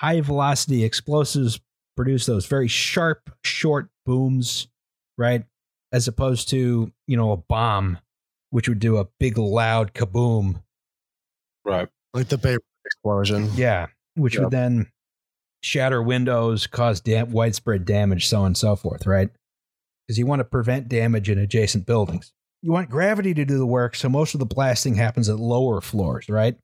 high 0.00 0.20
velocity 0.20 0.84
explosives 0.84 1.58
produce 1.96 2.26
those 2.26 2.46
very 2.46 2.68
sharp, 2.68 3.30
short 3.44 3.88
booms, 4.06 4.68
right? 5.18 5.44
As 5.92 6.08
opposed 6.08 6.48
to, 6.50 6.90
you 7.06 7.16
know, 7.16 7.32
a 7.32 7.36
bomb, 7.36 7.98
which 8.50 8.68
would 8.68 8.78
do 8.78 8.96
a 8.96 9.08
big, 9.20 9.36
loud 9.38 9.92
kaboom. 9.94 10.62
Right. 11.64 11.88
Like 12.14 12.28
the 12.28 12.38
Beirut 12.38 12.62
explosion. 12.84 13.50
Yeah. 13.54 13.86
Which 14.14 14.34
Yep. 14.34 14.42
would 14.44 14.50
then 14.52 14.90
shatter 15.62 16.02
windows, 16.02 16.66
cause 16.66 17.00
dam- 17.00 17.30
widespread 17.30 17.84
damage, 17.84 18.26
so 18.26 18.40
on 18.40 18.46
and 18.46 18.56
so 18.56 18.74
forth, 18.74 19.06
right? 19.06 19.30
Because 20.06 20.18
you 20.18 20.26
want 20.26 20.40
to 20.40 20.44
prevent 20.44 20.88
damage 20.88 21.28
in 21.30 21.38
adjacent 21.38 21.86
buildings. 21.86 22.32
You 22.62 22.72
want 22.72 22.90
gravity 22.90 23.34
to 23.34 23.44
do 23.44 23.58
the 23.58 23.66
work, 23.66 23.94
so 23.94 24.08
most 24.08 24.34
of 24.34 24.40
the 24.40 24.46
blasting 24.46 24.94
happens 24.94 25.28
at 25.28 25.38
lower 25.38 25.80
floors, 25.80 26.28
right? 26.28 26.56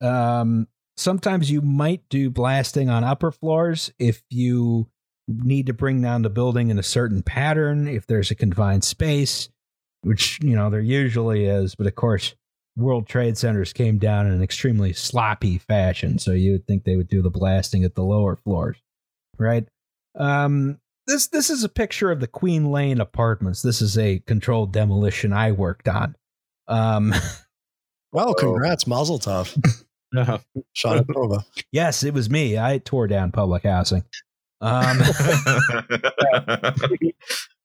Um, 0.00 0.66
sometimes 0.96 1.50
you 1.50 1.60
might 1.60 2.08
do 2.08 2.30
blasting 2.30 2.88
on 2.88 3.04
upper 3.04 3.30
floors 3.30 3.92
if 3.98 4.22
you 4.30 4.88
need 5.28 5.66
to 5.66 5.72
bring 5.72 6.02
down 6.02 6.22
the 6.22 6.30
building 6.30 6.70
in 6.70 6.78
a 6.78 6.82
certain 6.82 7.22
pattern, 7.22 7.86
if 7.88 8.06
there's 8.06 8.30
a 8.30 8.34
confined 8.34 8.84
space, 8.84 9.48
which, 10.02 10.38
you 10.42 10.56
know, 10.56 10.70
there 10.70 10.80
usually 10.80 11.46
is. 11.46 11.74
But 11.74 11.86
of 11.86 11.94
course, 11.94 12.34
World 12.76 13.06
Trade 13.06 13.36
Centers 13.36 13.72
came 13.72 13.98
down 13.98 14.26
in 14.26 14.32
an 14.32 14.42
extremely 14.42 14.92
sloppy 14.92 15.58
fashion, 15.58 16.18
so 16.18 16.32
you 16.32 16.52
would 16.52 16.66
think 16.66 16.84
they 16.84 16.96
would 16.96 17.08
do 17.08 17.22
the 17.22 17.30
blasting 17.30 17.84
at 17.84 17.94
the 17.94 18.02
lower 18.04 18.36
floors, 18.36 18.76
right? 19.38 19.66
Um, 20.18 20.80
this 21.06 21.28
this 21.28 21.50
is 21.50 21.64
a 21.64 21.68
picture 21.68 22.10
of 22.10 22.20
the 22.20 22.26
Queen 22.26 22.70
Lane 22.70 23.00
apartments. 23.00 23.62
This 23.62 23.82
is 23.82 23.98
a 23.98 24.20
controlled 24.20 24.72
demolition 24.72 25.32
I 25.32 25.52
worked 25.52 25.88
on. 25.88 26.16
Um, 26.68 27.14
Well, 28.12 28.34
congrats, 28.34 28.86
Mazel 28.86 29.18
Tov. 29.18 29.56
Shanapova. 30.76 31.44
yes, 31.70 32.02
it 32.02 32.12
was 32.12 32.28
me. 32.28 32.58
I 32.58 32.78
tore 32.78 33.06
down 33.06 33.30
public 33.30 33.62
housing. 33.62 34.02
Um, 34.60 34.98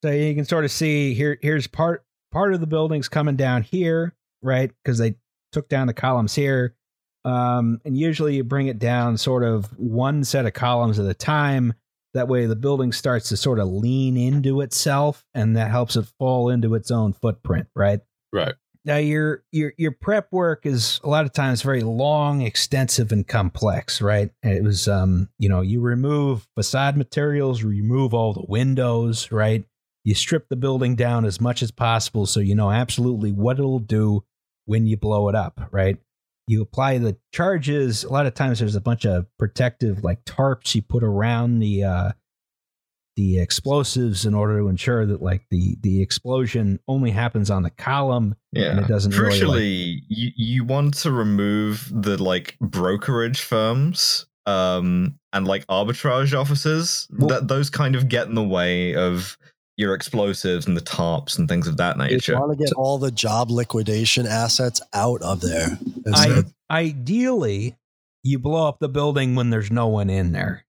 so 0.01 0.11
you 0.11 0.35
can 0.35 0.45
sort 0.45 0.65
of 0.65 0.71
see 0.71 1.13
here. 1.13 1.37
Here's 1.41 1.67
part 1.67 2.03
part 2.31 2.53
of 2.53 2.59
the 2.59 2.67
buildings 2.67 3.09
coming 3.09 3.35
down 3.35 3.63
here, 3.63 4.15
right? 4.41 4.71
Because 4.83 4.97
they 4.97 5.15
took 5.51 5.69
down 5.69 5.87
the 5.87 5.93
columns 5.93 6.35
here. 6.35 6.75
Um, 7.23 7.81
and 7.83 7.97
usually 7.97 8.35
you 8.35 8.43
bring 8.43 8.67
it 8.67 8.77
down 8.77 9.17
sort 9.17 9.43
of 9.43 9.65
one 9.79 10.23
set 10.23 10.45
of 10.45 10.53
columns 10.53 10.99
at 10.99 11.07
a 11.07 11.13
time. 11.13 11.73
That 12.13 12.27
way 12.27 12.45
the 12.45 12.55
building 12.55 12.91
starts 12.91 13.29
to 13.29 13.37
sort 13.37 13.59
of 13.59 13.67
lean 13.67 14.15
into 14.15 14.61
itself, 14.61 15.25
and 15.33 15.57
that 15.57 15.69
helps 15.69 15.97
it 15.97 16.05
fall 16.17 16.49
into 16.49 16.75
its 16.75 16.91
own 16.91 17.11
footprint, 17.11 17.67
right? 17.75 17.99
Right. 18.31 18.53
Now 18.85 18.97
your 18.97 19.43
your 19.51 19.73
your 19.77 19.91
prep 19.91 20.31
work 20.31 20.65
is 20.67 21.01
a 21.03 21.09
lot 21.09 21.25
of 21.25 21.33
times 21.33 21.63
very 21.63 21.81
long, 21.81 22.41
extensive, 22.41 23.11
and 23.11 23.27
complex, 23.27 23.99
right? 23.99 24.29
It 24.43 24.63
was 24.63 24.87
um, 24.87 25.29
you 25.39 25.49
know, 25.49 25.61
you 25.61 25.81
remove 25.81 26.47
facade 26.55 26.95
materials, 26.95 27.63
remove 27.63 28.13
all 28.13 28.33
the 28.33 28.45
windows, 28.47 29.31
right? 29.31 29.65
You 30.03 30.13
strip 30.13 30.49
the 30.49 30.55
building 30.55 30.95
down 30.95 31.25
as 31.25 31.41
much 31.41 31.63
as 31.63 31.71
possible 31.71 32.27
so 32.27 32.39
you 32.39 32.53
know 32.53 32.69
absolutely 32.69 33.31
what 33.31 33.57
it'll 33.57 33.79
do 33.79 34.23
when 34.65 34.85
you 34.85 34.97
blow 34.97 35.29
it 35.29 35.35
up, 35.35 35.67
right? 35.71 35.97
You 36.47 36.61
apply 36.61 36.99
the 36.99 37.17
charges. 37.33 38.03
A 38.03 38.13
lot 38.13 38.27
of 38.27 38.35
times 38.35 38.59
there's 38.59 38.75
a 38.75 38.81
bunch 38.81 39.03
of 39.03 39.25
protective 39.39 40.03
like 40.03 40.23
tarps 40.25 40.75
you 40.75 40.83
put 40.83 41.03
around 41.03 41.57
the 41.57 41.83
uh 41.83 42.11
the 43.15 43.39
explosives 43.39 44.25
in 44.25 44.33
order 44.33 44.59
to 44.59 44.67
ensure 44.67 45.05
that 45.05 45.21
like 45.21 45.45
the 45.49 45.77
the 45.81 46.01
explosion 46.01 46.79
only 46.87 47.11
happens 47.11 47.49
on 47.49 47.63
the 47.63 47.69
column 47.69 48.35
yeah. 48.51 48.71
and 48.71 48.79
it 48.79 48.87
doesn't 48.87 49.17
really, 49.17 49.39
Crucially, 49.39 49.99
you, 50.09 50.31
you 50.35 50.63
want 50.65 50.95
to 50.95 51.11
remove 51.11 51.89
the 51.93 52.21
like 52.21 52.57
brokerage 52.59 53.41
firms 53.41 54.25
um 54.45 55.17
and 55.33 55.47
like 55.47 55.65
arbitrage 55.67 56.37
offices 56.37 57.07
Well- 57.17 57.29
that 57.29 57.47
those 57.47 57.69
kind 57.69 57.95
of 57.95 58.09
get 58.09 58.27
in 58.27 58.35
the 58.35 58.43
way 58.43 58.95
of 58.95 59.37
your 59.77 59.93
explosives 59.93 60.67
and 60.67 60.77
the 60.77 60.81
tarps 60.81 61.37
and 61.37 61.49
things 61.49 61.67
of 61.67 61.75
that 61.77 61.97
nature. 61.97 62.31
You 62.31 62.39
want 62.39 62.57
to 62.57 62.63
get 62.63 62.71
all 62.77 62.97
the 62.97 63.11
job 63.11 63.51
liquidation 63.51 64.25
assets 64.25 64.81
out 64.93 65.21
of 65.21 65.41
there. 65.41 65.77
It's 66.05 66.21
I, 66.21 66.27
a- 66.27 66.43
ideally 66.71 67.75
you 68.23 68.39
blow 68.39 68.67
up 68.69 68.79
the 68.79 68.87
building 68.87 69.35
when 69.35 69.49
there's 69.49 69.71
no 69.71 69.87
one 69.87 70.09
in 70.09 70.31
there 70.31 70.65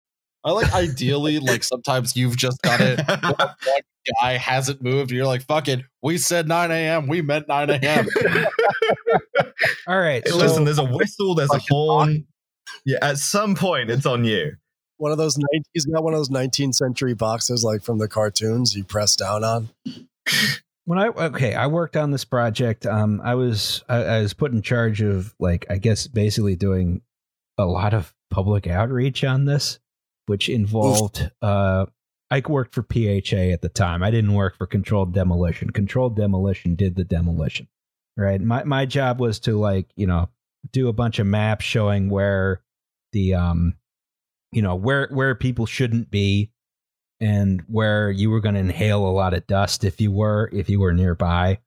I 0.46 0.52
like 0.52 0.72
ideally, 0.72 1.40
like 1.40 1.64
sometimes 1.64 2.16
you've 2.16 2.36
just 2.36 2.62
got 2.62 2.80
it. 2.80 3.00
Guy 4.22 4.36
hasn't 4.36 4.80
moved, 4.80 5.10
and 5.10 5.16
you're 5.16 5.26
like, 5.26 5.42
fuck 5.42 5.66
it. 5.66 5.80
We 6.00 6.18
said 6.18 6.46
9 6.46 6.70
a.m. 6.70 7.08
We 7.08 7.20
meant 7.20 7.48
9 7.48 7.68
a.m. 7.70 8.06
all 9.88 9.98
right 9.98 10.22
Hey, 10.24 10.30
so 10.30 10.36
listen, 10.36 10.62
there's 10.62 10.78
a 10.78 10.84
whistle, 10.84 11.34
there's 11.34 11.50
a 11.52 11.58
horn. 11.68 12.24
Yeah, 12.84 12.98
at 13.02 13.18
some 13.18 13.56
point 13.56 13.90
it's 13.90 14.06
on 14.06 14.24
you. 14.24 14.52
one 14.98 15.10
of 15.10 15.18
those. 15.18 15.36
19, 15.36 15.62
he's 15.72 15.86
got 15.86 16.04
one 16.04 16.14
of 16.14 16.20
those 16.20 16.28
19th 16.28 16.76
century 16.76 17.14
boxes, 17.14 17.64
like 17.64 17.82
from 17.82 17.98
the 17.98 18.06
cartoons. 18.06 18.76
You 18.76 18.84
press 18.84 19.16
down 19.16 19.42
on. 19.42 19.70
when 20.84 21.00
i 21.00 21.08
okay 21.08 21.54
i 21.54 21.66
worked 21.66 21.96
on 21.96 22.12
this 22.12 22.24
project 22.24 22.86
um 22.86 23.20
i 23.24 23.34
was 23.34 23.82
I, 23.88 23.96
I 23.96 24.20
was 24.22 24.34
put 24.34 24.52
in 24.52 24.62
charge 24.62 25.00
of 25.02 25.34
like 25.40 25.66
i 25.68 25.78
guess 25.78 26.06
basically 26.06 26.54
doing 26.56 27.02
a 27.58 27.64
lot 27.64 27.92
of 27.92 28.14
public 28.30 28.66
outreach 28.68 29.24
on 29.24 29.44
this 29.44 29.80
which 30.26 30.48
involved 30.48 31.30
uh 31.42 31.86
i 32.30 32.42
worked 32.46 32.74
for 32.74 32.82
pha 32.82 33.52
at 33.52 33.62
the 33.62 33.70
time. 33.72 34.02
I 34.02 34.10
didn't 34.10 34.34
work 34.34 34.56
for 34.56 34.66
controlled 34.66 35.14
demolition. 35.14 35.70
Controlled 35.70 36.16
demolition 36.16 36.74
did 36.74 36.96
the 36.96 37.04
demolition 37.04 37.68
right? 38.16 38.40
My 38.40 38.64
my 38.64 38.86
job 38.86 39.20
was 39.20 39.38
to 39.40 39.58
like 39.58 39.86
you 39.96 40.06
know 40.06 40.28
do 40.72 40.88
a 40.88 40.92
bunch 40.92 41.18
of 41.18 41.26
maps 41.26 41.64
showing 41.64 42.08
where 42.08 42.62
the 43.12 43.34
um 43.34 43.74
you 44.52 44.62
know 44.62 44.74
where 44.74 45.08
where 45.08 45.34
people 45.34 45.66
shouldn't 45.66 46.10
be 46.10 46.50
and 47.20 47.62
where 47.68 48.10
you 48.10 48.30
were 48.30 48.40
going 48.40 48.54
to 48.54 48.60
inhale 48.60 49.06
a 49.06 49.10
lot 49.10 49.34
of 49.34 49.46
dust 49.46 49.84
if 49.84 50.00
you 50.00 50.10
were 50.10 50.50
if 50.52 50.68
you 50.68 50.80
were 50.80 50.92
nearby. 50.92 51.58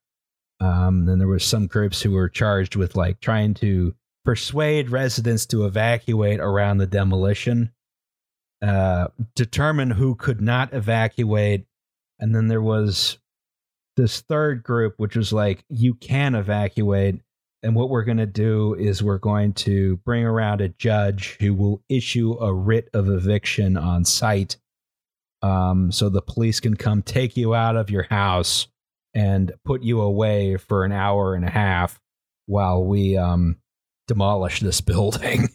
Um 0.60 1.06
then 1.06 1.18
there 1.18 1.28
was 1.28 1.44
some 1.44 1.66
groups 1.66 2.02
who 2.02 2.12
were 2.12 2.28
charged 2.28 2.76
with 2.76 2.96
like 2.96 3.20
trying 3.20 3.54
to 3.54 3.94
persuade 4.24 4.90
residents 4.90 5.46
to 5.46 5.64
evacuate 5.64 6.40
around 6.40 6.78
the 6.78 6.86
demolition 6.86 7.72
uh 8.62 9.08
determine 9.34 9.90
who 9.90 10.14
could 10.14 10.40
not 10.40 10.72
evacuate 10.74 11.66
and 12.20 12.34
then 12.34 12.48
there 12.48 12.62
was 12.62 13.18
this 13.96 14.20
third 14.20 14.62
group, 14.62 14.94
which 14.98 15.16
was 15.16 15.32
like, 15.32 15.64
you 15.68 15.94
can 15.94 16.34
evacuate. 16.34 17.20
And 17.62 17.74
what 17.74 17.90
we're 17.90 18.04
going 18.04 18.18
to 18.18 18.26
do 18.26 18.74
is 18.74 19.02
we're 19.02 19.18
going 19.18 19.54
to 19.54 19.96
bring 19.98 20.24
around 20.24 20.60
a 20.60 20.68
judge 20.68 21.36
who 21.40 21.54
will 21.54 21.82
issue 21.88 22.32
a 22.40 22.52
writ 22.52 22.88
of 22.94 23.08
eviction 23.08 23.76
on 23.76 24.04
site. 24.04 24.56
Um, 25.42 25.90
so 25.90 26.08
the 26.08 26.22
police 26.22 26.60
can 26.60 26.76
come 26.76 27.02
take 27.02 27.36
you 27.36 27.54
out 27.54 27.76
of 27.76 27.90
your 27.90 28.04
house 28.04 28.68
and 29.14 29.52
put 29.64 29.82
you 29.82 30.00
away 30.00 30.56
for 30.56 30.84
an 30.84 30.92
hour 30.92 31.34
and 31.34 31.44
a 31.44 31.50
half 31.50 32.00
while 32.46 32.84
we 32.84 33.16
um, 33.16 33.56
demolish 34.06 34.60
this 34.60 34.80
building. 34.80 35.48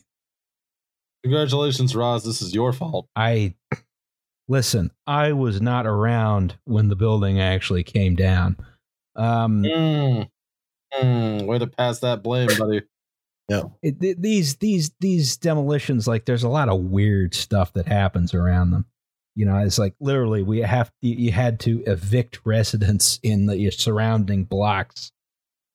Congratulations, 1.26 1.95
Roz. 1.95 2.23
This 2.23 2.39
is 2.43 2.53
your 2.53 2.72
fault. 2.72 3.07
I 3.15 3.56
listen, 4.47 4.91
I 5.07 5.34
was 5.34 5.60
not 5.60 5.88
around 5.88 6.56
when 6.65 6.88
the 6.89 6.95
building 6.95 7.39
actually 7.41 7.84
came 7.84 8.15
down. 8.15 8.57
Um, 9.15 9.64
Mm. 9.64 10.30
Mm. 10.93 11.45
Way 11.47 11.57
to 11.57 11.65
pass 11.65 11.99
that 12.02 12.22
blame, 12.22 12.49
buddy. 12.60 12.84
it, 13.81 13.99
th- 13.99 14.18
these 14.19 14.57
these 14.57 14.91
these 14.99 15.35
demolitions, 15.38 16.07
like, 16.07 16.26
there's 16.26 16.43
a 16.43 16.49
lot 16.49 16.69
of 16.69 16.80
weird 16.80 17.34
stuff 17.34 17.73
that 17.73 17.88
happens 17.88 18.35
around 18.35 18.69
them. 18.69 18.85
You 19.34 19.47
know, 19.47 19.57
it's 19.57 19.80
like 19.80 19.95
literally 19.99 20.43
we 20.43 20.60
have 20.60 20.91
you, 21.02 21.15
you 21.15 21.31
had 21.31 21.60
to 21.61 21.81
evict 21.88 22.39
residents 22.45 23.19
in 23.23 23.47
the 23.47 23.72
surrounding 23.72 24.43
blocks, 24.43 25.11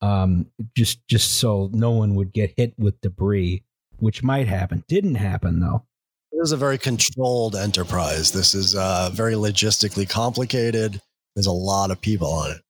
um, 0.01 0.47
just 0.77 1.05
just 1.09 1.39
so 1.41 1.69
no 1.73 1.91
one 1.91 2.15
would 2.15 2.33
get 2.33 2.55
hit 2.57 2.73
with 2.79 3.01
debris, 3.01 3.65
which 4.01 4.23
might 4.23 4.49
happen. 4.49 4.85
Didn't 4.89 5.17
happen 5.17 5.61
though. 5.61 5.85
It 6.33 6.39
is 6.43 6.53
a 6.53 6.57
very 6.57 6.79
controlled 6.79 7.55
enterprise. 7.55 8.33
This 8.33 8.55
is 8.55 8.75
uh, 8.75 9.11
very 9.13 9.35
logistically 9.35 10.09
complicated. 10.09 11.01
There's 11.35 11.47
a 11.47 11.53
lot 11.53 11.91
of 11.91 12.01
people 12.01 12.29
on 12.29 12.53
it. 12.53 12.63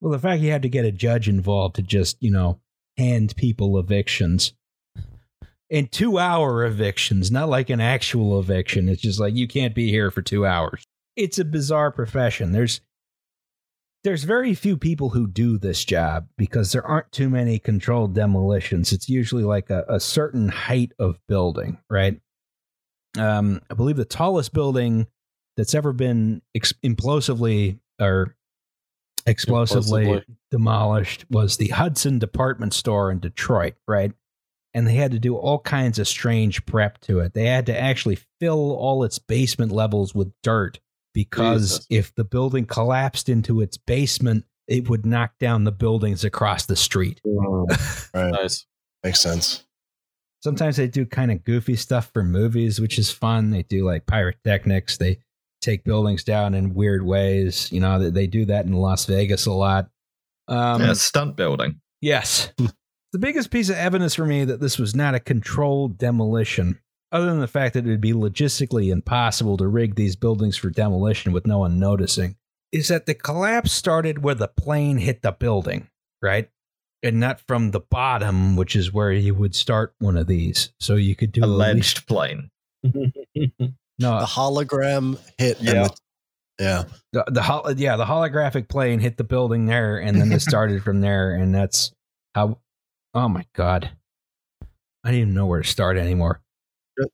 Well, 0.00 0.12
the 0.12 0.18
fact 0.18 0.42
you 0.42 0.50
had 0.50 0.62
to 0.62 0.68
get 0.68 0.84
a 0.84 0.92
judge 0.92 1.28
involved 1.28 1.76
to 1.76 1.82
just, 1.82 2.16
you 2.22 2.30
know, 2.30 2.60
hand 2.96 3.34
people 3.36 3.78
evictions 3.78 4.52
and 5.70 5.90
two 5.90 6.18
hour 6.18 6.64
evictions, 6.64 7.30
not 7.30 7.48
like 7.48 7.70
an 7.70 7.80
actual 7.80 8.38
eviction. 8.38 8.88
It's 8.88 9.02
just 9.02 9.20
like 9.20 9.34
you 9.34 9.46
can't 9.46 9.74
be 9.74 9.90
here 9.90 10.10
for 10.10 10.22
two 10.22 10.46
hours. 10.46 10.84
It's 11.16 11.38
a 11.38 11.44
bizarre 11.44 11.90
profession. 11.90 12.52
There's 12.52 12.80
there's 14.04 14.24
very 14.24 14.54
few 14.54 14.76
people 14.76 15.10
who 15.10 15.26
do 15.26 15.58
this 15.58 15.84
job 15.84 16.28
because 16.36 16.72
there 16.72 16.86
aren't 16.86 17.10
too 17.12 17.28
many 17.28 17.58
controlled 17.58 18.14
demolitions. 18.14 18.92
It's 18.92 19.08
usually 19.08 19.44
like 19.44 19.70
a, 19.70 19.84
a 19.88 20.00
certain 20.00 20.48
height 20.48 20.92
of 20.98 21.18
building, 21.26 21.78
right? 21.90 22.20
Um, 23.18 23.60
I 23.70 23.74
believe 23.74 23.96
the 23.96 24.04
tallest 24.04 24.52
building 24.52 25.06
that's 25.56 25.74
ever 25.74 25.92
been 25.92 26.42
ex- 26.54 26.74
implosively 26.82 27.80
or 28.00 28.36
explosively 29.26 30.02
Implosively. 30.02 30.36
demolished 30.50 31.24
was 31.30 31.56
the 31.56 31.68
Hudson 31.68 32.18
department 32.18 32.74
store 32.74 33.10
in 33.10 33.18
Detroit, 33.18 33.74
right? 33.86 34.12
And 34.74 34.86
they 34.86 34.94
had 34.94 35.10
to 35.12 35.18
do 35.18 35.36
all 35.36 35.58
kinds 35.58 35.98
of 35.98 36.06
strange 36.06 36.64
prep 36.66 37.00
to 37.02 37.18
it. 37.20 37.34
They 37.34 37.46
had 37.46 37.66
to 37.66 37.78
actually 37.78 38.18
fill 38.38 38.72
all 38.76 39.02
its 39.02 39.18
basement 39.18 39.72
levels 39.72 40.14
with 40.14 40.32
dirt 40.42 40.78
because 41.18 41.70
Jesus. 41.70 41.86
if 41.90 42.14
the 42.14 42.22
building 42.22 42.64
collapsed 42.64 43.28
into 43.28 43.60
its 43.60 43.76
basement, 43.76 44.44
it 44.68 44.88
would 44.88 45.04
knock 45.04 45.32
down 45.40 45.64
the 45.64 45.72
buildings 45.72 46.22
across 46.22 46.66
the 46.66 46.76
street. 46.76 47.20
Right. 48.14 48.30
Nice. 48.30 48.66
Makes 49.02 49.20
sense. 49.20 49.64
Sometimes 50.40 50.76
they 50.76 50.86
do 50.86 51.04
kind 51.04 51.32
of 51.32 51.44
goofy 51.44 51.74
stuff 51.74 52.10
for 52.12 52.22
movies, 52.22 52.80
which 52.80 52.98
is 52.98 53.10
fun. 53.10 53.50
They 53.50 53.64
do 53.64 53.84
like 53.84 54.06
pyrotechnics. 54.06 54.96
They 54.96 55.18
take 55.60 55.84
buildings 55.84 56.22
down 56.24 56.54
in 56.54 56.74
weird 56.74 57.04
ways. 57.04 57.70
You 57.72 57.80
know, 57.80 57.98
they, 57.98 58.10
they 58.10 58.26
do 58.28 58.44
that 58.46 58.64
in 58.64 58.72
Las 58.72 59.04
Vegas 59.04 59.46
a 59.46 59.52
lot. 59.52 59.90
Um, 60.46 60.80
yeah, 60.80 60.92
stunt 60.94 61.36
building. 61.36 61.80
Yes. 62.00 62.52
the 63.12 63.18
biggest 63.18 63.50
piece 63.50 63.68
of 63.68 63.76
evidence 63.76 64.14
for 64.14 64.24
me 64.24 64.44
that 64.44 64.60
this 64.60 64.78
was 64.78 64.94
not 64.94 65.14
a 65.14 65.20
controlled 65.20 65.98
demolition, 65.98 66.78
other 67.12 67.26
than 67.26 67.40
the 67.40 67.48
fact 67.48 67.74
that 67.74 67.86
it 67.86 67.90
would 67.90 68.00
be 68.00 68.12
logistically 68.12 68.90
impossible 68.90 69.56
to 69.56 69.66
rig 69.68 69.94
these 69.94 70.16
buildings 70.16 70.56
for 70.56 70.70
demolition 70.70 71.32
with 71.32 71.46
no 71.46 71.58
one 71.58 71.78
noticing, 71.78 72.36
is 72.72 72.88
that 72.88 73.06
the 73.06 73.14
collapse 73.14 73.72
started 73.72 74.22
where 74.22 74.34
the 74.34 74.48
plane 74.48 74.98
hit 74.98 75.22
the 75.22 75.32
building, 75.32 75.88
right? 76.22 76.50
And 77.02 77.20
not 77.20 77.40
from 77.46 77.70
the 77.70 77.80
bottom, 77.80 78.56
which 78.56 78.74
is 78.76 78.92
where 78.92 79.12
you 79.12 79.34
would 79.34 79.54
start 79.54 79.94
one 80.00 80.16
of 80.16 80.26
these. 80.26 80.72
So 80.80 80.96
you 80.96 81.14
could 81.16 81.32
do 81.32 81.42
at 81.42 81.48
least- 81.48 81.60
Alleged 81.60 82.06
plane. 82.08 82.50
no 82.84 84.20
The 84.20 84.26
hologram 84.26 85.18
hit. 85.38 85.58
and 85.60 85.66
Yeah. 85.68 85.82
the- 85.84 85.96
yeah. 86.60 86.84
the, 87.12 87.24
the 87.28 87.42
hol- 87.42 87.72
yeah 87.76 87.96
the 87.96 88.04
holographic 88.04 88.68
plane 88.68 88.98
hit 88.98 89.16
the 89.16 89.22
building 89.24 89.66
there 89.66 89.98
and 89.98 90.20
then 90.20 90.32
it 90.32 90.40
started 90.42 90.82
from 90.82 91.00
there 91.00 91.32
and 91.32 91.54
that's 91.54 91.92
how 92.34 92.58
oh 93.14 93.28
my 93.28 93.44
god 93.54 93.90
i 95.04 95.10
don't 95.12 95.20
even 95.20 95.34
know 95.34 95.46
where 95.46 95.62
to 95.62 95.68
start 95.68 95.96
anymore 95.96 96.40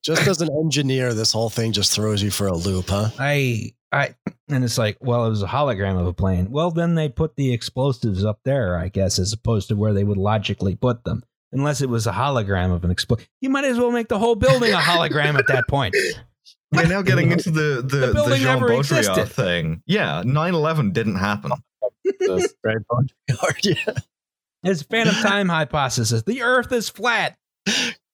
Just 0.02 0.26
as 0.26 0.40
an 0.40 0.48
engineer, 0.62 1.14
this 1.14 1.32
whole 1.32 1.50
thing 1.50 1.72
just 1.72 1.92
throws 1.92 2.22
you 2.22 2.30
for 2.30 2.46
a 2.46 2.56
loop, 2.56 2.86
huh? 2.88 3.10
i 3.18 3.72
i 3.92 4.14
and 4.48 4.64
it's 4.64 4.76
like 4.76 4.96
well 5.00 5.26
it 5.26 5.30
was 5.30 5.42
a 5.42 5.46
hologram 5.46 6.00
of 6.00 6.06
a 6.06 6.12
plane 6.12 6.50
well 6.50 6.70
then 6.70 6.94
they 6.96 7.08
put 7.08 7.36
the 7.36 7.52
explosives 7.52 8.24
up 8.24 8.40
there 8.44 8.76
i 8.76 8.88
guess 8.88 9.18
as 9.18 9.32
opposed 9.32 9.68
to 9.68 9.76
where 9.76 9.92
they 9.92 10.02
would 10.02 10.16
logically 10.16 10.74
put 10.74 11.04
them 11.04 11.22
unless 11.52 11.80
it 11.80 11.88
was 11.88 12.06
a 12.06 12.12
hologram 12.12 12.74
of 12.74 12.84
an 12.84 12.90
explosion 12.90 13.26
you 13.40 13.48
might 13.48 13.64
as 13.64 13.78
well 13.78 13.92
make 13.92 14.08
the 14.08 14.18
whole 14.18 14.34
building 14.34 14.72
a 14.72 14.78
hologram 14.78 15.38
at 15.38 15.46
that 15.46 15.64
point 15.68 15.94
We're 16.72 16.88
now 16.88 17.02
getting 17.02 17.30
into 17.30 17.52
the 17.52 17.82
the, 17.82 17.98
The 18.08 18.12
the, 18.12 18.36
Jean 18.36 18.44
never 18.46 18.68
Baudrillard 18.68 19.28
thing. 19.28 19.82
Yeah, 19.86 20.22
9-11 20.24 20.92
didn't 20.92 21.16
happen. 21.16 21.52
Right. 22.64 22.76
yeah. 23.64 23.94
it's 24.62 24.82
phantom 24.82 25.14
time 25.14 25.48
hypothesis 25.48 26.22
the 26.22 26.42
earth 26.42 26.70
is 26.72 26.88
flat 26.90 27.38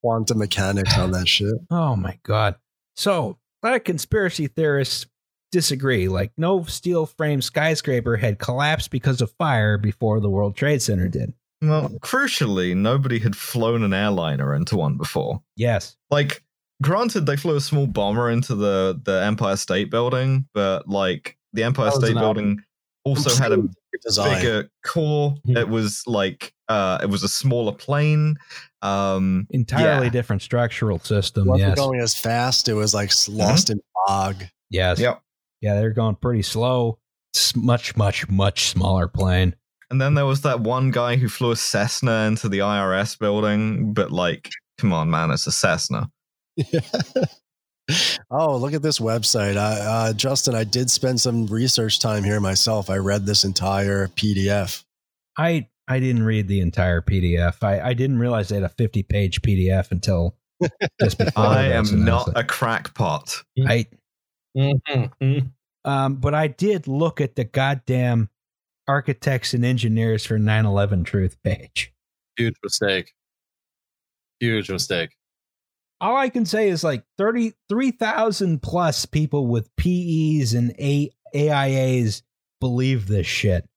Quantum 0.03 0.39
mechanics 0.39 0.97
on 0.99 1.13
that 1.13 1.29
shit. 1.29 1.55
Oh 1.71 1.97
my 1.97 2.19
god. 2.23 2.57
So 2.97 3.39
a 3.63 3.67
lot 3.67 3.77
of 3.77 3.85
conspiracy 3.85 4.47
theorists 4.47 5.07
disagree. 5.53 6.09
Like 6.09 6.33
no 6.37 6.65
steel 6.65 7.07
frame 7.07 7.43
skyscraper 7.43 8.17
had 8.17 8.39
collapsed 8.39 8.91
because 8.91 9.21
of 9.21 9.33
fire 9.33 9.79
before 9.79 10.21
the 10.21 10.31
World 10.31 10.57
Trade 10.57 10.83
Center 10.83 11.09
did. 11.09 11.35
Well, 11.63 11.91
crucially, 12.01 12.75
nobody 12.75 13.19
had 13.19 13.37
flown 13.37 13.83
an 13.83 13.93
airliner 13.93 14.55
into 14.55 14.77
one 14.77 14.97
before. 14.97 15.43
Yes. 15.57 15.97
Like, 16.11 16.43
granted, 16.83 17.27
they 17.27 17.37
flew 17.37 17.57
a 17.57 17.61
small 17.61 17.87
bomber 17.87 18.31
into 18.31 18.55
the 18.55 18.99
the 19.05 19.23
Empire 19.25 19.57
State 19.57 19.91
Building, 19.91 20.47
but 20.55 20.89
like 20.89 21.37
the 21.53 21.65
Empire 21.65 21.91
State 21.91 22.13
an 22.13 22.19
Building 22.19 22.63
also 23.05 23.35
had 23.43 23.53
a 23.53 23.63
design. 24.03 24.41
bigger 24.41 24.71
core. 24.87 25.35
Mhm. 25.47 25.59
It 25.59 25.69
was 25.69 26.03
like 26.07 26.55
uh, 26.69 26.99
it 27.03 27.11
was 27.11 27.23
a 27.23 27.29
smaller 27.29 27.73
plane. 27.73 28.37
Um, 28.83 29.47
Entirely 29.51 30.07
Yeah. 30.07 30.11
different 30.13 30.43
structural 30.43 30.99
system. 31.01 31.49
It 31.49 31.51
wasn't 31.51 31.69
Yes. 31.71 31.79
going 31.79 32.01
as 32.01 32.15
fast. 32.15 32.69
It 32.69 32.75
was 32.75 32.95
like 32.95 33.11
s- 33.11 33.29
lost 33.29 33.71
in 33.71 33.81
fog. 34.07 34.45
yes. 34.71 34.99
Yep. 34.99 35.21
Yeah, 35.61 35.75
they're 35.75 35.93
going 35.93 36.17
pretty 36.17 36.43
slow. 36.43 36.99
It's 37.35 37.55
much, 37.55 37.95
much, 37.97 38.29
much 38.29 38.65
smaller 38.71 39.07
plane. 39.09 39.55
And 39.91 40.01
then 40.01 40.15
there 40.15 40.25
was 40.25 40.41
that 40.43 40.61
one 40.61 40.91
guy 40.91 41.17
who 41.17 41.29
flew 41.29 41.51
a 41.51 41.57
Cessna 41.57 42.27
into 42.27 42.49
the 42.49 42.61
IRS 42.61 43.19
building, 43.19 43.93
but 43.93 44.11
like, 44.11 44.49
come 44.79 44.93
on, 44.93 45.11
man, 45.11 45.31
it's 45.31 45.47
a 45.47 45.53
Cessna. 45.53 46.11
oh, 48.31 48.57
look 48.57 48.73
at 48.73 48.83
this 48.83 48.99
website. 49.01 49.57
I, 49.57 49.81
uh, 49.81 50.13
Justin, 50.13 50.55
I 50.55 50.65
did 50.65 50.91
spend 50.91 51.21
some 51.21 51.47
research 51.47 51.99
time 52.01 52.23
here 52.25 52.41
myself. 52.41 52.89
I 52.89 52.97
read 52.97 53.27
this 53.27 53.45
entire 53.45 54.09
PDF. 54.09 54.85
I 55.37 55.69
I 55.91 55.99
didn't 56.01 56.23
read 56.23 56.47
the 56.49 56.61
entire 56.61 57.03
PDF. 57.03 57.63
I, 57.63 57.81
I 57.81 57.95
didn't 57.95 58.19
realize 58.19 58.49
they 58.49 58.55
had 58.55 58.65
a 58.65 58.69
50 58.69 59.03
page 59.03 59.43
PDF 59.43 59.91
until 59.91 60.37
just 61.03 61.19
before 61.19 61.45
I 61.45 61.65
am 61.65 61.87
and 61.89 62.05
not 62.05 62.27
was 62.29 62.35
a 62.37 62.45
crackpot. 62.45 63.43
like, 63.57 63.91
I 64.57 64.59
Mhm. 64.59 65.51
Um, 65.85 66.17
but 66.17 66.35
I 66.35 66.49
did 66.49 66.87
look 66.87 67.21
at 67.21 67.37
the 67.37 67.45
goddamn 67.45 68.29
architects 68.89 69.55
and 69.55 69.65
engineers 69.65 70.27
for 70.27 70.39
9/11 70.39 71.05
Truth 71.05 71.37
page. 71.43 71.93
Huge 72.37 72.57
mistake. 72.63 73.13
Huge 74.41 74.71
mistake. 74.71 75.11
All 76.01 76.17
I 76.17 76.29
can 76.31 76.47
say 76.47 76.69
is 76.69 76.83
like 76.83 77.05
33,000 77.19 78.63
plus 78.63 79.07
people 79.07 79.47
with 79.47 79.75
PEs 79.77 80.55
and 80.55 80.73
A- 80.79 81.11
AIAs 81.35 82.23
believe 82.61 83.07
this 83.07 83.27
shit. 83.27 83.69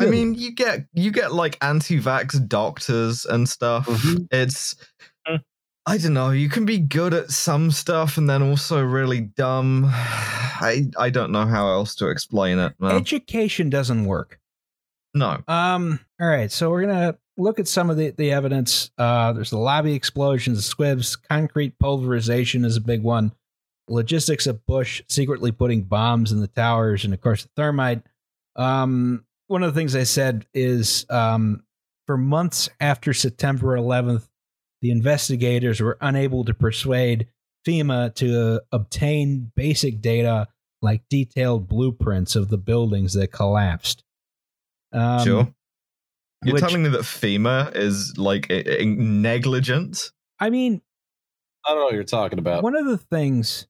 I 0.00 0.06
mean, 0.06 0.34
you 0.34 0.52
get 0.52 0.86
you 0.92 1.10
get 1.10 1.32
like 1.32 1.56
anti-vax 1.62 2.46
doctors 2.48 3.24
and 3.24 3.48
stuff. 3.48 3.86
Mhm. 3.86 4.28
It's. 4.30 4.74
I 5.86 5.98
don't 5.98 6.14
know. 6.14 6.30
You 6.30 6.48
can 6.48 6.64
be 6.64 6.78
good 6.78 7.12
at 7.12 7.30
some 7.30 7.70
stuff 7.70 8.16
and 8.16 8.28
then 8.30 8.42
also 8.42 8.82
really 8.82 9.20
dumb. 9.20 9.84
I 9.90 10.86
I 10.98 11.10
don't 11.10 11.30
know 11.30 11.44
how 11.46 11.68
else 11.68 11.94
to 11.96 12.08
explain 12.08 12.58
it. 12.58 12.72
man. 12.78 12.96
Education 12.96 13.68
doesn't 13.68 14.06
work. 14.06 14.40
No. 15.12 15.42
Um, 15.46 16.00
all 16.20 16.26
right, 16.26 16.50
so 16.50 16.70
we're 16.70 16.80
gonna 16.86 17.18
look 17.36 17.58
at 17.60 17.68
some 17.68 17.90
of 17.90 17.96
the, 17.98 18.10
the 18.10 18.32
evidence. 18.32 18.90
Uh, 18.96 19.32
there's 19.34 19.50
the 19.50 19.58
lobby 19.58 19.92
explosions, 19.94 20.64
squibs, 20.64 21.16
concrete 21.16 21.78
pulverization 21.78 22.64
is 22.64 22.76
a 22.76 22.80
big 22.80 23.02
one. 23.02 23.32
Logistics 23.86 24.46
of 24.46 24.64
Bush 24.66 25.02
secretly 25.08 25.52
putting 25.52 25.82
bombs 25.82 26.32
in 26.32 26.40
the 26.40 26.48
towers, 26.48 27.04
and 27.04 27.12
of 27.12 27.20
course 27.20 27.42
the 27.42 27.50
thermite. 27.56 28.02
Um, 28.56 29.24
one 29.46 29.62
of 29.62 29.72
the 29.74 29.78
things 29.78 29.94
I 29.94 30.04
said 30.04 30.46
is 30.54 31.06
um, 31.10 31.64
for 32.06 32.16
months 32.16 32.68
after 32.80 33.12
September 33.12 33.76
11th, 33.76 34.28
the 34.80 34.90
investigators 34.90 35.80
were 35.80 35.96
unable 36.00 36.44
to 36.44 36.54
persuade 36.54 37.28
FEMA 37.66 38.14
to 38.16 38.60
obtain 38.72 39.50
basic 39.56 40.00
data 40.00 40.48
like 40.82 41.02
detailed 41.08 41.66
blueprints 41.68 42.36
of 42.36 42.48
the 42.48 42.58
buildings 42.58 43.14
that 43.14 43.28
collapsed. 43.28 44.02
Um, 44.92 45.24
sure. 45.24 45.54
You're 46.44 46.54
which- 46.54 46.60
telling 46.62 46.82
me 46.82 46.90
that 46.90 47.00
FEMA 47.02 47.74
is 47.74 48.18
like 48.18 48.50
i- 48.50 48.64
i- 48.80 48.84
negligent? 48.84 50.10
I 50.38 50.50
mean, 50.50 50.82
I 51.66 51.70
don't 51.70 51.78
know 51.78 51.84
what 51.86 51.94
you're 51.94 52.04
talking 52.04 52.38
about. 52.38 52.62
one 52.62 52.76
of 52.76 52.84
the 52.84 52.98
things 52.98 53.66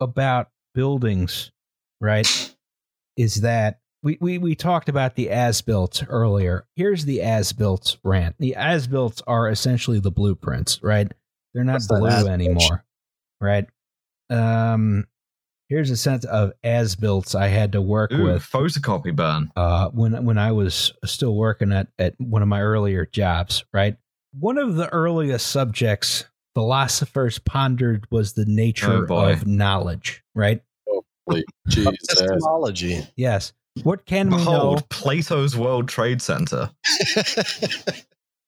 about 0.00 0.50
buildings, 0.74 1.50
right, 2.00 2.54
is 3.16 3.40
that 3.40 3.80
we, 4.04 4.18
we, 4.20 4.38
we 4.38 4.54
talked 4.54 4.88
about 4.88 5.16
the 5.16 5.30
as 5.30 5.60
built 5.62 6.04
earlier. 6.08 6.66
Here's 6.76 7.04
the 7.06 7.22
as 7.22 7.52
built 7.52 7.96
rant. 8.04 8.36
The 8.38 8.54
as 8.54 8.86
built 8.86 9.22
are 9.26 9.48
essentially 9.48 9.98
the 9.98 10.10
blueprints, 10.12 10.80
right? 10.82 11.10
They're 11.54 11.64
not 11.64 11.74
What's 11.74 11.86
blue 11.88 12.06
as-built? 12.06 12.28
anymore, 12.28 12.84
right? 13.40 13.66
Um, 14.30 15.06
here's 15.68 15.90
a 15.90 15.96
sense 15.96 16.24
of 16.26 16.52
as 16.62 16.96
built 16.96 17.34
I 17.34 17.48
had 17.48 17.72
to 17.72 17.80
work 17.80 18.12
Ooh, 18.12 18.24
with 18.24 18.42
photocopy 18.42 19.14
burn. 19.16 19.50
uh, 19.56 19.88
when 19.90 20.24
when 20.24 20.36
I 20.38 20.52
was 20.52 20.92
still 21.04 21.34
working 21.34 21.72
at 21.72 21.88
at 21.98 22.14
one 22.18 22.42
of 22.42 22.48
my 22.48 22.60
earlier 22.60 23.06
jobs, 23.06 23.64
right? 23.72 23.96
One 24.38 24.58
of 24.58 24.74
the 24.76 24.88
earliest 24.92 25.46
subjects 25.46 26.24
philosophers 26.54 27.38
pondered 27.38 28.06
was 28.10 28.32
the 28.34 28.44
nature 28.46 29.06
Oh, 29.10 29.26
of 29.30 29.46
knowledge, 29.46 30.22
right? 30.34 30.60
Jesus. 31.68 31.96
Epistemology. 32.10 33.00
Yes. 33.16 33.52
What 33.82 34.06
can 34.06 34.30
we 34.30 34.44
know? 34.44 34.78
Plato's 34.88 35.56
World 35.56 35.88
Trade 35.88 36.22
Center. 36.22 36.70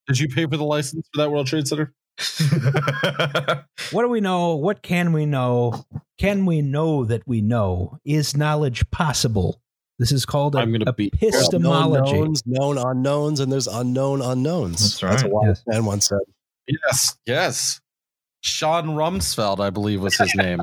Did 0.06 0.20
you 0.20 0.28
pay 0.28 0.46
for 0.46 0.56
the 0.56 0.64
license 0.64 1.08
for 1.12 1.18
that 1.22 1.30
World 1.32 1.46
Trade 1.48 1.66
Center? 1.66 1.92
What 3.92 4.02
do 4.02 4.08
we 4.08 4.20
know? 4.20 4.54
What 4.56 4.82
can 4.82 5.12
we 5.12 5.26
know? 5.26 5.84
Can 6.18 6.46
we 6.46 6.62
know 6.62 7.04
that 7.04 7.26
we 7.26 7.40
know? 7.40 7.98
Is 8.04 8.36
knowledge 8.36 8.88
possible? 8.90 9.60
This 9.98 10.12
is 10.12 10.24
called 10.26 10.54
a, 10.54 10.58
I'm 10.58 10.72
gonna 10.72 10.92
beat- 10.92 11.14
Known 11.20 11.28
epistemology. 11.32 12.12
knowns, 12.20 12.42
known 12.46 12.78
unknowns, 12.78 13.40
and 13.40 13.50
there's 13.52 13.66
unknown 13.66 14.22
unknowns. 14.22 14.80
That's 14.80 15.02
right. 15.02 15.10
That's 15.12 15.22
what 15.24 15.32
wise 15.32 15.46
Yes. 15.48 15.62
man 15.66 15.84
once 15.84 16.06
said. 16.08 16.18
Yes, 16.68 17.16
yes. 17.26 17.80
Sean 18.46 18.88
Rumsfeld, 18.88 19.60
I 19.60 19.70
believe, 19.70 20.00
was 20.00 20.16
his 20.16 20.34
name. 20.36 20.60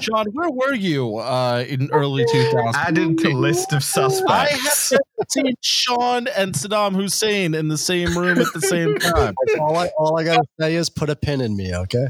Sean, 0.00 0.26
where 0.32 0.50
were 0.50 0.74
you 0.74 1.18
uh, 1.18 1.64
in 1.68 1.90
early 1.92 2.24
2000s? 2.24 2.74
Added 2.74 3.18
to 3.18 3.28
list 3.28 3.72
of 3.72 3.84
suspects. 3.84 4.30
I 4.30 4.46
suspects. 4.56 4.90
have 5.18 5.26
seen 5.28 5.54
Sean 5.60 6.26
and 6.28 6.54
Saddam 6.54 6.94
Hussein 6.94 7.54
in 7.54 7.68
the 7.68 7.78
same 7.78 8.16
room 8.16 8.40
at 8.40 8.52
the 8.54 8.60
same 8.60 8.96
time. 8.96 9.34
All 9.60 9.76
I 9.76 9.90
all 9.98 10.18
I 10.18 10.24
gotta 10.24 10.44
say 10.58 10.74
is 10.74 10.88
put 10.88 11.10
a 11.10 11.16
pin 11.16 11.40
in 11.40 11.56
me, 11.56 11.74
okay? 11.74 12.06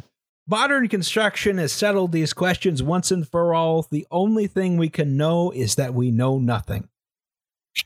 Modern 0.48 0.86
construction 0.88 1.58
has 1.58 1.72
settled 1.72 2.12
these 2.12 2.32
questions 2.32 2.82
once 2.82 3.10
and 3.10 3.26
for 3.28 3.52
all. 3.52 3.86
The 3.90 4.06
only 4.12 4.46
thing 4.46 4.76
we 4.76 4.88
can 4.88 5.16
know 5.16 5.50
is 5.50 5.74
that 5.74 5.92
we 5.92 6.12
know 6.12 6.38
nothing. 6.38 6.88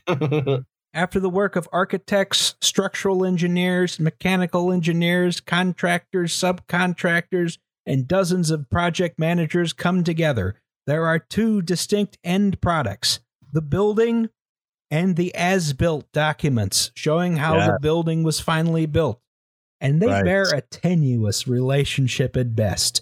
After 0.93 1.19
the 1.21 1.29
work 1.29 1.55
of 1.55 1.69
architects, 1.71 2.55
structural 2.61 3.23
engineers, 3.23 3.99
mechanical 3.99 4.71
engineers, 4.73 5.39
contractors, 5.39 6.33
subcontractors, 6.33 7.57
and 7.85 8.07
dozens 8.07 8.51
of 8.51 8.69
project 8.69 9.17
managers 9.17 9.71
come 9.71 10.03
together, 10.03 10.55
there 10.85 11.05
are 11.05 11.17
two 11.19 11.61
distinct 11.61 12.17
end 12.23 12.59
products 12.61 13.19
the 13.53 13.61
building 13.61 14.29
and 14.89 15.15
the 15.17 15.33
as 15.35 15.73
built 15.73 16.09
documents 16.13 16.91
showing 16.95 17.37
how 17.37 17.55
Yeah. 17.57 17.67
the 17.71 17.79
building 17.81 18.23
was 18.23 18.39
finally 18.39 18.85
built. 18.85 19.19
And 19.81 20.01
they 20.01 20.07
Right. 20.07 20.23
bear 20.23 20.43
a 20.43 20.61
tenuous 20.61 21.47
relationship 21.47 22.37
at 22.37 22.55
best. 22.55 23.01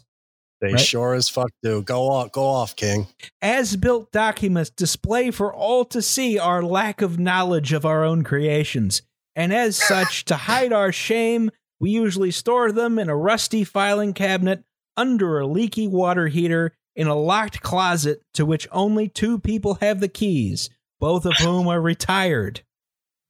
They 0.62 0.74
Right. 0.74 0.80
sure 0.80 1.14
as 1.14 1.30
fuck 1.30 1.52
do. 1.64 1.82
Go 1.82 2.10
off, 2.10 2.32
go 2.32 2.46
off, 2.46 2.76
King. 2.76 3.08
As 3.42 3.78
built 3.78 4.12
documents 4.12 4.70
display 4.70 5.32
for 5.32 5.54
all 5.54 5.86
to 5.86 6.02
see 6.02 6.38
our 6.38 6.62
lack 6.62 7.02
of 7.02 7.18
knowledge 7.18 7.72
of 7.72 7.86
our 7.86 8.04
own 8.04 8.24
creations. 8.24 9.02
And 9.36 9.54
as 9.54 9.78
such, 9.78 10.26
to 10.26 10.36
hide 10.36 10.74
our 10.74 10.92
shame, 10.92 11.50
we 11.80 11.92
usually 11.92 12.32
store 12.32 12.74
them 12.74 13.00
in 13.00 13.10
a 13.10 13.16
rusty 13.16 13.64
filing 13.64 14.14
cabinet 14.14 14.64
under 14.98 15.40
a 15.40 15.48
leaky 15.48 15.88
water 15.88 16.28
heater 16.28 16.74
in 16.94 17.08
a 17.08 17.16
locked 17.16 17.62
closet 17.62 18.22
to 18.34 18.46
which 18.46 18.68
only 18.74 19.08
two 19.08 19.40
people 19.40 19.76
have 19.76 20.02
the 20.02 20.10
keys, 20.10 20.70
both 21.00 21.26
of 21.26 21.38
whom 21.38 21.70
are 21.70 21.80
retired. 21.80 22.62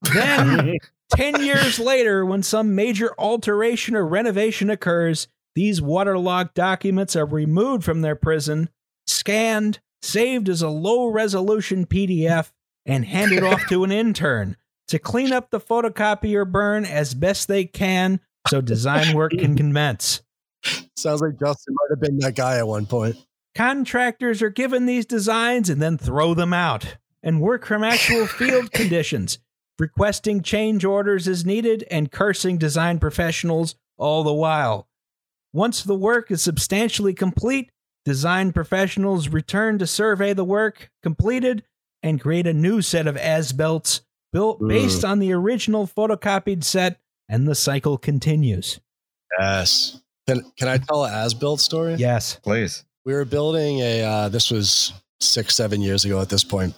Then, 0.02 0.78
10 1.16 1.44
years 1.44 1.78
later, 1.78 2.26
when 2.26 2.42
some 2.42 2.74
major 2.74 3.14
alteration 3.20 3.96
or 3.96 4.08
renovation 4.08 4.72
occurs, 4.72 5.28
these 5.56 5.82
waterlogged 5.82 6.54
documents 6.54 7.16
are 7.16 7.26
removed 7.26 7.84
from 7.84 8.02
their 8.02 8.16
prison, 8.16 8.70
scanned, 9.08 9.80
saved 10.02 10.50
as 10.50 10.62
a 10.62 10.70
low 10.70 11.08
resolution 11.08 11.86
PDF, 11.86 12.52
and 12.86 13.06
handed 13.06 13.44
off 13.44 13.62
to 13.70 13.84
an 13.84 13.92
intern 13.92 14.56
to 14.88 15.00
clean 15.00 15.32
up 15.32 15.50
the 15.50 15.60
photocopier 15.60 16.50
burn 16.50 16.86
as 16.86 17.14
best 17.14 17.48
they 17.48 17.66
can 17.66 18.20
so 18.48 18.62
design 18.62 19.16
work 19.16 19.32
can 19.32 19.56
commence. 19.56 20.22
Sounds 20.98 21.22
like 21.22 21.40
Justin 21.40 21.76
might 21.76 21.92
have 21.92 22.02
been 22.02 22.18
that 22.20 22.36
guy 22.36 22.58
at 22.58 22.68
one 22.68 22.86
point. 22.86 23.16
Contractors 23.56 24.42
are 24.42 24.50
given 24.50 24.86
these 24.86 25.06
designs 25.06 25.70
and 25.70 25.82
then 25.82 25.98
throw 25.98 26.34
them 26.34 26.54
out 26.54 26.98
and 27.24 27.42
work 27.42 27.66
from 27.66 27.84
actual 27.84 28.26
field 28.26 28.72
conditions, 28.74 29.40
requesting 29.78 30.42
change 30.42 30.84
orders 30.84 31.28
as 31.28 31.46
needed 31.46 31.84
and 31.92 32.12
cursing 32.12 32.58
design 32.58 33.00
professionals 33.00 33.76
all 33.98 34.24
the 34.24 34.34
while. 34.34 34.88
Once 35.54 35.84
the 35.84 35.96
work 35.96 36.32
is 36.32 36.42
substantially 36.42 37.14
complete, 37.14 37.72
design 38.06 38.52
professionals 38.52 39.30
return 39.30 39.80
to 39.80 39.88
survey 39.88 40.34
the 40.34 40.44
work 40.44 40.90
completed 41.02 41.64
and 42.04 42.22
create 42.22 42.48
a 42.48 42.54
new 42.54 42.82
set 42.82 43.08
of 43.08 43.18
as 43.18 43.52
belts 43.52 44.02
built 44.32 44.60
based 44.66 45.04
on 45.04 45.20
the 45.20 45.34
original 45.34 45.88
photocopied 45.88 46.64
set, 46.64 47.00
and 47.28 47.48
the 47.48 47.56
cycle 47.56 47.98
continues. 47.98 48.80
Yes. 49.40 50.02
Can 50.28 50.44
can 50.58 50.68
I 50.68 50.78
tell 50.78 51.06
a 51.06 51.12
as 51.12 51.34
built 51.34 51.60
story? 51.60 51.96
Yes. 51.96 52.36
Please. 52.36 52.86
we 53.06 53.14
were 53.14 53.26
building 53.26 53.80
a 53.80 54.04
uh, 54.04 54.30
this 54.30 54.52
was 54.52 54.94
six 55.20 55.56
seven 55.56 55.82
years 55.82 56.06
ago 56.06 56.22
at 56.22 56.30
this 56.30 56.44
point 56.44 56.76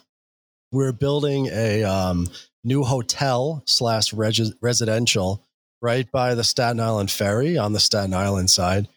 we 0.71 0.83
were 0.83 0.93
building 0.93 1.47
a 1.51 1.83
um, 1.83 2.27
new 2.63 2.83
hotel 2.83 3.63
slash 3.65 4.13
reg- 4.13 4.53
residential 4.61 5.43
right 5.81 6.11
by 6.11 6.35
the 6.35 6.43
staten 6.43 6.79
island 6.79 7.11
ferry 7.11 7.57
on 7.57 7.73
the 7.73 7.79
staten 7.79 8.13
island 8.13 8.49
side 8.49 8.87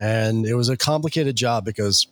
and 0.00 0.46
it 0.46 0.54
was 0.54 0.68
a 0.68 0.76
complicated 0.76 1.36
job 1.36 1.64
because 1.64 2.06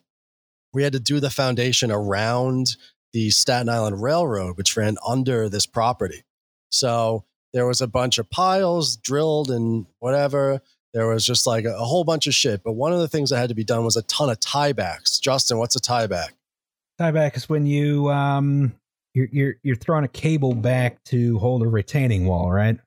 we 0.72 0.82
had 0.82 0.92
to 0.92 1.00
do 1.00 1.20
the 1.20 1.30
foundation 1.30 1.90
around 1.90 2.76
the 3.12 3.30
staten 3.30 3.68
island 3.68 4.02
railroad 4.02 4.56
which 4.56 4.76
ran 4.76 4.96
under 5.06 5.48
this 5.48 5.66
property 5.66 6.22
so 6.70 7.24
there 7.52 7.66
was 7.66 7.80
a 7.80 7.86
bunch 7.86 8.18
of 8.18 8.30
piles 8.30 8.96
drilled 8.96 9.50
and 9.50 9.86
whatever 9.98 10.62
there 10.92 11.06
was 11.08 11.24
just 11.24 11.46
like 11.46 11.64
a, 11.64 11.72
whole 11.72 12.04
bunch 12.04 12.26
of 12.26 12.34
shit. 12.34 12.62
But 12.62 12.72
one 12.72 12.92
of 12.92 13.00
the 13.00 13.08
things 13.08 13.30
that 13.30 13.38
had 13.38 13.48
to 13.48 13.54
be 13.54 13.64
done 13.64 13.84
was 13.84 13.96
a 13.96 14.02
ton 14.02 14.30
of 14.30 14.38
tiebacks. 14.40 15.20
Justin, 15.20 15.58
what's 15.58 15.76
a 15.76 15.80
tieback? 15.80 16.30
Tieback 17.00 17.36
is 17.36 17.48
when 17.48 17.66
you 17.66 18.10
um 18.10 18.74
you're 19.14 19.28
you're 19.32 19.54
you're 19.62 19.76
throwing 19.76 20.04
a 20.04 20.08
cable 20.08 20.54
back 20.54 21.02
to 21.04 21.38
hold 21.38 21.62
a 21.62 21.66
retaining 21.66 22.26
wall, 22.26 22.50
right? 22.50 22.78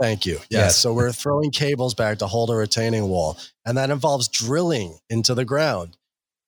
Thank 0.00 0.26
you. 0.26 0.34
Yes. 0.34 0.48
Yes. 0.50 0.76
So 0.76 0.92
we're 0.92 1.12
throwing 1.12 1.50
cables 1.50 1.94
back 1.94 2.18
to 2.18 2.26
hold 2.26 2.50
a 2.50 2.54
retaining 2.54 3.08
wall, 3.08 3.38
and 3.64 3.76
that 3.76 3.90
involves 3.90 4.28
drilling 4.28 4.98
into 5.10 5.34
the 5.34 5.44
ground. 5.44 5.96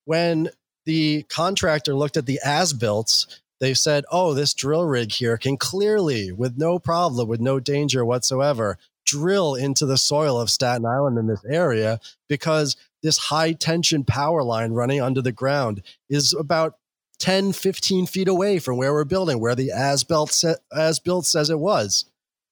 When 0.04 0.50
the 0.86 1.24
contractor 1.24 1.94
looked 1.94 2.16
at 2.16 2.26
the 2.26 2.40
as 2.44 2.72
builts, 2.72 3.40
they 3.60 3.74
said, 3.74 4.04
oh, 4.10 4.32
this 4.34 4.54
drill 4.54 4.84
rig 4.84 5.12
here 5.12 5.36
can 5.36 5.56
clearly, 5.56 6.32
with 6.32 6.56
no 6.56 6.78
problem, 6.78 7.28
with 7.28 7.40
no 7.40 7.60
danger 7.60 8.04
whatsoever, 8.04 8.78
drill 9.04 9.54
into 9.54 9.84
the 9.84 9.98
soil 9.98 10.40
of 10.40 10.50
Staten 10.50 10.86
Island 10.86 11.18
in 11.18 11.26
this 11.26 11.44
area 11.44 12.00
because 12.28 12.76
this 13.02 13.18
high 13.18 13.52
tension 13.52 14.04
power 14.04 14.42
line 14.42 14.72
running 14.72 15.00
under 15.00 15.20
the 15.20 15.32
ground 15.32 15.82
is 16.08 16.32
about 16.32 16.76
10, 17.18 17.52
15 17.52 18.06
feet 18.06 18.28
away 18.28 18.58
from 18.58 18.78
where 18.78 18.92
we're 18.92 19.04
building, 19.04 19.40
where 19.40 19.54
the 19.54 19.70
as 19.70 20.04
built, 20.04 20.42
as 20.74 20.98
built 20.98 21.26
says 21.26 21.50
it 21.50 21.58
was. 21.58 22.06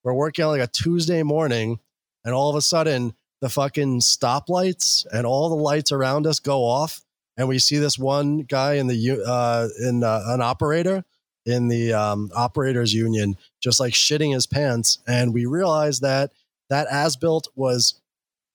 We're 0.05 0.15
working 0.15 0.45
on 0.45 0.53
like 0.53 0.69
a 0.69 0.71
Tuesday 0.73 1.23
morning, 1.23 1.81
and 2.25 2.35
all 2.35 2.51
of 2.51 2.57
a 2.57 2.63
sudden, 2.63 3.15
the 3.41 3.49
fucking 3.49 4.01
stoplights 4.01 5.07
and 5.13 5.27
all 5.27 5.49
the 5.49 5.55
lights 5.55 5.93
around 5.93 6.27
us 6.27 6.41
go 6.41 6.65
off, 6.65 7.03
and 7.37 7.49
we 7.49 7.59
see 7.59 7.79
this 7.79 7.99
one 7.99 8.41
guy 8.41 8.75
in 8.75 8.87
the 8.87 9.23
uh, 9.25 9.69
in 9.81 10.03
uh, 10.03 10.23
an 10.27 10.41
operator 10.41 11.05
in 11.47 11.69
the 11.69 11.93
um, 11.93 12.31
operators 12.37 12.93
union 12.93 13.37
just 13.63 13.81
like 13.81 13.95
shitting 13.95 14.35
his 14.35 14.47
pants, 14.47 14.99
and 15.07 15.33
we 15.33 15.47
realize 15.47 16.01
that 16.01 16.33
that 16.69 16.87
as 16.91 17.17
built 17.17 17.49
was 17.55 18.01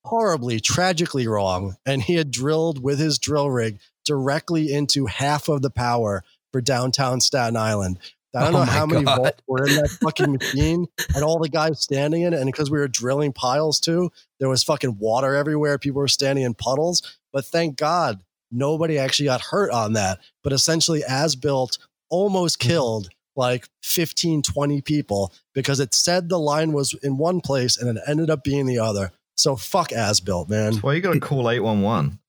horribly, 0.05 0.59
tragically 0.59 1.27
wrong, 1.27 1.77
and 1.85 2.01
he 2.03 2.15
had 2.15 2.31
drilled 2.31 2.83
with 2.83 2.99
his 2.99 3.17
drill 3.17 3.49
rig 3.49 3.79
directly 4.05 4.71
into 4.71 5.05
half 5.05 5.47
of 5.47 5.61
the 5.61 5.69
power 5.69 6.23
for 6.51 6.61
downtown 6.61 7.21
Staten 7.21 7.55
Island. 7.55 7.99
I 8.35 8.39
oh 8.39 8.45
don't 8.45 8.55
Oh 8.55 8.59
know 8.59 8.65
my 8.65 8.71
how 8.71 8.85
many 8.85 9.03
volts 9.03 9.41
were 9.47 9.67
in 9.67 9.75
that 9.75 9.89
fucking 10.01 10.31
machine, 10.33 10.87
and 11.15 11.23
all 11.23 11.39
the 11.39 11.49
guys 11.49 11.81
standing 11.81 12.23
in 12.23 12.33
it. 12.33 12.39
And 12.39 12.47
because 12.47 12.71
we 12.71 12.79
were 12.79 12.87
drilling 12.87 13.33
piles 13.33 13.79
too, 13.79 14.11
there 14.39 14.49
was 14.49 14.63
fucking 14.63 14.97
water 14.99 15.35
everywhere. 15.35 15.77
People 15.77 16.01
were 16.01 16.07
standing 16.07 16.43
in 16.43 16.53
puddles. 16.53 17.17
But 17.31 17.45
thank 17.45 17.77
God 17.77 18.21
nobody 18.51 18.97
actually 18.97 19.25
got 19.25 19.41
hurt 19.41 19.71
on 19.71 19.93
that. 19.93 20.19
But 20.43 20.53
essentially, 20.53 21.03
as 21.07 21.35
built, 21.35 21.77
almost 22.09 22.59
mm-hmm. 22.59 22.69
killed 22.69 23.09
like 23.35 23.67
15, 23.81 24.43
20 24.43 24.81
people 24.81 25.33
because 25.53 25.79
it 25.79 25.93
said 25.95 26.29
the 26.29 26.39
line 26.39 26.71
was 26.71 26.93
in 27.01 27.17
one 27.17 27.41
place 27.41 27.77
and 27.77 27.97
it 27.97 28.03
ended 28.07 28.29
up 28.29 28.43
being 28.43 28.67
the 28.67 28.79
other. 28.79 29.11
So 29.35 29.55
fuck 29.55 29.91
as 29.91 30.19
built, 30.19 30.49
man. 30.49 30.79
Well, 30.83 30.93
you 30.93 31.01
got 31.01 31.13
to 31.13 31.19
call 31.19 31.49
811. 31.49 32.19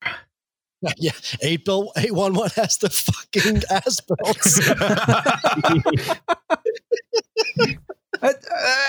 yeah, 0.98 1.12
eight 1.42 1.64
bill 1.64 1.92
eight 1.96 2.12
one 2.12 2.34
one 2.34 2.50
has 2.56 2.78
the 2.78 2.90
fucking 2.90 3.62
ass 3.70 4.00
built. 4.00 4.38
Uh, 8.22 8.32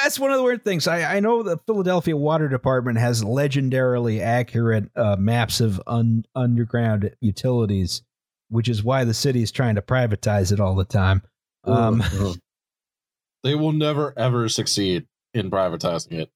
that's 0.03 0.17
one 0.17 0.31
of 0.31 0.37
the 0.37 0.43
weird 0.43 0.63
things. 0.63 0.87
I, 0.87 1.17
I 1.17 1.19
know 1.19 1.43
the 1.43 1.57
Philadelphia 1.65 2.15
Water 2.15 2.47
Department 2.47 2.99
has 2.99 3.21
legendarily 3.21 4.21
accurate 4.21 4.89
uh, 4.95 5.17
maps 5.17 5.59
of 5.59 5.81
un, 5.87 6.23
underground 6.35 7.11
utilities, 7.19 8.01
which 8.49 8.69
is 8.69 8.83
why 8.83 9.03
the 9.03 9.13
city 9.13 9.41
is 9.41 9.51
trying 9.51 9.75
to 9.75 9.81
privatize 9.81 10.53
it 10.53 10.61
all 10.61 10.75
the 10.75 10.85
time. 10.85 11.21
Um, 11.65 12.01
They 13.43 13.55
will 13.55 13.73
never 13.73 14.13
ever 14.17 14.47
succeed 14.47 15.05
in 15.33 15.51
privatizing 15.51 16.13
it. 16.13 16.31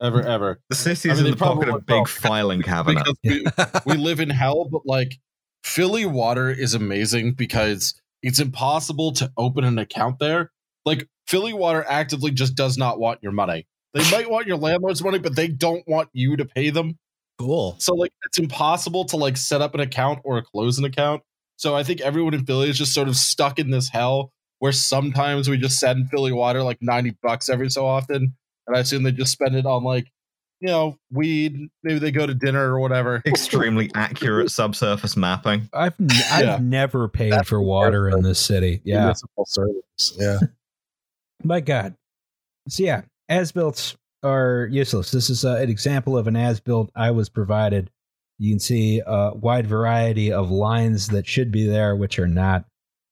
Ever, 0.00 0.22
ever. 0.22 0.60
The 0.68 0.76
city's 0.76 1.06
I 1.06 1.14
mean, 1.14 1.26
in 1.26 1.30
the 1.32 1.36
pocket 1.36 1.68
of 1.68 1.86
big 1.86 2.06
filing 2.06 2.62
cabinet. 2.62 3.06
We, 3.24 3.46
we 3.86 3.96
live 3.96 4.20
in 4.20 4.28
hell, 4.28 4.66
but 4.70 4.82
like 4.84 5.18
Philly 5.64 6.04
water 6.04 6.50
is 6.50 6.74
amazing 6.74 7.32
because 7.32 7.94
it's 8.22 8.38
impossible 8.38 9.12
to 9.12 9.32
open 9.36 9.64
an 9.64 9.78
account 9.78 10.18
there. 10.18 10.52
Like 10.84 11.08
Philly 11.26 11.54
water 11.54 11.84
actively 11.88 12.30
just 12.30 12.54
does 12.54 12.76
not 12.76 12.98
want 12.98 13.22
your 13.22 13.32
money. 13.32 13.66
They 13.94 14.08
might 14.10 14.30
want 14.30 14.46
your 14.46 14.58
landlord's 14.58 15.02
money, 15.02 15.18
but 15.18 15.34
they 15.34 15.48
don't 15.48 15.86
want 15.88 16.10
you 16.12 16.36
to 16.36 16.44
pay 16.44 16.70
them. 16.70 16.98
cool. 17.38 17.76
So 17.78 17.94
like 17.94 18.12
it's 18.24 18.38
impossible 18.38 19.06
to 19.06 19.16
like 19.16 19.36
set 19.36 19.62
up 19.62 19.74
an 19.74 19.80
account 19.80 20.20
or 20.24 20.42
close 20.42 20.78
an 20.78 20.84
account. 20.84 21.22
So 21.56 21.74
I 21.74 21.82
think 21.82 22.02
everyone 22.02 22.34
in 22.34 22.44
Philly 22.44 22.68
is 22.68 22.76
just 22.76 22.92
sort 22.92 23.08
of 23.08 23.16
stuck 23.16 23.58
in 23.58 23.70
this 23.70 23.88
hell 23.88 24.32
where 24.58 24.72
sometimes 24.72 25.48
we 25.48 25.56
just 25.56 25.78
send 25.78 26.10
Philly 26.10 26.32
water 26.32 26.62
like 26.62 26.78
90 26.80 27.16
bucks 27.22 27.48
every 27.48 27.70
so 27.70 27.86
often. 27.86 28.34
And 28.66 28.76
I 28.76 28.80
assume 28.80 29.02
they 29.02 29.12
just 29.12 29.32
spend 29.32 29.54
it 29.54 29.66
on 29.66 29.84
like, 29.84 30.06
you 30.60 30.68
know, 30.68 30.96
weed. 31.12 31.68
Maybe 31.82 31.98
they 31.98 32.10
go 32.10 32.26
to 32.26 32.34
dinner 32.34 32.72
or 32.74 32.80
whatever. 32.80 33.22
Extremely 33.26 33.90
accurate 33.94 34.50
subsurface 34.50 35.16
mapping. 35.16 35.68
I've 35.72 35.94
n- 36.00 36.08
I've 36.30 36.44
Yeah. 36.44 36.58
never 36.60 37.08
paid 37.08 37.32
That's 37.32 37.48
for 37.48 37.60
water 37.60 38.08
in 38.08 38.22
this 38.22 38.38
city. 38.40 38.80
Yeah, 38.84 39.00
Municipal 39.00 39.44
service. 39.46 40.16
Yeah. 40.18 40.38
my 41.44 41.60
God. 41.60 41.94
So 42.68 42.82
yeah, 42.82 43.02
as 43.28 43.52
built 43.52 43.96
are 44.22 44.68
useless. 44.72 45.10
This 45.12 45.30
is 45.30 45.44
uh, 45.44 45.56
an 45.56 45.68
example 45.70 46.16
of 46.16 46.26
an 46.26 46.34
as 46.36 46.58
built 46.58 46.90
I 46.96 47.10
was 47.12 47.28
provided. 47.28 47.90
You 48.38 48.52
can 48.52 48.58
see 48.60 49.00
a 49.06 49.32
wide 49.34 49.66
variety 49.66 50.32
of 50.32 50.50
lines 50.50 51.08
that 51.08 51.26
should 51.26 51.52
be 51.52 51.66
there, 51.66 51.94
which 51.96 52.18
are 52.18 52.26
not. 52.26 52.64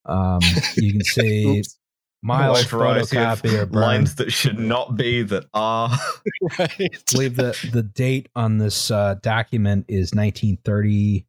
Um, 0.06 0.40
you 0.76 0.93
can 0.93 1.01
see 1.05 1.59
Oops. 1.60 1.78
Miles 2.25 2.59
Wide 2.63 2.67
variety 2.71 3.57
of 3.59 3.71
burn. 3.71 3.83
lines 3.83 4.15
that 4.17 4.33
should 4.33 4.59
not 4.59 4.97
be 4.97 5.23
that 5.23 5.45
are. 5.55 5.91
right. 6.59 6.71
I 6.81 6.89
believe 7.13 7.37
the 7.37 7.57
the 7.73 7.83
date 7.83 8.29
on 8.35 8.59
this 8.59 8.91
uh, 8.91 9.15
document 9.23 9.85
is 9.89 10.13
1930 10.15 11.27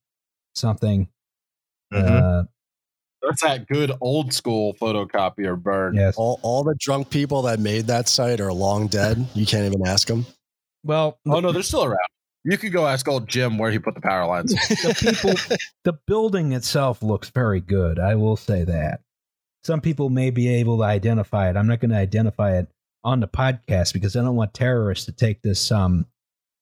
something. 0.56 1.08
Mhm. 1.94 2.42
Uh, 2.42 2.44
That's 3.22 3.42
that 3.44 3.68
good 3.68 3.92
old 4.02 4.34
school 4.34 4.74
photocopier 4.76 5.62
burn. 5.62 5.96
yes. 5.96 6.16
All, 6.18 6.40
all 6.44 6.64
the 6.64 6.76
drunk 6.80 7.10
people 7.10 7.42
that 7.44 7.60
made 7.60 7.88
that 7.88 8.08
site 8.08 8.40
are 8.40 8.54
long 8.54 8.88
dead. 8.88 9.28
You 9.34 9.46
can't 9.46 9.66
even 9.66 9.86
ask 9.86 10.08
them. 10.08 10.26
Well, 10.84 11.20
Oh 11.28 11.40
no, 11.40 11.52
they're 11.52 11.62
still 11.64 11.84
around. 11.84 12.00
You 12.48 12.58
could 12.60 12.72
go 12.72 12.86
ask 12.86 13.08
old 13.08 13.28
Jim 13.28 13.58
where 13.58 13.72
he 13.72 13.80
put 13.80 13.96
the 13.96 14.02
power 14.02 14.28
lines. 14.28 14.54
the 14.54 14.96
people, 15.00 15.58
the 15.84 15.94
building 16.06 16.52
itself 16.54 17.02
looks 17.02 17.30
very 17.32 17.60
good. 17.60 17.98
I 18.00 18.14
will 18.16 18.38
say 18.38 18.64
that. 18.64 19.02
Some 19.66 19.82
people 19.82 20.10
may 20.10 20.30
be 20.30 20.48
able 20.48 20.78
to 20.78 20.84
identify 20.84 21.50
it. 21.50 21.58
I'm 21.58 21.66
not 21.68 21.80
going 21.80 21.90
to 21.92 21.98
identify 21.98 22.58
it 22.60 22.68
on 23.04 23.20
the 23.20 23.28
podcast 23.28 23.94
because 23.94 24.16
I 24.16 24.22
don't 24.22 24.36
want 24.36 24.54
terrorists 24.54 25.06
to 25.06 25.12
take 25.12 25.42
this 25.42 25.72
um, 25.72 26.06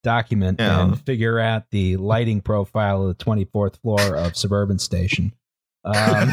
document 0.03 0.59
Yeah. 0.61 0.81
and 0.85 0.99
figure 1.05 1.37
out 1.37 1.65
the 1.71 1.97
lighting 1.97 2.39
profile 2.41 3.01
of 3.07 3.17
the 3.17 3.23
24th 3.25 3.81
floor 3.81 4.15
of 4.15 4.37
Suburban 4.37 4.79
Station. 4.79 5.33
Um, 5.83 6.29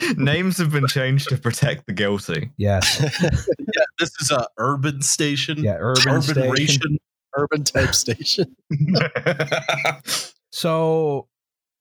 Names 0.16 0.56
have 0.58 0.70
been 0.72 0.86
changed 0.86 1.28
to 1.30 1.36
protect 1.36 1.86
the 1.86 1.92
guilty. 1.92 2.50
yes. 2.56 2.98
yeah, 3.20 3.84
this 3.98 4.10
is 4.20 4.30
a 4.30 4.46
urban 4.58 5.02
station. 5.02 5.58
Yeah. 5.62 5.76
Urban, 5.78 6.02
urban 6.08 6.22
Station. 6.22 6.50
ration. 6.50 6.98
Urban 7.36 7.64
type 7.64 7.94
station. 7.94 8.56
So, 10.52 11.28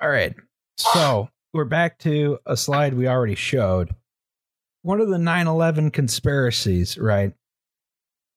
all 0.01 0.09
right. 0.09 0.35
So 0.77 1.29
we're 1.55 1.63
back 1.63 1.97
to 1.97 2.37
a 2.45 2.57
slide 2.57 2.93
we 2.93 3.07
already 3.07 3.33
showed. 3.33 3.95
One 4.81 4.99
of 4.99 5.07
the 5.07 5.17
9 5.17 5.47
11 5.47 5.91
conspiracies, 5.91 6.97
right, 6.97 7.31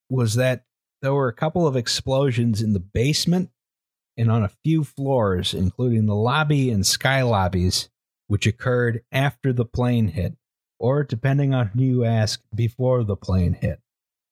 was 0.08 0.36
that 0.36 0.64
there 1.02 1.12
were 1.12 1.26
a 1.26 1.34
couple 1.34 1.66
of 1.66 1.74
explosions 1.74 2.62
in 2.62 2.74
the 2.74 2.80
basement 2.80 3.50
and 4.16 4.30
on 4.30 4.44
a 4.44 4.52
few 4.64 4.84
floors, 4.84 5.52
including 5.52 6.06
the 6.06 6.14
lobby 6.14 6.70
and 6.70 6.86
sky 6.86 7.22
lobbies, 7.22 7.88
which 8.28 8.46
occurred 8.46 9.02
after 9.10 9.52
the 9.52 9.64
plane 9.64 10.06
hit, 10.06 10.36
or 10.78 11.02
depending 11.02 11.52
on 11.52 11.66
who 11.66 11.82
you 11.82 12.04
ask, 12.04 12.40
before 12.54 13.02
the 13.02 13.16
plane 13.16 13.54
hit 13.54 13.80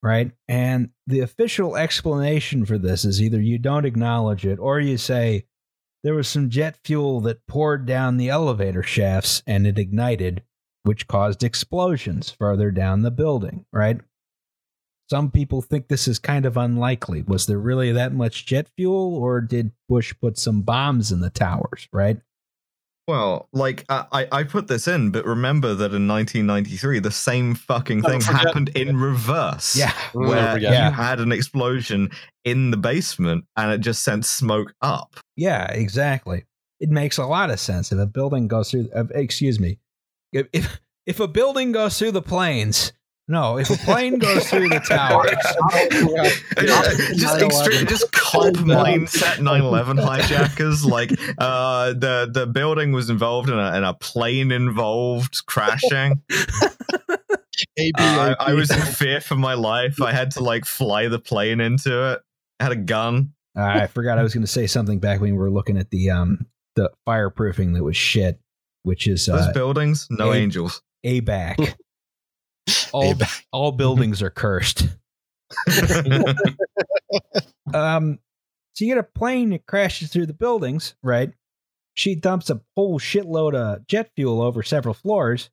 right? 0.02 0.30
And 0.46 0.90
the 1.08 1.20
official 1.20 1.74
explanation 1.74 2.64
for 2.64 2.78
this 2.78 3.04
is 3.04 3.20
either 3.20 3.40
you 3.40 3.58
don't 3.58 3.84
acknowledge 3.84 4.46
it 4.46 4.60
or 4.60 4.78
you 4.78 4.98
say 4.98 5.46
there 6.06 6.14
was 6.14 6.28
some 6.28 6.50
jet 6.50 6.78
fuel 6.84 7.20
that 7.22 7.48
poured 7.48 7.84
down 7.84 8.16
the 8.16 8.28
elevator 8.28 8.84
shafts 8.84 9.42
and 9.44 9.66
it 9.66 9.76
ignited, 9.76 10.40
which 10.84 11.08
caused 11.08 11.42
explosions 11.42 12.30
further 12.30 12.70
down 12.70 13.02
the 13.02 13.10
building, 13.10 13.66
right? 13.72 14.00
Some 15.10 15.32
people 15.32 15.62
think 15.62 15.88
this 15.88 16.06
is 16.06 16.20
kind 16.20 16.46
of 16.46 16.56
unlikely. 16.56 17.22
Was 17.22 17.46
there 17.46 17.58
really 17.58 17.90
that 17.90 18.14
much 18.14 18.46
jet 18.46 18.68
fuel 18.76 19.16
or 19.16 19.40
did 19.40 19.72
Bush 19.88 20.14
put 20.20 20.38
some 20.38 20.62
bombs 20.62 21.10
in 21.10 21.18
the 21.18 21.28
towers, 21.28 21.88
right? 21.92 22.20
Well, 23.06 23.48
like 23.52 23.84
I, 23.88 24.04
I 24.12 24.28
I 24.32 24.42
put 24.42 24.66
this 24.66 24.88
in, 24.88 25.10
but 25.10 25.24
remember 25.24 25.68
that 25.74 25.94
in 25.94 26.08
1993, 26.08 26.98
the 26.98 27.10
same 27.10 27.54
fucking 27.54 28.02
thing 28.02 28.20
forget- 28.20 28.46
happened 28.46 28.70
in 28.70 28.96
reverse. 28.96 29.76
Yeah. 29.76 29.92
Where 30.12 30.54
forget. 30.54 30.72
you 30.72 30.96
had 30.96 31.20
an 31.20 31.30
explosion 31.30 32.10
in 32.44 32.72
the 32.72 32.76
basement 32.76 33.44
and 33.56 33.70
it 33.72 33.78
just 33.78 34.02
sent 34.02 34.24
smoke 34.24 34.74
up. 34.82 35.16
Yeah, 35.36 35.70
exactly. 35.70 36.44
It 36.80 36.90
makes 36.90 37.16
a 37.16 37.26
lot 37.26 37.50
of 37.50 37.60
sense 37.60 37.92
if 37.92 37.98
a 37.98 38.06
building 38.06 38.48
goes 38.48 38.70
through. 38.70 38.88
Uh, 38.94 39.04
excuse 39.14 39.60
me, 39.60 39.78
if, 40.32 40.48
if 40.52 40.80
if 41.06 41.20
a 41.20 41.28
building 41.28 41.72
goes 41.72 41.98
through 41.98 42.12
the 42.12 42.22
planes. 42.22 42.92
No, 43.28 43.58
if 43.58 43.68
a 43.70 43.76
plane 43.78 44.18
goes 44.20 44.48
through 44.48 44.68
the 44.68 44.78
tower, 44.78 45.24
just 47.16 47.36
9/11. 47.38 47.42
extreme, 47.46 47.86
just 47.86 48.12
cop 48.12 48.54
mindset 48.54 49.38
9/11 49.38 50.00
hijackers. 50.02 50.84
Like 50.84 51.10
uh, 51.38 51.88
the 51.92 52.28
the 52.32 52.46
building 52.46 52.92
was 52.92 53.10
involved 53.10 53.48
in 53.48 53.58
a, 53.58 53.76
in 53.76 53.82
a 53.84 53.94
plane 53.94 54.52
involved 54.52 55.44
crashing. 55.46 56.22
AB, 57.78 57.92
Uh, 57.98 58.34
I, 58.38 58.50
I 58.50 58.54
was 58.54 58.70
in 58.70 58.80
fear 58.80 59.20
for 59.20 59.34
my 59.34 59.54
life. 59.54 60.00
I 60.00 60.12
had 60.12 60.30
to 60.32 60.40
like 60.42 60.64
fly 60.64 61.08
the 61.08 61.18
plane 61.18 61.60
into 61.60 62.12
it. 62.12 62.20
I 62.60 62.64
had 62.64 62.72
a 62.72 62.76
gun. 62.76 63.32
I 63.56 63.86
forgot 63.86 64.18
I 64.18 64.22
was 64.22 64.34
going 64.34 64.44
to 64.44 64.52
say 64.52 64.66
something 64.66 64.98
back 65.00 65.20
when 65.20 65.32
we 65.32 65.38
were 65.38 65.50
looking 65.50 65.78
at 65.78 65.90
the 65.90 66.10
um 66.10 66.46
the 66.76 66.90
fireproofing 67.08 67.74
that 67.74 67.82
was 67.82 67.96
shit, 67.96 68.38
which 68.82 69.06
is 69.08 69.26
Those 69.26 69.46
uh, 69.48 69.52
buildings, 69.52 70.06
no 70.10 70.32
angels. 70.32 70.82
a- 71.02 71.08
angels. 71.08 71.56
ABAC. 71.56 71.74
All 72.92 73.14
all 73.52 73.72
buildings 73.72 74.22
are 74.22 74.30
cursed. 74.30 74.88
Um, 77.74 78.18
so 78.74 78.84
you 78.84 78.94
get 78.94 78.98
a 78.98 79.02
plane 79.02 79.50
that 79.50 79.66
crashes 79.66 80.10
through 80.10 80.26
the 80.26 80.34
buildings, 80.34 80.94
right? 81.02 81.32
She 81.94 82.14
dumps 82.14 82.50
a 82.50 82.60
whole 82.76 83.00
shitload 83.00 83.54
of 83.54 83.86
jet 83.86 84.10
fuel 84.14 84.42
over 84.42 84.62
several 84.62 84.94
floors. 84.94 85.50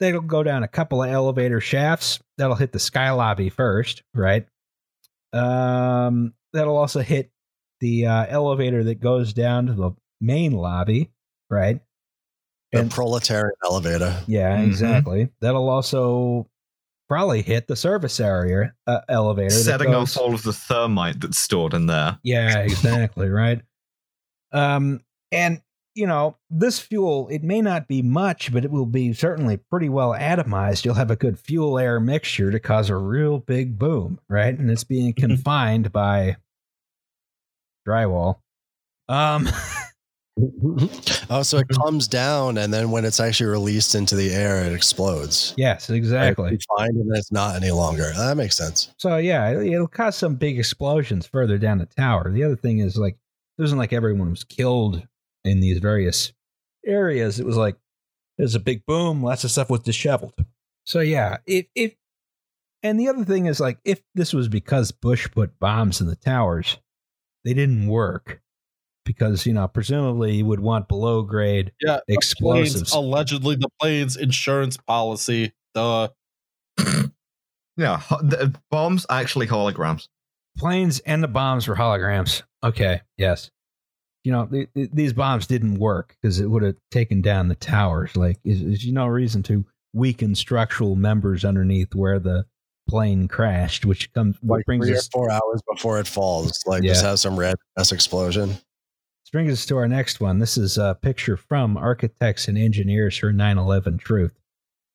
That'll 0.00 0.20
go 0.20 0.42
down 0.42 0.62
a 0.62 0.68
couple 0.68 1.02
of 1.02 1.10
elevator 1.10 1.60
shafts. 1.60 2.20
That'll 2.36 2.54
hit 2.54 2.72
the 2.72 2.78
sky 2.78 3.10
lobby 3.10 3.48
first, 3.48 4.02
right? 4.14 4.46
Um, 5.32 6.34
that'll 6.52 6.76
also 6.76 7.00
hit 7.00 7.30
the 7.80 8.06
uh, 8.06 8.26
elevator 8.28 8.84
that 8.84 9.00
goes 9.00 9.32
down 9.32 9.66
to 9.66 9.72
the 9.72 9.90
main 10.20 10.52
lobby, 10.52 11.10
right? 11.50 11.80
The 12.72 12.80
And- 12.80 12.90
proletarian 12.90 13.54
elevator. 13.64 14.22
Yeah, 14.26 14.56
Mhm. 14.58 14.66
exactly. 14.66 15.28
That'll 15.40 15.68
also 15.68 16.48
probably 17.08 17.40
hit 17.42 17.66
the 17.68 17.76
service 17.76 18.20
area 18.20 18.74
uh, 18.86 19.00
elevator. 19.08 19.50
Setting 19.50 19.90
goes- 19.92 20.16
off 20.16 20.22
all 20.22 20.34
of 20.34 20.42
the 20.42 20.52
thermite 20.52 21.20
that's 21.20 21.38
stored 21.38 21.72
in 21.74 21.86
there. 21.86 22.18
Yeah, 22.22 22.58
exactly, 22.60 23.28
right. 23.30 23.62
Um, 24.52 25.00
and 25.32 25.62
you 25.94 26.06
know, 26.06 26.36
this 26.48 26.78
fuel, 26.78 27.26
it 27.28 27.42
may 27.42 27.60
not 27.60 27.88
be 27.88 28.02
much, 28.02 28.52
but 28.52 28.64
it 28.64 28.70
will 28.70 28.86
be 28.86 29.12
certainly 29.12 29.56
pretty 29.56 29.88
well 29.88 30.10
atomized. 30.12 30.84
You'll 30.84 30.94
have 30.94 31.10
a 31.10 31.16
good 31.16 31.36
fuel 31.40 31.76
air 31.76 31.98
mixture 31.98 32.52
to 32.52 32.60
cause 32.60 32.88
a 32.88 32.94
real 32.96 33.38
big 33.40 33.80
boom, 33.80 34.20
right? 34.28 34.56
And 34.56 34.70
it's 34.70 34.84
being 34.84 35.12
confined 35.16 35.90
by 35.90 36.36
drywall. 37.86 38.36
Um, 39.08 39.48
Mm-hmm. 40.38 41.32
oh, 41.32 41.42
so 41.42 41.58
it 41.58 41.68
comes 41.68 42.06
down, 42.06 42.58
and 42.58 42.72
then 42.72 42.90
when 42.90 43.04
it's 43.04 43.18
actually 43.18 43.50
released 43.50 43.94
into 43.94 44.14
the 44.14 44.30
air, 44.32 44.64
it 44.64 44.72
explodes. 44.72 45.54
yes, 45.56 45.90
exactly. 45.90 46.52
It's 46.54 46.66
Fine, 46.76 46.90
and 46.90 47.16
it's 47.16 47.32
not 47.32 47.56
any 47.56 47.70
longer. 47.70 48.12
That 48.16 48.36
makes 48.36 48.56
sense. 48.56 48.92
So 48.98 49.16
yeah, 49.16 49.48
it- 49.50 49.66
it'll 49.72 49.88
cause 49.88 50.16
some 50.16 50.36
big 50.36 50.58
explosions 50.58 51.26
further 51.26 51.58
down 51.58 51.78
the 51.78 51.86
tower. 51.86 52.30
The 52.32 52.44
other 52.44 52.56
thing 52.56 52.78
is 52.78 52.96
like 52.96 53.14
it 53.58 53.62
wasn't 53.62 53.80
like 53.80 53.92
everyone 53.92 54.30
was 54.30 54.44
killed 54.44 55.06
in 55.44 55.60
these 55.60 55.78
various 55.78 56.32
areas. 56.86 57.40
It 57.40 57.46
was 57.46 57.56
like 57.56 57.76
there's 58.36 58.54
a 58.54 58.60
big 58.60 58.86
boom, 58.86 59.22
lots 59.22 59.42
of 59.44 59.50
stuff 59.50 59.70
was 59.70 59.80
disheveled. 59.80 60.44
So 60.84 61.00
yeah, 61.00 61.38
if 61.46 61.66
if 61.74 61.94
and 62.84 63.00
the 63.00 63.08
other 63.08 63.24
thing 63.24 63.46
is 63.46 63.58
like 63.58 63.78
if 63.84 64.00
this 64.14 64.32
was 64.32 64.46
because 64.48 64.92
Bush 64.92 65.28
put 65.32 65.58
bombs 65.58 66.00
in 66.00 66.06
the 66.06 66.14
towers, 66.16 66.78
they 67.44 67.52
didn't 67.54 67.88
work 67.88 68.40
because 69.08 69.46
you 69.46 69.52
know 69.54 69.66
presumably 69.66 70.36
you 70.36 70.44
would 70.46 70.60
want 70.60 70.86
below 70.86 71.22
grade 71.22 71.72
Yeah, 71.80 71.98
the 72.06 72.14
explosives. 72.14 72.74
planes, 72.74 72.92
allegedly 72.92 73.56
the 73.56 73.68
plane's 73.80 74.16
insurance 74.16 74.76
policy. 74.76 75.52
The 75.74 76.12
Yeah, 77.76 78.02
the 78.20 78.54
bombs 78.70 79.06
actually 79.08 79.46
holograms. 79.46 80.08
planes 80.56 80.98
and 81.00 81.22
the 81.22 81.28
bombs 81.28 81.66
were 81.68 81.76
holograms. 81.76 82.42
Okay, 82.64 83.00
yes. 83.16 83.50
You 84.24 84.32
know, 84.32 84.46
th- 84.46 84.68
th- 84.74 84.90
these 84.92 85.12
bombs 85.12 85.46
didn't 85.46 85.78
work 85.78 86.16
because 86.20 86.40
it 86.40 86.46
would 86.50 86.62
have 86.64 86.74
taken 86.90 87.22
down 87.22 87.46
the 87.48 87.54
towers. 87.54 88.16
Like, 88.16 88.38
is, 88.44 88.60
is 88.62 88.86
no 88.92 89.06
reason 89.06 89.42
to 89.44 89.64
weaken 89.94 90.34
structural 90.34 90.96
members 90.96 91.44
underneath 91.44 91.94
where 91.94 92.18
the 92.18 92.44
plane 92.88 93.28
crashed, 93.28 93.86
which 93.86 94.12
comes 94.12 94.36
Like 94.42 94.66
brings 94.66 94.86
three 94.86 94.94
or 94.94 94.98
us 94.98 95.08
four 95.12 95.30
hours 95.30 95.62
before 95.72 96.00
it 96.00 96.08
falls, 96.08 96.60
like 96.66 96.82
Yeah. 96.82 96.92
just 96.94 97.04
have 97.04 97.20
some 97.20 97.38
red 97.38 97.54
ass 97.78 97.92
explosion. 99.28 99.44
brings 99.46 99.52
us 99.58 99.66
to 99.66 99.76
our 99.76 99.88
next 99.88 100.20
one. 100.20 100.38
This 100.38 100.56
is 100.56 100.78
a 100.78 100.96
picture 101.00 101.36
from 101.36 101.76
Architects 101.76 102.48
and 102.48 102.58
Engineers 102.58 103.16
for 103.16 103.32
9/11 103.32 103.98
Truth, 103.98 104.38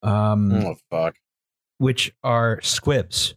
um, 0.02 0.52
oh 0.53 0.76
fuck. 0.90 1.16
which 1.78 2.14
are 2.24 2.60
squibs. 2.62 3.36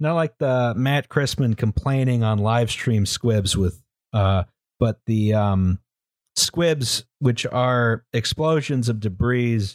Not 0.00 0.14
like 0.14 0.38
the 0.38 0.74
Matt 0.76 1.08
Christman 1.08 1.56
complaining 1.56 2.24
on 2.24 2.38
live 2.38 2.70
stream 2.70 3.06
squibs 3.06 3.56
with, 3.56 3.80
uh, 4.12 4.44
but 4.80 5.00
the 5.06 5.34
um, 5.34 5.78
squibs, 6.34 7.04
which 7.20 7.46
are 7.46 8.04
explosions 8.12 8.88
of 8.88 8.98
debris, 8.98 9.68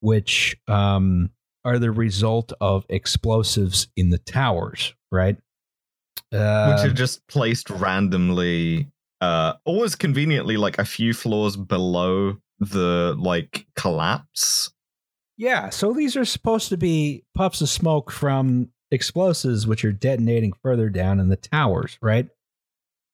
which 0.00 0.56
um, 0.66 1.30
are 1.64 1.78
the 1.78 1.92
result 1.92 2.52
of 2.60 2.86
explosives 2.88 3.86
in 3.96 4.10
the 4.10 4.18
towers, 4.18 4.94
right? 5.12 5.36
which 6.30 6.40
Uh, 6.40 6.82
are 6.84 6.92
just 6.92 7.26
placed 7.28 7.70
randomly, 7.70 8.88
uh, 9.20 9.54
always 9.64 9.94
conveniently, 9.94 10.56
like 10.56 10.78
a 10.78 10.84
few 10.84 11.12
floors 11.12 11.56
below 11.56 12.36
the 12.60 13.14
like 13.18 13.66
collapse. 13.76 14.72
Yeah, 15.36 15.70
so 15.70 15.92
these 15.92 16.16
are 16.16 16.24
supposed 16.24 16.68
to 16.70 16.76
be 16.76 17.24
puffs 17.34 17.60
of 17.60 17.68
smoke 17.68 18.10
from 18.10 18.70
explosives 18.90 19.66
which 19.66 19.84
are 19.84 19.92
detonating 19.92 20.52
further 20.62 20.88
down 20.88 21.20
in 21.20 21.28
the 21.28 21.36
towers, 21.36 21.98
right? 22.02 22.28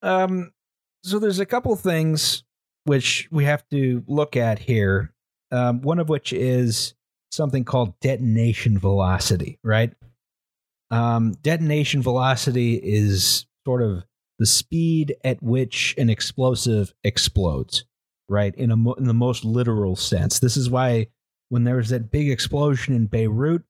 Um 0.03 0.53
so 1.03 1.19
there's 1.19 1.41
a 1.41 1.47
couple 1.47 1.77
things 1.77 2.45
which 2.85 3.29
we 3.31 3.45
have 3.45 3.69
to 3.71 4.03
look 4.07 4.37
at 4.37 4.59
here. 4.59 5.13
Um, 5.51 5.83
one 5.83 5.99
of 5.99 6.09
which 6.09 6.33
is 6.33 6.95
something 7.31 7.65
called 7.65 7.99
detonation 8.01 8.79
velocity, 8.79 9.59
right? 9.63 9.93
Um, 10.91 11.33
detonation 11.43 12.03
velocity 12.03 12.75
is 12.77 13.47
sort 13.67 13.83
of 13.83 14.05
the 14.39 14.47
speed 14.47 15.17
at 15.25 15.43
which 15.43 15.95
an 15.97 16.11
explosive 16.11 16.93
explodes, 17.05 17.85
right? 18.29 18.55
In 18.57 18.71
a 18.71 18.77
mo- 18.77 18.95
in 18.95 19.05
the 19.05 19.15
most 19.15 19.45
literal 19.45 19.97
sense. 19.97 20.39
This 20.39 20.57
is 20.57 20.69
why 20.71 21.09
when 21.51 21.65
there 21.65 21.77
was 21.77 21.91
that 21.91 22.11
big 22.11 22.31
explosion 22.31 22.95
in 22.95 23.07
Beirut, 23.07 23.63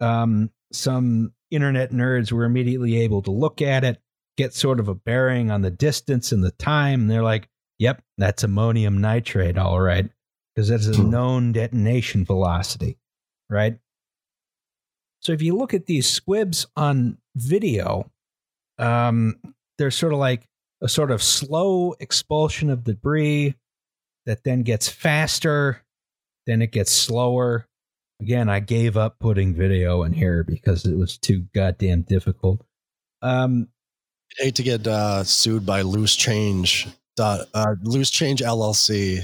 um, 0.00 0.50
some 0.72 1.32
internet 1.50 1.90
nerds 1.90 2.30
were 2.30 2.44
immediately 2.44 2.96
able 2.98 3.22
to 3.22 3.30
look 3.30 3.60
at 3.60 3.82
it, 3.84 4.00
get 4.36 4.54
sort 4.54 4.78
of 4.78 4.88
a 4.88 4.94
bearing 4.94 5.50
on 5.50 5.62
the 5.62 5.70
distance 5.70 6.30
and 6.30 6.44
the 6.44 6.52
time. 6.52 7.02
And 7.02 7.10
they're 7.10 7.22
like, 7.22 7.48
yep, 7.78 8.02
that's 8.16 8.44
ammonium 8.44 9.00
nitrate, 9.00 9.58
all 9.58 9.80
right, 9.80 10.08
because 10.54 10.68
that's 10.68 10.86
a 10.86 10.94
Hmm. 10.96 11.10
known 11.10 11.52
detonation 11.52 12.24
velocity, 12.24 12.98
right? 13.48 13.78
So 15.20 15.32
if 15.32 15.42
you 15.42 15.56
look 15.56 15.74
at 15.74 15.86
these 15.86 16.08
squibs 16.08 16.66
on 16.76 17.18
video, 17.34 18.10
um, 18.78 19.36
they're 19.80 19.90
sort 19.90 20.12
of 20.12 20.20
like 20.20 20.46
a 20.80 20.88
sort 20.88 21.10
of 21.10 21.22
slow 21.22 21.94
expulsion 21.98 22.70
of 22.70 22.84
debris 22.84 23.56
that 24.26 24.44
then 24.44 24.62
gets 24.62 24.88
faster 24.88 25.82
then 26.46 26.62
it 26.62 26.72
gets 26.72 26.92
slower. 26.92 27.66
Again, 28.20 28.48
I 28.48 28.60
gave 28.60 28.96
up 28.96 29.18
putting 29.18 29.54
video 29.54 30.02
in 30.02 30.12
here 30.12 30.44
because 30.44 30.84
it 30.84 30.96
was 30.96 31.16
too 31.16 31.46
goddamn 31.54 32.02
difficult. 32.02 32.62
Um, 33.22 33.68
I'd 34.32 34.44
hate 34.44 34.54
to 34.56 34.62
get 34.62 34.86
uh, 34.86 35.24
sued 35.24 35.64
by 35.64 35.82
Loose 35.82 36.16
Change. 36.16 36.88
Dot, 37.16 37.46
uh, 37.54 37.74
Loose 37.82 38.10
Change 38.10 38.40
LLC. 38.40 39.22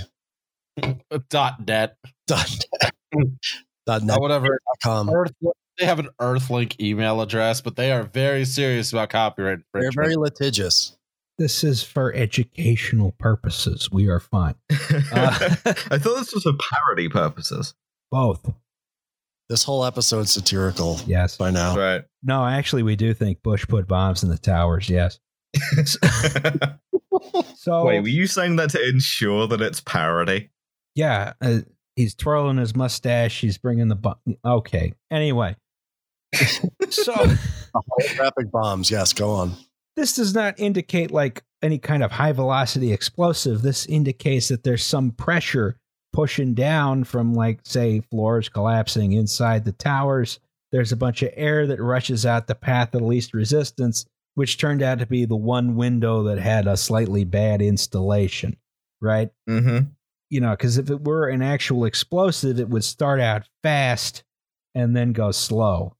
Dot 1.29 1.67
net. 1.67 1.97
Dot, 2.27 2.57
net 2.83 2.93
dot 3.87 4.03
net. 4.03 4.21
whatever. 4.21 4.47
dot 4.47 4.77
com. 4.83 5.11
Earth, 5.11 5.33
they 5.79 5.87
have 5.87 5.99
an 5.99 6.09
Earthlink 6.21 6.81
email 6.81 7.21
address, 7.21 7.61
but 7.61 7.77
they 7.77 7.93
are 7.93 8.03
very 8.05 8.45
serious 8.45 8.93
about 8.93 9.11
copyright 9.11 9.59
They're 9.75 9.91
very 9.93 10.17
litigious. 10.17 10.97
this 11.39 11.63
is 11.65 11.83
for 11.83 12.13
educational 12.15 13.13
purposes. 13.19 13.91
We 13.91 14.09
are 14.09 14.21
fine. 14.21 14.55
I 14.71 14.79
thought 15.99 16.17
this 16.19 16.33
was 16.35 16.43
for 16.45 16.53
parody 16.55 17.09
purposes. 17.09 17.75
Both. 18.11 18.51
This 19.49 19.63
whole 19.65 19.85
episode's 19.85 20.33
satirical 20.33 20.99
Yes. 21.07 21.37
by 21.37 21.51
now. 21.51 21.77
Right. 21.77 22.03
No, 22.23 22.45
actually, 22.45 22.83
we 22.83 22.97
do 22.97 23.15
think 23.15 23.43
Bush 23.43 23.67
put 23.69 23.87
bombs 23.87 24.23
in 24.25 24.29
the 24.31 24.39
towers. 24.39 24.89
Yes. 24.89 25.19
So, 27.57 27.85
Wait, 27.87 28.01
were 28.01 28.09
you 28.09 28.27
saying 28.27 28.57
that 28.57 28.71
to 28.71 28.89
ensure 28.89 29.47
that 29.49 29.61
it's 29.61 29.81
parody? 29.81 30.51
yeah, 30.95 31.33
uh, 31.41 31.61
he's 31.97 32.15
twirling 32.15 32.59
his 32.59 32.77
mustache. 32.77 33.41
He's 33.41 33.59
bringing 33.59 33.89
the 33.89 33.97
bomb. 33.97 34.17
Okay. 34.45 34.93
Anyway. 35.11 35.57
So. 36.35 37.15
Holographic 37.75 38.51
bombs. 38.51 38.91
Yes, 38.91 39.13
go 39.13 39.31
on. 39.31 39.53
this 39.97 40.17
does 40.17 40.35
not 40.35 40.59
indicate 40.59 41.11
like 41.11 41.45
any 41.63 41.79
kind 41.79 42.03
of 42.03 42.13
high 42.13 42.33
velocity 42.33 42.93
explosive. 42.93 43.63
This 43.63 43.87
indicates 43.87 44.49
that 44.49 44.65
there's 44.65 44.85
some 44.85 45.11
pressure 45.11 45.79
pushing 46.13 46.55
down 46.55 47.05
from, 47.05 47.35
like, 47.35 47.61
say, 47.65 48.01
floors 48.01 48.49
collapsing 48.49 49.13
inside 49.13 49.65
the 49.65 49.73
towers. 49.73 50.39
There's 50.73 50.93
a 50.93 50.97
bunch 50.97 51.23
of 51.23 51.31
air 51.35 51.67
that 51.67 51.81
rushes 51.81 52.25
out 52.25 52.47
the 52.47 52.55
path 52.55 52.95
of 52.95 53.03
least 53.03 53.35
resistance, 53.35 54.07
which 54.35 54.59
turned 54.59 54.83
out 54.83 54.99
to 55.01 55.07
be 55.07 55.25
the 55.25 55.37
one 55.37 55.77
window 55.77 56.23
that 56.25 56.39
had 56.39 56.67
a 56.67 56.77
slightly 56.77 57.25
bad 57.25 57.61
installation, 57.61 58.57
right? 59.01 59.31
Mm-hmm. 59.49 59.89
You 60.31 60.41
know, 60.41 60.51
because 60.51 60.79
if 60.79 60.91
it 60.91 61.05
were 61.05 61.29
an 61.29 61.43
actual 61.43 61.85
explosive, 61.85 62.59
it 62.59 62.69
would 62.69 62.85
start 62.85 63.21
out 63.21 63.49
fast 63.63 64.25
and 64.75 64.97
then 64.97 65.13
go 65.13 65.31
slow 65.31 65.96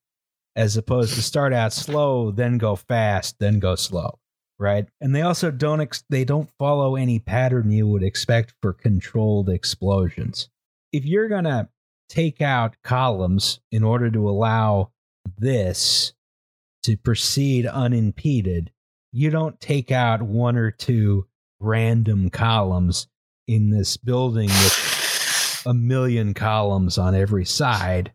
as 0.57 0.77
opposed 0.77 1.15
to 1.15 1.23
start 1.23 1.53
out 1.53 1.73
slow, 1.73 2.31
then 2.31 2.59
go 2.59 2.75
fast, 2.75 3.39
then 3.39 3.61
go 3.61 3.75
slow, 3.75 4.19
right? 4.59 4.89
And 5.01 5.15
they 5.15 5.21
also 5.23 5.51
don't 5.51 5.83
ex- 5.83 6.05
they 6.09 6.25
don't 6.25 6.51
follow 6.59 6.97
any 6.97 7.19
pattern 7.19 7.71
you 7.71 7.87
would 7.87 8.03
expect 8.03 8.55
for 8.63 8.73
controlled 8.73 9.51
explosions. 9.51 10.49
If 10.93 11.05
you're 11.05 11.29
gonna 11.29 11.69
take 12.09 12.41
out 12.41 12.77
columns 12.83 13.61
in 13.71 13.85
order 13.85 14.11
to 14.11 14.29
allow 14.29 14.93
this 15.37 16.15
to 16.85 16.97
proceed 16.97 17.67
unimpeded, 17.67 18.71
you 19.13 19.31
don't 19.31 19.61
take 19.61 19.93
out 19.93 20.23
one 20.23 20.57
or 20.57 20.71
two 20.71 21.27
random 21.61 22.31
columns 22.31 23.09
in 23.47 23.71
this 23.71 23.97
building 23.97 24.49
with 24.49 25.63
a 25.67 25.75
million 25.75 26.33
columns 26.33 26.97
on 26.97 27.15
every 27.15 27.45
side. 27.45 28.13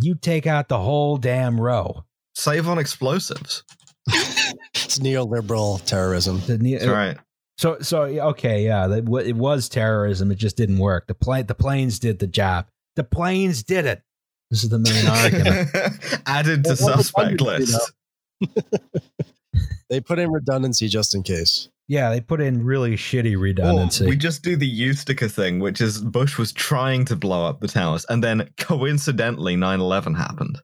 You 0.00 0.14
take 0.14 0.46
out 0.46 0.68
the 0.68 0.78
whole 0.78 1.16
damn 1.16 1.60
row. 1.60 2.04
Save 2.34 2.68
on 2.68 2.78
explosives. 2.78 3.64
It's 4.08 4.98
neoliberal 4.98 5.84
terrorism. 5.84 6.40
The 6.46 6.58
ne- 6.58 6.74
That's 6.76 6.86
right. 6.86 7.16
So, 7.58 7.78
so 7.80 8.02
okay, 8.04 8.64
yeah, 8.64 8.88
it 8.96 9.36
was 9.36 9.68
terrorism. 9.68 10.32
It 10.32 10.36
just 10.36 10.56
didn't 10.56 10.78
work. 10.78 11.06
The 11.06 11.14
plane, 11.14 11.46
the 11.46 11.54
planes 11.54 11.98
did 11.98 12.18
the 12.18 12.26
job. 12.26 12.66
The 12.96 13.04
planes 13.04 13.62
did 13.62 13.84
it. 13.84 14.02
This 14.50 14.64
is 14.64 14.70
the 14.70 14.78
main 14.78 15.06
argument. 15.08 15.68
Added 16.26 16.64
to 16.64 16.70
Well, 16.80 16.96
suspect 16.98 17.32
redundancy, 17.40 17.72
list. 17.72 17.92
They 19.90 20.00
put 20.00 20.20
in 20.20 20.30
redundancy 20.30 20.86
just 20.86 21.14
in 21.16 21.24
case. 21.24 21.68
Yeah, 21.90 22.10
they 22.10 22.20
put 22.20 22.40
in 22.40 22.62
really 22.64 22.92
shitty 22.94 23.34
Or 23.34 23.38
redundancy. 23.38 24.06
we 24.06 24.14
just 24.14 24.44
do 24.44 24.54
the 24.54 24.80
Eustica 24.80 25.28
thing, 25.28 25.58
which 25.58 25.80
is 25.80 26.00
Bush 26.00 26.38
was 26.38 26.52
trying 26.52 27.04
to 27.06 27.16
blow 27.16 27.44
up 27.44 27.58
the 27.60 27.66
towers, 27.66 28.06
and 28.08 28.22
then 28.22 28.48
coincidentally 28.58 29.56
9-11 29.56 30.16
happened. 30.16 30.60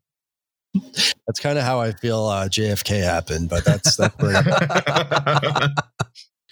That's 1.27 1.41
kind 1.41 1.59
of 1.59 1.65
how 1.65 1.81
I 1.81 1.91
feel 1.93 2.27
uh, 2.27 2.47
JFK 2.49 3.03
happened, 3.03 3.49
but 3.49 3.65
that's 3.65 3.97
that's 3.97 4.15
pretty, 4.15 4.39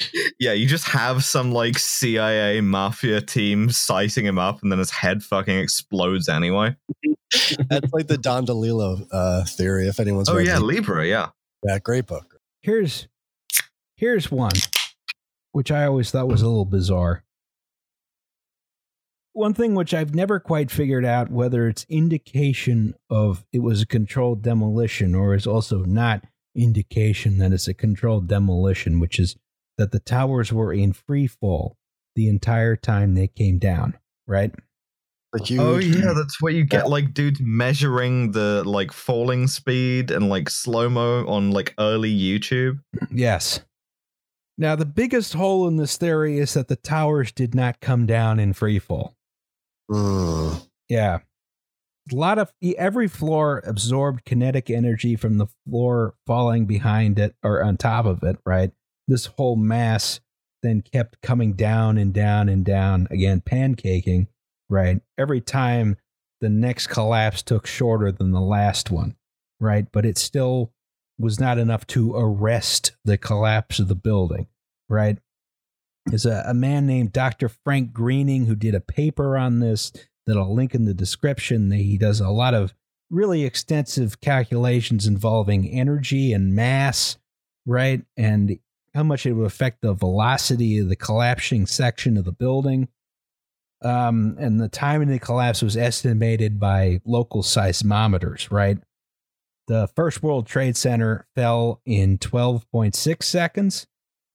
yeah, 0.41 0.53
you 0.55 0.67
just 0.67 0.87
have 0.89 1.23
some 1.25 1.53
like 1.53 1.79
CIA 1.79 2.61
mafia 2.61 3.21
team 3.21 3.71
sighting 3.71 4.27
him 4.27 4.39
up, 4.41 4.61
and 4.63 4.73
then 4.73 4.81
his 4.81 4.91
head 4.91 5.23
fucking 5.23 5.57
explodes 5.57 6.29
anyway. 6.29 6.75
that's 7.69 7.93
like 7.93 8.09
the 8.09 8.19
Don 8.19 8.45
DeLillo 8.47 9.07
uh, 9.13 9.45
theory. 9.45 9.87
If 9.89 10.01
anyone's 10.01 10.29
Oh 10.29 10.39
yeah, 10.39 10.59
the- 10.59 10.65
Libra, 10.65 11.07
yeah. 11.07 11.29
that 11.63 11.83
great 11.85 12.07
book. 12.07 12.41
here's 12.63 13.07
here's 14.05 14.31
one 14.31 14.53
which 15.53 15.71
I 15.71 15.87
always 15.87 16.11
thought 16.11 16.29
was 16.29 16.43
a 16.43 16.47
little 16.47 16.67
bizarre. 16.67 17.23
One 19.33 19.55
thing 19.55 19.75
which 19.75 19.95
I've 19.95 20.15
never 20.15 20.39
quite 20.39 20.71
figured 20.71 21.05
out 21.05 21.31
whether 21.31 21.69
it's 21.69 21.87
indication 21.89 22.95
of 23.09 23.47
it 23.53 23.61
was 23.61 23.81
a 23.81 23.87
controlled 23.87 24.43
demolition 24.43 25.15
or 25.15 25.33
is 25.33 25.47
also 25.47 25.85
not 25.85 26.25
indication 26.55 27.39
that 27.39 27.53
it's 27.53 27.67
a 27.67 27.73
controlled 27.73 28.27
demolition, 28.27 29.01
which 29.01 29.19
is 29.19 29.37
that 29.79 29.93
the 29.93 30.01
towers 30.01 30.53
were 30.53 30.73
in 30.73 30.93
free 30.93 31.29
fall 31.29 31.77
the 32.15 32.29
entire 32.29 32.77
time 32.77 33.15
they 33.15 33.29
came 33.29 33.59
down, 33.59 33.97
right? 34.27 34.53
The 35.33 35.45
huge, 35.45 35.61
Oh 35.61 35.79
yeah, 35.79 36.13
that's 36.15 36.43
where 36.43 36.53
you 36.53 36.65
get 36.65 36.91
like 36.91 37.15
dudes 37.15 37.41
measuring 37.41 38.33
the 38.33 38.65
like 38.67 38.93
falling 38.93 39.47
speed 39.47 40.11
and 40.11 40.29
like 40.29 40.51
slow 40.51 40.89
mo 40.89 41.25
on 41.27 41.53
like 41.53 41.75
early 41.79 42.13
YouTube. 42.13 42.81
Yes. 43.11 43.61
Now, 44.57 44.77
the 44.77 44.87
biggest 44.87 45.35
hole 45.35 45.67
in 45.67 45.77
this 45.77 45.97
theory 45.97 46.39
is 46.39 46.55
that 46.55 46.69
the 46.69 46.77
towers 46.77 47.33
did 47.33 47.55
not 47.55 47.81
come 47.81 48.07
down 48.07 48.39
in 48.39 48.53
free 48.53 48.79
fall. 48.79 49.17
Mm. 49.91 50.67
Yeah. 50.89 51.19
A 52.13 52.15
lot 52.15 52.39
of 52.39 52.53
every 52.77 53.09
floor 53.09 53.63
absorbed 53.67 54.25
kinetic 54.25 54.71
energy 54.71 55.17
from 55.17 55.39
the 55.39 55.47
floor 55.67 56.15
falling 56.27 56.67
behind 56.67 57.19
it 57.19 57.35
or 57.43 57.65
on 57.65 57.77
top 57.77 58.05
of 58.05 58.23
it, 58.23 58.37
right? 58.45 58.71
This 59.09 59.27
whole 59.27 59.57
mass 59.57 60.21
then 60.63 60.83
kept 60.83 61.21
coming 61.21 61.55
down 61.55 61.99
and 61.99 62.13
down 62.13 62.49
and 62.49 62.65
down, 62.65 63.09
again, 63.11 63.41
pancaking, 63.41 64.29
right? 64.69 65.01
Every 65.19 65.41
time 65.41 65.97
the 66.41 66.49
next 66.49 66.89
collapse 66.89 67.43
took 67.43 67.67
shorter 67.67 68.13
than 68.13 68.33
the 68.33 68.41
last 68.41 68.91
one, 68.91 69.17
right? 69.61 69.87
But 69.91 70.07
it 70.07 70.19
still 70.19 70.73
was 71.19 71.39
not 71.39 71.59
enough 71.59 71.87
to 71.89 72.15
arrest 72.15 72.93
the 73.05 73.17
collapse 73.17 73.79
of 73.79 73.89
the 73.89 73.95
building, 73.95 74.47
right? 74.89 75.19
There's 76.07 76.27
a, 76.27 76.45
a 76.47 76.55
man 76.55 76.87
named 76.87 77.13
Dr. 77.13 77.49
Frank 77.49 77.93
Greening 77.93 78.47
who 78.47 78.55
did 78.55 78.75
a 78.75 78.81
paper 78.81 79.37
on 79.37 79.61
this 79.61 79.93
that 80.27 80.37
I'll 80.37 80.55
link 80.55 80.75
in 80.75 80.85
the 80.85 80.95
description. 80.95 81.71
He 81.71 81.99
does 81.99 82.21
a 82.21 82.31
lot 82.31 82.55
of 82.55 82.75
really 83.11 83.45
extensive 83.45 84.21
calculations 84.21 85.07
involving 85.07 85.69
energy 85.69 86.33
and 86.33 86.55
mass, 86.55 87.19
right? 87.67 88.03
And 88.17 88.59
how 88.95 89.03
much 89.03 89.27
it 89.27 89.33
would 89.33 89.47
affect 89.47 89.83
the 89.83 89.93
velocity 89.93 90.79
of 90.79 90.89
the 90.89 90.97
collapsing 90.97 91.67
section 91.67 92.17
of 92.17 92.25
the 92.25 92.33
building. 92.33 92.89
Um, 93.83 94.37
and 94.39 94.61
the 94.61 94.69
timing 94.69 95.09
of 95.09 95.15
the 95.15 95.19
collapse 95.19 95.61
was 95.61 95.77
estimated 95.77 96.59
by 96.59 97.01
local 97.05 97.43
seismometers, 97.43 98.51
right? 98.51 98.79
The 99.67 99.89
first 99.97 100.23
World 100.23 100.47
Trade 100.47 100.77
Center 100.77 101.27
fell 101.35 101.81
in 101.87 102.19
12.6 102.19 103.23
seconds, 103.23 103.87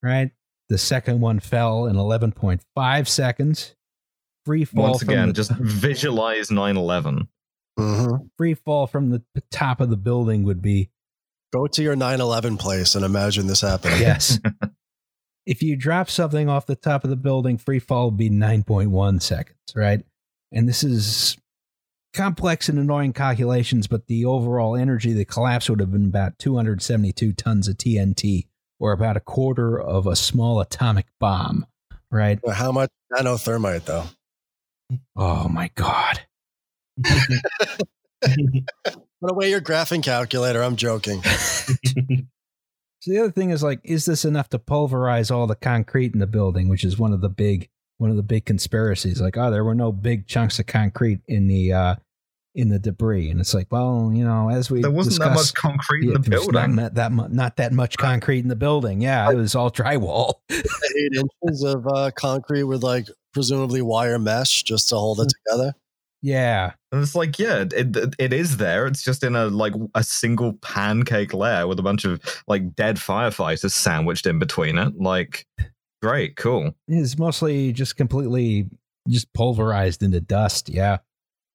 right? 0.02 0.32
The 0.70 0.78
second 0.78 1.20
one 1.22 1.40
fell 1.40 1.86
in 1.86 1.96
11.5 1.96 3.08
seconds. 3.08 3.76
Free 4.46 4.66
fall 4.66 4.92
Once 4.92 5.00
from 5.04 5.10
again, 5.10 5.28
the 5.28 5.34
just 5.34 5.52
visualize 5.52 6.50
9-11. 6.50 7.28
hmm 7.78 8.16
free 8.38 8.54
fall 8.56 8.88
from 8.88 9.10
the 9.12 9.22
top 9.52 9.82
of 9.82 9.90
the 9.90 9.98
building 9.98 10.44
would 10.44 10.62
be 10.62 10.90
Go 11.54 11.66
to 11.68 11.82
your 11.84 11.96
9/11 11.96 12.58
place 12.60 12.94
and 12.96 13.04
imagine 13.04 13.48
this 13.48 13.62
happening. 13.62 14.00
yes. 14.00 14.40
if 15.48 15.62
you 15.64 15.76
drop 15.76 16.10
something 16.10 16.48
off 16.48 16.66
the 16.68 16.76
top 16.76 17.04
of 17.04 17.10
the 17.10 17.16
building, 17.16 17.58
free 17.58 17.80
fall 17.80 18.06
would 18.06 18.18
be 18.18 18.30
9.1 18.30 19.22
seconds, 19.22 19.58
right? 19.76 20.04
And 20.52 20.70
this 20.70 20.84
is 20.84 21.38
complex 22.14 22.70
and 22.70 22.80
annoying 22.80 23.14
calculations, 23.14 23.88
but 23.88 24.08
the 24.08 24.26
overall 24.26 24.76
energy, 24.76 25.14
the 25.14 25.26
collapse 25.26 25.70
would 25.70 25.80
have 25.80 25.92
been 25.92 26.08
about 26.08 26.40
272 26.40 27.34
tons 27.34 27.68
of 27.68 27.78
TNT, 27.78 28.48
or 28.80 28.92
about 28.92 29.18
a 29.18 29.22
quarter 29.22 29.80
of 29.80 30.08
a 30.08 30.16
small 30.16 30.60
atomic 30.60 31.08
bomb, 31.20 31.66
right? 32.12 32.40
How 32.52 32.72
much 32.72 32.90
nanothermite 33.14 33.86
though? 33.86 34.06
Oh 35.16 35.48
my 35.48 35.70
God. 35.76 36.22
Put 38.22 39.32
away 39.32 39.50
your 39.50 39.62
graphing 39.62 40.04
calculator. 40.04 40.64
I'm 40.64 40.76
joking. 40.76 41.22
So 43.02 43.12
the 43.12 43.20
other 43.20 43.32
thing 43.32 43.50
is 43.50 43.64
like, 43.64 43.80
is 43.84 44.06
this 44.06 44.26
enough 44.26 44.50
to 44.50 44.60
pulverize 44.60 45.32
all 45.32 45.48
the 45.48 45.56
concrete 45.56 46.14
in 46.14 46.20
the 46.20 46.28
building, 46.28 46.68
which 46.68 46.84
is 46.84 47.00
one 47.00 47.14
of 47.14 47.22
the 47.22 47.30
big 47.30 47.70
one 48.00 48.10
of 48.10 48.18
the 48.18 48.24
big 48.24 48.46
conspiracies. 48.46 49.22
Like, 49.22 49.38
oh, 49.38 49.52
there 49.52 49.64
were 49.64 49.76
no 49.76 49.92
big 49.92 50.26
chunks 50.28 50.58
of 50.60 50.66
concrete 50.66 51.22
in 51.28 51.48
the 51.48 51.72
uh 51.74 51.96
in 52.56 52.70
the 52.70 52.80
debris, 52.80 53.30
and 53.30 53.40
it's 53.40 53.54
like, 53.54 53.68
well, 53.72 54.12
you 54.14 54.24
know, 54.26 54.50
as 54.50 54.72
we 54.72 54.82
There 54.82 54.90
wasn't 54.90 55.20
that 55.20 55.36
much 55.36 55.54
concrete 55.54 56.08
yeah, 56.08 56.16
in 56.16 56.22
the 56.24 56.30
building. 56.32 56.76
not 56.76 56.96
that 56.96 57.12
mu- 57.12 57.28
not 57.30 57.58
that 57.58 57.72
much 57.72 57.96
concrete 57.98 58.40
in 58.40 58.48
the 58.48 58.56
building. 58.56 59.02
Yeah, 59.02 59.30
it 59.30 59.36
was 59.36 59.54
all 59.54 59.70
drywall. 59.72 60.34
Eight 60.52 61.12
inches 61.44 61.64
of 61.64 61.86
uh, 61.88 62.10
concrete 62.16 62.64
with 62.64 62.82
like 62.82 63.08
presumably 63.34 63.82
wire 63.84 64.18
mesh 64.18 64.64
just 64.64 64.90
to 64.90 64.96
hold 64.96 65.20
it 65.22 65.32
together. 65.46 65.74
yeah, 66.24 66.72
And 66.92 67.02
it's 67.04 67.14
like, 67.16 67.38
yeah, 67.38 67.62
it, 67.72 67.96
it 67.96 68.16
it 68.18 68.34
is 68.34 68.58
there. 68.58 68.88
It's 68.88 69.04
just 69.04 69.24
in 69.24 69.36
a 69.36 69.46
like 69.46 69.74
a 69.94 70.04
single 70.04 70.54
pancake 70.54 71.34
layer 71.36 71.68
with 71.68 71.80
a 71.80 71.84
bunch 71.84 72.04
of 72.04 72.20
like 72.48 72.74
dead 72.76 72.96
firefighters 72.98 73.72
sandwiched 73.72 74.26
in 74.26 74.40
between 74.40 74.78
it. 74.80 75.00
Like, 75.00 75.46
great, 76.02 76.36
cool. 76.36 76.74
it's 76.88 77.18
mostly 77.18 77.72
just 77.74 77.96
completely 77.98 78.68
just 79.08 79.32
pulverized 79.34 80.04
into 80.04 80.20
dust. 80.22 80.70
Yeah, 80.70 80.98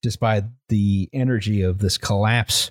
just 0.03 0.21
by 0.21 0.45
the 0.69 1.09
energy 1.13 1.63
of 1.63 1.79
this 1.79 1.99
collapse. 1.99 2.71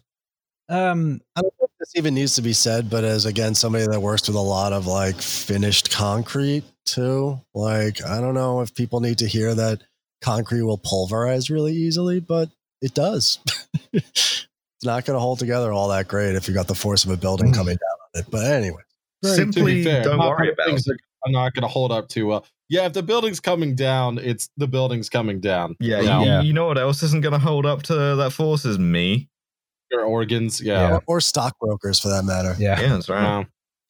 Um, 0.69 1.21
I 1.35 1.41
don't 1.41 1.53
know 1.59 1.65
if 1.65 1.71
this 1.79 1.91
even 1.95 2.13
needs 2.15 2.35
to 2.35 2.41
be 2.41 2.53
said, 2.53 2.89
but 2.89 3.03
as 3.03 3.25
again 3.25 3.53
somebody 3.55 3.85
that 3.85 3.99
works 4.01 4.27
with 4.27 4.35
a 4.37 4.41
lot 4.41 4.73
of 4.73 4.87
like 4.87 5.15
finished 5.21 5.91
concrete 5.91 6.63
too, 6.85 7.39
like 7.53 8.03
I 8.03 8.19
don't 8.21 8.33
know 8.33 8.61
if 8.61 8.73
people 8.73 8.99
need 9.01 9.17
to 9.19 9.27
hear 9.27 9.53
that 9.53 9.81
concrete 10.21 10.61
will 10.63 10.77
pulverize 10.77 11.49
really 11.49 11.73
easily, 11.73 12.19
but 12.21 12.49
it 12.81 12.93
does. 12.93 13.39
it's 13.93 14.47
not 14.83 15.05
going 15.05 15.15
to 15.15 15.19
hold 15.21 15.39
together 15.39 15.71
all 15.73 15.89
that 15.89 16.07
great 16.07 16.35
if 16.35 16.47
you 16.47 16.53
got 16.53 16.67
the 16.67 16.75
force 16.75 17.03
of 17.05 17.11
a 17.11 17.17
building 17.17 17.51
Mm. 17.51 17.55
coming 17.55 17.75
down 17.75 17.97
on 18.15 18.21
it. 18.21 18.31
But 18.31 18.45
anyway, 18.45 18.81
Right, 19.23 19.35
to 19.37 19.45
be 19.45 19.51
Simply 19.53 19.83
fair, 19.83 20.03
don't 20.03 20.19
worry 20.19 20.51
about 20.51 20.65
things 20.67 20.87
it. 20.87 20.97
Are 21.25 21.31
not 21.31 21.53
going 21.53 21.61
to 21.63 21.67
hold 21.67 21.91
up 21.91 22.07
too 22.09 22.27
well. 22.27 22.45
Yeah, 22.69 22.85
if 22.85 22.93
the 22.93 23.03
building's 23.03 23.39
coming 23.39 23.75
down, 23.75 24.17
it's 24.17 24.49
the 24.57 24.67
building's 24.67 25.09
coming 25.09 25.39
down. 25.39 25.75
Yeah, 25.79 25.99
You 26.01 26.07
know, 26.07 26.23
Yeah. 26.23 26.41
you 26.41 26.53
know 26.53 26.65
what 26.67 26.77
else 26.77 27.03
isn't 27.03 27.21
going 27.21 27.33
to 27.33 27.39
hold 27.39 27.65
up 27.65 27.83
to 27.83 27.93
that 28.15 28.31
force 28.33 28.65
is 28.65 28.79
me. 28.79 29.29
your 29.91 30.05
organs. 30.05 30.59
Yeah. 30.61 30.87
Yeah. 30.89 30.95
or, 30.95 31.03
or 31.17 31.21
stockbrokers 31.21 31.99
for 31.99 32.07
that 32.09 32.23
matter. 32.23 32.55
yeah. 32.57 32.79
Yeah, 32.81 32.87
that's 32.89 33.09
right. 33.09 33.21
Wow. 33.23 33.45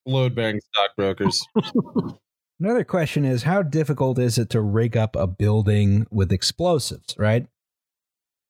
Load 0.05 0.35
bearing 0.35 0.59
stockbrokers. 0.73 1.45
Another 2.59 2.83
question 2.83 3.25
is 3.25 3.43
how 3.43 3.61
difficult 3.61 4.19
is 4.19 4.37
it 4.37 4.49
to 4.51 4.61
rig 4.61 4.95
up 4.97 5.15
a 5.15 5.27
building 5.27 6.05
with 6.11 6.31
explosives, 6.31 7.15
right? 7.17 7.47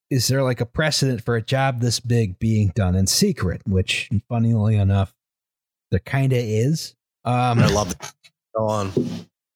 Is 0.09 0.27
there 0.27 0.43
like 0.43 0.61
a 0.61 0.65
precedent 0.65 1.23
for 1.23 1.35
a 1.35 1.41
job 1.41 1.79
this 1.81 1.99
big 1.99 2.37
being 2.39 2.71
done 2.75 2.95
in 2.95 3.07
secret, 3.07 3.61
which 3.67 4.09
funnily 4.29 4.75
enough, 4.75 5.13
there 5.91 5.99
kind 5.99 6.33
of 6.33 6.39
is. 6.39 6.95
Um, 7.25 7.59
I 7.59 7.67
love 7.67 7.91
it. 7.91 7.97
Go 8.55 8.67
on. 8.67 8.87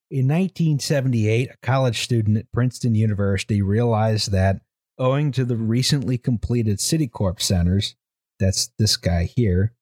in 0.09 0.27
1978, 0.27 1.49
a 1.51 1.57
college 1.61 2.01
student 2.01 2.37
at 2.37 2.51
Princeton 2.51 2.95
University 2.95 3.61
realized 3.61 4.31
that 4.31 4.61
owing 4.97 5.31
to 5.33 5.45
the 5.45 5.55
recently 5.55 6.17
completed 6.17 6.77
Citicorp 6.79 7.41
centers, 7.41 7.95
that's 8.39 8.71
this 8.79 8.97
guy 8.97 9.23
here, 9.25 9.73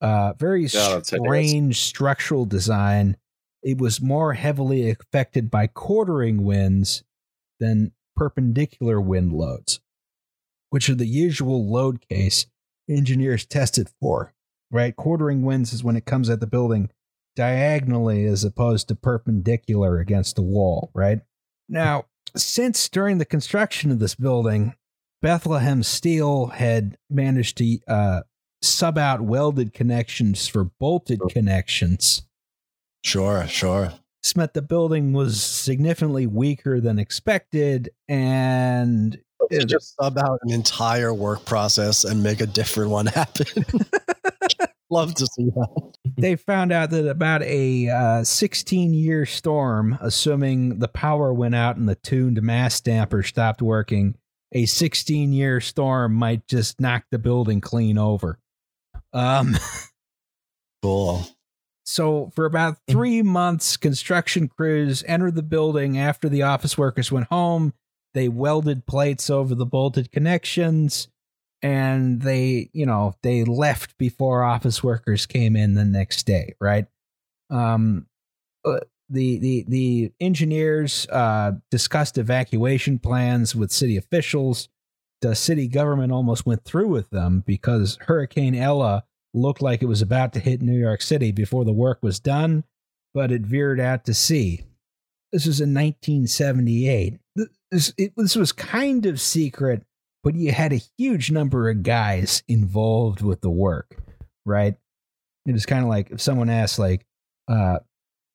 uh, 0.00 0.34
very 0.38 0.62
Yeah, 0.66 0.88
that's 0.90 1.10
hideous. 1.10 1.26
strange 1.26 1.80
structural 1.80 2.44
design, 2.44 3.16
it 3.62 3.78
was 3.78 4.00
more 4.00 4.34
heavily 4.34 4.90
affected 4.90 5.50
by 5.50 5.68
quartering 5.68 6.44
winds 6.44 7.04
than 7.60 7.92
perpendicular 8.16 9.00
wind 9.00 9.32
loads, 9.32 9.80
which 10.70 10.88
are 10.88 10.94
the 10.96 11.06
usual 11.06 11.68
load 11.68 12.06
case 12.08 12.46
engineers 12.88 13.46
tested 13.46 13.88
for. 14.00 14.34
Right? 14.70 14.96
Quartering 14.96 15.42
winds 15.42 15.72
is 15.72 15.84
when 15.84 15.96
it 15.96 16.06
comes 16.06 16.30
at 16.30 16.40
the 16.40 16.46
building 16.46 16.90
diagonally 17.34 18.24
as 18.26 18.44
opposed 18.44 18.88
to 18.88 18.94
perpendicular 18.94 19.98
against 19.98 20.36
the 20.36 20.42
wall, 20.42 20.90
right? 20.94 21.20
Now, 21.68 22.06
since 22.36 22.88
during 22.88 23.18
the 23.18 23.24
construction 23.24 23.90
of 23.90 23.98
this 23.98 24.14
building, 24.14 24.74
Bethlehem 25.20 25.82
Steel 25.82 26.46
had 26.46 26.98
managed 27.08 27.58
to 27.58 27.78
uh, 27.86 28.20
sub 28.60 28.98
out 28.98 29.20
welded 29.20 29.72
connections 29.72 30.48
for 30.48 30.64
bolted 30.64 31.20
connections, 31.30 32.22
Sure, 33.02 33.46
sure. 33.48 33.92
This 34.22 34.36
meant 34.36 34.54
the 34.54 34.62
building 34.62 35.12
was 35.12 35.42
significantly 35.42 36.26
weaker 36.26 36.80
than 36.80 36.98
expected, 36.98 37.90
and 38.08 39.18
just 39.50 39.96
sub 40.00 40.16
out 40.16 40.38
an 40.42 40.52
entire 40.52 41.12
work 41.12 41.44
process 41.44 42.04
and 42.04 42.22
make 42.22 42.40
a 42.40 42.46
different 42.46 42.90
one 42.90 43.06
happen. 43.06 43.64
Love 44.92 45.14
to 45.14 45.26
see 45.26 45.46
that. 45.46 45.92
they 46.18 46.36
found 46.36 46.70
out 46.70 46.90
that 46.90 47.08
about 47.08 47.42
a 47.44 48.22
16 48.24 48.92
year 48.92 49.24
storm, 49.24 49.96
assuming 50.02 50.80
the 50.80 50.88
power 50.88 51.32
went 51.32 51.54
out 51.54 51.76
and 51.78 51.88
the 51.88 51.94
tuned 51.94 52.42
mass 52.42 52.78
damper 52.82 53.22
stopped 53.22 53.62
working, 53.62 54.16
a 54.52 54.66
16 54.66 55.32
year 55.32 55.62
storm 55.62 56.12
might 56.12 56.46
just 56.46 56.78
knock 56.78 57.04
the 57.10 57.18
building 57.18 57.62
clean 57.62 57.96
over. 57.96 58.38
Um, 59.14 59.56
Cool. 60.82 61.24
so 61.84 62.30
for 62.34 62.44
about 62.44 62.76
three 62.86 63.22
months, 63.22 63.78
construction 63.78 64.46
crews 64.48 65.02
entered 65.06 65.36
the 65.36 65.42
building 65.42 65.96
after 65.96 66.28
the 66.28 66.42
office 66.42 66.76
workers 66.76 67.10
went 67.10 67.28
home. 67.28 67.72
They 68.12 68.28
welded 68.28 68.84
plates 68.84 69.30
over 69.30 69.54
the 69.54 69.64
bolted 69.64 70.12
connections 70.12 71.08
and 71.62 72.20
they, 72.20 72.70
you 72.72 72.86
know, 72.86 73.14
they 73.22 73.44
left 73.44 73.96
before 73.98 74.42
office 74.42 74.82
workers 74.82 75.26
came 75.26 75.56
in 75.56 75.74
the 75.74 75.84
next 75.84 76.24
day, 76.26 76.54
right? 76.60 76.86
Um, 77.50 78.06
uh, 78.64 78.80
the 79.08 79.38
the 79.38 79.64
the 79.68 80.12
engineers 80.20 81.06
uh, 81.08 81.52
discussed 81.70 82.18
evacuation 82.18 82.98
plans 82.98 83.54
with 83.54 83.70
city 83.70 83.96
officials. 83.96 84.68
The 85.20 85.34
city 85.34 85.68
government 85.68 86.12
almost 86.12 86.46
went 86.46 86.64
through 86.64 86.88
with 86.88 87.10
them 87.10 87.44
because 87.46 87.98
Hurricane 88.00 88.54
Ella 88.54 89.04
looked 89.34 89.62
like 89.62 89.82
it 89.82 89.86
was 89.86 90.02
about 90.02 90.32
to 90.32 90.40
hit 90.40 90.62
New 90.62 90.78
York 90.78 91.00
City 91.02 91.30
before 91.30 91.64
the 91.64 91.72
work 91.72 91.98
was 92.02 92.18
done, 92.18 92.64
but 93.14 93.30
it 93.30 93.42
veered 93.42 93.80
out 93.80 94.04
to 94.06 94.14
sea. 94.14 94.64
This 95.32 95.46
was 95.46 95.60
in 95.60 95.72
1978. 95.72 97.18
This, 97.70 97.94
it, 97.96 98.12
this 98.16 98.36
was 98.36 98.52
kind 98.52 99.06
of 99.06 99.20
secret, 99.20 99.84
but 100.22 100.34
you 100.34 100.52
had 100.52 100.72
a 100.72 100.80
huge 100.98 101.30
number 101.30 101.68
of 101.70 101.82
guys 101.82 102.42
involved 102.48 103.20
with 103.22 103.40
the 103.40 103.50
work, 103.50 103.96
right? 104.44 104.74
It 105.46 105.52
was 105.52 105.66
kind 105.66 105.82
of 105.82 105.88
like 105.88 106.10
if 106.10 106.20
someone 106.20 106.48
asked, 106.50 106.78
like, 106.78 107.04
uh, 107.48 107.80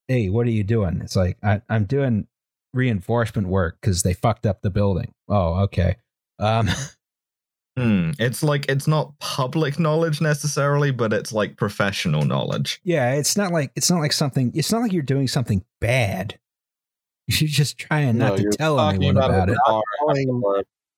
"Hey, 0.07 0.29
what 0.29 0.45
are 0.47 0.51
you 0.51 0.63
doing?" 0.63 0.99
It's 1.01 1.15
like 1.15 1.37
I, 1.43 1.61
I'm 1.69 1.85
doing 1.85 2.27
reinforcement 2.73 3.47
work 3.47 3.77
because 3.81 4.03
they 4.03 4.13
fucked 4.13 4.45
up 4.45 4.61
the 4.61 4.69
building. 4.69 5.13
Oh, 5.29 5.61
okay. 5.63 5.95
Um, 6.39 6.69
Hmm. 7.77 8.09
It's 8.17 8.41
like 8.41 8.65
it's 8.69 8.87
not 8.87 9.19
public 9.19 9.77
knowledge 9.77 10.19
necessarily, 10.19 10.89
but 10.89 11.13
it's 11.13 11.31
like 11.31 11.57
professional 11.57 12.23
knowledge. 12.23 12.81
yeah, 12.83 13.11
it's 13.13 13.37
not 13.37 13.51
like 13.51 13.71
it's 13.75 13.91
not 13.91 13.99
like 13.99 14.13
something. 14.13 14.51
It's 14.55 14.71
not 14.71 14.81
like 14.81 14.91
you're 14.93 15.03
doing 15.03 15.27
something 15.27 15.63
bad. 15.79 16.39
You're 17.27 17.47
just 17.49 17.77
trying 17.77 18.17
not 18.17 18.37
No, 18.39 18.49
to 18.49 18.57
tell 18.57 18.77
talking 18.77 19.03
anyone 19.03 19.23
about 19.23 19.49
it. 19.49 19.57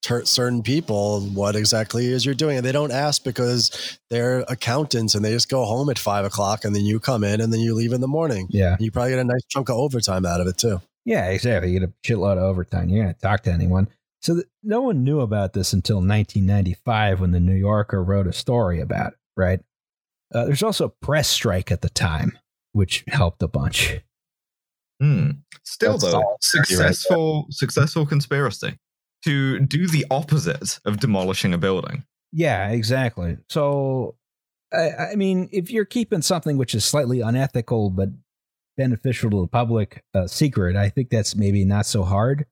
Bar 0.07 0.19
Ter- 0.19 0.25
certain 0.25 0.63
people 0.63 1.21
what 1.21 1.55
exactly 1.55 2.07
is 2.07 2.25
you're 2.25 2.35
doing 2.35 2.57
and 2.57 2.65
they 2.65 2.71
don't 2.71 2.91
ask 2.91 3.23
because 3.23 3.99
they're 4.09 4.45
accountants 4.47 5.13
and 5.13 5.25
they 5.25 5.31
just 5.31 5.49
go 5.49 5.65
home 5.65 5.89
at 5.89 5.99
five 5.99 6.25
o'clock 6.25 6.63
and 6.63 6.75
then 6.75 6.83
you 6.83 6.99
come 6.99 7.23
in 7.23 7.41
and 7.41 7.51
then 7.51 7.59
you 7.59 7.75
leave 7.75 7.93
in 7.93 8.01
the 8.01 8.07
morning 8.07 8.47
Yeah, 8.49 8.73
and 8.73 8.81
you 8.81 8.91
probably 8.91 9.11
get 9.11 9.19
a 9.19 9.23
nice 9.23 9.43
chunk 9.49 9.69
of 9.69 9.75
overtime 9.75 10.25
out 10.25 10.41
of 10.41 10.47
it 10.47 10.57
too 10.57 10.81
yeah, 11.05 11.25
exactly. 11.29 11.71
You 11.71 11.79
get 11.79 11.89
a 11.89 11.93
shitload 12.07 12.33
of 12.37 12.43
overtime. 12.43 12.89
You're 12.89 13.03
gonna 13.03 13.15
talk 13.15 13.41
to 13.43 13.51
anyone. 13.51 13.87
So 14.21 14.35
th- 14.35 14.45
no 14.61 14.81
one 14.81 15.03
knew 15.03 15.21
about 15.21 15.53
this 15.53 15.73
until 15.73 15.97
1995 15.97 17.19
when 17.19 17.31
the 17.31 17.39
New 17.39 17.55
Yorker 17.55 18.03
wrote 18.03 18.27
a 18.27 18.33
story 18.33 18.79
about 18.79 19.13
it. 19.13 19.19
Right. 19.35 19.59
Uh, 20.33 20.45
there's 20.45 20.61
also 20.61 20.85
a 20.85 20.89
press 20.89 21.27
strike 21.27 21.71
at 21.71 21.81
the 21.81 21.89
time, 21.89 22.37
which 22.73 23.03
helped 23.07 23.41
a 23.41 23.47
bunch. 23.47 24.01
Hmm. 25.01 25.29
Still 25.63 25.93
That's 25.97 26.03
though, 26.13 26.19
all 26.19 26.37
dirty 26.41 26.75
right 26.75 26.93
successful 26.93 27.47
successful 27.49 28.05
conspiracy 28.05 28.77
to 29.23 29.59
do 29.59 29.87
the 29.87 30.05
opposite 30.09 30.79
of 30.85 30.99
demolishing 30.99 31.53
a 31.53 31.57
building. 31.57 32.03
Yeah, 32.31 32.69
exactly. 32.69 33.37
So, 33.49 34.15
I, 34.71 35.11
I 35.11 35.15
mean, 35.15 35.49
if 35.51 35.71
you're 35.71 35.85
keeping 35.85 36.21
something 36.21 36.57
which 36.57 36.75
is 36.75 36.85
slightly 36.85 37.21
unethical 37.21 37.89
but 37.89 38.09
beneficial 38.77 39.29
to 39.31 39.41
the 39.41 39.47
public 39.47 40.03
uh, 40.13 40.27
secret, 40.27 40.75
I 40.75 40.89
think 40.89 41.09
that's 41.09 41.35
maybe 41.35 41.65
not 41.65 41.85
so 41.85 42.03
hard. 42.03 42.45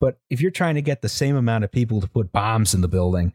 But 0.00 0.18
if 0.28 0.40
you're 0.40 0.50
trying 0.50 0.74
to 0.74 0.82
get 0.82 1.02
the 1.02 1.08
same 1.08 1.36
amount 1.36 1.64
of 1.64 1.72
people 1.72 2.00
to 2.00 2.08
put 2.08 2.32
bombs 2.32 2.74
in 2.74 2.80
the 2.80 2.88
building, 2.88 3.32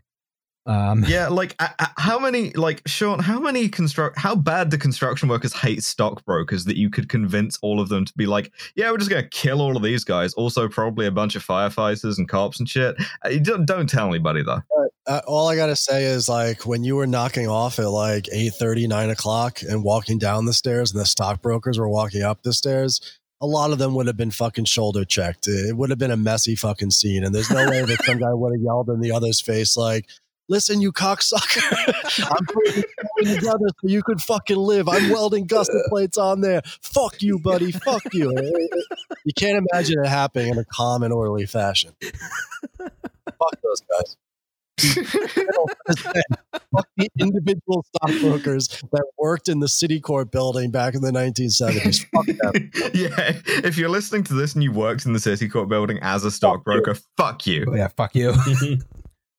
um, 0.65 1.03
Yeah, 1.07 1.27
like 1.29 1.55
uh, 1.59 1.69
how 1.97 2.19
many, 2.19 2.51
like 2.51 2.81
Sean, 2.85 3.19
how 3.19 3.39
many 3.39 3.67
construct, 3.69 4.17
how 4.17 4.35
bad 4.35 4.69
do 4.69 4.77
construction 4.77 5.27
workers 5.29 5.53
hate 5.53 5.83
stockbrokers 5.83 6.65
that 6.65 6.77
you 6.77 6.89
could 6.89 7.09
convince 7.09 7.57
all 7.61 7.79
of 7.79 7.89
them 7.89 8.05
to 8.05 8.13
be 8.15 8.25
like, 8.25 8.51
yeah, 8.75 8.91
we're 8.91 8.97
just 8.97 9.09
gonna 9.09 9.27
kill 9.27 9.61
all 9.61 9.75
of 9.75 9.83
these 9.83 10.03
guys. 10.03 10.33
Also, 10.35 10.67
probably 10.67 11.05
a 11.07 11.11
bunch 11.11 11.35
of 11.35 11.45
firefighters 11.45 12.17
and 12.17 12.29
cops 12.29 12.59
and 12.59 12.69
shit. 12.69 12.95
Uh, 13.25 13.29
you 13.29 13.39
don't, 13.39 13.65
don't 13.65 13.89
tell 13.89 14.07
anybody 14.07 14.43
though. 14.43 14.61
uh, 15.07 15.21
all 15.27 15.47
i 15.47 15.55
gotta 15.55 15.75
say 15.75 16.03
is 16.03 16.29
like 16.29 16.65
when 16.67 16.83
you 16.83 16.95
were 16.95 17.07
knocking 17.07 17.47
off 17.47 17.79
at 17.79 17.89
like 17.89 18.27
8 18.31 18.53
9 18.61 19.09
o'clock 19.09 19.61
and 19.63 19.83
walking 19.83 20.19
down 20.19 20.45
the 20.45 20.53
stairs 20.53 20.91
and 20.91 21.01
the 21.01 21.05
stockbrokers 21.05 21.79
were 21.79 21.89
walking 21.89 22.21
up 22.21 22.43
the 22.43 22.53
stairs 22.53 23.19
a 23.41 23.47
lot 23.47 23.71
of 23.71 23.79
them 23.79 23.95
would 23.95 24.05
have 24.05 24.17
been 24.17 24.29
fucking 24.29 24.65
shoulder 24.65 25.03
checked 25.03 25.47
it 25.47 25.75
would 25.75 25.89
have 25.89 25.97
been 25.97 26.11
a 26.11 26.17
messy 26.17 26.55
fucking 26.55 26.91
scene 26.91 27.23
and 27.23 27.33
there's 27.33 27.49
no 27.49 27.67
way 27.69 27.81
that 27.83 28.03
some 28.03 28.19
guy 28.19 28.31
would 28.31 28.53
have 28.53 28.61
yelled 28.61 28.89
in 28.89 29.01
the 29.01 29.11
other's 29.11 29.41
face 29.41 29.75
like 29.75 30.05
Listen, 30.49 30.81
you 30.81 30.91
cocksucker. 30.91 31.61
I'm 32.29 32.45
putting 32.45 32.73
this 32.73 32.85
thing 33.23 33.35
together 33.35 33.67
so 33.69 33.87
you 33.87 34.03
could 34.03 34.21
fucking 34.21 34.57
live. 34.57 34.89
I'm 34.89 35.09
welding 35.09 35.45
gusset 35.45 35.85
plates 35.87 36.17
on 36.17 36.41
there. 36.41 36.61
Fuck 36.81 37.21
you, 37.21 37.39
buddy. 37.39 37.71
Fuck 37.71 38.13
you. 38.13 38.31
You 39.23 39.33
can't 39.37 39.63
imagine 39.71 40.03
it 40.03 40.07
happening 40.07 40.49
in 40.53 40.57
a 40.57 40.65
calm 40.65 41.03
and 41.03 41.13
orderly 41.13 41.45
fashion. 41.45 41.91
Fuck 42.01 43.61
those 43.63 43.81
guys. 43.81 44.17
Fuck 46.71 46.87
the 46.97 47.07
individual 47.19 47.85
stockbrokers 47.95 48.67
that 48.91 49.05
worked 49.19 49.47
in 49.47 49.59
the 49.59 49.67
Citicorp 49.67 50.31
building 50.31 50.71
back 50.71 50.95
in 50.95 51.01
the 51.01 51.11
1970s. 51.11 52.05
Fuck 52.11 52.25
them. 52.25 52.71
yeah, 52.95 53.39
if 53.63 53.77
you're 53.77 53.89
listening 53.89 54.23
to 54.23 54.33
this 54.33 54.55
and 54.55 54.63
you 54.63 54.71
worked 54.71 55.05
in 55.05 55.13
the 55.13 55.19
Citicorp 55.19 55.69
building 55.69 55.99
as 56.01 56.25
a 56.25 56.31
stockbroker, 56.31 56.95
fuck 57.15 57.45
you. 57.45 57.71
yeah, 57.75 57.89
fuck 57.89 58.15
you. 58.15 58.33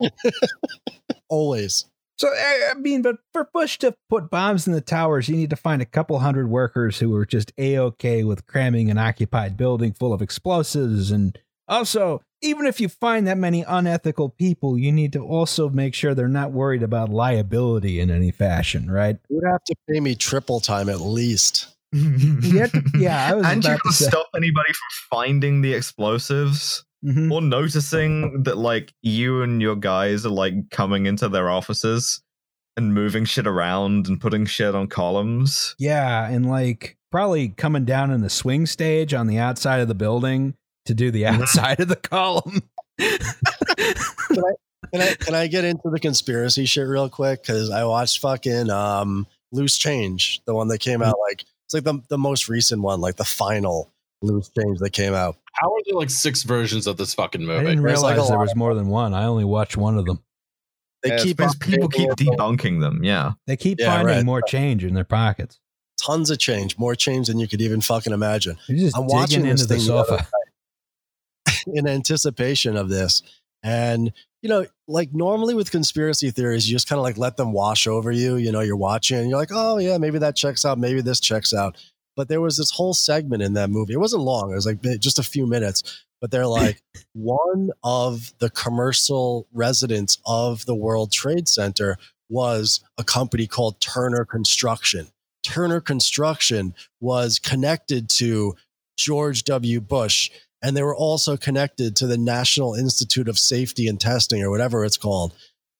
Always. 1.28 1.86
So 2.18 2.28
I 2.28 2.70
I 2.70 2.74
mean, 2.74 3.02
but 3.02 3.16
for 3.32 3.48
Bush 3.52 3.78
to 3.78 3.94
put 4.08 4.30
bombs 4.30 4.66
in 4.66 4.72
the 4.72 4.80
towers, 4.80 5.28
you 5.28 5.36
need 5.36 5.50
to 5.50 5.56
find 5.56 5.82
a 5.82 5.86
couple 5.86 6.18
hundred 6.18 6.48
workers 6.48 6.98
who 6.98 7.14
are 7.16 7.26
just 7.26 7.52
a 7.58 7.78
okay 7.78 8.22
with 8.22 8.46
cramming 8.46 8.90
an 8.90 8.98
occupied 8.98 9.56
building 9.56 9.92
full 9.92 10.12
of 10.12 10.22
explosives. 10.22 11.10
And 11.10 11.38
also, 11.66 12.22
even 12.42 12.66
if 12.66 12.80
you 12.80 12.88
find 12.88 13.26
that 13.26 13.38
many 13.38 13.62
unethical 13.62 14.28
people, 14.28 14.78
you 14.78 14.92
need 14.92 15.12
to 15.14 15.20
also 15.20 15.68
make 15.68 15.94
sure 15.94 16.14
they're 16.14 16.28
not 16.28 16.52
worried 16.52 16.82
about 16.82 17.08
liability 17.08 17.98
in 17.98 18.10
any 18.10 18.30
fashion, 18.30 18.90
right? 18.90 19.16
You'd 19.28 19.44
have 19.50 19.64
to 19.64 19.74
pay 19.90 20.00
me 20.00 20.14
triple 20.14 20.60
time 20.60 20.88
at 20.88 21.00
least. 21.00 21.68
You 21.94 22.66
to- 22.68 22.82
yeah, 22.98 23.28
I 23.30 23.34
was 23.34 23.46
and 23.50 23.62
you 23.62 23.70
about 23.70 23.80
to 23.84 23.92
stop 23.92 24.28
anybody 24.34 24.72
from 24.72 25.18
finding 25.18 25.60
the 25.60 25.74
explosives 25.74 26.84
Mhm. 27.04 27.32
or 27.32 27.40
noticing 27.42 28.44
that 28.44 28.56
like 28.58 28.92
you 29.02 29.42
and 29.42 29.60
your 29.60 29.74
guys 29.76 30.24
are 30.24 30.30
like 30.30 30.70
coming 30.70 31.06
into 31.06 31.28
their 31.28 31.50
offices 31.50 32.22
and 32.76 32.94
moving 32.94 33.24
shit 33.24 33.46
around 33.46 34.06
and 34.06 34.20
putting 34.20 34.46
shit 34.46 34.74
on 34.74 34.86
columns. 34.86 35.74
Yeah, 35.78 36.28
and 36.28 36.48
like 36.48 36.96
probably 37.10 37.48
coming 37.48 37.84
down 37.84 38.10
in 38.10 38.20
the 38.20 38.30
swing 38.30 38.66
stage 38.66 39.12
on 39.14 39.26
the 39.26 39.38
outside 39.38 39.80
of 39.80 39.88
the 39.88 39.94
building 39.94 40.54
to 40.86 40.94
do 40.94 41.10
the 41.10 41.26
outside 41.26 41.80
of 41.80 41.88
the 41.88 41.96
column. 41.96 42.62
Can 44.92 45.00
I 45.00 45.14
can 45.14 45.34
I 45.34 45.46
get 45.46 45.64
into 45.64 45.90
the 45.90 45.98
conspiracy 46.00 46.66
shit 46.66 46.86
real 46.86 47.08
quick? 47.08 47.42
Because 47.42 47.70
I 47.70 47.84
watched 47.84 48.20
fucking 48.20 48.70
um, 48.70 49.26
Loose 49.50 49.76
Change, 49.78 50.40
the 50.44 50.54
one 50.54 50.68
that 50.68 50.78
came 50.78 51.02
out 51.02 51.16
like 51.30 51.44
it's 51.64 51.74
like 51.74 51.84
the 51.84 52.00
the 52.08 52.18
most 52.18 52.48
recent 52.48 52.82
one, 52.82 53.00
like 53.00 53.16
the 53.16 53.24
final 53.24 53.90
Loose 54.22 54.48
Change 54.50 54.78
that 54.80 54.90
came 54.90 55.14
out. 55.14 55.36
How 55.54 55.68
are 55.72 55.80
there 55.86 55.94
like 55.94 56.10
six 56.10 56.42
versions 56.44 56.86
of 56.86 56.96
this 56.96 57.14
fucking 57.14 57.40
movie? 57.42 57.52
I 57.52 57.56
movie? 57.62 57.70
didn't 57.72 57.84
There's, 57.84 58.02
like, 58.02 58.12
realize 58.14 58.28
a 58.28 58.32
there 58.32 58.38
was 58.40 58.56
more 58.56 58.74
than 58.74 58.88
one. 58.88 59.14
I 59.14 59.24
only 59.24 59.44
watched 59.44 59.76
one 59.76 59.98
of 59.98 60.06
them. 60.06 60.20
They 61.02 61.10
Yeah, 61.10 61.18
keep 61.22 61.36
Because 61.36 61.56
people 61.56 61.88
keep 61.88 62.10
debunking 62.10 62.80
them. 62.80 63.02
Yeah. 63.04 63.32
They 63.46 63.56
keep 63.56 63.80
Yeah, 63.80 63.86
finding 63.96 64.06
right. 64.16 64.24
more 64.24 64.40
change 64.42 64.84
in 64.84 64.94
their 64.94 65.04
pockets. 65.04 65.58
tons 66.00 66.30
of 66.30 66.38
change, 66.38 66.78
more 66.78 66.94
change 66.94 67.26
than 67.28 67.38
you 67.38 67.46
could 67.48 67.60
even 67.60 67.80
fucking 67.80 68.12
imagine. 68.12 68.56
They're 68.68 68.76
just 68.76 68.96
I'm 68.96 69.06
watching 69.06 69.42
digging 69.42 69.50
this 69.52 69.62
into 69.62 69.74
the 69.74 69.78
thing 69.80 69.86
the 69.94 70.04
sofa. 70.04 70.26
in 71.66 71.86
anticipation 71.86 72.76
of 72.76 72.88
this. 72.88 73.22
And, 73.62 74.12
you 74.42 74.48
know, 74.48 74.66
like 74.88 75.12
normally 75.12 75.54
with 75.54 75.70
conspiracy 75.70 76.30
theories, 76.32 76.68
you 76.68 76.74
just 76.74 76.88
kind 76.88 76.98
of 76.98 77.04
like 77.04 77.18
let 77.18 77.36
them 77.36 77.52
wash 77.52 77.86
over 77.86 78.10
you. 78.10 78.36
You 78.36 78.50
know, 78.50 78.60
you're 78.60 78.76
watching 78.76 79.28
you're 79.28 79.38
like, 79.38 79.50
oh, 79.52 79.78
yeah, 79.78 79.98
maybe 79.98 80.18
that 80.18 80.34
checks 80.34 80.64
out. 80.64 80.78
Maybe 80.78 81.00
this 81.00 81.20
checks 81.20 81.54
out. 81.54 81.76
But 82.16 82.28
there 82.28 82.40
was 82.40 82.56
this 82.56 82.70
whole 82.70 82.94
segment 82.94 83.42
in 83.42 83.54
that 83.54 83.70
movie. 83.70 83.94
It 83.94 84.00
wasn't 84.00 84.22
long, 84.22 84.52
it 84.52 84.54
was 84.54 84.66
like 84.66 84.82
just 85.00 85.18
a 85.18 85.24
few 85.24 85.46
minutes. 85.46 86.04
But 86.20 86.30
they're 86.30 86.46
like, 86.46 86.82
one 87.12 87.70
of 87.82 88.32
the 88.38 88.50
commercial 88.50 89.46
residents 89.52 90.18
of 90.26 90.66
the 90.66 90.74
World 90.74 91.12
Trade 91.12 91.48
Center 91.48 91.96
was 92.28 92.80
a 92.96 93.04
company 93.04 93.46
called 93.46 93.80
Turner 93.80 94.24
Construction. 94.24 95.08
Turner 95.42 95.80
Construction 95.80 96.74
was 97.00 97.38
connected 97.38 98.08
to 98.08 98.54
George 98.96 99.44
W. 99.44 99.80
Bush, 99.80 100.30
and 100.62 100.76
they 100.76 100.82
were 100.82 100.96
also 100.96 101.36
connected 101.36 101.96
to 101.96 102.06
the 102.06 102.16
National 102.16 102.74
Institute 102.74 103.28
of 103.28 103.38
Safety 103.38 103.86
and 103.88 104.00
Testing, 104.00 104.42
or 104.42 104.50
whatever 104.50 104.84
it's 104.84 104.96
called. 104.96 105.34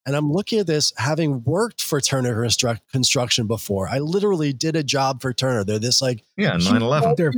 And 0.05 0.17
I'm 0.17 0.33
looking 0.33 0.59
at 0.59 0.67
this 0.67 0.93
having 0.97 1.45
worked 1.45 1.83
for 1.83 2.01
Turner 2.01 2.35
Constru- 2.35 2.81
Construction 2.91 3.47
before. 3.47 3.89
I 3.89 3.99
literally 3.99 4.53
did 4.53 4.75
a 4.75 4.83
job 4.83 5.23
for 5.23 5.33
Turner. 5.33 5.65
They're 5.65 5.79
this 5.79 6.03
like 6.03 6.25
Yeah, 6.37 6.57
9 6.57 6.83
11. 6.83 7.15
They're- 7.17 7.33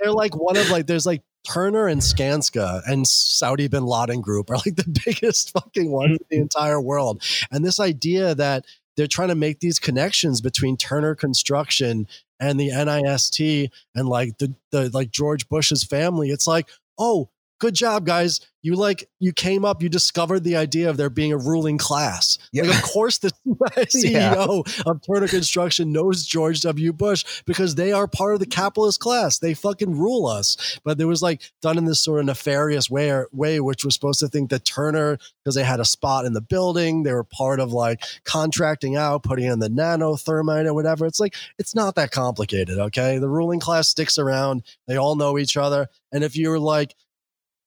they're 0.00 0.12
like 0.12 0.34
one 0.34 0.56
of 0.56 0.70
like 0.70 0.86
there's 0.86 1.06
like 1.06 1.22
Turner 1.46 1.86
and 1.86 2.00
Skanska 2.00 2.82
and 2.86 3.06
Saudi 3.06 3.68
bin 3.68 3.84
Laden 3.84 4.20
group 4.20 4.50
are 4.50 4.56
like 4.56 4.76
the 4.76 5.00
biggest 5.04 5.52
fucking 5.52 5.90
ones 5.90 6.12
in 6.12 6.18
the 6.28 6.36
mm-hmm. 6.36 6.42
entire 6.42 6.80
world. 6.80 7.22
And 7.50 7.64
this 7.64 7.80
idea 7.80 8.34
that 8.34 8.64
they're 8.96 9.06
trying 9.06 9.28
to 9.28 9.34
make 9.34 9.60
these 9.60 9.78
connections 9.78 10.40
between 10.40 10.76
Turner 10.76 11.14
Construction 11.14 12.06
and 12.38 12.58
the 12.58 12.70
NIST 12.70 13.70
and 13.94 14.08
like 14.08 14.38
the 14.38 14.54
the 14.70 14.90
like 14.90 15.10
George 15.10 15.48
Bush's 15.48 15.84
family, 15.84 16.30
it's 16.30 16.46
like, 16.46 16.68
oh, 16.98 17.30
good 17.60 17.74
job, 17.74 18.04
guys. 18.04 18.40
You 18.62 18.74
like 18.74 19.08
you 19.20 19.32
came 19.32 19.64
up, 19.64 19.82
you 19.82 19.88
discovered 19.88 20.40
the 20.44 20.56
idea 20.56 20.90
of 20.90 20.98
there 20.98 21.08
being 21.08 21.32
a 21.32 21.38
ruling 21.38 21.78
class. 21.78 22.36
Yeah. 22.52 22.64
Like, 22.64 22.76
of 22.76 22.82
course, 22.90 23.16
the 23.16 23.30
CEO 23.46 24.04
Yeah. 24.76 24.90
of 24.90 25.00
Turner 25.06 25.28
Construction 25.28 25.92
knows 25.92 26.26
George 26.26 26.60
W. 26.60 26.92
Bush 26.92 27.42
because 27.46 27.76
they 27.76 27.90
are 27.92 28.06
part 28.06 28.34
of 28.34 28.40
the 28.40 28.44
capitalist 28.46 29.00
class. 29.00 29.38
They 29.38 29.54
fucking 29.54 29.96
rule 29.96 30.26
us. 30.26 30.78
But 30.84 30.98
there 30.98 31.06
was 31.06 31.22
like 31.22 31.40
done 31.62 31.78
in 31.78 31.86
this 31.86 32.00
sort 32.00 32.20
of 32.20 32.26
nefarious 32.26 32.90
way, 32.90 33.22
way 33.32 33.60
which 33.60 33.82
was 33.82 33.94
supposed 33.94 34.20
to 34.20 34.28
think 34.28 34.50
that 34.50 34.66
Turner, 34.66 35.16
because 35.42 35.54
they 35.54 35.64
had 35.64 35.80
a 35.80 35.84
spot 35.86 36.26
in 36.26 36.34
the 36.34 36.42
building, 36.42 37.02
they 37.02 37.14
were 37.14 37.24
part 37.24 37.60
of 37.60 37.72
like 37.72 38.02
contracting 38.24 38.94
out, 38.94 39.22
putting 39.22 39.46
in 39.46 39.58
the 39.60 39.70
nanothermite 39.70 40.66
or 40.66 40.74
whatever. 40.74 41.06
It's 41.06 41.20
like 41.20 41.34
it's 41.58 41.74
not 41.74 41.94
that 41.94 42.10
complicated. 42.10 42.78
Okay, 42.78 43.16
the 43.16 43.28
ruling 43.28 43.60
class 43.60 43.88
sticks 43.88 44.18
around. 44.18 44.64
They 44.86 44.96
all 44.96 45.16
know 45.16 45.38
each 45.38 45.56
other, 45.56 45.88
and 46.12 46.22
if 46.22 46.36
you're 46.36 46.58
like 46.58 46.94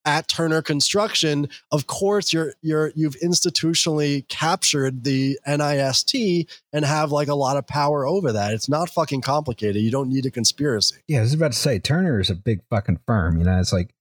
at 0.06 0.28
Turner 0.28 0.62
Construction, 0.62 1.48
of 1.72 1.88
course 1.88 2.34
you're 2.34 2.54
you're 2.62 2.92
you've 2.96 3.16
institutionally 3.24 4.28
captured 4.28 5.04
the 5.04 5.40
NIST 5.48 6.48
and 6.74 6.86
have 6.86 7.12
like 7.12 7.28
a 7.28 7.36
lot 7.36 7.58
of 7.58 7.66
power 7.68 8.06
over 8.06 8.32
that. 8.34 8.54
It's 8.54 8.68
not 8.70 8.90
fucking 8.90 9.22
complicated. 9.22 9.82
You 9.82 9.92
don't 9.92 10.10
need 10.10 10.26
a 10.26 10.32
conspiracy. 10.32 10.98
yeah, 11.08 11.20
I 11.20 11.22
was 11.22 11.34
about 11.34 11.52
to 11.54 11.58
say 11.58 11.80
Turner 11.80 12.20
is 12.20 12.30
a 12.30 12.36
big 12.36 12.62
fucking 12.70 13.00
firm. 13.08 13.38
You 13.38 13.46
know, 13.46 13.60
it's 13.60 13.74
like 13.74 13.94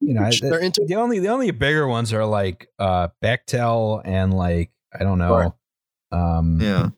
you 0.00 0.14
know 0.14 0.22
I- 0.22 0.32
They're 0.40 0.58
into 0.60 0.84
the 0.86 0.96
only 0.96 1.18
the 1.20 1.28
only 1.28 1.50
bigger 1.50 1.86
ones 1.86 2.12
are 2.12 2.24
like 2.26 2.68
uh 2.78 3.08
Bechtel 3.22 4.02
and 4.04 4.34
like 4.34 4.70
I 4.98 5.04
don't 5.04 5.18
know. 5.18 5.54
Um 6.12 6.60
Yeah. 6.60 6.88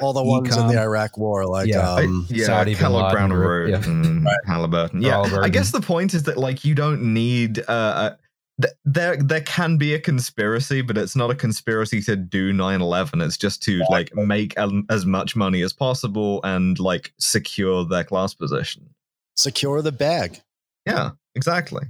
All 0.00 0.12
the 0.12 0.22
ones 0.24 0.56
in 0.56 0.68
the 0.68 0.80
Iraq 0.80 1.18
war, 1.18 1.44
like 1.46 1.68
Yeah. 1.68 1.94
Um, 1.94 2.26
yeah, 2.30 2.46
Saudi 2.46 2.72
bin 2.72 2.80
Kellogg 2.80 3.04
Laden 3.04 3.12
Brown 3.12 3.30
and 3.32 3.32
group, 3.32 3.48
Root 3.48 3.70
yeah. 3.70 3.84
and 3.84 4.26
Halliburton. 4.46 5.02
Yeah, 5.02 5.10
Halliburton. 5.10 5.44
I 5.44 5.48
guess 5.48 5.70
the 5.70 5.80
point 5.80 6.14
is 6.14 6.22
that 6.24 6.38
like 6.38 6.64
you 6.64 6.74
don't 6.74 7.12
need 7.12 7.58
uh, 7.60 7.72
uh 7.72 8.14
th- 8.60 8.74
there 8.84 9.16
there 9.16 9.40
can 9.42 9.76
be 9.76 9.92
a 9.94 10.00
conspiracy, 10.00 10.80
but 10.80 10.96
it's 10.96 11.16
not 11.16 11.30
a 11.30 11.34
conspiracy 11.34 12.00
to 12.02 12.16
do 12.16 12.52
9/11. 12.52 13.22
It's 13.24 13.36
just 13.36 13.62
to 13.64 13.82
like 13.90 14.14
make 14.14 14.56
al- 14.56 14.82
as 14.88 15.04
much 15.04 15.36
money 15.36 15.62
as 15.62 15.72
possible 15.72 16.40
and 16.44 16.78
like 16.78 17.12
secure 17.18 17.84
their 17.84 18.04
class 18.04 18.34
position. 18.34 18.88
secure 19.36 19.82
the 19.82 19.92
bag. 19.92 20.40
Yeah, 20.86 21.10
exactly. 21.34 21.86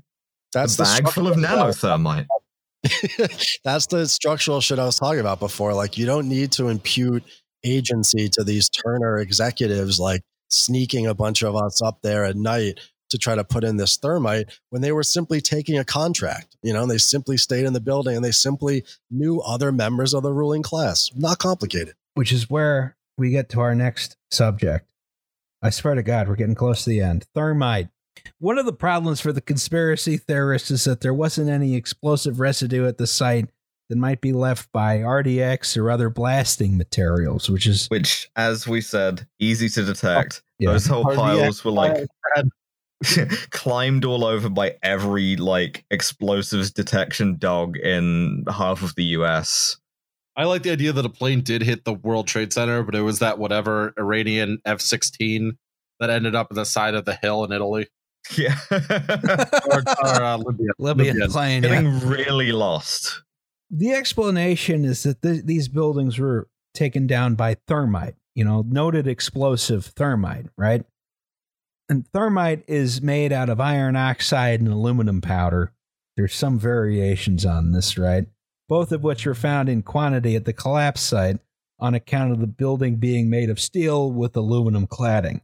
That's 0.52 0.74
a 0.74 0.78
the 0.78 0.82
bag 0.82 1.08
full 1.10 1.28
of 1.28 1.36
nanothermite. 1.36 2.26
That's 3.64 3.86
the 3.86 4.06
structural 4.08 4.60
shit 4.60 4.78
I 4.78 4.84
was 4.84 4.98
talking 4.98 5.20
about 5.20 5.40
before. 5.40 5.72
Like, 5.72 5.96
you 5.96 6.04
don't 6.04 6.28
need 6.28 6.52
to 6.52 6.68
impute 6.68 7.22
agency 7.64 8.28
to 8.30 8.44
these 8.44 8.68
Turner 8.68 9.18
executives, 9.18 9.98
like 10.00 10.22
sneaking 10.50 11.06
a 11.06 11.14
bunch 11.14 11.42
of 11.42 11.56
us 11.56 11.80
up 11.82 12.00
there 12.02 12.24
at 12.24 12.36
night 12.36 12.78
to 13.10 13.18
try 13.18 13.34
to 13.34 13.44
put 13.44 13.62
in 13.64 13.76
this 13.76 13.96
thermite 13.98 14.46
when 14.70 14.80
they 14.80 14.92
were 14.92 15.02
simply 15.02 15.40
taking 15.40 15.78
a 15.78 15.84
contract. 15.84 16.56
You 16.62 16.72
know, 16.72 16.82
and 16.82 16.90
they 16.90 16.98
simply 16.98 17.36
stayed 17.36 17.64
in 17.66 17.72
the 17.74 17.80
building 17.80 18.16
and 18.16 18.24
they 18.24 18.30
simply 18.30 18.84
knew 19.10 19.40
other 19.40 19.70
members 19.70 20.14
of 20.14 20.22
the 20.22 20.32
ruling 20.32 20.62
class. 20.62 21.10
Not 21.14 21.38
complicated. 21.38 21.94
which 22.14 22.32
is 22.32 22.48
where 22.50 22.96
we 23.18 23.30
get 23.30 23.48
to 23.50 23.60
our 23.60 23.74
next 23.74 24.16
subject. 24.30 24.90
I 25.62 25.70
swear 25.70 25.94
to 25.94 26.02
God, 26.02 26.28
we're 26.28 26.36
getting 26.36 26.54
close 26.54 26.84
to 26.84 26.90
the 26.90 27.00
end. 27.00 27.26
Thermite. 27.34 27.88
One 28.38 28.58
of 28.58 28.66
the 28.66 28.72
problems 28.72 29.20
for 29.20 29.32
the 29.32 29.40
conspiracy 29.40 30.16
theorists 30.16 30.70
is 30.70 30.84
that 30.84 31.00
there 31.00 31.14
wasn't 31.14 31.48
any 31.48 31.74
explosive 31.74 32.40
residue 32.40 32.86
at 32.86 32.98
the 32.98 33.06
site 33.06 33.48
that 33.92 33.98
might 33.98 34.22
be 34.22 34.32
left 34.32 34.72
by 34.72 35.00
RDX 35.00 35.76
or 35.76 35.90
other 35.90 36.08
blasting 36.08 36.78
materials, 36.78 37.50
which 37.50 37.66
is 37.66 37.88
Which, 37.88 38.30
as 38.36 38.66
we 38.66 38.80
said, 38.80 39.26
easy 39.38 39.68
to 39.68 39.84
detect. 39.84 40.42
yeah. 40.58 40.72
Those 40.72 40.86
whole 40.86 41.04
RDX 41.04 41.14
piles 41.16 41.62
were 41.62 41.72
like 41.72 42.06
climbed 43.50 44.06
all 44.06 44.24
over 44.24 44.48
by 44.48 44.76
every 44.82 45.36
like 45.36 45.84
explosives 45.90 46.70
detection 46.70 47.36
dog 47.36 47.76
in 47.76 48.44
half 48.50 48.82
of 48.82 48.94
the 48.94 49.04
US. 49.18 49.76
I 50.36 50.44
like 50.44 50.62
the 50.62 50.70
idea 50.70 50.92
that 50.94 51.04
a 51.04 51.10
plane 51.10 51.42
did 51.42 51.60
hit 51.60 51.84
the 51.84 51.92
World 51.92 52.26
Trade 52.28 52.50
Center, 52.54 52.82
but 52.82 52.94
it 52.94 53.02
was 53.02 53.18
that 53.18 53.38
whatever 53.38 53.92
Iranian 53.98 54.56
F 54.64 54.80
16 54.80 55.58
that 56.00 56.08
ended 56.08 56.34
up 56.34 56.46
at 56.50 56.54
the 56.54 56.64
side 56.64 56.94
of 56.94 57.04
the 57.04 57.18
hill 57.20 57.44
in 57.44 57.52
Italy 57.52 57.88
Yeah. 58.38 58.56
or, 58.70 59.82
or 59.82 60.22
uh, 60.22 60.38
Libya. 60.38 60.70
Libyan 60.78 61.18
Libyan. 61.18 61.30
plane. 61.30 61.62
yeah. 61.64 61.68
Getting 61.82 62.08
really 62.08 62.52
lost. 62.52 63.22
The 63.74 63.90
explanation 63.92 64.84
is 64.84 65.02
that 65.04 65.22
th- 65.22 65.44
these 65.44 65.66
buildings 65.68 66.18
were 66.18 66.48
taken 66.74 67.06
down 67.06 67.34
by 67.34 67.56
thermite, 67.66 68.16
you 68.34 68.44
know, 68.44 68.62
noted 68.68 69.06
explosive 69.06 69.86
thermite, 69.86 70.46
right? 70.58 70.84
And 71.88 72.06
thermite 72.12 72.64
is 72.68 73.00
made 73.02 73.32
out 73.32 73.48
of 73.48 73.60
iron 73.60 73.96
oxide 73.96 74.60
and 74.60 74.68
aluminum 74.70 75.20
powder. 75.20 75.72
There's 76.16 76.34
some 76.34 76.58
variations 76.58 77.44
on 77.46 77.72
this, 77.72 77.96
right? 77.96 78.26
Both 78.68 78.92
of 78.92 79.02
which 79.02 79.26
are 79.26 79.34
found 79.34 79.68
in 79.68 79.82
quantity 79.82 80.36
at 80.36 80.44
the 80.44 80.52
collapse 80.52 81.00
site 81.02 81.38
on 81.80 81.94
account 81.94 82.32
of 82.32 82.40
the 82.40 82.46
building 82.46 82.96
being 82.96 83.28
made 83.30 83.50
of 83.50 83.58
steel 83.58 84.10
with 84.12 84.36
aluminum 84.36 84.86
cladding, 84.86 85.40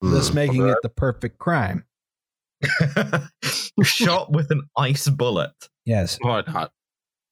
thus 0.00 0.28
Hmm. 0.30 0.34
making 0.34 0.66
it 0.68 0.78
the 0.82 0.88
perfect 0.88 1.38
crime. 1.38 1.84
Shot 3.82 4.32
with 4.32 4.50
an 4.50 4.62
ice 4.76 5.08
bullet. 5.08 5.52
Yes. 5.84 6.18
Why 6.20 6.42
not? 6.46 6.72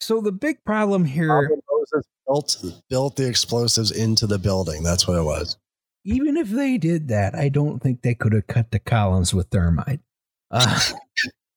So 0.01 0.21
the 0.21 0.33
big 0.33 0.65
problem 0.65 1.05
here. 1.05 1.51
Moses 1.71 2.07
built 2.27 2.65
built 2.89 3.17
the 3.17 3.29
explosives 3.29 3.91
into 3.91 4.27
the 4.27 4.39
building. 4.39 4.83
That's 4.83 5.07
what 5.07 5.19
it 5.19 5.25
was. 5.25 5.57
even 6.05 6.37
if 6.37 6.51
they 6.51 6.77
did 6.79 7.09
that, 7.09 7.35
I 7.35 7.49
don't 7.49 7.81
think 7.81 8.03
they 8.03 8.15
could 8.15 8.33
have 8.33 8.47
cut 8.47 8.71
the 8.71 8.79
columns 8.79 9.33
with 9.33 9.49
thermite. 9.49 10.01
Uh, 10.51 10.81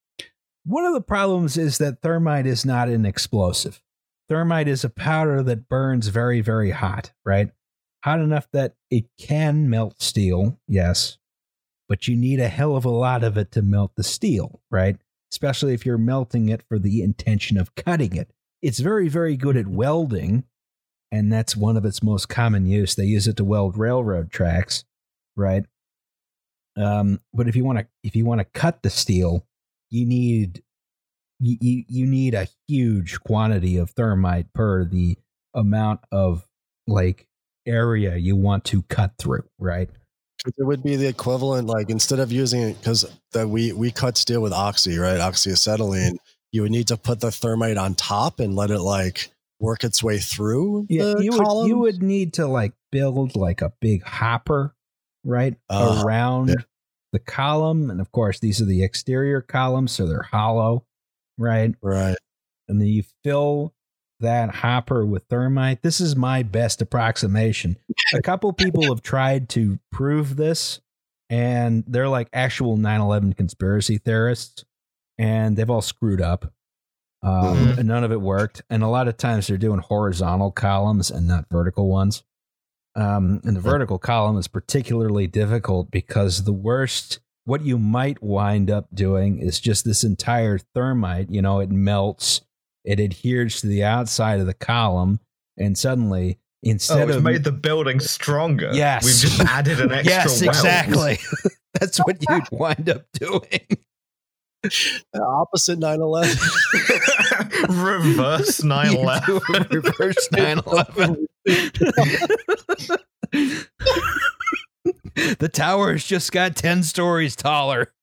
one 0.65 0.85
of 0.85 0.93
the 0.93 1.01
problems 1.01 1.57
is 1.57 1.77
that 1.79 2.01
thermite 2.01 2.45
is 2.45 2.65
not 2.65 2.89
an 2.89 3.05
explosive. 3.05 3.81
Thermite 4.29 4.67
is 4.67 4.83
a 4.83 4.89
powder 4.89 5.41
that 5.43 5.69
burns 5.69 6.07
very, 6.07 6.41
very 6.41 6.71
hot, 6.71 7.11
right? 7.25 7.51
Hot 8.03 8.19
enough 8.19 8.47
that 8.51 8.75
it 8.89 9.05
can 9.17 9.69
melt 9.69 10.01
steel, 10.01 10.59
yes, 10.67 11.17
but 11.87 12.07
you 12.07 12.15
need 12.15 12.39
a 12.39 12.49
hell 12.49 12.75
of 12.75 12.85
a 12.85 12.89
lot 12.89 13.23
of 13.23 13.37
it 13.37 13.51
to 13.53 13.61
melt 13.61 13.93
the 13.95 14.03
steel, 14.03 14.61
right? 14.69 14.97
Especially 15.31 15.73
if 15.73 15.85
you're 15.85 15.97
melting 15.97 16.49
it 16.49 16.63
for 16.67 16.79
the 16.79 17.01
intention 17.01 17.57
of 17.57 17.75
cutting 17.75 18.15
it. 18.15 18.31
It's 18.61 18.79
very, 18.79 19.07
very 19.07 19.35
good 19.37 19.57
at 19.57 19.67
welding, 19.67 20.45
and 21.11 21.31
that's 21.31 21.55
one 21.55 21.77
of 21.77 21.85
its 21.85 22.01
most 22.01 22.27
common 22.27 22.65
use. 22.65 22.95
They 22.95 23.05
use 23.05 23.27
it 23.27 23.37
to 23.37 23.43
weld 23.43 23.77
railroad 23.77 24.31
tracks, 24.31 24.83
right? 25.35 25.65
Um, 26.75 27.19
but 27.33 27.47
if 27.47 27.55
you 27.55 27.65
want 27.65 27.79
to, 27.79 27.87
if 28.03 28.15
you 28.15 28.25
want 28.25 28.39
to 28.39 28.45
cut 28.45 28.83
the 28.83 28.89
steel, 28.89 29.45
you 29.89 30.05
need 30.05 30.63
you, 31.39 31.57
you 31.59 31.83
you 31.87 32.05
need 32.05 32.33
a 32.33 32.47
huge 32.67 33.19
quantity 33.21 33.77
of 33.77 33.91
thermite 33.91 34.53
per 34.53 34.85
the 34.85 35.17
amount 35.53 36.01
of 36.11 36.47
like 36.87 37.27
area 37.65 38.15
you 38.15 38.35
want 38.35 38.63
to 38.65 38.81
cut 38.83 39.13
through, 39.17 39.47
right? 39.59 39.89
It 40.45 40.63
would 40.63 40.83
be 40.83 40.95
the 40.95 41.07
equivalent, 41.07 41.67
like 41.67 41.89
instead 41.89 42.19
of 42.19 42.31
using 42.31 42.61
it 42.61 42.79
because 42.79 43.05
that 43.33 43.49
we 43.49 43.71
we 43.73 43.91
cut 43.91 44.17
steel 44.17 44.41
with 44.41 44.53
oxy, 44.53 44.97
right? 44.97 45.19
Oxyacetylene. 45.19 46.17
You 46.51 46.61
would 46.61 46.71
need 46.71 46.87
to 46.87 46.97
put 46.97 47.19
the 47.19 47.31
thermite 47.31 47.77
on 47.77 47.95
top 47.95 48.39
and 48.39 48.55
let 48.55 48.71
it 48.71 48.79
like 48.79 49.31
work 49.59 49.83
its 49.83 50.03
way 50.03 50.19
through. 50.19 50.85
Yeah, 50.89 51.15
you 51.19 51.31
would 51.31 51.67
you 51.67 51.77
would 51.79 52.01
need 52.01 52.33
to 52.33 52.47
like 52.47 52.73
build 52.91 53.35
like 53.35 53.61
a 53.61 53.73
big 53.81 54.03
hopper, 54.03 54.75
right, 55.23 55.55
Uh, 55.69 56.03
around 56.05 56.49
yeah. 56.49 56.55
the 57.11 57.19
column, 57.19 57.89
and 57.89 57.99
of 57.99 58.11
course 58.11 58.39
these 58.39 58.61
are 58.61 58.65
the 58.65 58.83
exterior 58.83 59.41
columns, 59.41 59.91
so 59.91 60.07
they're 60.07 60.21
hollow, 60.21 60.85
right? 61.37 61.75
right. 61.81 62.15
And 62.69 62.79
then 62.79 62.87
you 62.87 63.03
fill 63.23 63.73
that 64.19 64.55
hopper 64.55 65.05
with 65.05 65.23
thermite. 65.29 65.81
This 65.83 66.01
is 66.01 66.15
my 66.15 66.43
best 66.43 66.81
approximation. 66.81 67.77
A 68.15 68.21
couple 68.21 68.51
people 68.53 68.83
have 68.85 69.01
tried 69.01 69.49
to 69.49 69.79
prove 69.91 70.35
this, 70.35 70.79
and 71.29 71.83
they're 71.87 72.09
like 72.09 72.29
actual 72.33 72.77
9/11 72.77 73.33
conspiracy 73.33 73.97
theorists, 73.97 74.65
and 75.17 75.55
they've 75.57 75.69
all 75.69 75.81
screwed 75.81 76.21
up. 76.21 76.51
Um, 77.23 77.57
Mhm. 77.57 77.77
and 77.79 77.87
none 77.87 78.03
of 78.03 78.11
it 78.11 78.21
worked. 78.21 78.61
And 78.69 78.83
a 78.83 78.87
lot 78.87 79.07
of 79.07 79.17
times 79.17 79.47
they're 79.47 79.57
doing 79.57 79.79
horizontal 79.79 80.51
columns 80.51 81.09
and 81.09 81.27
not 81.27 81.49
vertical 81.49 81.89
ones. 81.89 82.23
Um, 82.95 83.41
and 83.43 83.55
the 83.55 83.59
vertical 83.61 83.97
column 83.97 84.37
is 84.37 84.47
particularly 84.47 85.25
difficult 85.27 85.89
because 85.89 86.43
the 86.43 86.53
worst, 86.53 87.19
what 87.45 87.61
you 87.63 87.79
might 87.79 88.21
wind 88.21 88.69
up 88.69 88.87
doing 88.93 89.39
is 89.39 89.59
just 89.59 89.83
this 89.83 90.03
entire 90.03 90.59
thermite, 90.75 91.29
you 91.31 91.41
know, 91.41 91.59
it 91.59 91.71
melts, 91.71 92.41
it 92.87 92.99
adheres 92.99 93.61
to 93.61 93.67
the 93.67 93.83
outside 93.83 94.39
of 94.39 94.45
the 94.47 94.53
column, 94.53 95.19
and 95.57 95.77
suddenly, 95.77 96.39
Oh, 96.65 96.69
instead 96.71 97.07
it's 97.09 97.17
of 97.17 97.23
made 97.23 97.43
the 97.43 97.51
building 97.51 97.99
stronger. 97.99 98.71
Yes. 98.73 99.05
We've 99.05 99.31
just 99.31 99.39
added 99.41 99.79
an 99.79 99.91
extra 99.93 100.11
yes, 100.11 100.41
exactly. 100.41 101.19
That's 101.79 101.99
what 101.99 102.17
you'd 102.27 102.49
wind 102.51 102.89
up 102.89 103.03
doing. 103.13 103.67
The 104.63 105.21
opposite 105.21 105.77
911. 105.77 106.35
Reverse 107.83 108.63
9 108.63 108.91
You 108.91 108.97
11. 108.99 109.25
do 109.27 109.41
a 109.53 109.59
reverse 109.69 110.29
911. 110.31 111.27
the 115.39 115.49
tower's 115.53 116.05
just 116.05 116.31
got 116.31 116.55
10 116.55 116.81
stories 116.83 117.35
taller. 117.35 117.93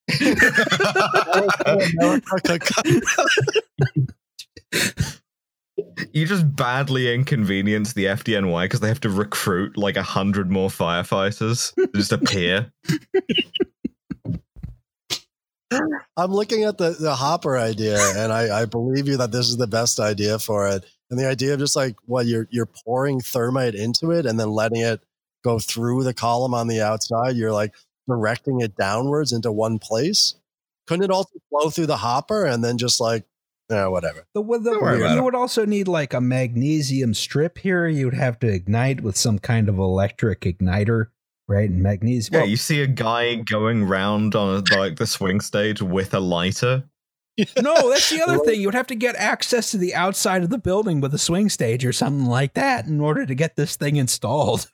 You 6.12 6.26
just 6.26 6.54
badly 6.54 7.12
inconvenience 7.12 7.94
the 7.94 8.04
FDNY 8.04 8.64
because 8.64 8.78
they 8.78 8.88
have 8.88 9.00
to 9.00 9.10
recruit 9.10 9.76
like 9.76 9.96
a 9.96 10.02
hundred 10.04 10.48
more 10.48 10.68
firefighters 10.68 11.74
to 11.74 11.88
just 11.94 12.12
appear. 12.12 12.72
I'm 16.16 16.32
looking 16.32 16.62
at 16.64 16.78
the, 16.78 16.90
the 16.90 17.16
hopper 17.16 17.58
idea, 17.58 17.98
and 18.16 18.32
I, 18.32 18.62
I 18.62 18.64
believe 18.66 19.08
you 19.08 19.16
that 19.16 19.32
this 19.32 19.48
is 19.48 19.56
the 19.56 19.66
best 19.66 19.98
idea 19.98 20.38
for 20.38 20.68
it. 20.68 20.84
And 21.10 21.18
the 21.18 21.26
idea 21.26 21.54
of 21.54 21.58
just 21.58 21.74
like 21.74 21.96
what 22.06 22.26
you're 22.26 22.46
you're 22.50 22.70
pouring 22.86 23.20
thermite 23.20 23.74
into 23.74 24.12
it 24.12 24.26
and 24.26 24.38
then 24.38 24.50
letting 24.50 24.80
it 24.80 25.02
go 25.42 25.58
through 25.58 26.04
the 26.04 26.14
column 26.14 26.54
on 26.54 26.68
the 26.68 26.80
outside. 26.80 27.36
You're 27.36 27.52
like 27.52 27.74
directing 28.08 28.60
it 28.60 28.76
downwards 28.76 29.32
into 29.32 29.52
one 29.52 29.78
place. 29.78 30.34
Couldn't 30.86 31.04
it 31.04 31.10
also 31.10 31.38
flow 31.50 31.70
through 31.70 31.86
the 31.86 31.96
hopper 31.96 32.44
and 32.44 32.64
then 32.64 32.78
just 32.78 33.00
like, 33.00 33.24
yeah, 33.70 33.86
whatever. 33.86 34.26
The, 34.34 34.42
the, 34.42 34.58
Don't 34.58 34.82
worry 34.82 35.00
about 35.00 35.14
you 35.14 35.22
would 35.22 35.34
also 35.34 35.64
need 35.64 35.88
like 35.88 36.12
a 36.12 36.20
magnesium 36.20 37.14
strip 37.14 37.58
here. 37.58 37.86
You 37.86 38.06
would 38.06 38.14
have 38.14 38.38
to 38.40 38.46
ignite 38.46 39.00
with 39.00 39.16
some 39.16 39.38
kind 39.38 39.68
of 39.68 39.78
electric 39.78 40.42
igniter, 40.42 41.06
right? 41.48 41.70
And 41.70 41.82
magnesium. 41.82 42.34
Yeah, 42.34 42.40
well, 42.40 42.50
you 42.50 42.56
see 42.56 42.82
a 42.82 42.86
guy 42.86 43.36
going 43.36 43.84
round 43.84 44.34
on 44.34 44.64
like 44.76 44.96
the 44.96 45.06
swing 45.06 45.40
stage 45.40 45.80
with 45.80 46.12
a 46.12 46.20
lighter. 46.20 46.84
no, 47.60 47.90
that's 47.90 48.10
the 48.10 48.22
other 48.22 48.38
thing. 48.44 48.60
You 48.60 48.68
would 48.68 48.74
have 48.74 48.86
to 48.88 48.94
get 48.94 49.16
access 49.16 49.70
to 49.70 49.78
the 49.78 49.94
outside 49.94 50.42
of 50.42 50.50
the 50.50 50.58
building 50.58 51.00
with 51.00 51.14
a 51.14 51.18
swing 51.18 51.48
stage 51.48 51.84
or 51.86 51.92
something 51.92 52.26
like 52.26 52.54
that 52.54 52.86
in 52.86 53.00
order 53.00 53.24
to 53.24 53.34
get 53.34 53.56
this 53.56 53.76
thing 53.76 53.96
installed. 53.96 54.70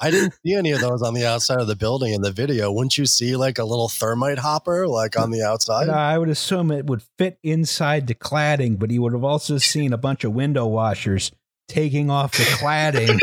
I 0.00 0.10
didn't 0.10 0.34
see 0.44 0.54
any 0.54 0.72
of 0.72 0.80
those 0.80 1.02
on 1.02 1.14
the 1.14 1.26
outside 1.26 1.60
of 1.60 1.66
the 1.66 1.76
building 1.76 2.12
in 2.12 2.22
the 2.22 2.32
video. 2.32 2.72
Wouldn't 2.72 2.98
you 2.98 3.06
see 3.06 3.36
like 3.36 3.58
a 3.58 3.64
little 3.64 3.88
thermite 3.88 4.38
hopper 4.38 4.88
like 4.88 5.18
on 5.18 5.30
the 5.30 5.42
outside? 5.42 5.88
Uh, 5.88 5.92
I 5.92 6.18
would 6.18 6.28
assume 6.28 6.70
it 6.70 6.86
would 6.86 7.02
fit 7.18 7.38
inside 7.42 8.06
the 8.06 8.14
cladding, 8.14 8.78
but 8.78 8.90
you 8.90 9.02
would 9.02 9.12
have 9.12 9.24
also 9.24 9.58
seen 9.58 9.92
a 9.92 9.98
bunch 9.98 10.24
of 10.24 10.32
window 10.32 10.66
washers 10.66 11.30
taking 11.68 12.10
off 12.10 12.32
the 12.32 12.42
cladding. 12.44 13.20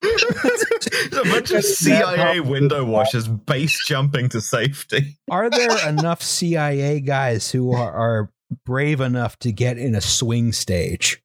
There's 0.00 1.12
a 1.12 1.24
bunch 1.24 1.50
of 1.50 1.64
CIA 1.64 2.40
window 2.40 2.84
washers 2.84 3.28
base 3.28 3.78
jumping 3.86 4.30
to 4.30 4.40
safety. 4.40 5.18
are 5.30 5.50
there 5.50 5.88
enough 5.88 6.22
CIA 6.22 7.00
guys 7.00 7.50
who 7.50 7.72
are, 7.72 7.92
are 7.92 8.30
brave 8.64 9.00
enough 9.00 9.38
to 9.40 9.52
get 9.52 9.76
in 9.76 9.94
a 9.94 10.00
swing 10.00 10.52
stage? 10.52 11.22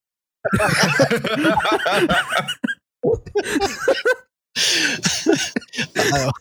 Oh. 5.97 6.31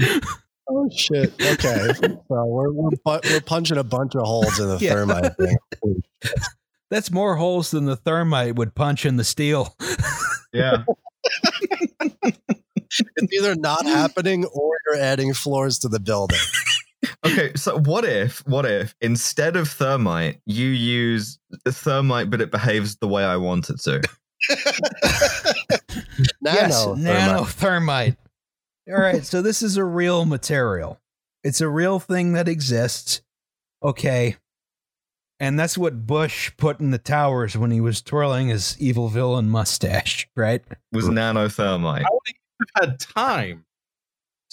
oh 0.68 0.88
shit! 0.94 1.32
Okay, 1.40 1.88
so 1.98 2.18
we're 2.28 2.72
we're, 2.72 2.90
we're 3.04 3.40
punching 3.40 3.76
a 3.78 3.84
bunch 3.84 4.14
of 4.14 4.22
holes 4.22 4.58
in 4.58 4.68
the 4.68 4.78
Yeah. 4.80 4.92
thermite 4.94 5.36
thing. 5.36 5.56
That's 6.90 7.10
more 7.10 7.34
holes 7.36 7.72
than 7.72 7.84
the 7.86 7.96
thermite 7.96 8.54
would 8.56 8.74
punch 8.74 9.04
in 9.06 9.16
the 9.16 9.24
steel. 9.24 9.74
yeah. 10.52 10.84
It's 13.16 13.32
either 13.32 13.56
not 13.56 13.84
happening 13.84 14.44
or 14.46 14.70
you're 14.86 15.02
adding 15.02 15.34
floors 15.34 15.78
to 15.80 15.88
the 15.88 15.98
building. 16.00 16.38
Okay, 17.26 17.52
so 17.54 17.78
what 17.80 18.04
if, 18.06 18.46
what 18.46 18.64
if 18.64 18.94
instead 19.02 19.56
of 19.56 19.68
thermite, 19.68 20.40
you 20.46 20.68
use 20.68 21.38
thermite, 21.68 22.30
but 22.30 22.40
it 22.40 22.50
behaves 22.50 22.96
the 22.96 23.08
way 23.08 23.22
I 23.24 23.36
want 23.36 23.68
it 23.68 23.80
to? 23.82 24.00
Yes, 24.48 26.40
Nano 26.40 26.94
nano 26.94 27.44
thermite. 27.44 28.16
thermite. 28.16 28.16
All 28.88 29.00
right, 29.00 29.24
so 29.24 29.42
this 29.42 29.62
is 29.62 29.76
a 29.76 29.84
real 29.84 30.24
material. 30.24 31.00
It's 31.42 31.60
a 31.60 31.68
real 31.68 31.98
thing 31.98 32.32
that 32.32 32.48
exists. 32.48 33.22
Okay. 33.82 34.36
And 35.38 35.58
that's 35.58 35.76
what 35.76 36.06
Bush 36.06 36.50
put 36.56 36.80
in 36.80 36.92
the 36.92 36.98
towers 36.98 37.58
when 37.58 37.70
he 37.70 37.80
was 37.80 38.00
twirling 38.00 38.48
his 38.48 38.76
evil 38.80 39.08
villain 39.08 39.50
mustache, 39.50 40.26
right? 40.34 40.64
Was 40.92 41.06
nanothermite. 41.06 42.02
How 42.02 42.12
would 42.12 42.22
he 42.26 42.36
have 42.58 42.90
had 42.90 43.00
time? 43.00 43.64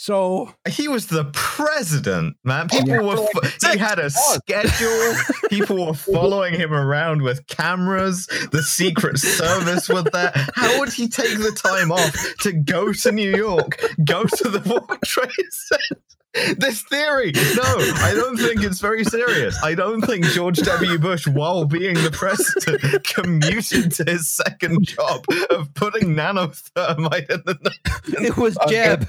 So 0.04 0.54
He 0.68 0.90
was 0.90 1.08
the 1.08 1.24
president, 1.32 2.36
man. 2.44 2.68
People 2.68 3.08
were. 3.08 3.16
Fo- 3.16 3.72
he 3.72 3.78
had 3.78 4.00
a 4.00 4.10
schedule. 4.10 5.14
People 5.50 5.86
were 5.88 5.94
following 6.14 6.56
him 6.56 6.74
around 6.74 7.22
with 7.22 7.48
cameras. 7.48 8.28
The 8.52 8.64
Secret 8.64 9.18
Service 9.18 9.88
was 9.88 10.04
there. 10.12 10.34
How 10.56 10.78
would 10.80 10.92
he 10.92 11.08
take 11.08 11.38
the 11.38 11.54
time 11.54 11.90
off 11.90 12.14
to 12.42 12.52
go 12.52 12.92
to 12.92 13.12
New 13.14 13.34
York, 13.34 13.82
go 14.04 14.26
to 14.26 14.50
the 14.50 14.60
World 14.70 15.00
Trade 15.06 15.30
Center? 15.52 16.02
This 16.58 16.82
theory, 16.82 17.32
no, 17.56 17.64
I 17.64 18.12
don't 18.14 18.36
think 18.36 18.62
it's 18.64 18.82
very 18.82 19.06
serious. 19.06 19.56
I 19.64 19.74
don't 19.74 20.02
think 20.02 20.26
George 20.26 20.58
W. 20.58 20.98
Bush, 20.98 21.28
while 21.28 21.64
being 21.64 21.94
the 21.94 22.12
president, 22.12 23.04
commuted 23.08 23.94
to 23.94 24.04
his 24.04 24.28
second 24.28 24.84
job 24.84 25.24
of 25.52 25.74
putting 25.76 26.16
nanothermite 26.16 27.30
in 27.30 27.42
the. 27.46 27.72
it 28.20 28.36
was 28.36 28.58
Jeb. 28.68 29.08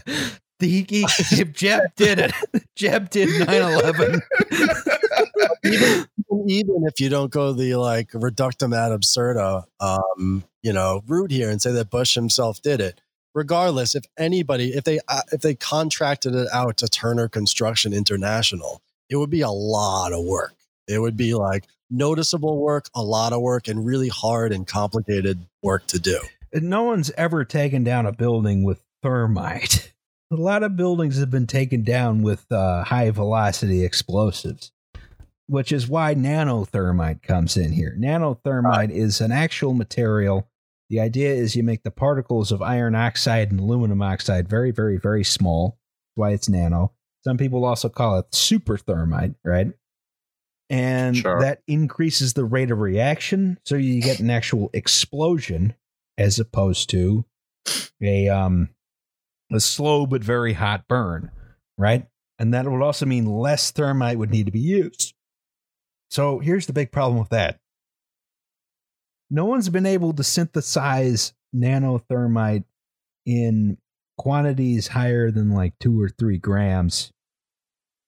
The, 0.65 0.85
he, 0.89 1.37
he- 1.37 1.45
Jeb 1.53 1.95
did 1.97 2.19
it. 2.19 2.33
Jeb 2.77 3.11
did 3.11 3.47
9 3.47 3.49
11. 3.49 4.23
even, 5.65 6.07
even 6.47 6.85
if 6.87 7.01
you 7.01 7.09
don't 7.09 7.31
go 7.31 7.53
the 7.53 7.75
like 7.77 8.11
reductum 8.13 8.75
ad 8.77 8.99
absurda, 8.99 9.65
um, 9.81 10.45
you 10.63 10.73
know, 10.73 11.03
route 11.07 11.31
here 11.31 11.51
and 11.51 11.61
say 11.61 11.73
that 11.73 11.91
Bush 11.91 12.15
himself 12.15 12.61
did 12.63 12.81
it. 12.81 13.01
Regardless, 13.35 13.95
if 13.95 14.05
anybody, 14.17 14.71
if 14.75 14.85
they 14.85 15.01
uh, 15.09 15.23
if 15.33 15.41
they 15.41 15.55
contracted 15.55 16.35
it 16.35 16.49
out 16.53 16.77
to 16.79 16.89
Turner 16.89 17.29
Construction 17.29 17.93
International, 17.93 18.81
it 19.11 19.17
would 19.17 19.31
be 19.31 19.41
a 19.41 19.51
lot 19.51 20.13
of 20.13 20.25
work. 20.25 20.55
It 20.87 21.01
would 21.01 21.17
be 21.17 21.35
like 21.35 21.65
noticeable 21.91 22.59
work, 22.59 22.89
a 22.95 23.03
lot 23.03 23.33
of 23.33 23.41
work, 23.41 23.67
and 23.67 23.85
really 23.85 24.09
hard 24.09 24.53
and 24.53 24.67
complicated 24.67 25.45
work 25.63 25.87
to 25.89 25.99
do. 25.99 26.21
no 26.53 26.85
one's 26.85 27.11
ever 27.17 27.45
taken 27.45 27.83
down 27.83 28.07
a 28.07 28.13
building 28.13 28.63
with 28.63 28.81
thermite. 29.03 29.93
A 30.35 30.43
lot 30.43 30.65
of 30.65 30.75
buildings 30.77 31.19
have 31.21 31.31
been 31.31 31.47
taken 31.47 31.83
down 31.85 32.23
with 32.23 32.51
uh, 32.51 32.83
high 32.83 33.11
velocity 33.13 33.85
explosives, 33.85 34.73
which 35.47 35.71
is 35.71 35.89
why 35.89 36.15
nanothermite 36.17 37.23
comes 37.23 37.57
in 37.57 37.71
here. 37.71 37.97
Nanothermite 37.99 38.91
is 38.91 39.21
an 39.21 39.31
actual 39.31 39.75
material. 39.75 40.49
The 40.91 40.99
idea 40.99 41.33
is 41.33 41.55
you 41.55 41.63
make 41.63 41.85
the 41.85 41.93
particles 41.93 42.51
of 42.51 42.63
iron 42.63 42.97
oxide 42.97 43.53
and 43.53 43.61
aluminum 43.61 44.03
oxide 44.03 44.49
very, 44.49 44.73
very, 44.73 44.97
very 44.99 45.23
small. 45.23 45.79
That's 46.09 46.17
why 46.17 46.31
it's 46.33 46.49
nano. 46.49 46.93
Some 47.23 47.37
people 47.39 47.65
also 47.65 47.89
call 47.89 48.19
it 48.19 48.35
super 48.35 48.77
thermite, 48.77 49.35
right? 49.45 49.69
And 50.69 51.17
Sure. 51.17 51.41
that 51.41 51.63
increases 51.69 52.33
the 52.33 52.45
rate 52.45 52.73
of 52.73 52.81
reaction. 52.81 53.59
So 53.65 53.77
you 53.77 54.03
get 54.03 54.19
an 54.19 54.31
actual 54.31 54.69
explosion 54.73 55.75
as 56.19 56.41
opposed 56.41 56.91
to 56.91 57.25
a 58.03 58.29
um 58.29 58.71
a 59.53 59.61
slow 59.61 60.07
but 60.07 60.23
very 60.25 60.53
hot 60.55 60.85
burn, 60.89 61.31
right? 61.79 62.07
And 62.39 62.53
that 62.55 62.67
would 62.69 62.83
also 62.83 63.07
mean 63.07 63.27
less 63.27 63.71
thermite 63.71 64.19
would 64.19 64.31
need 64.31 64.47
to 64.47 64.53
be 64.53 64.61
used. 64.61 65.15
So 66.11 66.39
here's 66.39 66.67
the 66.67 66.73
big 66.73 66.93
problem 66.93 67.19
with 67.19 67.31
that. 67.31 67.59
No 69.31 69.45
one's 69.47 69.69
been 69.69 69.87
able 69.87 70.13
to 70.15 70.23
synthesize 70.25 71.33
nanothermite 71.55 72.65
in 73.27 73.79
quantities 74.19 74.89
higher 74.89 75.31
than 75.31 75.51
like 75.51 75.75
two 75.81 76.01
or 76.01 76.09
three 76.09 76.39
grams. 76.39 77.11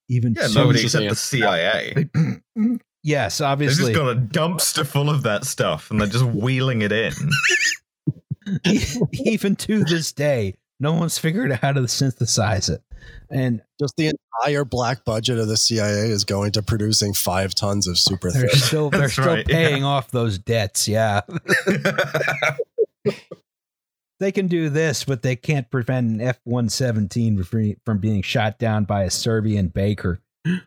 Even 0.08 0.34
Yeah, 0.34 0.46
so- 0.46 0.60
nobody 0.62 0.82
except 0.82 1.08
the 1.08 1.16
CIA. 1.16 2.08
yes, 3.02 3.40
obviously. 3.40 3.86
They've 3.86 3.94
just 3.94 4.04
got 4.04 4.16
a 4.16 4.20
dumpster 4.20 4.86
full 4.86 5.10
of 5.10 5.22
that 5.24 5.44
stuff 5.44 5.90
and 5.90 6.00
they're 6.00 6.08
just 6.08 6.24
wheeling 6.24 6.82
it 6.82 6.92
in. 6.92 7.12
even 9.12 9.56
to 9.56 9.82
this 9.84 10.12
day, 10.12 10.54
no 10.80 10.92
one's 10.92 11.18
figured 11.18 11.52
out 11.52 11.60
how 11.60 11.72
to 11.72 11.88
synthesize 11.88 12.68
it. 12.68 12.82
And 13.30 13.62
Just 13.80 13.94
the 13.96 14.12
entire 14.42 14.64
black 14.64 15.04
budget 15.04 15.38
of 15.38 15.48
the 15.48 15.56
CIA 15.56 16.08
is 16.10 16.24
going 16.24 16.52
to 16.52 16.62
producing 16.62 17.12
five 17.14 17.54
tons 17.54 17.86
of 17.88 17.98
super 17.98 18.30
they're 18.30 18.48
thick. 18.48 18.58
still 18.58 18.90
they're 18.90 19.02
That's 19.02 19.12
still 19.14 19.26
right, 19.26 19.46
yeah. 19.48 19.54
paying 19.54 19.84
off 19.84 20.10
those 20.10 20.38
debts. 20.38 20.88
Yeah, 20.88 21.22
they 24.20 24.32
can 24.32 24.48
do 24.48 24.68
this, 24.68 25.04
but 25.04 25.22
they 25.22 25.36
can't 25.36 25.70
prevent 25.70 26.10
an 26.10 26.20
F 26.20 26.38
one 26.44 26.68
seventeen 26.68 27.42
from 27.42 27.98
being 27.98 28.22
shot 28.22 28.58
down 28.58 28.84
by 28.84 29.04
a 29.04 29.10
Serbian 29.10 29.68
baker. 29.68 30.20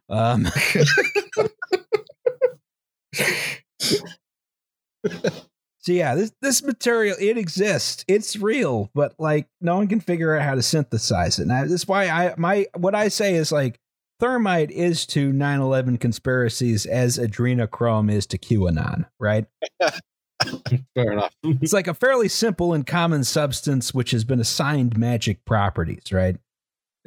Um, 0.10 0.48
so 5.82 5.94
yeah, 5.94 6.14
this 6.16 6.32
this 6.42 6.62
material 6.62 7.16
it 7.20 7.38
exists, 7.38 8.04
it's 8.08 8.36
real, 8.36 8.90
but 8.94 9.16
like 9.18 9.48
no 9.62 9.78
one 9.78 9.88
can 9.88 10.02
figure 10.02 10.36
out 10.36 10.44
how 10.44 10.56
to 10.56 10.62
synthesize 10.62 11.40
it. 11.40 11.44
And 11.44 11.54
I, 11.54 11.66
that's 11.66 11.88
why 11.88 12.10
I 12.10 12.34
my 12.38 12.68
what 12.76 12.96
I 12.96 13.08
say 13.08 13.36
is 13.36 13.52
like 13.52 13.80
thermite 14.20 14.72
is 14.72 15.06
to 15.08 15.32
9/11 15.32 16.00
conspiracies 16.00 16.86
as 16.86 17.18
adrenochrome 17.18 18.12
is 18.12 18.26
to 18.28 18.38
QAnon, 18.38 19.06
right? 19.20 19.46
Fair 20.96 21.12
enough. 21.14 21.34
It's 21.62 21.74
like 21.74 21.88
a 21.88 21.94
fairly 21.94 22.28
simple 22.28 22.74
and 22.74 22.86
common 22.86 23.24
substance 23.24 23.94
which 23.94 24.12
has 24.12 24.26
been 24.26 24.40
assigned 24.40 24.98
magic 24.98 25.46
properties, 25.46 26.12
right? 26.12 26.38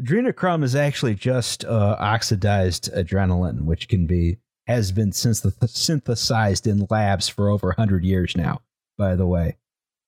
Adrenochrome 0.00 0.64
is 0.64 0.74
actually 0.74 1.14
just 1.14 1.64
uh, 1.66 1.96
oxidized 1.98 2.90
adrenaline, 2.94 3.62
which 3.62 3.88
can 3.88 4.06
be 4.06 4.38
has 4.66 4.92
been 4.92 5.10
synth- 5.10 5.68
synthesized 5.68 6.66
in 6.66 6.86
labs 6.90 7.28
for 7.28 7.48
over 7.48 7.68
100 7.68 8.04
years 8.04 8.36
now. 8.36 8.60
By 8.96 9.16
the 9.16 9.26
way, 9.26 9.56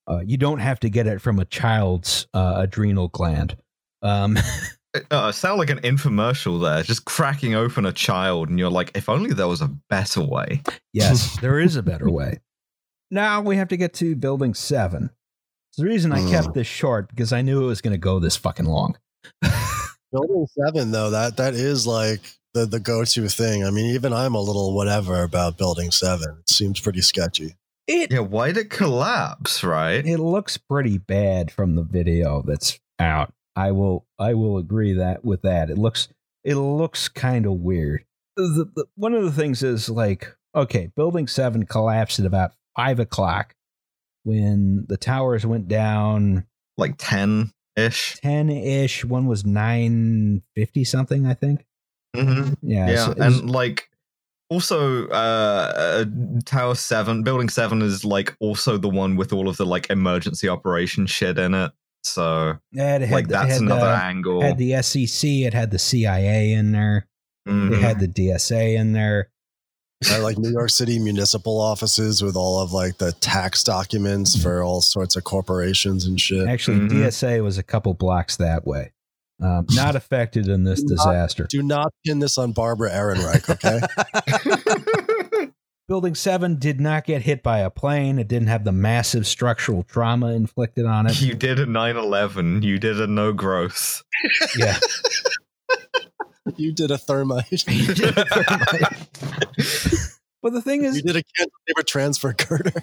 uh, 0.07 0.21
you 0.25 0.37
don't 0.37 0.59
have 0.59 0.79
to 0.81 0.89
get 0.89 1.07
it 1.07 1.21
from 1.21 1.39
a 1.39 1.45
child's 1.45 2.27
uh, 2.33 2.55
adrenal 2.57 3.07
gland. 3.09 3.57
Um, 4.01 4.37
uh, 5.11 5.31
sound 5.31 5.59
like 5.59 5.69
an 5.69 5.79
infomercial 5.79 6.61
there, 6.61 6.83
just 6.83 7.05
cracking 7.05 7.55
open 7.55 7.85
a 7.85 7.91
child, 7.91 8.49
and 8.49 8.59
you're 8.59 8.69
like, 8.69 8.91
if 8.95 9.09
only 9.09 9.33
there 9.33 9.47
was 9.47 9.61
a 9.61 9.75
better 9.89 10.21
way. 10.21 10.61
yes, 10.93 11.37
there 11.41 11.59
is 11.59 11.75
a 11.75 11.83
better 11.83 12.09
way. 12.09 12.39
Now 13.11 13.41
we 13.41 13.57
have 13.57 13.69
to 13.69 13.77
get 13.77 13.93
to 13.95 14.15
building 14.15 14.53
seven. 14.53 15.09
The 15.77 15.85
reason 15.85 16.13
I 16.13 16.29
kept 16.29 16.53
this 16.53 16.67
short 16.67 17.09
because 17.09 17.33
I 17.33 17.41
knew 17.41 17.63
it 17.63 17.67
was 17.67 17.81
going 17.81 17.91
to 17.91 17.97
go 17.97 18.19
this 18.19 18.37
fucking 18.37 18.65
long. 18.65 18.97
Building 20.11 20.47
seven, 20.57 20.91
though, 20.91 21.09
that 21.09 21.35
that 21.37 21.53
is 21.53 21.85
like 21.85 22.21
the 22.55 22.65
the 22.65 22.79
go 22.79 23.05
to 23.05 23.27
thing. 23.29 23.63
I 23.63 23.69
mean, 23.69 23.85
even 23.93 24.11
I'm 24.13 24.33
a 24.33 24.41
little 24.41 24.73
whatever 24.75 25.21
about 25.21 25.57
building 25.59 25.91
seven. 25.91 26.37
It 26.39 26.49
seems 26.49 26.79
pretty 26.79 27.01
sketchy. 27.01 27.55
It 27.87 28.11
Yeah, 28.11 28.19
why 28.21 28.47
did 28.47 28.57
it 28.65 28.69
collapse, 28.71 29.63
right? 29.63 30.03
it 30.03 30.17
looks 30.17 30.57
pretty 30.57 30.97
bad 30.97 31.51
from 31.51 31.75
the 31.75 31.83
video 31.83 32.41
that's 32.41 32.79
out. 32.99 33.31
I 33.55 33.71
will 33.71 34.07
I 34.17 34.33
will 34.33 34.57
agree 34.57 34.93
that 34.93 35.23
with 35.23 35.43
that. 35.43 35.69
It 35.69 35.77
looks 35.77 36.07
it 36.43 36.55
looks 36.55 37.07
kind 37.07 37.45
of 37.45 37.53
weird. 37.53 38.05
The, 38.37 38.69
the, 38.75 38.85
one 38.95 39.13
of 39.13 39.23
the 39.23 39.31
things 39.31 39.61
is 39.61 39.87
like 39.89 40.35
okay, 40.55 40.89
building 40.95 41.27
seven 41.27 41.65
collapsed 41.65 42.19
at 42.19 42.25
about 42.25 42.53
five 42.75 42.99
o'clock 42.99 43.53
when 44.23 44.85
the 44.87 44.97
towers 44.97 45.45
went 45.45 45.67
down 45.67 46.45
Like 46.77 46.95
10 46.97 47.51
ish. 47.77 48.15
ten 48.21 48.49
ish. 48.49 49.05
One 49.05 49.25
was 49.27 49.45
nine 49.45 50.41
fifty 50.55 50.83
something, 50.83 51.25
I 51.25 51.33
think. 51.33 51.65
Hmm 52.15 52.53
Yeah, 52.61 52.89
Yeah, 52.89 53.05
so 53.05 53.13
was- 53.13 53.39
and 53.39 53.49
like 53.49 53.89
also 54.49 55.07
uh, 55.07 55.73
uh 55.75 56.05
Tower 56.45 56.75
7, 56.75 57.23
Building 57.23 57.49
7 57.49 57.81
is 57.81 58.05
like 58.05 58.35
also 58.39 58.77
the 58.77 58.89
one 58.89 59.15
with 59.15 59.33
all 59.33 59.49
of 59.49 59.57
the 59.57 59.65
like 59.65 59.89
emergency 59.89 60.47
operation 60.49 61.05
shit 61.07 61.37
in 61.39 61.53
it. 61.53 61.71
So 62.03 62.57
yeah, 62.71 62.97
it 62.97 63.01
had, 63.01 63.11
like 63.11 63.25
it 63.25 63.29
that's 63.29 63.53
had 63.53 63.61
another 63.61 63.81
the, 63.87 63.97
angle. 64.03 64.41
Had 64.41 64.57
the 64.59 64.81
SEC, 64.83 65.27
it 65.29 65.53
had 65.53 65.71
the 65.71 65.79
CIA 65.79 66.53
in 66.53 66.71
there. 66.71 67.07
It 67.47 67.51
Mhm. 67.51 67.79
had 67.79 67.99
the 67.99 68.07
DSA 68.07 68.75
in 68.75 68.93
there. 68.93 69.29
I 70.11 70.17
like 70.19 70.37
New 70.37 70.51
York 70.51 70.69
City 70.69 70.99
municipal 70.99 71.59
offices 71.59 72.21
with 72.21 72.35
all 72.35 72.59
of 72.59 72.71
like 72.73 72.97
the 72.99 73.11
tax 73.13 73.63
documents 73.63 74.35
for 74.39 74.61
all 74.63 74.81
sorts 74.81 75.15
of 75.15 75.23
corporations 75.23 76.05
and 76.05 76.19
shit. 76.21 76.47
Actually, 76.47 76.79
Mhm. 76.81 76.89
DSA 76.91 77.41
was 77.41 77.57
a 77.57 77.63
couple 77.63 77.93
blocks 77.95 78.35
that 78.37 78.67
way. 78.67 78.91
Um, 79.41 79.65
not 79.71 79.95
affected 79.95 80.47
in 80.47 80.63
this 80.63 80.81
Not- 80.83 80.95
disaster. 80.95 81.45
Do 81.49 81.61
not 81.61 81.93
pin 82.05 82.19
this 82.19 82.37
on 82.37 82.53
Barbara 82.53 82.89
Ehrenreich, 82.91 83.49
okay? 83.49 83.81
Building 85.87 86.15
7 86.15 86.57
did 86.57 86.79
not 86.81 87.05
get 87.05 87.21
hit 87.21 87.43
by 87.43 87.59
a 87.59 87.69
plane. 87.69 88.17
It 88.17 88.27
didn't 88.27 88.47
have 88.47 88.63
the 88.63 88.71
massive 88.71 89.27
structural 89.27 89.83
trauma 89.83 90.31
inflicted 90.31 90.85
on 90.85 91.05
it. 91.05 91.21
you 91.21 91.35
did 91.35 91.59
a 91.59 91.65
9/11. 91.67 92.63
You 92.63 92.79
did 92.79 92.99
a 92.99 93.05
no 93.05 93.33
growth. 93.33 94.01
Yeah. 94.57 94.79
you 96.55 96.71
did 96.73 96.89
a 96.91 96.97
thermite. 96.97 97.49
but 100.41 100.53
the 100.53 100.61
thing 100.63 100.83
is, 100.85 100.95
you 100.95 101.03
did 101.03 101.17
a 101.17 101.23
cantilever 101.37 101.83
transfer 101.85 102.33
girder. 102.33 102.81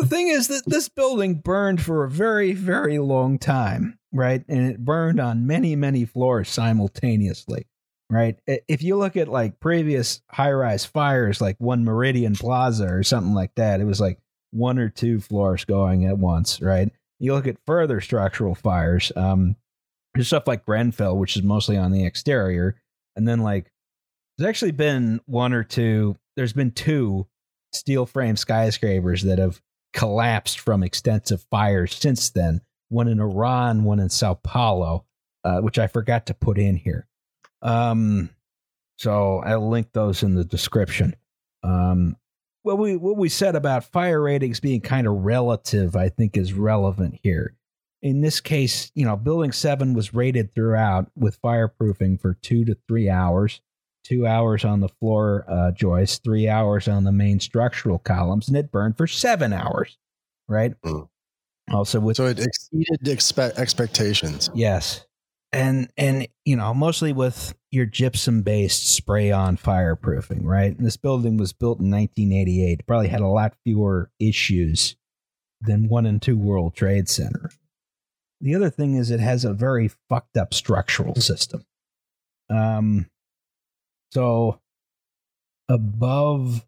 The 0.00 0.06
thing 0.06 0.28
is 0.28 0.48
that 0.48 0.62
this 0.66 0.88
building 0.88 1.34
burned 1.34 1.82
for 1.82 2.04
a 2.04 2.10
very, 2.10 2.52
very 2.52 2.98
long 2.98 3.38
time, 3.38 3.98
right? 4.12 4.42
And 4.48 4.70
it 4.70 4.84
burned 4.84 5.20
on 5.20 5.46
many, 5.46 5.76
many 5.76 6.04
floors 6.04 6.48
simultaneously, 6.48 7.66
right? 8.08 8.38
If 8.46 8.82
you 8.82 8.96
look 8.96 9.16
at 9.16 9.28
like 9.28 9.60
previous 9.60 10.22
high 10.30 10.52
rise 10.52 10.84
fires, 10.84 11.40
like 11.40 11.56
one 11.58 11.84
Meridian 11.84 12.34
Plaza 12.34 12.86
or 12.86 13.02
something 13.02 13.34
like 13.34 13.54
that, 13.56 13.80
it 13.80 13.84
was 13.84 14.00
like 14.00 14.18
one 14.52 14.78
or 14.78 14.88
two 14.88 15.20
floors 15.20 15.64
going 15.64 16.06
at 16.06 16.18
once, 16.18 16.60
right? 16.60 16.90
You 17.18 17.34
look 17.34 17.46
at 17.46 17.58
further 17.66 18.00
structural 18.00 18.54
fires, 18.54 19.12
um, 19.14 19.56
there's 20.14 20.26
stuff 20.26 20.48
like 20.48 20.64
Grenfell, 20.64 21.18
which 21.18 21.36
is 21.36 21.42
mostly 21.42 21.76
on 21.76 21.92
the 21.92 22.04
exterior. 22.04 22.80
And 23.16 23.28
then 23.28 23.40
like 23.40 23.70
there's 24.38 24.48
actually 24.48 24.72
been 24.72 25.20
one 25.26 25.52
or 25.52 25.62
two, 25.62 26.16
there's 26.36 26.54
been 26.54 26.70
two 26.70 27.26
steel 27.72 28.06
frame 28.06 28.36
skyscrapers 28.36 29.22
that 29.22 29.38
have 29.38 29.60
collapsed 29.92 30.60
from 30.60 30.82
extensive 30.82 31.42
fires 31.50 31.94
since 31.94 32.30
then. 32.30 32.60
One 32.88 33.08
in 33.08 33.20
Iran, 33.20 33.84
one 33.84 34.00
in 34.00 34.08
Sao 34.08 34.34
Paulo, 34.34 35.04
uh, 35.44 35.60
which 35.60 35.78
I 35.78 35.86
forgot 35.86 36.26
to 36.26 36.34
put 36.34 36.58
in 36.58 36.76
here. 36.76 37.06
Um, 37.62 38.30
so 38.96 39.38
I'll 39.38 39.68
link 39.68 39.92
those 39.92 40.22
in 40.22 40.34
the 40.34 40.44
description. 40.44 41.14
Um, 41.62 42.16
what 42.62 42.78
we 42.78 42.96
what 42.96 43.16
we 43.16 43.28
said 43.28 43.56
about 43.56 43.84
fire 43.84 44.20
ratings 44.20 44.60
being 44.60 44.80
kind 44.80 45.06
of 45.06 45.14
relative, 45.14 45.96
I 45.96 46.08
think, 46.08 46.36
is 46.36 46.52
relevant 46.52 47.18
here. 47.22 47.56
In 48.02 48.20
this 48.20 48.40
case, 48.40 48.90
you 48.94 49.04
know, 49.04 49.16
Building 49.16 49.52
Seven 49.52 49.94
was 49.94 50.14
rated 50.14 50.54
throughout 50.54 51.10
with 51.16 51.40
fireproofing 51.40 52.20
for 52.20 52.34
two 52.34 52.64
to 52.64 52.76
three 52.88 53.08
hours 53.08 53.60
two 54.04 54.26
hours 54.26 54.64
on 54.64 54.80
the 54.80 54.88
floor 54.88 55.44
uh, 55.48 55.70
joist, 55.72 56.22
three 56.24 56.48
hours 56.48 56.88
on 56.88 57.04
the 57.04 57.12
main 57.12 57.40
structural 57.40 57.98
columns, 57.98 58.48
and 58.48 58.56
it 58.56 58.70
burned 58.72 58.96
for 58.96 59.06
seven 59.06 59.52
hours. 59.52 59.98
Right. 60.48 60.74
Mm. 60.82 61.08
Also 61.72 62.00
with 62.00 62.16
So 62.16 62.26
it 62.26 62.40
exceeded 62.40 63.00
expe- 63.04 63.56
expectations. 63.58 64.50
yes, 64.54 65.06
and 65.52 65.88
and 65.96 66.26
you 66.44 66.56
know 66.56 66.74
mostly 66.74 67.12
with 67.12 67.54
your 67.70 67.86
gypsum 67.86 68.42
based 68.42 68.92
spray 68.94 69.30
on 69.30 69.56
fireproofing. 69.56 70.40
Right. 70.42 70.76
And 70.76 70.84
this 70.84 70.96
building 70.96 71.36
was 71.36 71.52
built 71.52 71.78
in 71.78 71.90
1988. 71.90 72.86
Probably 72.86 73.08
had 73.08 73.20
a 73.20 73.28
lot 73.28 73.54
fewer 73.64 74.10
issues 74.18 74.96
than 75.60 75.88
one 75.88 76.06
and 76.06 76.20
two 76.20 76.36
World 76.36 76.74
Trade 76.74 77.08
Center. 77.08 77.50
The 78.40 78.54
other 78.56 78.70
thing 78.70 78.94
is 78.96 79.10
it 79.10 79.20
has 79.20 79.44
a 79.44 79.52
very 79.52 79.90
fucked 80.08 80.36
up 80.36 80.52
structural 80.54 81.14
system. 81.16 81.64
Um, 82.48 83.06
so 84.12 84.60
above 85.68 86.66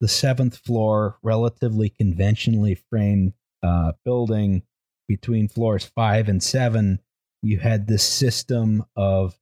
the 0.00 0.08
seventh 0.08 0.58
floor, 0.58 1.18
relatively 1.22 1.90
conventionally 1.90 2.74
framed 2.90 3.34
uh, 3.62 3.92
building 4.04 4.62
between 5.08 5.48
floors 5.48 5.84
five 5.84 6.28
and 6.28 6.42
seven, 6.42 7.00
you 7.42 7.58
had 7.58 7.86
this 7.86 8.04
system 8.04 8.84
of 8.96 9.38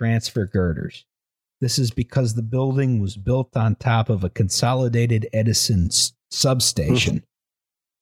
transfer 0.00 0.46
girders. 0.46 1.04
This 1.60 1.78
is 1.78 1.90
because 1.90 2.34
the 2.34 2.42
building 2.42 3.00
was 3.00 3.16
built 3.16 3.56
on 3.56 3.74
top 3.74 4.08
of 4.08 4.24
a 4.24 4.30
consolidated 4.30 5.28
Edison 5.32 5.90
substation, 6.30 7.22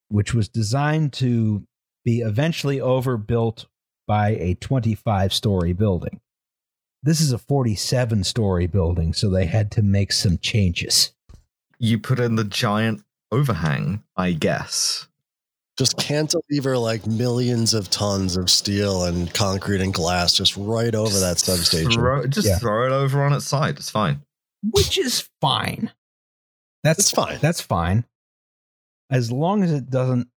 which 0.09 0.33
was 0.33 0.49
designed 0.49 1.13
to 1.15 1.67
be 2.05 2.21
eventually 2.21 2.81
overbuilt 2.81 3.67
by 4.07 4.31
a 4.31 4.55
25 4.55 5.33
story 5.35 5.73
building. 5.73 6.21
This 7.03 7.21
is 7.21 7.33
a 7.33 7.39
47 7.39 8.25
story 8.25 8.67
building, 8.67 9.13
so 9.13 9.31
they 9.31 9.47
had 9.47 9.71
to 9.73 9.83
make 9.83 10.13
some 10.13 10.39
changes. 10.39 11.13
You 11.79 11.99
put 11.99 12.19
in 12.19 12.35
the 12.35 12.45
giant 12.45 13.03
overhang, 13.31 14.03
I 14.17 14.33
guess. 14.33 15.07
Just 15.79 15.97
cantilever 15.97 16.77
like 16.77 17.07
millions 17.07 17.73
of 17.73 17.89
tons 17.89 18.37
of 18.37 18.51
steel 18.51 19.05
and 19.05 19.33
concrete 19.33 19.81
and 19.81 19.95
glass 19.95 20.33
just 20.35 20.57
right 20.57 20.93
over 20.93 21.21
that 21.21 21.39
substation. 21.39 21.93
Throw, 21.93 22.27
just 22.27 22.49
Yeah. 22.49 22.59
throw 22.59 22.85
it 22.87 22.91
over 22.93 23.23
on 23.23 23.33
its 23.33 23.47
side. 23.47 23.77
It's 23.79 23.91
fine. 23.91 24.23
which 24.73 24.99
is 24.99 25.29
fine. 25.41 25.93
That's 26.83 26.99
It's 26.99 27.11
fine. 27.13 27.39
That's 27.41 27.61
fine. 27.61 28.05
As 29.09 29.31
long 29.31 29.63
as 29.63 29.71
it 29.71 29.89
doesn't 29.89 30.29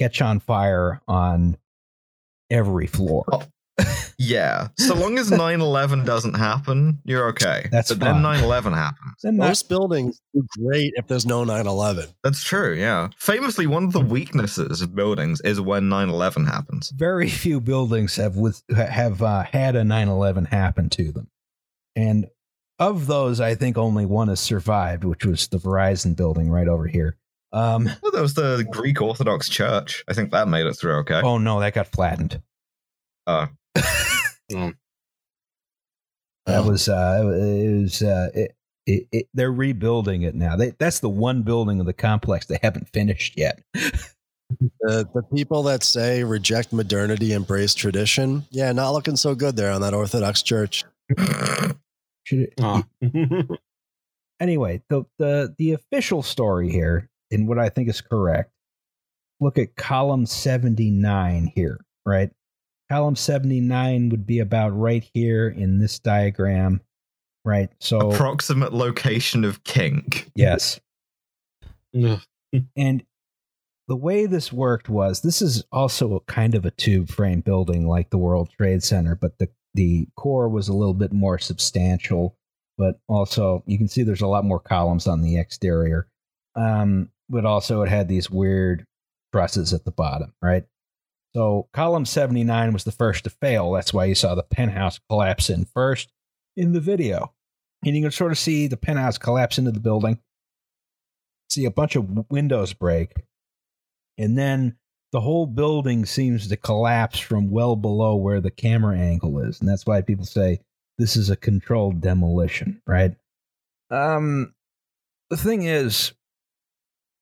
catch 0.00 0.20
on 0.20 0.40
fire 0.40 1.00
on 1.06 1.56
every 2.50 2.88
floor. 2.88 3.24
Oh, 3.30 3.44
Yeah. 4.18 4.68
So 4.76 4.94
long 4.94 5.18
as 5.18 5.30
9 5.30 5.60
11 5.60 6.04
doesn't 6.04 6.34
happen, 6.34 7.00
you're 7.04 7.28
okay. 7.28 7.68
That's 7.72 7.88
but 7.90 8.00
fine. 8.04 8.14
then 8.14 8.22
9 8.22 8.44
11 8.44 8.72
happens. 8.74 9.14
Then 9.22 9.36
that- 9.38 9.48
Most 9.48 9.68
buildings 9.68 10.20
do 10.34 10.46
great 10.58 10.92
if 10.96 11.06
there's 11.06 11.24
no 11.26 11.42
9 11.44 11.66
11. 11.66 12.08
That's 12.22 12.44
true, 12.44 12.74
yeah. 12.74 13.08
Famously, 13.18 13.66
one 13.66 13.84
of 13.84 13.92
the 13.92 14.00
weaknesses 14.00 14.82
of 14.82 14.94
buildings 14.94 15.40
is 15.40 15.60
when 15.60 15.88
9 15.88 16.08
11 16.10 16.44
happens. 16.46 16.90
very 16.94 17.28
few 17.30 17.60
buildings 17.60 18.16
have 18.16 18.36
with 18.36 18.62
have 18.76 19.22
uh, 19.22 19.42
had 19.44 19.74
a 19.76 19.82
9/11 19.82 20.48
happen 20.48 20.90
to 20.90 21.12
them, 21.12 21.28
and 21.96 22.26
of 22.78 23.06
those, 23.06 23.40
I 23.40 23.54
think 23.54 23.76
only 23.78 24.06
one 24.06 24.28
has 24.28 24.40
survived, 24.40 25.04
which 25.04 25.24
was 25.24 25.48
the 25.48 25.58
Verizon 25.58 26.14
building 26.16 26.50
right 26.50 26.68
over 26.68 26.86
here. 26.86 27.16
Um, 27.52 27.90
Well, 28.02 28.12
there 28.12 28.22
was 28.22 28.34
the 28.34 28.66
Greek 28.70 29.00
Orthodox 29.02 29.48
Church. 29.48 30.04
I 30.08 30.12
think 30.14 30.30
that 30.30 30.46
made 30.48 30.66
it 30.66 30.74
through 30.74 30.96
okay. 31.00 31.20
oh 31.22 31.38
no, 31.38 31.60
that 31.60 31.74
got 31.74 31.88
flattened. 31.88 32.40
Uh, 33.76 34.70
That 36.46 36.64
was 36.64 36.88
uh, 36.88 37.20
it 37.32 37.82
was 37.82 38.02
uh, 38.02 38.30
it, 38.34 38.56
it, 38.86 39.06
it, 39.12 39.26
they're 39.34 39.52
rebuilding 39.52 40.22
it 40.22 40.34
now. 40.34 40.56
They, 40.56 40.70
that's 40.78 40.98
the 41.00 41.08
one 41.08 41.42
building 41.42 41.78
of 41.78 41.86
the 41.86 41.92
complex 41.92 42.46
they 42.46 42.58
haven't 42.62 42.88
finished 42.88 43.38
yet. 43.38 43.60
The, 44.80 45.08
the 45.14 45.22
people 45.32 45.62
that 45.64 45.84
say 45.84 46.24
reject 46.24 46.72
modernity, 46.72 47.32
embrace 47.32 47.74
tradition, 47.74 48.44
yeah, 48.50 48.72
not 48.72 48.90
looking 48.90 49.14
so 49.14 49.36
good 49.36 49.54
there 49.54 49.70
on 49.70 49.80
that 49.82 49.94
Orthodox 49.94 50.42
church. 50.42 50.84
Should 52.24 52.40
it, 52.40 52.54
Oh. 52.60 52.82
anyway, 54.40 54.82
the, 54.88 55.04
the 55.18 55.54
the 55.58 55.72
official 55.74 56.22
story 56.24 56.70
here, 56.70 57.08
and 57.30 57.46
what 57.46 57.60
I 57.60 57.68
think 57.68 57.88
is 57.88 58.00
correct, 58.00 58.50
look 59.38 59.56
at 59.58 59.76
column 59.76 60.26
seventy 60.26 60.90
nine 60.90 61.52
here, 61.54 61.78
right? 62.04 62.30
Column 62.90 63.16
seventy 63.16 63.60
nine 63.60 64.08
would 64.08 64.26
be 64.26 64.40
about 64.40 64.70
right 64.70 65.08
here 65.14 65.48
in 65.48 65.78
this 65.78 65.98
diagram, 65.98 66.80
right? 67.44 67.70
So 67.80 68.10
approximate 68.10 68.72
location 68.72 69.44
of 69.44 69.62
kink. 69.64 70.30
yes, 71.92 72.20
and 72.76 73.04
the 73.88 73.96
way 73.96 74.26
this 74.26 74.52
worked 74.52 74.88
was 74.88 75.20
this 75.20 75.42
is 75.42 75.64
also 75.72 76.14
a 76.14 76.20
kind 76.32 76.54
of 76.54 76.64
a 76.64 76.70
tube 76.70 77.10
frame 77.10 77.40
building 77.40 77.86
like 77.86 78.10
the 78.10 78.18
World 78.18 78.50
Trade 78.56 78.82
Center, 78.82 79.14
but 79.14 79.38
the 79.38 79.48
the 79.74 80.08
core 80.16 80.48
was 80.48 80.68
a 80.68 80.72
little 80.72 80.94
bit 80.94 81.12
more 81.12 81.38
substantial. 81.38 82.36
But 82.78 82.98
also, 83.08 83.62
you 83.66 83.76
can 83.78 83.88
see 83.88 84.02
there's 84.02 84.22
a 84.22 84.26
lot 84.26 84.44
more 84.44 84.60
columns 84.60 85.06
on 85.06 85.22
the 85.22 85.38
exterior. 85.38 86.08
Um, 86.56 87.10
but 87.28 87.44
also, 87.44 87.82
it 87.82 87.88
had 87.88 88.08
these 88.08 88.30
weird 88.30 88.86
trusses 89.32 89.74
at 89.74 89.84
the 89.84 89.90
bottom, 89.90 90.32
right? 90.40 90.64
So, 91.34 91.68
column 91.72 92.06
79 92.06 92.72
was 92.72 92.84
the 92.84 92.92
first 92.92 93.24
to 93.24 93.30
fail. 93.30 93.72
That's 93.72 93.92
why 93.92 94.06
you 94.06 94.14
saw 94.14 94.34
the 94.34 94.42
penthouse 94.42 94.98
collapse 95.08 95.48
in 95.48 95.64
first 95.64 96.10
in 96.56 96.72
the 96.72 96.80
video. 96.80 97.32
And 97.84 97.96
you 97.96 98.02
can 98.02 98.10
sort 98.10 98.32
of 98.32 98.38
see 98.38 98.66
the 98.66 98.76
penthouse 98.76 99.16
collapse 99.16 99.56
into 99.56 99.70
the 99.70 99.80
building, 99.80 100.18
see 101.48 101.64
a 101.64 101.70
bunch 101.70 101.96
of 101.96 102.30
windows 102.30 102.74
break, 102.74 103.12
and 104.18 104.36
then 104.36 104.76
the 105.12 105.20
whole 105.20 105.46
building 105.46 106.04
seems 106.04 106.48
to 106.48 106.56
collapse 106.56 107.18
from 107.18 107.50
well 107.50 107.74
below 107.74 108.16
where 108.16 108.40
the 108.40 108.50
camera 108.50 108.98
angle 108.98 109.40
is. 109.40 109.60
And 109.60 109.68
that's 109.68 109.86
why 109.86 110.02
people 110.02 110.26
say 110.26 110.60
this 110.98 111.16
is 111.16 111.30
a 111.30 111.36
controlled 111.36 112.00
demolition, 112.00 112.82
right? 112.86 113.12
Um, 113.90 114.54
the 115.30 115.36
thing 115.36 115.62
is, 115.62 116.12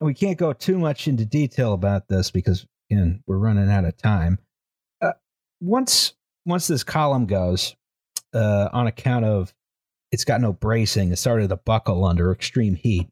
we 0.01 0.13
can't 0.13 0.39
go 0.39 0.53
too 0.53 0.79
much 0.79 1.09
into 1.09 1.25
detail 1.25 1.73
about 1.73 2.09
this 2.09 2.31
because 2.31 2.67
again, 2.91 3.23
we're 3.27 3.39
running 3.39 3.71
out 3.71 3.85
of 3.85 3.97
time. 3.97 4.39
Uh, 5.01 5.13
once 5.61 6.15
once 6.47 6.67
this 6.67 6.85
column 6.85 7.27
goes, 7.27 7.77
uh, 8.35 8.69
on 8.73 8.87
account 8.87 9.25
of 9.25 9.55
it's 10.11 10.25
got 10.25 10.41
no 10.41 10.53
bracing, 10.53 11.13
it 11.13 11.19
started 11.19 11.49
to 11.51 11.57
buckle 11.57 12.05
under 12.05 12.33
extreme 12.33 12.75
heat. 12.75 13.09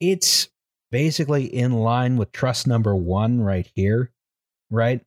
It's 0.00 0.48
basically 0.90 1.44
in 1.44 1.72
line 1.72 2.16
with 2.16 2.32
truss 2.32 2.66
number 2.66 2.94
one 2.94 3.40
right 3.40 3.70
here, 3.74 4.12
right? 4.70 5.02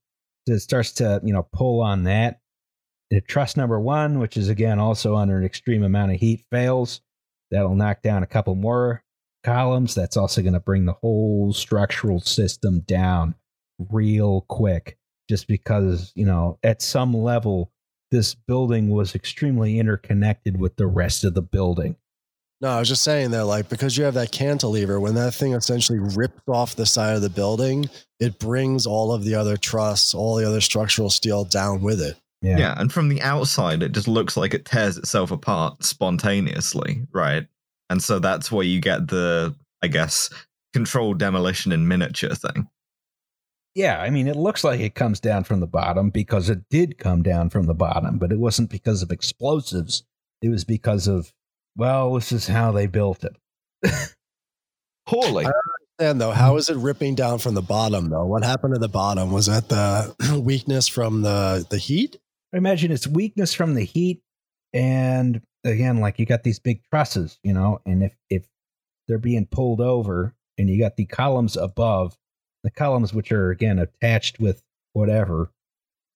So 0.47 0.55
it 0.55 0.59
starts 0.59 0.91
to 0.93 1.21
you 1.23 1.33
know 1.33 1.47
pull 1.51 1.81
on 1.81 2.03
that. 2.03 2.39
If 3.11 3.25
truss 3.25 3.57
number 3.57 3.79
one, 3.79 4.19
which 4.19 4.37
is 4.37 4.49
again 4.49 4.79
also 4.79 5.15
under 5.15 5.37
an 5.37 5.43
extreme 5.43 5.83
amount 5.83 6.11
of 6.11 6.19
heat, 6.19 6.45
fails, 6.51 7.01
that'll 7.49 7.75
knock 7.75 8.03
down 8.03 8.21
a 8.21 8.27
couple 8.27 8.53
more 8.53 9.03
columns. 9.43 9.95
That's 9.95 10.17
also 10.17 10.41
going 10.41 10.53
to 10.53 10.59
bring 10.59 10.85
the 10.85 10.93
whole 10.93 11.53
structural 11.53 12.19
system 12.19 12.81
down 12.81 13.33
real 13.91 14.45
quick, 14.49 14.97
just 15.29 15.47
because, 15.47 16.11
you 16.15 16.25
know, 16.25 16.57
at 16.63 16.81
some 16.81 17.13
level, 17.13 17.71
this 18.11 18.35
building 18.35 18.89
was 18.89 19.15
extremely 19.15 19.79
interconnected 19.79 20.59
with 20.59 20.75
the 20.75 20.87
rest 20.87 21.23
of 21.23 21.33
the 21.33 21.41
building. 21.41 21.95
No, 22.61 22.69
I 22.69 22.79
was 22.79 22.89
just 22.89 23.03
saying 23.03 23.31
that, 23.31 23.45
like, 23.45 23.69
because 23.69 23.97
you 23.97 24.03
have 24.03 24.15
that 24.15 24.33
cantilever, 24.33 24.99
when 24.99 25.15
that 25.15 25.33
thing 25.33 25.53
essentially 25.53 25.99
rips 25.99 26.41
off 26.47 26.75
the 26.75 26.85
side 26.85 27.15
of 27.15 27.21
the 27.21 27.29
building, 27.29 27.89
it 28.19 28.37
brings 28.37 28.85
all 28.85 29.13
of 29.13 29.23
the 29.23 29.35
other 29.35 29.55
truss, 29.55 30.13
all 30.13 30.35
the 30.35 30.45
other 30.45 30.59
structural 30.59 31.09
steel 31.09 31.45
down 31.45 31.81
with 31.81 32.01
it. 32.01 32.17
Yeah. 32.41 32.57
Yeah. 32.57 32.75
and 32.77 32.91
from 32.91 33.09
the 33.09 33.21
outside, 33.21 33.83
it 33.83 33.91
just 33.91 34.07
looks 34.07 34.35
like 34.35 34.53
it 34.53 34.65
tears 34.65 34.97
itself 34.97 35.31
apart 35.31 35.83
spontaneously, 35.83 37.07
right? 37.13 37.47
And 37.89 38.03
so 38.03 38.19
that's 38.19 38.51
where 38.51 38.65
you 38.65 38.81
get 38.81 39.07
the, 39.07 39.55
I 39.81 39.87
guess, 39.87 40.29
controlled 40.73 41.17
demolition 41.17 41.71
in 41.71 41.87
miniature 41.87 42.35
thing. 42.35 42.67
Yeah, 43.75 44.01
I 44.01 44.09
mean, 44.09 44.27
it 44.27 44.35
looks 44.35 44.63
like 44.63 44.79
it 44.79 44.95
comes 44.95 45.19
down 45.19 45.43
from 45.43 45.59
the 45.59 45.67
bottom 45.67 46.09
because 46.09 46.49
it 46.49 46.67
did 46.69 46.97
come 46.97 47.21
down 47.21 47.49
from 47.49 47.65
the 47.65 47.73
bottom, 47.73 48.17
but 48.17 48.31
it 48.31 48.39
wasn't 48.39 48.69
because 48.69 49.03
of 49.03 49.11
explosives. 49.11 50.03
It 50.41 50.49
was 50.49 50.63
because 50.63 51.07
of, 51.07 51.31
well, 51.77 52.13
this 52.13 52.31
is 52.31 52.47
how 52.47 52.71
they 52.71 52.87
built 52.87 53.23
it. 53.23 53.35
Poorly. 55.07 55.45
And 55.99 56.19
though, 56.21 56.31
how 56.31 56.55
is 56.55 56.69
it 56.69 56.77
mm-hmm. 56.77 56.85
ripping 56.85 57.15
down 57.15 57.39
from 57.39 57.55
the 57.55 57.61
bottom 57.61 58.09
though? 58.09 58.25
What 58.25 58.43
happened 58.43 58.73
to 58.73 58.79
the 58.79 58.87
bottom? 58.87 59.31
Was 59.31 59.47
that 59.47 59.67
the 59.67 60.39
weakness 60.43 60.87
from 60.87 61.21
the 61.21 61.65
the 61.69 61.77
heat? 61.77 62.17
I 62.53 62.57
imagine 62.57 62.91
it's 62.91 63.07
weakness 63.07 63.53
from 63.53 63.75
the 63.75 63.83
heat, 63.83 64.21
and 64.73 65.41
again, 65.63 65.99
like 65.99 66.17
you 66.17 66.25
got 66.25 66.43
these 66.43 66.59
big 66.59 66.81
trusses, 66.89 67.37
you 67.43 67.53
know, 67.53 67.81
and 67.85 68.01
if 68.03 68.15
if 68.29 68.47
they're 69.07 69.17
being 69.17 69.45
pulled 69.45 69.81
over, 69.81 70.33
and 70.57 70.69
you 70.69 70.79
got 70.79 70.95
the 70.95 71.05
columns 71.05 71.57
above, 71.57 72.17
the 72.63 72.71
columns 72.71 73.13
which 73.13 73.31
are 73.31 73.51
again 73.51 73.79
attached 73.79 74.39
with 74.39 74.61
whatever 74.93 75.51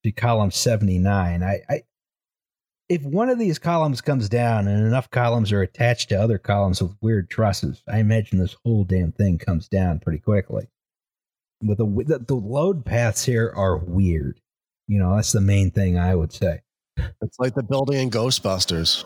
to 0.04 0.12
column 0.12 0.52
seventy 0.52 1.00
nine. 1.00 1.44
I, 1.44 1.62
I 1.70 1.84
if 2.90 3.02
one 3.04 3.30
of 3.30 3.40
these 3.40 3.60
columns 3.60 4.02
comes 4.02 4.28
down 4.30 4.68
and 4.68 4.86
enough 4.86 5.10
columns 5.10 5.52
are 5.52 5.62
attached 5.62 6.10
to 6.10 6.22
other 6.22 6.38
columns 6.38 6.82
with 6.82 6.96
weird 7.02 7.30
trusses, 7.30 7.82
I 7.88 8.00
imagine 8.00 8.40
this 8.40 8.58
whole 8.66 8.84
damn 8.84 9.12
thing 9.12 9.38
comes 9.38 9.68
down 9.68 10.00
pretty 10.00 10.20
quickly. 10.20 10.68
With 11.62 11.78
the 11.78 11.86
the, 11.86 12.20
the 12.20 12.36
load 12.36 12.86
paths 12.86 13.24
here 13.26 13.52
are 13.56 13.78
weird. 13.78 14.42
You 14.88 15.00
know, 15.00 15.16
that's 15.16 15.32
the 15.32 15.42
main 15.42 15.72
thing 15.72 15.98
I 15.98 16.14
would 16.14 16.34
say. 16.34 16.62
It's 17.22 17.40
like 17.40 17.56
the 17.56 17.64
building 17.64 18.00
in 18.00 18.12
Ghostbusters. 18.12 19.06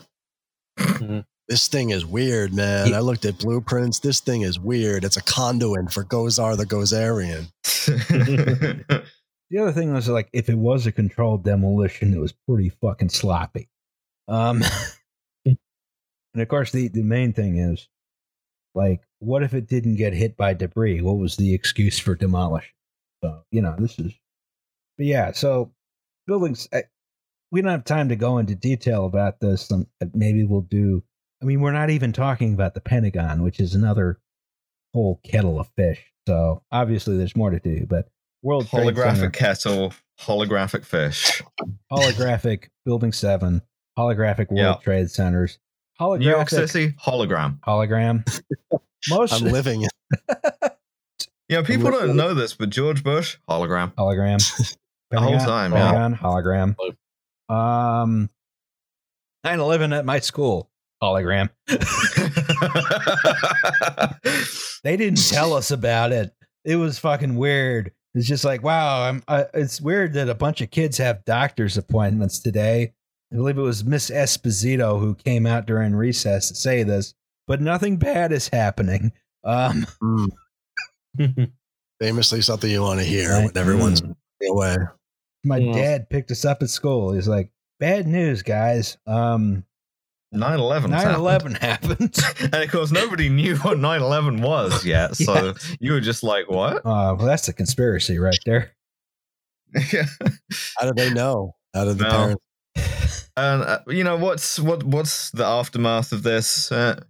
Mhm. 0.78 1.24
This 1.48 1.68
thing 1.68 1.90
is 1.90 2.04
weird, 2.04 2.52
man. 2.52 2.92
I 2.92 3.00
looked 3.00 3.24
at 3.24 3.38
blueprints. 3.38 4.00
This 4.00 4.20
thing 4.20 4.42
is 4.42 4.60
weird. 4.60 5.04
It's 5.04 5.16
a 5.16 5.22
conduit 5.22 5.90
for 5.90 6.04
Gozer 6.04 6.56
the 6.56 6.66
Gozerian. 6.66 7.48
The 9.50 9.58
other 9.58 9.72
thing 9.72 9.92
was 9.92 10.08
like 10.08 10.28
if 10.32 10.48
it 10.48 10.58
was 10.58 10.86
a 10.86 10.92
controlled 10.92 11.44
demolition, 11.44 12.12
it 12.12 12.20
was 12.20 12.34
pretty 12.46 12.68
fucking 12.68 13.08
sloppy. 13.08 13.68
Um, 14.26 14.62
and 15.46 15.56
of 16.36 16.48
course, 16.48 16.70
the 16.70 16.88
the 16.88 17.02
main 17.02 17.32
thing 17.32 17.56
is 17.56 17.88
like, 18.74 19.00
what 19.20 19.42
if 19.42 19.54
it 19.54 19.66
didn't 19.66 19.96
get 19.96 20.12
hit 20.12 20.36
by 20.36 20.52
debris? 20.52 21.00
What 21.00 21.16
was 21.16 21.36
the 21.36 21.54
excuse 21.54 21.98
for 21.98 22.14
demolition? 22.14 22.74
So 23.24 23.42
you 23.50 23.62
know, 23.62 23.74
this 23.78 23.98
is, 23.98 24.12
but 24.98 25.06
yeah. 25.06 25.32
So 25.32 25.72
buildings, 26.26 26.68
I, 26.72 26.84
we 27.50 27.62
don't 27.62 27.70
have 27.70 27.84
time 27.84 28.10
to 28.10 28.16
go 28.16 28.36
into 28.36 28.54
detail 28.54 29.06
about 29.06 29.40
this. 29.40 29.72
Um, 29.72 29.86
maybe 30.12 30.44
we'll 30.44 30.60
do. 30.60 31.02
I 31.42 31.44
mean, 31.44 31.60
we're 31.60 31.72
not 31.72 31.90
even 31.90 32.12
talking 32.12 32.52
about 32.54 32.74
the 32.74 32.80
Pentagon, 32.80 33.42
which 33.42 33.60
is 33.60 33.74
another 33.74 34.18
whole 34.94 35.20
kettle 35.24 35.60
of 35.60 35.68
fish. 35.76 36.12
So 36.26 36.62
obviously, 36.72 37.16
there's 37.16 37.36
more 37.36 37.50
to 37.50 37.60
do, 37.60 37.86
but. 37.88 38.08
World 38.42 38.68
Trade 38.68 38.94
Center- 38.96 39.30
holographic 39.30 39.32
kettle, 39.32 39.92
holographic 40.20 40.84
fish. 40.84 41.42
holographic 41.90 42.68
Building 42.84 43.12
Seven, 43.12 43.62
holographic 43.98 44.48
World 44.50 44.58
Yeah. 44.58 44.74
Trade 44.80 45.10
Centers, 45.10 45.58
holographic 46.00 46.18
New 46.20 46.30
York 46.30 46.48
City, 46.48 46.92
hologram. 47.04 47.58
hologram. 47.66 48.24
Most 49.08 49.32
I'm 49.32 49.48
living 49.50 49.82
it. 49.82 49.92
Yeah, 51.48 51.62
people 51.62 51.90
don't 51.90 52.14
know 52.14 52.34
this, 52.34 52.52
but 52.52 52.68
George 52.68 53.02
Bush, 53.02 53.38
hologram. 53.48 53.94
hologram. 53.94 54.38
The 55.10 55.18
whole 55.18 55.30
Pentagon, 55.38 55.48
time, 55.48 55.72
yeah. 55.72 56.16
Hologram. 56.18 56.76
Um, 57.48 58.28
9/11 59.46 59.96
at 59.96 60.04
my 60.04 60.18
school, 60.20 60.68
hologram. 61.02 61.48
They 64.84 64.96
didn't 64.96 65.26
tell 65.28 65.54
us 65.54 65.70
about 65.72 66.12
it. 66.12 66.32
It 66.64 66.76
was 66.76 66.98
fucking 66.98 67.36
weird. 67.36 67.92
It's 68.14 68.28
just 68.28 68.44
like, 68.44 68.62
wow, 68.62 69.02
I'm. 69.02 69.22
Uh, 69.28 69.44
it's 69.52 69.80
weird 69.80 70.12
that 70.14 70.28
a 70.28 70.34
bunch 70.34 70.60
of 70.60 70.70
kids 70.70 70.98
have 70.98 71.24
doctor's 71.24 71.76
appointments 71.76 72.38
today. 72.38 72.92
I 73.32 73.36
believe 73.36 73.58
it 73.58 73.62
was 73.62 73.84
Miss 73.84 74.08
Esposito 74.10 74.98
who 75.00 75.14
came 75.14 75.46
out 75.46 75.66
during 75.66 75.94
recess 75.94 76.48
to 76.48 76.54
say 76.54 76.84
this, 76.84 77.12
but 77.46 77.60
nothing 77.60 77.96
bad 77.96 78.32
is 78.32 78.48
happening. 78.48 79.12
Um, 79.44 79.86
Mm. 80.02 80.28
Famously, 82.00 82.40
something 82.42 82.70
you 82.70 82.80
want 82.82 83.00
to 83.00 83.04
hear 83.06 83.30
Right. 83.30 83.44
when 83.46 83.58
everyone's 83.58 84.00
Mm. 84.02 84.14
away. 84.48 84.76
my 85.44 85.56
Yeah. 85.58 85.72
dad 85.72 86.10
picked 86.10 86.30
us 86.30 86.44
up 86.44 86.62
at 86.62 86.70
school. 86.70 87.12
He's 87.12 87.28
like, 87.28 87.50
bad 87.80 88.06
news, 88.06 88.42
guys. 88.42 88.96
Um, 89.06 89.64
9/11. 89.66 89.67
9 90.32 90.58
11 90.60 90.90
happened. 91.54 92.16
and 92.40 92.54
of 92.54 92.70
course, 92.70 92.90
nobody 92.90 93.28
knew 93.28 93.56
what 93.58 93.78
9/11 93.78 94.42
was 94.42 94.84
yet, 94.94 95.16
so 95.16 95.54
you 95.80 95.92
were 95.92 96.00
just 96.00 96.22
like, 96.22 96.48
"What?" 96.50 96.78
Uh, 96.78 97.14
well, 97.16 97.26
that's 97.26 97.48
a 97.48 97.52
conspiracy 97.52 98.18
right 98.18 98.38
there. 98.44 98.72
How 99.76 100.86
did 100.86 100.96
they 100.96 101.10
know? 101.12 101.54
How 101.74 101.84
did 101.84 101.98
the 101.98 102.04
No. 102.04 102.10
parents? 102.10 103.30
And 103.36 103.62
uh, 103.62 103.78
you 103.86 104.02
know 104.04 104.16
what's 104.16 104.58
what 104.58 104.82
what's 104.82 105.30
the 105.30 105.44
aftermath 105.44 106.12
of 106.12 106.22
this? 106.22 106.72
Uh, 106.72 107.00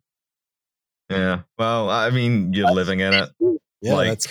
yeah. 1.11 1.41
Well, 1.59 1.89
I 1.89 2.11
mean, 2.11 2.53
you're 2.53 2.71
living 2.71 3.01
in 3.01 3.15
it. 3.15 3.31
Yeah, 3.81 3.95
like 3.95 4.09
that's 4.09 4.27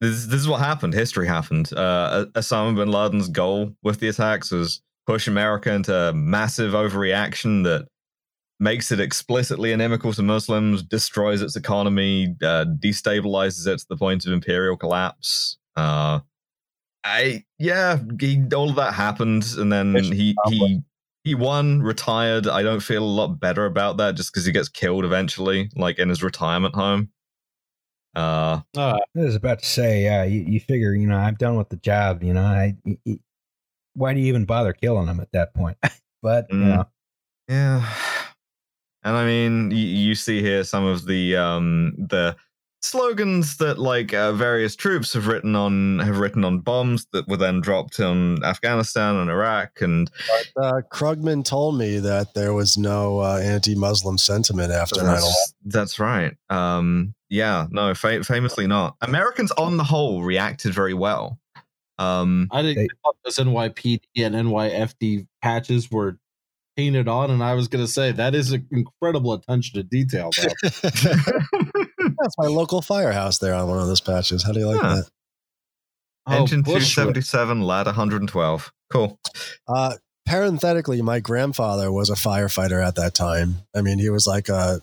this. 0.00 0.26
This 0.26 0.40
is 0.40 0.48
what 0.48 0.60
happened. 0.60 0.94
History 0.94 1.26
happened. 1.26 1.70
Uh, 1.72 2.26
Osama 2.34 2.74
bin 2.76 2.90
Laden's 2.90 3.28
goal 3.28 3.74
with 3.82 4.00
the 4.00 4.08
attacks 4.08 4.50
was 4.50 4.80
push 5.06 5.26
America 5.28 5.72
into 5.72 6.12
massive 6.14 6.72
overreaction 6.72 7.64
that 7.64 7.88
makes 8.62 8.92
it 8.92 9.00
explicitly 9.00 9.72
inimical 9.72 10.12
to 10.12 10.22
Muslims, 10.22 10.82
destroys 10.84 11.42
its 11.42 11.56
economy, 11.56 12.36
uh, 12.42 12.64
destabilizes 12.78 13.66
it 13.66 13.80
to 13.80 13.86
the 13.88 13.96
point 13.96 14.24
of 14.24 14.32
imperial 14.32 14.76
collapse. 14.76 15.58
Uh, 15.76 16.20
I 17.04 17.44
yeah, 17.58 17.98
he, 18.20 18.44
all 18.54 18.70
of 18.70 18.76
that 18.76 18.94
happened, 18.94 19.44
and 19.58 19.72
then 19.72 19.94
he 19.96 20.36
he 20.48 20.80
he 21.24 21.34
won, 21.34 21.82
retired. 21.82 22.46
I 22.46 22.62
don't 22.62 22.80
feel 22.80 23.02
a 23.02 23.04
lot 23.04 23.40
better 23.40 23.66
about 23.66 23.96
that 23.96 24.14
just 24.14 24.32
because 24.32 24.46
he 24.46 24.52
gets 24.52 24.68
killed 24.68 25.04
eventually, 25.04 25.68
like 25.74 25.98
in 25.98 26.08
his 26.08 26.22
retirement 26.22 26.74
home. 26.76 27.10
Uh, 28.14 28.60
Uh, 28.76 28.98
I 29.16 29.18
was 29.18 29.34
about 29.34 29.58
to 29.60 29.66
say, 29.66 30.04
yeah, 30.04 30.22
you, 30.24 30.42
you 30.42 30.60
figure, 30.60 30.94
you 30.94 31.06
know, 31.06 31.16
I'm 31.16 31.34
done 31.34 31.56
with 31.56 31.70
the 31.70 31.76
job. 31.76 32.22
You 32.22 32.34
know, 32.34 32.44
I, 32.44 32.76
y- 32.84 32.98
y- 33.04 33.18
why 33.94 34.14
do 34.14 34.20
you 34.20 34.26
even 34.26 34.44
bother 34.44 34.72
killing 34.72 35.08
him 35.08 35.18
at 35.20 35.32
that 35.32 35.54
point? 35.54 35.78
but 36.22 36.46
you 36.50 36.58
Mm. 36.58 36.68
know, 36.68 36.88
Yeah. 37.48 38.11
And 39.04 39.16
I 39.16 39.24
mean, 39.24 39.70
you, 39.70 39.78
you 39.78 40.14
see 40.14 40.40
here 40.40 40.64
some 40.64 40.84
of 40.84 41.06
the 41.06 41.36
um 41.36 41.94
the 41.98 42.36
slogans 42.84 43.58
that 43.58 43.78
like 43.78 44.12
uh, 44.12 44.32
various 44.32 44.74
troops 44.74 45.12
have 45.12 45.28
written 45.28 45.54
on 45.54 46.00
have 46.00 46.18
written 46.18 46.44
on 46.44 46.58
bombs 46.58 47.06
that 47.12 47.28
were 47.28 47.36
then 47.36 47.60
dropped 47.60 48.00
on 48.00 48.42
Afghanistan 48.44 49.14
and 49.16 49.30
Iraq 49.30 49.80
and 49.80 50.10
uh, 50.60 50.80
Krugman 50.92 51.44
told 51.44 51.78
me 51.78 51.98
that 52.00 52.34
there 52.34 52.52
was 52.52 52.76
no 52.76 53.20
uh, 53.20 53.38
anti-Muslim 53.38 54.18
sentiment 54.18 54.72
after 54.72 54.96
9/11. 54.96 55.04
that's, 55.04 55.54
that's 55.64 55.98
right. 56.00 56.34
Um 56.50 57.14
yeah, 57.30 57.66
no, 57.70 57.94
fa- 57.94 58.24
famously 58.24 58.66
not. 58.66 58.96
Americans 59.00 59.52
on 59.52 59.76
the 59.78 59.84
whole 59.84 60.22
reacted 60.22 60.74
very 60.74 60.92
well. 60.94 61.38
Um 61.98 62.48
I 62.50 62.62
didn't 62.62 62.76
They- 62.78 62.82
I 62.84 62.96
thought 63.04 63.16
those 63.24 63.36
NYPD 63.38 64.00
and 64.16 64.34
NYFD 64.34 65.26
patches 65.40 65.88
were 65.90 66.18
painted 66.76 67.08
on, 67.08 67.30
and 67.30 67.42
I 67.42 67.54
was 67.54 67.68
going 67.68 67.84
to 67.84 67.90
say 67.90 68.12
that 68.12 68.34
is 68.34 68.52
an 68.52 68.66
incredible 68.70 69.32
attention 69.34 69.80
to 69.80 69.82
detail. 69.82 70.30
Though. 70.36 70.70
That's 70.82 72.38
my 72.38 72.46
local 72.46 72.82
firehouse 72.82 73.38
there 73.38 73.54
on 73.54 73.68
one 73.68 73.78
of 73.78 73.86
those 73.86 74.00
patches. 74.00 74.42
How 74.44 74.52
do 74.52 74.60
you 74.60 74.68
like 74.68 74.80
Huh. 74.80 74.96
that? 74.96 75.08
Engine 76.28 76.60
Oh, 76.60 76.78
277, 76.78 77.62
lad 77.62 77.86
112. 77.86 78.72
Cool. 78.92 79.18
Uh, 79.66 79.94
parenthetically, 80.24 81.02
my 81.02 81.18
grandfather 81.18 81.90
was 81.90 82.10
a 82.10 82.14
firefighter 82.14 82.84
at 82.84 82.94
that 82.94 83.14
time. 83.14 83.56
I 83.74 83.80
mean, 83.80 83.98
he 83.98 84.08
was 84.08 84.26
like 84.26 84.48
a 84.48 84.74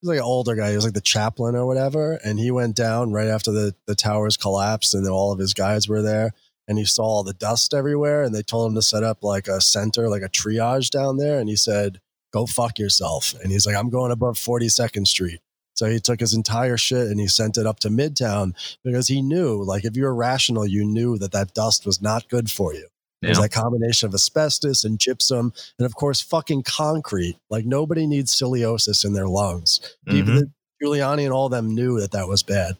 he 0.00 0.06
was 0.06 0.16
like 0.16 0.18
an 0.18 0.24
older 0.24 0.56
guy. 0.56 0.70
He 0.70 0.76
was 0.76 0.84
like 0.84 0.94
the 0.94 1.00
chaplain 1.00 1.54
or 1.54 1.66
whatever, 1.66 2.18
and 2.24 2.38
he 2.38 2.50
went 2.50 2.74
down 2.74 3.12
right 3.12 3.28
after 3.28 3.52
the 3.52 3.74
the 3.86 3.94
towers 3.94 4.36
collapsed, 4.36 4.92
and 4.94 5.06
all 5.08 5.30
of 5.32 5.38
his 5.38 5.54
guys 5.54 5.88
were 5.88 6.02
there. 6.02 6.32
And 6.68 6.78
he 6.78 6.84
saw 6.84 7.02
all 7.02 7.24
the 7.24 7.32
dust 7.32 7.72
everywhere, 7.74 8.22
and 8.22 8.34
they 8.34 8.42
told 8.42 8.68
him 8.70 8.74
to 8.76 8.82
set 8.82 9.02
up 9.02 9.24
like 9.24 9.48
a 9.48 9.60
center, 9.60 10.08
like 10.08 10.22
a 10.22 10.28
triage 10.28 10.90
down 10.90 11.16
there. 11.16 11.40
And 11.40 11.48
he 11.48 11.56
said, 11.56 12.00
"Go 12.32 12.44
fuck 12.46 12.78
yourself." 12.78 13.34
And 13.42 13.50
he's 13.50 13.66
like, 13.66 13.74
"I'm 13.74 13.88
going 13.88 14.12
above 14.12 14.36
42nd 14.38 15.08
Street." 15.08 15.40
So 15.74 15.86
he 15.88 15.98
took 15.98 16.20
his 16.20 16.34
entire 16.34 16.76
shit 16.76 17.06
and 17.06 17.18
he 17.20 17.26
sent 17.28 17.56
it 17.56 17.64
up 17.64 17.78
to 17.80 17.88
Midtown 17.88 18.52
because 18.84 19.06
he 19.08 19.22
knew, 19.22 19.62
like, 19.62 19.84
if 19.84 19.96
you're 19.96 20.14
rational, 20.14 20.66
you 20.66 20.84
knew 20.84 21.16
that 21.18 21.32
that 21.32 21.54
dust 21.54 21.86
was 21.86 22.02
not 22.02 22.28
good 22.28 22.50
for 22.50 22.74
you. 22.74 22.88
There's 23.22 23.38
Yeah. 23.38 23.42
that 23.44 23.52
combination 23.52 24.06
of 24.08 24.14
asbestos 24.14 24.84
and 24.84 24.98
gypsum, 24.98 25.52
and 25.78 25.86
of 25.86 25.94
course, 25.94 26.20
fucking 26.20 26.64
concrete. 26.64 27.36
Like 27.48 27.64
nobody 27.64 28.06
needs 28.06 28.34
scoliosis 28.34 29.04
in 29.04 29.12
their 29.14 29.26
lungs. 29.28 29.80
Mhm. 30.06 30.26
that 30.40 30.50
Giuliani 30.82 31.24
and 31.24 31.32
all 31.32 31.46
of 31.46 31.52
them 31.52 31.74
knew 31.74 31.98
that 32.00 32.10
that 32.12 32.28
was 32.28 32.42
bad. 32.44 32.76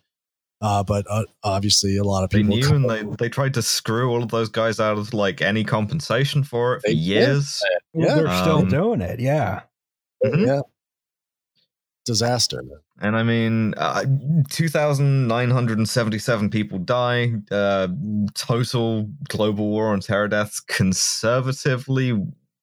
Uh, 0.61 0.83
but 0.83 1.07
uh, 1.09 1.23
obviously, 1.45 1.97
a 1.99 2.03
lot 2.05 2.25
of 2.25 2.31
people 2.31 2.57
They 2.57 2.63
people. 2.63 2.79
knew 2.81 2.91
and 2.97 3.13
they, 3.13 3.17
they 3.25 3.29
tried 3.29 3.55
to 3.55 3.63
screw 3.63 4.11
all 4.11 4.25
of 4.25 4.31
those 4.31 4.49
guys 4.49 4.81
out 4.81 4.99
of 4.99 5.15
like 5.15 5.41
any 5.41 5.63
compensation 5.63 6.43
for 6.43 6.75
it 6.77 6.81
for 6.83 6.89
They 6.89 6.95
did. 6.95 7.01
years. 7.03 7.63
Yeah. 7.95 8.15
they're 8.17 8.41
still 8.41 8.59
Um, 8.59 8.69
doing 8.69 9.01
it. 9.01 9.21
Yeah. 9.21 9.61
Mhm. 10.25 10.47
yeah, 10.47 10.61
disaster. 12.05 12.61
And 13.01 13.17
I 13.17 13.23
mean, 13.23 13.75
uh, 13.77 14.05
2,977 14.51 16.51
people 16.51 16.79
die. 16.81 17.33
Uh, 17.51 17.89
total 18.35 19.09
global 19.29 19.69
war 19.69 19.93
on 19.93 20.01
terror 20.01 20.29
deaths, 20.29 20.61
conservatively, 20.61 22.21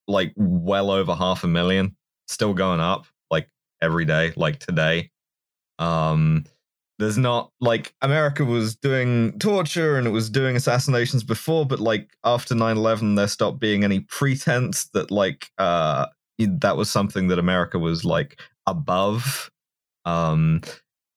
like 0.07 0.33
well 0.35 0.91
over 0.91 1.15
half 1.15 1.43
a 1.43 1.48
million. 1.48 1.95
Still 2.27 2.53
going 2.53 2.80
up, 2.82 3.06
like 3.32 3.49
every 3.82 4.06
day, 4.06 4.33
like 4.35 4.59
today. 4.59 5.09
Um, 5.80 6.43
there's 6.98 7.17
not 7.17 7.51
like 7.59 7.93
America 8.01 8.45
was 8.45 8.75
doing 8.75 9.38
torture 9.40 9.98
and 9.98 10.07
it 10.07 10.11
was 10.11 10.30
doing 10.30 10.56
assassinations 10.56 11.24
before, 11.24 11.65
but 11.65 11.80
like 11.80 12.09
after 12.24 12.56
9 12.56 12.77
11, 12.77 13.15
there 13.15 13.27
stopped 13.27 13.59
being 13.59 13.83
any 13.83 13.99
pretense 13.99 14.85
that 14.93 15.11
like 15.11 15.49
uh 15.57 16.06
that 16.38 16.77
was 16.77 16.90
something 16.90 17.27
that 17.30 17.40
America 17.40 17.80
was 17.80 18.06
like 18.06 18.40
above. 18.65 19.51
Um, 20.06 20.61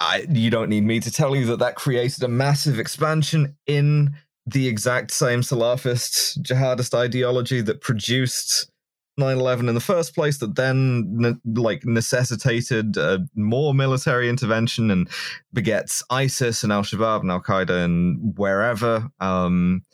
I 0.01 0.27
you 0.31 0.51
don't 0.51 0.69
need 0.69 0.85
me 0.85 1.01
to 1.01 1.11
tell 1.11 1.35
you 1.35 1.47
that 1.47 1.59
that 1.59 1.75
created 1.75 2.23
a 2.23 2.29
massive 2.29 2.79
expansion 2.79 3.57
in 3.67 4.15
the 4.47 4.67
exact 4.67 5.11
same 5.11 5.41
Salafist 5.43 6.39
jihadist 6.41 6.95
ideology 6.95 7.61
that 7.61 7.81
produced 7.81 8.71
9/11 9.19 9.69
in 9.69 9.75
the 9.75 9.81
first 9.81 10.15
place. 10.15 10.39
That 10.39 10.57
then 10.57 11.05
ne- 11.17 11.61
like 11.61 11.85
necessitated 11.85 12.97
uh, 12.97 13.19
more 13.35 13.75
military 13.75 14.29
intervention 14.29 14.91
and 14.91 15.09
begets 15.53 16.03
ISIS 16.11 16.63
and 16.63 16.73
Al 16.73 16.83
Shabaab 16.83 17.21
and 17.21 17.31
Al 17.31 17.43
Qaeda 17.43 17.85
and 17.85 18.39
wherever. 18.39 19.11
Um, 19.21 19.85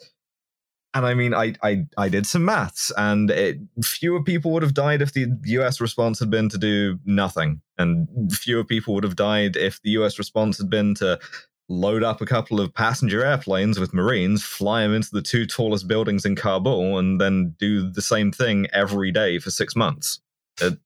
and 0.95 1.05
I 1.05 1.15
mean, 1.15 1.35
I, 1.35 1.55
I 1.63 1.87
I 1.99 2.09
did 2.09 2.25
some 2.25 2.45
maths, 2.45 2.93
and 2.97 3.31
it, 3.31 3.59
fewer 3.83 4.23
people 4.23 4.53
would 4.53 4.63
have 4.63 4.75
died 4.75 5.03
if 5.03 5.13
the 5.13 5.27
U.S. 5.47 5.81
response 5.81 6.21
had 6.21 6.31
been 6.31 6.49
to 6.51 6.59
do 6.59 7.01
nothing, 7.05 7.61
and 7.77 8.09
fewer 8.33 8.63
people 8.63 8.95
would 8.95 9.03
have 9.03 9.17
died 9.17 9.57
if 9.57 9.83
the 9.83 9.91
U.S. 9.91 10.21
response 10.21 10.57
had 10.57 10.71
been 10.71 10.95
to 10.97 11.19
load 11.69 12.03
up 12.03 12.21
a 12.21 12.27
couple 12.27 12.61
of 12.61 12.75
passenger 12.75 13.25
airplanes 13.25 13.81
with 13.81 13.95
Marines, 13.95 14.45
fly 14.45 14.83
them 14.83 14.95
into 14.95 15.11
the 15.13 15.23
two 15.23 15.47
tallest 15.47 15.89
buildings 15.89 16.25
in 16.25 16.37
Kabul, 16.37 16.99
and 16.99 17.21
then 17.21 17.55
do 17.59 17.91
the 17.91 18.03
same 18.03 18.33
thing 18.33 18.67
every 18.73 19.11
day 19.11 19.39
for 19.39 19.51
six 19.51 19.75
months. 19.75 20.21
It, 20.61 20.79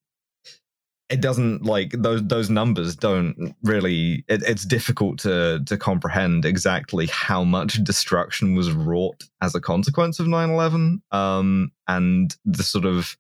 it 1.09 1.21
doesn't 1.21 1.65
like 1.65 1.93
those 1.93 2.23
those 2.27 2.51
numbers 2.51 2.95
don't 2.95 3.55
really 3.63 4.25
it, 4.29 4.43
it's 4.47 4.65
difficult 4.65 5.19
to 5.21 5.63
to 5.67 5.77
comprehend 5.77 6.45
exactly 6.45 7.07
how 7.07 7.45
much 7.45 7.83
destruction 7.83 8.55
was 8.55 8.73
wrought 8.73 9.25
as 9.41 9.55
a 9.55 9.61
consequence 9.61 10.21
of 10.21 10.27
9-11 10.27 11.01
um 11.13 11.73
and 11.87 12.37
the 12.45 12.63
sort 12.63 12.85
of 12.85 13.17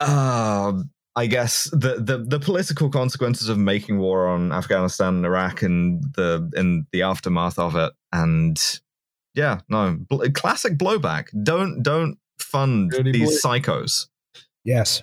uh 0.00 0.72
i 1.16 1.26
guess 1.26 1.64
the, 1.72 1.96
the 1.98 2.18
the 2.18 2.40
political 2.40 2.88
consequences 2.90 3.48
of 3.48 3.58
making 3.58 3.98
war 3.98 4.26
on 4.28 4.52
afghanistan 4.52 5.16
and 5.16 5.26
iraq 5.26 5.62
and 5.62 6.02
the 6.14 6.50
in 6.56 6.86
the 6.92 7.02
aftermath 7.02 7.58
of 7.58 7.76
it 7.76 7.92
and 8.12 8.80
yeah 9.34 9.60
no 9.68 9.96
bl- 10.08 10.24
classic 10.32 10.76
blowback 10.78 11.26
don't 11.44 11.82
don't 11.82 12.18
fund 12.38 12.90
Dirty 12.90 13.12
these 13.12 13.42
boy. 13.42 13.48
psychos 13.58 14.08
Yes. 14.64 15.02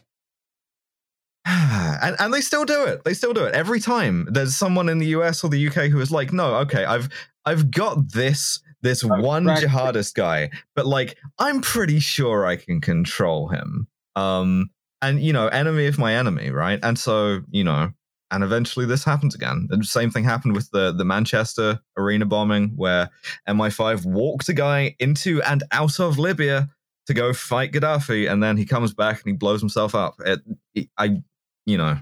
and, 1.46 2.16
and 2.20 2.34
they 2.34 2.42
still 2.42 2.66
do 2.66 2.84
it. 2.86 3.04
They 3.04 3.14
still 3.14 3.34
do 3.34 3.46
it 3.46 3.54
every 3.54 3.80
time. 3.80 4.28
There's 4.32 4.56
someone 4.56 4.90
in 4.90 4.98
the 4.98 5.08
US 5.08 5.44
or 5.44 5.50
the 5.50 5.68
UK 5.68 5.86
who 5.86 6.00
is 6.02 6.12
like, 6.12 6.34
no, 6.34 6.56
okay, 6.58 6.84
I've 6.84 7.10
I've 7.46 7.72
got 7.72 8.12
this 8.12 8.60
this 8.82 9.04
I've 9.04 9.24
one 9.24 9.46
cracked 9.46 9.64
it." 9.64 9.70
jihadist 9.70 10.16
guy, 10.16 10.50
but 10.76 10.86
like 10.86 11.18
I'm 11.40 11.62
pretty 11.62 12.00
sure 12.00 12.46
I 12.46 12.56
can 12.58 12.82
control 12.82 13.48
him. 13.48 13.88
Um, 14.16 14.70
and 15.02 15.22
you 15.22 15.34
know, 15.34 15.48
enemy 15.48 15.88
of 15.88 15.98
my 15.98 16.14
enemy, 16.16 16.50
right? 16.52 16.80
And 16.84 16.98
so 16.98 17.42
you 17.50 17.64
know, 17.64 17.92
and 18.32 18.44
eventually 18.44 18.86
this 18.86 19.04
happens 19.04 19.36
again. 19.36 19.68
The 19.70 19.84
same 19.84 20.10
thing 20.12 20.24
happened 20.24 20.56
with 20.56 20.70
the 20.72 20.92
the 20.92 21.06
Manchester 21.06 21.80
arena 21.98 22.26
bombing, 22.26 22.74
where 22.76 23.10
MI5 23.48 24.06
walked 24.06 24.50
a 24.50 24.54
guy 24.54 24.96
into 25.00 25.42
and 25.44 25.64
out 25.72 26.00
of 26.00 26.18
Libya 26.18 26.70
to 27.08 27.14
go 27.14 27.34
fight 27.34 27.72
Gaddafi, 27.72 28.32
and 28.32 28.42
then 28.42 28.58
he 28.58 28.66
comes 28.66 28.94
back 28.94 29.18
and 29.22 29.32
he 29.32 29.34
blows 29.34 29.60
himself 29.60 29.96
up. 29.96 30.16
It, 30.26 30.40
it 30.76 30.90
I, 30.98 31.22
you 31.66 31.78
know, 31.78 31.98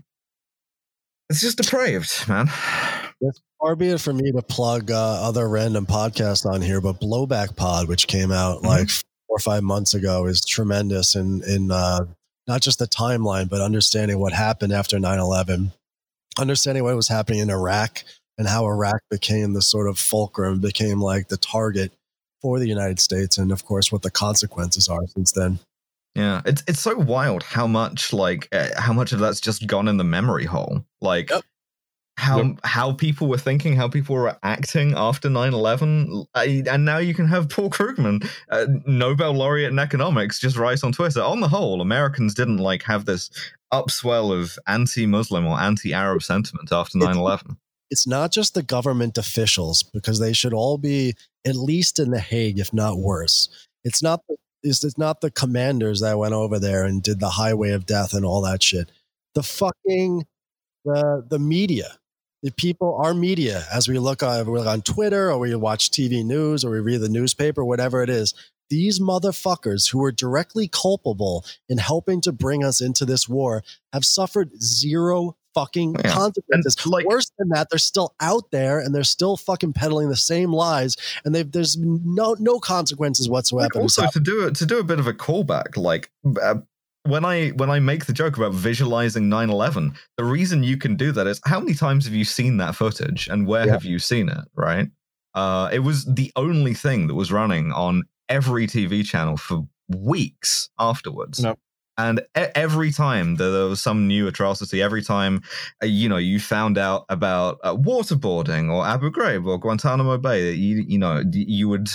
it's 1.29 1.41
just 1.41 1.57
depraved, 1.57 2.27
man. 2.27 2.47
It's 3.21 3.41
far 3.59 3.75
be 3.75 3.89
it 3.89 3.99
for 4.01 4.13
me 4.13 4.31
to 4.31 4.41
plug 4.41 4.91
uh, 4.91 4.95
other 4.95 5.47
random 5.49 5.85
podcasts 5.85 6.45
on 6.45 6.61
here, 6.61 6.79
but 6.79 7.01
Blowback 7.01 7.55
Pod, 7.55 7.87
which 7.87 8.07
came 8.07 8.31
out 8.31 8.57
Mm-hmm. 8.59 8.67
like 8.67 8.89
four 8.89 9.03
or 9.35 9.39
five 9.39 9.63
months 9.63 9.93
ago, 9.93 10.25
is 10.25 10.41
tremendous 10.41 11.15
in 11.15 11.43
in 11.43 11.71
uh, 11.71 11.99
not 12.49 12.61
just 12.61 12.79
the 12.79 12.87
timeline, 12.87 13.47
but 13.47 13.61
understanding 13.61 14.19
what 14.19 14.33
happened 14.33 14.73
after 14.73 14.97
9-11, 14.97 15.71
understanding 16.39 16.83
what 16.83 16.95
was 16.95 17.07
happening 17.07 17.39
in 17.39 17.49
Iraq 17.51 18.03
and 18.39 18.47
how 18.47 18.65
Iraq 18.65 19.01
became 19.11 19.53
the 19.53 19.61
sort 19.61 19.87
of 19.87 19.99
fulcrum, 19.99 20.59
became 20.59 20.99
like 20.99 21.27
the 21.27 21.37
target 21.37 21.93
for 22.41 22.57
the 22.57 22.67
United 22.67 22.99
States, 22.99 23.37
and 23.37 23.51
of 23.51 23.65
course 23.65 23.91
what 23.91 24.01
the 24.01 24.09
consequences 24.09 24.87
are 24.89 25.05
since 25.07 25.31
then. 25.31 25.59
Yeah, 26.15 26.41
it's 26.43 26.63
it's 26.67 26.79
so 26.79 26.97
wild 26.97 27.43
how 27.43 27.67
much 27.67 28.11
like 28.11 28.47
uh, 28.51 28.69
how 28.77 28.93
much 28.93 29.11
of 29.11 29.19
that's 29.19 29.39
just 29.39 29.67
gone 29.67 29.87
in 29.87 29.97
the 29.97 30.03
memory 30.03 30.45
hole. 30.45 30.83
Like 31.01 31.29
Yep. 31.29 31.43
How 32.19 32.37
Yep. 32.43 32.59
how 32.63 32.91
people 32.93 33.27
were 33.27 33.37
thinking, 33.37 33.75
how 33.75 33.87
people 33.87 34.15
were 34.15 34.37
acting 34.43 34.93
after 34.95 35.29
9/11, 35.29 36.25
I- 36.35 36.63
and 36.69 36.85
now 36.85 36.97
you 36.97 37.13
can 37.13 37.27
have 37.27 37.49
Paul 37.49 37.69
Krugman, 37.69 38.27
uh, 38.51 38.65
Nobel 38.85 39.33
laureate 39.33 39.71
in 39.71 39.79
economics, 39.79 40.39
just 40.39 40.57
write 40.57 40.83
on 40.83 40.91
Twitter. 40.91 41.21
On 41.21 41.39
the 41.39 41.47
whole, 41.47 41.81
Americans 41.81 42.33
didn't 42.33 42.57
like 42.57 42.83
have 42.83 43.05
this 43.05 43.29
upswell 43.73 44.31
of 44.37 44.57
anti-Muslim 44.67 45.45
or 45.45 45.59
anti-Arab 45.59 46.21
sentiment 46.23 46.71
after 46.71 46.97
It's- 46.97 47.15
9/11. 47.15 47.57
it's 47.91 48.05
not 48.07 48.31
just 48.31 48.53
the 48.53 48.63
government 48.63 49.17
officials 49.17 49.81
because 49.83 50.19
they 50.19 50.33
should 50.33 50.53
all 50.53 50.77
be 50.77 51.13
at 51.45 51.55
least 51.55 51.97
in 51.99 52.11
the 52.11 52.19
Hague, 52.19 52.59
if 52.59 52.71
not 52.73 52.97
worse. 52.99 53.49
It's 53.83 54.03
not 54.03 54.21
the, 54.27 54.35
it's, 54.61 54.83
it's 54.83 54.97
not 54.97 55.21
the 55.21 55.31
commanders 55.31 56.01
that 56.01 56.17
went 56.19 56.33
over 56.33 56.59
there 56.59 56.83
and 56.83 57.01
did 57.01 57.19
the 57.19 57.29
highway 57.31 57.71
of 57.71 57.85
death 57.85 58.13
and 58.13 58.25
all 58.25 58.41
that 58.41 58.61
shit. 58.61 58.91
The 59.35 59.43
fucking 59.43 60.25
the 60.85 61.25
the 61.29 61.39
media, 61.39 61.97
the 62.43 62.51
people, 62.51 62.95
our 62.95 63.13
media, 63.13 63.65
as 63.73 63.87
we 63.87 63.99
look 63.99 64.23
on, 64.23 64.45
we 64.49 64.57
look 64.59 64.67
on 64.67 64.81
Twitter 64.81 65.31
or 65.31 65.37
we 65.39 65.53
watch 65.55 65.91
TV 65.91 66.23
news 66.25 66.63
or 66.63 66.71
we 66.71 66.79
read 66.79 67.01
the 67.01 67.09
newspaper, 67.09 67.63
whatever 67.65 68.01
it 68.03 68.09
is. 68.09 68.33
These 68.69 68.99
motherfuckers 68.99 69.91
who 69.91 69.99
were 69.99 70.11
directly 70.11 70.67
culpable 70.67 71.43
in 71.67 71.79
helping 71.79 72.21
to 72.21 72.31
bring 72.31 72.63
us 72.63 72.81
into 72.81 73.03
this 73.03 73.27
war 73.27 73.63
have 73.93 74.05
suffered 74.05 74.51
zero 74.61 75.35
fucking 75.55 75.95
Yeah. 76.05 76.13
consequences. 76.13 76.75
And, 76.83 76.91
like- 76.93 77.07
Worse 77.07 77.31
than 77.39 77.49
that, 77.49 77.69
they're 77.71 77.79
still 77.79 78.13
out 78.19 78.51
there 78.51 78.79
and 78.79 78.93
they're 78.93 79.03
still 79.03 79.35
fucking 79.35 79.73
peddling 79.73 80.09
the 80.09 80.15
same 80.15 80.53
lies, 80.53 80.95
and 81.25 81.33
they've 81.33 81.51
there's 81.51 81.77
no 81.77 82.35
no 82.39 82.59
consequences 82.59 83.27
whatsoever. 83.27 83.69
Like 83.73 83.81
also 83.81 84.05
to 84.13 84.19
do 84.19 84.45
it 84.45 84.55
to 84.57 84.65
do 84.67 84.77
a 84.77 84.83
bit 84.83 84.99
of 84.99 85.07
a 85.07 85.13
callback 85.13 85.75
like 85.75 86.11
uh, 86.41 86.55
when 87.09 87.25
i 87.25 87.49
when 87.49 87.69
i 87.69 87.79
make 87.79 88.05
the 88.05 88.13
joke 88.13 88.37
about 88.37 88.53
visualizing 88.53 89.23
9-11 89.29 89.95
the 90.17 90.23
reason 90.23 90.63
you 90.63 90.77
can 90.77 90.95
do 90.95 91.11
that 91.11 91.27
is 91.27 91.41
how 91.45 91.59
many 91.59 91.73
times 91.73 92.05
have 92.05 92.13
you 92.13 92.23
seen 92.25 92.57
that 92.57 92.75
footage 92.75 93.27
and 93.27 93.47
where 93.47 93.65
Yeah. 93.65 93.73
have 93.73 93.83
you 93.85 93.99
seen 93.99 94.29
it 94.29 94.45
right 94.55 94.87
uh 95.33 95.69
it 95.71 95.79
was 95.79 96.05
the 96.05 96.31
only 96.35 96.73
thing 96.73 97.07
that 97.07 97.15
was 97.15 97.31
running 97.31 97.71
on 97.71 98.03
every 98.29 98.67
tv 98.67 99.03
channel 99.05 99.37
for 99.37 99.67
weeks 99.89 100.69
afterwards 100.79 101.43
Yep. 101.43 101.57
and 101.97 102.21
every 102.35 102.91
time 102.91 103.35
that 103.35 103.49
there 103.49 103.65
was 103.65 103.81
some 103.81 104.07
new 104.07 104.27
atrocity 104.27 104.81
every 104.81 105.01
time 105.03 105.41
uh, 105.83 105.87
you 105.87 106.07
know 106.07 106.17
you 106.17 106.39
found 106.39 106.77
out 106.77 107.05
about 107.09 107.59
uh, 107.63 107.75
waterboarding 107.75 108.71
or 108.71 108.85
abu 108.85 109.11
ghraib 109.11 109.45
or 109.47 109.57
guantanamo 109.59 110.17
bay 110.17 110.51
you 110.53 110.83
you 110.87 110.97
know 110.99 111.23
you 111.31 111.67
would 111.69 111.89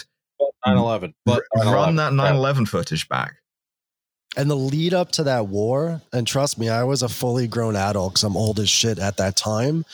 9/11. 0.67 1.13
But 1.27 1.43
run 1.57 1.95
9/11. 1.95 1.97
that 1.97 2.13
9-11 2.13 2.69
footage 2.69 3.09
back 3.09 3.35
and 4.37 4.51
the 4.51 4.57
lead 4.57 4.95
up 4.95 5.13
to 5.13 5.25
that 5.25 5.47
war, 5.47 6.03
and 6.13 6.27
trust 6.27 6.59
me, 6.59 6.69
I 6.69 6.85
was 6.85 7.03
a 7.03 7.09
fully 7.09 7.47
grown 7.47 7.77
adult 7.77 8.15
because 8.15 8.25
I'm 8.25 8.37
old 8.37 8.59
as 8.61 8.69
shit 8.69 8.99
at 8.99 9.17
that 9.19 9.37
time. 9.37 9.85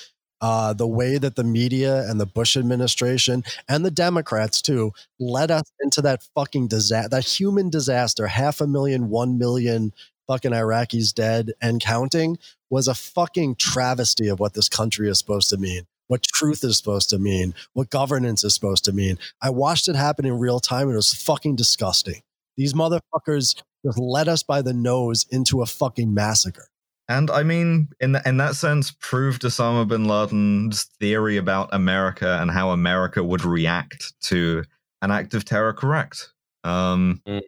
Uh, 0.43 0.73
the 0.73 0.87
way 0.87 1.19
that 1.19 1.37
the 1.37 1.45
media 1.45 2.09
and 2.09 2.19
the 2.19 2.25
Bush 2.25 2.57
administration 2.57 3.45
and 3.69 3.85
the 3.85 3.91
Democrats 3.91 4.63
too 4.63 4.93
led 5.19 5.51
us 5.51 5.71
into 5.81 6.01
that 6.01 6.23
fucking 6.35 6.67
disaster, 6.67 7.11
that 7.11 7.27
human 7.27 7.69
disaster, 7.69 8.27
half 8.27 8.63
a 8.63 8.67
million, 8.67 9.11
one 9.11 9.37
million 9.37 9.93
fucking 10.27 10.53
Iraqis 10.53 11.13
dead 11.13 11.53
and 11.61 11.79
counting 11.79 12.39
was 12.71 12.89
a 12.89 12.95
fucking 12.95 13.57
travesty 13.57 14.29
of 14.29 14.41
what 14.41 14.55
this 14.55 14.71
country 14.71 15.11
is 15.11 15.19
supposed 15.19 15.51
to 15.51 15.59
mean, 15.59 15.83
what 16.07 16.23
truth 16.23 16.65
is 16.65 16.79
supposed 16.79 17.11
to 17.11 17.19
mean, 17.19 17.53
what 17.75 17.91
governance 17.91 18.43
is 18.43 18.55
supposed 18.55 18.85
to 18.87 18.93
mean. 18.93 19.19
I 19.43 19.51
watched 19.51 19.89
it 19.89 19.97
happen 19.97 20.25
in 20.25 20.39
real 20.39 20.61
time 20.61 20.85
and 20.85 20.93
it 20.93 20.97
was 20.97 21.13
fucking 21.13 21.57
disgusting. 21.57 22.23
These 22.57 22.73
motherfuckers 22.73 23.61
just 23.85 23.99
led 23.99 24.29
us 24.29 24.43
by 24.43 24.63
the 24.63 24.73
nose 24.75 25.27
into 25.31 25.63
a 25.63 25.67
fucking 25.67 26.13
massacre. 26.15 26.69
and 27.09 27.31
i 27.31 27.43
mean 27.43 27.89
in 28.01 28.17
in 28.27 28.37
that 28.37 28.55
sense 28.55 28.93
proved 29.01 29.43
osama 29.43 29.87
bin 29.89 30.05
laden's 30.07 30.85
theory 31.01 31.37
about 31.37 31.69
america 31.73 32.39
and 32.41 32.51
how 32.51 32.71
america 32.71 33.23
would 33.25 33.45
react 33.45 34.13
to 34.21 34.63
an 35.03 35.11
act 35.11 35.35
of 35.35 35.45
terror 35.45 35.73
correct 35.73 36.33
um 36.65 37.21
Mm. 37.27 37.41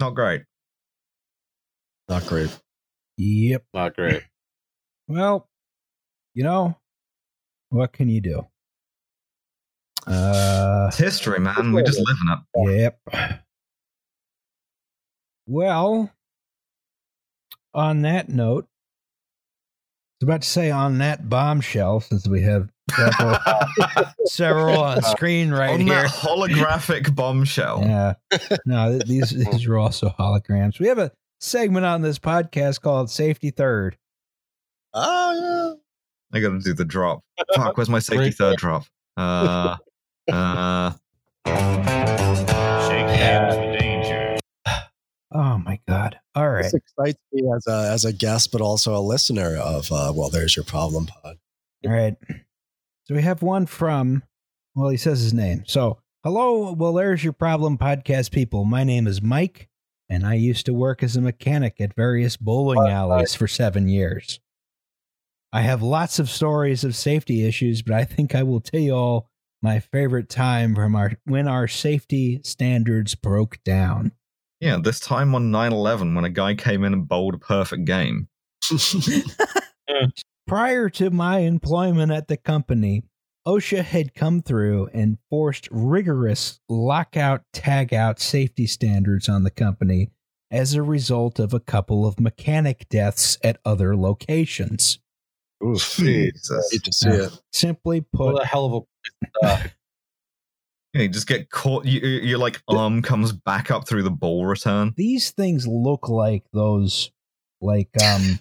not 0.00 0.14
great 0.14 0.42
Not 2.08 2.26
great. 2.26 2.50
Yep. 3.18 3.64
Not 3.74 3.94
great. 3.96 4.22
Well, 5.08 5.48
you 6.34 6.44
know, 6.44 6.76
what 7.70 7.92
can 7.94 8.08
you 8.10 8.20
do? 8.20 8.46
Uh, 10.06 10.86
it's 10.88 10.98
history 10.98 11.38
man 11.40 11.72
we 11.72 11.82
just 11.82 11.98
live 11.98 12.16
in 12.24 12.32
it 12.32 12.80
yep. 12.80 12.98
Well, 15.50 16.10
on 17.72 18.02
that 18.02 18.28
note, 18.28 18.66
I 18.66 20.24
was 20.24 20.28
about 20.28 20.42
to 20.42 20.48
say 20.48 20.70
on 20.70 20.98
that 20.98 21.30
bombshell, 21.30 22.00
since 22.00 22.28
we 22.28 22.42
have 22.42 22.68
several, 22.94 23.36
several 24.26 24.80
on 24.82 25.00
screen 25.02 25.50
right 25.50 25.70
on 25.70 25.80
here. 25.80 26.02
that 26.02 26.10
holographic 26.10 27.14
bombshell 27.14 27.80
Yeah. 27.82 28.14
No, 28.66 28.98
these 28.98 29.30
these 29.30 29.66
are 29.68 29.78
also 29.78 30.10
holograms. 30.18 30.78
We 30.78 30.88
have 30.88 30.98
a 30.98 31.12
segment 31.40 31.86
on 31.86 32.02
this 32.02 32.18
podcast 32.18 32.82
called 32.82 33.10
Safety 33.10 33.50
Third. 33.50 33.96
Oh, 34.92 35.76
yeah. 36.32 36.38
i 36.38 36.42
gotta 36.42 36.58
do 36.58 36.74
the 36.74 36.84
drop 36.84 37.22
fuck 37.54 37.76
where's 37.76 37.88
my 37.88 37.98
safety 38.00 38.30
third 38.32 38.56
drop 38.58 38.84
uh 39.16 39.76
uh 40.32 40.92
Shake 41.46 43.06
hands 43.08 43.54
with 43.54 43.60
danger. 43.60 43.67
Oh 45.32 45.58
my 45.58 45.78
god. 45.86 46.18
All 46.34 46.48
right. 46.48 46.62
This 46.62 46.74
excites 46.74 47.18
me 47.32 47.42
as 47.54 47.66
a, 47.66 47.90
as 47.92 48.04
a 48.04 48.12
guest, 48.12 48.50
but 48.50 48.60
also 48.60 48.96
a 48.96 49.00
listener 49.00 49.56
of, 49.56 49.90
uh, 49.92 50.12
well, 50.14 50.30
there's 50.30 50.56
your 50.56 50.64
problem 50.64 51.06
pod. 51.06 51.36
All 51.84 51.92
right. 51.92 52.16
So 53.04 53.14
we 53.14 53.22
have 53.22 53.42
one 53.42 53.66
from 53.66 54.22
well, 54.74 54.90
he 54.90 54.96
says 54.96 55.20
his 55.20 55.34
name. 55.34 55.64
So 55.66 55.98
hello, 56.22 56.72
well, 56.72 56.92
there's 56.92 57.24
your 57.24 57.32
problem 57.32 57.78
podcast 57.78 58.30
people. 58.30 58.64
My 58.64 58.84
name 58.84 59.06
is 59.08 59.20
Mike, 59.20 59.68
and 60.08 60.24
I 60.24 60.34
used 60.34 60.66
to 60.66 60.74
work 60.74 61.02
as 61.02 61.16
a 61.16 61.20
mechanic 61.20 61.80
at 61.80 61.96
various 61.96 62.36
bowling 62.36 62.88
alleys 62.88 63.34
for 63.34 63.48
seven 63.48 63.88
years. 63.88 64.38
I 65.52 65.62
have 65.62 65.82
lots 65.82 66.18
of 66.18 66.30
stories 66.30 66.84
of 66.84 66.94
safety 66.94 67.44
issues, 67.44 67.82
but 67.82 67.94
I 67.94 68.04
think 68.04 68.34
I 68.34 68.44
will 68.44 68.60
tell 68.60 68.80
you 68.80 68.92
all 68.92 69.30
my 69.62 69.80
favorite 69.80 70.28
time 70.28 70.74
from 70.76 70.94
our 70.94 71.12
when 71.24 71.48
our 71.48 71.66
safety 71.66 72.40
standards 72.44 73.14
broke 73.16 73.62
down. 73.64 74.12
Yeah 74.60 74.78
this 74.82 75.00
time 75.00 75.34
on 75.34 75.50
9-11 75.50 76.14
when 76.14 76.24
a 76.24 76.30
guy 76.30 76.54
came 76.54 76.84
in 76.84 76.92
and 76.92 77.08
bowled 77.08 77.34
a 77.34 77.38
perfect 77.38 77.84
game 77.84 78.28
Prior 80.46 80.88
to 80.88 81.10
my 81.10 81.40
employment 81.40 82.10
at 82.10 82.28
the 82.28 82.38
company, 82.38 83.04
OSHA 83.46 83.84
had 83.84 84.14
come 84.14 84.40
through 84.40 84.88
and 84.94 85.18
forced 85.28 85.68
rigorous 85.70 86.58
lockout 86.70 87.42
tagout 87.52 88.18
safety 88.18 88.66
standards 88.66 89.28
on 89.28 89.44
the 89.44 89.50
company 89.50 90.10
as 90.50 90.72
a 90.72 90.82
result 90.82 91.38
of 91.38 91.52
a 91.52 91.60
couple 91.60 92.06
of 92.06 92.18
mechanic 92.18 92.88
deaths 92.88 93.36
at 93.44 93.58
other 93.64 93.94
locations. 93.94 95.00
Oof, 95.62 95.96
Jesus. 95.96 96.70
Hate 96.72 96.84
to 96.84 97.10
Yeah. 97.10 97.28
Simply 97.52 98.00
put, 98.00 98.32
What 98.32 98.42
a 98.42 98.46
hell 98.46 98.64
of 98.64 98.72
a. 98.72 98.80
Uh, 99.42 99.62
Yeah, 99.62 99.68
you 100.94 101.08
just 101.08 101.26
get 101.26 101.50
caught. 101.50 101.84
You, 101.84 102.00
you- 102.00 102.20
your 102.28 102.38
like 102.38 102.60
arm 102.68 103.02
comes 103.02 103.32
back 103.32 103.70
up 103.70 103.86
through 103.88 104.02
the 104.02 104.10
ball 104.10 104.46
return. 104.46 104.94
these 104.96 105.30
things 105.30 105.66
look 105.66 106.08
like 106.08 106.44
those 106.52 107.10
like 107.60 107.90
um 108.02 108.38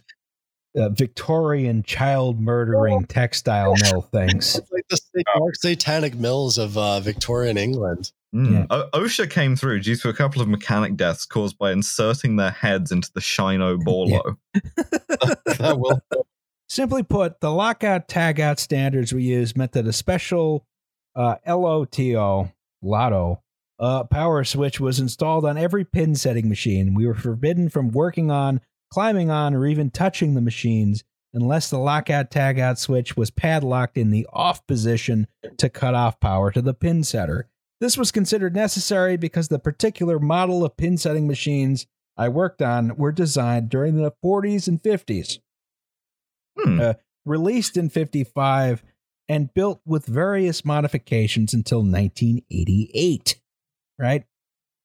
uh, 0.77 0.89
Victorian 0.89 1.81
child 1.83 2.39
murdering 2.39 3.05
textile 3.09 3.73
mill 3.81 4.01
things. 4.01 4.55
It's 4.57 4.71
like 4.71 4.85
the 4.89 5.23
dark 5.35 5.55
satanic 5.55 6.13
mills 6.15 6.57
of 6.59 6.77
uh, 6.77 6.99
Victorian 6.99 7.57
England. 7.57 8.11
Mm. 8.35 8.51
Yeah. 8.51 8.65
O- 8.69 8.89
OSHA 8.93 9.29
came 9.31 9.55
through 9.55 9.79
due 9.79 9.95
to 9.95 10.09
a 10.09 10.13
couple 10.13 10.41
of 10.41 10.47
mechanic 10.47 10.95
deaths 10.95 11.25
caused 11.25 11.57
by 11.57 11.71
inserting 11.71 12.35
their 12.35 12.51
heads 12.51 12.91
into 12.91 13.09
the 13.13 13.21
Shino 13.21 13.77
Borlo. 13.83 14.35
that 15.57 15.79
will. 15.79 15.99
Simply 16.69 17.01
put, 17.01 17.39
the 17.39 17.49
lockout 17.51 18.07
tagout 18.07 18.59
standards 18.59 19.13
we 19.13 19.23
use 19.23 19.55
meant 19.55 19.71
that 19.71 19.87
a 19.87 19.93
special 19.93 20.65
uh, 21.17 21.35
LOTO, 21.47 22.53
LOTO, 22.81 23.41
uh, 23.79 24.03
power 24.05 24.43
switch 24.43 24.79
was 24.79 24.99
installed 24.99 25.45
on 25.45 25.57
every 25.57 25.83
pin 25.83 26.15
setting 26.15 26.47
machine. 26.47 26.93
We 26.93 27.05
were 27.05 27.15
forbidden 27.15 27.69
from 27.69 27.89
working 27.89 28.31
on, 28.31 28.61
climbing 28.91 29.29
on, 29.29 29.53
or 29.53 29.65
even 29.65 29.89
touching 29.89 30.35
the 30.35 30.41
machines 30.41 31.03
unless 31.33 31.69
the 31.69 31.77
lockout 31.77 32.31
tagout 32.31 32.77
switch 32.77 33.17
was 33.17 33.29
padlocked 33.29 33.97
in 33.97 34.11
the 34.11 34.27
off 34.31 34.65
position 34.67 35.27
to 35.57 35.69
cut 35.69 35.93
off 35.93 36.19
power 36.19 36.51
to 36.51 36.61
the 36.61 36.73
pin 36.73 37.03
setter. 37.03 37.49
This 37.79 37.97
was 37.97 38.11
considered 38.11 38.55
necessary 38.55 39.17
because 39.17 39.49
the 39.49 39.59
particular 39.59 40.19
model 40.19 40.63
of 40.63 40.77
pin 40.77 40.97
setting 40.97 41.27
machines 41.27 41.85
I 42.15 42.29
worked 42.29 42.61
on 42.61 42.95
were 42.95 43.11
designed 43.11 43.69
during 43.69 43.95
the 43.95 44.13
40s 44.23 44.67
and 44.67 44.81
50s. 44.81 45.39
Hmm. 46.57 46.79
Uh, 46.79 46.93
released 47.25 47.77
in 47.77 47.89
55 47.89 48.81
and 49.29 49.53
built 49.53 49.81
with 49.85 50.05
various 50.05 50.63
modifications 50.63 51.53
until 51.53 51.79
1988. 51.79 53.39
Right? 53.99 54.23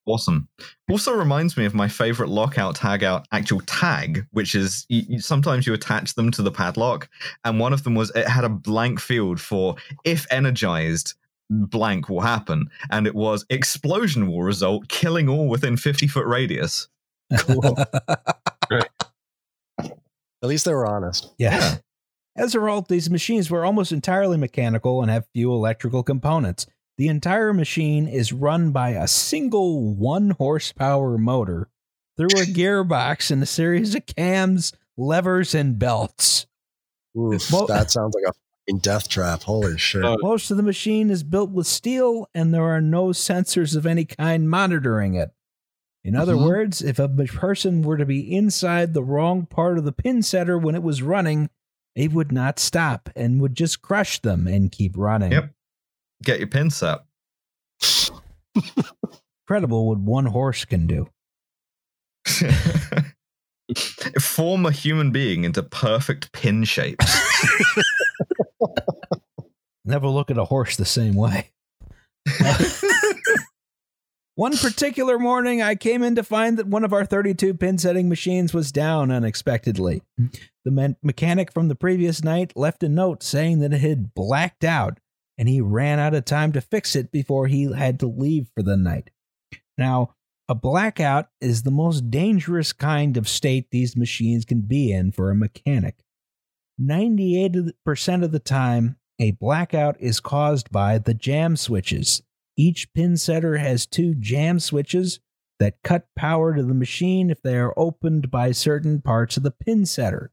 Awesome. 0.05 0.49
Also 0.91 1.13
reminds 1.13 1.57
me 1.57 1.65
of 1.65 1.75
my 1.75 1.87
favorite 1.87 2.29
lockout 2.29 2.77
tagout 2.77 3.25
actual 3.31 3.61
tag, 3.61 4.27
which 4.33 4.55
is 4.55 4.85
you, 4.89 5.03
you, 5.09 5.21
sometimes 5.21 5.65
you 5.67 5.75
attach 5.75 6.15
them 6.15 6.31
to 6.33 6.43
the 6.43 6.51
padlock, 6.51 7.09
and 7.45 7.61
one 7.61 7.73
of 7.73 7.85
them 7.85 7.95
was 7.95 8.11
it 8.17 8.27
had 8.27 8.45
a 8.45 8.49
blank 8.49 8.99
field 8.99 9.41
for 9.41 9.77
if 10.05 10.27
energized, 10.33 11.15
blank 11.51 12.09
will 12.09 12.21
happen, 12.21 12.69
and 12.91 13.07
it 13.07 13.15
was 13.15 13.47
explosion 13.49 14.27
will 14.27 14.43
result, 14.43 14.89
killing 14.89 15.29
all 15.29 15.49
within 15.49 15.77
fifty 15.77 16.07
foot 16.07 16.27
radius. 16.27 16.89
Cool. 17.39 17.79
At 20.43 20.49
least 20.49 20.65
they 20.65 20.75
were 20.75 20.87
honest. 20.87 21.33
Yeah. 21.39 21.57
Yeah. 21.57 21.77
As 22.35 22.55
a 22.55 22.61
result, 22.61 22.89
these 22.89 23.11
machines 23.11 23.51
were 23.51 23.65
almost 23.65 23.93
entirely 23.93 24.37
mechanical 24.39 25.03
and 25.03 25.11
have 25.11 25.27
few 25.35 25.53
electrical 25.53 26.03
components. 26.03 26.67
The 26.99 27.09
entire 27.09 27.53
machine 27.53 28.07
is 28.09 28.33
run 28.33 28.71
by 28.71 28.91
a 28.91 29.07
single 29.09 29.95
one 29.95 30.31
horsepower 30.31 31.19
motor 31.19 31.69
through 32.17 32.41
a 32.41 32.45
gearbox 32.47 33.31
and 33.31 33.43
a 33.43 33.47
series 33.47 33.95
of 33.95 34.07
cams, 34.07 34.73
levers, 34.97 35.55
and 35.55 35.79
belts. 35.79 36.47
Oof, 37.19 37.51
Well- 37.53 37.67
that 37.67 37.91
sounds 37.91 38.15
like 38.15 38.25
a 38.29 38.33
fucking 38.67 38.81
death 38.81 39.09
trap. 39.09 39.43
Holy 39.43 39.77
shit. 39.79 40.05
Uh, 40.05 40.17
Most 40.21 40.51
of 40.51 40.57
the 40.57 40.63
machine 40.63 41.11
is 41.11 41.23
built 41.23 41.51
with 41.51 41.67
steel, 41.67 42.29
and 42.35 42.53
there 42.55 42.65
are 42.65 42.81
no 42.81 43.09
sensors 43.09 43.77
of 43.77 43.85
any 43.87 44.05
kind 44.07 44.49
monitoring 44.49 45.15
it. 45.15 45.31
In 46.05 46.17
other 46.17 46.35
Mhm. 46.35 46.47
words, 46.47 46.83
if 46.83 46.99
a 46.99 47.09
person 47.09 47.83
were 47.83 47.97
to 47.99 48.07
be 48.07 48.35
inside 48.35 48.93
the 48.95 49.05
wrong 49.05 49.47
part 49.47 49.79
of 49.79 49.85
the 49.85 49.93
pin 49.93 50.23
setter 50.23 50.59
when 50.59 50.75
it 50.75 50.83
was 50.83 51.01
running, 51.03 51.49
it 51.95 52.13
would 52.13 52.33
not 52.33 52.59
stop 52.59 53.11
and 53.15 53.41
would 53.41 53.55
just 53.55 53.83
crush 53.83 54.21
them 54.21 54.47
and 54.47 54.73
keep 54.73 54.97
running. 54.97 55.33
Yep. 55.33 55.51
Get 56.23 56.39
your 56.39 56.49
pins 56.49 56.83
up. 56.83 57.07
Incredible 59.43 59.89
what 59.89 59.99
one 59.99 60.27
horse 60.27 60.65
can 60.65 60.87
do. 60.87 61.09
Form 64.21 64.67
a 64.67 64.71
human 64.71 65.11
being 65.11 65.45
into 65.45 65.63
perfect 65.63 66.33
pin 66.33 66.65
shapes. 66.65 67.19
Never 69.85 70.09
look 70.09 70.31
at 70.31 70.39
a 70.39 70.45
horse 70.45 70.77
the 70.77 70.85
same 70.85 71.15
way. 71.15 71.51
One 74.35 74.57
particular 74.57 75.19
morning, 75.19 75.63
I 75.63 75.75
came 75.75 76.03
in 76.03 76.15
to 76.17 76.23
find 76.23 76.59
that 76.59 76.67
one 76.67 76.85
of 76.85 76.93
our 76.93 77.05
32 77.05 77.55
pin 77.55 77.79
setting 77.79 78.09
machines 78.09 78.55
was 78.55 78.73
down 78.73 79.11
unexpectedly. 79.11 80.03
The 80.65 80.71
me- 80.71 80.97
mechanic 81.03 81.53
from 81.53 81.69
the 81.69 81.75
previous 81.75 82.23
night 82.23 82.53
left 82.57 82.83
a 82.83 82.89
note 82.89 83.23
saying 83.23 83.61
that 83.61 83.73
it 83.73 83.81
had 83.81 84.15
blacked 84.15 84.65
out 84.65 84.99
and 85.39 85.49
he 85.49 85.61
ran 85.61 85.99
out 85.99 86.15
of 86.15 86.25
time 86.25 86.53
to 86.53 86.61
fix 86.61 86.95
it 86.95 87.11
before 87.11 87.47
he 87.47 87.73
had 87.73 87.99
to 88.01 88.07
leave 88.07 88.49
for 88.55 88.63
the 88.63 88.77
night. 88.77 89.11
Now, 89.77 90.15
a 90.49 90.55
blackout 90.55 91.29
is 91.41 91.63
the 91.63 91.71
most 91.71 92.11
dangerous 92.11 92.73
kind 92.73 93.17
of 93.17 93.29
state 93.29 93.71
these 93.71 93.97
machines 93.97 94.45
can 94.45 94.61
be 94.61 94.93
in 94.93 95.13
for 95.13 95.31
a 95.31 95.35
mechanic. 95.35 96.05
98% 96.81 97.73
of 98.25 98.33
the 98.33 98.39
time, 98.39 98.97
a 99.19 99.33
blackout 99.33 99.97
is 100.01 100.21
caused 100.21 100.71
by 100.71 100.99
the 100.99 101.15
jam 101.15 101.57
switches. 101.57 102.23
Each 102.57 102.93
pin 102.93 103.17
setter 103.17 103.57
has 103.59 103.87
two 103.87 104.15
jam 104.15 104.61
switches 104.61 105.21
that 105.59 105.83
cut 105.83 106.07
power 106.17 106.55
to 106.55 106.63
the 106.63 106.75
machine 106.75 107.31
if 107.31 107.41
they 107.41 107.57
are 107.57 107.79
opened 107.79 108.31
by 108.31 108.53
certain 108.53 109.01
parts 109.01 109.37
of 109.37 109.43
the 109.43 109.51
pin 109.51 109.87
setter, 109.87 110.33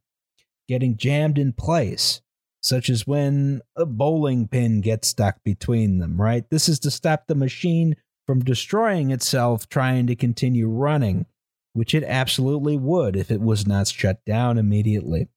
getting 0.67 0.97
jammed 0.97 1.37
in 1.37 1.53
place, 1.53 2.21
such 2.61 2.89
as 2.89 3.07
when 3.07 3.61
a 3.75 3.85
bowling 3.85 4.47
pin 4.47 4.81
gets 4.81 5.07
stuck 5.07 5.43
between 5.43 5.99
them, 5.99 6.19
right? 6.19 6.49
This 6.49 6.67
is 6.67 6.79
to 6.79 6.91
stop 6.91 7.27
the 7.27 7.35
machine 7.35 7.95
from 8.25 8.43
destroying 8.43 9.11
itself 9.11 9.69
trying 9.69 10.07
to 10.07 10.15
continue 10.15 10.67
running, 10.67 11.25
which 11.73 11.95
it 11.95 12.03
absolutely 12.03 12.77
would 12.77 13.15
if 13.15 13.31
it 13.31 13.41
was 13.41 13.65
not 13.65 13.87
shut 13.87 14.23
down 14.25 14.57
immediately. 14.57 15.29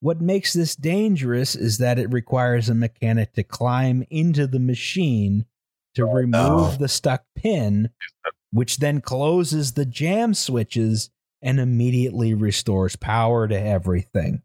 What 0.00 0.20
makes 0.20 0.52
this 0.52 0.74
dangerous 0.74 1.54
is 1.54 1.78
that 1.78 1.98
it 1.98 2.12
requires 2.12 2.68
a 2.68 2.74
mechanic 2.74 3.34
to 3.34 3.44
climb 3.44 4.04
into 4.10 4.46
the 4.46 4.58
machine 4.58 5.46
to 5.94 6.04
remove 6.04 6.32
no. 6.32 6.76
the 6.76 6.88
stuck 6.88 7.24
pin, 7.36 7.90
which 8.52 8.78
then 8.78 9.00
closes 9.00 9.72
the 9.72 9.86
jam 9.86 10.34
switches 10.34 11.10
and 11.42 11.60
immediately 11.60 12.34
restores 12.34 12.96
power 12.96 13.46
to 13.48 13.58
everything. 13.58 14.42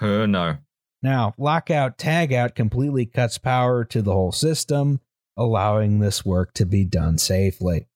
oh 0.00 0.26
no. 0.26 0.58
Now, 1.02 1.34
lockout 1.36 1.98
tagout 1.98 2.54
completely 2.54 3.06
cuts 3.06 3.36
power 3.36 3.84
to 3.86 4.02
the 4.02 4.12
whole 4.12 4.30
system, 4.30 5.00
allowing 5.36 5.98
this 5.98 6.24
work 6.24 6.54
to 6.54 6.64
be 6.64 6.84
done 6.84 7.18
safely. 7.18 7.88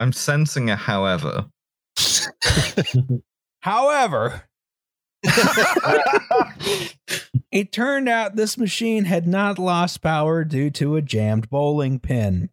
I'm 0.00 0.12
sensing 0.12 0.70
a 0.70 0.76
however. 0.76 1.46
However, 3.60 4.44
it 7.50 7.72
turned 7.72 8.08
out 8.08 8.36
this 8.36 8.58
machine 8.58 9.04
had 9.04 9.26
not 9.26 9.58
lost 9.58 10.02
power 10.02 10.44
due 10.44 10.70
to 10.70 10.96
a 10.96 11.02
jammed 11.02 11.48
bowling 11.50 11.98
pin. 11.98 12.50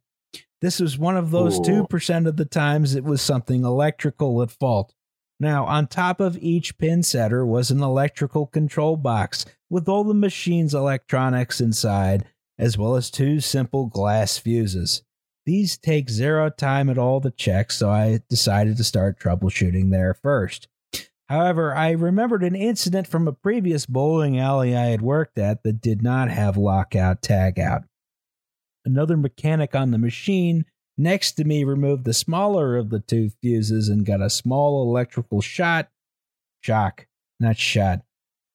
This 0.61 0.79
was 0.79 0.97
one 0.97 1.17
of 1.17 1.31
those 1.31 1.57
Ooh. 1.59 1.87
2% 1.87 2.27
of 2.27 2.37
the 2.37 2.45
times 2.45 2.95
it 2.95 3.03
was 3.03 3.21
something 3.21 3.63
electrical 3.63 4.41
at 4.43 4.51
fault. 4.51 4.93
Now, 5.39 5.65
on 5.65 5.87
top 5.87 6.19
of 6.19 6.37
each 6.37 6.77
pin 6.77 7.01
setter 7.01 7.43
was 7.43 7.71
an 7.71 7.81
electrical 7.81 8.45
control 8.45 8.95
box 8.95 9.43
with 9.71 9.89
all 9.89 10.03
the 10.03 10.13
machine's 10.13 10.75
electronics 10.75 11.59
inside, 11.59 12.25
as 12.59 12.77
well 12.77 12.95
as 12.95 13.09
two 13.09 13.39
simple 13.39 13.87
glass 13.87 14.37
fuses. 14.37 15.01
These 15.47 15.79
take 15.79 16.11
zero 16.11 16.51
time 16.51 16.89
at 16.91 16.99
all 16.99 17.19
to 17.21 17.31
check, 17.31 17.71
so 17.71 17.89
I 17.89 18.21
decided 18.29 18.77
to 18.77 18.83
start 18.83 19.19
troubleshooting 19.19 19.89
there 19.89 20.13
first. 20.13 20.67
However, 21.31 21.73
I 21.73 21.91
remembered 21.91 22.43
an 22.43 22.57
incident 22.57 23.07
from 23.07 23.25
a 23.25 23.31
previous 23.31 23.85
bowling 23.85 24.37
alley 24.37 24.75
I 24.75 24.87
had 24.87 25.01
worked 25.01 25.37
at 25.37 25.63
that 25.63 25.79
did 25.79 26.03
not 26.03 26.29
have 26.29 26.57
lockout 26.57 27.21
tagout. 27.21 27.85
Another 28.83 29.15
mechanic 29.15 29.73
on 29.73 29.91
the 29.91 29.97
machine 29.97 30.65
next 30.97 31.31
to 31.33 31.45
me 31.45 31.63
removed 31.63 32.03
the 32.03 32.13
smaller 32.13 32.75
of 32.75 32.89
the 32.89 32.99
two 32.99 33.29
fuses 33.41 33.87
and 33.87 34.05
got 34.05 34.21
a 34.21 34.29
small 34.29 34.83
electrical 34.83 35.39
shot, 35.39 35.87
shock, 36.59 37.07
not 37.39 37.55
shot, 37.55 38.01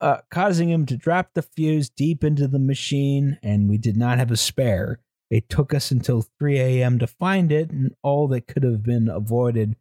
uh, 0.02 0.18
causing 0.30 0.68
him 0.68 0.84
to 0.84 0.98
drop 0.98 1.30
the 1.32 1.40
fuse 1.40 1.88
deep 1.88 2.22
into 2.22 2.46
the 2.46 2.58
machine, 2.58 3.38
and 3.42 3.70
we 3.70 3.78
did 3.78 3.96
not 3.96 4.18
have 4.18 4.30
a 4.30 4.36
spare. 4.36 5.00
It 5.30 5.48
took 5.48 5.72
us 5.72 5.90
until 5.90 6.26
3 6.38 6.58
a.m. 6.58 6.98
to 6.98 7.06
find 7.06 7.50
it, 7.50 7.70
and 7.70 7.94
all 8.02 8.28
that 8.28 8.46
could 8.46 8.64
have 8.64 8.82
been 8.82 9.08
avoided 9.08 9.76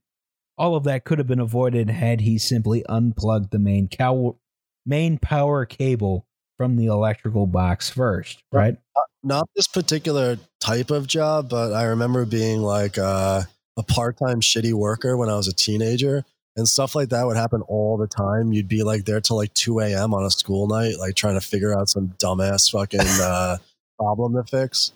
all 0.58 0.76
of 0.76 0.84
that 0.86 1.04
could 1.04 1.18
have 1.18 1.28
been 1.28 1.40
avoided 1.40 1.90
had 1.90 2.22
he 2.22 2.38
simply 2.38 2.86
unplugged 2.88 3.52
the 3.52 3.60
main 3.60 3.88
cow- 3.88 4.38
main 4.86 5.18
power 5.18 5.66
cable 5.66 6.26
from 6.58 6.78
the 6.78 6.86
electrical 6.86 7.48
box 7.48 7.90
first, 7.90 8.44
right? 8.52 8.78
Not 9.24 9.50
this 9.56 9.68
particular 9.68 10.38
type 10.60 10.92
of 10.92 11.08
job, 11.08 11.50
but 11.50 11.74
I 11.74 11.84
remember 11.86 12.26
being 12.26 12.62
like 12.62 12.98
uh, 12.98 13.42
a 13.78 13.84
part 13.84 14.18
time 14.18 14.40
shitty 14.40 14.74
worker 14.74 15.18
when 15.18 15.30
I 15.30 15.36
was 15.36 15.48
a 15.48 15.54
teenager. 15.54 16.24
And 16.58 16.70
stuff 16.70 16.96
like 16.96 17.10
that 17.10 17.26
would 17.26 17.36
happen 17.36 17.62
all 17.64 17.98
the 17.98 18.08
time. 18.08 18.54
You'd 18.54 18.70
be 18.70 18.84
like 18.84 19.04
there 19.04 19.20
till 19.20 19.36
like 19.36 19.54
2 19.56 19.82
a.m. 19.82 20.14
on 20.14 20.24
a 20.24 20.32
school 20.32 20.68
night, 20.68 20.96
like 20.98 21.16
trying 21.16 21.34
to 21.34 21.42
figure 21.42 21.78
out 21.78 21.90
some 21.90 22.14
dumbass 22.18 22.72
fucking 22.72 23.02
uh, 23.22 23.58
problem 24.00 24.36
to 24.36 24.44
fix. 24.50 24.94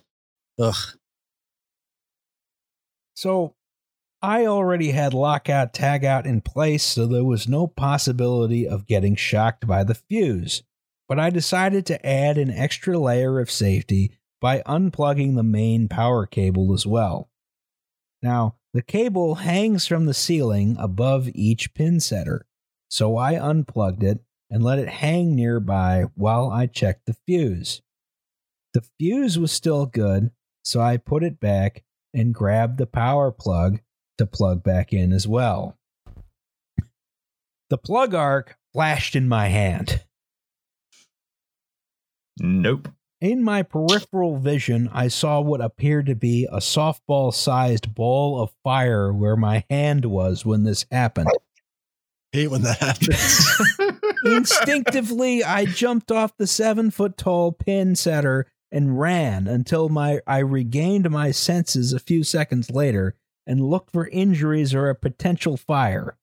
Ugh. 0.58 0.76
So 3.16 3.54
I 4.22 4.46
already 4.46 4.92
had 4.92 5.14
lockout 5.14 5.74
tagout 5.74 6.26
in 6.26 6.42
place, 6.42 6.84
so 6.84 7.08
there 7.08 7.24
was 7.24 7.48
no 7.48 7.68
possibility 7.68 8.68
of 8.68 8.86
getting 8.86 9.16
shocked 9.16 9.66
by 9.66 9.86
the 9.86 9.96
fuse. 9.96 10.64
But 11.08 11.20
I 11.20 11.30
decided 11.30 11.86
to 11.86 12.06
add 12.06 12.38
an 12.38 12.52
extra 12.52 12.98
layer 12.98 13.40
of 13.40 13.50
safety 13.50 14.12
by 14.42 14.62
unplugging 14.66 15.36
the 15.36 15.44
main 15.44 15.88
power 15.88 16.26
cable 16.26 16.74
as 16.74 16.86
well. 16.86 17.30
Now, 18.22 18.58
the 18.74 18.82
cable 18.82 19.36
hangs 19.36 19.88
from 19.88 20.06
the 20.06 20.14
ceiling 20.14 20.76
above 20.78 21.30
each 21.34 21.74
pin 21.74 22.02
setter, 22.02 22.46
so 22.90 23.16
I 23.16 23.40
unplugged 23.40 24.04
it 24.04 24.20
and 24.50 24.62
let 24.62 24.80
it 24.80 24.90
hang 24.90 25.36
nearby 25.36 26.06
while 26.16 26.52
I 26.52 26.68
checked 26.68 27.06
the 27.06 27.16
fuse. 27.26 27.82
The 28.74 28.84
fuse 29.00 29.40
was 29.40 29.52
still 29.52 29.86
good, 29.86 30.32
so 30.64 30.82
I 30.82 30.98
put 30.98 31.24
it 31.24 31.40
back 31.40 31.84
and 32.14 32.34
grabbed 32.34 32.78
the 32.78 32.86
power 32.86 33.32
plug 33.32 33.80
to 34.20 34.26
plug 34.26 34.64
back 34.64 34.94
in 34.94 35.12
as 35.12 35.28
well. 35.28 35.78
The 37.70 37.78
plug 37.78 38.14
arc 38.14 38.58
flashed 38.74 39.16
in 39.16 39.28
my 39.28 39.48
hand. 39.48 40.04
Nope. 42.40 42.90
In 43.22 43.44
my 43.44 43.64
peripheral 43.64 44.38
vision, 44.38 44.90
I 44.94 45.10
saw 45.10 45.42
what 45.42 45.62
appeared 45.62 46.06
to 46.06 46.16
be 46.16 46.48
a 46.50 46.58
softball 46.58 47.34
sized 47.34 47.94
ball 47.94 48.42
of 48.42 48.52
fire 48.64 49.12
where 49.12 49.36
my 49.36 49.66
hand 49.70 50.06
was 50.06 50.46
when 50.46 50.64
this 50.64 50.86
happened. 50.92 51.30
Hate 52.32 52.48
when 52.48 52.62
that 52.62 52.78
happens. 52.78 53.62
Instinctively, 54.26 55.44
I 55.44 55.66
jumped 55.66 56.12
off 56.12 56.38
the 56.38 56.48
seven 56.48 56.92
foot 56.92 57.18
tall 57.18 57.52
pin 57.52 57.96
setter 57.96 58.48
and 58.72 59.00
ran 59.00 59.48
until 59.48 59.90
my 59.90 60.22
I 60.28 60.40
regained 60.40 61.10
my 61.10 61.32
senses 61.32 61.92
a 61.92 62.00
few 62.00 62.24
seconds 62.24 62.70
later 62.70 63.16
and 63.50 63.68
looked 63.68 63.92
for 63.92 64.08
injuries 64.10 64.76
or 64.76 64.90
a 64.90 64.96
potential 64.96 65.58
fire. 65.58 66.16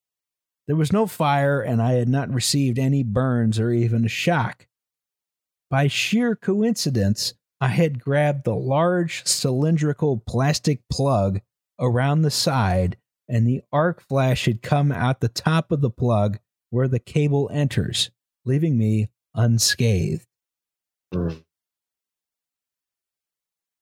There 0.69 0.77
was 0.77 0.93
no 0.93 1.09
fire, 1.09 1.61
and 1.61 1.83
I 1.83 1.95
had 1.95 2.09
not 2.09 2.33
received 2.33 2.79
any 2.79 3.03
burns 3.03 3.59
or 3.59 3.73
even 3.73 4.05
a 4.05 4.09
shock. 4.09 4.69
By 5.69 5.89
sheer 5.89 6.37
coincidence, 6.37 7.35
I 7.61 7.69
had 7.69 7.99
grabbed 7.99 8.45
the 8.45 8.55
large 8.55 9.27
cylindrical 9.27 10.19
plastic 10.19 10.83
plug 10.89 11.41
around 11.81 12.23
the 12.23 12.31
side, 12.31 12.97
and 13.29 13.45
the 13.45 13.63
arc 13.73 14.01
flash 14.03 14.45
had 14.45 14.63
come 14.63 14.93
out 14.93 15.19
the 15.19 15.29
top 15.29 15.73
of 15.73 15.81
the 15.81 15.91
plug 15.91 16.39
where 16.71 16.87
the 16.87 17.01
cable 17.01 17.51
enters, 17.53 18.13
leaving 18.45 18.79
me 18.79 19.09
unscathed. 19.35 20.27
Mm. 21.13 21.43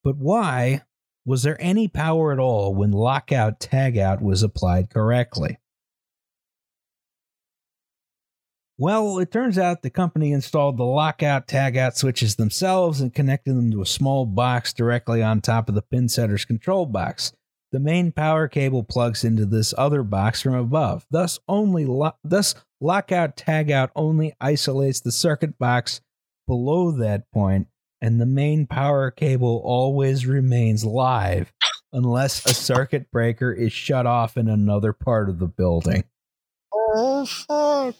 But 0.02 0.16
why 0.16 0.84
was 1.24 1.42
there 1.42 1.56
any 1.60 1.88
power 1.88 2.32
at 2.32 2.38
all 2.38 2.74
when 2.74 2.90
lockout 2.90 3.60
tagout 3.60 4.20
was 4.20 4.42
applied 4.42 4.90
correctly? 4.90 5.58
Well, 8.76 9.18
it 9.20 9.30
turns 9.30 9.56
out 9.56 9.82
the 9.82 9.90
company 9.90 10.32
installed 10.32 10.76
the 10.76 10.84
lockout 10.84 11.46
tagout 11.46 11.94
switches 11.96 12.34
themselves 12.34 13.00
and 13.00 13.14
connected 13.14 13.54
them 13.54 13.70
to 13.70 13.82
a 13.82 13.86
small 13.86 14.26
box 14.26 14.72
directly 14.72 15.22
on 15.22 15.40
top 15.40 15.68
of 15.68 15.76
the 15.76 15.82
pin 15.82 16.08
setter's 16.08 16.44
control 16.44 16.84
box. 16.84 17.32
The 17.70 17.78
main 17.78 18.10
power 18.10 18.48
cable 18.48 18.82
plugs 18.82 19.24
into 19.24 19.46
this 19.46 19.74
other 19.78 20.02
box 20.02 20.42
from 20.42 20.54
above. 20.54 21.06
Thus, 21.10 21.38
only 21.48 21.84
lo- 21.84 22.16
thus 22.24 22.56
lockout 22.80 23.36
tagout 23.36 23.90
only 23.94 24.34
isolates 24.40 25.00
the 25.00 25.12
circuit 25.12 25.56
box 25.58 26.00
below 26.46 26.90
that 26.90 27.30
point, 27.32 27.68
and 28.05 28.20
the 28.20 28.26
main 28.26 28.66
power 28.66 29.10
cable 29.10 29.62
always 29.65 30.26
remains 30.26 30.84
live 30.84 31.50
unless 31.91 32.44
a 32.44 32.52
circuit 32.52 33.10
breaker 33.10 33.50
is 33.50 33.73
shut 33.73 34.05
off 34.05 34.36
in 34.36 34.47
another 34.47 34.92
part 34.92 35.31
of 35.31 35.39
the 35.39 35.47
building. 35.47 36.05
oh 36.70 37.24
fuck! 37.24 37.94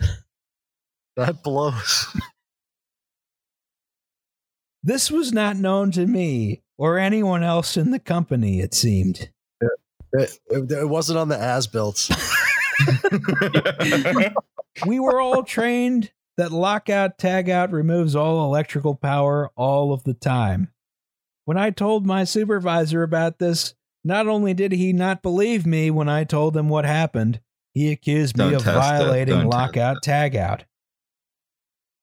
That 1.17 1.43
blows. 1.43 2.07
This 4.87 5.11
was 5.11 5.33
not 5.33 5.57
known 5.57 5.93
to 5.93 6.07
me 6.07 6.61
or 6.77 6.99
anyone 6.99 7.43
else 7.43 7.79
in 7.79 7.91
the 7.91 7.99
company, 7.99 8.61
it 8.61 8.75
seemed. 8.75 9.31
It, 10.13 10.39
it, 10.51 10.71
it 10.71 10.87
wasn't 10.91 11.19
on 11.19 11.29
the 11.29 11.39
as 11.39 11.67
built. 11.67 12.11
We 14.87 15.01
were 15.01 15.23
all 15.23 15.43
trained 15.43 16.11
that 16.37 16.53
lockout 16.53 17.19
tagout 17.19 17.73
removes 17.73 18.17
all 18.17 18.45
electrical 18.45 18.95
power 18.95 19.51
all 19.57 19.93
of 19.93 20.05
the 20.05 20.15
time. 20.15 20.71
When 21.45 21.59
I 21.59 21.71
told 21.71 22.07
my 22.07 22.25
supervisor 22.25 23.03
about 23.03 23.39
this, 23.39 23.75
not 24.03 24.27
only 24.27 24.55
did 24.55 24.73
he 24.73 24.93
not 24.93 25.23
believe 25.23 25.67
me 25.67 25.91
when 25.91 26.09
I 26.09 26.25
told 26.25 26.57
him 26.57 26.69
what 26.69 26.85
happened, 26.85 27.41
he 27.73 27.91
accused 27.91 28.37
me 28.37 28.45
Don't 28.45 28.55
of 28.55 28.63
violating 28.63 29.47
lockout 29.47 30.03
tagout. 30.03 30.63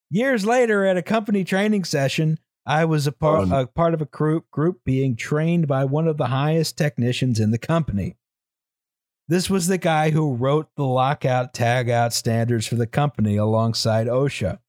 Years 0.09 0.45
later, 0.45 0.85
at 0.85 0.97
a 0.97 1.01
company 1.01 1.43
training 1.43 1.85
session, 1.85 2.37
I 2.65 2.85
was 2.85 3.07
a 3.07 3.11
part, 3.11 3.47
Oh, 3.49 3.61
a 3.61 3.67
part 3.67 3.93
of 3.93 4.01
a 4.01 4.05
group 4.05 4.51
group 4.51 4.81
being 4.85 5.15
trained 5.15 5.67
by 5.67 5.85
one 5.85 6.07
of 6.07 6.17
the 6.17 6.27
highest 6.27 6.77
technicians 6.77 7.39
in 7.39 7.51
the 7.51 7.57
company. 7.57 8.17
This 9.31 9.49
was 9.49 9.67
the 9.67 9.77
guy 9.77 10.09
who 10.09 10.33
wrote 10.33 10.67
the 10.75 10.83
lockout 10.83 11.53
tagout 11.53 12.11
standards 12.11 12.67
for 12.67 12.75
the 12.75 12.85
company 12.85 13.37
alongside 13.37 14.07
OSHA. 14.07 14.59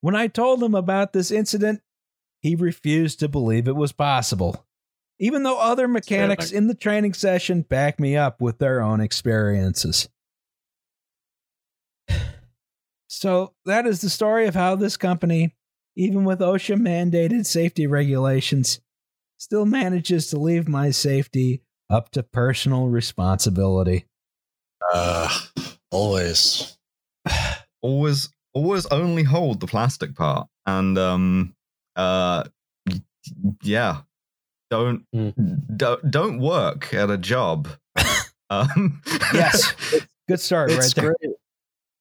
When 0.00 0.16
I 0.16 0.28
told 0.28 0.62
him 0.62 0.74
about 0.74 1.12
this 1.12 1.30
incident, 1.30 1.82
he 2.40 2.54
refused 2.54 3.20
to 3.20 3.28
believe 3.28 3.68
it 3.68 3.76
was 3.76 3.92
possible, 3.92 4.64
even 5.18 5.42
though 5.42 5.58
other 5.60 5.86
mechanics 5.86 6.50
in 6.50 6.66
the 6.66 6.74
training 6.74 7.12
session 7.12 7.60
backed 7.60 8.00
me 8.00 8.16
up 8.16 8.40
with 8.40 8.56
their 8.56 8.80
own 8.80 9.02
experiences. 9.02 10.08
So, 13.06 13.52
that 13.66 13.86
is 13.86 14.00
the 14.00 14.08
story 14.08 14.46
of 14.46 14.54
how 14.54 14.74
this 14.74 14.96
company, 14.96 15.54
even 15.94 16.24
with 16.24 16.40
OSHA 16.40 16.80
mandated 16.80 17.44
safety 17.44 17.86
regulations, 17.86 18.80
still 19.36 19.66
manages 19.66 20.28
to 20.28 20.38
leave 20.38 20.66
my 20.66 20.90
safety 20.90 21.61
up 21.92 22.10
to 22.12 22.22
personal 22.22 22.88
responsibility. 22.88 24.06
Uh, 24.92 25.28
always. 25.90 26.76
always 27.82 28.28
always 28.54 28.86
only 28.86 29.22
hold 29.22 29.60
the 29.60 29.66
plastic 29.66 30.14
part 30.14 30.46
and 30.66 30.98
um 30.98 31.54
uh 31.96 32.44
yeah 33.62 34.00
don't 34.70 35.04
don't 35.76 36.10
don't 36.10 36.38
work 36.38 36.92
at 36.94 37.10
a 37.10 37.16
job 37.18 37.68
um 38.50 39.00
Yes. 39.32 39.72
Good 40.28 40.40
start 40.40 40.70
right 40.70 40.78
It's 40.80 40.94
there. 40.94 41.14
great. 41.20 41.34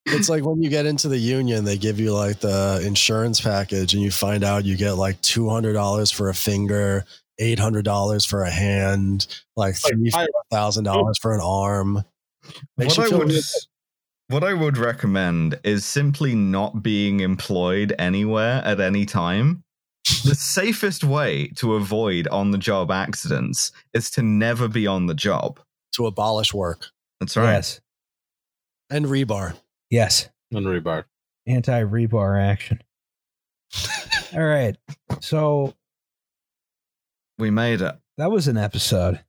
It's 0.08 0.30
like 0.30 0.44
when 0.46 0.62
you 0.62 0.70
get 0.70 0.86
into 0.86 1.08
the 1.08 1.18
union, 1.18 1.64
they 1.64 1.78
give 1.78 2.00
you 2.00 2.14
like 2.14 2.40
the 2.40 2.82
insurance 2.86 3.40
package, 3.40 3.94
and 3.94 4.02
you 4.04 4.12
find 4.12 4.44
out 4.44 4.66
you 4.66 4.76
get 4.78 4.94
like 4.94 5.20
two 5.22 5.48
hundred 5.50 5.74
dollars 5.74 6.12
for 6.12 6.30
a 6.30 6.34
finger, 6.34 7.06
eight 7.42 7.60
hundred 7.60 7.84
dollars 7.84 8.26
for 8.26 8.44
a 8.44 8.50
hand, 8.50 9.28
like 9.58 9.76
three 9.76 10.12
I- 10.14 10.28
dollars 10.82 11.18
for 11.20 11.34
an 11.34 11.42
arm. 11.42 12.04
Makes 12.78 12.98
what 12.98 13.12
I 13.12 13.18
would 13.18 13.28
really 13.28 13.42
what 14.30 14.44
I 14.46 14.54
would 14.54 14.78
recommend 14.78 15.60
is 15.66 15.84
simply 15.86 16.36
not 16.36 16.82
being 16.82 17.20
employed 17.20 17.94
anywhere 18.00 18.62
at 18.64 18.80
any 18.80 19.06
time. 19.06 19.64
The 20.24 20.36
safest 20.36 21.04
way 21.04 21.48
to 21.58 21.76
avoid 21.76 22.28
on 22.30 22.52
the 22.52 22.58
job 22.58 22.92
accidents 22.92 23.72
is 23.94 24.10
to 24.12 24.22
never 24.24 24.68
be 24.70 24.88
on 24.88 25.06
the 25.08 25.14
job. 25.14 25.60
to 25.96 26.06
abolish 26.08 26.54
work 26.54 26.88
That's 27.20 27.36
right. 27.38 27.52
Yes. 27.54 27.82
and 28.90 29.06
rebar. 29.06 29.56
Yes. 29.90 30.30
And 30.52 30.66
rebar. 30.66 31.04
Anti 31.46 31.84
rebar 31.84 32.42
action. 32.42 32.82
All 34.34 34.44
right. 34.46 34.76
So 35.20 35.74
We 37.42 37.50
made 37.50 37.82
it. 37.82 37.96
that 38.18 38.30
was 38.30 38.48
an 38.48 38.58
episode. 38.58 39.20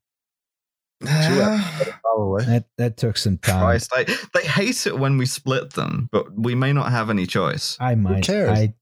Probably. 1.01 2.45
That 2.45 2.67
that 2.77 2.97
took 2.99 3.17
some 3.17 3.39
time. 3.39 3.61
Christ, 3.61 3.91
I, 3.93 4.05
they 4.35 4.47
hate 4.47 4.87
it 4.87 4.99
when 4.99 5.17
we 5.17 5.25
split 5.25 5.73
them, 5.73 6.11
but 6.13 6.39
we 6.39 6.55
may 6.55 6.75
not 6.75 6.93
have 6.93 7.09
any 7.09 7.27
choice. 7.27 7.79
I 7.81 7.95
might. 7.95 8.23
cares? 8.23 8.51
I 8.51 8.75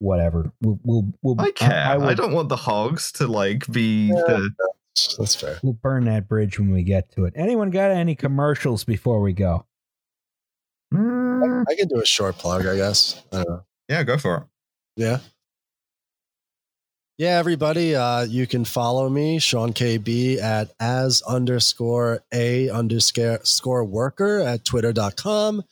whatever. 0.00 0.52
We'll 0.60 0.78
we'll 0.84 1.12
we'll 1.22 1.40
I 1.40 1.50
care. 1.50 1.86
I, 1.86 1.96
will, 1.96 2.14
don't 2.14 2.34
want 2.34 2.50
the 2.50 2.56
hogs 2.56 3.10
to 3.12 3.26
like 3.26 3.66
be 3.72 4.10
the. 4.10 4.50
That's 5.18 5.34
fair. 5.34 5.58
We'll 5.62 5.72
burn 5.72 6.04
that 6.04 6.28
bridge 6.28 6.58
when 6.58 6.70
we 6.70 6.82
get 6.82 7.10
to 7.12 7.24
it. 7.24 7.32
Anyone 7.36 7.70
got 7.70 7.90
any 7.90 8.14
commercials 8.14 8.84
before 8.84 9.20
we 9.20 9.32
go? 9.32 9.66
Mm, 10.92 11.64
I 11.68 11.74
can 11.74 11.88
do 11.88 12.00
a 12.00 12.06
short 12.06 12.36
plug, 12.36 12.66
I 12.66 12.76
guess. 12.76 13.20
I 13.32 13.36
don't 13.36 13.48
know. 13.48 13.64
yeah, 13.88 14.02
go 14.04 14.18
for 14.18 14.36
it. 14.36 14.42
Yeah. 14.96 15.18
Yeah, 17.16 17.38
everybody, 17.38 17.94
uh, 17.94 18.22
you 18.22 18.44
can 18.48 18.64
follow 18.64 19.08
me, 19.08 19.38
Sean 19.38 19.72
KB, 19.72 20.38
at 20.38 20.72
as 20.80 21.22
underscore 21.22 22.24
a 22.32 22.68
underscore 22.70 23.84
worker 23.84 24.40
at 24.40 24.64
twitter.com. 24.64 25.62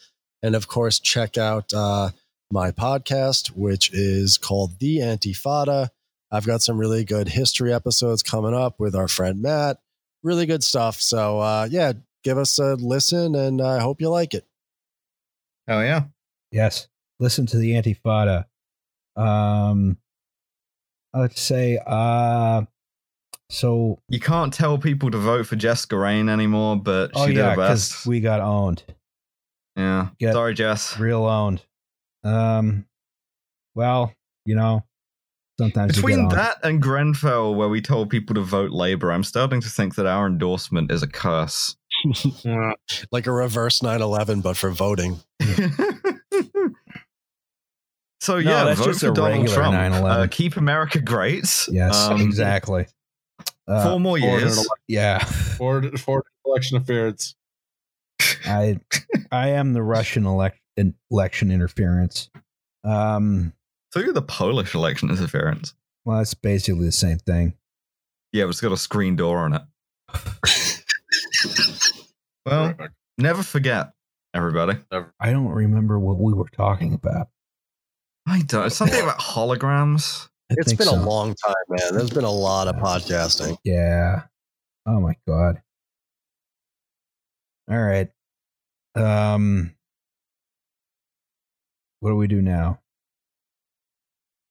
And 0.41 0.55
of 0.55 0.69
course, 0.69 1.01
check 1.01 1.37
out 1.37 1.75
uh, 1.75 2.11
my 2.53 2.71
podcast, 2.71 3.49
which 3.49 3.93
is 3.93 4.39
called 4.39 4.79
The 4.79 4.99
Antifada. 4.99 5.89
I've 6.31 6.47
got 6.47 6.62
some 6.62 6.79
really 6.79 7.05
good 7.05 7.29
history 7.29 7.73
episodes 7.73 8.23
coming 8.23 8.55
up 8.55 8.79
with 8.79 8.95
our 8.95 9.09
friend 9.09 9.43
Matt. 9.43 9.79
Really 10.23 10.47
good 10.47 10.62
stuff. 10.62 11.01
So, 11.01 11.41
uh, 11.41 11.67
yeah, 11.69 11.95
give 12.23 12.39
us 12.39 12.61
a 12.61 12.75
listen 12.75 13.35
and 13.35 13.61
I 13.61 13.81
hope 13.81 14.01
you 14.01 14.11
like 14.11 14.33
it. 14.33 14.47
Oh, 15.67 15.81
yeah. 15.81 16.05
Yes. 16.53 16.87
Listen 17.19 17.47
to 17.47 17.57
the 17.57 17.73
Antifada. 17.73 18.47
Um, 19.17 19.99
let's 21.15 21.41
say, 21.41 21.78
uh, 21.86 22.62
so 23.50 23.99
You 24.08 24.20
can't 24.20 24.52
tell 24.52 24.78
people 24.78 25.10
to 25.10 25.18
vote 25.18 25.47
for 25.47 25.57
Jessica 25.57 25.94
Scarane 25.97 26.28
anymore, 26.28 26.76
but 26.76 27.10
oh 27.15 27.26
she 27.26 27.32
yeah, 27.34 27.36
did 27.36 27.44
her 27.44 27.57
because 27.57 27.89
best. 27.91 28.07
we 28.07 28.20
got 28.20 28.41
owned, 28.41 28.82
yeah. 29.76 30.08
get- 30.18 30.32
Sorry, 30.32 30.55
Jess. 30.55 30.99
real 30.99 31.24
owned. 31.26 31.62
Um, 32.24 32.86
well, 33.74 34.12
you 34.47 34.55
know, 34.55 34.84
sometimes 35.58 35.97
you 35.97 36.02
Between 36.02 36.28
get 36.28 36.39
on. 36.39 36.44
that 36.44 36.57
and 36.65 36.81
Grenfell, 36.81 37.55
where 37.55 37.68
we 37.68 37.81
told 37.82 38.08
people 38.10 38.34
to 38.36 38.41
vote 38.42 38.70
Labour, 38.70 39.10
I'm 39.12 39.24
starting 39.24 39.60
to 39.60 39.68
think 39.68 39.97
that 39.97 40.07
our 40.07 40.26
endorsement 40.26 40.91
is 40.91 41.02
a 41.02 41.08
curse. 41.08 41.76
Like 43.12 43.26
a 43.26 43.32
reverse 43.32 43.81
9-11 43.81 44.42
but 44.42 44.57
for 44.57 44.70
voting 44.70 45.20
so 48.23 48.34
No, 48.39 48.39
yeah, 48.68 48.75
vote 48.75 48.84
just 48.84 49.01
for 49.01 49.10
a 49.10 49.15
Donald 49.15 49.49
Trump. 49.49 49.76
Uh, 49.76 50.26
keep 50.31 50.57
America 50.57 51.01
great. 51.01 51.44
yes, 51.68 51.94
Um, 52.09 52.20
exactly. 52.20 52.86
Uh, 53.67 53.89
Four 53.91 53.99
more 54.01 54.17
years. 54.18 54.59
and 54.59 54.67
yeah, 54.86 55.18
Ford 55.59 55.99
Ford 56.01 56.23
election 56.47 56.76
affairs. 56.76 57.34
I 58.47 58.78
I 59.33 59.49
am 59.49 59.73
the 59.73 59.83
Russian 59.83 60.25
elect, 60.26 60.59
election 61.10 61.51
interference. 61.51 62.31
Um, 62.84 63.52
So 63.92 64.01
you're 64.01 64.12
the 64.12 64.23
Polish 64.23 64.75
election 64.75 65.10
interference. 65.10 65.75
well, 66.05 66.20
it's 66.20 66.34
basically 66.34 66.84
the 66.86 66.92
same 66.92 67.18
thing. 67.18 67.55
Yeah, 68.33 68.44
but 68.44 68.51
it's 68.51 68.60
got 68.60 68.73
a 68.73 68.76
screen 68.76 69.17
door 69.17 69.39
on 69.39 69.55
it. 69.55 69.62
Well, 72.47 72.75
never 73.18 73.42
forget, 73.42 73.92
everybody. 74.34 74.78
I 75.20 75.31
don't 75.31 75.49
remember 75.49 75.99
what 75.99 76.18
we 76.18 76.33
were 76.33 76.49
talking 76.49 76.94
about. 76.94 77.28
I 78.26 78.42
don't. 78.42 78.70
Something 78.70 79.02
about 79.02 79.18
holograms. 79.18 80.28
I 80.51 80.55
It's 80.59 80.68
think 80.68 80.78
been 80.78 80.89
so. 80.89 80.94
a 80.97 81.02
long 81.02 81.34
time, 81.34 81.55
man. 81.68 81.94
There's 81.94 82.10
been 82.10 82.25
a 82.25 82.31
lot 82.31 82.68
of 82.68 82.76
podcasting. 82.76 83.57
Yeah. 83.65 84.23
Oh 84.86 85.01
my 85.01 85.15
god. 85.26 85.62
All 87.70 87.78
right. 87.78 88.09
Um. 88.94 89.75
What 92.01 92.10
do 92.10 92.17
we 92.17 92.26
do 92.26 92.42
now? 92.42 92.81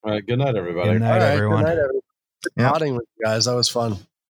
All 0.03 0.11
right, 0.11 0.25
good 0.25 0.40
night, 0.40 0.56
everybody. 0.56 0.91
Good 0.93 1.01
night, 1.01 1.11
All 1.14 1.19
right, 1.19 1.27
everyone. 1.33 1.58
Good 1.59 1.67
night, 1.67 1.77
everyone. 1.77 2.01
Yeah. 2.58 2.72
Potting 2.72 2.95
with 2.95 3.06
you 3.17 3.25
guys. 3.25 3.45
That 3.45 3.53
was 3.56 3.69
fun. 3.69 3.98